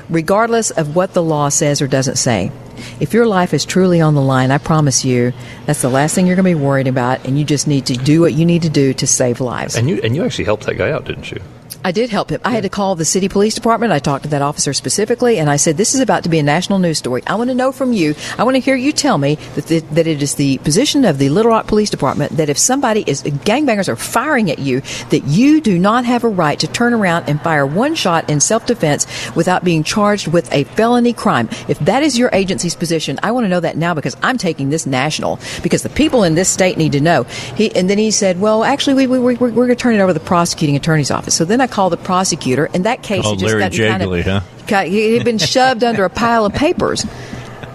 regardless 0.07 0.69
of 0.69 0.95
what 0.95 1.13
the 1.13 1.23
law 1.23 1.49
says 1.49 1.81
or 1.81 1.87
doesn't 1.87 2.17
say, 2.17 2.51
if 2.99 3.13
your 3.13 3.25
life 3.25 3.53
is 3.53 3.65
truly 3.65 4.01
on 4.01 4.15
the 4.15 4.21
line, 4.21 4.51
I 4.51 4.57
promise 4.57 5.05
you 5.05 5.33
that's 5.65 5.81
the 5.81 5.89
last 5.89 6.15
thing 6.15 6.27
you're 6.27 6.35
going 6.35 6.45
to 6.45 6.57
be 6.57 6.65
worried 6.65 6.87
about, 6.87 7.25
and 7.25 7.37
you 7.37 7.45
just 7.45 7.67
need 7.67 7.85
to 7.87 7.93
do 7.93 8.21
what 8.21 8.33
you 8.33 8.45
need 8.45 8.63
to 8.63 8.69
do 8.69 8.93
to 8.93 9.07
save 9.07 9.41
lives. 9.41 9.75
and 9.75 9.89
you 9.89 9.99
and 10.03 10.15
you 10.15 10.23
actually 10.23 10.45
helped 10.45 10.65
that 10.65 10.75
guy 10.75 10.91
out, 10.91 11.05
didn't 11.05 11.31
you? 11.31 11.41
I 11.83 11.91
did 11.91 12.09
help 12.09 12.29
him. 12.29 12.41
I 12.43 12.51
had 12.51 12.63
to 12.63 12.69
call 12.69 12.95
the 12.95 13.05
city 13.05 13.27
police 13.27 13.55
department. 13.55 13.91
I 13.91 13.99
talked 13.99 14.23
to 14.23 14.29
that 14.29 14.41
officer 14.41 14.73
specifically, 14.73 15.39
and 15.39 15.49
I 15.49 15.55
said, 15.55 15.77
"This 15.77 15.95
is 15.95 15.99
about 15.99 16.23
to 16.23 16.29
be 16.29 16.37
a 16.37 16.43
national 16.43 16.79
news 16.79 16.99
story. 16.99 17.23
I 17.25 17.35
want 17.35 17.49
to 17.49 17.55
know 17.55 17.71
from 17.71 17.91
you. 17.91 18.13
I 18.37 18.43
want 18.43 18.55
to 18.55 18.59
hear 18.59 18.75
you 18.75 18.91
tell 18.91 19.17
me 19.17 19.35
that 19.55 19.65
the, 19.65 19.79
that 19.79 20.07
it 20.07 20.21
is 20.21 20.35
the 20.35 20.59
position 20.59 21.05
of 21.05 21.17
the 21.17 21.29
Little 21.29 21.51
Rock 21.51 21.67
Police 21.67 21.89
Department 21.89 22.37
that 22.37 22.49
if 22.49 22.57
somebody 22.57 23.03
is 23.07 23.23
gangbangers 23.23 23.87
are 23.87 23.95
firing 23.95 24.51
at 24.51 24.59
you, 24.59 24.81
that 25.09 25.23
you 25.25 25.59
do 25.59 25.79
not 25.79 26.05
have 26.05 26.23
a 26.23 26.27
right 26.27 26.59
to 26.59 26.67
turn 26.67 26.93
around 26.93 27.27
and 27.27 27.41
fire 27.41 27.65
one 27.65 27.95
shot 27.95 28.29
in 28.29 28.39
self-defense 28.39 29.07
without 29.35 29.63
being 29.63 29.83
charged 29.83 30.27
with 30.27 30.51
a 30.53 30.65
felony 30.75 31.13
crime. 31.13 31.49
If 31.67 31.79
that 31.79 32.03
is 32.03 32.17
your 32.17 32.29
agency's 32.33 32.75
position, 32.75 33.19
I 33.23 33.31
want 33.31 33.45
to 33.45 33.49
know 33.49 33.59
that 33.59 33.77
now 33.77 33.93
because 33.93 34.15
I'm 34.21 34.37
taking 34.37 34.69
this 34.69 34.85
national 34.85 35.39
because 35.63 35.81
the 35.81 35.89
people 35.89 36.23
in 36.23 36.35
this 36.35 36.49
state 36.49 36.77
need 36.77 36.91
to 36.91 37.01
know." 37.01 37.23
He 37.55 37.75
and 37.75 37.89
then 37.89 37.97
he 37.97 38.11
said, 38.11 38.39
"Well, 38.39 38.63
actually, 38.63 38.93
we, 38.93 39.07
we, 39.07 39.19
we, 39.19 39.35
we're 39.35 39.49
going 39.51 39.69
to 39.69 39.75
turn 39.75 39.95
it 39.95 39.99
over 39.99 40.13
to 40.13 40.19
the 40.19 40.25
prosecuting 40.25 40.75
attorney's 40.75 41.09
office." 41.09 41.33
So 41.33 41.43
then 41.43 41.59
I 41.59 41.67
called 41.71 41.93
the 41.93 41.97
prosecutor. 41.97 42.67
In 42.73 42.83
that 42.83 43.01
case, 43.01 43.23
Called 43.23 43.39
just 43.39 43.51
Larry 43.53 43.61
got 43.69 43.71
kind 43.89 44.03
of, 44.03 44.25
huh? 44.25 44.41
got- 44.67 44.87
he 44.87 45.13
had 45.13 45.25
been 45.25 45.37
shoved 45.39 45.83
under 45.83 46.05
a 46.05 46.09
pile 46.09 46.45
of 46.45 46.53
papers 46.53 47.05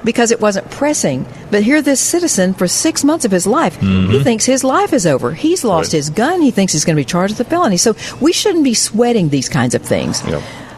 because 0.04 0.30
it 0.30 0.40
wasn't 0.40 0.70
pressing. 0.70 1.26
But 1.50 1.62
here, 1.64 1.82
this 1.82 2.00
citizen, 2.00 2.54
for 2.54 2.68
six 2.68 3.02
months 3.02 3.24
of 3.24 3.30
his 3.32 3.46
life, 3.46 3.76
he 3.80 3.86
Mhm. 3.86 4.22
thinks 4.22 4.44
his 4.44 4.62
life 4.62 4.92
is 4.92 5.06
over. 5.06 5.32
He's 5.32 5.64
lost 5.64 5.90
his 5.92 6.10
gun. 6.10 6.40
He 6.42 6.50
thinks 6.52 6.72
he's 6.72 6.84
going 6.84 6.94
to 6.96 7.00
be 7.00 7.04
charged 7.04 7.36
with 7.38 7.46
a 7.46 7.50
felony. 7.50 7.76
So 7.76 7.96
we 8.20 8.32
shouldn't 8.32 8.62
be 8.64 8.74
sweating 8.74 9.30
these 9.30 9.48
kinds 9.48 9.74
of 9.74 9.82
things. 9.82 10.22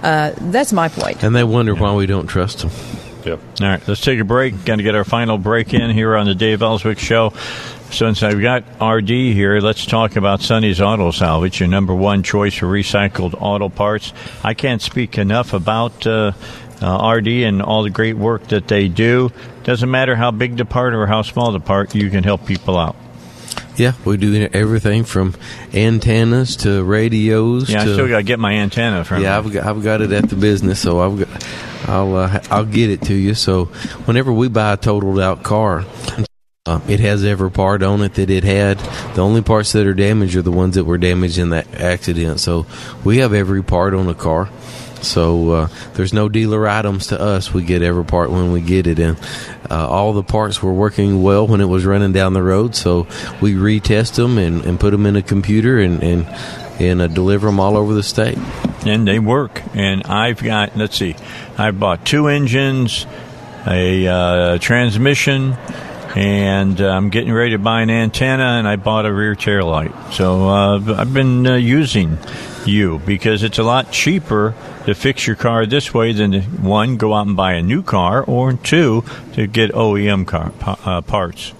Uh, 0.03 0.33
that's 0.41 0.73
my 0.73 0.89
point. 0.89 1.23
And 1.23 1.35
they 1.35 1.45
wonder 1.45 1.75
why 1.75 1.93
we 1.95 2.07
don't 2.07 2.27
trust 2.27 2.61
them. 2.61 2.71
All 3.37 3.67
right, 3.67 3.87
let's 3.89 4.01
take 4.01 4.21
a 4.21 4.25
break. 4.25 4.65
Got 4.65 4.77
to 4.77 4.83
get 4.83 4.95
our 4.95 5.05
final 5.05 5.39
break 5.39 5.75
in 5.75 5.91
here 5.91 6.17
on 6.17 6.27
the 6.27 6.35
Dave 6.35 6.63
Elswick 6.63 6.99
Show. 6.99 7.33
Since 7.91 8.23
I've 8.23 8.41
got 8.41 8.65
RD 8.83 9.09
here, 9.09 9.61
let's 9.61 9.87
talk 9.87 10.17
about 10.17 10.43
Sonny's 10.43 10.81
Auto 10.81 11.11
Salvage, 11.11 11.61
your 11.61 11.69
number 11.69 11.95
one 11.95 12.23
choice 12.23 12.55
for 12.55 12.67
recycled 12.67 13.35
auto 13.41 13.69
parts. 13.69 14.13
I 14.45 14.55
can't 14.55 14.83
speak 14.83 15.17
enough 15.17 15.55
about 15.55 16.07
uh, 16.07 16.33
uh, 16.83 17.15
RD 17.17 17.29
and 17.29 17.63
all 17.63 17.83
the 17.83 17.91
great 17.91 18.17
work 18.17 18.47
that 18.49 18.69
they 18.69 18.89
do. 18.89 19.33
Doesn't 19.65 19.91
matter 19.91 20.17
how 20.17 20.31
big 20.31 20.57
the 20.57 20.65
part 20.65 20.95
or 20.95 21.07
how 21.07 21.23
small 21.23 21.51
the 21.53 21.61
part, 21.61 21.95
you 21.95 22.11
can 22.11 22.25
help 22.25 22.47
people 22.47 22.77
out. 22.77 22.97
Yeah, 23.79 23.93
we 24.05 24.17
do 24.17 24.49
everything 24.53 25.05
from 25.05 25.35
antennas 25.73 26.57
to 26.59 26.83
radios. 26.83 27.71
Yeah, 27.71 27.83
I 27.83 27.85
to, 27.85 27.93
still 27.95 28.09
got 28.09 28.17
to 28.17 28.23
get 28.25 28.41
my 28.41 28.55
antenna 28.55 29.05
from. 29.05 29.23
Yeah, 29.23 29.39
I've 29.39 29.53
got, 29.53 29.67
I've 29.67 29.83
got 29.85 30.01
it 30.01 30.11
at 30.11 30.29
the 30.29 30.35
business, 30.35 30.81
so 30.81 31.01
I've 31.01 31.19
got, 31.21 31.89
I'll 31.89 32.17
uh, 32.17 32.41
I'll 32.51 32.65
get 32.65 32.91
it 32.91 33.03
to 33.03 33.15
you. 33.15 33.35
So 33.35 33.67
whenever 34.07 34.33
we 34.33 34.49
buy 34.49 34.73
a 34.73 34.77
totaled 34.77 35.21
out 35.21 35.45
car, 35.45 35.85
uh, 36.67 36.81
it 36.89 36.99
has 36.99 37.25
every 37.25 37.53
part 37.53 37.85
on 37.85 38.03
it 38.03 38.15
that 38.15 38.31
it 38.31 38.43
had. 38.43 38.79
The 39.15 39.23
only 39.23 39.43
parts 39.43 39.73
that 39.73 39.87
are 39.87 39.95
damaged 39.95 40.35
are 40.35 40.43
the 40.43 40.51
ones 40.51 40.75
that 40.75 40.85
were 40.85 40.99
damaged 40.99 41.39
in 41.39 41.51
that 41.51 41.73
accident. 41.81 42.41
So 42.41 42.67
we 43.05 43.19
have 43.19 43.33
every 43.33 43.63
part 43.63 43.95
on 43.95 44.07
the 44.07 44.15
car. 44.15 44.51
So 45.03 45.51
uh, 45.51 45.69
there's 45.95 46.13
no 46.13 46.29
dealer 46.29 46.69
items 46.69 47.09
to 47.09 47.21
us. 47.21 47.53
We 47.53 47.63
get 47.63 47.83
every 47.83 48.05
part 48.05 48.31
when 48.31 48.53
we 48.53 48.61
get 48.61 48.87
it, 48.87 48.99
and 48.99 49.19
uh, 49.71 49.89
all 49.89 50.13
the 50.13 50.23
parts 50.23 50.63
were 50.63 50.73
working 50.73 51.23
well 51.23 51.47
when 51.47 51.61
it 51.61 51.67
was 51.67 51.85
running 51.85 52.13
down 52.13 52.33
the 52.33 52.43
road. 52.43 52.75
So 52.75 53.07
we 53.41 53.55
retest 53.55 54.17
them 54.17 54.39
and, 54.39 54.65
and 54.65 54.79
put 54.81 54.91
them 54.91 55.07
in 55.07 55.17
a 55.17 55.23
computer 55.23 55.79
and 55.79 56.03
and, 56.03 56.27
and 56.81 57.01
uh, 57.01 57.07
deliver 57.09 57.47
them 57.47 57.61
all 57.61 57.77
over 57.77 57.95
the 57.95 58.03
state. 58.03 58.39
and 58.87 59.07
they 59.07 59.19
work. 59.19 59.63
And 59.75 60.05
I've 60.05 60.43
got, 60.43 60.77
let's 60.77 60.97
see, 60.97 61.17
I 61.57 61.71
bought 61.73 62.07
two 62.07 62.29
engines, 62.29 63.07
a 63.67 64.07
uh, 64.07 64.59
transmission, 64.59 65.55
and 66.17 66.81
uh, 66.81 66.89
I'm 66.89 67.11
getting 67.11 67.33
ready 67.33 67.51
to 67.53 67.59
buy 67.59 67.83
an 67.83 67.91
antenna, 67.91 68.59
and 68.59 68.67
I 68.67 68.77
bought 68.77 69.07
a 69.07 69.13
rear 69.13 69.35
tail 69.35 69.67
light. 69.67 69.93
So 70.13 70.49
uh, 70.49 70.95
I've 70.97 71.13
been 71.13 71.45
using 71.45 72.17
you 72.69 73.01
because 73.01 73.43
it's 73.43 73.59
a 73.59 73.63
lot 73.63 73.91
cheaper 73.91 74.55
to 74.85 74.95
fix 74.95 75.27
your 75.27 75.37
car 75.37 75.67
this 75.67 75.93
way 75.93 76.13
than 76.13 76.33
to, 76.33 76.41
one 76.41 76.97
go 76.97 77.15
out 77.15 77.27
and 77.27 77.37
buy 77.37 77.55
a 77.55 77.63
new 77.63 77.83
car, 77.83 78.23
or 78.23 78.53
two 78.53 79.05
to 79.35 79.47
get 79.47 79.73
OEM 79.73 80.27
car 80.27 80.53
uh, 80.85 81.01
parts. 81.03 81.53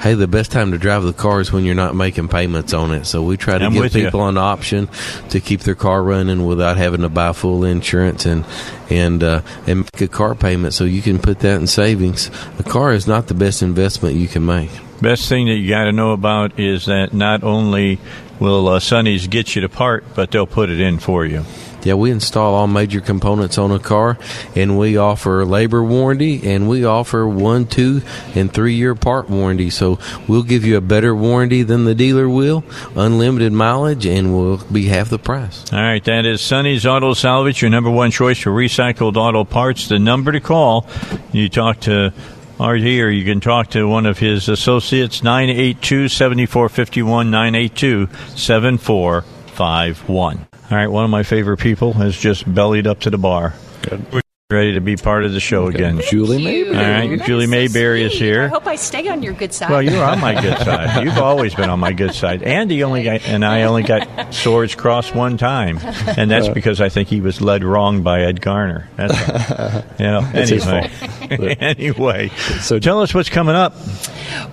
Hey, 0.00 0.14
the 0.14 0.28
best 0.28 0.52
time 0.52 0.70
to 0.70 0.78
drive 0.78 1.02
the 1.02 1.12
car 1.12 1.40
is 1.40 1.52
when 1.52 1.64
you're 1.64 1.74
not 1.74 1.94
making 1.94 2.28
payments 2.28 2.72
on 2.72 2.92
it. 2.92 3.04
So 3.04 3.22
we 3.22 3.36
try 3.36 3.58
to 3.58 3.64
I'm 3.64 3.72
give 3.72 3.82
with 3.82 3.96
you. 3.96 4.04
people 4.04 4.26
an 4.28 4.38
option 4.38 4.88
to 5.30 5.40
keep 5.40 5.60
their 5.60 5.74
car 5.74 6.02
running 6.02 6.46
without 6.46 6.76
having 6.76 7.00
to 7.00 7.08
buy 7.08 7.32
full 7.32 7.64
insurance 7.64 8.24
and 8.24 8.44
and 8.88 9.22
uh, 9.22 9.42
and 9.66 9.80
make 9.80 10.00
a 10.00 10.08
car 10.08 10.34
payment. 10.34 10.74
So 10.74 10.84
you 10.84 11.02
can 11.02 11.18
put 11.18 11.40
that 11.40 11.60
in 11.60 11.66
savings. 11.66 12.30
A 12.58 12.62
car 12.62 12.92
is 12.92 13.06
not 13.06 13.26
the 13.26 13.34
best 13.34 13.62
investment 13.62 14.14
you 14.14 14.28
can 14.28 14.46
make. 14.46 14.70
Best 15.02 15.28
thing 15.28 15.46
that 15.46 15.54
you 15.54 15.68
got 15.68 15.84
to 15.84 15.92
know 15.92 16.12
about 16.12 16.58
is 16.58 16.86
that 16.86 17.12
not 17.12 17.44
only 17.44 17.98
will 18.40 18.68
uh, 18.68 18.80
Sonny's 18.80 19.26
get 19.26 19.54
you 19.54 19.62
the 19.62 19.68
part, 19.68 20.04
but 20.14 20.30
they'll 20.30 20.46
put 20.46 20.70
it 20.70 20.80
in 20.80 20.98
for 20.98 21.24
you. 21.24 21.44
Yeah, 21.82 21.94
we 21.94 22.10
install 22.10 22.54
all 22.54 22.66
major 22.66 23.00
components 23.00 23.56
on 23.56 23.70
a 23.70 23.78
car, 23.78 24.18
and 24.56 24.78
we 24.78 24.96
offer 24.96 25.44
labor 25.44 25.82
warranty, 25.82 26.52
and 26.52 26.68
we 26.68 26.84
offer 26.84 27.26
one, 27.26 27.66
two, 27.66 28.02
and 28.34 28.52
three 28.52 28.74
year 28.74 28.94
part 28.94 29.30
warranty. 29.30 29.70
So 29.70 29.98
we'll 30.26 30.42
give 30.42 30.64
you 30.64 30.76
a 30.76 30.80
better 30.80 31.14
warranty 31.14 31.62
than 31.62 31.84
the 31.84 31.94
dealer 31.94 32.28
will, 32.28 32.64
unlimited 32.96 33.52
mileage, 33.52 34.06
and 34.06 34.36
we'll 34.36 34.58
be 34.72 34.86
half 34.86 35.08
the 35.08 35.20
price. 35.20 35.72
All 35.72 35.78
right, 35.78 36.04
that 36.04 36.26
is 36.26 36.40
Sonny's 36.40 36.84
Auto 36.84 37.14
Salvage, 37.14 37.62
your 37.62 37.70
number 37.70 37.90
one 37.90 38.10
choice 38.10 38.38
for 38.38 38.50
recycled 38.50 39.16
auto 39.16 39.44
parts. 39.44 39.88
The 39.88 40.00
number 40.00 40.32
to 40.32 40.40
call, 40.40 40.88
you 41.32 41.48
talk 41.48 41.80
to 41.82 42.12
RD 42.60 43.00
or 43.00 43.10
you 43.10 43.24
can 43.24 43.40
talk 43.40 43.70
to 43.70 43.86
one 43.86 44.06
of 44.06 44.18
his 44.18 44.48
associates, 44.48 45.22
982 45.22 46.08
7451, 46.08 47.30
982 47.30 48.08
7451. 48.36 50.46
All 50.70 50.76
right, 50.76 50.88
one 50.88 51.04
of 51.04 51.10
my 51.10 51.22
favorite 51.22 51.58
people 51.58 51.94
has 51.94 52.16
just 52.16 52.52
bellied 52.52 52.86
up 52.86 53.00
to 53.00 53.10
the 53.10 53.18
bar. 53.18 53.54
Good. 53.82 54.22
Ready 54.50 54.72
to 54.72 54.80
be 54.80 54.96
part 54.96 55.26
of 55.26 55.32
the 55.34 55.40
show 55.40 55.66
again. 55.66 56.00
Julie 56.08 56.42
Mayberry. 56.42 56.74
All 56.74 56.82
right, 56.82 57.22
Julie 57.26 57.46
Mayberry 57.46 58.02
is 58.02 58.14
here. 58.14 58.44
I 58.44 58.48
hope 58.48 58.66
I 58.66 58.76
stay 58.76 59.06
on 59.08 59.22
your 59.22 59.34
good 59.34 59.52
side. 59.52 59.68
Well, 59.68 59.82
you're 59.82 60.02
on 60.02 60.20
my 60.20 60.40
good 60.40 60.56
side. 60.60 61.04
You've 61.04 61.18
always 61.18 61.54
been 61.54 61.68
on 61.68 61.78
my 61.78 61.92
good 61.92 62.14
side. 62.14 62.42
Andy 62.42 62.82
only 62.82 63.02
got, 63.02 63.28
and 63.28 63.44
I 63.44 63.64
only 63.64 63.82
got 63.82 64.32
swords 64.32 64.74
crossed 64.74 65.14
one 65.14 65.36
time, 65.36 65.78
and 65.82 66.30
that's 66.30 66.48
because 66.48 66.80
I 66.80 66.88
think 66.88 67.10
he 67.10 67.20
was 67.20 67.42
led 67.42 67.62
wrong 67.62 68.02
by 68.02 68.22
Ed 68.22 68.40
Garner. 68.40 68.88
That's 68.96 69.12
all. 69.12 69.84
you 69.98 70.06
know. 70.06 70.30
It's 70.32 70.48
his 70.48 70.66
anyway, 70.66 71.54
anyway. 71.60 72.28
So 72.60 72.78
tell 72.78 73.02
us 73.02 73.12
what's 73.12 73.28
coming 73.28 73.54
up. 73.54 73.74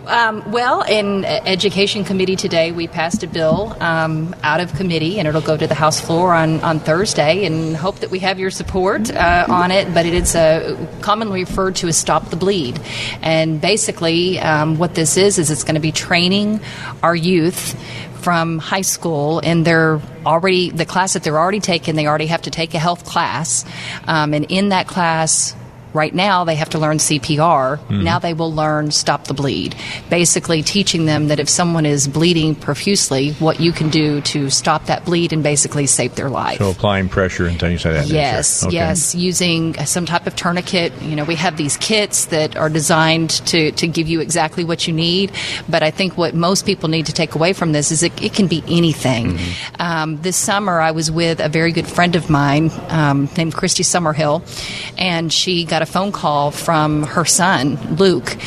Um, 0.07 0.51
well, 0.51 0.81
in 0.81 1.23
Education 1.23 2.03
Committee 2.03 2.35
today, 2.35 2.73
we 2.73 2.89
passed 2.89 3.23
a 3.23 3.27
bill 3.27 3.75
um, 3.79 4.35
out 4.43 4.59
of 4.59 4.73
committee, 4.73 5.19
and 5.19 5.27
it'll 5.27 5.39
go 5.39 5.55
to 5.55 5.67
the 5.67 5.73
House 5.73 6.01
floor 6.01 6.33
on, 6.33 6.59
on 6.61 6.81
Thursday, 6.81 7.45
and 7.45 7.77
hope 7.77 7.99
that 7.99 8.11
we 8.11 8.19
have 8.19 8.39
your 8.39 8.51
support 8.51 9.09
uh, 9.11 9.45
on 9.47 9.71
it. 9.71 9.84
But 9.93 10.05
it 10.05 10.13
is 10.13 10.35
uh, 10.35 10.77
commonly 11.01 11.41
referred 11.41 11.75
to 11.77 11.87
as 11.87 11.97
Stop 11.97 12.29
the 12.29 12.35
Bleed. 12.35 12.79
And 13.21 13.61
basically, 13.61 14.39
um, 14.39 14.77
what 14.77 14.95
this 14.95 15.17
is, 15.17 15.37
is 15.37 15.51
it's 15.51 15.63
going 15.63 15.75
to 15.75 15.81
be 15.81 15.91
training 15.91 16.59
our 17.03 17.15
youth 17.15 17.75
from 18.25 18.57
high 18.57 18.81
school 18.81 19.39
and 19.43 19.63
they're 19.65 20.01
already 20.25 20.71
the 20.71 20.85
class 20.85 21.13
that 21.13 21.21
they're 21.21 21.37
already 21.37 21.59
taking 21.59 21.93
they 21.93 22.07
already 22.07 22.25
have 22.25 22.41
to 22.41 22.49
take 22.49 22.73
a 22.73 22.79
health 22.79 23.05
class 23.05 23.63
um, 24.07 24.33
and 24.33 24.45
in 24.49 24.69
that 24.69 24.87
class 24.87 25.55
Right 25.95 26.13
now, 26.13 26.43
they 26.43 26.55
have 26.55 26.69
to 26.71 26.79
learn 26.79 26.97
CPR. 26.97 27.77
Mm-hmm. 27.77 28.03
Now 28.03 28.19
they 28.19 28.33
will 28.33 28.53
learn 28.53 28.91
Stop 28.91 29.27
the 29.27 29.33
Bleed. 29.33 29.75
Basically, 30.09 30.61
teaching 30.61 31.05
them 31.05 31.29
that 31.29 31.39
if 31.39 31.47
someone 31.47 31.85
is 31.85 32.05
bleeding 32.09 32.53
profusely, 32.53 33.31
what 33.35 33.61
you 33.61 33.71
can 33.71 33.89
do 33.89 34.19
to 34.21 34.49
stop 34.49 34.87
that 34.87 35.05
bleed 35.05 35.31
and 35.31 35.41
basically 35.41 35.87
save 35.87 36.15
their 36.15 36.29
life. 36.29 36.57
So 36.57 36.71
applying 36.71 37.07
pressure 37.07 37.45
and 37.45 37.57
things 37.57 37.85
like 37.85 37.93
that. 37.93 38.07
Yes. 38.07 38.65
Okay. 38.65 38.75
yes, 38.75 39.15
using 39.15 39.73
some 39.85 40.05
type 40.05 40.27
of 40.27 40.35
tourniquet. 40.35 40.91
You 41.01 41.15
know, 41.15 41.23
we 41.23 41.35
have 41.35 41.55
these 41.55 41.77
kits 41.77 42.25
that 42.25 42.57
are 42.57 42.69
designed 42.69 43.29
to, 43.47 43.71
to 43.71 43.87
give 43.87 44.09
you 44.09 44.19
exactly 44.19 44.65
what 44.65 44.87
you 44.87 44.93
need. 44.93 45.31
But 45.69 45.81
I 45.81 45.91
think 45.91 46.17
what 46.17 46.35
most 46.35 46.65
people 46.65 46.89
need 46.89 47.05
to 47.05 47.13
take 47.13 47.35
away 47.35 47.53
from 47.53 47.71
this 47.71 47.91
is 47.93 48.03
it, 48.03 48.21
it 48.21 48.33
can 48.33 48.47
be 48.47 48.61
anything. 48.67 49.37
Mm-hmm. 49.37 49.81
Um, 49.81 50.21
this 50.21 50.35
summer, 50.35 50.81
I 50.81 50.91
was 50.91 51.09
with 51.09 51.39
a 51.39 51.47
very 51.47 51.71
good 51.71 51.87
friend 51.87 52.17
of 52.17 52.29
mine 52.29 52.69
um, 52.89 53.29
named 53.37 53.53
Christy 53.53 53.83
Summerhill, 53.83 54.43
and 54.97 55.31
she 55.31 55.63
got 55.63 55.81
a 55.81 55.84
phone 55.85 56.11
call 56.11 56.51
from 56.51 57.03
her 57.03 57.25
son, 57.25 57.95
Luke, 57.95 58.37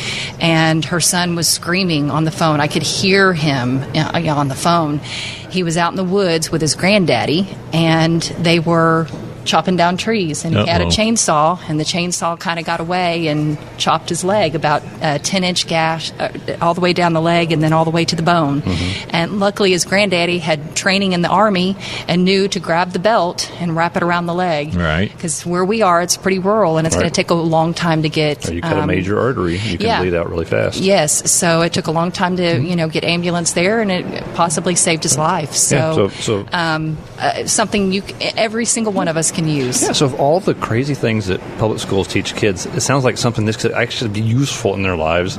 and 0.40 0.84
her 0.86 1.00
son 1.00 1.34
was 1.34 1.48
screaming 1.48 2.10
on 2.10 2.24
the 2.24 2.30
phone. 2.30 2.60
I 2.60 2.68
could 2.68 2.82
hear 2.82 3.32
him 3.32 3.82
uh, 3.94 4.22
on 4.28 4.48
the 4.48 4.54
phone. 4.54 4.98
He 4.98 5.62
was 5.62 5.76
out 5.76 5.92
in 5.92 5.96
the 5.96 6.04
woods 6.04 6.50
with 6.50 6.60
his 6.60 6.74
granddaddy, 6.74 7.48
and 7.72 8.22
they 8.22 8.60
were 8.60 9.06
chopping 9.48 9.76
down 9.76 9.96
trees 9.96 10.44
and 10.44 10.54
he 10.54 10.66
had 10.66 10.80
a 10.80 10.86
chainsaw 10.86 11.58
and 11.68 11.80
the 11.80 11.84
chainsaw 11.84 12.38
kind 12.38 12.60
of 12.60 12.66
got 12.66 12.80
away 12.80 13.26
and 13.28 13.58
chopped 13.78 14.08
his 14.08 14.22
leg 14.22 14.54
about 14.54 14.82
a 15.02 15.18
10 15.18 15.42
inch 15.42 15.66
gash 15.66 16.12
uh, 16.20 16.28
all 16.60 16.74
the 16.74 16.80
way 16.80 16.92
down 16.92 17.12
the 17.14 17.20
leg 17.20 17.50
and 17.50 17.62
then 17.62 17.72
all 17.72 17.84
the 17.84 17.90
way 17.90 18.04
to 18.04 18.14
the 18.14 18.22
bone 18.22 18.62
and 19.10 19.40
luckily 19.40 19.70
his 19.72 19.84
granddaddy 19.84 20.38
had 20.38 20.76
training 20.76 21.12
in 21.12 21.22
the 21.22 21.28
army 21.28 21.76
and 22.06 22.24
knew 22.24 22.46
to 22.46 22.60
grab 22.60 22.92
the 22.92 22.98
belt 22.98 23.50
and 23.60 23.74
wrap 23.74 23.96
it 23.96 24.02
around 24.02 24.26
the 24.26 24.34
leg 24.34 24.74
Right. 24.74 25.10
because 25.10 25.44
where 25.46 25.64
we 25.64 25.82
are 25.82 26.02
it's 26.02 26.16
pretty 26.16 26.38
rural 26.38 26.76
and 26.78 26.86
it's 26.86 26.94
Right. 26.94 27.02
going 27.02 27.10
to 27.10 27.14
take 27.16 27.30
a 27.30 27.34
long 27.34 27.72
time 27.74 28.02
to 28.02 28.08
get 28.10 28.48
Or 28.48 28.54
you 28.54 28.60
cut 28.60 28.76
a 28.76 28.82
um, 28.82 28.86
major 28.86 29.18
artery, 29.18 29.56
you 29.58 29.78
can 29.78 29.86
yeah. 29.86 30.00
bleed 30.02 30.14
out 30.14 30.28
really 30.30 30.44
fast. 30.44 30.78
Yes, 30.78 31.30
so 31.30 31.62
it 31.62 31.72
took 31.72 31.86
a 31.86 31.90
long 31.90 32.12
time 32.12 32.36
to 32.36 32.60
you 32.60 32.76
know 32.76 32.88
get 32.88 33.02
ambulance 33.04 33.52
there, 33.52 33.80
and 33.80 33.90
it 33.90 34.04
possibly 34.34 34.74
saved 34.74 35.02
his 35.02 35.16
life. 35.16 35.54
So, 35.54 35.76
Yeah, 35.76 35.94
so- 35.94 36.08
so- 36.08 36.46
um, 36.52 36.98
uh, 37.18 37.46
something 37.46 37.92
you 37.92 38.02
every 38.36 38.64
single 38.66 38.92
one 38.92 39.08
of 39.08 39.16
us 39.16 39.30
can 39.38 39.48
use. 39.48 39.82
Yeah, 39.82 39.92
so 39.92 40.06
of 40.06 40.14
all 40.14 40.40
the 40.40 40.54
crazy 40.54 40.94
things 40.94 41.26
that 41.26 41.40
public 41.58 41.78
schools 41.78 42.08
teach 42.08 42.34
kids, 42.34 42.66
it 42.66 42.80
sounds 42.80 43.04
like 43.04 43.16
something 43.16 43.44
this 43.44 43.56
could 43.56 43.72
actually 43.72 44.10
be 44.10 44.20
useful 44.20 44.74
in 44.74 44.82
their 44.82 44.96
lives 44.96 45.38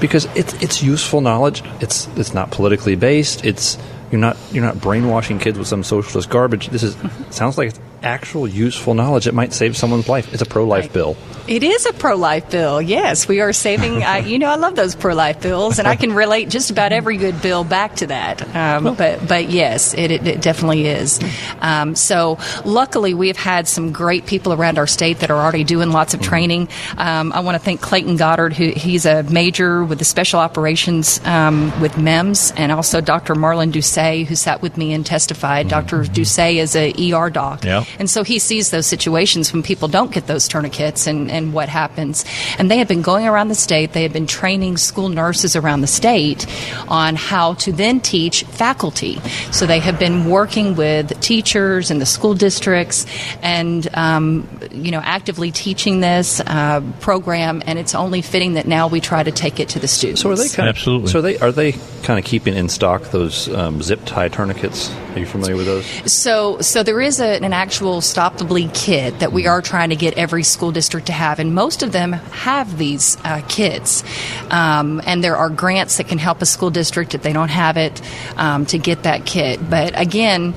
because 0.00 0.24
it's 0.34 0.54
it's 0.62 0.82
useful 0.82 1.20
knowledge. 1.20 1.62
It's 1.80 2.08
it's 2.16 2.34
not 2.34 2.50
politically 2.50 2.96
based. 2.96 3.44
It's 3.44 3.78
you're 4.10 4.20
not 4.20 4.36
you're 4.50 4.64
not 4.64 4.80
brainwashing 4.80 5.38
kids 5.38 5.58
with 5.58 5.68
some 5.68 5.82
socialist 5.84 6.30
garbage. 6.30 6.68
This 6.68 6.82
is 6.82 6.96
sounds 7.30 7.58
like 7.58 7.68
it's 7.68 7.80
actual 8.04 8.46
useful 8.46 8.94
knowledge 8.94 9.24
that 9.24 9.34
might 9.34 9.52
save 9.52 9.76
someone's 9.76 10.08
life. 10.08 10.32
It's 10.32 10.42
a 10.42 10.46
pro 10.46 10.64
life 10.64 10.92
bill. 10.92 11.16
It 11.46 11.62
is 11.62 11.86
a 11.86 11.92
pro 11.92 12.16
life 12.16 12.50
bill. 12.50 12.80
Yes, 12.80 13.28
we 13.28 13.40
are 13.40 13.52
saving. 13.52 14.02
uh, 14.04 14.22
you 14.24 14.38
know, 14.38 14.48
I 14.48 14.56
love 14.56 14.76
those 14.76 14.94
pro 14.94 15.14
life 15.14 15.42
bills, 15.42 15.78
and 15.78 15.88
I 15.88 15.96
can 15.96 16.12
relate 16.12 16.48
just 16.48 16.70
about 16.70 16.92
every 16.92 17.16
good 17.16 17.42
bill 17.42 17.64
back 17.64 17.96
to 17.96 18.06
that. 18.06 18.54
Um, 18.54 18.94
but 18.94 19.26
but 19.26 19.50
yes, 19.50 19.94
it, 19.94 20.10
it, 20.10 20.26
it 20.26 20.42
definitely 20.42 20.86
is. 20.86 21.20
Um, 21.60 21.94
so 21.96 22.38
luckily, 22.64 23.14
we've 23.14 23.36
had 23.36 23.66
some 23.68 23.92
great 23.92 24.26
people 24.26 24.52
around 24.52 24.78
our 24.78 24.86
state 24.86 25.20
that 25.20 25.30
are 25.30 25.40
already 25.40 25.64
doing 25.64 25.90
lots 25.90 26.14
of 26.14 26.20
training. 26.20 26.68
Um, 26.96 27.32
I 27.32 27.40
want 27.40 27.56
to 27.56 27.58
thank 27.58 27.80
Clayton 27.80 28.16
Goddard, 28.16 28.52
who 28.52 28.68
he's 28.70 29.06
a 29.06 29.22
major 29.24 29.84
with 29.84 29.98
the 29.98 30.04
special 30.04 30.40
operations 30.40 31.20
um, 31.24 31.78
with 31.80 31.98
MEMS, 31.98 32.52
and 32.56 32.72
also 32.72 33.00
Dr. 33.00 33.34
Marlon 33.34 33.72
Doucet, 33.72 34.26
who 34.26 34.34
sat 34.34 34.62
with 34.62 34.76
me 34.76 34.92
and 34.92 35.04
testified. 35.04 35.68
Dr. 35.68 36.04
Doucet 36.04 36.56
is 36.56 36.76
a 36.76 37.12
ER 37.12 37.30
doc. 37.30 37.64
Yeah. 37.64 37.84
And 37.98 38.08
so 38.10 38.22
he 38.22 38.38
sees 38.38 38.70
those 38.70 38.86
situations 38.86 39.52
when 39.52 39.62
people 39.62 39.88
don't 39.88 40.12
get 40.12 40.26
those 40.26 40.48
tourniquets 40.48 41.06
and, 41.06 41.30
and 41.30 41.52
what 41.52 41.68
happens. 41.68 42.24
And 42.58 42.70
they 42.70 42.78
have 42.78 42.88
been 42.88 43.02
going 43.02 43.26
around 43.26 43.48
the 43.48 43.54
state, 43.54 43.92
they 43.92 44.02
have 44.02 44.12
been 44.12 44.26
training 44.26 44.76
school 44.76 45.08
nurses 45.08 45.56
around 45.56 45.80
the 45.80 45.86
state 45.86 46.46
on 46.88 47.16
how 47.16 47.54
to 47.54 47.72
then 47.72 48.00
teach 48.00 48.44
faculty. 48.44 49.18
So 49.52 49.66
they 49.66 49.80
have 49.80 49.98
been 49.98 50.28
working 50.28 50.76
with 50.76 51.18
teachers 51.20 51.90
and 51.90 52.00
the 52.00 52.06
school 52.06 52.34
districts 52.34 53.06
and, 53.42 53.88
um, 53.94 54.48
you 54.72 54.90
know, 54.90 55.00
actively 55.02 55.50
teaching 55.50 56.00
this 56.00 56.40
uh, 56.40 56.82
program. 57.00 57.62
And 57.66 57.78
it's 57.78 57.94
only 57.94 58.22
fitting 58.22 58.54
that 58.54 58.66
now 58.66 58.88
we 58.88 59.00
try 59.00 59.22
to 59.22 59.32
take 59.32 59.60
it 59.60 59.68
to 59.70 59.78
the 59.78 59.88
students. 59.88 60.22
So 60.22 60.30
are 60.30 60.36
they 60.36 60.48
kind 60.48 60.68
of 60.68 60.78
So 60.78 61.18
are 61.18 61.22
they 61.22 61.38
are 61.38 61.52
they 61.52 61.72
kind 62.02 62.18
of 62.18 62.24
keeping 62.24 62.54
in 62.54 62.68
stock 62.68 63.02
those 63.10 63.48
um, 63.54 63.82
zip 63.82 64.04
tie 64.04 64.28
tourniquets? 64.28 64.90
Are 65.14 65.20
you 65.20 65.26
familiar 65.26 65.56
with 65.56 65.66
those? 65.66 66.12
So, 66.12 66.60
so 66.60 66.82
there 66.82 67.00
is 67.00 67.20
a, 67.20 67.42
an 67.42 67.52
actual 67.52 67.83
stop 68.00 68.36
the 68.38 68.44
bleed 68.44 68.72
kit 68.74 69.18
that 69.20 69.32
we 69.32 69.46
are 69.46 69.60
trying 69.62 69.90
to 69.90 69.96
get 69.96 70.14
every 70.14 70.42
school 70.42 70.72
district 70.72 71.06
to 71.08 71.12
have, 71.12 71.38
and 71.38 71.54
most 71.54 71.82
of 71.82 71.92
them 71.92 72.12
have 72.12 72.78
these 72.78 73.16
uh, 73.24 73.42
kits. 73.48 74.02
Um, 74.50 75.00
and 75.06 75.22
there 75.22 75.36
are 75.36 75.48
grants 75.50 75.96
that 75.98 76.08
can 76.08 76.18
help 76.18 76.42
a 76.42 76.46
school 76.46 76.70
district 76.70 77.14
if 77.14 77.22
they 77.22 77.32
don't 77.32 77.50
have 77.50 77.76
it 77.76 78.00
um, 78.36 78.66
to 78.66 78.78
get 78.78 79.04
that 79.04 79.26
kit. 79.26 79.58
But 79.68 79.98
again, 80.00 80.54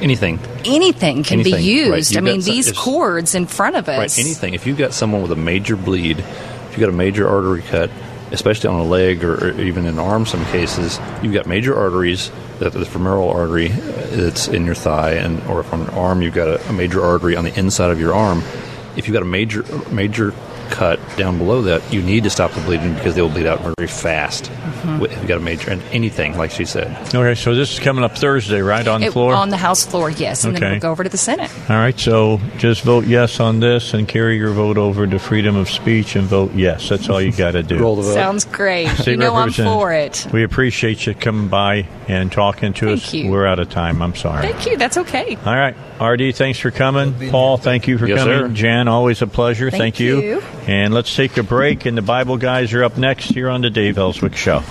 Anything. 0.00 0.38
anything 0.64 1.22
can 1.22 1.40
Anything, 1.40 1.56
be 1.60 1.62
used. 1.64 2.14
right. 2.14 2.18
I 2.18 2.20
mean, 2.20 2.42
some- 2.42 2.54
these 2.54 2.72
cords 2.72 3.34
in 3.34 3.46
front 3.46 3.76
of 3.76 3.88
us. 3.88 3.98
Right, 3.98 4.18
anything. 4.18 4.54
If 4.54 4.66
you've 4.66 4.78
got 4.78 4.92
someone 4.92 5.22
with 5.22 5.32
a 5.32 5.36
major 5.36 5.76
bleed, 5.76 6.18
if 6.18 6.68
you've 6.72 6.80
got 6.80 6.88
a 6.88 6.92
major 6.92 7.28
artery 7.28 7.62
cut, 7.62 7.90
especially 8.32 8.68
on 8.68 8.80
a 8.80 8.84
leg 8.84 9.22
or, 9.24 9.48
or 9.48 9.60
even 9.60 9.86
an 9.86 9.98
arm, 9.98 10.26
some 10.26 10.44
cases, 10.46 10.98
you've 11.22 11.34
got 11.34 11.46
major 11.46 11.76
arteries. 11.76 12.30
That 12.62 12.74
the 12.74 12.84
femoral 12.84 13.28
artery 13.28 13.68
that's 13.68 14.46
in 14.46 14.64
your 14.64 14.76
thigh, 14.76 15.14
and 15.14 15.42
or 15.48 15.58
if 15.60 15.72
on 15.72 15.80
an 15.80 15.90
arm, 15.90 16.22
you've 16.22 16.34
got 16.34 16.46
a, 16.46 16.68
a 16.68 16.72
major 16.72 17.02
artery 17.02 17.34
on 17.34 17.42
the 17.42 17.58
inside 17.58 17.90
of 17.90 17.98
your 17.98 18.14
arm. 18.14 18.38
If 18.96 19.08
you've 19.08 19.14
got 19.14 19.22
a 19.22 19.26
major 19.26 19.64
major 19.90 20.32
cut 20.72 20.98
down 21.16 21.38
below 21.38 21.62
that, 21.62 21.82
you 21.92 22.00
need 22.02 22.24
to 22.24 22.30
stop 22.30 22.50
the 22.52 22.60
bleeding 22.62 22.94
because 22.94 23.14
they 23.14 23.22
will 23.22 23.28
bleed 23.28 23.46
out 23.46 23.60
very 23.60 23.86
fast. 23.88 24.50
Mhm. 24.84 25.04
If 25.04 25.12
you've 25.12 25.26
got 25.28 25.36
a 25.36 25.40
major 25.40 25.70
and 25.70 25.82
anything, 25.92 26.36
like 26.38 26.50
she 26.50 26.64
said. 26.64 26.96
Okay, 27.14 27.34
so 27.34 27.54
this 27.54 27.72
is 27.72 27.78
coming 27.78 28.02
up 28.04 28.16
Thursday, 28.16 28.60
right 28.62 28.86
on 28.88 29.00
the 29.00 29.08
It- 29.08 29.12
floor. 29.12 29.34
on 29.34 29.50
the 29.50 29.56
House 29.58 29.84
floor, 29.84 30.10
yes, 30.10 30.44
and 30.44 30.56
then 30.56 30.62
Okay. 30.62 30.70
we'll 30.72 30.80
go 30.80 30.90
over 30.90 31.04
to 31.04 31.10
the 31.10 31.18
Senate. 31.18 31.50
All 31.68 31.76
right, 31.76 31.98
so 31.98 32.40
just 32.58 32.82
vote 32.82 33.06
yes 33.06 33.38
on 33.38 33.60
this 33.60 33.92
and 33.94 34.08
carry 34.08 34.36
your 34.38 34.50
vote 34.52 34.78
over 34.78 35.06
to 35.06 35.18
freedom 35.18 35.56
of 35.56 35.70
speech 35.70 36.16
and 36.16 36.24
vote 36.26 36.52
yes. 36.54 36.88
That's 36.88 37.08
all 37.08 37.20
you 37.20 37.32
got 37.32 37.52
to 37.52 37.62
do. 37.62 37.76
Roll 37.78 37.96
the 37.96 38.02
vote. 38.02 38.14
Sounds 38.14 38.44
great. 38.44 38.88
State 38.88 39.12
you 39.12 39.16
know 39.18 39.36
I'm 39.36 39.52
for 39.52 39.92
it. 39.92 40.26
We 40.32 40.42
appreciate 40.42 41.06
you 41.06 41.14
coming 41.14 41.48
by 41.48 41.86
and 42.08 42.32
talking 42.32 42.72
to 42.74 42.86
Thank 42.86 42.98
us. 43.02 43.14
you. 43.14 43.30
We're 43.30 43.46
out 43.46 43.58
of 43.58 43.68
time. 43.68 44.02
I'm 44.02 44.14
sorry. 44.16 44.42
Thank 44.48 44.66
you. 44.66 44.76
That's 44.76 44.96
okay. 44.98 45.36
All 45.46 45.54
right, 45.54 45.74
RD, 46.00 46.32
thanks 46.34 46.58
for 46.58 46.70
coming. 46.70 47.14
Paul, 47.30 47.56
thank 47.58 47.86
you 47.86 47.98
for 47.98 48.06
Yes, 48.08 48.18
coming. 48.20 48.38
sir. 48.38 48.48
Jan, 48.48 48.88
always 48.88 49.22
a 49.22 49.26
pleasure. 49.26 49.70
Thank 49.70 50.00
you. 50.00 50.20
you. 50.20 50.42
And 50.66 50.94
let's 50.94 51.14
take 51.14 51.36
a 51.38 51.42
break, 51.42 51.86
and 51.86 51.98
the 51.98 52.02
Bible 52.02 52.36
guys 52.36 52.72
are 52.72 52.84
up 52.84 52.96
next 52.96 53.30
here 53.30 53.48
on 53.48 53.62
the 53.62 53.70
Dave 53.70 53.98
Elswick 53.98 54.36
Show. 54.36 54.62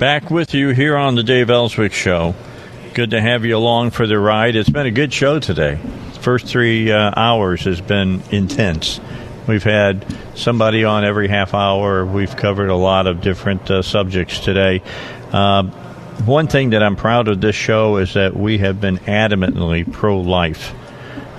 Back 0.00 0.32
with 0.32 0.52
you 0.52 0.70
here 0.70 0.96
on 0.96 1.14
the 1.14 1.22
Dave 1.22 1.48
Elswick 1.48 1.92
Show. 1.92 2.34
Good 2.92 3.10
to 3.10 3.20
have 3.20 3.44
you 3.44 3.56
along 3.56 3.92
for 3.92 4.08
the 4.08 4.18
ride. 4.18 4.56
It's 4.56 4.68
been 4.68 4.86
a 4.86 4.90
good 4.90 5.12
show 5.12 5.38
today. 5.38 5.78
First 6.22 6.46
three 6.46 6.90
uh, 6.90 7.12
hours 7.16 7.62
has 7.66 7.80
been 7.80 8.20
intense. 8.32 9.00
We've 9.46 9.62
had 9.62 10.04
somebody 10.34 10.82
on 10.82 11.04
every 11.04 11.28
half 11.28 11.54
hour. 11.54 12.04
We've 12.04 12.34
covered 12.34 12.70
a 12.70 12.76
lot 12.76 13.06
of 13.06 13.20
different 13.20 13.70
uh, 13.70 13.82
subjects 13.82 14.40
today. 14.40 14.82
Uh, 15.32 15.62
one 16.24 16.48
thing 16.48 16.70
that 16.70 16.82
I'm 16.82 16.96
proud 16.96 17.28
of 17.28 17.40
this 17.40 17.54
show 17.54 17.98
is 17.98 18.14
that 18.14 18.34
we 18.34 18.58
have 18.58 18.80
been 18.80 18.98
adamantly 18.98 19.90
pro 19.90 20.20
life 20.20 20.74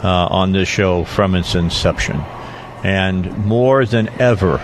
uh, 0.05 0.07
on 0.07 0.53
this 0.53 0.69
show 0.69 1.03
from 1.03 1.35
its 1.35 1.53
inception. 1.53 2.23
And 2.83 3.45
more 3.45 3.85
than 3.85 4.09
ever, 4.21 4.59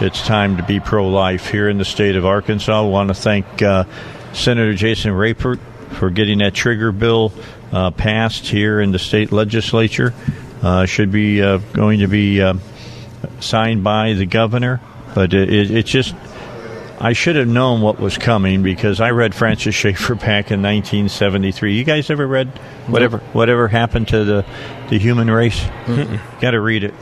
it's 0.00 0.24
time 0.24 0.56
to 0.58 0.62
be 0.62 0.80
pro 0.80 1.08
life 1.08 1.48
here 1.50 1.68
in 1.68 1.78
the 1.78 1.84
state 1.84 2.16
of 2.16 2.24
Arkansas. 2.24 2.84
I 2.84 2.86
want 2.88 3.08
to 3.08 3.14
thank 3.14 3.60
uh, 3.62 3.84
Senator 4.32 4.74
Jason 4.74 5.12
Rapert 5.12 5.58
for 5.92 6.10
getting 6.10 6.38
that 6.38 6.54
trigger 6.54 6.92
bill 6.92 7.32
uh, 7.72 7.90
passed 7.90 8.46
here 8.46 8.80
in 8.80 8.92
the 8.92 8.98
state 8.98 9.32
legislature. 9.32 10.14
uh, 10.62 10.86
should 10.86 11.10
be 11.10 11.42
uh, 11.42 11.58
going 11.72 12.00
to 12.00 12.06
be 12.06 12.40
uh, 12.40 12.54
signed 13.40 13.82
by 13.82 14.12
the 14.12 14.26
governor. 14.26 14.80
But 15.14 15.34
it, 15.34 15.52
it, 15.52 15.70
it's 15.72 15.90
just, 15.90 16.14
I 17.00 17.14
should 17.14 17.34
have 17.36 17.48
known 17.48 17.80
what 17.80 17.98
was 17.98 18.16
coming 18.18 18.62
because 18.62 19.00
I 19.00 19.10
read 19.10 19.34
Francis 19.34 19.74
Schaeffer 19.74 20.14
back 20.14 20.50
in 20.52 20.62
1973. 20.62 21.74
You 21.76 21.82
guys 21.84 22.10
ever 22.10 22.26
read 22.26 22.48
whatever 22.86 23.18
whatever 23.32 23.66
happened 23.68 24.08
to 24.08 24.24
the 24.24 24.44
the 24.88 24.98
human 24.98 25.28
race? 25.30 25.60
Got 26.40 26.52
to 26.52 26.60
read 26.60 26.84
it. 26.84 26.94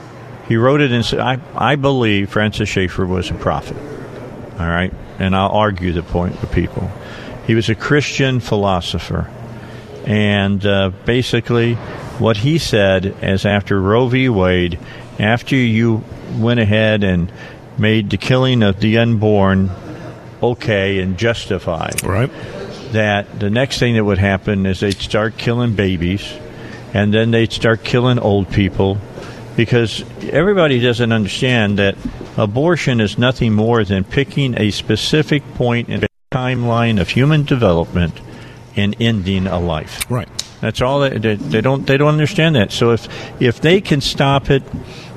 He 0.48 0.56
wrote 0.56 0.80
it 0.80 0.92
and 0.92 1.20
I 1.20 1.38
I 1.54 1.76
believe 1.76 2.30
Francis 2.30 2.68
Schaeffer 2.68 3.06
was 3.06 3.30
a 3.30 3.34
prophet. 3.34 3.76
All 4.58 4.66
right, 4.66 4.92
and 5.18 5.36
I'll 5.36 5.50
argue 5.50 5.92
the 5.92 6.02
point 6.02 6.40
with 6.40 6.50
people. 6.50 6.90
He 7.46 7.54
was 7.54 7.68
a 7.68 7.74
Christian 7.74 8.40
philosopher, 8.40 9.30
and 10.04 10.64
uh, 10.66 10.90
basically, 11.04 11.74
what 12.18 12.38
he 12.38 12.58
said 12.58 13.14
is 13.22 13.46
after 13.46 13.80
Roe 13.80 14.08
v. 14.08 14.28
Wade, 14.28 14.78
after 15.18 15.54
you 15.54 16.02
went 16.38 16.60
ahead 16.60 17.04
and 17.04 17.30
made 17.78 18.10
the 18.10 18.16
killing 18.16 18.62
of 18.62 18.80
the 18.80 18.98
unborn 18.98 19.70
okay 20.42 20.98
and 20.98 21.16
justified, 21.16 22.02
right? 22.02 22.30
That 22.92 23.38
the 23.38 23.50
next 23.50 23.78
thing 23.78 23.94
that 23.94 24.04
would 24.04 24.18
happen 24.18 24.66
is 24.66 24.80
they'd 24.80 24.94
start 24.94 25.36
killing 25.36 25.74
babies, 25.74 26.28
and 26.94 27.14
then 27.14 27.30
they'd 27.30 27.52
start 27.52 27.84
killing 27.84 28.18
old 28.18 28.50
people, 28.50 28.98
because 29.59 30.05
everybody 30.30 30.78
doesn't 30.78 31.10
understand 31.10 31.80
that 31.80 31.97
abortion 32.36 33.01
is 33.01 33.18
nothing 33.18 33.52
more 33.52 33.82
than 33.82 34.05
picking 34.05 34.56
a 34.56 34.70
specific 34.70 35.43
point 35.55 35.89
in 35.89 35.98
the 35.98 36.09
timeline 36.30 37.01
of 37.01 37.09
human 37.09 37.43
development 37.43 38.20
and 38.76 38.94
ending 39.01 39.48
a 39.48 39.59
life. 39.59 40.09
Right. 40.09 40.28
That's 40.60 40.80
all 40.80 41.01
they, 41.01 41.18
they, 41.18 41.35
they 41.35 41.60
don't 41.60 41.85
they 41.89 41.97
don't 41.97 42.12
understand 42.12 42.55
that. 42.55 42.70
So 42.70 42.93
if 42.93 43.09
if 43.43 43.60
they 43.60 43.80
can 43.80 44.01
stop 44.01 44.48
it 44.48 44.62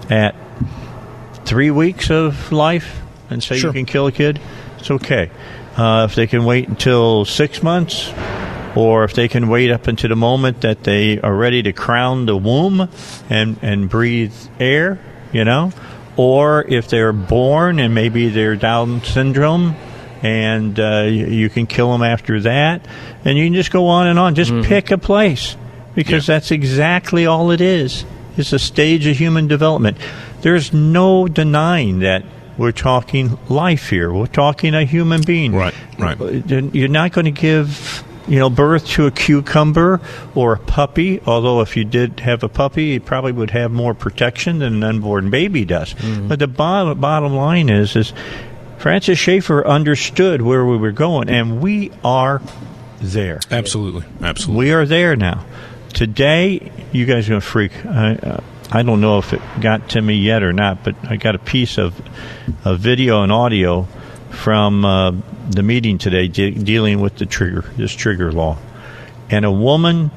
at 0.10 0.34
three 1.46 1.70
weeks 1.70 2.10
of 2.10 2.52
life 2.52 3.00
and 3.30 3.44
say 3.44 3.60
Sure. 3.60 3.70
you 3.70 3.74
can 3.74 3.86
kill 3.86 4.08
a 4.08 4.12
kid, 4.12 4.42
it's 4.80 4.90
okay. 4.90 5.30
Uh, 5.78 6.08
if 6.10 6.16
they 6.16 6.26
can 6.26 6.46
wait 6.46 6.68
until 6.68 7.26
six 7.26 7.62
months, 7.62 8.12
or 8.76 9.04
if 9.04 9.14
they 9.14 9.28
can 9.28 9.48
wait 9.48 9.72
up 9.72 9.88
until 9.88 10.10
the 10.10 10.16
moment 10.16 10.62
that 10.62 10.84
they 10.84 11.20
are 11.20 11.36
ready 11.36 11.62
to 11.64 11.74
crown 11.74 12.26
the 12.26 12.38
womb 12.38 12.90
and 13.30 13.58
and 13.62 13.90
breathe 13.90 14.34
air, 14.60 15.00
you 15.32 15.44
know, 15.44 15.72
or 16.18 16.64
if 16.68 16.88
they're 16.88 17.14
born 17.14 17.80
and 17.80 17.94
maybe 17.94 18.30
they're 18.30 18.56
Down 18.56 19.02
syndrome. 19.04 19.76
And 20.24 20.80
uh, 20.80 21.08
you, 21.08 21.26
you 21.26 21.50
can 21.50 21.66
kill 21.66 21.92
them 21.92 22.04
after 22.04 22.40
that, 22.42 22.86
and 23.26 23.40
you 23.40 23.48
can 23.48 23.56
just 23.56 23.72
go 23.72 23.88
on 23.88 24.06
and 24.06 24.20
on. 24.20 24.36
Just 24.36 24.52
pick 24.62 24.92
a 24.92 25.00
place 25.00 25.58
because 25.96 26.28
that's 26.28 26.52
exactly 26.52 27.26
all 27.26 27.50
it 27.50 27.60
is. 27.60 28.06
It's 28.38 28.54
a 28.54 28.60
stage 28.60 29.08
of 29.08 29.18
human 29.18 29.48
development. 29.48 29.98
There's 30.42 30.74
no 30.74 31.28
denying 31.28 32.00
that 32.00 32.24
we're 32.56 32.72
talking 32.72 33.40
life 33.50 33.90
here. 33.90 34.14
We're 34.14 34.28
talking 34.28 34.76
a 34.76 34.86
human 34.86 35.22
being. 35.24 35.56
Right, 35.56 35.74
right. 35.98 36.20
You're 36.76 36.88
not 36.88 37.14
going 37.14 37.26
to 37.26 37.32
give 37.32 38.04
you 38.28 38.40
know 38.40 38.50
birth 38.50 38.88
to 38.90 39.08
a 39.08 39.12
cucumber 39.12 40.00
or 40.36 40.54
a 40.54 40.60
puppy. 40.60 41.22
Although 41.26 41.62
if 41.62 41.76
you 41.76 41.84
did 41.84 42.20
have 42.20 42.44
a 42.44 42.50
puppy, 42.50 42.96
it 42.96 43.06
probably 43.06 43.32
would 43.32 43.52
have 43.52 43.72
more 43.72 43.94
protection 43.94 44.60
than 44.60 44.76
an 44.76 44.84
unborn 44.84 45.30
baby 45.30 45.66
does. 45.66 45.94
But 46.28 46.40
the 46.40 46.48
bottom 46.48 47.00
bottom 47.00 47.34
line 47.36 47.70
is 47.70 47.96
is 47.96 48.14
Francis 48.78 49.20
Schaeffer 49.20 49.66
understood 49.66 50.42
where 50.42 50.66
we 50.66 50.78
were 50.78 50.92
going, 50.92 51.30
and 51.30 51.62
we 51.62 51.92
are 52.04 52.42
there. 53.00 53.40
Absolutely, 53.50 54.06
absolutely. 54.22 54.66
We 54.66 54.72
are 54.74 54.86
there 54.86 55.16
now. 55.16 55.46
Today, 55.94 56.72
you 56.92 57.06
guys 57.06 57.28
are 57.28 57.32
going 57.32 57.42
to 57.42 57.48
freak. 57.48 57.86
I, 57.86 58.16
uh, 58.16 58.44
I 58.72 58.84
don't 58.84 59.02
know 59.02 59.18
if 59.18 59.34
it 59.34 59.42
got 59.60 59.90
to 59.90 60.02
me 60.02 60.16
yet 60.16 60.44
or 60.44 60.54
not, 60.54 60.84
but 60.84 60.96
I 61.04 61.18
got 61.18 61.36
a 61.36 61.40
piece 61.40 61.78
of, 61.78 62.00
of 62.64 62.80
video 62.80 63.22
and 63.22 63.32
audio 63.32 63.88
from 64.32 64.86
uh, 64.86 65.12
the 65.50 65.64
meeting 65.64 65.98
today 65.98 66.28
de- 66.28 66.52
dealing 66.52 67.00
with 67.02 67.18
the 67.18 67.26
trigger, 67.26 67.62
this 67.78 67.94
trigger 67.94 68.32
law. 68.32 68.58
And 69.30 69.46
a 69.46 69.52
woman 69.52 70.12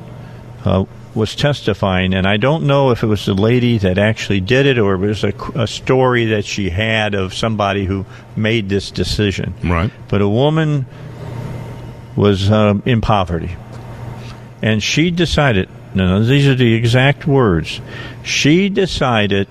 uh, 0.65 0.85
was 1.15 1.37
testifying, 1.37 2.15
and 2.15 2.27
I 2.27 2.37
don't 2.37 2.67
know 2.67 2.91
if 2.91 3.03
it 3.03 3.07
was 3.07 3.27
the 3.27 3.35
lady 3.35 3.79
that 3.79 3.99
actually 3.99 4.41
did 4.41 4.67
it 4.67 4.79
or 4.79 4.95
it 4.95 4.99
was 4.99 5.25
a, 5.25 5.33
a 5.55 5.67
story 5.67 6.27
that 6.27 6.45
she 6.45 6.71
had 6.71 7.15
of 7.15 7.35
somebody 7.35 7.85
who 7.85 8.07
made 8.37 8.69
this 8.69 8.91
decision. 8.91 9.55
Right. 9.63 9.93
But 10.09 10.23
a 10.23 10.29
woman 10.29 10.87
was 12.17 12.51
um, 12.51 12.83
in 12.87 13.01
poverty. 13.01 13.57
And 14.63 14.83
she 14.83 15.11
decided, 15.11 15.69
no, 15.95 16.25
these 16.25 16.49
are 16.49 16.55
the 16.55 16.75
exact 16.75 17.27
words. 17.27 17.81
She 18.23 18.69
decided 18.69 19.47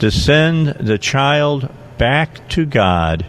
to 0.00 0.10
send 0.10 0.68
the 0.68 0.98
child 0.98 1.70
back 1.96 2.48
to 2.50 2.66
God 2.66 3.24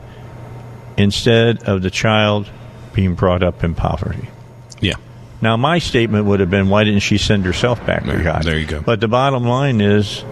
instead 0.98 1.64
of 1.64 1.82
the 1.82 1.92
child 1.92 2.50
being 2.94 3.16
brought 3.16 3.44
up 3.44 3.64
in 3.64 3.76
poverty. 3.76 4.30
Yeah. 4.80 4.96
Now, 5.42 5.58
my 5.58 5.80
statement 5.80 6.26
would 6.26 6.40
have 6.40 6.50
been, 6.50 6.70
why 6.70 6.84
didn't 6.84 7.02
she 7.02 7.18
send 7.18 7.46
herself 7.46 7.86
back 7.86 8.06
to 8.06 8.24
God? 8.24 8.44
there 8.44 8.58
you 8.58 8.68
go. 8.68 8.82
But 8.82 9.02
the 9.02 9.08
bottom 9.08 9.44
line 9.44 9.82
is, 9.82 10.24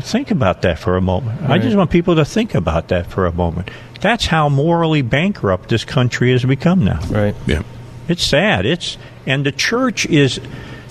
think 0.00 0.30
about 0.30 0.62
that 0.62 0.78
for 0.78 0.96
a 0.96 1.00
moment. 1.00 1.42
I 1.48 1.58
just 1.58 1.76
want 1.76 1.90
people 1.90 2.16
to 2.16 2.24
think 2.24 2.54
about 2.54 2.88
that 2.88 3.06
for 3.06 3.26
a 3.26 3.32
moment. 3.32 3.70
That's 4.00 4.26
how 4.26 4.48
morally 4.48 5.02
bankrupt 5.02 5.68
this 5.68 5.84
country 5.84 6.32
has 6.32 6.44
become 6.44 6.84
now. 6.84 7.00
Right. 7.08 7.34
Yeah. 7.46 7.62
It's 8.08 8.24
sad. 8.24 8.66
It's 8.66 8.98
and 9.26 9.46
the 9.46 9.52
church 9.52 10.06
is 10.06 10.40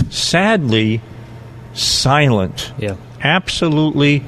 sadly 0.09 1.01
silent. 1.73 2.71
Yeah. 2.77 2.95
Absolutely 3.21 4.23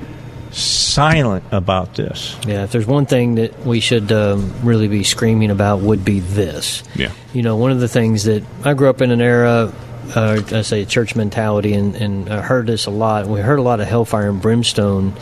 silent 0.53 1.43
about 1.51 1.95
this. 1.95 2.37
Yeah, 2.47 2.63
if 2.63 2.71
there's 2.71 2.87
one 2.87 3.05
thing 3.05 3.35
that 3.35 3.65
we 3.65 3.79
should 3.79 4.11
um, 4.11 4.53
really 4.63 4.87
be 4.87 5.03
screaming 5.03 5.51
about, 5.51 5.81
would 5.81 6.05
be 6.05 6.19
this. 6.19 6.83
Yeah. 6.95 7.11
You 7.33 7.41
know, 7.41 7.57
one 7.57 7.71
of 7.71 7.79
the 7.79 7.87
things 7.87 8.25
that 8.25 8.43
I 8.63 8.73
grew 8.73 8.89
up 8.89 9.01
in 9.01 9.11
an 9.11 9.21
era, 9.21 9.73
uh, 10.15 10.41
I 10.51 10.61
say 10.61 10.85
church 10.85 11.15
mentality, 11.15 11.73
and, 11.73 11.95
and 11.95 12.29
I 12.29 12.41
heard 12.41 12.67
this 12.67 12.85
a 12.85 12.91
lot. 12.91 13.25
We 13.27 13.41
heard 13.41 13.59
a 13.59 13.63
lot 13.63 13.79
of 13.79 13.87
hellfire 13.87 14.29
and 14.29 14.41
brimstone 14.41 15.13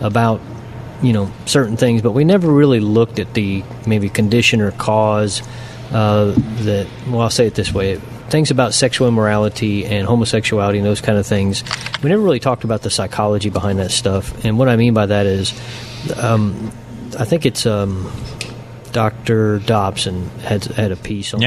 about, 0.00 0.40
you 1.02 1.12
know, 1.12 1.30
certain 1.44 1.76
things, 1.76 2.02
but 2.02 2.12
we 2.12 2.24
never 2.24 2.50
really 2.50 2.80
looked 2.80 3.18
at 3.18 3.34
the 3.34 3.64
maybe 3.86 4.08
condition 4.08 4.60
or 4.60 4.70
cause 4.72 5.42
uh, 5.92 6.32
that, 6.62 6.86
well, 7.08 7.22
I'll 7.22 7.30
say 7.30 7.46
it 7.46 7.54
this 7.54 7.72
way. 7.72 8.00
Things 8.30 8.50
about 8.50 8.74
sexual 8.74 9.08
immorality 9.08 9.86
and 9.86 10.06
homosexuality 10.06 10.78
and 10.78 10.86
those 10.86 11.00
kind 11.00 11.18
of 11.18 11.26
things. 11.26 11.64
We 12.02 12.10
never 12.10 12.22
really 12.22 12.40
talked 12.40 12.64
about 12.64 12.82
the 12.82 12.90
psychology 12.90 13.50
behind 13.50 13.78
that 13.78 13.90
stuff. 13.90 14.44
And 14.44 14.58
what 14.58 14.68
I 14.68 14.76
mean 14.76 14.94
by 14.94 15.06
that 15.06 15.26
is, 15.26 15.58
um, 16.16 16.70
I 17.18 17.24
think 17.24 17.46
it's 17.46 17.64
um, 17.64 18.12
Dr. 18.92 19.60
Dobson 19.60 20.28
had 20.40 20.64
had 20.64 20.92
a 20.92 20.96
piece 20.96 21.32
on 21.34 21.40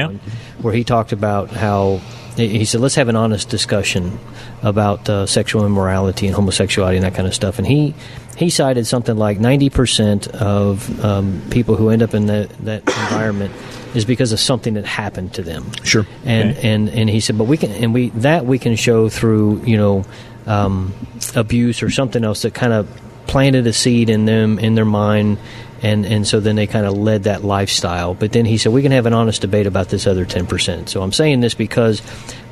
where 0.60 0.74
he 0.74 0.84
talked 0.84 1.12
about 1.12 1.50
how 1.50 2.00
he 2.36 2.58
he 2.58 2.64
said 2.64 2.80
let's 2.80 2.94
have 2.94 3.08
an 3.08 3.16
honest 3.16 3.48
discussion 3.48 4.18
about 4.62 5.08
uh, 5.08 5.26
sexual 5.26 5.66
immorality 5.66 6.26
and 6.26 6.34
homosexuality 6.34 6.96
and 6.96 7.04
that 7.04 7.14
kind 7.14 7.28
of 7.28 7.34
stuff. 7.34 7.58
And 7.58 7.66
he 7.66 7.94
he 8.36 8.50
cited 8.50 8.86
something 8.86 9.16
like 9.16 9.38
ninety 9.38 9.70
percent 9.70 10.28
of 10.28 11.04
um, 11.04 11.42
people 11.50 11.76
who 11.76 11.90
end 11.90 12.02
up 12.02 12.14
in 12.14 12.26
that 12.26 12.50
that 12.64 12.80
environment 12.86 13.52
is 13.94 14.04
because 14.04 14.32
of 14.32 14.40
something 14.40 14.74
that 14.74 14.84
happened 14.84 15.34
to 15.34 15.42
them. 15.42 15.70
Sure. 15.84 16.06
And 16.24 16.56
and 16.58 16.88
and 16.88 17.10
he 17.10 17.20
said, 17.20 17.36
but 17.38 17.44
we 17.44 17.56
can 17.56 17.70
and 17.72 17.92
we 17.92 18.10
that 18.10 18.46
we 18.46 18.58
can 18.58 18.76
show 18.76 19.08
through 19.08 19.62
you 19.64 19.76
know 19.76 20.04
um, 20.46 20.94
abuse 21.34 21.82
or 21.82 21.90
something 21.90 22.24
else 22.24 22.42
that 22.42 22.54
kind 22.54 22.72
of 22.72 22.88
planted 23.26 23.66
a 23.66 23.72
seed 23.72 24.10
in 24.10 24.24
them 24.24 24.58
in 24.58 24.74
their 24.74 24.84
mind. 24.84 25.38
And, 25.82 26.06
and 26.06 26.26
so 26.26 26.38
then 26.38 26.54
they 26.54 26.68
kind 26.68 26.86
of 26.86 26.96
led 26.96 27.24
that 27.24 27.42
lifestyle. 27.42 28.14
But 28.14 28.30
then 28.32 28.44
he 28.44 28.56
said, 28.56 28.72
we 28.72 28.82
can 28.82 28.92
have 28.92 29.06
an 29.06 29.12
honest 29.14 29.40
debate 29.40 29.66
about 29.66 29.88
this 29.88 30.06
other 30.06 30.24
10%. 30.24 30.88
So 30.88 31.02
I'm 31.02 31.12
saying 31.12 31.40
this 31.40 31.54
because 31.54 32.00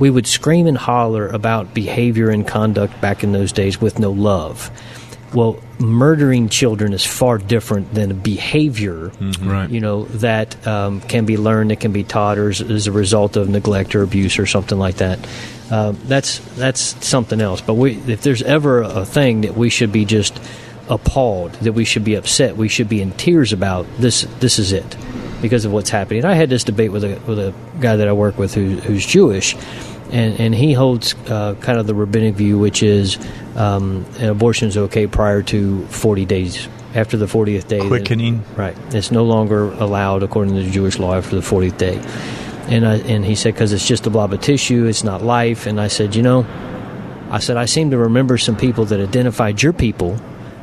we 0.01 0.11
would 0.11 0.27
scream 0.27 0.67
and 0.67 0.77
holler 0.77 1.29
about 1.29 1.73
behavior 1.73 2.31
and 2.31 2.47
conduct 2.47 3.01
back 3.01 3.23
in 3.23 3.31
those 3.33 3.53
days 3.53 3.81
with 3.81 4.01
no 4.01 4.11
love. 4.11 4.71
Well, 5.33 5.63
murdering 5.79 6.49
children 6.49 6.93
is 6.93 7.05
far 7.07 7.39
different 7.39 7.95
than 7.95 8.11
a 8.11 8.15
behavior, 8.15 9.13
Right. 9.41 9.71
you 9.71 9.79
know, 9.79 10.07
that 10.07 10.67
um, 10.67 11.01
can 11.01 11.25
be 11.25 11.37
learned, 11.37 11.71
that 11.71 11.79
can 11.79 11.93
be 11.93 12.03
taught, 12.03 12.37
or 12.37 12.49
as, 12.49 12.61
as 12.61 12.89
a 12.89 12.93
result 12.93 13.37
of 13.37 13.49
neglect 13.49 13.95
or 13.95 14.03
abuse 14.03 14.41
or 14.41 14.47
something 14.47 14.77
like 14.77 14.97
that. 14.97 15.21
Uh, 15.71 15.93
that's 16.07 16.41
that's 16.57 17.07
something 17.07 17.41
else. 17.41 17.61
But 17.61 17.75
we, 17.75 17.93
if 18.09 18.23
there's 18.23 18.43
ever 18.43 18.83
a 18.83 19.07
thing 19.07 19.43
that 19.43 19.57
we 19.57 19.71
should 19.71 19.93
be 19.93 20.05
just 20.05 20.37
appalled, 20.91 21.53
that 21.55 21.73
we 21.73 21.85
should 21.85 22.05
be 22.05 22.17
upset, 22.17 22.57
we 22.57 22.69
should 22.69 22.89
be 22.89 23.01
in 23.01 23.13
tears 23.13 23.53
about, 23.53 23.87
this 23.99 24.23
this 24.41 24.59
is 24.59 24.73
it 24.73 24.97
because 25.41 25.65
of 25.65 25.73
what's 25.73 25.91
happening. 25.91 26.25
I 26.25 26.35
had 26.35 26.51
this 26.51 26.65
debate 26.65 26.93
with 26.93 27.05
a 27.05 27.19
with 27.27 27.39
a 27.39 27.55
guy 27.81 27.97
that 27.97 28.09
I 28.09 28.13
work 28.13 28.39
with 28.39 28.55
who, 28.55 28.77
who's 28.77 29.07
Jewish, 29.07 29.57
and 30.11 30.39
and 30.39 30.55
he 30.55 30.73
holds 30.73 31.15
uh, 31.29 31.55
kind 31.61 31.79
of 31.79 31.87
the 31.87 31.95
rabbinic 31.95 32.35
view, 32.35 32.59
which 32.59 32.83
is 32.83 33.19
um, 33.57 34.05
an 34.19 34.29
abortion 34.29 34.69
is 34.69 34.77
okay 34.77 35.07
prior 35.07 35.43
to 35.45 35.87
40 35.87 36.25
days. 36.27 36.69
After 36.93 37.17
the 37.17 37.27
40th 37.27 37.69
day, 37.69 37.87
Quickening. 37.87 38.43
right? 38.57 38.77
It's 38.93 39.13
no 39.13 39.23
longer 39.23 39.71
allowed 39.75 40.25
according 40.25 40.57
to 40.57 40.65
the 40.65 40.71
Jewish 40.73 40.99
law 40.99 41.15
after 41.15 41.37
the 41.37 41.41
40th 41.41 41.79
day. 41.79 41.99
And 42.67 42.85
I, 42.85 42.97
and 42.97 43.25
he 43.25 43.37
said 43.37 43.55
because 43.55 43.73
it's 43.73 43.87
just 43.87 44.09
a 44.09 44.11
blob 44.11 44.33
of 44.33 44.41
tissue, 44.41 44.87
it's 44.87 45.05
not 45.05 45.23
life. 45.23 45.67
And 45.67 45.81
I 45.81 45.87
said, 45.87 46.17
you 46.17 46.23
know, 46.23 46.45
I 47.31 47.39
said, 47.39 47.57
I 47.57 47.67
seem 47.67 47.93
to 47.93 47.97
remember 47.97 48.39
some 48.39 48.57
people 48.57 48.87
that 48.87 48.99
identified 48.99 49.63
your 49.63 49.73
people 49.73 50.19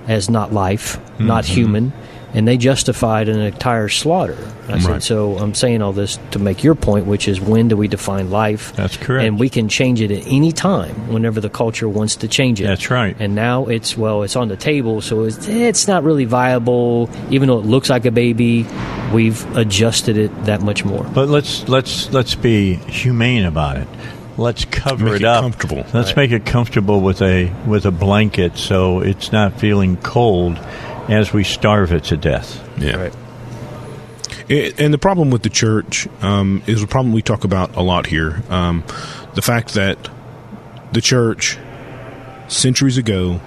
as 0.07 0.29
not 0.29 0.53
life, 0.53 0.97
not 1.19 1.43
Mhm. 1.43 1.47
human, 1.47 1.93
and 2.33 2.47
they 2.47 2.57
justified 2.57 3.29
an 3.29 3.39
entire 3.39 3.89
slaughter. 3.89 4.37
I 4.69 4.79
said, 4.79 5.01
so 5.01 5.37
I'm 5.37 5.53
saying 5.53 5.81
all 5.81 5.93
this 5.93 6.19
to 6.31 6.39
make 6.39 6.61
your 6.63 6.75
point, 6.75 7.05
which 7.05 7.27
is 7.29 7.39
when 7.39 7.69
do 7.69 7.77
we 7.77 7.87
define 7.87 8.29
life? 8.29 8.73
That's 8.75 8.97
correct. 8.97 9.25
And 9.25 9.39
we 9.39 9.47
can 9.49 9.69
change 9.69 10.01
it 10.01 10.11
at 10.11 10.23
any 10.27 10.51
time 10.51 10.93
whenever 11.07 11.39
the 11.39 11.49
culture 11.49 11.87
wants 11.87 12.17
to 12.17 12.27
change 12.27 12.59
it. 12.59 12.65
That's 12.65 12.91
right. 12.91 13.15
And 13.17 13.33
now 13.33 13.65
it's, 13.67 13.97
well, 13.97 14.23
it's 14.23 14.35
on 14.35 14.49
the 14.49 14.57
table, 14.57 14.99
so 15.01 15.23
it's, 15.23 15.47
it's 15.47 15.87
not 15.87 16.03
really 16.03 16.25
viable. 16.25 17.09
Even 17.31 17.47
though 17.47 17.59
it 17.59 17.65
looks 17.65 17.89
like 17.89 18.05
a 18.05 18.11
baby, 18.11 18.65
we've 19.13 19.43
adjusted 19.55 20.17
it 20.17 20.45
that 20.45 20.61
much 20.61 20.83
more. 20.83 21.05
But 21.13 21.29
let's 21.29 21.67
let's 21.69 22.11
let's 22.11 22.35
be 22.35 22.73
humane 22.75 23.45
about 23.45 23.77
it. 23.77 23.87
Let's 24.37 24.65
cover 24.65 25.05
Make 25.05 25.13
it 25.15 25.21
it 25.21 25.25
up. 25.25 25.41
comfortable. 25.41 25.83
Let's 25.93 26.09
Right. 26.09 26.17
make 26.17 26.31
it 26.31 26.45
comfortable 26.45 27.01
with 27.01 27.21
a 27.21 27.51
with 27.65 27.85
a 27.85 27.91
blanket, 27.91 28.57
so 28.57 28.99
it's 28.99 29.31
not 29.31 29.59
feeling 29.59 29.97
cold 29.97 30.59
as 31.09 31.33
we 31.33 31.43
starve 31.43 31.91
it 31.91 32.03
to 32.05 32.17
death. 32.17 32.61
Yeah. 32.77 33.09
It- 34.47 34.79
and 34.79 34.93
the 34.93 34.97
problem 34.97 35.29
with 35.31 35.41
the 35.43 35.49
church 35.49 36.07
um, 36.21 36.61
is 36.67 36.81
a 36.83 36.87
problem 36.87 37.13
we 37.13 37.21
talk 37.21 37.43
about 37.43 37.75
a 37.75 37.81
lot 37.81 38.05
here. 38.07 38.43
Um, 38.49 38.83
the 39.33 39.41
fact 39.41 39.73
that 39.73 39.97
the 40.93 41.01
church, 41.01 41.57
centuries 42.47 42.97
ago, 42.97 43.41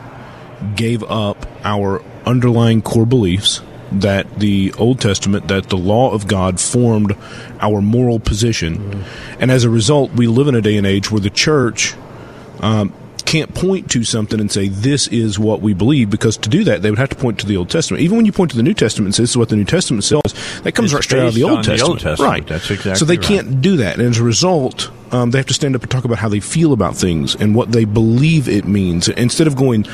gave 0.77 1.03
up 1.05 1.47
our 1.65 2.03
underlying 2.27 2.83
core 2.83 3.07
beliefs 3.07 3.61
that 3.93 4.39
the 4.39 4.73
Old 4.79 5.01
Testament, 5.01 5.49
that 5.49 5.69
the 5.69 5.77
law 5.77 6.13
of 6.13 6.27
God 6.27 6.61
formed 6.61 7.17
our 7.61 7.81
moral 7.81 8.21
position. 8.21 9.05
And 9.39 9.51
as 9.51 9.65
a 9.65 9.71
result, 9.71 10.13
we 10.13 10.27
live 10.27 10.49
in 10.49 10.55
a 10.55 10.63
day 10.63 10.77
and 10.77 10.87
age 10.87 11.11
where 11.11 11.21
the 11.21 11.31
church 11.31 11.95
um, 12.61 12.93
can't 13.25 13.55
point 13.55 13.91
to 13.91 14.03
something 14.03 14.41
and 14.41 14.51
say, 14.51 14.69
this 14.69 15.07
is 15.09 15.39
what 15.39 15.61
we 15.61 15.73
believe, 15.73 16.11
because 16.11 16.37
to 16.37 16.49
do 16.49 16.65
that, 16.65 16.83
they 16.83 16.91
would 16.91 16.99
have 16.99 17.11
to 17.11 17.17
point 17.17 17.39
to 17.41 17.47
the 17.47 17.57
Old 17.57 17.71
Testament. 17.71 18.03
Even 18.03 18.17
when 18.17 18.27
you 18.27 18.33
point 18.33 18.51
to 18.51 18.57
the 18.57 18.63
New 18.63 18.75
Testament 18.75 19.07
and 19.07 19.15
say, 19.15 19.23
this 19.23 19.31
is 19.31 19.37
what 19.37 19.49
the 19.49 19.57
New 19.57 19.65
Testament 19.65 20.05
says, 20.05 20.21
that 20.63 20.73
comes 20.75 20.87
It's 20.87 20.95
right 20.95 21.05
straight 21.05 21.23
out 21.23 21.29
of 21.29 21.35
the 21.35 21.45
Old 21.45 21.59
on 21.59 21.63
the 21.63 21.69
Testament. 21.69 21.91
Old 21.91 22.01
Testament. 22.01 22.31
Right. 22.33 22.47
That's 22.47 22.71
exactly 22.71 22.97
So 22.97 23.05
they 23.05 23.17
right. 23.17 23.27
can't 23.27 23.61
do 23.61 23.77
that. 23.79 23.99
And 23.99 24.09
as 24.09 24.19
a 24.19 24.25
result, 24.25 24.91
um, 25.13 25.31
they 25.31 25.39
have 25.39 25.47
to 25.47 25.55
stand 25.55 25.77
up 25.77 25.83
and 25.83 25.91
talk 25.91 26.05
about 26.05 26.19
how 26.19 26.29
they 26.29 26.41
feel 26.41 26.73
about 26.73 26.97
things 26.97 27.35
and 27.37 27.55
what 27.55 27.73
they 27.73 27.85
believe 27.85 28.49
it 28.49 28.67
means. 28.67 29.09
Instead 29.09 29.47
of 29.47 29.57
going, 29.57 29.87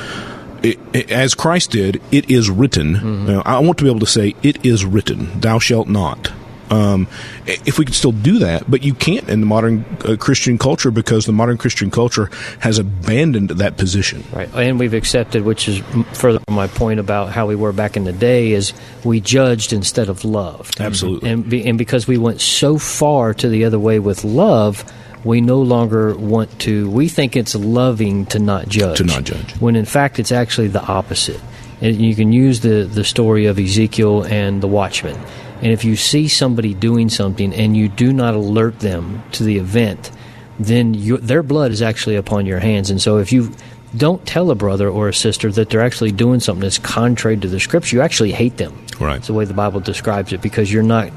it, 0.63 0.79
it- 0.93 1.11
as 1.11 1.35
Christ 1.35 1.71
did, 1.71 2.01
it 2.11 2.29
is 2.29 2.49
written. 2.49 2.95
Mm-hmm. 2.95 3.27
You 3.27 3.33
know, 3.35 3.41
I 3.45 3.59
want 3.59 3.77
to 3.79 3.83
be 3.83 3.89
able 3.89 3.99
to 4.01 4.05
say, 4.05 4.35
it 4.43 4.65
is 4.65 4.85
written, 4.85 5.39
thou 5.39 5.59
shalt 5.59 5.87
not. 5.87 6.31
Um, 6.69 7.07
if 7.45 7.79
we 7.79 7.85
could 7.85 7.95
still 7.95 8.11
do 8.11 8.39
that, 8.39 8.69
but 8.69 8.83
you 8.83 8.93
can't 8.93 9.29
in 9.29 9.39
the 9.39 9.45
modern 9.45 9.85
uh, 10.03 10.17
Christian 10.19 10.57
culture 10.57 10.91
because 10.91 11.25
the 11.25 11.31
modern 11.31 11.57
Christian 11.57 11.89
culture 11.89 12.29
has 12.59 12.77
abandoned 12.77 13.51
that 13.51 13.77
position. 13.77 14.25
Right, 14.33 14.53
and 14.53 14.77
we've 14.77 14.93
accepted, 14.93 15.43
which 15.43 15.69
is 15.69 15.79
further 16.11 16.39
my 16.49 16.67
point 16.67 16.99
about 16.99 17.29
how 17.29 17.45
we 17.47 17.55
were 17.55 17.71
back 17.71 17.95
in 17.95 18.03
the 18.03 18.11
day, 18.11 18.51
is 18.51 18.73
we 19.05 19.21
judged 19.21 19.71
instead 19.71 20.09
of 20.09 20.25
loved. 20.25 20.81
Absolutely. 20.81 21.29
and 21.29 21.49
be, 21.49 21.65
and 21.65 21.77
because 21.77 22.05
we 22.05 22.17
went 22.17 22.41
so 22.41 22.77
far 22.77 23.33
to 23.35 23.47
the 23.47 23.63
other 23.63 23.79
way 23.79 23.99
with 23.99 24.25
love, 24.25 24.83
we 25.27 25.41
no 25.41 25.61
longer 25.61 26.15
want 26.15 26.57
to. 26.61 26.89
We 26.89 27.09
think 27.09 27.35
it's 27.35 27.53
loving 27.53 28.25
to 28.27 28.39
not 28.39 28.67
judge. 28.69 28.97
To 28.97 29.03
not 29.03 29.25
judge. 29.25 29.53
when 29.59 29.75
in 29.75 29.85
fact 29.85 30.19
it's 30.19 30.31
actually 30.31 30.69
the 30.69 30.83
opposite. 30.83 31.41
And 31.81 32.01
you 32.01 32.15
can 32.15 32.31
use 32.31 32.61
the 32.61 32.85
the 32.85 33.03
story 33.03 33.45
of 33.45 33.59
Ezekiel 33.59 34.23
and 34.23 34.61
the 34.61 34.67
watchman. 34.67 35.19
And 35.61 35.71
if 35.71 35.83
you 35.83 35.95
see 35.95 36.27
somebody 36.27 36.73
doing 36.73 37.09
something 37.09 37.53
and 37.53 37.75
you 37.75 37.89
do 37.89 38.13
not 38.13 38.35
alert 38.35 38.79
them 38.79 39.23
to 39.33 39.43
the 39.43 39.57
event, 39.57 40.11
then 40.59 40.93
you, 40.93 41.17
their 41.17 41.43
blood 41.43 41.71
is 41.71 41.81
actually 41.81 42.15
upon 42.15 42.45
your 42.45 42.59
hands. 42.59 42.89
And 42.91 43.01
so 43.01 43.17
if 43.17 43.31
you 43.31 43.51
don't 43.95 44.23
tell 44.25 44.51
a 44.51 44.55
brother 44.55 44.87
or 44.87 45.07
a 45.07 45.13
sister 45.13 45.51
that 45.51 45.69
they're 45.69 45.81
actually 45.81 46.11
doing 46.11 46.39
something 46.39 46.61
that's 46.61 46.77
contrary 46.77 47.37
to 47.37 47.47
the 47.47 47.59
scripture, 47.59 47.95
you 47.95 48.01
actually 48.01 48.31
hate 48.31 48.57
them. 48.57 48.77
Right. 48.99 49.17
It's 49.17 49.27
the 49.27 49.33
way 49.33 49.45
the 49.45 49.53
Bible 49.53 49.79
describes 49.79 50.31
it 50.31 50.41
because 50.41 50.71
you're 50.71 50.83
not 50.83 51.11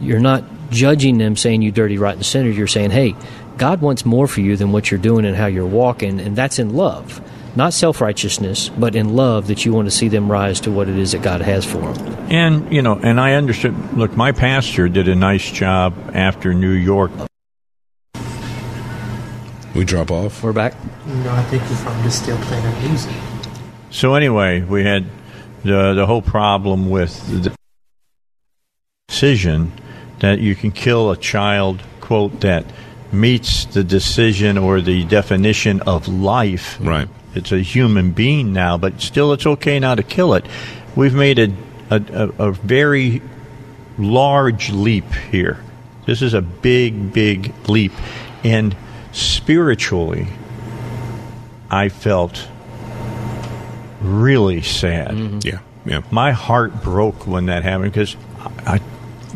you're 0.00 0.20
not 0.20 0.44
judging 0.70 1.18
them 1.18 1.36
saying 1.36 1.62
you 1.62 1.70
dirty 1.70 1.98
rotten 1.98 2.22
sinner. 2.22 2.50
You're 2.50 2.66
saying, 2.66 2.90
hey, 2.90 3.14
God 3.56 3.80
wants 3.80 4.04
more 4.04 4.26
for 4.26 4.40
you 4.40 4.56
than 4.56 4.72
what 4.72 4.90
you're 4.90 4.98
doing 5.00 5.24
and 5.24 5.36
how 5.36 5.46
you're 5.46 5.66
walking, 5.66 6.20
and 6.20 6.34
that's 6.34 6.58
in 6.58 6.74
love. 6.74 7.20
Not 7.56 7.72
self 7.72 8.00
righteousness, 8.00 8.68
but 8.68 8.96
in 8.96 9.14
love 9.14 9.46
that 9.46 9.64
you 9.64 9.72
want 9.72 9.86
to 9.86 9.90
see 9.92 10.08
them 10.08 10.30
rise 10.30 10.60
to 10.60 10.72
what 10.72 10.88
it 10.88 10.98
is 10.98 11.12
that 11.12 11.22
God 11.22 11.40
has 11.40 11.64
for 11.64 11.92
them. 11.92 12.26
And 12.30 12.72
you 12.72 12.82
know, 12.82 12.98
and 13.00 13.20
I 13.20 13.34
understood. 13.34 13.96
Look, 13.96 14.16
my 14.16 14.32
pastor 14.32 14.88
did 14.88 15.06
a 15.06 15.14
nice 15.14 15.50
job 15.50 15.94
after 16.14 16.52
New 16.52 16.72
York. 16.72 17.12
We 19.74 19.84
drop 19.84 20.10
off. 20.10 20.42
We're 20.42 20.52
back. 20.52 20.74
No, 21.06 21.30
I 21.30 21.42
think 21.44 21.62
you're 21.68 21.78
probably 21.78 22.02
just 22.04 22.22
still 22.22 22.36
playing 22.38 22.64
our 22.66 22.80
music. 22.80 23.14
So 23.90 24.14
anyway, 24.14 24.62
we 24.62 24.82
had 24.82 25.06
the 25.62 25.94
the 25.94 26.06
whole 26.06 26.22
problem 26.22 26.90
with 26.90 27.42
the 27.42 27.54
decision 29.06 29.72
that 30.18 30.40
you 30.40 30.56
can 30.56 30.72
kill 30.72 31.12
a 31.12 31.16
child 31.16 31.82
quote 32.00 32.40
that 32.40 32.64
meets 33.14 33.64
the 33.66 33.84
decision 33.84 34.58
or 34.58 34.80
the 34.80 35.04
definition 35.04 35.80
of 35.82 36.08
life. 36.08 36.78
Right. 36.80 37.08
It's 37.34 37.52
a 37.52 37.60
human 37.60 38.12
being 38.12 38.52
now, 38.52 38.78
but 38.78 39.00
still, 39.00 39.32
it's 39.32 39.46
okay 39.46 39.80
now 39.80 39.94
to 39.94 40.02
kill 40.02 40.34
it. 40.34 40.44
We've 40.94 41.14
made 41.14 41.38
a 41.38 41.52
a, 41.90 41.96
a, 41.96 42.48
a 42.48 42.52
very 42.52 43.22
large 43.98 44.70
leap 44.70 45.10
here. 45.30 45.62
This 46.06 46.22
is 46.22 46.34
a 46.34 46.42
big, 46.42 47.12
big 47.12 47.54
leap, 47.68 47.92
and 48.42 48.76
spiritually, 49.12 50.26
I 51.70 51.88
felt 51.88 52.48
really 54.00 54.62
sad. 54.62 55.12
Mm-hmm. 55.12 55.38
Yeah, 55.42 55.60
yeah. 55.86 56.02
My 56.10 56.32
heart 56.32 56.82
broke 56.82 57.26
when 57.26 57.46
that 57.46 57.62
happened 57.62 57.92
because 57.92 58.16
I, 58.66 58.74
I, 58.74 58.80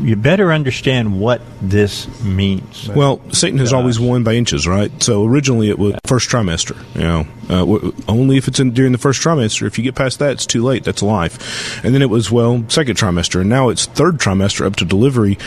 you 0.01 0.17
better 0.17 0.53
understand 0.53 1.21
what 1.21 1.41
this 1.61 2.07
means. 2.23 2.89
Well, 2.89 3.21
Satan 3.33 3.59
has 3.59 3.73
always 3.73 3.99
won 3.99 4.23
by 4.25 4.35
inches, 4.35 4.67
right? 4.67 4.91
So 5.03 5.25
originally 5.25 5.69
it 5.71 5.79
was 5.79 5.95
first 6.07 6.29
trimester. 6.31 6.77
You 6.95 7.01
know, 7.03 7.21
uh, 7.49 7.59
w- 7.61 7.95
only 8.09 8.37
if 8.37 8.49
it's 8.49 8.61
in 8.61 8.73
during 8.73 8.93
the 8.93 8.99
first 8.99 9.23
trimester. 9.23 9.67
If 9.67 9.79
you 9.79 9.85
get 9.85 9.95
past 9.95 10.19
that, 10.21 10.33
it's 10.33 10.47
too 10.47 10.63
late. 10.63 10.85
That's 10.85 11.03
life. 11.03 11.85
And 11.85 11.95
then 11.95 12.03
it 12.03 12.11
was 12.11 12.31
well 12.31 12.65
second 12.69 12.97
trimester, 12.97 13.41
and 13.41 13.51
now 13.51 13.69
it's 13.69 13.87
third 13.87 14.19
trimester 14.19 14.65
up 14.67 14.77
to 14.77 14.85
delivery. 14.85 15.39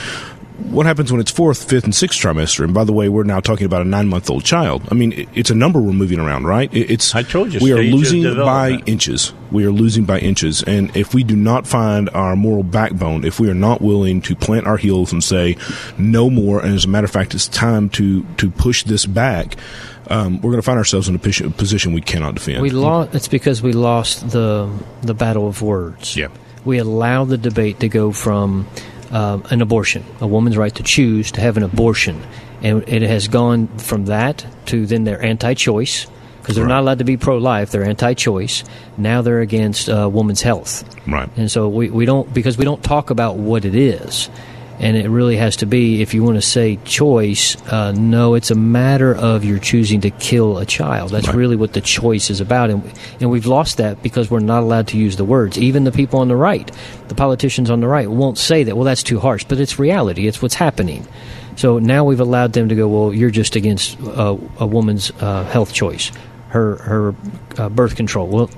What 0.70 0.86
happens 0.86 1.12
when 1.12 1.20
it's 1.20 1.32
fourth, 1.32 1.70
fifth, 1.70 1.84
and 1.84 1.94
sixth 1.94 2.22
trimester? 2.22 2.64
And 2.64 2.74
by 2.74 2.84
the 2.84 2.94
way, 2.94 3.10
we're 3.10 3.24
now 3.24 3.40
talking 3.40 3.66
about 3.66 3.82
a 3.82 3.86
nine-month-old 3.86 4.46
child. 4.46 4.84
I 4.90 4.96
mean, 4.96 5.28
it's 5.34 5.50
a 5.50 5.56
number 5.56 5.82
we're 5.82 5.92
moving 5.92 6.20
around, 6.20 6.46
right? 6.46 6.70
It's 6.74 7.14
I 7.14 7.24
told 7.24 7.54
you, 7.54 7.60
we 7.62 7.72
are 7.74 7.82
losing 7.82 8.24
by 8.24 8.82
inches. 8.86 9.34
We 9.52 9.66
are 9.66 9.72
losing 9.72 10.06
by 10.06 10.20
inches, 10.20 10.64
and 10.64 10.96
if 10.96 11.14
we 11.14 11.24
do 11.24 11.36
not 11.36 11.68
find 11.68 12.10
our 12.12 12.38
moral 12.38 12.64
backbone, 12.64 13.26
if 13.26 13.40
we 13.40 13.50
are 13.50 13.54
not 13.54 13.82
willing 13.82 14.22
to 14.22 14.36
plant 14.36 14.66
our 14.66 14.78
heels 14.78 15.12
and 15.12 15.22
say 15.22 15.58
no 15.98 16.30
more, 16.30 16.62
and 16.62 16.74
as 16.74 16.86
a 16.86 16.88
matter 16.88 17.06
of 17.06 17.12
fact, 17.12 17.34
it's 17.34 17.50
time 17.50 17.90
to 17.90 18.24
to 18.38 18.50
push 18.50 18.84
this 18.84 19.06
back, 19.06 19.58
um, 20.08 20.36
we're 20.42 20.52
going 20.52 20.62
to 20.62 20.66
find 20.66 20.78
ourselves 20.78 21.10
in 21.10 21.16
a 21.16 21.20
position 21.20 21.94
we 21.94 22.02
cannot 22.02 22.36
defend. 22.36 22.62
We 22.62 22.70
lost. 22.70 23.14
It's 23.14 23.28
because 23.28 23.62
we 23.62 23.74
lost 23.74 24.30
the 24.30 24.72
the 25.02 25.14
battle 25.14 25.48
of 25.48 25.62
words. 25.62 26.16
Yeah. 26.16 26.30
We 26.64 26.78
allowed 26.78 27.26
the 27.26 27.38
debate 27.38 27.80
to 27.80 27.90
go 27.90 28.12
from 28.12 28.68
um, 29.12 29.44
an 29.50 29.62
abortion, 29.62 30.04
a 30.20 30.28
woman's 30.28 30.58
right 30.58 30.74
to 30.76 30.84
choose, 30.84 31.32
to 31.34 31.42
have 31.42 31.58
an 31.58 31.64
abortion, 31.64 32.22
and 32.64 32.88
it 32.88 33.02
has 33.04 33.28
gone 33.28 33.68
from 33.78 34.06
that 34.06 34.46
to 34.68 34.86
then 34.86 35.04
they're 35.04 35.24
anti-choice 35.24 36.08
because 36.42 36.56
they're 36.56 36.66
not 36.66 36.82
allowed 36.82 36.98
to 36.98 37.04
be 37.04 37.18
pro-life. 37.18 37.72
They're 37.72 37.84
anti-choice. 37.84 38.64
Now 38.98 39.22
they're 39.22 39.42
against 39.42 39.90
uh, 39.90 40.10
woman's 40.12 40.42
health. 40.42 40.84
Right. 41.08 41.30
And 41.38 41.52
so 41.52 41.70
we, 41.70 41.90
we 41.90 42.06
don't 42.06 42.34
because 42.34 42.58
we 42.58 42.66
don't 42.66 42.84
talk 42.84 43.10
about 43.10 43.38
what 43.38 43.66
it 43.66 43.76
is. 43.76 44.30
And 44.82 44.98
it 44.98 45.08
really 45.10 45.38
has 45.38 45.58
to 45.58 45.68
be, 45.68 46.02
if 46.02 46.16
you 46.16 46.24
want 46.24 46.38
to 46.38 46.42
say 46.42 46.78
choice, 46.84 47.56
uh, 47.72 47.92
no, 47.92 48.34
it's 48.34 48.50
a 48.50 48.56
matter 48.56 49.16
of 49.16 49.46
you're 49.46 49.60
choosing 49.60 50.02
to 50.02 50.10
kill 50.10 50.58
a 50.58 50.66
child. 50.66 51.12
That's 51.12 51.28
really 51.28 51.56
what 51.56 51.74
the 51.74 51.82
choice 51.82 52.32
is 52.32 52.42
about. 52.42 52.72
And, 52.72 52.92
and 53.20 53.30
we've 53.30 53.46
lost 53.46 53.78
that 53.78 54.02
because 54.02 54.32
we're 54.32 54.40
not 54.40 54.64
allowed 54.64 54.88
to 54.88 54.98
use 54.98 55.18
the 55.18 55.24
words. 55.24 55.60
Even 55.60 55.84
the 55.84 55.92
people 55.92 56.20
on 56.20 56.30
the 56.30 56.36
right, 56.36 56.70
the 57.10 57.14
politicians 57.14 57.70
on 57.70 57.80
the 57.80 57.88
right, 57.88 58.10
won't 58.10 58.40
say 58.40 58.64
that, 58.64 58.76
well, 58.76 58.84
that's 58.84 59.04
too 59.04 59.20
harsh. 59.20 59.44
But 59.44 59.60
it's 59.60 59.78
reality, 59.78 60.28
it's 60.28 60.42
what's 60.42 60.56
happening. 60.56 61.08
So 61.58 61.78
now 61.78 62.04
we've 62.04 62.20
allowed 62.20 62.54
them 62.54 62.68
to 62.70 62.76
go, 62.76 62.88
well, 62.88 63.14
you're 63.14 63.30
just 63.30 63.56
against 63.56 64.02
uh, 64.02 64.36
a 64.58 64.66
woman's 64.66 65.12
uh, 65.22 65.44
health 65.44 65.74
choice, 65.74 66.12
her, 66.50 66.78
her 66.78 67.16
uh, 67.60 67.70
birth 67.70 67.96
control. 67.96 68.28
Well, 68.28 68.50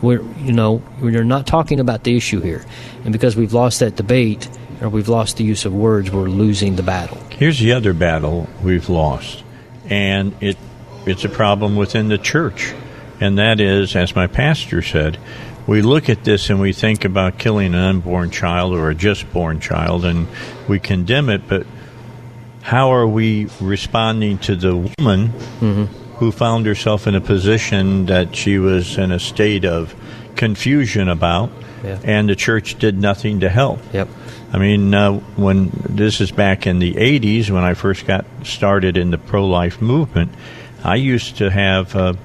we're 0.00 0.22
you 0.38 0.52
know 0.52 0.82
we're 1.00 1.22
not 1.24 1.46
talking 1.46 1.78
about 1.78 2.02
the 2.02 2.16
issue 2.16 2.40
here, 2.40 2.64
and 3.04 3.12
because 3.12 3.36
we've 3.36 3.52
lost 3.52 3.78
that 3.80 3.94
debate 3.94 4.48
or 4.82 4.88
we've 4.88 5.08
lost 5.08 5.36
the 5.36 5.44
use 5.44 5.64
of 5.64 5.72
words, 5.72 6.10
we're 6.10 6.28
losing 6.28 6.76
the 6.76 6.82
battle. 6.82 7.18
Here's 7.30 7.58
the 7.58 7.72
other 7.72 7.92
battle 7.94 8.48
we've 8.62 8.88
lost, 8.88 9.44
and 9.88 10.34
it 10.40 10.56
it's 11.06 11.24
a 11.24 11.28
problem 11.28 11.76
within 11.76 12.08
the 12.08 12.18
church, 12.18 12.74
and 13.20 13.38
that 13.38 13.60
is, 13.60 13.96
as 13.96 14.14
my 14.14 14.26
pastor 14.26 14.82
said, 14.82 15.18
we 15.66 15.82
look 15.82 16.08
at 16.08 16.24
this 16.24 16.50
and 16.50 16.60
we 16.60 16.72
think 16.72 17.04
about 17.04 17.38
killing 17.38 17.74
an 17.74 17.80
unborn 17.80 18.30
child 18.30 18.74
or 18.74 18.90
a 18.90 18.94
just 18.94 19.32
born 19.32 19.60
child, 19.60 20.04
and 20.04 20.26
we 20.68 20.78
condemn 20.78 21.28
it, 21.28 21.48
but 21.48 21.66
how 22.62 22.92
are 22.92 23.06
we 23.06 23.48
responding 23.60 24.38
to 24.38 24.54
the 24.54 24.76
woman 24.76 25.28
mm-hmm. 25.28 25.84
who 26.16 26.30
found 26.30 26.66
herself 26.66 27.06
in 27.06 27.14
a 27.14 27.20
position 27.20 28.06
that 28.06 28.36
she 28.36 28.58
was 28.58 28.98
in 28.98 29.10
a 29.10 29.18
state 29.18 29.64
of 29.64 29.94
confusion 30.36 31.08
about, 31.08 31.50
Yeah. 31.84 31.98
and 32.04 32.28
the 32.28 32.36
church 32.36 32.78
did 32.78 32.98
nothing 33.00 33.40
to 33.40 33.48
help. 33.48 33.80
Yep. 33.92 34.08
I 34.52 34.58
mean, 34.58 34.92
uh, 34.92 35.12
when 35.36 35.70
this 35.88 36.20
is 36.20 36.30
back 36.30 36.66
in 36.66 36.78
the 36.78 36.92
80s 36.92 37.50
when 37.50 37.64
I 37.64 37.72
first 37.72 38.06
got 38.06 38.26
started 38.44 38.98
in 38.98 39.10
the 39.10 39.16
pro 39.16 39.46
life 39.46 39.80
movement, 39.80 40.30
I 40.84 40.96
used 40.96 41.38
to 41.38 41.50
have 41.50 41.94
a, 41.94 42.18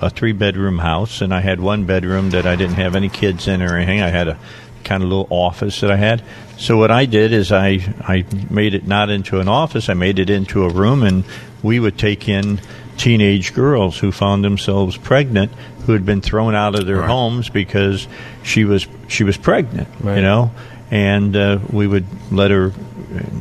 a 0.00 0.10
three 0.10 0.32
bedroom 0.32 0.78
house, 0.78 1.20
and 1.20 1.32
I 1.32 1.40
had 1.40 1.60
one 1.60 1.84
bedroom 1.84 2.30
that 2.30 2.46
I 2.46 2.56
didn't 2.56 2.76
have 2.76 2.96
any 2.96 3.08
kids 3.08 3.46
in 3.46 3.62
or 3.62 3.76
anything. 3.76 4.00
I 4.00 4.08
had 4.08 4.26
a 4.26 4.38
kind 4.82 5.04
of 5.04 5.08
little 5.08 5.28
office 5.30 5.80
that 5.80 5.92
I 5.92 5.96
had. 5.96 6.24
So 6.56 6.76
what 6.76 6.90
I 6.90 7.04
did 7.04 7.32
is 7.32 7.52
I, 7.52 7.94
I 8.00 8.24
made 8.50 8.74
it 8.74 8.86
not 8.86 9.08
into 9.08 9.38
an 9.38 9.46
office, 9.46 9.88
I 9.88 9.94
made 9.94 10.18
it 10.18 10.30
into 10.30 10.64
a 10.64 10.68
room, 10.68 11.04
and 11.04 11.22
we 11.62 11.78
would 11.78 11.96
take 11.96 12.28
in 12.28 12.60
teenage 12.96 13.54
girls 13.54 13.96
who 13.96 14.10
found 14.10 14.42
themselves 14.42 14.96
pregnant 14.96 15.52
who 15.86 15.92
had 15.92 16.04
been 16.04 16.20
thrown 16.20 16.56
out 16.56 16.74
of 16.74 16.84
their 16.84 17.02
homes 17.02 17.48
because 17.48 18.08
she 18.42 18.64
was 18.64 18.88
she 19.06 19.22
was 19.22 19.36
pregnant 19.36 19.88
you 20.02 20.20
know 20.20 20.50
and 20.90 21.36
uh, 21.36 21.58
we 21.70 21.86
would 21.86 22.06
let 22.32 22.50
her 22.50 22.72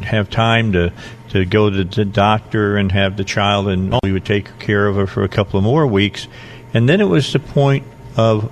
have 0.03 0.30
time 0.30 0.74
to 0.74 0.91
to 1.30 1.45
go 1.45 1.69
to 1.69 1.84
the 1.84 2.06
doctor 2.06 2.78
and 2.78 2.91
have 2.91 3.18
the 3.18 3.24
child 3.24 3.68
and 3.68 3.94
we 4.02 4.14
would 4.14 4.26
take 4.26 4.57
care 4.60 4.88
of 4.88 4.95
her 4.95 5.07
for 5.07 5.24
a 5.24 5.28
couple 5.30 5.57
of 5.57 5.64
more 5.64 5.86
weeks 5.86 6.28
and 6.74 6.88
then 6.88 7.02
it 7.02 7.06
was 7.06 7.34
the 7.34 7.40
point 7.40 7.86
of 8.15 8.44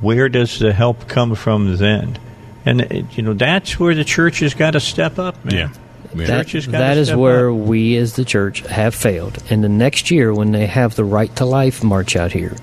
where 0.00 0.28
does 0.28 0.58
the 0.58 0.72
help 0.72 1.08
come 1.08 1.34
from 1.34 1.76
then 1.76 2.18
and 2.64 2.80
it, 2.80 3.16
you 3.16 3.22
know 3.22 3.34
that's 3.34 3.78
where 3.78 3.94
the 3.94 4.04
church 4.04 4.40
has 4.40 4.54
got 4.54 4.72
to 4.72 4.80
step 4.80 5.18
up 5.18 5.44
man 5.44 5.54
yeah. 5.54 5.70
That, 6.14 6.46
Church 6.46 6.52
has 6.52 6.66
gotta 6.66 6.78
that 6.78 6.96
is 6.96 7.14
where 7.14 7.50
up. 7.50 7.58
we 7.58 7.96
as 7.96 8.14
the 8.14 8.24
church 8.24 8.60
have 8.60 8.94
failed. 8.94 9.42
And 9.50 9.62
the 9.62 9.68
next 9.68 10.10
year, 10.10 10.32
when 10.32 10.52
they 10.52 10.66
have 10.66 10.94
the 10.94 11.04
right 11.04 11.34
to 11.36 11.44
life 11.44 11.84
march 11.84 12.16
out 12.16 12.32
here, 12.32 12.56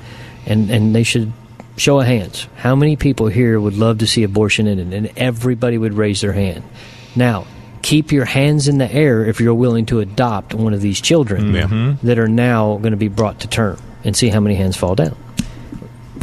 and, 0.48 0.72
and 0.72 0.96
they 0.96 1.04
should 1.04 1.32
show 1.78 2.00
of 2.00 2.06
hands, 2.08 2.48
how 2.58 2.76
many 2.76 2.96
people 2.96 3.28
here 3.28 3.60
would 3.60 3.78
love 3.78 4.00
to 4.00 4.08
see 4.08 4.24
abortion 4.24 4.68
ended? 4.68 4.94
And 4.94 5.12
everybody 5.18 5.78
would 5.78 5.94
raise 5.94 6.22
their 6.22 6.34
hand. 6.34 6.64
Now, 7.16 7.46
keep 7.82 8.12
your 8.12 8.26
hands 8.26 8.68
in 8.68 8.78
the 8.78 8.92
air 8.92 9.26
if 9.26 9.40
you're 9.42 9.54
willing 9.54 9.86
to 9.88 10.00
adopt 10.00 10.54
one 10.54 10.74
of 10.74 10.82
these 10.82 11.02
children 11.02 11.52
Mhm. 11.54 11.98
that 12.02 12.18
are 12.20 12.28
now 12.30 12.78
going 12.78 12.92
to 12.92 12.98
be 12.98 13.08
brought 13.10 13.42
to 13.42 13.48
term 13.48 13.78
and 14.04 14.16
see 14.16 14.30
how 14.30 14.40
many 14.40 14.56
hands 14.56 14.78
fall 14.78 14.96
down. 14.96 15.16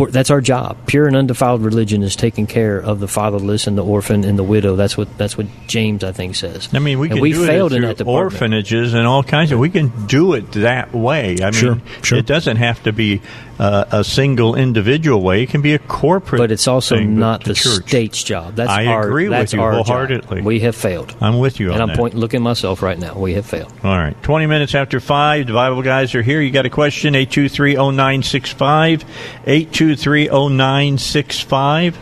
That's 0.08 0.30
our 0.30 0.40
job. 0.40 0.78
Pure 0.86 1.08
and 1.08 1.16
undefiled 1.16 1.60
religion 1.62 2.02
is 2.02 2.16
taking 2.16 2.46
care 2.46 2.78
of 2.78 3.00
the 3.00 3.08
fatherless 3.08 3.66
and 3.66 3.76
the 3.76 3.84
orphan 3.84 4.24
and 4.24 4.38
the 4.38 4.42
widow. 4.42 4.74
That's 4.74 4.96
what 4.96 5.18
that's 5.18 5.36
what 5.36 5.46
James 5.66 6.02
I 6.02 6.12
think 6.12 6.36
says. 6.36 6.70
I 6.72 6.78
mean, 6.78 6.98
we 6.98 7.08
and 7.08 7.16
can 7.16 7.20
we 7.22 7.32
do 7.34 7.44
failed 7.44 7.72
it 7.72 7.76
in 7.76 7.82
through 7.82 7.88
that 7.88 7.98
department. 7.98 8.32
orphanages 8.32 8.94
and 8.94 9.06
all 9.06 9.22
kinds 9.22 9.52
of. 9.52 9.58
We 9.58 9.68
can 9.68 9.92
do 10.06 10.32
it 10.32 10.52
that 10.52 10.94
way. 10.94 11.36
I 11.42 11.46
mean, 11.46 11.52
Sure, 11.52 11.78
sure. 12.00 12.16
it 12.18 12.24
doesn't 12.24 12.56
have 12.56 12.82
to 12.84 12.94
be 12.94 13.20
uh, 13.60 13.84
a 13.92 14.02
single 14.02 14.56
individual 14.56 15.20
way. 15.20 15.42
It 15.42 15.50
can 15.50 15.60
be 15.60 15.74
a 15.74 15.78
corporate. 15.78 16.38
But 16.38 16.50
it's 16.50 16.66
also 16.66 16.96
thing, 16.96 17.18
not 17.18 17.44
the 17.44 17.52
church. 17.52 17.86
state's 17.86 18.24
job. 18.24 18.54
That's 18.54 18.70
I 18.70 18.86
our, 18.86 19.06
agree 19.06 19.28
with 19.28 19.52
you 19.52 19.60
our 19.60 19.74
job. 19.74 19.86
wholeheartedly. 19.86 20.40
We 20.40 20.60
have 20.60 20.74
failed. 20.74 21.14
I'm 21.20 21.38
with 21.38 21.60
you 21.60 21.70
and 21.70 21.74
on 21.74 21.82
I'm 21.82 21.88
that. 21.88 21.98
pointing, 21.98 22.20
looking 22.20 22.38
at 22.38 22.42
myself 22.42 22.80
right 22.80 22.98
now. 22.98 23.18
We 23.18 23.34
have 23.34 23.44
failed. 23.44 23.70
All 23.84 23.94
right, 23.94 24.16
20 24.22 24.46
minutes 24.46 24.74
after 24.74 24.98
5, 24.98 25.46
the 25.46 25.52
Bible 25.52 25.82
guys 25.82 26.14
are 26.14 26.22
here. 26.22 26.40
You 26.40 26.50
got 26.50 26.64
a 26.64 26.70
question, 26.70 27.12
823-0965, 27.12 29.04
823-0965. 29.44 31.94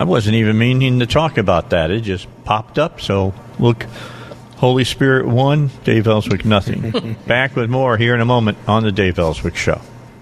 I 0.00 0.04
wasn't 0.04 0.34
even 0.34 0.58
meaning 0.58 0.98
to 0.98 1.06
talk 1.06 1.38
about 1.38 1.70
that. 1.70 1.92
It 1.92 2.00
just 2.00 2.26
popped 2.44 2.80
up, 2.80 3.00
so 3.00 3.34
look, 3.60 3.84
Holy 4.56 4.82
Spirit 4.82 5.28
one, 5.28 5.70
Dave 5.84 6.08
Elswick 6.08 6.44
nothing. 6.44 7.14
Back 7.28 7.54
with 7.54 7.70
more 7.70 7.96
here 7.96 8.16
in 8.16 8.20
a 8.20 8.24
moment 8.24 8.58
on 8.66 8.82
the 8.82 8.90
Dave 8.90 9.20
Elswick 9.20 9.54
Show. 9.54 9.80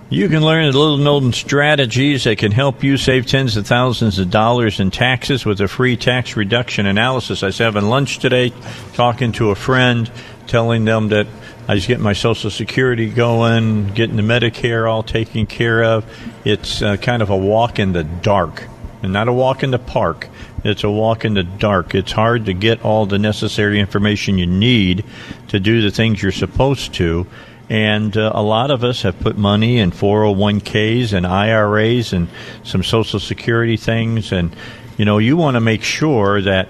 You 0.09 0.29
can 0.29 0.45
learn 0.45 0.71
the 0.71 0.79
little 0.79 0.99
known 0.99 1.33
strategies 1.33 2.25
that 2.25 2.39
can 2.39 2.53
help 2.53 2.85
you 2.85 2.97
save 2.97 3.27
tens 3.27 3.57
of 3.57 3.67
thousands 3.67 4.21
of 4.21 4.31
dollars 4.31 4.79
in 4.79 4.93
taxes 4.93 5.45
with 5.45 5.61
a 5.61 5.67
free 5.67 5.97
tax 5.97 6.37
reduction 6.37 6.87
analysis. 6.87 7.43
I 7.43 7.47
was 7.47 7.59
having 7.59 7.87
lunch 7.87 8.21
today, 8.21 8.53
talking 8.93 9.33
to 9.33 9.51
a 9.51 9.57
friend, 9.57 10.09
telling 10.47 10.85
them 10.85 11.09
that 11.09 11.27
I 11.67 11.75
was 11.75 11.89
getting 11.89 12.05
my 12.05 12.13
Social 12.13 12.51
Security 12.51 13.11
going, 13.11 13.89
getting 13.95 14.15
the 14.15 14.23
Medicare 14.23 14.89
all 14.89 15.03
taken 15.03 15.45
care 15.45 15.83
of. 15.83 16.05
It's 16.45 16.83
uh, 16.83 16.99
kind 16.99 17.21
of 17.21 17.31
a 17.31 17.37
walk 17.37 17.81
in 17.81 17.93
the 17.93 18.05
dark, 18.05 18.63
and 19.03 19.13
not 19.13 19.27
a 19.27 19.33
walk 19.33 19.65
in 19.65 19.73
the 19.73 19.79
park. 19.81 20.29
It's 20.63 20.85
a 20.85 20.91
walk 20.91 21.25
in 21.25 21.35
the 21.35 21.43
dark. 21.43 21.97
It's 21.97 22.13
hard 22.13 22.47
to 22.47 22.53
get 22.53 22.85
all 22.85 23.07
the 23.07 23.19
necessary 23.19 23.81
information 23.81 24.39
you 24.39 24.47
need 24.47 25.05
to 25.49 25.59
do 25.59 25.83
the 25.83 25.91
things 25.91 26.23
you're 26.23 26.31
supposed 26.31 26.95
to. 26.95 27.27
And 27.69 28.17
uh, 28.17 28.31
a 28.35 28.43
lot 28.43 28.71
of 28.71 28.85
us 28.85 29.03
have 29.03 29.19
put 29.19 29.37
money 29.37 29.79
in 29.79 29.91
401ks 29.91 31.13
and 31.13 31.27
IRAs 31.27 32.13
and 32.13 32.29
some 32.63 32.85
Social 32.85 33.19
Security 33.19 33.77
things. 33.77 34.31
And, 34.33 34.55
you 34.97 35.05
know, 35.05 35.19
you 35.19 35.37
want 35.37 35.57
to 35.57 35.61
make 35.61 35.83
sure 35.83 36.41
that 36.43 36.69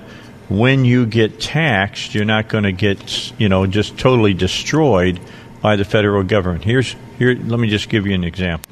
when 0.49 0.85
you 0.85 1.05
get 1.07 1.41
taxed, 1.41 2.15
you're 2.15 2.25
not 2.25 2.49
going 2.49 2.65
to 2.65 2.73
get, 2.73 3.39
you 3.39 3.49
know, 3.49 3.67
just 3.67 3.99
totally 3.99 4.33
destroyed 4.33 5.21
by 5.61 5.77
the 5.77 5.85
federal 5.85 6.23
government. 6.23 6.65
Here's, 6.65 6.95
here, 7.19 7.35
let 7.35 7.59
me 7.59 7.69
just 7.69 7.89
give 7.89 8.07
you 8.07 8.15
an 8.15 8.25
example. 8.25 8.71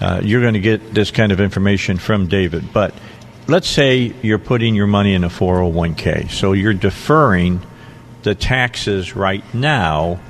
Uh, 0.00 0.20
you're 0.22 0.42
going 0.42 0.54
to 0.54 0.60
get 0.60 0.94
this 0.94 1.10
kind 1.10 1.32
of 1.32 1.40
information 1.40 1.98
from 1.98 2.28
David, 2.28 2.72
but 2.72 2.94
let's 3.46 3.68
say 3.68 4.14
you're 4.22 4.38
putting 4.38 4.74
your 4.74 4.86
money 4.86 5.14
in 5.14 5.24
a 5.24 5.28
401k. 5.28 6.30
So 6.30 6.52
you're 6.52 6.74
deferring 6.74 7.60
the 8.22 8.34
taxes 8.34 9.16
right 9.16 9.42
now 9.54 10.20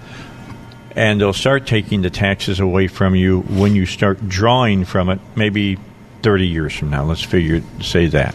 and 0.97 1.21
they'll 1.21 1.35
start 1.35 1.67
taking 1.67 2.01
the 2.01 2.11
taxes 2.11 2.59
away 2.59 2.89
from 2.89 3.15
you 3.15 3.43
when 3.43 3.75
you 3.77 3.85
start 3.85 4.27
drawing 4.27 4.87
from 4.87 5.11
it 5.11 5.21
maybe 5.37 5.79
30 6.23 6.49
years 6.49 6.75
from 6.75 6.91
now. 6.91 7.05
Let's 7.05 7.23
figure 7.23 7.63
say 7.83 8.07
that. 8.07 8.35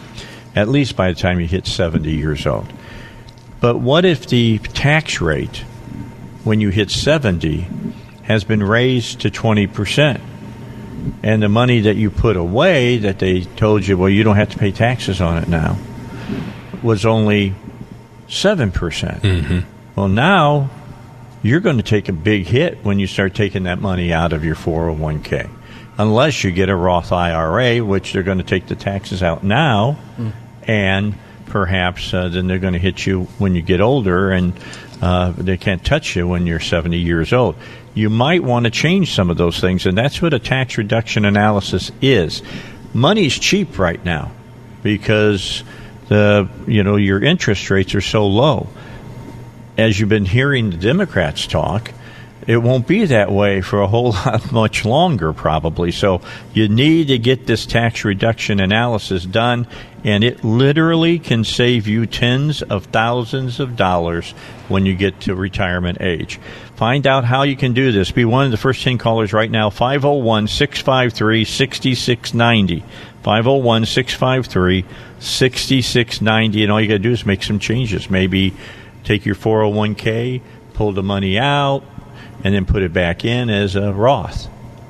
At 0.54 0.68
least 0.68 0.96
by 0.96 1.12
the 1.12 1.18
time 1.18 1.40
you 1.40 1.48
hit 1.48 1.66
70 1.66 2.10
years 2.10 2.46
old. 2.46 2.72
But 3.60 3.78
what 3.78 4.04
if 4.04 4.28
the 4.28 4.58
tax 4.58 5.20
rate 5.20 5.64
when 6.44 6.60
you 6.60 6.68
hit 6.70 6.90
70 6.90 7.66
has 8.22 8.44
been 8.44 8.62
raised 8.62 9.20
to 9.22 9.30
20% 9.30 10.20
and 11.24 11.42
the 11.42 11.48
money 11.48 11.80
that 11.80 11.96
you 11.96 12.10
put 12.10 12.36
away 12.36 12.98
that 12.98 13.18
they 13.18 13.40
told 13.40 13.84
you 13.84 13.98
well 13.98 14.08
you 14.08 14.22
don't 14.22 14.36
have 14.36 14.50
to 14.50 14.58
pay 14.58 14.70
taxes 14.70 15.20
on 15.20 15.42
it 15.42 15.48
now 15.48 15.76
was 16.80 17.04
only 17.04 17.54
7%. 18.28 18.72
Mm-hmm. 18.72 19.60
Well 19.96 20.08
now 20.08 20.70
you're 21.42 21.60
going 21.60 21.76
to 21.78 21.82
take 21.82 22.08
a 22.08 22.12
big 22.12 22.46
hit 22.46 22.84
when 22.84 22.98
you 22.98 23.06
start 23.06 23.34
taking 23.34 23.64
that 23.64 23.80
money 23.80 24.12
out 24.12 24.32
of 24.32 24.44
your 24.44 24.54
401k. 24.54 25.50
Unless 25.98 26.44
you 26.44 26.52
get 26.52 26.68
a 26.68 26.76
Roth 26.76 27.12
IRA, 27.12 27.84
which 27.84 28.12
they're 28.12 28.22
going 28.22 28.38
to 28.38 28.44
take 28.44 28.66
the 28.66 28.76
taxes 28.76 29.22
out 29.22 29.44
now, 29.44 29.98
and 30.62 31.14
perhaps 31.46 32.14
uh, 32.14 32.28
then 32.28 32.46
they're 32.46 32.58
going 32.58 32.72
to 32.72 32.78
hit 32.78 33.04
you 33.04 33.24
when 33.38 33.54
you 33.54 33.60
get 33.62 33.80
older 33.80 34.30
and 34.30 34.54
uh, 35.02 35.32
they 35.32 35.56
can't 35.56 35.84
touch 35.84 36.16
you 36.16 36.26
when 36.26 36.46
you're 36.46 36.60
70 36.60 36.96
years 36.96 37.32
old. 37.32 37.56
You 37.92 38.08
might 38.08 38.42
want 38.42 38.64
to 38.64 38.70
change 38.70 39.12
some 39.12 39.28
of 39.28 39.36
those 39.36 39.60
things, 39.60 39.84
and 39.84 39.98
that's 39.98 40.22
what 40.22 40.32
a 40.32 40.38
tax 40.38 40.78
reduction 40.78 41.24
analysis 41.24 41.90
is. 42.00 42.42
Money's 42.94 43.38
cheap 43.38 43.78
right 43.78 44.02
now 44.02 44.30
because 44.82 45.62
the 46.08 46.48
you 46.66 46.82
know 46.84 46.96
your 46.96 47.22
interest 47.22 47.70
rates 47.70 47.94
are 47.94 48.00
so 48.00 48.26
low 48.26 48.68
as 49.76 49.98
you've 49.98 50.08
been 50.08 50.26
hearing 50.26 50.70
the 50.70 50.76
Democrats 50.76 51.46
talk, 51.46 51.92
it 52.46 52.56
won't 52.56 52.88
be 52.88 53.04
that 53.04 53.30
way 53.30 53.60
for 53.60 53.80
a 53.80 53.86
whole 53.86 54.12
lot 54.26 54.50
much 54.52 54.84
longer, 54.84 55.32
probably. 55.32 55.92
So 55.92 56.20
you 56.52 56.68
need 56.68 57.08
to 57.08 57.18
get 57.18 57.46
this 57.46 57.66
tax 57.66 58.04
reduction 58.04 58.60
analysis 58.60 59.24
done, 59.24 59.66
and 60.04 60.24
it 60.24 60.42
literally 60.42 61.18
can 61.18 61.44
save 61.44 61.86
you 61.86 62.06
tens 62.06 62.62
of 62.62 62.86
thousands 62.86 63.60
of 63.60 63.76
dollars 63.76 64.32
when 64.68 64.86
you 64.86 64.94
get 64.94 65.20
to 65.20 65.34
retirement 65.34 66.00
age. 66.00 66.40
Find 66.74 67.06
out 67.06 67.24
how 67.24 67.44
you 67.44 67.54
can 67.54 67.74
do 67.74 67.92
this. 67.92 68.10
Be 68.10 68.24
one 68.24 68.46
of 68.46 68.50
the 68.50 68.56
first 68.56 68.82
10 68.82 68.98
callers 68.98 69.32
right 69.32 69.50
now, 69.50 69.70
501 69.70 70.48
653 70.48 71.44
6690. 71.44 72.84
501 73.22 73.86
653 73.86 74.84
6690. 75.20 76.62
And 76.64 76.72
all 76.72 76.80
you 76.80 76.88
got 76.88 76.94
to 76.94 76.98
do 76.98 77.12
is 77.12 77.24
make 77.24 77.44
some 77.44 77.60
changes. 77.60 78.10
Maybe 78.10 78.52
take 79.04 79.24
your 79.26 79.34
401k, 79.34 80.40
pull 80.74 80.92
the 80.92 81.02
money 81.02 81.38
out, 81.38 81.84
and 82.44 82.54
then 82.54 82.66
put 82.66 82.82
it 82.82 82.92
back 82.92 83.24
in 83.24 83.50
as 83.50 83.76
a 83.76 83.92
Roth. 83.92 84.48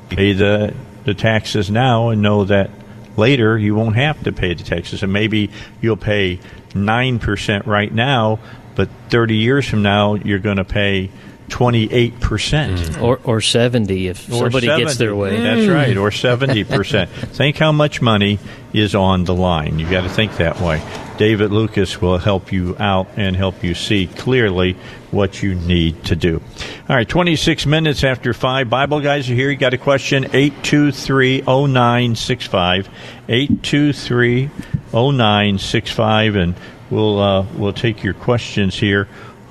Pay 0.09 0.33
the, 0.33 0.75
the 1.05 1.15
taxes 1.15 1.71
now 1.71 2.11
and 2.11 2.23
know 2.23 2.45
that 2.45 2.71
later 3.17 3.59
you 3.59 3.75
won't 3.75 3.97
have 3.97 4.23
to 4.25 4.33
pay 4.33 4.55
the 4.55 4.63
taxes. 4.63 5.03
And 5.03 5.13
maybe 5.13 5.51
you'll 5.81 5.97
pay 5.97 6.41
9% 6.71 7.67
right 7.67 7.93
now, 7.93 8.39
but 8.75 8.89
30 9.11 9.37
years 9.37 9.69
from 9.69 9.83
now 9.83 10.15
you're 10.15 10.39
going 10.39 10.57
to 10.57 10.65
pay 10.65 11.11
28%. 11.49 13.03
Or, 13.03 13.21
or 13.25 13.41
70 13.41 14.09
if 14.09 14.29
Or 14.29 14.51
somebody 14.51 14.67
gets 14.67 14.97
their 14.97 15.15
way. 15.15 15.41
That's 15.41 15.69
right, 15.69 15.97
or 15.97 16.11
70%. 16.11 17.09
think 17.33 17.57
how 17.59 17.73
much 17.73 18.01
money 18.01 18.39
is 18.73 18.95
on 18.95 19.25
the 19.25 19.35
line. 19.35 19.79
you 19.79 19.89
got 19.91 20.03
to 20.03 20.09
think 20.09 20.37
that 20.39 20.61
way. 20.61 20.83
David 21.19 21.53
Lucas 21.53 22.01
will 22.01 22.19
help 22.19 22.53
you 22.53 22.75
out 22.79 23.07
and 23.17 23.37
help 23.37 23.63
you 23.63 23.75
see 23.75 24.07
clearly 24.07 24.77
what 25.11 25.43
you 25.43 25.55
need 25.55 26.03
to 26.05 26.17
do. 26.17 26.41
All 26.89 26.97
right, 26.97 27.09
26 27.09 27.67
minutes 27.67 28.03
after 28.03 28.33
5. 28.33 28.71
Bible 28.71 29.01
guys 29.01 29.29
are 29.31 29.35
here. 29.35 29.51
You 29.51 29.57
got 29.57 29.75
a 29.75 29.79
question? 29.79 30.25
823 30.25 31.43
0965. 31.43 32.89
823 33.29 34.51
0965. 34.93 36.37
And 36.37 36.55
we'll, 36.91 37.21
uh, 37.21 37.47
we'll 37.57 37.75
take 37.75 38.03
your 38.03 38.15
questions 38.15 38.75
here 38.79 39.07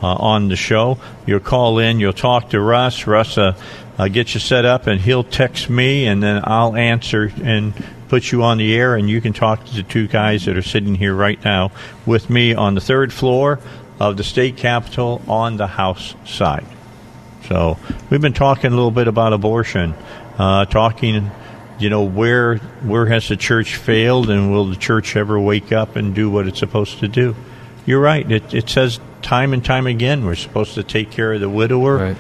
on 0.08 0.48
the 0.48 0.56
show. 0.56 0.98
You'll 1.26 1.40
call 1.40 1.80
in, 1.80 2.00
you'll 2.00 2.14
talk 2.14 2.50
to 2.52 2.60
Russ. 2.60 3.08
Russ 3.08 3.38
uh, 3.38 3.56
uh, 3.98 4.08
get 4.08 4.34
you 4.34 4.40
set 4.40 4.66
up, 4.66 4.88
and 4.88 5.00
he'll 5.00 5.24
text 5.24 5.70
me, 5.70 6.08
and 6.08 6.24
then 6.24 6.42
I'll 6.44 6.76
answer 6.76 7.32
and 7.44 7.74
put 8.10 8.32
you 8.32 8.44
on 8.44 8.58
the 8.58 8.76
air, 8.76 8.96
and 8.96 9.10
you 9.10 9.22
can 9.22 9.32
talk 9.32 9.64
to 9.66 9.76
the 9.76 9.84
two 9.84 10.08
guys 10.08 10.46
that 10.46 10.58
are 10.58 10.62
sitting 10.62 10.96
here 10.96 11.14
right 11.14 11.42
now 11.46 11.72
with 12.06 12.30
me 12.30 12.54
on 12.54 12.76
the 12.76 12.82
third 12.82 13.14
floor 13.14 13.60
of 14.00 14.18
the 14.18 14.24
state 14.24 14.58
capitol 14.58 15.22
on 15.28 15.58
the 15.58 15.68
House 15.68 16.16
side. 16.26 16.66
So 17.48 17.78
we've 18.10 18.22
been 18.22 18.34
talking 18.34 18.72
a 18.72 18.76
little 18.76 18.92
bit 18.92 19.08
about 19.08 19.34
abortion, 19.34 19.94
uh, 20.38 20.66
talking, 20.66 21.30
you 21.80 21.90
know, 21.90 22.04
where 22.04 22.58
where 22.58 23.06
has 23.06 23.28
the 23.30 23.38
church 23.38 23.76
failed, 23.76 24.30
and 24.30 24.52
will 24.52 24.66
the 24.66 24.76
church 24.76 25.16
ever 25.16 25.40
wake 25.40 25.72
up 25.72 25.96
and 25.96 26.16
do 26.16 26.30
what 26.30 26.48
it's 26.48 26.60
supposed 26.60 27.00
to 27.00 27.08
do? 27.08 27.36
You're 27.86 28.02
right. 28.02 28.30
It, 28.30 28.54
it 28.54 28.70
says 28.70 29.00
time 29.22 29.54
and 29.54 29.64
time 29.64 29.88
again 29.88 30.26
we're 30.26 30.36
supposed 30.36 30.76
to 30.76 30.84
take 30.84 31.12
care 31.12 31.34
of 31.34 31.42
the 31.42 31.50
widower 31.50 32.16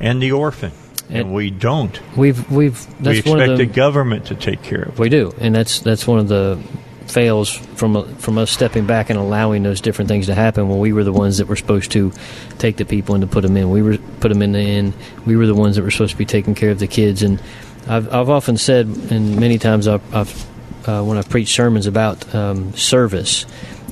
and 0.00 0.22
the 0.22 0.32
orphan, 0.32 0.72
and, 1.08 1.32
we 1.32 1.50
don't. 1.50 1.98
We've 2.16 2.50
we've 2.50 2.86
we 3.00 3.18
expect 3.18 3.40
of 3.42 3.58
the 3.58 3.64
the 3.64 3.66
government 3.66 4.26
to 4.26 4.34
take 4.34 4.62
care 4.62 4.82
of. 4.82 4.94
it. 4.94 4.98
We 4.98 5.08
do, 5.08 5.34
and 5.38 5.54
that's 5.54 5.80
that's 5.80 6.06
one 6.06 6.18
of 6.18 6.28
the 6.28 6.60
fails 7.06 7.52
from 7.52 8.14
from 8.16 8.38
us 8.38 8.50
stepping 8.50 8.86
back 8.86 9.10
and 9.10 9.18
allowing 9.18 9.62
those 9.62 9.80
different 9.80 10.08
things 10.08 10.26
to 10.26 10.34
happen 10.34 10.68
when 10.68 10.78
we 10.78 10.92
were 10.92 11.04
the 11.04 11.12
ones 11.12 11.38
that 11.38 11.46
were 11.46 11.56
supposed 11.56 11.92
to 11.92 12.12
take 12.58 12.76
the 12.76 12.84
people 12.84 13.14
and 13.14 13.22
to 13.22 13.28
put 13.28 13.42
them 13.42 13.56
in. 13.56 13.70
We 13.70 13.82
were 13.82 13.98
put 14.20 14.28
them 14.28 14.42
in 14.42 14.52
the 14.52 14.60
inn. 14.60 14.94
We 15.26 15.36
were 15.36 15.46
the 15.46 15.54
ones 15.54 15.76
that 15.76 15.82
were 15.82 15.90
supposed 15.90 16.12
to 16.12 16.18
be 16.18 16.24
taking 16.24 16.54
care 16.54 16.70
of 16.70 16.78
the 16.78 16.86
kids. 16.86 17.22
And 17.22 17.40
I've 17.86 18.12
I've 18.12 18.30
often 18.30 18.56
said, 18.56 18.86
and 18.86 19.38
many 19.38 19.58
times 19.58 19.86
I've, 19.86 20.14
I've 20.14 20.88
uh, 20.88 21.02
when 21.02 21.18
I've 21.18 21.28
preached 21.28 21.54
sermons 21.54 21.86
about 21.86 22.34
um, 22.34 22.72
service. 22.74 23.46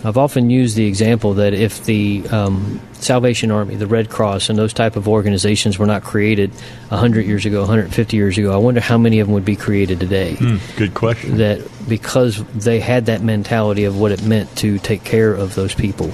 I've 0.05 0.19
often 0.19 0.51
used 0.51 0.77
the 0.77 0.87
example 0.87 1.35
that 1.35 1.55
if 1.55 1.85
the 1.85 2.27
um, 2.29 2.81
Salvation 2.95 3.51
Army, 3.51 3.77
the 3.77 3.87
Red 3.87 4.11
Cross, 4.11 4.49
and 4.49 4.59
those 4.59 4.73
type 4.73 4.97
of 4.97 5.09
organizations 5.09 5.79
were 5.79 5.87
not 5.87 6.03
created 6.03 6.51
100 6.89 7.25
years 7.25 7.47
ago, 7.47 7.61
150 7.61 8.17
years 8.17 8.37
ago, 8.37 8.53
I 8.53 8.57
wonder 8.57 8.81
how 8.81 8.99
many 8.99 9.21
of 9.21 9.29
them 9.29 9.35
would 9.35 9.45
be 9.45 9.55
created 9.55 10.01
today. 10.01 10.35
Hmm, 10.35 10.57
good 10.77 10.95
question. 10.95 11.37
That 11.39 11.61
because 11.89 12.43
they 12.53 12.81
had 12.81 13.07
that 13.07 13.23
mentality 13.23 13.85
of 13.85 13.99
what 13.99 14.11
it 14.11 14.23
meant 14.23 14.55
to 14.59 14.79
take 14.79 15.05
care 15.05 15.33
of 15.33 15.55
those 15.55 15.75
people, 15.75 16.11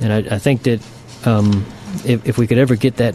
and 0.00 0.12
I, 0.12 0.36
I 0.36 0.38
think 0.38 0.62
that 0.62 0.80
um, 1.24 1.66
if, 2.04 2.26
if 2.26 2.38
we 2.38 2.46
could 2.46 2.58
ever 2.58 2.76
get 2.76 2.96
that 2.96 3.14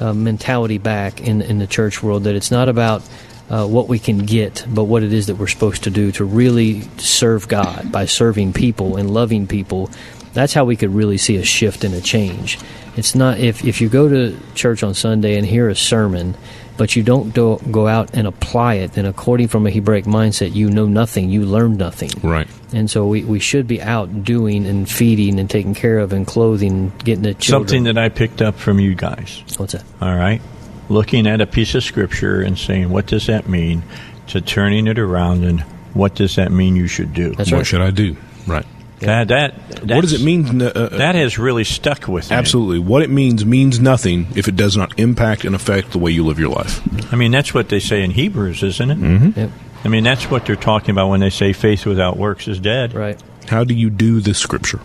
uh, 0.00 0.12
mentality 0.12 0.78
back 0.78 1.20
in 1.20 1.40
in 1.40 1.58
the 1.58 1.66
church 1.68 2.02
world, 2.02 2.24
that 2.24 2.34
it's 2.34 2.50
not 2.50 2.68
about 2.68 3.02
uh, 3.48 3.66
what 3.66 3.88
we 3.88 3.98
can 3.98 4.18
get, 4.18 4.64
but 4.68 4.84
what 4.84 5.02
it 5.02 5.12
is 5.12 5.26
that 5.26 5.36
we're 5.36 5.46
supposed 5.46 5.84
to 5.84 5.90
do 5.90 6.12
to 6.12 6.24
really 6.24 6.82
serve 6.98 7.48
God 7.48 7.92
by 7.92 8.06
serving 8.06 8.52
people 8.52 8.96
and 8.96 9.10
loving 9.10 9.46
people. 9.46 9.90
That's 10.32 10.52
how 10.52 10.64
we 10.64 10.76
could 10.76 10.90
really 10.90 11.18
see 11.18 11.36
a 11.36 11.44
shift 11.44 11.84
and 11.84 11.94
a 11.94 12.00
change. 12.00 12.58
It's 12.96 13.14
not 13.14 13.38
if, 13.38 13.64
if 13.64 13.80
you 13.80 13.88
go 13.88 14.08
to 14.08 14.38
church 14.54 14.82
on 14.82 14.94
Sunday 14.94 15.36
and 15.36 15.46
hear 15.46 15.68
a 15.68 15.76
sermon, 15.76 16.36
but 16.76 16.96
you 16.96 17.02
don't 17.02 17.34
do, 17.34 17.58
go 17.70 17.86
out 17.86 18.14
and 18.14 18.26
apply 18.26 18.74
it, 18.74 18.92
then 18.92 19.06
according 19.06 19.48
from 19.48 19.66
a 19.66 19.70
Hebraic 19.70 20.04
mindset, 20.04 20.54
you 20.54 20.70
know 20.70 20.86
nothing, 20.86 21.30
you 21.30 21.46
learn 21.46 21.76
nothing. 21.76 22.10
Right. 22.22 22.48
And 22.72 22.90
so 22.90 23.06
we, 23.06 23.24
we 23.24 23.38
should 23.38 23.66
be 23.66 23.80
out 23.80 24.24
doing 24.24 24.66
and 24.66 24.90
feeding 24.90 25.38
and 25.38 25.48
taking 25.48 25.74
care 25.74 25.98
of 25.98 26.12
and 26.12 26.26
clothing, 26.26 26.92
getting 26.98 27.22
the 27.22 27.34
children. 27.34 27.68
Something 27.68 27.84
that 27.84 27.98
I 27.98 28.08
picked 28.08 28.42
up 28.42 28.56
from 28.56 28.80
you 28.80 28.94
guys. 28.94 29.42
What's 29.56 29.72
that? 29.72 29.84
All 30.00 30.14
right. 30.14 30.42
Looking 30.88 31.26
at 31.26 31.40
a 31.40 31.46
piece 31.46 31.74
of 31.74 31.82
scripture 31.82 32.40
and 32.40 32.58
saying, 32.58 32.90
what 32.90 33.06
does 33.06 33.26
that 33.26 33.48
mean? 33.48 33.82
To 34.28 34.40
turning 34.40 34.86
it 34.86 34.98
around 34.98 35.44
and 35.44 35.60
what 35.94 36.14
does 36.14 36.36
that 36.36 36.52
mean 36.52 36.76
you 36.76 36.86
should 36.88 37.14
do? 37.14 37.34
what 37.36 37.66
should 37.66 37.80
I 37.80 37.90
do? 37.90 38.16
Right. 38.46 38.66
That, 39.00 39.28
that, 39.28 39.54
What 39.82 40.00
does 40.00 40.14
it 40.14 40.24
mean? 40.24 40.62
Uh, 40.62 40.66
uh, 40.74 40.88
that 40.96 41.14
has 41.16 41.38
really 41.38 41.64
stuck 41.64 42.08
with 42.08 42.30
me. 42.30 42.36
Absolutely. 42.36 42.78
What 42.78 43.02
it 43.02 43.10
means 43.10 43.44
means 43.44 43.78
nothing 43.78 44.26
if 44.36 44.48
it 44.48 44.56
does 44.56 44.76
not 44.76 44.98
impact 44.98 45.44
and 45.44 45.54
affect 45.54 45.90
the 45.90 45.98
way 45.98 46.12
you 46.12 46.24
live 46.24 46.38
your 46.38 46.48
life. 46.48 46.80
I 47.12 47.16
mean, 47.16 47.30
that's 47.30 47.52
what 47.52 47.68
they 47.68 47.78
say 47.80 48.02
in 48.02 48.10
Hebrews, 48.12 48.62
isn't 48.62 48.90
it? 48.90 48.98
Mhm. 48.98 49.36
Yep. 49.36 49.50
I 49.84 49.88
mean, 49.88 50.02
that's 50.02 50.30
what 50.30 50.46
they're 50.46 50.56
talking 50.56 50.90
about 50.90 51.08
when 51.10 51.20
they 51.20 51.28
say 51.30 51.52
faith 51.52 51.84
without 51.84 52.16
works 52.16 52.48
is 52.48 52.58
dead. 52.58 52.94
Right. 52.94 53.20
How 53.48 53.64
do 53.64 53.74
you 53.74 53.90
do 53.90 54.20
this 54.20 54.38
scripture? 54.38 54.80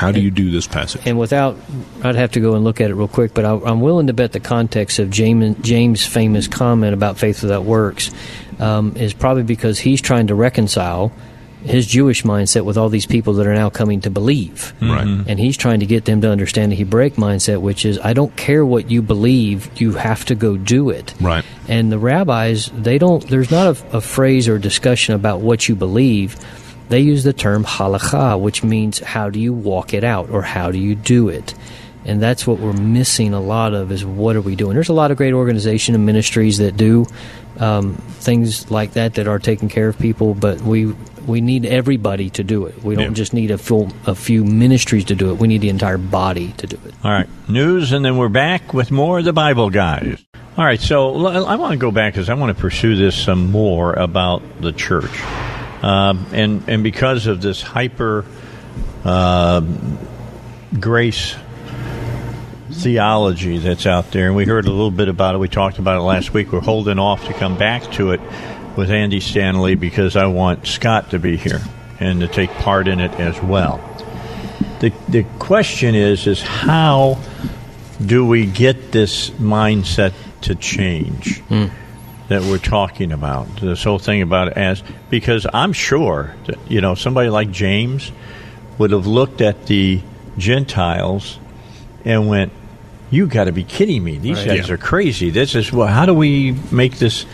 How 0.00 0.12
do 0.12 0.20
you 0.20 0.30
do 0.30 0.50
this 0.50 0.66
passage? 0.66 1.02
And 1.04 1.18
without, 1.18 1.56
I'd 2.02 2.16
have 2.16 2.32
to 2.32 2.40
go 2.40 2.54
and 2.54 2.64
look 2.64 2.80
at 2.80 2.90
it 2.90 2.94
real 2.94 3.08
quick, 3.08 3.34
but 3.34 3.44
I, 3.44 3.52
I'm 3.52 3.80
willing 3.80 4.06
to 4.06 4.12
bet 4.12 4.32
the 4.32 4.40
context 4.40 4.98
of 4.98 5.10
James, 5.10 5.56
James' 5.60 6.06
famous 6.06 6.48
comment 6.48 6.94
about 6.94 7.18
faith 7.18 7.42
without 7.42 7.64
works 7.64 8.10
um, 8.58 8.96
is 8.96 9.12
probably 9.12 9.42
because 9.42 9.78
he's 9.78 10.00
trying 10.00 10.28
to 10.28 10.34
reconcile 10.34 11.12
his 11.64 11.86
Jewish 11.86 12.22
mindset 12.22 12.64
with 12.64 12.78
all 12.78 12.88
these 12.88 13.06
people 13.06 13.34
that 13.34 13.46
are 13.46 13.54
now 13.54 13.68
coming 13.68 14.00
to 14.02 14.10
believe. 14.10 14.72
Right. 14.80 15.06
And 15.06 15.38
he's 15.38 15.56
trying 15.56 15.80
to 15.80 15.86
get 15.86 16.06
them 16.06 16.22
to 16.22 16.30
understand 16.30 16.72
the 16.72 16.76
Hebraic 16.76 17.14
mindset, 17.16 17.60
which 17.60 17.84
is 17.84 17.98
I 17.98 18.14
don't 18.14 18.34
care 18.36 18.64
what 18.64 18.90
you 18.90 19.02
believe, 19.02 19.70
you 19.80 19.92
have 19.92 20.24
to 20.26 20.34
go 20.34 20.56
do 20.56 20.90
it. 20.90 21.14
Right. 21.20 21.44
And 21.68 21.92
the 21.92 21.98
rabbis, 21.98 22.70
they 22.74 22.98
don't, 22.98 23.26
there's 23.28 23.50
not 23.50 23.76
a, 23.76 23.98
a 23.98 24.00
phrase 24.00 24.48
or 24.48 24.58
discussion 24.58 25.14
about 25.14 25.40
what 25.40 25.68
you 25.68 25.76
believe. 25.76 26.36
They 26.90 27.00
use 27.00 27.24
the 27.24 27.32
term 27.32 27.64
halakha, 27.64 28.38
which 28.38 28.62
means 28.62 28.98
how 28.98 29.30
do 29.30 29.40
you 29.40 29.52
walk 29.54 29.94
it 29.94 30.04
out 30.04 30.28
or 30.30 30.42
how 30.42 30.70
do 30.70 30.78
you 30.78 30.94
do 30.94 31.28
it. 31.28 31.54
And 32.04 32.20
that's 32.20 32.46
what 32.46 32.58
we're 32.60 32.72
missing 32.72 33.32
a 33.34 33.40
lot 33.40 33.74
of 33.74 33.92
is 33.92 34.04
what 34.04 34.34
are 34.36 34.40
we 34.40 34.56
doing? 34.56 34.74
There's 34.74 34.88
a 34.88 34.94
lot 34.94 35.10
of 35.10 35.16
great 35.16 35.34
organization 35.34 35.94
and 35.94 36.04
ministries 36.06 36.58
that 36.58 36.76
do 36.76 37.06
um, 37.58 37.94
things 38.20 38.70
like 38.70 38.92
that 38.94 39.14
that 39.14 39.28
are 39.28 39.38
taking 39.38 39.68
care 39.68 39.88
of 39.88 39.98
people, 39.98 40.34
but 40.34 40.60
we 40.62 40.94
we 41.26 41.42
need 41.42 41.66
everybody 41.66 42.30
to 42.30 42.42
do 42.42 42.64
it. 42.66 42.82
We 42.82 42.94
don't 42.96 43.08
Yeah. 43.08 43.10
just 43.12 43.34
need 43.34 43.50
a 43.50 43.58
full 43.58 43.92
a 44.06 44.14
few 44.14 44.44
ministries 44.44 45.04
to 45.06 45.14
do 45.14 45.30
it. 45.30 45.38
We 45.38 45.46
need 45.48 45.60
the 45.60 45.68
entire 45.68 45.98
body 45.98 46.54
to 46.56 46.66
do 46.66 46.78
it. 46.86 46.94
All 47.04 47.10
right, 47.12 47.28
news, 47.48 47.92
and 47.92 48.02
then 48.04 48.16
we're 48.16 48.30
back 48.30 48.72
with 48.72 48.90
more 48.90 49.18
of 49.18 49.26
the 49.26 49.34
Bible 49.34 49.68
guys. 49.70 50.24
All 50.56 50.64
right, 50.64 50.80
so 50.80 51.26
I 51.26 51.56
want 51.56 51.72
to 51.72 51.78
go 51.78 51.90
back 51.90 52.14
because 52.14 52.30
I 52.30 52.34
want 52.34 52.56
to 52.56 52.60
pursue 52.60 52.96
this 52.96 53.14
some 53.14 53.50
more 53.50 53.92
about 53.92 54.42
the 54.62 54.72
church, 54.72 55.10
um, 55.82 56.26
and 56.32 56.68
and 56.68 56.82
because 56.82 57.26
of 57.26 57.40
this 57.40 57.62
hyper 57.62 58.24
uh, 59.04 59.60
grace 60.78 61.34
theology 62.70 63.58
that's 63.58 63.86
out 63.86 64.10
there, 64.12 64.26
and 64.26 64.36
we 64.36 64.44
heard 64.44 64.66
a 64.66 64.70
little 64.70 64.90
bit 64.90 65.08
about 65.08 65.34
it. 65.34 65.38
We 65.38 65.48
talked 65.48 65.78
about 65.78 65.98
it 65.98 66.02
last 66.02 66.32
week. 66.32 66.52
We're 66.52 66.60
holding 66.60 66.98
off 66.98 67.26
to 67.26 67.32
come 67.32 67.56
back 67.56 67.90
to 67.92 68.12
it 68.12 68.20
with 68.76 68.90
Andy 68.90 69.20
Stanley 69.20 69.74
because 69.74 70.16
I 70.16 70.26
want 70.26 70.66
Scott 70.66 71.10
to 71.10 71.18
be 71.18 71.36
here 71.36 71.60
and 71.98 72.20
to 72.20 72.28
take 72.28 72.50
part 72.50 72.88
in 72.88 73.00
it 73.00 73.12
as 73.20 73.40
well. 73.42 73.78
The 74.80 74.92
the 75.08 75.24
question 75.38 75.94
is 75.94 76.26
is 76.26 76.42
how 76.42 77.18
do 78.04 78.26
we 78.26 78.46
get 78.46 78.92
this 78.92 79.30
mindset 79.30 80.14
to 80.42 80.54
change 80.54 81.42
that 82.30 82.42
we're 82.42 82.58
talking 82.58 83.12
about? 83.12 83.46
This 83.60 83.84
whole 83.84 83.98
thing 83.98 84.22
about 84.22 84.48
it 84.48 84.56
as 84.56 84.82
because 85.10 85.46
I'm 85.52 85.72
sure 85.72 86.34
that, 86.46 86.58
you 86.70 86.80
know 86.80 86.94
somebody 86.94 87.28
like 87.28 87.50
James 87.50 88.10
would 88.78 88.90
have 88.92 89.06
looked 89.06 89.40
at 89.42 89.66
the 89.66 90.00
Gentiles 90.38 91.38
and 92.04 92.28
went, 92.28 92.52
"You 93.10 93.26
got 93.26 93.44
to 93.44 93.52
be 93.52 93.64
kidding 93.64 94.02
me! 94.02 94.18
These 94.18 94.38
Right. 94.38 94.56
guys 94.56 94.68
Yeah. 94.68 94.74
are 94.74 94.78
crazy. 94.78 95.30
This 95.30 95.54
is 95.54 95.72
well. 95.72 95.86
How 95.88 96.06
do 96.06 96.14
we 96.14 96.54
make 96.70 96.96
this? 96.98 97.26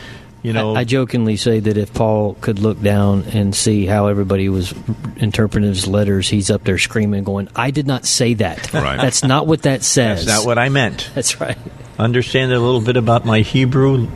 You 0.43 0.53
know, 0.53 0.77
I, 0.77 0.81
I 0.81 0.85
jokingly 0.85 1.37
say 1.37 1.59
that 1.59 1.77
if 1.77 1.93
Paul 1.93 2.37
could 2.41 2.61
look 2.61 2.81
down 2.81 3.25
and 3.33 3.53
see 3.53 3.85
how 3.85 4.07
everybody 4.07 4.49
was 4.49 4.73
interpreting 5.17 5.69
his 5.69 5.89
letters, 5.89 6.29
he's 6.29 6.51
up 6.51 6.63
there 6.63 6.79
screaming, 6.79 7.25
going, 7.25 7.49
"I 7.57 7.71
did 7.73 7.87
not 7.87 8.05
say 8.07 8.35
that. 8.35 8.73
Right. 8.75 9.01
That's 9.01 9.25
not 9.25 9.47
what 9.49 9.63
that 9.63 9.83
says. 9.83 10.25
that's 10.25 10.39
not 10.41 10.47
what 10.47 10.59
I 10.59 10.69
meant. 10.69 11.11
That's 11.15 11.41
right. 11.41 11.59
Understand 11.99 12.53
a 12.53 12.61
little 12.61 12.81
bit 12.83 12.97
about 12.97 13.25
my 13.25 13.41
Hebrew, 13.41 14.07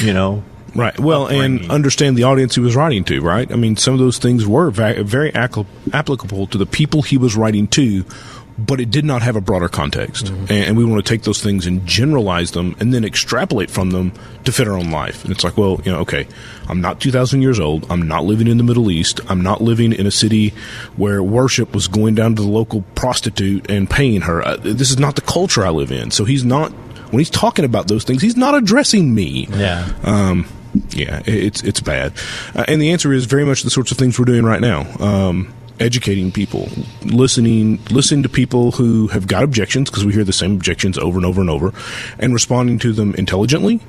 you 0.00 0.12
know." 0.12 0.42
Right. 0.74 0.98
Well, 1.00 1.26
and 1.26 1.70
understand 1.70 2.18
the 2.18 2.24
audience 2.24 2.54
he 2.54 2.60
was 2.60 2.76
writing 2.76 3.02
to, 3.04 3.22
right? 3.22 3.50
I 3.50 3.56
mean, 3.56 3.76
some 3.78 3.94
of 3.94 4.00
those 4.00 4.18
things 4.18 4.46
were 4.46 4.70
very 4.70 5.34
applicable 5.34 6.46
to 6.48 6.58
the 6.58 6.66
people 6.66 7.00
he 7.00 7.16
was 7.16 7.34
writing 7.34 7.66
to, 7.68 8.04
but 8.58 8.80
it 8.80 8.90
did 8.90 9.04
not 9.04 9.22
have 9.22 9.36
a 9.36 9.40
broader 9.40 9.68
context. 9.68 10.28
And, 10.28 10.50
and 10.50 10.76
we 10.76 10.84
want 10.84 11.04
to 11.04 11.08
take 11.08 11.22
those 11.22 11.42
things 11.42 11.66
and 11.66 11.86
generalize 11.86 12.52
them 12.52 12.76
and 12.80 12.92
then 12.92 13.04
extrapolate 13.04 13.70
from 13.70 13.90
them 13.90 14.12
to 14.44 14.52
fit 14.52 14.68
our 14.68 14.74
own 14.74 14.90
life. 14.90 15.24
And 15.24 15.32
it's 15.32 15.44
like, 15.44 15.56
well, 15.56 15.80
you 15.84 15.92
know, 15.92 16.00
okay, 16.00 16.26
I'm 16.68 16.80
not 16.80 17.00
2,000 17.00 17.42
years 17.42 17.60
old. 17.60 17.90
I'm 17.90 18.06
not 18.06 18.24
living 18.24 18.46
in 18.46 18.58
the 18.58 18.64
Middle 18.64 18.90
East. 18.90 19.20
I'm 19.28 19.40
not 19.42 19.60
living 19.62 19.92
in 19.92 20.06
a 20.06 20.10
city 20.10 20.52
where 20.96 21.22
worship 21.22 21.74
was 21.74 21.88
going 21.88 22.14
down 22.14 22.34
to 22.36 22.42
the 22.42 22.48
local 22.48 22.82
prostitute 22.94 23.70
and 23.70 23.88
paying 23.88 24.22
her. 24.22 24.42
Uh, 24.42 24.56
this 24.56 24.90
is 24.90 24.98
not 24.98 25.16
the 25.16 25.22
culture 25.22 25.64
I 25.64 25.70
live 25.70 25.90
in. 25.92 26.10
So 26.10 26.24
he's 26.24 26.44
not, 26.44 26.72
when 27.10 27.18
he's 27.18 27.30
talking 27.30 27.64
about 27.64 27.88
those 27.88 28.04
things, 28.04 28.22
he's 28.22 28.36
not 28.36 28.54
addressing 28.54 29.14
me. 29.14 29.46
Yeah. 29.50 29.92
Um, 30.02 30.46
yeah, 30.90 31.22
it's 31.24 31.62
it's 31.62 31.80
bad, 31.80 32.12
uh, 32.54 32.64
and 32.68 32.82
the 32.82 32.90
answer 32.90 33.12
is 33.12 33.24
very 33.24 33.46
much 33.46 33.62
the 33.62 33.70
sorts 33.70 33.92
of 33.92 33.98
things 33.98 34.18
we're 34.18 34.26
doing 34.26 34.44
right 34.44 34.60
now. 34.60 34.86
Um, 35.00 35.54
educating 35.80 36.32
people, 36.32 36.68
listening, 37.04 37.78
listening 37.90 38.22
to 38.22 38.28
people 38.28 38.72
who 38.72 39.08
have 39.08 39.26
got 39.26 39.42
objections 39.42 39.90
because 39.90 40.04
we 40.04 40.12
hear 40.12 40.24
the 40.24 40.32
same 40.32 40.52
objections 40.52 40.98
over 40.98 41.18
and 41.18 41.26
over 41.26 41.40
and 41.40 41.50
over, 41.50 41.72
and 42.18 42.32
responding 42.32 42.78
to 42.80 42.92
them 42.92 43.14
intelligently, 43.14 43.80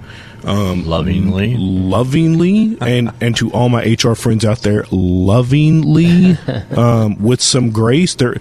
um, 0.43 0.85
lovingly, 0.85 1.55
lovingly, 1.57 2.77
and 2.81 3.11
and 3.21 3.35
to 3.35 3.51
all 3.51 3.69
my 3.69 3.83
HR 3.83 4.13
friends 4.13 4.45
out 4.45 4.59
there, 4.59 4.85
lovingly, 4.91 6.37
um, 6.71 7.21
with 7.21 7.41
some 7.41 7.71
grace. 7.71 8.15
There, 8.15 8.35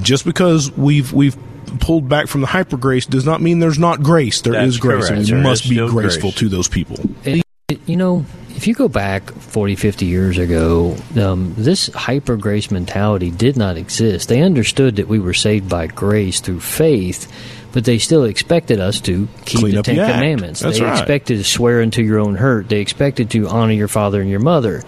just 0.00 0.24
because 0.24 0.70
we've 0.72 1.12
we've 1.12 1.36
pulled 1.78 2.08
back 2.08 2.26
from 2.26 2.40
the 2.40 2.46
hyper 2.48 2.76
grace 2.76 3.06
does 3.06 3.24
not 3.24 3.40
mean 3.40 3.58
there's 3.60 3.78
not 3.78 4.02
grace. 4.02 4.40
There 4.40 4.54
is 4.54 4.74
That's 4.74 4.76
grace, 4.78 5.08
correct. 5.08 5.10
and 5.10 5.20
we 5.26 5.30
There 5.32 5.42
must 5.42 5.62
be 5.68 5.74
still 5.76 5.88
graceful 5.90 6.30
grace. 6.30 6.34
to 6.40 6.48
those 6.48 6.68
people. 6.68 6.98
It- 7.24 7.42
it- 7.68 7.80
you 7.86 7.96
know, 7.96 8.24
if 8.56 8.66
you 8.66 8.74
go 8.74 8.88
back 8.88 9.30
40, 9.32 9.76
50 9.76 10.06
years 10.06 10.36
ago, 10.38 10.96
um, 11.20 11.54
this 11.56 11.88
hyper 11.94 12.36
grace 12.36 12.70
mentality 12.70 13.30
did 13.30 13.56
not 13.56 13.76
exist. 13.76 14.28
They 14.28 14.42
understood 14.42 14.96
that 14.96 15.08
we 15.08 15.18
were 15.18 15.34
saved 15.34 15.68
by 15.68 15.86
grace 15.86 16.40
through 16.40 16.60
faith, 16.60 17.28
but 17.72 17.84
they 17.84 17.98
still 17.98 18.24
expected 18.24 18.80
us 18.80 19.00
to 19.02 19.28
keep 19.44 19.60
Clean 19.60 19.74
the 19.76 19.82
Ten 19.82 19.96
the. 19.96 20.06
Commandments. 20.06 20.60
That's 20.60 20.78
they 20.78 20.84
right. 20.84 20.98
expected 20.98 21.38
to 21.38 21.44
swear 21.44 21.82
unto 21.82 22.02
your 22.02 22.18
own 22.18 22.34
hurt. 22.34 22.68
They 22.68 22.80
expected 22.80 23.30
to 23.30 23.48
honor 23.48 23.72
your 23.72 23.88
father 23.88 24.20
and 24.20 24.28
your 24.28 24.40
mother. 24.40 24.82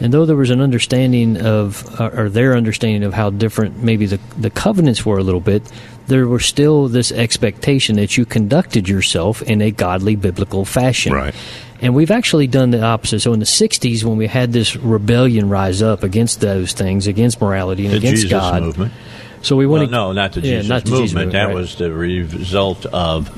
And 0.00 0.12
though 0.12 0.26
there 0.26 0.36
was 0.36 0.50
an 0.50 0.60
understanding 0.60 1.40
of, 1.40 2.00
uh, 2.00 2.10
or 2.12 2.28
their 2.28 2.54
understanding 2.56 3.04
of 3.04 3.14
how 3.14 3.30
different 3.30 3.82
maybe 3.82 4.06
the, 4.06 4.20
the 4.36 4.50
covenants 4.50 5.06
were 5.06 5.18
a 5.18 5.22
little 5.22 5.40
bit, 5.40 5.62
there 6.06 6.26
was 6.28 6.44
still 6.44 6.88
this 6.88 7.10
expectation 7.10 7.96
that 7.96 8.16
you 8.16 8.24
conducted 8.24 8.88
yourself 8.88 9.42
in 9.42 9.60
a 9.62 9.70
godly 9.70 10.16
biblical 10.16 10.64
fashion. 10.64 11.12
Right. 11.12 11.34
And 11.80 11.94
we've 11.94 12.10
actually 12.10 12.46
done 12.46 12.70
the 12.70 12.82
opposite. 12.82 13.20
So 13.20 13.32
in 13.32 13.38
the 13.38 13.44
60s, 13.46 14.02
when 14.04 14.16
we 14.16 14.26
had 14.26 14.52
this 14.52 14.76
rebellion 14.76 15.48
rise 15.48 15.82
up 15.82 16.02
against 16.02 16.40
those 16.40 16.72
things, 16.72 17.06
against 17.06 17.40
morality 17.40 17.84
and 17.84 17.92
The 17.92 17.98
against 17.98 18.22
Jesus 18.22 18.30
God. 18.38 18.62
movement. 18.62 18.92
So 19.46 19.54
we 19.54 19.64
want 19.64 19.84
to. 19.84 19.90
no, 19.90 20.10
not 20.10 20.32
the 20.32 20.40
yeah, 20.40 20.56
Jesus 20.56 20.68
not 20.68 20.84
the 20.84 20.90
movement. 20.90 21.02
Jesus 21.04 21.14
movement, 21.14 21.32
that 21.32 21.44
right. 21.44 21.54
was 21.54 21.76
the 21.76 21.92
result 21.92 22.84
of 22.86 23.30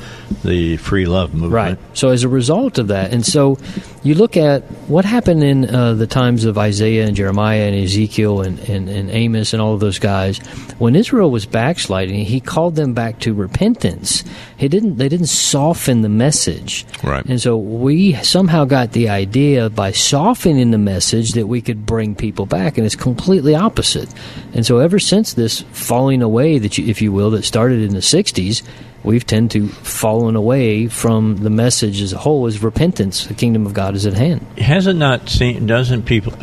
the 0.44 0.76
free 0.78 1.06
love 1.06 1.32
movement. 1.34 1.52
Right. 1.52 1.78
So 1.94 2.10
as 2.10 2.24
a 2.24 2.28
result 2.28 2.78
of 2.78 2.88
that, 2.88 3.12
and 3.12 3.24
so 3.24 3.58
you 4.02 4.14
look 4.14 4.36
at 4.36 4.62
what 4.88 5.04
happened 5.04 5.42
in 5.42 5.74
uh, 5.74 5.94
the 5.94 6.06
times 6.06 6.44
of 6.44 6.56
Isaiah 6.56 7.06
and 7.06 7.16
Jeremiah 7.16 7.62
and 7.62 7.74
Ezekiel 7.74 8.42
and, 8.42 8.58
and, 8.60 8.88
and 8.88 9.10
Amos 9.10 9.52
and 9.52 9.60
all 9.60 9.74
of 9.74 9.80
those 9.80 9.98
guys, 9.98 10.38
when 10.78 10.94
Israel 10.94 11.30
was 11.30 11.46
backsliding, 11.46 12.24
he 12.24 12.40
called 12.40 12.76
them 12.76 12.94
back 12.94 13.18
to 13.20 13.34
repentance. 13.34 14.24
He 14.56 14.68
didn't. 14.68 14.96
They 14.96 15.08
didn't 15.08 15.26
soften 15.26 16.02
the 16.02 16.08
message. 16.08 16.86
Right. 17.02 17.24
And 17.26 17.40
so 17.40 17.56
we 17.56 18.14
somehow 18.22 18.64
got 18.64 18.92
the 18.92 19.08
idea 19.08 19.70
by 19.70 19.92
softening 19.92 20.70
the 20.70 20.78
message 20.78 21.32
that 21.32 21.46
we 21.46 21.60
could 21.60 21.84
bring 21.84 22.14
people 22.14 22.46
back, 22.46 22.78
and 22.78 22.86
it's 22.86 22.96
completely 22.96 23.54
opposite. 23.54 24.12
And 24.54 24.64
so 24.64 24.78
ever 24.78 24.98
since 24.98 25.34
this 25.34 25.62
falling 25.72 26.22
away, 26.22 26.58
that 26.58 26.78
you, 26.78 26.86
if 26.86 27.02
you 27.02 27.12
will, 27.12 27.30
that 27.30 27.44
started 27.44 27.80
in 27.80 27.94
the 27.94 28.00
'60s, 28.00 28.62
we've 29.08 29.26
tend 29.26 29.50
to 29.52 29.66
fallen 29.68 30.36
away 30.36 30.86
from 30.86 31.38
the 31.38 31.48
message 31.48 32.02
as 32.02 32.12
a 32.12 32.18
whole 32.18 32.46
is 32.46 32.62
repentance. 32.62 33.26
The 33.26 33.32
kingdom 33.32 33.64
of 33.64 33.72
God 33.72 33.94
is 33.94 34.04
at 34.04 34.12
hand. 34.12 34.42
Has 34.58 34.86
it 34.86 34.96
not 34.96 35.30
seen? 35.30 35.66
Doesn't 35.66 36.02
people? 36.02 36.34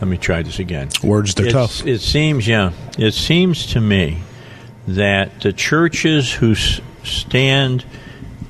Let 0.00 0.06
me 0.06 0.16
try 0.16 0.42
this 0.42 0.60
again. 0.60 0.90
Words, 1.02 1.34
they're 1.34 1.46
It's- 1.46 1.78
tough. 1.78 1.86
It 1.86 2.00
seems, 2.00 2.46
yeah. 2.46 2.70
It 2.96 3.14
seems 3.14 3.66
to 3.72 3.80
me 3.80 4.18
that 4.86 5.40
the 5.40 5.52
churches 5.52 6.32
who 6.32 6.52
s- 6.52 6.80
stand 7.02 7.84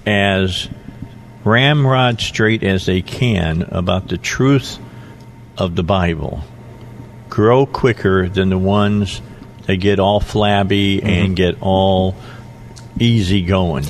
as 0.05 0.69
ramrod 1.43 2.21
straight 2.21 2.63
as 2.63 2.85
they 2.85 3.01
can 3.01 3.63
about 3.71 4.09
the 4.09 4.19
truth 4.19 4.79
of 5.57 5.75
the 5.75 5.83
Bible 5.83 6.45
grow 7.31 7.65
quicker 7.65 8.29
than 8.29 8.51
the 8.51 8.59
ones 8.59 9.23
that 9.65 9.77
get 9.77 9.99
all 9.99 10.21
flabby 10.21 11.03
and 11.03 11.29
mm-hmm. 11.29 11.35
get 11.35 11.57
all 11.63 12.15
easy 12.99 13.43
going. 13.43 13.85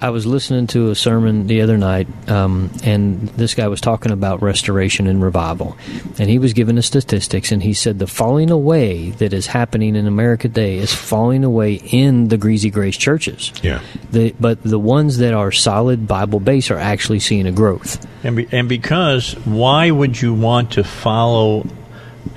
I 0.00 0.10
was 0.10 0.26
listening 0.26 0.68
to 0.68 0.90
a 0.90 0.94
sermon 0.94 1.48
the 1.48 1.60
other 1.60 1.76
night, 1.76 2.06
um, 2.28 2.70
and 2.84 3.20
this 3.30 3.54
guy 3.54 3.66
was 3.66 3.80
talking 3.80 4.12
about 4.12 4.40
restoration 4.42 5.08
and 5.08 5.20
revival. 5.20 5.76
And 6.18 6.30
he 6.30 6.38
was 6.38 6.52
giving 6.52 6.78
us 6.78 6.86
statistics, 6.86 7.50
and 7.50 7.60
he 7.60 7.74
said 7.74 7.98
the 7.98 8.06
falling 8.06 8.50
away 8.50 9.10
that 9.12 9.32
is 9.32 9.48
happening 9.48 9.96
in 9.96 10.06
America 10.06 10.46
today 10.46 10.76
is 10.76 10.94
falling 10.94 11.42
away 11.42 11.74
in 11.74 12.28
the 12.28 12.36
greasy 12.36 12.70
grace 12.70 12.96
churches. 12.96 13.52
Yeah. 13.60 13.80
The, 14.12 14.36
but 14.38 14.62
the 14.62 14.78
ones 14.78 15.18
that 15.18 15.34
are 15.34 15.50
solid 15.50 16.06
Bible 16.06 16.38
based 16.38 16.70
are 16.70 16.78
actually 16.78 17.18
seeing 17.18 17.48
a 17.48 17.52
growth. 17.52 18.06
And, 18.22 18.36
be, 18.36 18.48
and 18.52 18.68
because 18.68 19.32
why 19.44 19.90
would 19.90 20.20
you 20.20 20.32
want 20.32 20.72
to 20.72 20.84
follow 20.84 21.66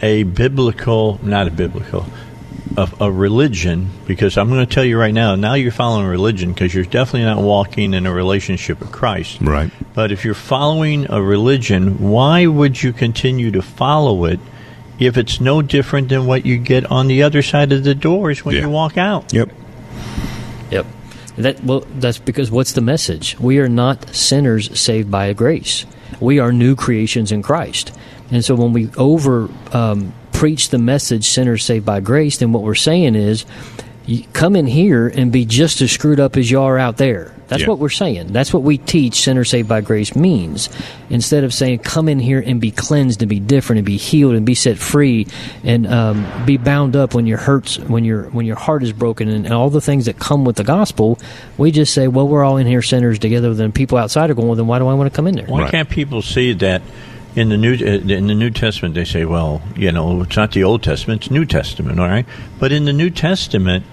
a 0.02 0.24
biblical, 0.24 1.20
not 1.22 1.48
a 1.48 1.52
biblical, 1.52 2.08
a, 2.78 2.90
a 3.02 3.12
religion? 3.12 3.90
Because 4.08 4.38
I'm 4.38 4.50
going 4.50 4.66
to 4.66 4.74
tell 4.74 4.84
you 4.86 4.98
right 5.00 5.14
now, 5.14 5.36
now 5.36 5.54
you're 5.56 5.72
following 5.72 6.06
religion 6.08 6.54
because 6.54 6.74
you're 6.74 6.86
definitely 6.86 7.24
not 7.24 7.42
walking 7.42 7.94
in 7.94 8.06
a 8.06 8.14
relationship 8.14 8.80
with 8.80 8.92
Christ. 8.92 9.42
Right. 9.42 9.72
But 9.94 10.12
if 10.12 10.24
you're 10.26 10.34
following 10.34 11.10
a 11.12 11.22
religion, 11.22 12.00
why 12.10 12.46
would 12.48 12.82
you 12.82 12.94
continue 12.94 13.52
to 13.52 13.62
follow 13.62 14.26
it 14.26 14.40
if 15.00 15.18
it's 15.18 15.40
no 15.42 15.62
different 15.62 16.10
than 16.10 16.26
what 16.26 16.46
you 16.46 16.58
get 16.58 16.86
on 16.92 17.08
the 17.08 17.24
other 17.24 17.42
side 17.42 17.72
of 17.72 17.84
the 17.84 17.96
doors 17.96 18.46
when 18.46 18.56
Yeah. 18.56 18.62
you 18.62 18.70
walk 18.70 18.98
out? 18.98 19.34
Yep. 19.34 19.50
Yep. 20.72 20.86
That 21.38 21.64
well, 21.64 21.86
that's 21.96 22.18
because 22.20 22.52
what's 22.52 22.74
the 22.74 22.82
message? 22.82 23.40
We 23.40 23.60
are 23.60 23.70
not 23.70 24.14
sinners 24.14 24.80
saved 24.80 25.10
by 25.10 25.32
grace. 25.34 25.86
We 26.20 26.40
are 26.40 26.52
new 26.52 26.76
creations 26.76 27.32
in 27.32 27.42
Christ. 27.42 27.92
And 28.30 28.44
so 28.46 28.54
when 28.56 28.74
we 28.74 28.90
over 28.98 29.50
um, 29.74 30.14
preach 30.42 30.70
the 30.70 30.80
message, 30.80 31.26
sinners 31.30 31.64
saved 31.64 31.86
by 31.86 32.00
grace, 32.00 32.38
then 32.38 32.52
what 32.52 32.64
we're 32.64 32.74
saying 32.74 33.14
is, 33.14 33.46
you 34.08 34.24
come 34.34 34.56
in 34.56 34.66
here 34.66 35.08
and 35.08 35.32
be 35.32 35.46
just 35.46 35.80
as 35.82 35.92
screwed 35.92 36.20
up 36.20 36.36
as 36.36 36.50
you 36.50 36.60
are 36.60 36.80
out 36.80 36.98
there. 36.98 37.32
That's 37.48 37.62
Yeah. 37.62 37.68
what 37.70 37.78
we're 37.78 37.90
saying. 37.90 38.34
That's 38.34 38.52
what 38.52 38.64
we 38.64 38.80
teach 38.80 39.22
sinners 39.22 39.52
saved 39.52 39.70
by 39.70 39.82
grace 39.82 40.16
means. 40.16 40.68
Instead 41.12 41.44
of 41.44 41.54
saying, 41.54 41.80
come 41.80 42.10
in 42.10 42.18
here 42.18 42.44
and 42.44 42.60
be 42.60 42.72
cleansed 42.72 43.22
and 43.22 43.30
be 43.30 43.40
different 43.40 43.78
and 43.78 43.86
be 43.86 43.98
healed 43.98 44.34
and 44.34 44.44
be 44.44 44.56
set 44.56 44.80
free 44.80 45.28
and 45.64 45.86
um, 45.86 46.26
be 46.48 46.58
bound 46.58 46.96
up 46.96 47.14
when 47.14 47.28
your 47.28 47.38
hurts, 47.38 47.78
when 47.78 48.04
your 48.04 48.24
when 48.32 48.48
your 48.48 48.56
heart 48.56 48.82
is 48.82 48.94
broken 48.94 49.30
and, 49.30 49.46
and 49.46 49.54
all 49.54 49.70
the 49.70 49.80
things 49.82 50.06
that 50.06 50.18
come 50.18 50.44
with 50.44 50.56
the 50.56 50.64
gospel, 50.64 51.20
we 51.60 51.70
just 51.70 51.94
say, 51.94 52.08
well, 52.08 52.28
we're 52.28 52.44
all 52.44 52.58
in 52.58 52.66
here 52.66 52.82
sinners 52.82 53.20
together. 53.20 53.54
Then 53.54 53.72
people 53.72 54.00
outside 54.00 54.32
are 54.32 54.34
going, 54.34 54.48
well, 54.48 54.56
then 54.58 54.66
why 54.66 54.80
do 54.80 54.88
I 54.88 54.96
want 54.96 55.12
to 55.14 55.16
come 55.16 55.28
in 55.28 55.36
there? 55.36 55.46
Why 55.46 55.70
can't 55.70 55.90
people 55.90 56.24
see 56.24 56.54
that 56.54 56.82
in 57.36 57.50
the 57.50 57.58
new 57.58 57.74
uh, 57.74 58.14
in 58.14 58.28
the 58.28 58.36
New 58.36 58.50
Testament? 58.50 58.96
They 58.96 59.06
say, 59.06 59.26
well, 59.26 59.62
you 59.76 59.92
know, 59.92 60.22
it's 60.22 60.36
not 60.36 60.52
the 60.52 60.64
Old 60.64 60.84
Testament; 60.84 61.24
it's 61.24 61.32
New 61.32 61.46
Testament, 61.46 62.00
all 62.00 62.08
right. 62.08 62.26
But 62.60 62.72
in 62.72 62.86
the 62.86 62.94
New 62.94 63.10
Testament, 63.10 63.86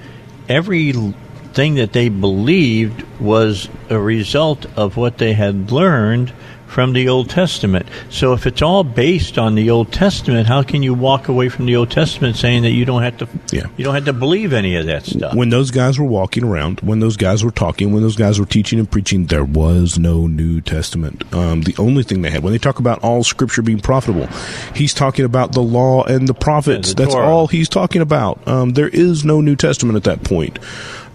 everything 0.49 1.75
that 1.75 1.93
they 1.93 2.09
believed 2.09 3.03
was 3.21 3.69
a 3.89 3.99
result 3.99 4.67
of 4.77 4.97
what 4.97 5.19
they 5.19 5.33
had 5.33 5.71
learned 5.71 6.33
from 6.69 6.93
the 6.93 7.09
Old 7.09 7.29
Testament. 7.31 7.87
So 8.11 8.35
if 8.35 8.47
it's 8.47 8.63
all 8.63 8.85
based 8.85 9.39
on 9.39 9.55
the 9.57 9.71
Old 9.71 9.91
Testament, 9.93 10.47
how 10.47 10.63
can 10.63 10.83
you 10.83 10.95
walk 10.95 11.27
away 11.29 11.49
from 11.49 11.67
the 11.67 11.75
Old 11.75 11.91
Testament 11.91 12.37
saying 12.37 12.63
that 12.63 12.71
you 12.71 12.85
don't 12.85 13.03
have 13.03 13.17
to 13.19 13.29
Yeah. 13.51 13.67
you 13.77 13.85
don't 13.85 13.95
have 13.95 14.05
to 14.05 14.13
believe 14.13 14.53
any 14.53 14.77
of 14.77 14.87
that 14.87 15.07
stuff? 15.07 15.35
When 15.35 15.49
those 15.51 15.71
guys 15.71 15.99
were 15.99 16.05
walking 16.07 16.45
around, 16.45 16.81
when 16.83 17.01
those 17.01 17.17
guys 17.17 17.43
were 17.43 17.51
talking, 17.51 17.93
when 17.93 18.03
those 18.03 18.17
guys 18.17 18.39
were 18.39 18.47
teaching 18.47 18.79
and 18.79 18.89
preaching, 18.89 19.27
there 19.27 19.45
was 19.45 19.99
no 19.99 20.27
New 20.27 20.61
Testament. 20.61 21.25
Um, 21.35 21.63
the 21.63 21.75
only 21.79 22.03
thing 22.03 22.23
they 22.23 22.31
had, 22.31 22.43
when 22.43 22.53
they 22.53 22.59
talk 22.59 22.79
about 22.79 22.99
all 23.03 23.25
Scripture 23.25 23.63
being 23.63 23.81
profitable, 23.81 24.29
he's 24.75 24.93
talking 24.95 25.25
about 25.25 25.53
the 25.53 25.63
law 25.63 26.05
and 26.05 26.29
the 26.29 26.35
prophets. 26.35 26.91
Yeah, 26.91 26.95
the 26.95 27.03
That's 27.05 27.15
all 27.15 27.47
he's 27.49 27.69
talking 27.69 28.03
about. 28.03 28.47
Um, 28.47 28.75
there 28.75 28.89
is 28.89 29.25
no 29.25 29.41
New 29.41 29.57
Testament 29.57 29.97
at 29.97 30.05
that 30.05 30.23
point. 30.23 30.59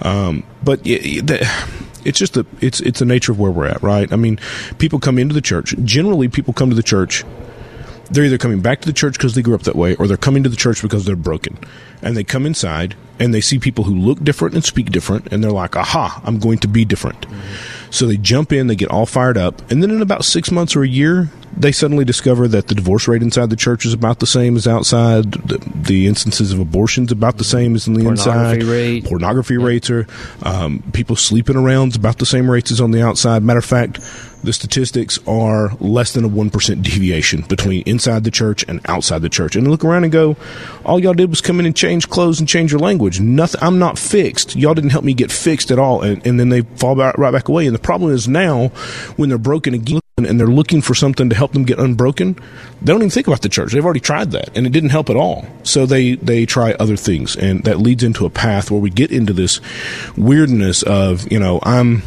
Um, 0.02 0.44
but 0.64 0.80
y- 0.86 1.00
y- 1.04 1.22
the, 1.24 1.48
it's 2.06 2.20
just 2.20 2.34
the 2.34 2.46
it's 2.62 2.80
it's 2.82 3.00
the 3.00 3.06
nature 3.06 3.32
of 3.32 3.40
where 3.40 3.52
we're 3.52 3.68
at, 3.68 3.82
right? 3.82 4.12
I 4.12 4.16
mean, 4.16 4.40
people 4.78 5.00
come 5.00 5.18
into 5.18 5.34
the 5.34 5.42
church. 5.42 5.76
Generally, 5.84 6.30
people 6.30 6.54
come 6.54 6.70
to 6.70 6.76
the 6.76 6.84
church 6.84 7.24
they're 8.10 8.26
either 8.26 8.38
coming 8.38 8.62
back 8.62 8.82
to 8.82 8.86
the 8.86 8.94
church 8.94 9.18
because 9.18 9.34
they 9.34 9.42
grew 9.42 9.56
up 9.56 9.64
that 9.64 9.76
way 9.76 9.96
or 9.96 10.08
they're 10.08 10.18
coming 10.18 10.44
to 10.44 10.50
the 10.50 10.56
church 10.56 10.82
because 10.82 11.06
they're 11.06 11.16
broken 11.16 11.58
and 12.02 12.16
they 12.16 12.24
come 12.24 12.46
inside 12.46 12.96
and 13.20 13.34
they 13.34 13.42
see 13.42 13.60
people 13.60 13.84
who 13.84 13.96
look 13.96 14.24
different 14.24 14.56
and 14.56 14.64
speak 14.64 14.92
different 14.92 15.32
and 15.32 15.44
they're 15.44 15.52
like 15.52 15.76
aha 15.76 16.22
i'm 16.26 16.40
going 16.40 16.58
to 16.58 16.68
be 16.68 16.86
different 16.86 17.26
so 17.90 18.08
they 18.08 18.18
jump 18.18 18.52
in 18.52 18.68
they 18.68 18.76
get 18.76 18.90
all 18.90 19.06
fired 19.06 19.38
up 19.38 19.60
and 19.72 19.82
then 19.82 19.92
in 19.92 20.02
about 20.02 20.26
six 20.26 20.52
months 20.52 20.76
or 20.76 20.84
a 20.84 20.88
year 20.88 21.30
they 21.56 21.72
suddenly 21.72 22.04
discover 22.04 22.48
that 22.48 22.68
the 22.68 22.76
divorce 22.76 23.08
rate 23.08 23.22
inside 23.22 23.50
the 23.50 23.56
church 23.56 23.86
is 23.86 23.94
about 23.94 24.20
the 24.20 24.26
same 24.26 24.56
as 24.56 24.68
outside 24.68 25.32
the, 25.32 25.58
the 25.76 26.08
instances 26.08 26.52
of 26.52 26.60
abortions 26.60 27.12
about 27.12 27.38
the 27.38 27.44
same 27.44 27.76
as 27.76 27.88
in 27.88 27.94
the 27.94 28.04
Pornography 28.04 28.60
inside 28.60 28.64
rate. 28.64 29.06
pornography 29.06 29.58
rates 29.58 29.90
are 29.90 30.08
um, 30.42 30.84
people 30.94 31.16
sleeping 31.16 31.56
around 31.56 31.90
is 31.90 31.96
about 31.96 32.18
the 32.18 32.26
same 32.26 32.50
rates 32.50 32.72
as 32.72 32.82
on 32.82 32.92
the 32.92 33.04
outside 33.04 33.44
matter 33.44 33.60
of 33.60 33.66
fact 33.66 34.00
the 34.44 34.54
statistics 34.54 35.20
are 35.26 35.74
less 35.80 36.14
than 36.14 36.26
a 36.26 36.30
1% 36.30 36.84
deviation 36.84 37.42
between 37.44 37.82
inside 37.84 38.24
the 38.24 38.32
church 38.32 38.66
and 38.68 38.82
outside 38.90 39.22
the 39.22 39.30
church. 39.30 39.56
And 39.56 39.66
they 39.66 39.70
look 39.72 39.86
around 39.86 40.04
and 40.04 40.12
go, 40.12 40.36
all 40.86 41.00
y'all 41.00 41.14
did 41.14 41.30
was 41.30 41.40
come 41.40 41.60
in 41.60 41.66
and 41.66 41.76
change 41.76 42.10
clothes 42.10 42.40
and 42.40 42.48
change 42.48 42.72
your 42.72 42.80
language. 42.80 43.03
Nothing, 43.20 43.62
I'm 43.62 43.80
not 43.80 43.98
fixed. 43.98 44.56
Y'all 44.56 44.74
didn't 44.74 44.92
help 44.92 45.04
me 45.04 45.14
get 45.14 45.32
fixed 45.32 45.72
at 45.72 45.80
all. 45.80 46.02
And, 46.02 46.26
and 46.26 46.40
then 46.40 46.50
they 46.50 46.62
fall 46.62 46.96
back, 46.96 47.18
right 47.18 47.32
back 47.32 47.48
away. 47.48 47.66
And 47.66 47.76
the 47.76 47.80
problem 47.80 48.12
is 48.12 48.28
now, 48.28 48.68
when 49.18 49.30
they're 49.30 49.38
broken 49.38 49.74
again, 49.74 50.00
and, 50.18 50.40
they're 50.40 50.48
looking 50.48 50.82
for 50.82 50.94
something 50.94 51.30
to 51.30 51.36
help 51.36 51.54
them 51.54 51.64
get 51.64 51.80
unbroken, 51.80 52.36
they 52.82 52.94
don't 52.94 53.02
even 53.02 53.10
think 53.10 53.26
about 53.26 53.42
the 53.42 53.50
church. 53.50 53.72
They've 53.72 53.84
already 53.84 54.00
tried 54.00 54.32
that, 54.32 54.56
and 54.56 54.68
it 54.68 54.72
didn't 54.72 54.92
help 54.92 55.10
at 55.10 55.16
all. 55.16 55.48
So 55.64 55.88
they 55.88 56.16
they 56.16 56.46
try 56.46 56.74
other 56.74 56.96
things, 56.96 57.36
and 57.36 57.64
that 57.64 57.80
leads 57.80 58.04
into 58.04 58.26
a 58.26 58.30
path 58.30 58.70
where 58.70 58.80
we 58.80 58.92
get 58.92 59.12
into 59.12 59.34
this 59.34 59.60
weirdness 60.16 60.84
of 60.84 61.32
you 61.32 61.40
know 61.40 61.60
I'm 61.64 62.04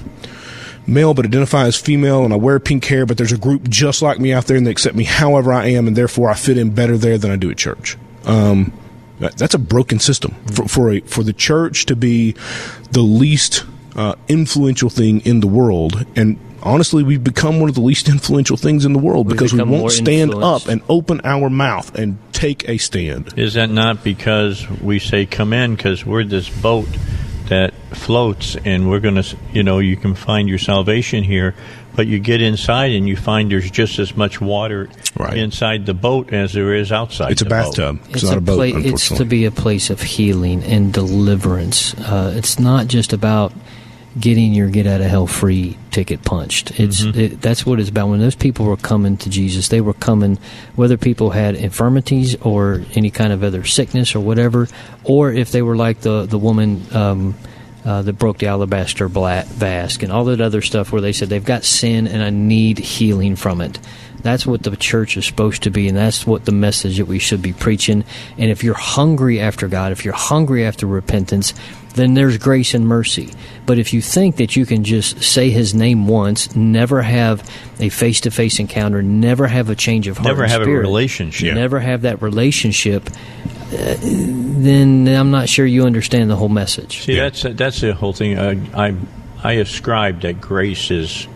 male 0.87 1.15
but 1.15 1.25
identify 1.25 1.67
as 1.67 1.77
female 1.77 2.25
and 2.25 2.33
I 2.33 2.37
wear 2.37 2.61
pink 2.61 2.85
hair, 2.85 3.07
but 3.07 3.17
there's 3.17 3.33
a 3.33 3.39
group 3.39 3.69
just 3.69 4.03
like 4.03 4.21
me 4.21 4.33
out 4.33 4.47
there 4.47 4.57
and 4.57 4.65
they 4.65 4.71
accept 4.71 4.95
me 4.95 5.05
however 5.05 5.53
I 5.53 5.67
am, 5.71 5.89
and 5.89 5.97
therefore 5.97 6.31
I 6.31 6.35
fit 6.35 6.59
in 6.59 6.71
better 6.71 6.97
there 6.97 7.19
than 7.19 7.31
I 7.31 7.37
do 7.37 7.51
at 7.51 7.59
church. 7.59 7.97
Um, 8.25 8.73
that's 9.19 9.55
a 9.55 9.59
broken 9.59 9.99
system. 9.99 10.35
For 10.53 10.69
for, 10.69 10.91
a, 10.91 11.01
for 11.01 11.23
the 11.23 11.33
church 11.33 11.87
to 11.87 11.97
be 11.97 12.35
the 12.91 13.03
least 13.03 13.65
uh, 13.95 14.15
influential 14.29 14.91
thing 14.91 15.21
in 15.21 15.41
the 15.41 15.47
world, 15.47 16.05
and 16.17 16.39
honestly, 16.63 17.03
we've 17.03 17.25
become 17.25 17.61
one 17.61 17.69
of 17.69 17.75
the 17.75 17.81
least 17.81 18.09
influential 18.17 18.57
things 18.57 18.85
in 18.85 18.93
the 18.93 18.99
world 18.99 19.27
We've 19.27 19.37
because 19.37 19.55
we 19.55 19.63
won't 19.63 19.93
stand 19.93 20.35
up 20.35 20.67
and 20.67 20.83
open 20.89 21.21
our 21.25 21.49
mouth 21.49 21.95
and 21.95 22.19
take 22.33 22.69
a 22.69 22.79
stand. 22.79 23.39
Is 23.39 23.55
that 23.55 23.71
not 23.71 24.05
because 24.05 24.69
we 24.69 24.99
say 24.99 25.27
come 25.27 25.53
in 25.53 25.77
because 25.77 26.05
we're 26.05 26.25
this 26.25 26.49
boat 26.49 26.89
that 27.49 27.73
floats 27.93 28.57
and 28.65 28.91
we're 28.91 29.01
going 29.01 29.15
to, 29.15 29.37
you 29.53 29.63
know, 29.63 29.79
you 29.79 29.97
can 29.97 30.15
find 30.15 30.49
your 30.49 30.59
salvation 30.59 31.23
here, 31.23 31.55
but 31.97 32.07
you 32.07 32.19
get 32.19 32.43
inside 32.43 32.93
and 32.93 33.09
you 33.09 33.17
find 33.17 33.51
there's 33.51 33.71
just 33.71 33.99
as 33.99 34.15
much 34.17 34.41
water 34.41 34.89
inside 35.33 35.87
the 35.87 35.95
boat 35.95 36.33
as 36.33 36.53
there 36.53 36.75
is 36.75 36.93
outside. 36.93 37.33
It's 37.33 37.41
a 37.41 37.45
the 37.45 37.51
boat. 37.51 37.77
bathtub. 37.77 38.01
It's, 38.11 38.23
a 38.23 38.41
pla- 38.41 38.65
It's 38.65 39.09
to 39.09 39.25
be 39.25 39.47
a 39.47 39.51
place 39.51 39.89
of 39.89 40.03
healing 40.03 40.63
and 40.63 40.93
deliverance. 40.93 41.95
Uh, 41.95 42.35
it's 42.37 42.59
not 42.59 42.87
just 42.87 43.15
about 43.15 43.53
getting 44.19 44.55
your 44.55 44.69
get 44.69 44.87
out 44.87 45.01
of 45.01 45.07
hell 45.07 45.27
free 45.27 45.77
ticket 45.91 46.23
punched. 46.23 46.79
It's 46.79 47.03
it, 47.03 47.41
that's 47.41 47.65
what 47.65 47.81
it's 47.81 47.89
about. 47.89 48.09
When 48.09 48.21
those 48.21 48.35
people 48.35 48.67
were 48.67 48.77
coming 48.77 49.17
to 49.19 49.31
Jesus, 49.31 49.69
they 49.69 49.81
were 49.81 49.95
coming 49.95 50.39
whether 50.75 50.99
people 50.99 51.31
had 51.31 51.55
infirmities 51.55 52.37
or 52.37 52.83
any 52.95 53.11
kind 53.11 53.33
of 53.33 53.43
other 53.43 53.65
sickness 53.65 54.15
or 54.15 54.21
whatever, 54.21 54.69
or 55.05 55.33
if 55.33 55.51
they 55.51 55.63
were 55.63 55.77
like 55.77 56.01
the 56.01 56.27
the 56.27 56.39
woman. 56.39 56.83
Um, 56.95 57.35
uh, 57.87 58.03
that 58.03 58.15
broke 58.15 58.39
the 58.39 58.49
alabaster 58.49 59.07
vase 59.07 59.97
and 60.03 60.11
all 60.11 60.25
that 60.25 60.41
other 60.41 60.61
stuff 60.61 60.91
where 60.91 61.01
they 61.01 61.13
said 61.13 61.29
they've 61.29 61.45
got 61.45 61.65
sin 61.65 62.09
and 62.09 62.21
I 62.21 62.31
need 62.31 62.79
healing 62.79 63.37
from 63.37 63.61
it. 63.61 63.79
That's 64.23 64.45
what 64.45 64.65
the 64.65 64.77
church 64.77 65.17
is 65.17 65.25
supposed 65.25 65.63
to 65.63 65.71
be, 65.71 65.87
and 65.87 65.97
that's 65.97 66.27
what 66.27 66.47
the 66.47 66.53
message 66.53 66.97
that 66.97 67.07
we 67.07 67.21
should 67.21 67.43
be 67.43 67.53
preaching. 67.53 68.05
And 68.37 68.51
if 68.51 68.65
you're 68.65 68.75
hungry 68.75 69.39
after 69.39 69.69
God, 69.69 69.93
if 69.93 70.05
you're 70.05 70.15
hungry 70.15 70.67
after 70.67 70.85
repentance, 70.85 71.55
then 71.97 72.15
there's 72.15 72.39
grace 72.39 72.75
and 72.75 72.87
mercy. 72.87 73.33
But 73.65 73.79
if 73.79 73.93
you 73.93 74.01
think 74.01 74.37
that 74.37 74.55
you 74.55 74.65
can 74.67 74.85
just 74.85 75.23
say 75.23 75.51
His 75.51 75.75
name 75.75 76.07
once, 76.07 76.55
never 76.55 77.03
have 77.03 77.43
a 77.81 77.89
face 77.89 78.21
to 78.23 78.31
face 78.31 78.61
encounter, 78.61 79.03
never 79.03 79.47
have 79.47 79.71
a 79.71 79.75
change 79.75 80.07
of 80.07 80.19
heart, 80.19 80.29
Never 80.29 80.45
and 80.45 80.53
have 80.53 80.63
a 80.63 80.71
relationship. 80.71 81.55
never 81.55 81.81
have 81.81 82.03
that 82.03 82.23
relationship, 82.23 83.09
uh, 83.09 83.97
then 84.01 85.09
I'm 85.09 85.31
not 85.31 85.49
sure 85.49 85.67
you 85.67 85.85
understand 85.87 86.31
the 86.31 86.37
whole 86.37 86.49
message. 86.49 87.01
See, 87.03 87.17
that's 87.17 87.43
that's 87.43 87.81
the 87.81 87.95
whole 87.95 88.13
thing. 88.13 88.39
Uh, 88.39 88.55
I 88.75 88.95
I 89.43 89.53
ascribe 89.55 90.21
that 90.21 90.41
grace 90.41 90.91
is 90.91 91.27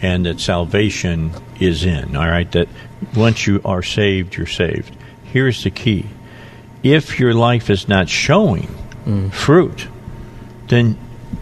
and 0.00 0.26
that 0.26 0.40
salvation 0.40 1.32
is 1.60 1.84
in. 1.84 2.16
All 2.16 2.26
right, 2.26 2.50
that 2.52 2.68
once 3.14 3.46
you 3.46 3.60
are 3.64 3.82
saved, 3.82 4.36
you're 4.36 4.46
saved. 4.46 4.96
Here's 5.24 5.62
the 5.64 5.70
key: 5.70 6.06
if 6.82 7.20
your 7.20 7.34
life 7.34 7.70
is 7.70 7.88
not 7.88 8.08
showing 8.08 8.68
fruit, 9.30 9.88
then 10.68 10.98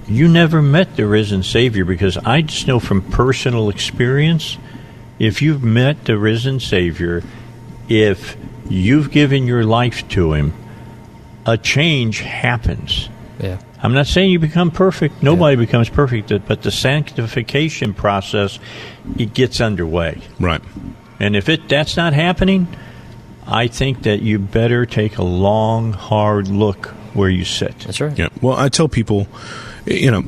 you 0.07 0.29
never 0.29 0.63
met 0.63 0.97
the 0.97 1.07
risen 1.07 1.43
Savior. 1.43 1.85
Because 1.85 2.17
I 2.17 2.43
just 2.43 2.67
know 2.67 2.81
from 2.81 3.03
personal 3.03 3.69
experience, 3.69 4.59
if 5.19 5.43
you've 5.43 5.63
met 5.63 6.05
the 6.05 6.19
risen 6.19 6.61
Savior, 6.61 7.23
if 7.89 8.37
you've 8.69 9.11
given 9.11 9.47
your 9.47 9.65
life 9.65 10.09
to 10.11 10.33
Him, 10.33 10.53
a 11.45 11.57
change 11.57 12.21
happens. 12.21 13.09
Yeah. 13.41 13.61
I'm 13.83 13.93
not 13.93 14.07
saying 14.07 14.31
you 14.31 14.39
become 14.39 14.71
perfect. 14.71 15.23
Nobody 15.23 15.57
becomes 15.57 15.89
perfect, 15.89 16.33
but 16.49 16.63
the 16.63 16.71
sanctification 16.71 17.95
process 17.95 18.59
it 19.19 19.35
gets 19.35 19.61
underway. 19.61 20.21
Right. 20.41 20.63
And 21.21 21.37
if 21.37 21.49
it 21.49 21.69
that's 21.69 21.97
not 21.97 22.13
happening, 22.13 22.67
I 23.47 23.69
think 23.69 24.03
that 24.03 24.23
you 24.23 24.39
better 24.39 24.87
take 24.87 25.19
a 25.19 25.23
long, 25.23 25.93
hard 25.93 26.49
look 26.49 26.95
where 27.17 27.31
you 27.31 27.45
sit. 27.45 27.78
That's 27.81 28.01
right. 28.01 28.17
Yeah. 28.19 28.28
Well, 28.41 28.57
I 28.57 28.69
tell 28.69 28.89
people, 28.89 29.27
you 29.86 30.11
know, 30.11 30.25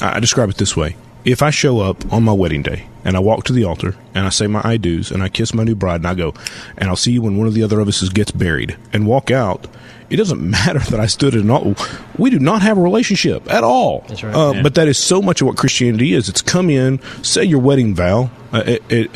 I 0.00 0.16
I 0.16 0.20
describe 0.20 0.48
it 0.50 0.56
this 0.56 0.76
way: 0.76 0.96
if 1.24 1.42
I 1.42 1.50
show 1.50 1.80
up 1.80 2.12
on 2.12 2.22
my 2.22 2.32
wedding 2.32 2.62
day 2.62 2.86
and 3.04 3.16
I 3.16 3.20
walk 3.20 3.44
to 3.44 3.52
the 3.52 3.64
altar 3.64 3.94
and 4.14 4.26
I 4.26 4.30
say 4.30 4.46
my 4.46 4.60
I 4.64 4.76
do's 4.76 5.10
and 5.10 5.22
I 5.22 5.28
kiss 5.28 5.54
my 5.54 5.64
new 5.64 5.74
bride 5.74 5.96
and 6.02 6.06
I 6.06 6.14
go, 6.14 6.34
and 6.76 6.88
I'll 6.88 6.96
see 6.96 7.12
you 7.12 7.22
when 7.22 7.36
one 7.38 7.46
of 7.46 7.54
the 7.54 7.62
other 7.62 7.80
of 7.80 7.88
us 7.88 8.02
is- 8.02 8.10
gets 8.10 8.30
buried 8.30 8.76
and 8.92 9.06
walk 9.06 9.30
out. 9.30 9.66
It 10.10 10.16
doesn't 10.16 10.42
matter 10.58 10.80
that 10.90 10.98
I 11.00 11.06
stood 11.06 11.34
at 11.36 11.42
an 11.42 11.50
altar. 11.50 11.84
We 12.18 12.30
do 12.30 12.38
not 12.40 12.62
have 12.62 12.76
a 12.76 12.80
relationship 12.82 13.50
at 13.50 13.62
all. 13.64 14.04
That's 14.08 14.22
right. 14.24 14.34
Uh, 14.34 14.52
Yeah. 14.54 14.62
But 14.62 14.74
that 14.74 14.88
is 14.88 14.98
so 14.98 15.22
much 15.22 15.40
of 15.40 15.46
what 15.46 15.56
Christianity 15.56 16.14
is. 16.14 16.28
It's 16.28 16.42
come 16.42 16.68
in, 16.68 17.00
say 17.22 17.44
your 17.44 17.60
wedding 17.60 17.94
vow, 17.94 18.30
uh, 18.52 18.64
it, 18.66 18.82
it, 18.88 19.10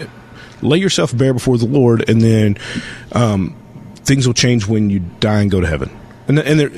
lay 0.63 0.79
yourself 0.79 1.15
bare 1.17 1.35
before 1.35 1.59
the 1.59 1.67
Lord, 1.67 2.09
and 2.09 2.23
then 2.23 2.57
um, 3.13 3.55
things 4.05 4.27
will 4.27 4.35
change 4.35 4.67
when 4.69 4.89
you 4.89 5.01
die 5.21 5.41
and 5.43 5.51
go 5.51 5.61
to 5.61 5.67
heaven. 5.67 5.91
And, 6.27 6.39
and 6.39 6.59
there, 6.59 6.71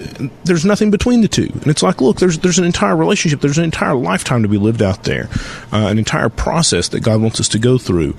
there's 0.44 0.64
nothing 0.64 0.90
between 0.90 1.20
the 1.20 1.28
two. 1.28 1.48
And 1.52 1.68
it's 1.68 1.82
like, 1.82 2.00
look, 2.00 2.18
there's 2.18 2.38
there's 2.38 2.58
an 2.58 2.64
entire 2.64 2.96
relationship, 2.96 3.40
there's 3.40 3.58
an 3.58 3.64
entire 3.64 3.94
lifetime 3.94 4.42
to 4.42 4.48
be 4.48 4.58
lived 4.58 4.82
out 4.82 5.04
there, 5.04 5.28
uh, 5.72 5.86
an 5.86 5.98
entire 5.98 6.28
process 6.28 6.88
that 6.88 7.00
God 7.00 7.20
wants 7.20 7.38
us 7.40 7.48
to 7.50 7.58
go 7.58 7.78
through. 7.78 8.16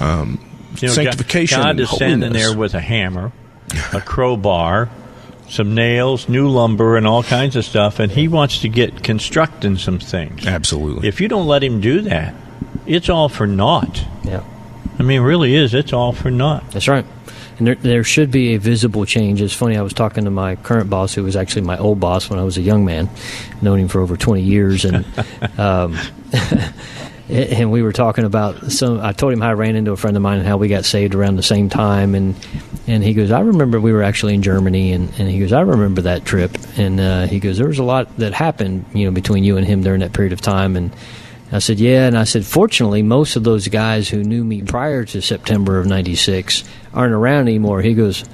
Um, 0.00 0.38
You 0.80 0.88
know, 0.88 0.94
God- 0.94 1.04
sanctification. 1.04 1.60
God, 1.60 1.70
and 1.70 1.80
is 1.80 1.90
standing 1.90 2.32
there 2.32 2.56
with 2.56 2.74
a 2.74 2.80
hammer, 2.80 3.32
a 3.92 4.00
crowbar, 4.00 4.88
some 5.48 5.74
nails, 5.74 6.28
new 6.28 6.48
lumber, 6.48 6.96
and 6.96 7.06
all 7.06 7.22
kinds 7.24 7.56
of 7.56 7.64
stuff, 7.64 7.98
and 7.98 8.10
He 8.12 8.28
wants 8.28 8.60
to 8.60 8.68
get 8.68 9.02
constructing 9.02 9.76
some 9.76 9.98
things. 9.98 10.46
Absolutely. 10.46 11.08
If 11.08 11.20
you 11.20 11.28
don't 11.28 11.46
let 11.46 11.62
Him 11.62 11.80
do 11.80 12.00
that, 12.02 12.34
it's 12.86 13.08
all 13.10 13.28
for 13.28 13.46
naught. 13.46 14.02
Yeah. 14.24 14.42
I 14.98 15.02
mean, 15.02 15.20
it 15.20 15.24
really 15.24 15.54
is. 15.54 15.74
It's 15.74 15.92
all 15.92 16.12
for 16.12 16.30
naught. 16.30 16.70
That's 16.70 16.88
right. 16.88 17.04
And 17.60 17.66
there, 17.66 17.74
there 17.74 18.04
should 18.04 18.30
be 18.30 18.54
a 18.54 18.58
visible 18.58 19.04
change. 19.04 19.42
It's 19.42 19.52
funny, 19.52 19.76
I 19.76 19.82
was 19.82 19.92
talking 19.92 20.24
to 20.24 20.30
my 20.30 20.56
current 20.56 20.88
boss, 20.88 21.12
who 21.12 21.22
was 21.22 21.36
actually 21.36 21.60
my 21.62 21.76
old 21.76 22.00
boss 22.00 22.30
when 22.30 22.38
I 22.38 22.42
was 22.42 22.56
a 22.56 22.62
young 22.62 22.86
man, 22.86 23.10
known 23.60 23.78
him 23.78 23.88
for 23.88 24.00
over 24.00 24.16
20 24.16 24.40
years. 24.40 24.86
And 24.86 25.04
um, 25.58 25.98
and 27.28 27.70
we 27.70 27.82
were 27.82 27.92
talking 27.92 28.24
about 28.24 28.72
some. 28.72 28.98
I 29.00 29.12
told 29.12 29.34
him 29.34 29.42
how 29.42 29.50
I 29.50 29.52
ran 29.52 29.76
into 29.76 29.92
a 29.92 29.96
friend 29.98 30.16
of 30.16 30.22
mine 30.22 30.38
and 30.38 30.48
how 30.48 30.56
we 30.56 30.68
got 30.68 30.86
saved 30.86 31.14
around 31.14 31.36
the 31.36 31.42
same 31.42 31.68
time. 31.68 32.14
And 32.14 32.34
and 32.86 33.04
he 33.04 33.12
goes, 33.12 33.30
I 33.30 33.40
remember 33.40 33.78
we 33.78 33.92
were 33.92 34.02
actually 34.02 34.34
in 34.34 34.42
Germany, 34.42 34.92
and, 34.92 35.12
and 35.18 35.28
he 35.28 35.38
goes, 35.38 35.52
I 35.52 35.60
remember 35.60 36.00
that 36.02 36.24
trip. 36.24 36.56
And 36.78 36.98
uh, 36.98 37.26
he 37.26 37.40
goes, 37.40 37.58
there 37.58 37.68
was 37.68 37.78
a 37.78 37.84
lot 37.84 38.16
that 38.16 38.32
happened, 38.32 38.86
you 38.94 39.04
know, 39.04 39.10
between 39.10 39.44
you 39.44 39.58
and 39.58 39.66
him 39.66 39.82
during 39.82 40.00
that 40.00 40.14
period 40.14 40.32
of 40.32 40.40
time. 40.40 40.76
And 40.76 40.92
I 41.52 41.58
said, 41.58 41.80
yeah. 41.80 42.06
And 42.06 42.16
I 42.16 42.24
said, 42.24 42.44
fortunately, 42.44 43.02
most 43.02 43.36
of 43.36 43.44
those 43.44 43.68
guys 43.68 44.08
who 44.08 44.22
knew 44.22 44.44
me 44.44 44.62
prior 44.62 45.04
to 45.06 45.20
September 45.20 45.78
of 45.78 45.86
'96 45.86 46.64
aren't 46.94 47.12
around 47.12 47.48
anymore. 47.48 47.82
He 47.82 47.94
goes, 47.94 48.24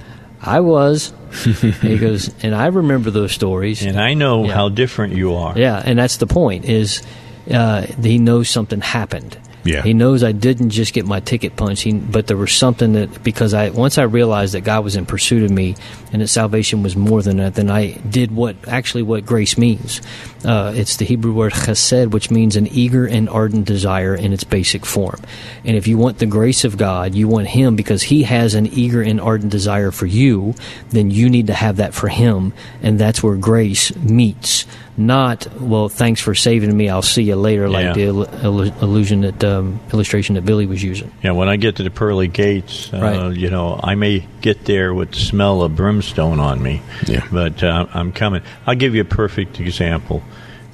I 0.41 0.61
was. 0.61 1.13
he 1.83 1.99
goes, 1.99 2.31
and 2.43 2.55
I 2.55 2.67
remember 2.67 3.11
those 3.11 3.33
stories. 3.33 3.83
And 3.83 3.99
I 3.99 4.15
know 4.15 4.47
how 4.47 4.69
different 4.69 5.15
you 5.15 5.35
are. 5.35 5.59
Yeah, 5.59 5.83
and 5.85 5.99
that's 5.99 6.19
the 6.19 6.27
point. 6.27 6.65
Is 6.67 7.03
uh, 7.51 7.83
he 7.83 8.19
knows 8.19 8.49
something 8.49 8.81
happened. 8.81 9.39
Yeah. 9.67 9.83
He 9.83 9.95
knows 9.95 10.23
I 10.23 10.33
didn't 10.33 10.71
just 10.71 10.95
get 10.95 11.07
my 11.07 11.21
ticket 11.21 11.57
punched, 11.57 11.83
he, 11.83 11.93
but 11.93 12.27
there 12.27 12.37
was 12.37 12.53
something 12.53 12.93
that 12.93 13.23
because 13.23 13.53
I 13.55 13.71
once 13.71 13.99
I 13.99 14.05
realized 14.05 14.55
that 14.55 14.63
God 14.63 14.85
was 14.85 14.97
in 14.97 15.07
pursuit 15.07 15.43
of 15.43 15.51
me 15.51 15.77
and 16.13 16.23
that 16.23 16.29
salvation 16.29 16.83
was 16.83 16.97
more 16.97 17.23
than 17.23 17.39
that, 17.39 17.55
then 17.55 17.71
I 17.71 17.93
did 17.93 18.31
what 18.31 18.57
actually 18.69 19.03
what 19.03 19.27
grace 19.27 19.59
means. 19.59 20.01
Uh, 20.45 20.73
it's 20.77 20.97
the 20.97 21.05
Hebrew 21.05 21.33
word 21.33 21.53
chesed, 21.53 22.11
which 22.11 22.31
means 22.31 22.55
an 22.57 22.69
eager 22.69 23.07
and 23.07 23.29
ardent 23.29 23.65
desire 23.65 24.15
in 24.15 24.33
its 24.33 24.45
basic 24.45 24.87
form. 24.87 25.21
And 25.65 25.77
if 25.77 25.89
you 25.89 25.99
want 25.99 26.19
the 26.19 26.27
grace 26.27 26.65
of 26.65 26.77
God, 26.77 27.15
you 27.15 27.27
want 27.27 27.49
Him 27.49 27.75
because 27.75 28.03
He 28.03 28.23
has 28.23 28.55
an 28.55 28.67
eager 28.67 29.03
and 29.03 29.21
ardent 29.21 29.51
desire 29.51 29.91
for 29.91 30.07
you, 30.07 30.55
then 30.91 31.11
you 31.11 31.29
need 31.29 31.49
to 31.49 31.55
have 31.55 31.77
that 31.77 31.95
for 31.95 32.09
Him, 32.09 32.53
and 32.83 32.99
that's 32.99 33.23
where 33.23 33.37
grace 33.37 33.95
meets. 33.97 34.67
Not 34.99 35.47
well. 35.61 35.91
Thanks 35.91 36.23
for 36.23 36.35
saving 36.35 36.75
me. 36.75 36.89
I'll 36.89 37.03
see 37.03 37.23
you 37.25 37.37
later. 37.37 37.69
Like 37.69 37.85
Yeah. 37.85 37.93
the 37.93 38.03
il- 38.05 38.27
illu- 38.27 38.83
illusion 38.83 39.21
that 39.23 39.45
um, 39.45 39.79
illustration 39.93 40.37
that 40.37 40.47
Billy 40.47 40.65
was 40.65 40.83
using. 40.83 41.11
Yeah, 41.23 41.33
when 41.33 41.49
I 41.51 41.57
get 41.57 41.77
to 41.77 41.83
the 41.83 41.91
pearly 41.91 42.29
gates, 42.29 42.91
uh, 42.95 42.99
Right. 43.01 43.37
you 43.37 43.51
know, 43.51 43.79
I 43.83 43.95
may 43.95 44.27
get 44.41 44.65
there 44.65 44.95
with 44.95 45.11
the 45.13 45.19
smell 45.21 45.61
of 45.63 45.77
brimstone 45.77 46.41
on 46.41 46.63
me. 46.63 46.81
Yeah. 47.07 47.25
But 47.31 47.63
uh, 47.63 47.87
I'm 47.93 48.11
coming. 48.13 48.41
I'll 48.67 48.75
give 48.75 48.95
you 48.95 49.03
a 49.03 49.05
perfect 49.05 49.61
example. 49.61 50.23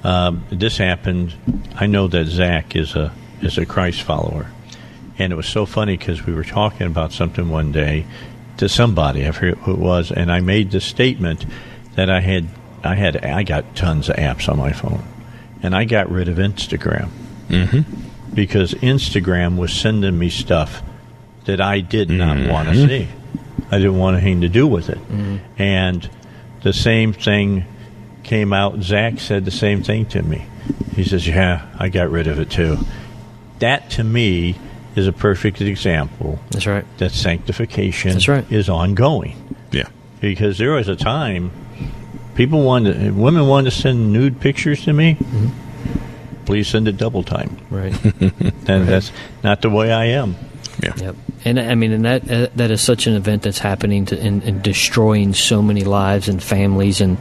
Um, 0.05 0.45
this 0.51 0.77
happened. 0.79 1.35
I 1.75 1.87
know 1.87 2.07
that 2.09 2.27
Zach 2.27 2.77
is 2.77 2.95
a 2.95 3.13
is 3.41 3.59
a 3.59 3.67
Christ 3.67 4.03
follower, 4.03 4.47
and 5.19 5.33
it 5.33 5.37
was 5.37 5.47
so 5.49 5.67
funny 5.67 5.97
because 5.97 6.25
we 6.25 6.33
were 6.33 6.45
talking 6.45 6.87
about 6.87 7.13
something 7.13 7.49
one 7.51 7.73
day 7.73 8.05
to 8.59 8.69
somebody. 8.69 9.27
I 9.27 9.33
forget 9.33 9.59
who 9.59 9.73
it 9.73 9.79
was, 9.81 10.13
and 10.13 10.31
I 10.31 10.39
made 10.41 10.71
the 10.71 10.81
statement 10.81 11.45
that 11.97 12.09
I 12.09 12.21
had 12.21 12.47
I 12.85 12.95
had 12.95 13.25
I 13.25 13.43
got 13.43 13.77
tons 13.77 14.09
of 14.09 14.17
apps 14.17 14.49
on 14.49 14.59
my 14.59 14.73
phone, 14.73 15.03
and 15.63 15.75
I 15.75 15.85
got 15.85 16.11
rid 16.11 16.29
of 16.29 16.37
Instagram. 16.37 17.09
Mm-hmm. 17.49 18.35
because 18.35 18.73
Instagram 18.75 19.59
was 19.59 19.75
sending 19.75 20.19
me 20.19 20.31
stuff 20.31 20.83
that 21.45 21.61
I 21.61 21.81
did 21.81 22.09
not 22.09 22.49
want 22.49 22.69
to 22.71 22.75
see. 22.75 23.09
I 23.71 23.77
didn't 23.77 23.99
want 23.99 24.17
anything 24.17 24.41
to 24.43 24.49
do 24.49 24.67
with 24.67 24.89
it. 24.89 24.99
Mm-hmm. 24.99 25.61
And 25.61 26.09
the 26.63 26.73
same 26.73 27.13
thing 27.13 27.67
came 28.23 28.53
out. 28.53 28.81
Zach 28.83 29.21
said 29.21 29.45
the 29.45 29.51
same 29.51 29.83
thing 29.83 30.07
to 30.07 30.23
me. 30.23 30.47
He 30.95 31.05
says, 31.05 31.27
Yeah, 31.27 31.67
I 31.79 31.89
got 31.89 32.11
rid 32.11 32.27
of 32.27 32.39
it 32.39 32.51
too. 32.51 32.79
That 33.59 33.91
to 33.91 34.05
me 34.05 34.57
is 34.95 35.07
a 35.07 35.13
perfect 35.13 35.61
example. 35.61 36.39
That's 36.51 36.67
right. 36.67 36.85
That 36.99 37.13
sanctification 37.13 38.13
That's 38.13 38.29
right. 38.29 38.51
is 38.51 38.69
ongoing. 38.69 39.57
Yeah. 39.71 39.89
Because 40.21 40.59
there 40.59 40.73
was 40.73 40.89
a 40.89 40.97
time 40.97 41.51
people 42.35 42.63
want 42.63 42.87
wanted, 42.87 43.17
women 43.17 43.47
wanted 43.47 43.71
to 43.71 43.77
send 43.77 44.13
nude 44.13 44.41
pictures 44.41 44.85
to 44.85 44.93
me. 44.93 45.17
Please 46.45 46.69
send 46.69 46.89
it 46.89 46.97
double 46.97 47.23
time. 47.23 47.57
Right. 47.71 47.93
and 48.05 48.89
that's 48.89 49.13
not 49.43 49.63
the 49.63 49.71
way 49.71 49.93
I 49.93 50.07
am. 50.07 50.37
Yeah. 50.83 50.95
Yep. 50.97 51.17
And 51.45 51.61
I 51.61 51.75
mean, 51.75 51.93
and 51.93 52.05
that 52.05 52.31
uh, 52.31 52.49
that 52.57 52.71
is 52.71 52.81
such 52.81 53.07
an 53.07 53.15
event 53.15 53.43
that's 53.43 53.59
happening 53.59 54.07
to 54.07 54.21
and, 54.21 54.43
and 54.43 54.63
destroying 54.63 55.35
so 55.35 55.63
many 55.63 55.85
lives 55.85 56.29
and 56.29 56.43
families, 56.43 57.01
and 57.01 57.19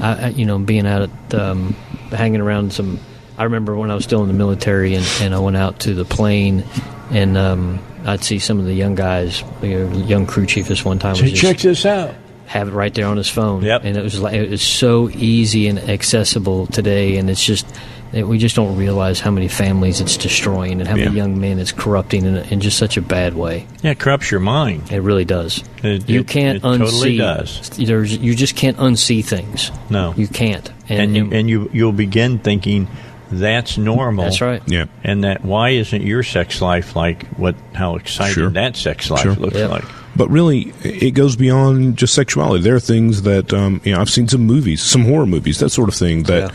uh, 0.00 0.04
uh, 0.04 0.32
you 0.34 0.46
know, 0.46 0.58
being 0.58 0.86
out 0.86 1.02
at 1.02 1.34
um, 1.34 1.74
hanging 2.10 2.40
around 2.40 2.72
some. 2.72 2.98
I 3.36 3.44
remember 3.44 3.76
when 3.76 3.90
I 3.90 3.94
was 3.94 4.04
still 4.04 4.22
in 4.22 4.28
the 4.28 4.34
military, 4.34 4.94
and, 4.94 5.04
and 5.20 5.34
I 5.34 5.38
went 5.40 5.56
out 5.56 5.80
to 5.80 5.94
the 5.94 6.04
plane, 6.04 6.64
and 7.10 7.36
um, 7.36 7.80
I'd 8.04 8.22
see 8.22 8.38
some 8.38 8.60
of 8.60 8.64
the 8.64 8.74
young 8.74 8.94
guys, 8.94 9.42
you 9.60 9.86
know, 9.86 9.98
young 9.98 10.26
crew 10.26 10.46
chief. 10.46 10.68
This 10.68 10.84
one 10.84 10.98
time, 10.98 11.12
was 11.12 11.20
Say, 11.20 11.30
just 11.30 11.42
check 11.42 11.58
this 11.58 11.84
out. 11.84 12.14
Have 12.46 12.68
it 12.68 12.72
right 12.72 12.92
there 12.94 13.06
on 13.06 13.16
his 13.16 13.28
phone. 13.28 13.62
Yep. 13.62 13.82
And 13.84 13.96
it 13.96 14.02
was 14.02 14.20
like 14.20 14.34
it 14.34 14.50
was 14.50 14.62
so 14.62 15.08
easy 15.10 15.66
and 15.68 15.78
accessible 15.78 16.66
today, 16.68 17.16
and 17.16 17.28
it's 17.30 17.44
just 17.44 17.66
that 18.12 18.28
we 18.28 18.38
just 18.38 18.54
don't 18.54 18.76
realize 18.76 19.18
how 19.18 19.30
many 19.32 19.48
families 19.48 20.00
it's 20.00 20.16
destroying 20.16 20.78
and 20.80 20.86
how 20.88 20.94
many 20.94 21.10
young 21.16 21.40
men 21.40 21.58
it's 21.58 21.72
corrupting 21.72 22.24
in, 22.24 22.36
in 22.36 22.60
just 22.60 22.78
such 22.78 22.96
a 22.96 23.02
bad 23.02 23.34
way. 23.34 23.66
Yeah, 23.82 23.90
it 23.90 23.98
corrupts 23.98 24.30
your 24.30 24.38
mind. 24.38 24.92
It 24.92 25.00
really 25.00 25.24
does. 25.24 25.64
It- 25.82 26.08
you 26.08 26.20
it- 26.20 26.28
can't 26.28 26.58
it 26.58 26.62
unsee. 26.62 26.78
totally 26.78 27.16
does. 27.16 27.70
There's, 27.70 28.16
you 28.16 28.36
just 28.36 28.54
can't 28.54 28.76
unsee 28.76 29.24
things. 29.24 29.72
No, 29.90 30.14
you 30.16 30.28
can't. 30.28 30.70
And, 30.88 31.16
you, 31.16 31.30
and 31.32 31.50
you 31.50 31.68
you'll 31.72 31.92
begin 31.92 32.38
thinking 32.38 32.86
that's 33.32 33.78
normal. 33.78 34.24
That's 34.24 34.40
right. 34.40 34.62
Yeah. 34.66 34.84
And 35.02 35.24
that 35.24 35.44
why 35.44 35.70
isn't 35.70 36.02
your 36.02 36.22
sex 36.22 36.60
life 36.60 36.94
like 36.94 37.26
what 37.30 37.56
how 37.72 37.96
exciting 37.96 38.34
Sure. 38.34 38.50
that 38.50 38.76
sex 38.76 39.10
life 39.10 39.22
Sure. 39.22 39.34
looks 39.34 39.56
like? 39.56 39.84
But 40.16 40.28
really, 40.30 40.72
it 40.82 41.12
goes 41.12 41.36
beyond 41.36 41.96
just 41.96 42.14
sexuality. 42.14 42.62
There 42.62 42.76
are 42.76 42.80
things 42.80 43.22
that 43.22 43.52
um, 43.52 43.80
you 43.84 43.92
know. 43.92 44.00
I've 44.00 44.10
seen 44.10 44.28
some 44.28 44.42
movies, 44.42 44.82
some 44.82 45.04
horror 45.04 45.26
movies, 45.26 45.58
that 45.58 45.70
sort 45.70 45.88
of 45.88 45.94
thing. 45.94 46.24
That 46.24 46.54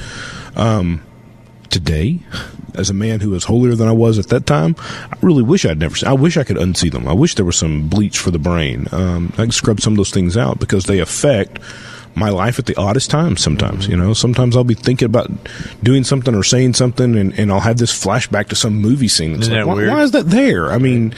um, 0.55 1.03
today, 1.69 2.19
as 2.75 2.89
a 2.89 2.93
man 2.93 3.19
who 3.19 3.33
is 3.33 3.43
holier 3.43 3.75
than 3.75 3.88
I 3.88 3.91
was 3.91 4.17
at 4.17 4.27
that 4.27 4.45
time, 4.45 4.75
I 4.79 5.17
really 5.21 5.43
wish 5.43 5.65
I'd 5.65 5.79
never. 5.79 5.95
Seen, 5.95 6.09
I 6.09 6.13
wish 6.13 6.38
I 6.38 6.43
could 6.43 6.57
unsee 6.57 6.91
them. 6.91 7.07
I 7.07 7.13
wish 7.13 7.35
there 7.35 7.45
was 7.45 7.57
some 7.57 7.89
bleach 7.89 8.17
for 8.17 8.31
the 8.31 8.39
brain. 8.39 8.88
Um, 8.91 9.33
I 9.33 9.43
could 9.43 9.53
scrub 9.53 9.81
some 9.81 9.93
of 9.93 9.97
those 9.97 10.11
things 10.11 10.38
out 10.38 10.59
because 10.59 10.85
they 10.85 10.99
affect 10.99 11.59
my 12.19 12.30
life 12.30 12.59
at 12.59 12.65
the 12.65 12.75
oddest 12.75 13.09
times 13.09 13.41
sometimes 13.41 13.88
you 13.88 13.95
know? 13.98 14.14
Sometimes 14.14 14.56
i'll 14.56 14.64
be 14.64 14.73
thinking 14.75 15.06
about 15.06 15.31
doing 15.81 16.03
something 16.03 16.35
or 16.35 16.43
saying 16.43 16.73
something 16.73 17.17
and, 17.17 17.38
and 17.39 17.51
i'll 17.51 17.59
have 17.61 17.77
this 17.77 17.93
flashback 17.93 18.49
to 18.49 18.56
some 18.56 18.75
movie 18.75 19.07
scene. 19.07 19.31
It's 19.35 19.43
Isn't 19.43 19.53
like, 19.53 19.61
that 19.64 19.67
why, 19.67 19.73
weird? 19.75 19.89
why 19.89 20.01
is 20.03 20.11
that 20.11 20.27
there? 20.30 20.72
I 20.72 20.77
mean 20.77 21.14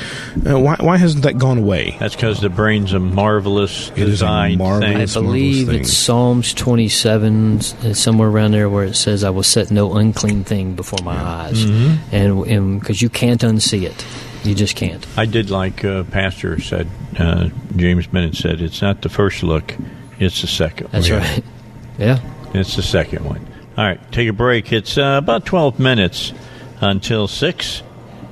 uh, 0.47 0.59
why, 0.59 0.75
why 0.80 0.97
hasn't 0.97 1.23
that 1.23 1.38
gone 1.38 1.57
away? 1.57 1.97
That's 1.99 2.15
because 2.15 2.39
the 2.39 2.49
brain's 2.49 2.93
a 2.93 2.99
marvelous 2.99 3.89
It 3.89 3.97
is 3.99 4.03
a 4.03 4.09
design 4.11 4.57
marvelous- 4.59 5.13
thing. 5.13 5.23
I 5.23 5.25
believe 5.25 5.69
it's 5.69 5.91
Psalms 5.93 6.53
27, 6.53 7.57
uh, 7.57 7.93
somewhere 7.93 8.30
around 8.30 8.51
there, 8.51 8.69
where 8.69 8.83
it 8.85 8.95
says, 8.95 9.23
"I 9.23 9.30
will 9.31 9.43
set 9.43 9.71
no 9.71 9.95
unclean 9.95 10.43
thing 10.43 10.75
before 10.75 10.99
my 11.03 11.15
eyes," 11.15 11.65
Mhm. 11.65 11.97
and 12.11 12.80
because 12.80 13.01
you 13.01 13.09
can't 13.09 13.41
unsee 13.41 13.83
it, 13.83 14.05
you 14.43 14.53
just 14.55 14.75
can't. 14.75 15.05
I 15.17 15.25
did 15.25 15.49
like 15.49 15.83
uh, 15.83 16.03
Pastor 16.03 16.59
said, 16.61 16.88
uh, 17.19 17.49
James 17.75 18.07
Bennett 18.07 18.35
said, 18.35 18.61
it's 18.61 18.81
not 18.81 19.01
the 19.01 19.09
first 19.09 19.43
look, 19.43 19.75
it's 20.22 20.41
the 20.41 20.48
second. 20.48 20.90
That's 20.91 21.09
one. 21.09 21.19
right. 21.19 21.43
Yeah. 21.98 22.19
It's 22.53 22.75
the 22.75 22.83
second 22.83 23.25
one. 23.25 23.45
All 23.77 23.85
right, 23.85 24.11
take 24.11 24.30
a 24.30 24.33
break. 24.33 24.72
It's 24.72 24.98
uh, 24.98 25.19
about 25.22 25.45
12 25.45 25.80
minutes 25.80 26.33
until 26.80 27.27
6. 27.27 27.83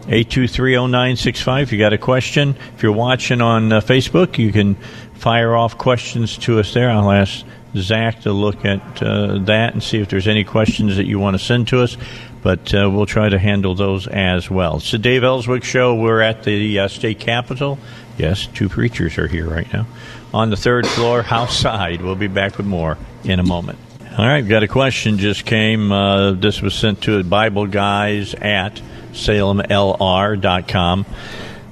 8230965. 0.07 1.61
If 1.61 1.71
you 1.71 1.77
got 1.77 1.93
a 1.93 1.97
question, 1.97 2.55
if 2.75 2.81
you're 2.81 2.91
watching 2.91 3.41
on 3.41 3.71
uh, 3.71 3.79
Facebook, 3.79 4.39
you 4.39 4.51
can 4.51 4.75
fire 5.13 5.55
off 5.55 5.77
questions 5.77 6.37
to 6.39 6.59
us 6.59 6.73
there. 6.73 6.89
I'll 6.89 7.11
ask 7.11 7.45
Zach 7.75 8.21
to 8.21 8.31
look 8.31 8.65
at 8.65 9.03
uh, 9.03 9.37
that 9.39 9.73
and 9.73 9.83
see 9.83 9.99
if 9.99 10.09
there's 10.09 10.27
any 10.27 10.43
questions 10.43 10.97
that 10.97 11.05
you 11.05 11.19
want 11.19 11.37
to 11.37 11.43
send 11.43 11.67
to 11.67 11.83
us. 11.83 11.95
But 12.41 12.73
uh, 12.73 12.89
we'll 12.89 13.05
try 13.05 13.29
to 13.29 13.37
handle 13.37 13.75
those 13.75 14.07
as 14.07 14.49
well. 14.49 14.77
It's 14.77 14.89
the 14.91 14.97
Dave 14.97 15.23
Elswick 15.23 15.63
Show. 15.63 15.93
We're 15.95 16.21
at 16.21 16.43
the 16.43 16.79
uh, 16.79 16.87
state 16.87 17.19
capitol. 17.19 17.77
Yes, 18.17 18.47
two 18.47 18.67
preachers 18.67 19.17
are 19.17 19.27
here 19.27 19.47
right 19.47 19.71
now. 19.71 19.85
On 20.33 20.49
the 20.49 20.57
third 20.57 20.85
floor, 20.85 21.21
house 21.23 21.57
side. 21.57 22.01
We'll 22.01 22.15
be 22.15 22.27
back 22.27 22.57
with 22.57 22.67
more 22.67 22.97
in 23.23 23.39
a 23.39 23.43
moment. 23.43 23.79
All 24.17 24.25
right, 24.25 24.41
got 24.41 24.63
a 24.63 24.67
question 24.67 25.17
just 25.17 25.45
came. 25.45 25.91
Uh, 25.91 26.31
this 26.33 26.61
was 26.61 26.75
sent 26.75 27.03
to 27.03 27.23
Bible 27.23 27.67
Guys 27.67 28.33
at 28.33 28.81
salemlr.com. 29.13 31.05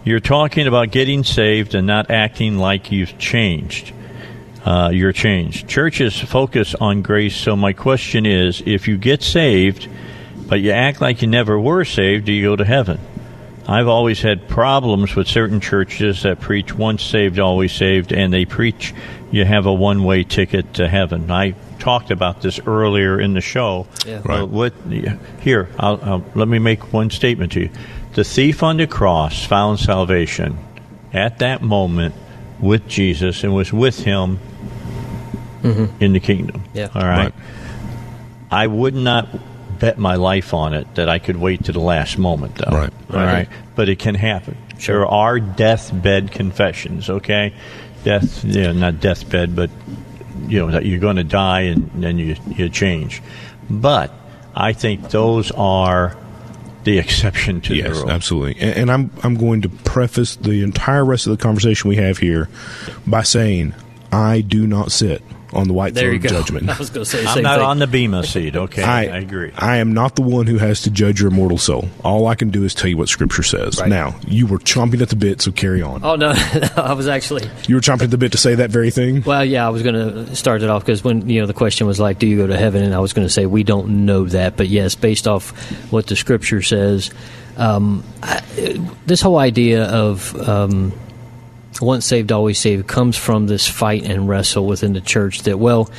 You're 0.03 0.19
talking 0.21 0.67
about 0.67 0.91
getting 0.91 1.23
saved 1.23 1.75
and 1.75 1.85
not 1.85 2.09
acting 2.09 2.57
like 2.57 2.91
you've 2.91 3.17
changed. 3.17 3.93
Uh, 4.63 4.89
you're 4.93 5.11
changed. 5.11 5.67
Churches 5.67 6.17
focus 6.17 6.73
on 6.75 7.01
grace, 7.01 7.35
so 7.35 7.55
my 7.55 7.73
question 7.73 8.25
is 8.25 8.63
if 8.65 8.87
you 8.87 8.97
get 8.97 9.21
saved, 9.21 9.87
but 10.47 10.61
you 10.61 10.71
act 10.71 11.01
like 11.01 11.21
you 11.21 11.27
never 11.27 11.59
were 11.59 11.83
saved, 11.85 12.25
do 12.25 12.31
you 12.31 12.43
go 12.43 12.55
to 12.55 12.65
heaven? 12.65 12.99
I've 13.67 13.87
always 13.89 14.21
had 14.21 14.47
problems 14.47 15.13
with 15.15 15.27
certain 15.27 15.59
churches 15.59 16.23
that 16.23 16.39
preach 16.39 16.73
once 16.73 17.03
saved, 17.03 17.37
always 17.37 17.73
saved, 17.73 18.13
and 18.13 18.33
they 18.33 18.45
preach 18.45 18.93
you 19.29 19.43
have 19.43 19.65
a 19.65 19.73
one 19.73 20.03
way 20.05 20.23
ticket 20.23 20.75
to 20.75 20.87
heaven. 20.87 21.29
I 21.29 21.51
talked 21.79 22.09
about 22.09 22.41
this 22.41 22.59
earlier 22.65 23.19
in 23.19 23.33
the 23.33 23.41
show. 23.41 23.85
Yeah. 24.05 24.19
Uh, 24.19 24.45
what, 24.45 24.73
here, 25.41 25.67
I'll, 25.77 25.99
I'll, 26.01 26.25
let 26.33 26.47
me 26.47 26.59
make 26.59 26.93
one 26.93 27.09
statement 27.09 27.51
to 27.53 27.61
you. 27.63 27.69
The 28.13 28.23
thief 28.23 28.63
on 28.63 28.77
the 28.77 28.87
cross 28.87 29.45
found 29.45 29.79
salvation 29.79 30.57
at 31.13 31.39
that 31.39 31.61
moment 31.61 32.15
with 32.59 32.87
Jesus 32.87 33.43
and 33.43 33.53
was 33.53 33.71
with 33.73 34.03
him 34.03 34.39
Mhm. 35.61 35.89
in 35.99 36.13
the 36.13 36.19
kingdom. 36.19 36.63
Yeah. 36.73 36.87
All 36.95 37.01
right. 37.01 37.25
Right. 37.25 37.33
I 38.49 38.67
would 38.67 38.95
not 38.95 39.27
bet 39.79 39.97
my 39.97 40.15
life 40.15 40.53
on 40.53 40.73
it 40.73 40.95
that 40.95 41.09
I 41.09 41.19
could 41.19 41.37
wait 41.37 41.65
to 41.65 41.71
the 41.71 41.79
last 41.79 42.17
moment, 42.17 42.55
though. 42.55 42.77
Right. 42.77 42.93
All 43.11 43.17
right. 43.17 43.49
But 43.75 43.89
it 43.89 43.99
can 43.99 44.15
happen. 44.15 44.57
There 44.85 45.05
are 45.05 45.39
deathbed 45.39 46.31
confessions, 46.31 47.09
okay? 47.09 47.53
Death, 48.03 48.43
you 48.43 48.63
know, 48.63 48.73
not 48.73 48.99
deathbed, 48.99 49.55
but, 49.55 49.69
you 50.47 50.59
know, 50.59 50.71
that 50.71 50.85
you're 50.85 50.99
going 50.99 51.15
to 51.15 51.23
die 51.23 51.61
and 51.61 51.89
then 51.95 52.17
you, 52.17 52.35
you 52.47 52.69
change. 52.69 53.21
But 53.69 54.13
I 54.55 54.73
think 54.73 55.09
those 55.09 55.51
are 55.51 56.17
the 56.83 56.99
exception 56.99 57.59
to 57.61 57.69
the 57.69 57.79
yes, 57.79 57.97
rule. 57.97 58.09
absolutely. 58.09 58.61
And, 58.61 58.77
and 58.77 58.91
I'm 58.91 59.11
I'm 59.21 59.35
going 59.35 59.61
to 59.63 59.69
preface 59.69 60.37
the 60.37 60.63
entire 60.63 61.03
rest 61.03 61.27
of 61.27 61.37
the 61.37 61.43
conversation 61.43 61.89
we 61.89 61.97
have 61.97 62.17
here 62.17 62.47
by 63.05 63.23
saying 63.23 63.73
I 64.11 64.39
do 64.39 64.65
not 64.65 64.91
sit 64.91 65.21
on 65.53 65.67
the 65.67 65.73
white 65.73 65.93
There 65.93 66.03
throne 66.03 66.11
you 66.13 66.17
of 66.17 66.23
go. 66.23 66.29
judgment. 66.29 66.69
I 66.75 66.77
was 66.77 66.89
going 66.89 67.05
to 67.05 67.09
say 67.09 67.23
the 67.23 67.29
I'm 67.29 67.33
same 67.35 67.43
not 67.43 67.57
thing. 67.59 67.65
on 67.65 67.79
the 67.79 67.87
Bema 67.87 68.23
seat, 68.23 68.55
okay? 68.67 68.83
I, 68.83 69.03
agree. 69.03 69.51
I 69.55 69.77
am 69.77 69.93
not 69.93 70.15
the 70.15 70.21
one 70.21 70.45
who 70.47 70.57
has 70.57 70.81
to 70.83 70.91
judge 70.91 71.19
your 71.21 71.29
immortal 71.31 71.57
soul. 71.57 71.87
All 72.03 72.27
I 72.27 72.35
can 72.35 72.49
do 72.49 72.63
is 72.63 72.73
tell 72.73 72.89
you 72.89 72.97
what 72.97 73.09
Scripture 73.09 73.43
says. 73.43 73.79
Right. 73.79 73.89
Now, 73.89 74.15
you 74.27 74.45
were 74.47 74.59
chomping 74.59 75.01
at 75.01 75.09
the 75.09 75.15
bit, 75.15 75.41
so 75.41 75.51
carry 75.51 75.81
on. 75.81 76.03
Oh 76.03 76.15
no, 76.15 76.33
I 76.75 76.93
was 76.93 77.07
actually. 77.07 77.49
You 77.67 77.75
were 77.75 77.81
chomping 77.81 78.03
at 78.03 78.11
the 78.11 78.17
bit 78.17 78.31
to 78.33 78.37
say 78.37 78.55
that 78.55 78.69
very 78.71 78.91
thing. 78.91 79.23
Well, 79.23 79.45
yeah, 79.45 79.65
I 79.65 79.69
was 79.69 79.83
going 79.83 79.95
to 79.95 80.35
start 80.35 80.63
it 80.63 80.69
off 80.69 80.83
because 80.83 81.03
when 81.03 81.29
you 81.29 81.39
know 81.41 81.47
the 81.47 81.53
question 81.53 81.87
was 81.87 81.99
like, 81.99 82.19
"Do 82.19 82.27
you 82.27 82.37
go 82.37 82.47
to 82.47 82.57
heaven?" 82.57 82.83
and 82.83 82.93
I 82.93 82.99
was 82.99 83.13
going 83.13 83.25
to 83.27 83.33
say 83.33 83.45
we 83.45 83.63
don't 83.63 84.05
know 84.05 84.25
that, 84.25 84.57
but 84.57 84.67
yes, 84.67 84.95
based 84.95 85.27
off 85.27 85.51
what 85.91 86.07
the 86.07 86.15
Scripture 86.15 86.61
says, 86.61 87.11
um, 87.57 88.03
I, 88.21 88.41
this 89.05 89.21
whole 89.21 89.37
idea 89.37 89.85
of 89.85 90.35
um, 90.47 90.91
once 91.81 92.05
saved, 92.05 92.31
always 92.31 92.59
saved 92.59 92.87
comes 92.87 93.17
from 93.17 93.47
this 93.47 93.67
fight 93.67 94.03
and 94.03 94.27
wrestle 94.27 94.65
within 94.65 94.93
the 94.93 95.01
church. 95.01 95.43
That 95.43 95.57
well, 95.59 95.89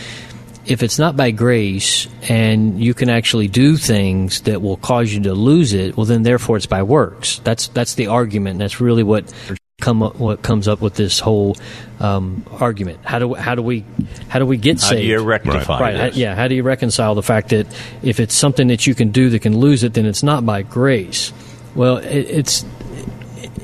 if 0.66 0.82
it's 0.82 0.98
not 0.98 1.16
by 1.16 1.30
grace 1.30 2.06
and 2.28 2.82
you 2.82 2.94
can 2.94 3.08
actually 3.08 3.48
do 3.48 3.76
things 3.76 4.42
that 4.42 4.60
will 4.60 4.76
cause 4.76 5.12
you 5.12 5.20
to 5.22 5.34
lose 5.34 5.72
it, 5.72 5.96
well, 5.96 6.06
then 6.06 6.22
therefore 6.22 6.56
it's 6.56 6.66
by 6.66 6.82
works. 6.82 7.38
That's 7.44 7.68
that's 7.68 7.94
the 7.94 8.08
argument. 8.08 8.58
That's 8.58 8.80
really 8.80 9.02
what 9.02 9.32
come 9.80 10.02
up, 10.02 10.16
what 10.16 10.42
comes 10.42 10.66
up 10.66 10.80
with 10.80 10.94
this 10.94 11.20
whole 11.20 11.56
um, 12.00 12.44
argument. 12.60 12.98
How 13.04 13.18
do 13.18 13.34
how 13.34 13.54
do 13.54 13.62
we 13.62 13.84
how 14.28 14.38
do 14.40 14.46
we 14.46 14.56
get 14.56 14.80
How 14.80 14.90
do 14.90 14.96
saved? 14.96 15.08
you 15.08 15.20
rectify 15.22 15.80
right? 15.80 15.96
how- 15.96 16.18
yeah. 16.18 16.34
How 16.34 16.48
do 16.48 16.54
you 16.54 16.62
reconcile 16.62 17.14
the 17.14 17.22
fact 17.22 17.50
that 17.50 17.66
if 18.02 18.20
it's 18.20 18.34
something 18.34 18.68
that 18.68 18.86
you 18.86 18.94
can 18.94 19.10
do 19.10 19.30
that 19.30 19.40
can 19.40 19.56
lose 19.58 19.84
it, 19.84 19.94
then 19.94 20.04
it's 20.04 20.22
not 20.22 20.44
by 20.44 20.62
grace? 20.62 21.32
Well, 21.74 21.98
it, 21.98 22.06
it's 22.08 22.64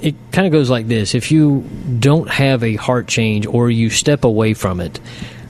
it 0.05 0.15
kind 0.33 0.47
of 0.47 0.53
goes 0.53 0.69
like 0.69 0.87
this: 0.87 1.15
if 1.15 1.33
you 1.33 1.63
don't 1.99 2.29
have 2.29 2.63
a 2.63 2.77
heart 2.77 3.09
change 3.09 3.47
or 3.47 3.71
you 3.71 3.89
step 3.89 4.23
away 4.23 4.53
from 4.53 4.81
it, 4.81 5.01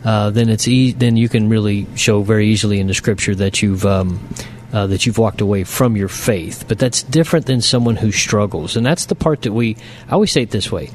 uh, 0.04 0.30
then 0.30 0.48
it's 0.48 0.68
e- 0.68 0.92
then 0.92 1.16
you 1.16 1.28
can 1.28 1.48
really 1.48 1.86
show 1.96 2.22
very 2.22 2.46
easily 2.48 2.78
in 2.78 2.86
the 2.86 2.94
scripture 2.94 3.34
that 3.34 3.62
you've 3.62 3.84
um, 3.84 4.20
uh, 4.72 4.86
that 4.86 5.06
you've 5.06 5.18
walked 5.18 5.40
away 5.40 5.64
from 5.64 5.96
your 5.96 6.08
faith. 6.08 6.66
But 6.68 6.78
that's 6.78 7.02
different 7.02 7.46
than 7.46 7.62
someone 7.62 7.96
who 7.96 8.12
struggles. 8.12 8.76
And 8.76 8.86
that's 8.86 9.06
the 9.06 9.16
part 9.16 9.42
that 9.42 9.52
we, 9.52 9.76
I 10.08 10.12
always 10.12 10.30
say 10.30 10.42
it 10.42 10.50
this 10.50 10.70
way. 10.70 10.90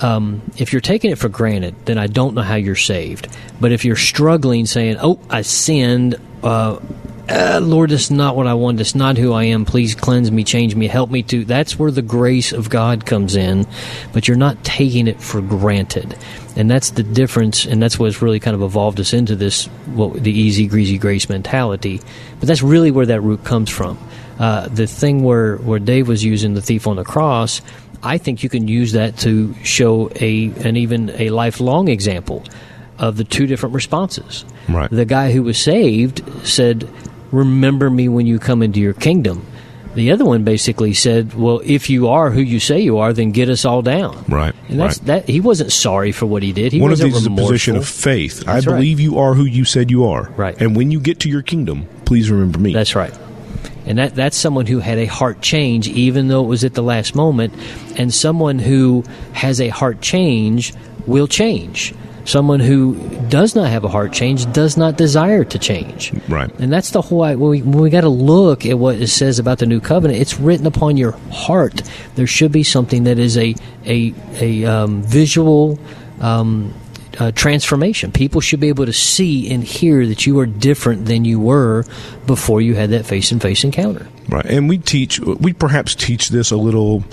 Um, 0.00 0.42
if 0.56 0.72
you're 0.72 0.80
taking 0.80 1.10
it 1.10 1.18
for 1.18 1.28
granted, 1.28 1.74
then 1.84 1.98
I 1.98 2.06
don't 2.06 2.34
know 2.34 2.42
how 2.42 2.54
you're 2.54 2.76
saved. 2.76 3.28
But 3.60 3.72
if 3.72 3.84
you're 3.84 3.96
struggling, 3.96 4.66
saying, 4.66 4.96
"Oh, 5.00 5.18
I 5.28 5.42
sinned," 5.42 6.16
uh, 6.42 6.78
uh, 7.28 7.60
Lord, 7.62 7.92
it's 7.92 8.10
not 8.10 8.36
what 8.36 8.46
I 8.46 8.54
want. 8.54 8.80
It's 8.80 8.94
not 8.94 9.16
who 9.16 9.32
I 9.32 9.44
am. 9.44 9.64
Please 9.64 9.94
cleanse 9.94 10.30
me, 10.30 10.44
change 10.44 10.74
me, 10.74 10.86
help 10.88 11.10
me 11.10 11.22
to. 11.24 11.44
That's 11.44 11.78
where 11.78 11.90
the 11.90 12.02
grace 12.02 12.52
of 12.52 12.68
God 12.68 13.06
comes 13.06 13.36
in, 13.36 13.66
but 14.12 14.26
you're 14.26 14.36
not 14.36 14.62
taking 14.64 15.06
it 15.08 15.20
for 15.20 15.40
granted. 15.40 16.16
And 16.56 16.70
that's 16.70 16.90
the 16.90 17.02
difference, 17.02 17.64
and 17.64 17.82
that's 17.82 17.98
what's 17.98 18.20
really 18.20 18.40
kind 18.40 18.54
of 18.54 18.62
evolved 18.62 19.00
us 19.00 19.12
into 19.12 19.36
this, 19.36 19.66
what, 19.94 20.22
the 20.22 20.32
easy, 20.32 20.66
greasy 20.66 20.98
grace 20.98 21.28
mentality. 21.28 22.00
But 22.40 22.48
that's 22.48 22.62
really 22.62 22.90
where 22.90 23.06
that 23.06 23.20
root 23.20 23.44
comes 23.44 23.70
from. 23.70 23.98
Uh, 24.38 24.68
the 24.68 24.86
thing 24.86 25.22
where, 25.22 25.56
where 25.58 25.78
Dave 25.78 26.08
was 26.08 26.24
using 26.24 26.54
the 26.54 26.62
thief 26.62 26.86
on 26.86 26.96
the 26.96 27.04
cross, 27.04 27.62
I 28.02 28.18
think 28.18 28.42
you 28.42 28.48
can 28.48 28.66
use 28.66 28.92
that 28.92 29.16
to 29.18 29.54
show 29.62 30.10
a 30.16 30.46
an 30.66 30.76
even 30.76 31.10
a 31.10 31.30
lifelong 31.30 31.88
example 31.88 32.44
of 32.98 33.16
the 33.16 33.24
two 33.24 33.46
different 33.46 33.74
responses. 33.74 34.44
Right. 34.68 34.90
The 34.90 35.04
guy 35.04 35.32
who 35.32 35.42
was 35.42 35.58
saved 35.58 36.22
said, 36.46 36.88
"Remember 37.32 37.90
me 37.90 38.08
when 38.08 38.26
you 38.26 38.38
come 38.38 38.62
into 38.62 38.78
your 38.80 38.92
kingdom." 38.92 39.46
The 39.94 40.10
other 40.10 40.24
one 40.24 40.42
basically 40.42 40.94
said, 40.94 41.34
"Well, 41.34 41.60
if 41.64 41.90
you 41.90 42.08
are 42.08 42.30
who 42.30 42.40
you 42.40 42.60
say 42.60 42.80
you 42.80 42.98
are, 42.98 43.12
then 43.12 43.30
get 43.30 43.50
us 43.50 43.64
all 43.64 43.82
down." 43.82 44.24
Right. 44.26 44.54
And 44.68 44.80
that's 44.80 44.98
right. 45.00 45.06
that. 45.06 45.28
He 45.28 45.40
wasn't 45.40 45.70
sorry 45.70 46.12
for 46.12 46.24
what 46.24 46.42
he 46.42 46.52
did. 46.52 46.72
He 46.72 46.80
One 46.80 46.92
of 46.92 46.98
these 46.98 47.14
is 47.16 47.26
a 47.26 47.30
position 47.30 47.76
of 47.76 47.86
faith. 47.86 48.44
That's 48.44 48.48
I 48.66 48.70
right. 48.70 48.76
believe 48.76 49.00
you 49.00 49.18
are 49.18 49.34
who 49.34 49.44
you 49.44 49.64
said 49.64 49.90
you 49.90 50.06
are. 50.06 50.30
Right. 50.36 50.58
And 50.60 50.74
when 50.76 50.90
you 50.90 50.98
get 50.98 51.20
to 51.20 51.28
your 51.28 51.42
kingdom, 51.42 51.86
please 52.06 52.30
remember 52.30 52.58
me. 52.58 52.72
That's 52.72 52.94
right. 52.94 53.12
And 53.84 53.98
that 53.98 54.14
that's 54.14 54.36
someone 54.36 54.66
who 54.66 54.78
had 54.78 54.98
a 54.98 55.06
heart 55.06 55.42
change, 55.42 55.88
even 55.88 56.28
though 56.28 56.42
it 56.42 56.48
was 56.48 56.64
at 56.64 56.74
the 56.74 56.82
last 56.82 57.14
moment. 57.14 57.52
And 57.96 58.14
someone 58.14 58.58
who 58.58 59.04
has 59.32 59.60
a 59.60 59.68
heart 59.68 60.00
change 60.00 60.72
will 61.06 61.26
change. 61.26 61.92
Someone 62.24 62.60
who 62.60 62.94
does 63.28 63.54
not 63.54 63.68
have 63.68 63.84
a 63.84 63.88
heart 63.88 64.12
change 64.12 64.50
does 64.52 64.76
not 64.76 64.96
desire 64.96 65.44
to 65.44 65.58
change. 65.58 66.12
Right. 66.28 66.50
And 66.58 66.72
that's 66.72 66.90
the 66.90 67.02
whole. 67.02 67.20
When 67.20 67.38
we, 67.38 67.62
we 67.62 67.90
got 67.90 68.02
to 68.02 68.08
look 68.08 68.64
at 68.64 68.78
what 68.78 68.96
it 68.96 69.08
says 69.08 69.38
about 69.38 69.58
the 69.58 69.66
new 69.66 69.80
covenant, 69.80 70.20
it's 70.20 70.38
written 70.38 70.66
upon 70.66 70.96
your 70.96 71.12
heart. 71.32 71.82
There 72.14 72.26
should 72.26 72.52
be 72.52 72.62
something 72.62 73.04
that 73.04 73.18
is 73.18 73.36
a 73.36 73.54
a 73.84 74.14
a 74.40 74.64
um, 74.64 75.02
visual. 75.02 75.78
Um, 76.20 76.74
uh, 77.18 77.30
transformation. 77.32 78.10
People 78.10 78.40
should 78.40 78.60
be 78.60 78.68
able 78.68 78.86
to 78.86 78.92
see 78.92 79.52
and 79.52 79.62
hear 79.62 80.06
that 80.06 80.26
you 80.26 80.38
are 80.38 80.46
different 80.46 81.04
than 81.04 81.26
you 81.26 81.38
were 81.38 81.84
before 82.26 82.62
you 82.62 82.74
had 82.74 82.90
that 82.90 83.04
face 83.04 83.32
and 83.32 83.42
face 83.42 83.64
encounter. 83.64 84.06
Right, 84.28 84.46
and 84.46 84.68
we 84.68 84.78
teach, 84.78 85.20
we 85.20 85.52
perhaps 85.52 85.94
teach 85.94 86.30
this 86.30 86.50
a 86.50 86.56
little 86.56 87.04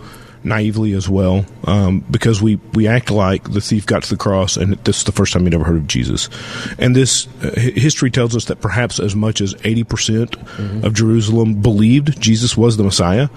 naively 0.44 0.94
as 0.94 1.10
well, 1.10 1.46
um, 1.66 2.00
because 2.12 2.42
we 2.42 2.56
we 2.74 2.88
act 2.88 3.12
like 3.12 3.52
the 3.52 3.62
thief 3.62 3.86
got 3.86 4.04
to 4.04 4.10
the 4.10 4.18
cross 4.18 4.58
and 4.58 4.74
this 4.86 5.00
is 5.00 5.04
the 5.04 5.12
first 5.12 5.34
time 5.34 5.44
he'd 5.44 5.54
ever 5.54 5.64
heard 5.64 5.78
of 5.78 5.88
Jesus, 5.88 6.30
and 6.78 6.96
this 6.96 7.28
uh, 7.44 7.52
history 7.58 8.12
tells 8.12 8.36
us 8.36 8.46
that 8.46 8.62
perhaps 8.62 9.00
as 9.00 9.16
much 9.16 9.42
as 9.42 9.56
eighty 9.64 9.84
percent 9.84 10.36
of 10.84 10.94
Jerusalem 10.94 11.62
believed 11.62 12.20
Jesus 12.22 12.56
was 12.56 12.78
the 12.78 12.84
Messiah. 12.84 13.30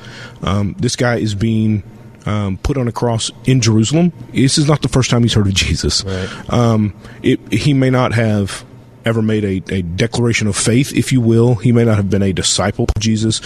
Um, 0.43 0.75
this 0.79 0.97
guy 0.97 1.17
is 1.17 1.35
being. 1.35 1.83
Um, 2.25 2.57
put 2.59 2.77
on 2.77 2.87
a 2.87 2.93
cross 2.93 3.33
in 3.47 3.61
Jerusalem. 3.61 4.13
This 4.33 4.57
is 4.57 4.69
not 4.69 4.81
the 4.81 4.87
first 4.87 5.11
time 5.11 5.23
he's 5.23 5.35
heard 5.35 5.49
of 5.49 5.55
Jesus. 5.55 6.05
Um, 6.51 6.95
it, 7.21 7.41
he 7.53 7.75
may 7.75 7.91
not 7.91 8.13
have 8.13 8.65
ever 9.05 9.21
made 9.21 9.45
a, 9.45 9.75
a 9.75 9.83
declaration 9.83 10.47
of 10.47 10.55
faith, 10.55 10.97
if 10.97 11.11
you 11.11 11.21
will. 11.21 11.57
He 11.57 11.73
may 11.73 11.85
not 11.85 11.97
have 11.97 12.11
been 12.11 12.23
a 12.23 12.33
disciple 12.33 12.85
of 12.95 13.03
Jesus. 13.03 13.41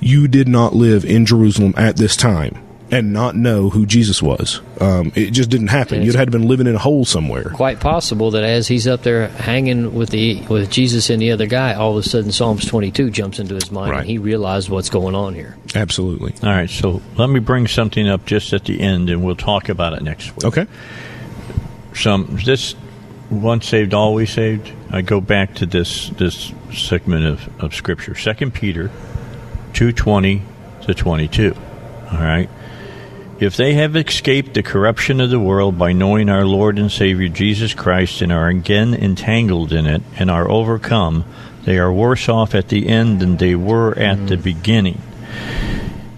You 0.00 0.26
did 0.26 0.48
not 0.48 0.74
live 0.74 1.04
in 1.04 1.24
Jerusalem 1.24 1.72
at 1.76 1.98
this 1.98 2.16
time 2.16 2.65
and 2.90 3.12
not 3.12 3.34
know 3.34 3.68
who 3.68 3.84
Jesus 3.84 4.22
was. 4.22 4.60
Um, 4.80 5.10
it 5.16 5.32
just 5.32 5.50
didn't 5.50 5.68
happen. 5.68 6.02
You'd 6.02 6.14
had 6.14 6.30
been 6.30 6.46
living 6.46 6.66
in 6.66 6.76
a 6.76 6.78
hole 6.78 7.04
somewhere. 7.04 7.50
Quite 7.50 7.80
possible 7.80 8.30
that 8.30 8.44
as 8.44 8.68
he's 8.68 8.86
up 8.86 9.02
there 9.02 9.28
hanging 9.28 9.94
with 9.94 10.10
the 10.10 10.40
with 10.42 10.70
Jesus 10.70 11.10
and 11.10 11.20
the 11.20 11.32
other 11.32 11.46
guy, 11.46 11.74
all 11.74 11.98
of 11.98 12.04
a 12.04 12.08
sudden 12.08 12.30
Psalms 12.30 12.64
twenty 12.64 12.90
two 12.90 13.10
jumps 13.10 13.38
into 13.38 13.54
his 13.54 13.72
mind 13.72 13.92
and 13.92 14.06
he 14.06 14.18
realized 14.18 14.68
what's 14.68 14.90
going 14.90 15.14
on 15.14 15.34
here. 15.34 15.56
Absolutely. 15.74 16.34
All 16.42 16.54
right, 16.54 16.70
so 16.70 17.02
let 17.16 17.28
me 17.28 17.40
bring 17.40 17.66
something 17.66 18.08
up 18.08 18.24
just 18.24 18.52
at 18.52 18.64
the 18.64 18.80
end, 18.80 19.10
and 19.10 19.24
we'll 19.24 19.36
talk 19.36 19.68
about 19.68 19.92
it 19.92 20.02
next 20.02 20.30
week. 20.36 20.44
Okay. 20.44 20.66
Some 21.94 22.38
this 22.44 22.76
once 23.30 23.66
saved, 23.66 23.94
always 23.94 24.32
saved. 24.32 24.70
I 24.90 25.02
go 25.02 25.20
back 25.20 25.54
to 25.56 25.66
this 25.66 26.10
this 26.10 26.52
segment 26.72 27.24
of, 27.24 27.64
of 27.64 27.74
scripture, 27.74 28.14
Second 28.14 28.54
Peter 28.54 28.90
two 29.72 29.92
twenty 29.92 30.42
to 30.82 30.94
twenty 30.94 31.26
two. 31.26 31.56
All 32.12 32.18
right. 32.18 32.48
If 33.38 33.54
they 33.58 33.74
have 33.74 33.94
escaped 33.96 34.54
the 34.54 34.62
corruption 34.62 35.20
of 35.20 35.28
the 35.28 35.38
world 35.38 35.76
by 35.76 35.92
knowing 35.92 36.30
our 36.30 36.46
Lord 36.46 36.78
and 36.78 36.90
Savior 36.90 37.28
Jesus 37.28 37.74
Christ 37.74 38.22
and 38.22 38.32
are 38.32 38.48
again 38.48 38.94
entangled 38.94 39.74
in 39.74 39.86
it 39.86 40.02
and 40.16 40.30
are 40.30 40.50
overcome, 40.50 41.26
they 41.64 41.76
are 41.78 41.92
worse 41.92 42.30
off 42.30 42.54
at 42.54 42.68
the 42.68 42.88
end 42.88 43.20
than 43.20 43.36
they 43.36 43.54
were 43.54 43.92
at 43.98 44.28
the 44.28 44.36
mm. 44.36 44.42
beginning. 44.42 45.02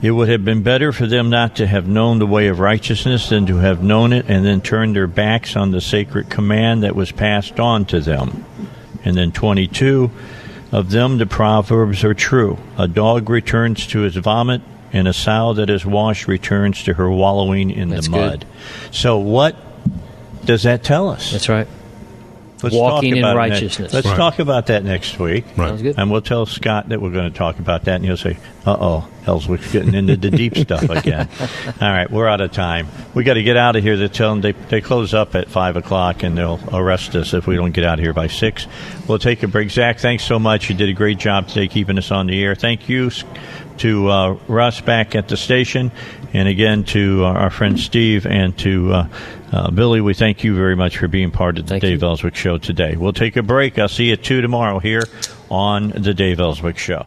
It 0.01 0.13
would 0.13 0.29
have 0.29 0.45
been 0.45 0.63
better 0.63 0.93
for 0.93 1.09
them 1.09 1.29
not 1.29 1.57
to 1.57 1.67
have 1.67 1.89
known 1.89 2.21
the 2.21 2.27
way 2.27 2.47
of 2.47 2.61
righteousness 2.61 3.31
than 3.31 3.47
to 3.47 3.57
have 3.57 3.83
known 3.83 4.13
it 4.13 4.27
and 4.29 4.47
then 4.47 4.61
turned 4.61 4.95
their 4.95 5.09
backs 5.09 5.57
on 5.57 5.73
the 5.73 5.81
sacred 5.81 6.31
command 6.31 6.85
that 6.85 6.95
was 6.95 7.11
passed 7.11 7.59
on 7.59 7.85
to 7.87 7.99
them. 7.99 8.45
And 9.05 9.17
then 9.17 9.33
22 9.33 10.13
of 10.71 10.91
them 10.91 11.19
the 11.19 11.27
proverbs 11.27 12.05
are 12.05 12.15
true. 12.15 12.59
A 12.77 12.87
dog 12.87 13.29
returns 13.29 13.89
to 13.89 14.01
his 14.01 14.15
vomit, 14.15 14.63
and 14.93 15.07
a 15.09 15.13
sow 15.13 15.53
that 15.55 15.71
is 15.71 15.85
washed 15.85 16.29
returns 16.29 16.83
to 16.85 16.95
her 16.95 17.11
wallowing 17.11 17.71
in 17.71 17.91
That's 17.91 18.07
the 18.09 18.13
good. 18.13 18.41
mud. 18.41 18.47
So, 18.91 19.19
what 19.19 19.57
does 20.45 20.63
that 20.63 20.83
tell 20.83 21.11
us? 21.11 21.31
That's 21.33 21.49
right. 21.49 21.69
Let's 22.63 22.75
Walking 22.75 23.13
talk 23.13 23.19
in 23.19 23.25
about 23.25 23.37
it 23.37 23.49
next- 23.51 23.61
righteousness. 23.63 23.95
Let's 23.95 24.07
Right. 24.09 24.17
talk 24.17 24.39
about 24.41 24.67
that 24.67 24.85
next 24.85 25.19
week. 25.21 25.45
Right. 25.57 25.69
Sounds 25.69 25.83
good. 25.83 25.95
And 25.97 26.11
we'll 26.11 26.21
tell 26.23 26.45
Scott 26.45 26.89
that 26.89 27.01
we're 27.01 27.11
going 27.13 27.31
to 27.31 27.37
talk 27.37 27.59
about 27.61 27.85
that, 27.85 27.97
and 27.97 28.05
he'll 28.05 28.17
say, 28.17 28.37
"Uh 28.67 28.77
oh, 28.81 29.09
Elswick's 29.27 29.71
getting 29.71 29.95
into 29.95 30.17
the 30.17 30.31
deep 30.31 30.57
stuff 30.65 30.91
again." 30.91 31.29
All 31.81 31.89
right, 31.91 32.11
we're 32.11 32.27
out 32.27 32.41
of 32.41 32.51
time. 32.51 32.89
We 33.15 33.23
got 33.23 33.35
to 33.35 33.43
get 33.45 33.57
out 33.57 33.77
of 33.77 33.85
here. 33.85 33.97
They 33.97 34.09
tell 34.09 34.31
them 34.31 34.41
they 34.41 34.53
they 34.71 34.81
close 34.81 35.15
up 35.15 35.37
at 35.37 35.49
five 35.49 35.77
o'clock, 35.77 36.25
and 36.25 36.37
they'll 36.37 36.59
arrest 36.73 37.15
us 37.15 37.33
if 37.33 37.47
we 37.47 37.55
don't 37.55 37.71
get 37.73 37.85
out 37.85 38.01
of 38.01 38.05
here 38.05 38.13
by 38.13 38.27
six. 38.27 38.67
We'll 39.07 39.19
take 39.21 39.43
a 39.45 39.49
break. 39.49 39.71
Zach, 39.71 40.01
thanks 40.01 40.25
so 40.25 40.39
much. 40.41 40.69
You 40.69 40.75
did 40.75 40.89
a 40.89 40.93
great 40.95 41.19
job 41.19 41.47
today 41.49 41.69
keeping 41.69 41.97
us 41.97 42.11
on 42.11 42.27
the 42.27 42.43
air. 42.43 42.55
Thank 42.57 42.89
you 42.89 43.11
to 43.79 44.09
uh, 44.09 44.37
Russ 44.49 44.81
back 44.81 45.15
at 45.15 45.29
the 45.29 45.37
station, 45.37 45.93
and 46.33 46.49
again 46.49 46.83
to 46.85 47.25
uh, 47.25 47.29
our 47.29 47.51
friend 47.51 47.79
Steve 47.79 48.27
and 48.27 48.59
to 48.59 48.93
uh, 48.93 49.07
uh, 49.53 49.71
Billy. 49.71 50.01
We 50.01 50.15
thank 50.15 50.45
you 50.45 50.55
very 50.55 50.77
much 50.77 50.99
for 50.99 51.09
being 51.09 51.31
part 51.31 51.59
of 51.59 51.67
the 51.67 51.79
Dave 51.79 52.03
Elswick 52.03 52.35
Show 52.35 52.59
today. 52.59 52.97
We'll 52.97 53.13
take 53.13 53.37
a 53.37 53.43
break. 53.43 53.79
I'll 53.79 53.89
see 53.89 54.07
you 54.07 54.15
at 54.15 54.23
two 54.23 54.41
tomorrow 54.41 54.79
here 54.79 55.05
on 55.51 55.91
the 55.91 56.15
Dave 56.15 56.41
Elswick 56.41 56.79
Show. 56.79 57.07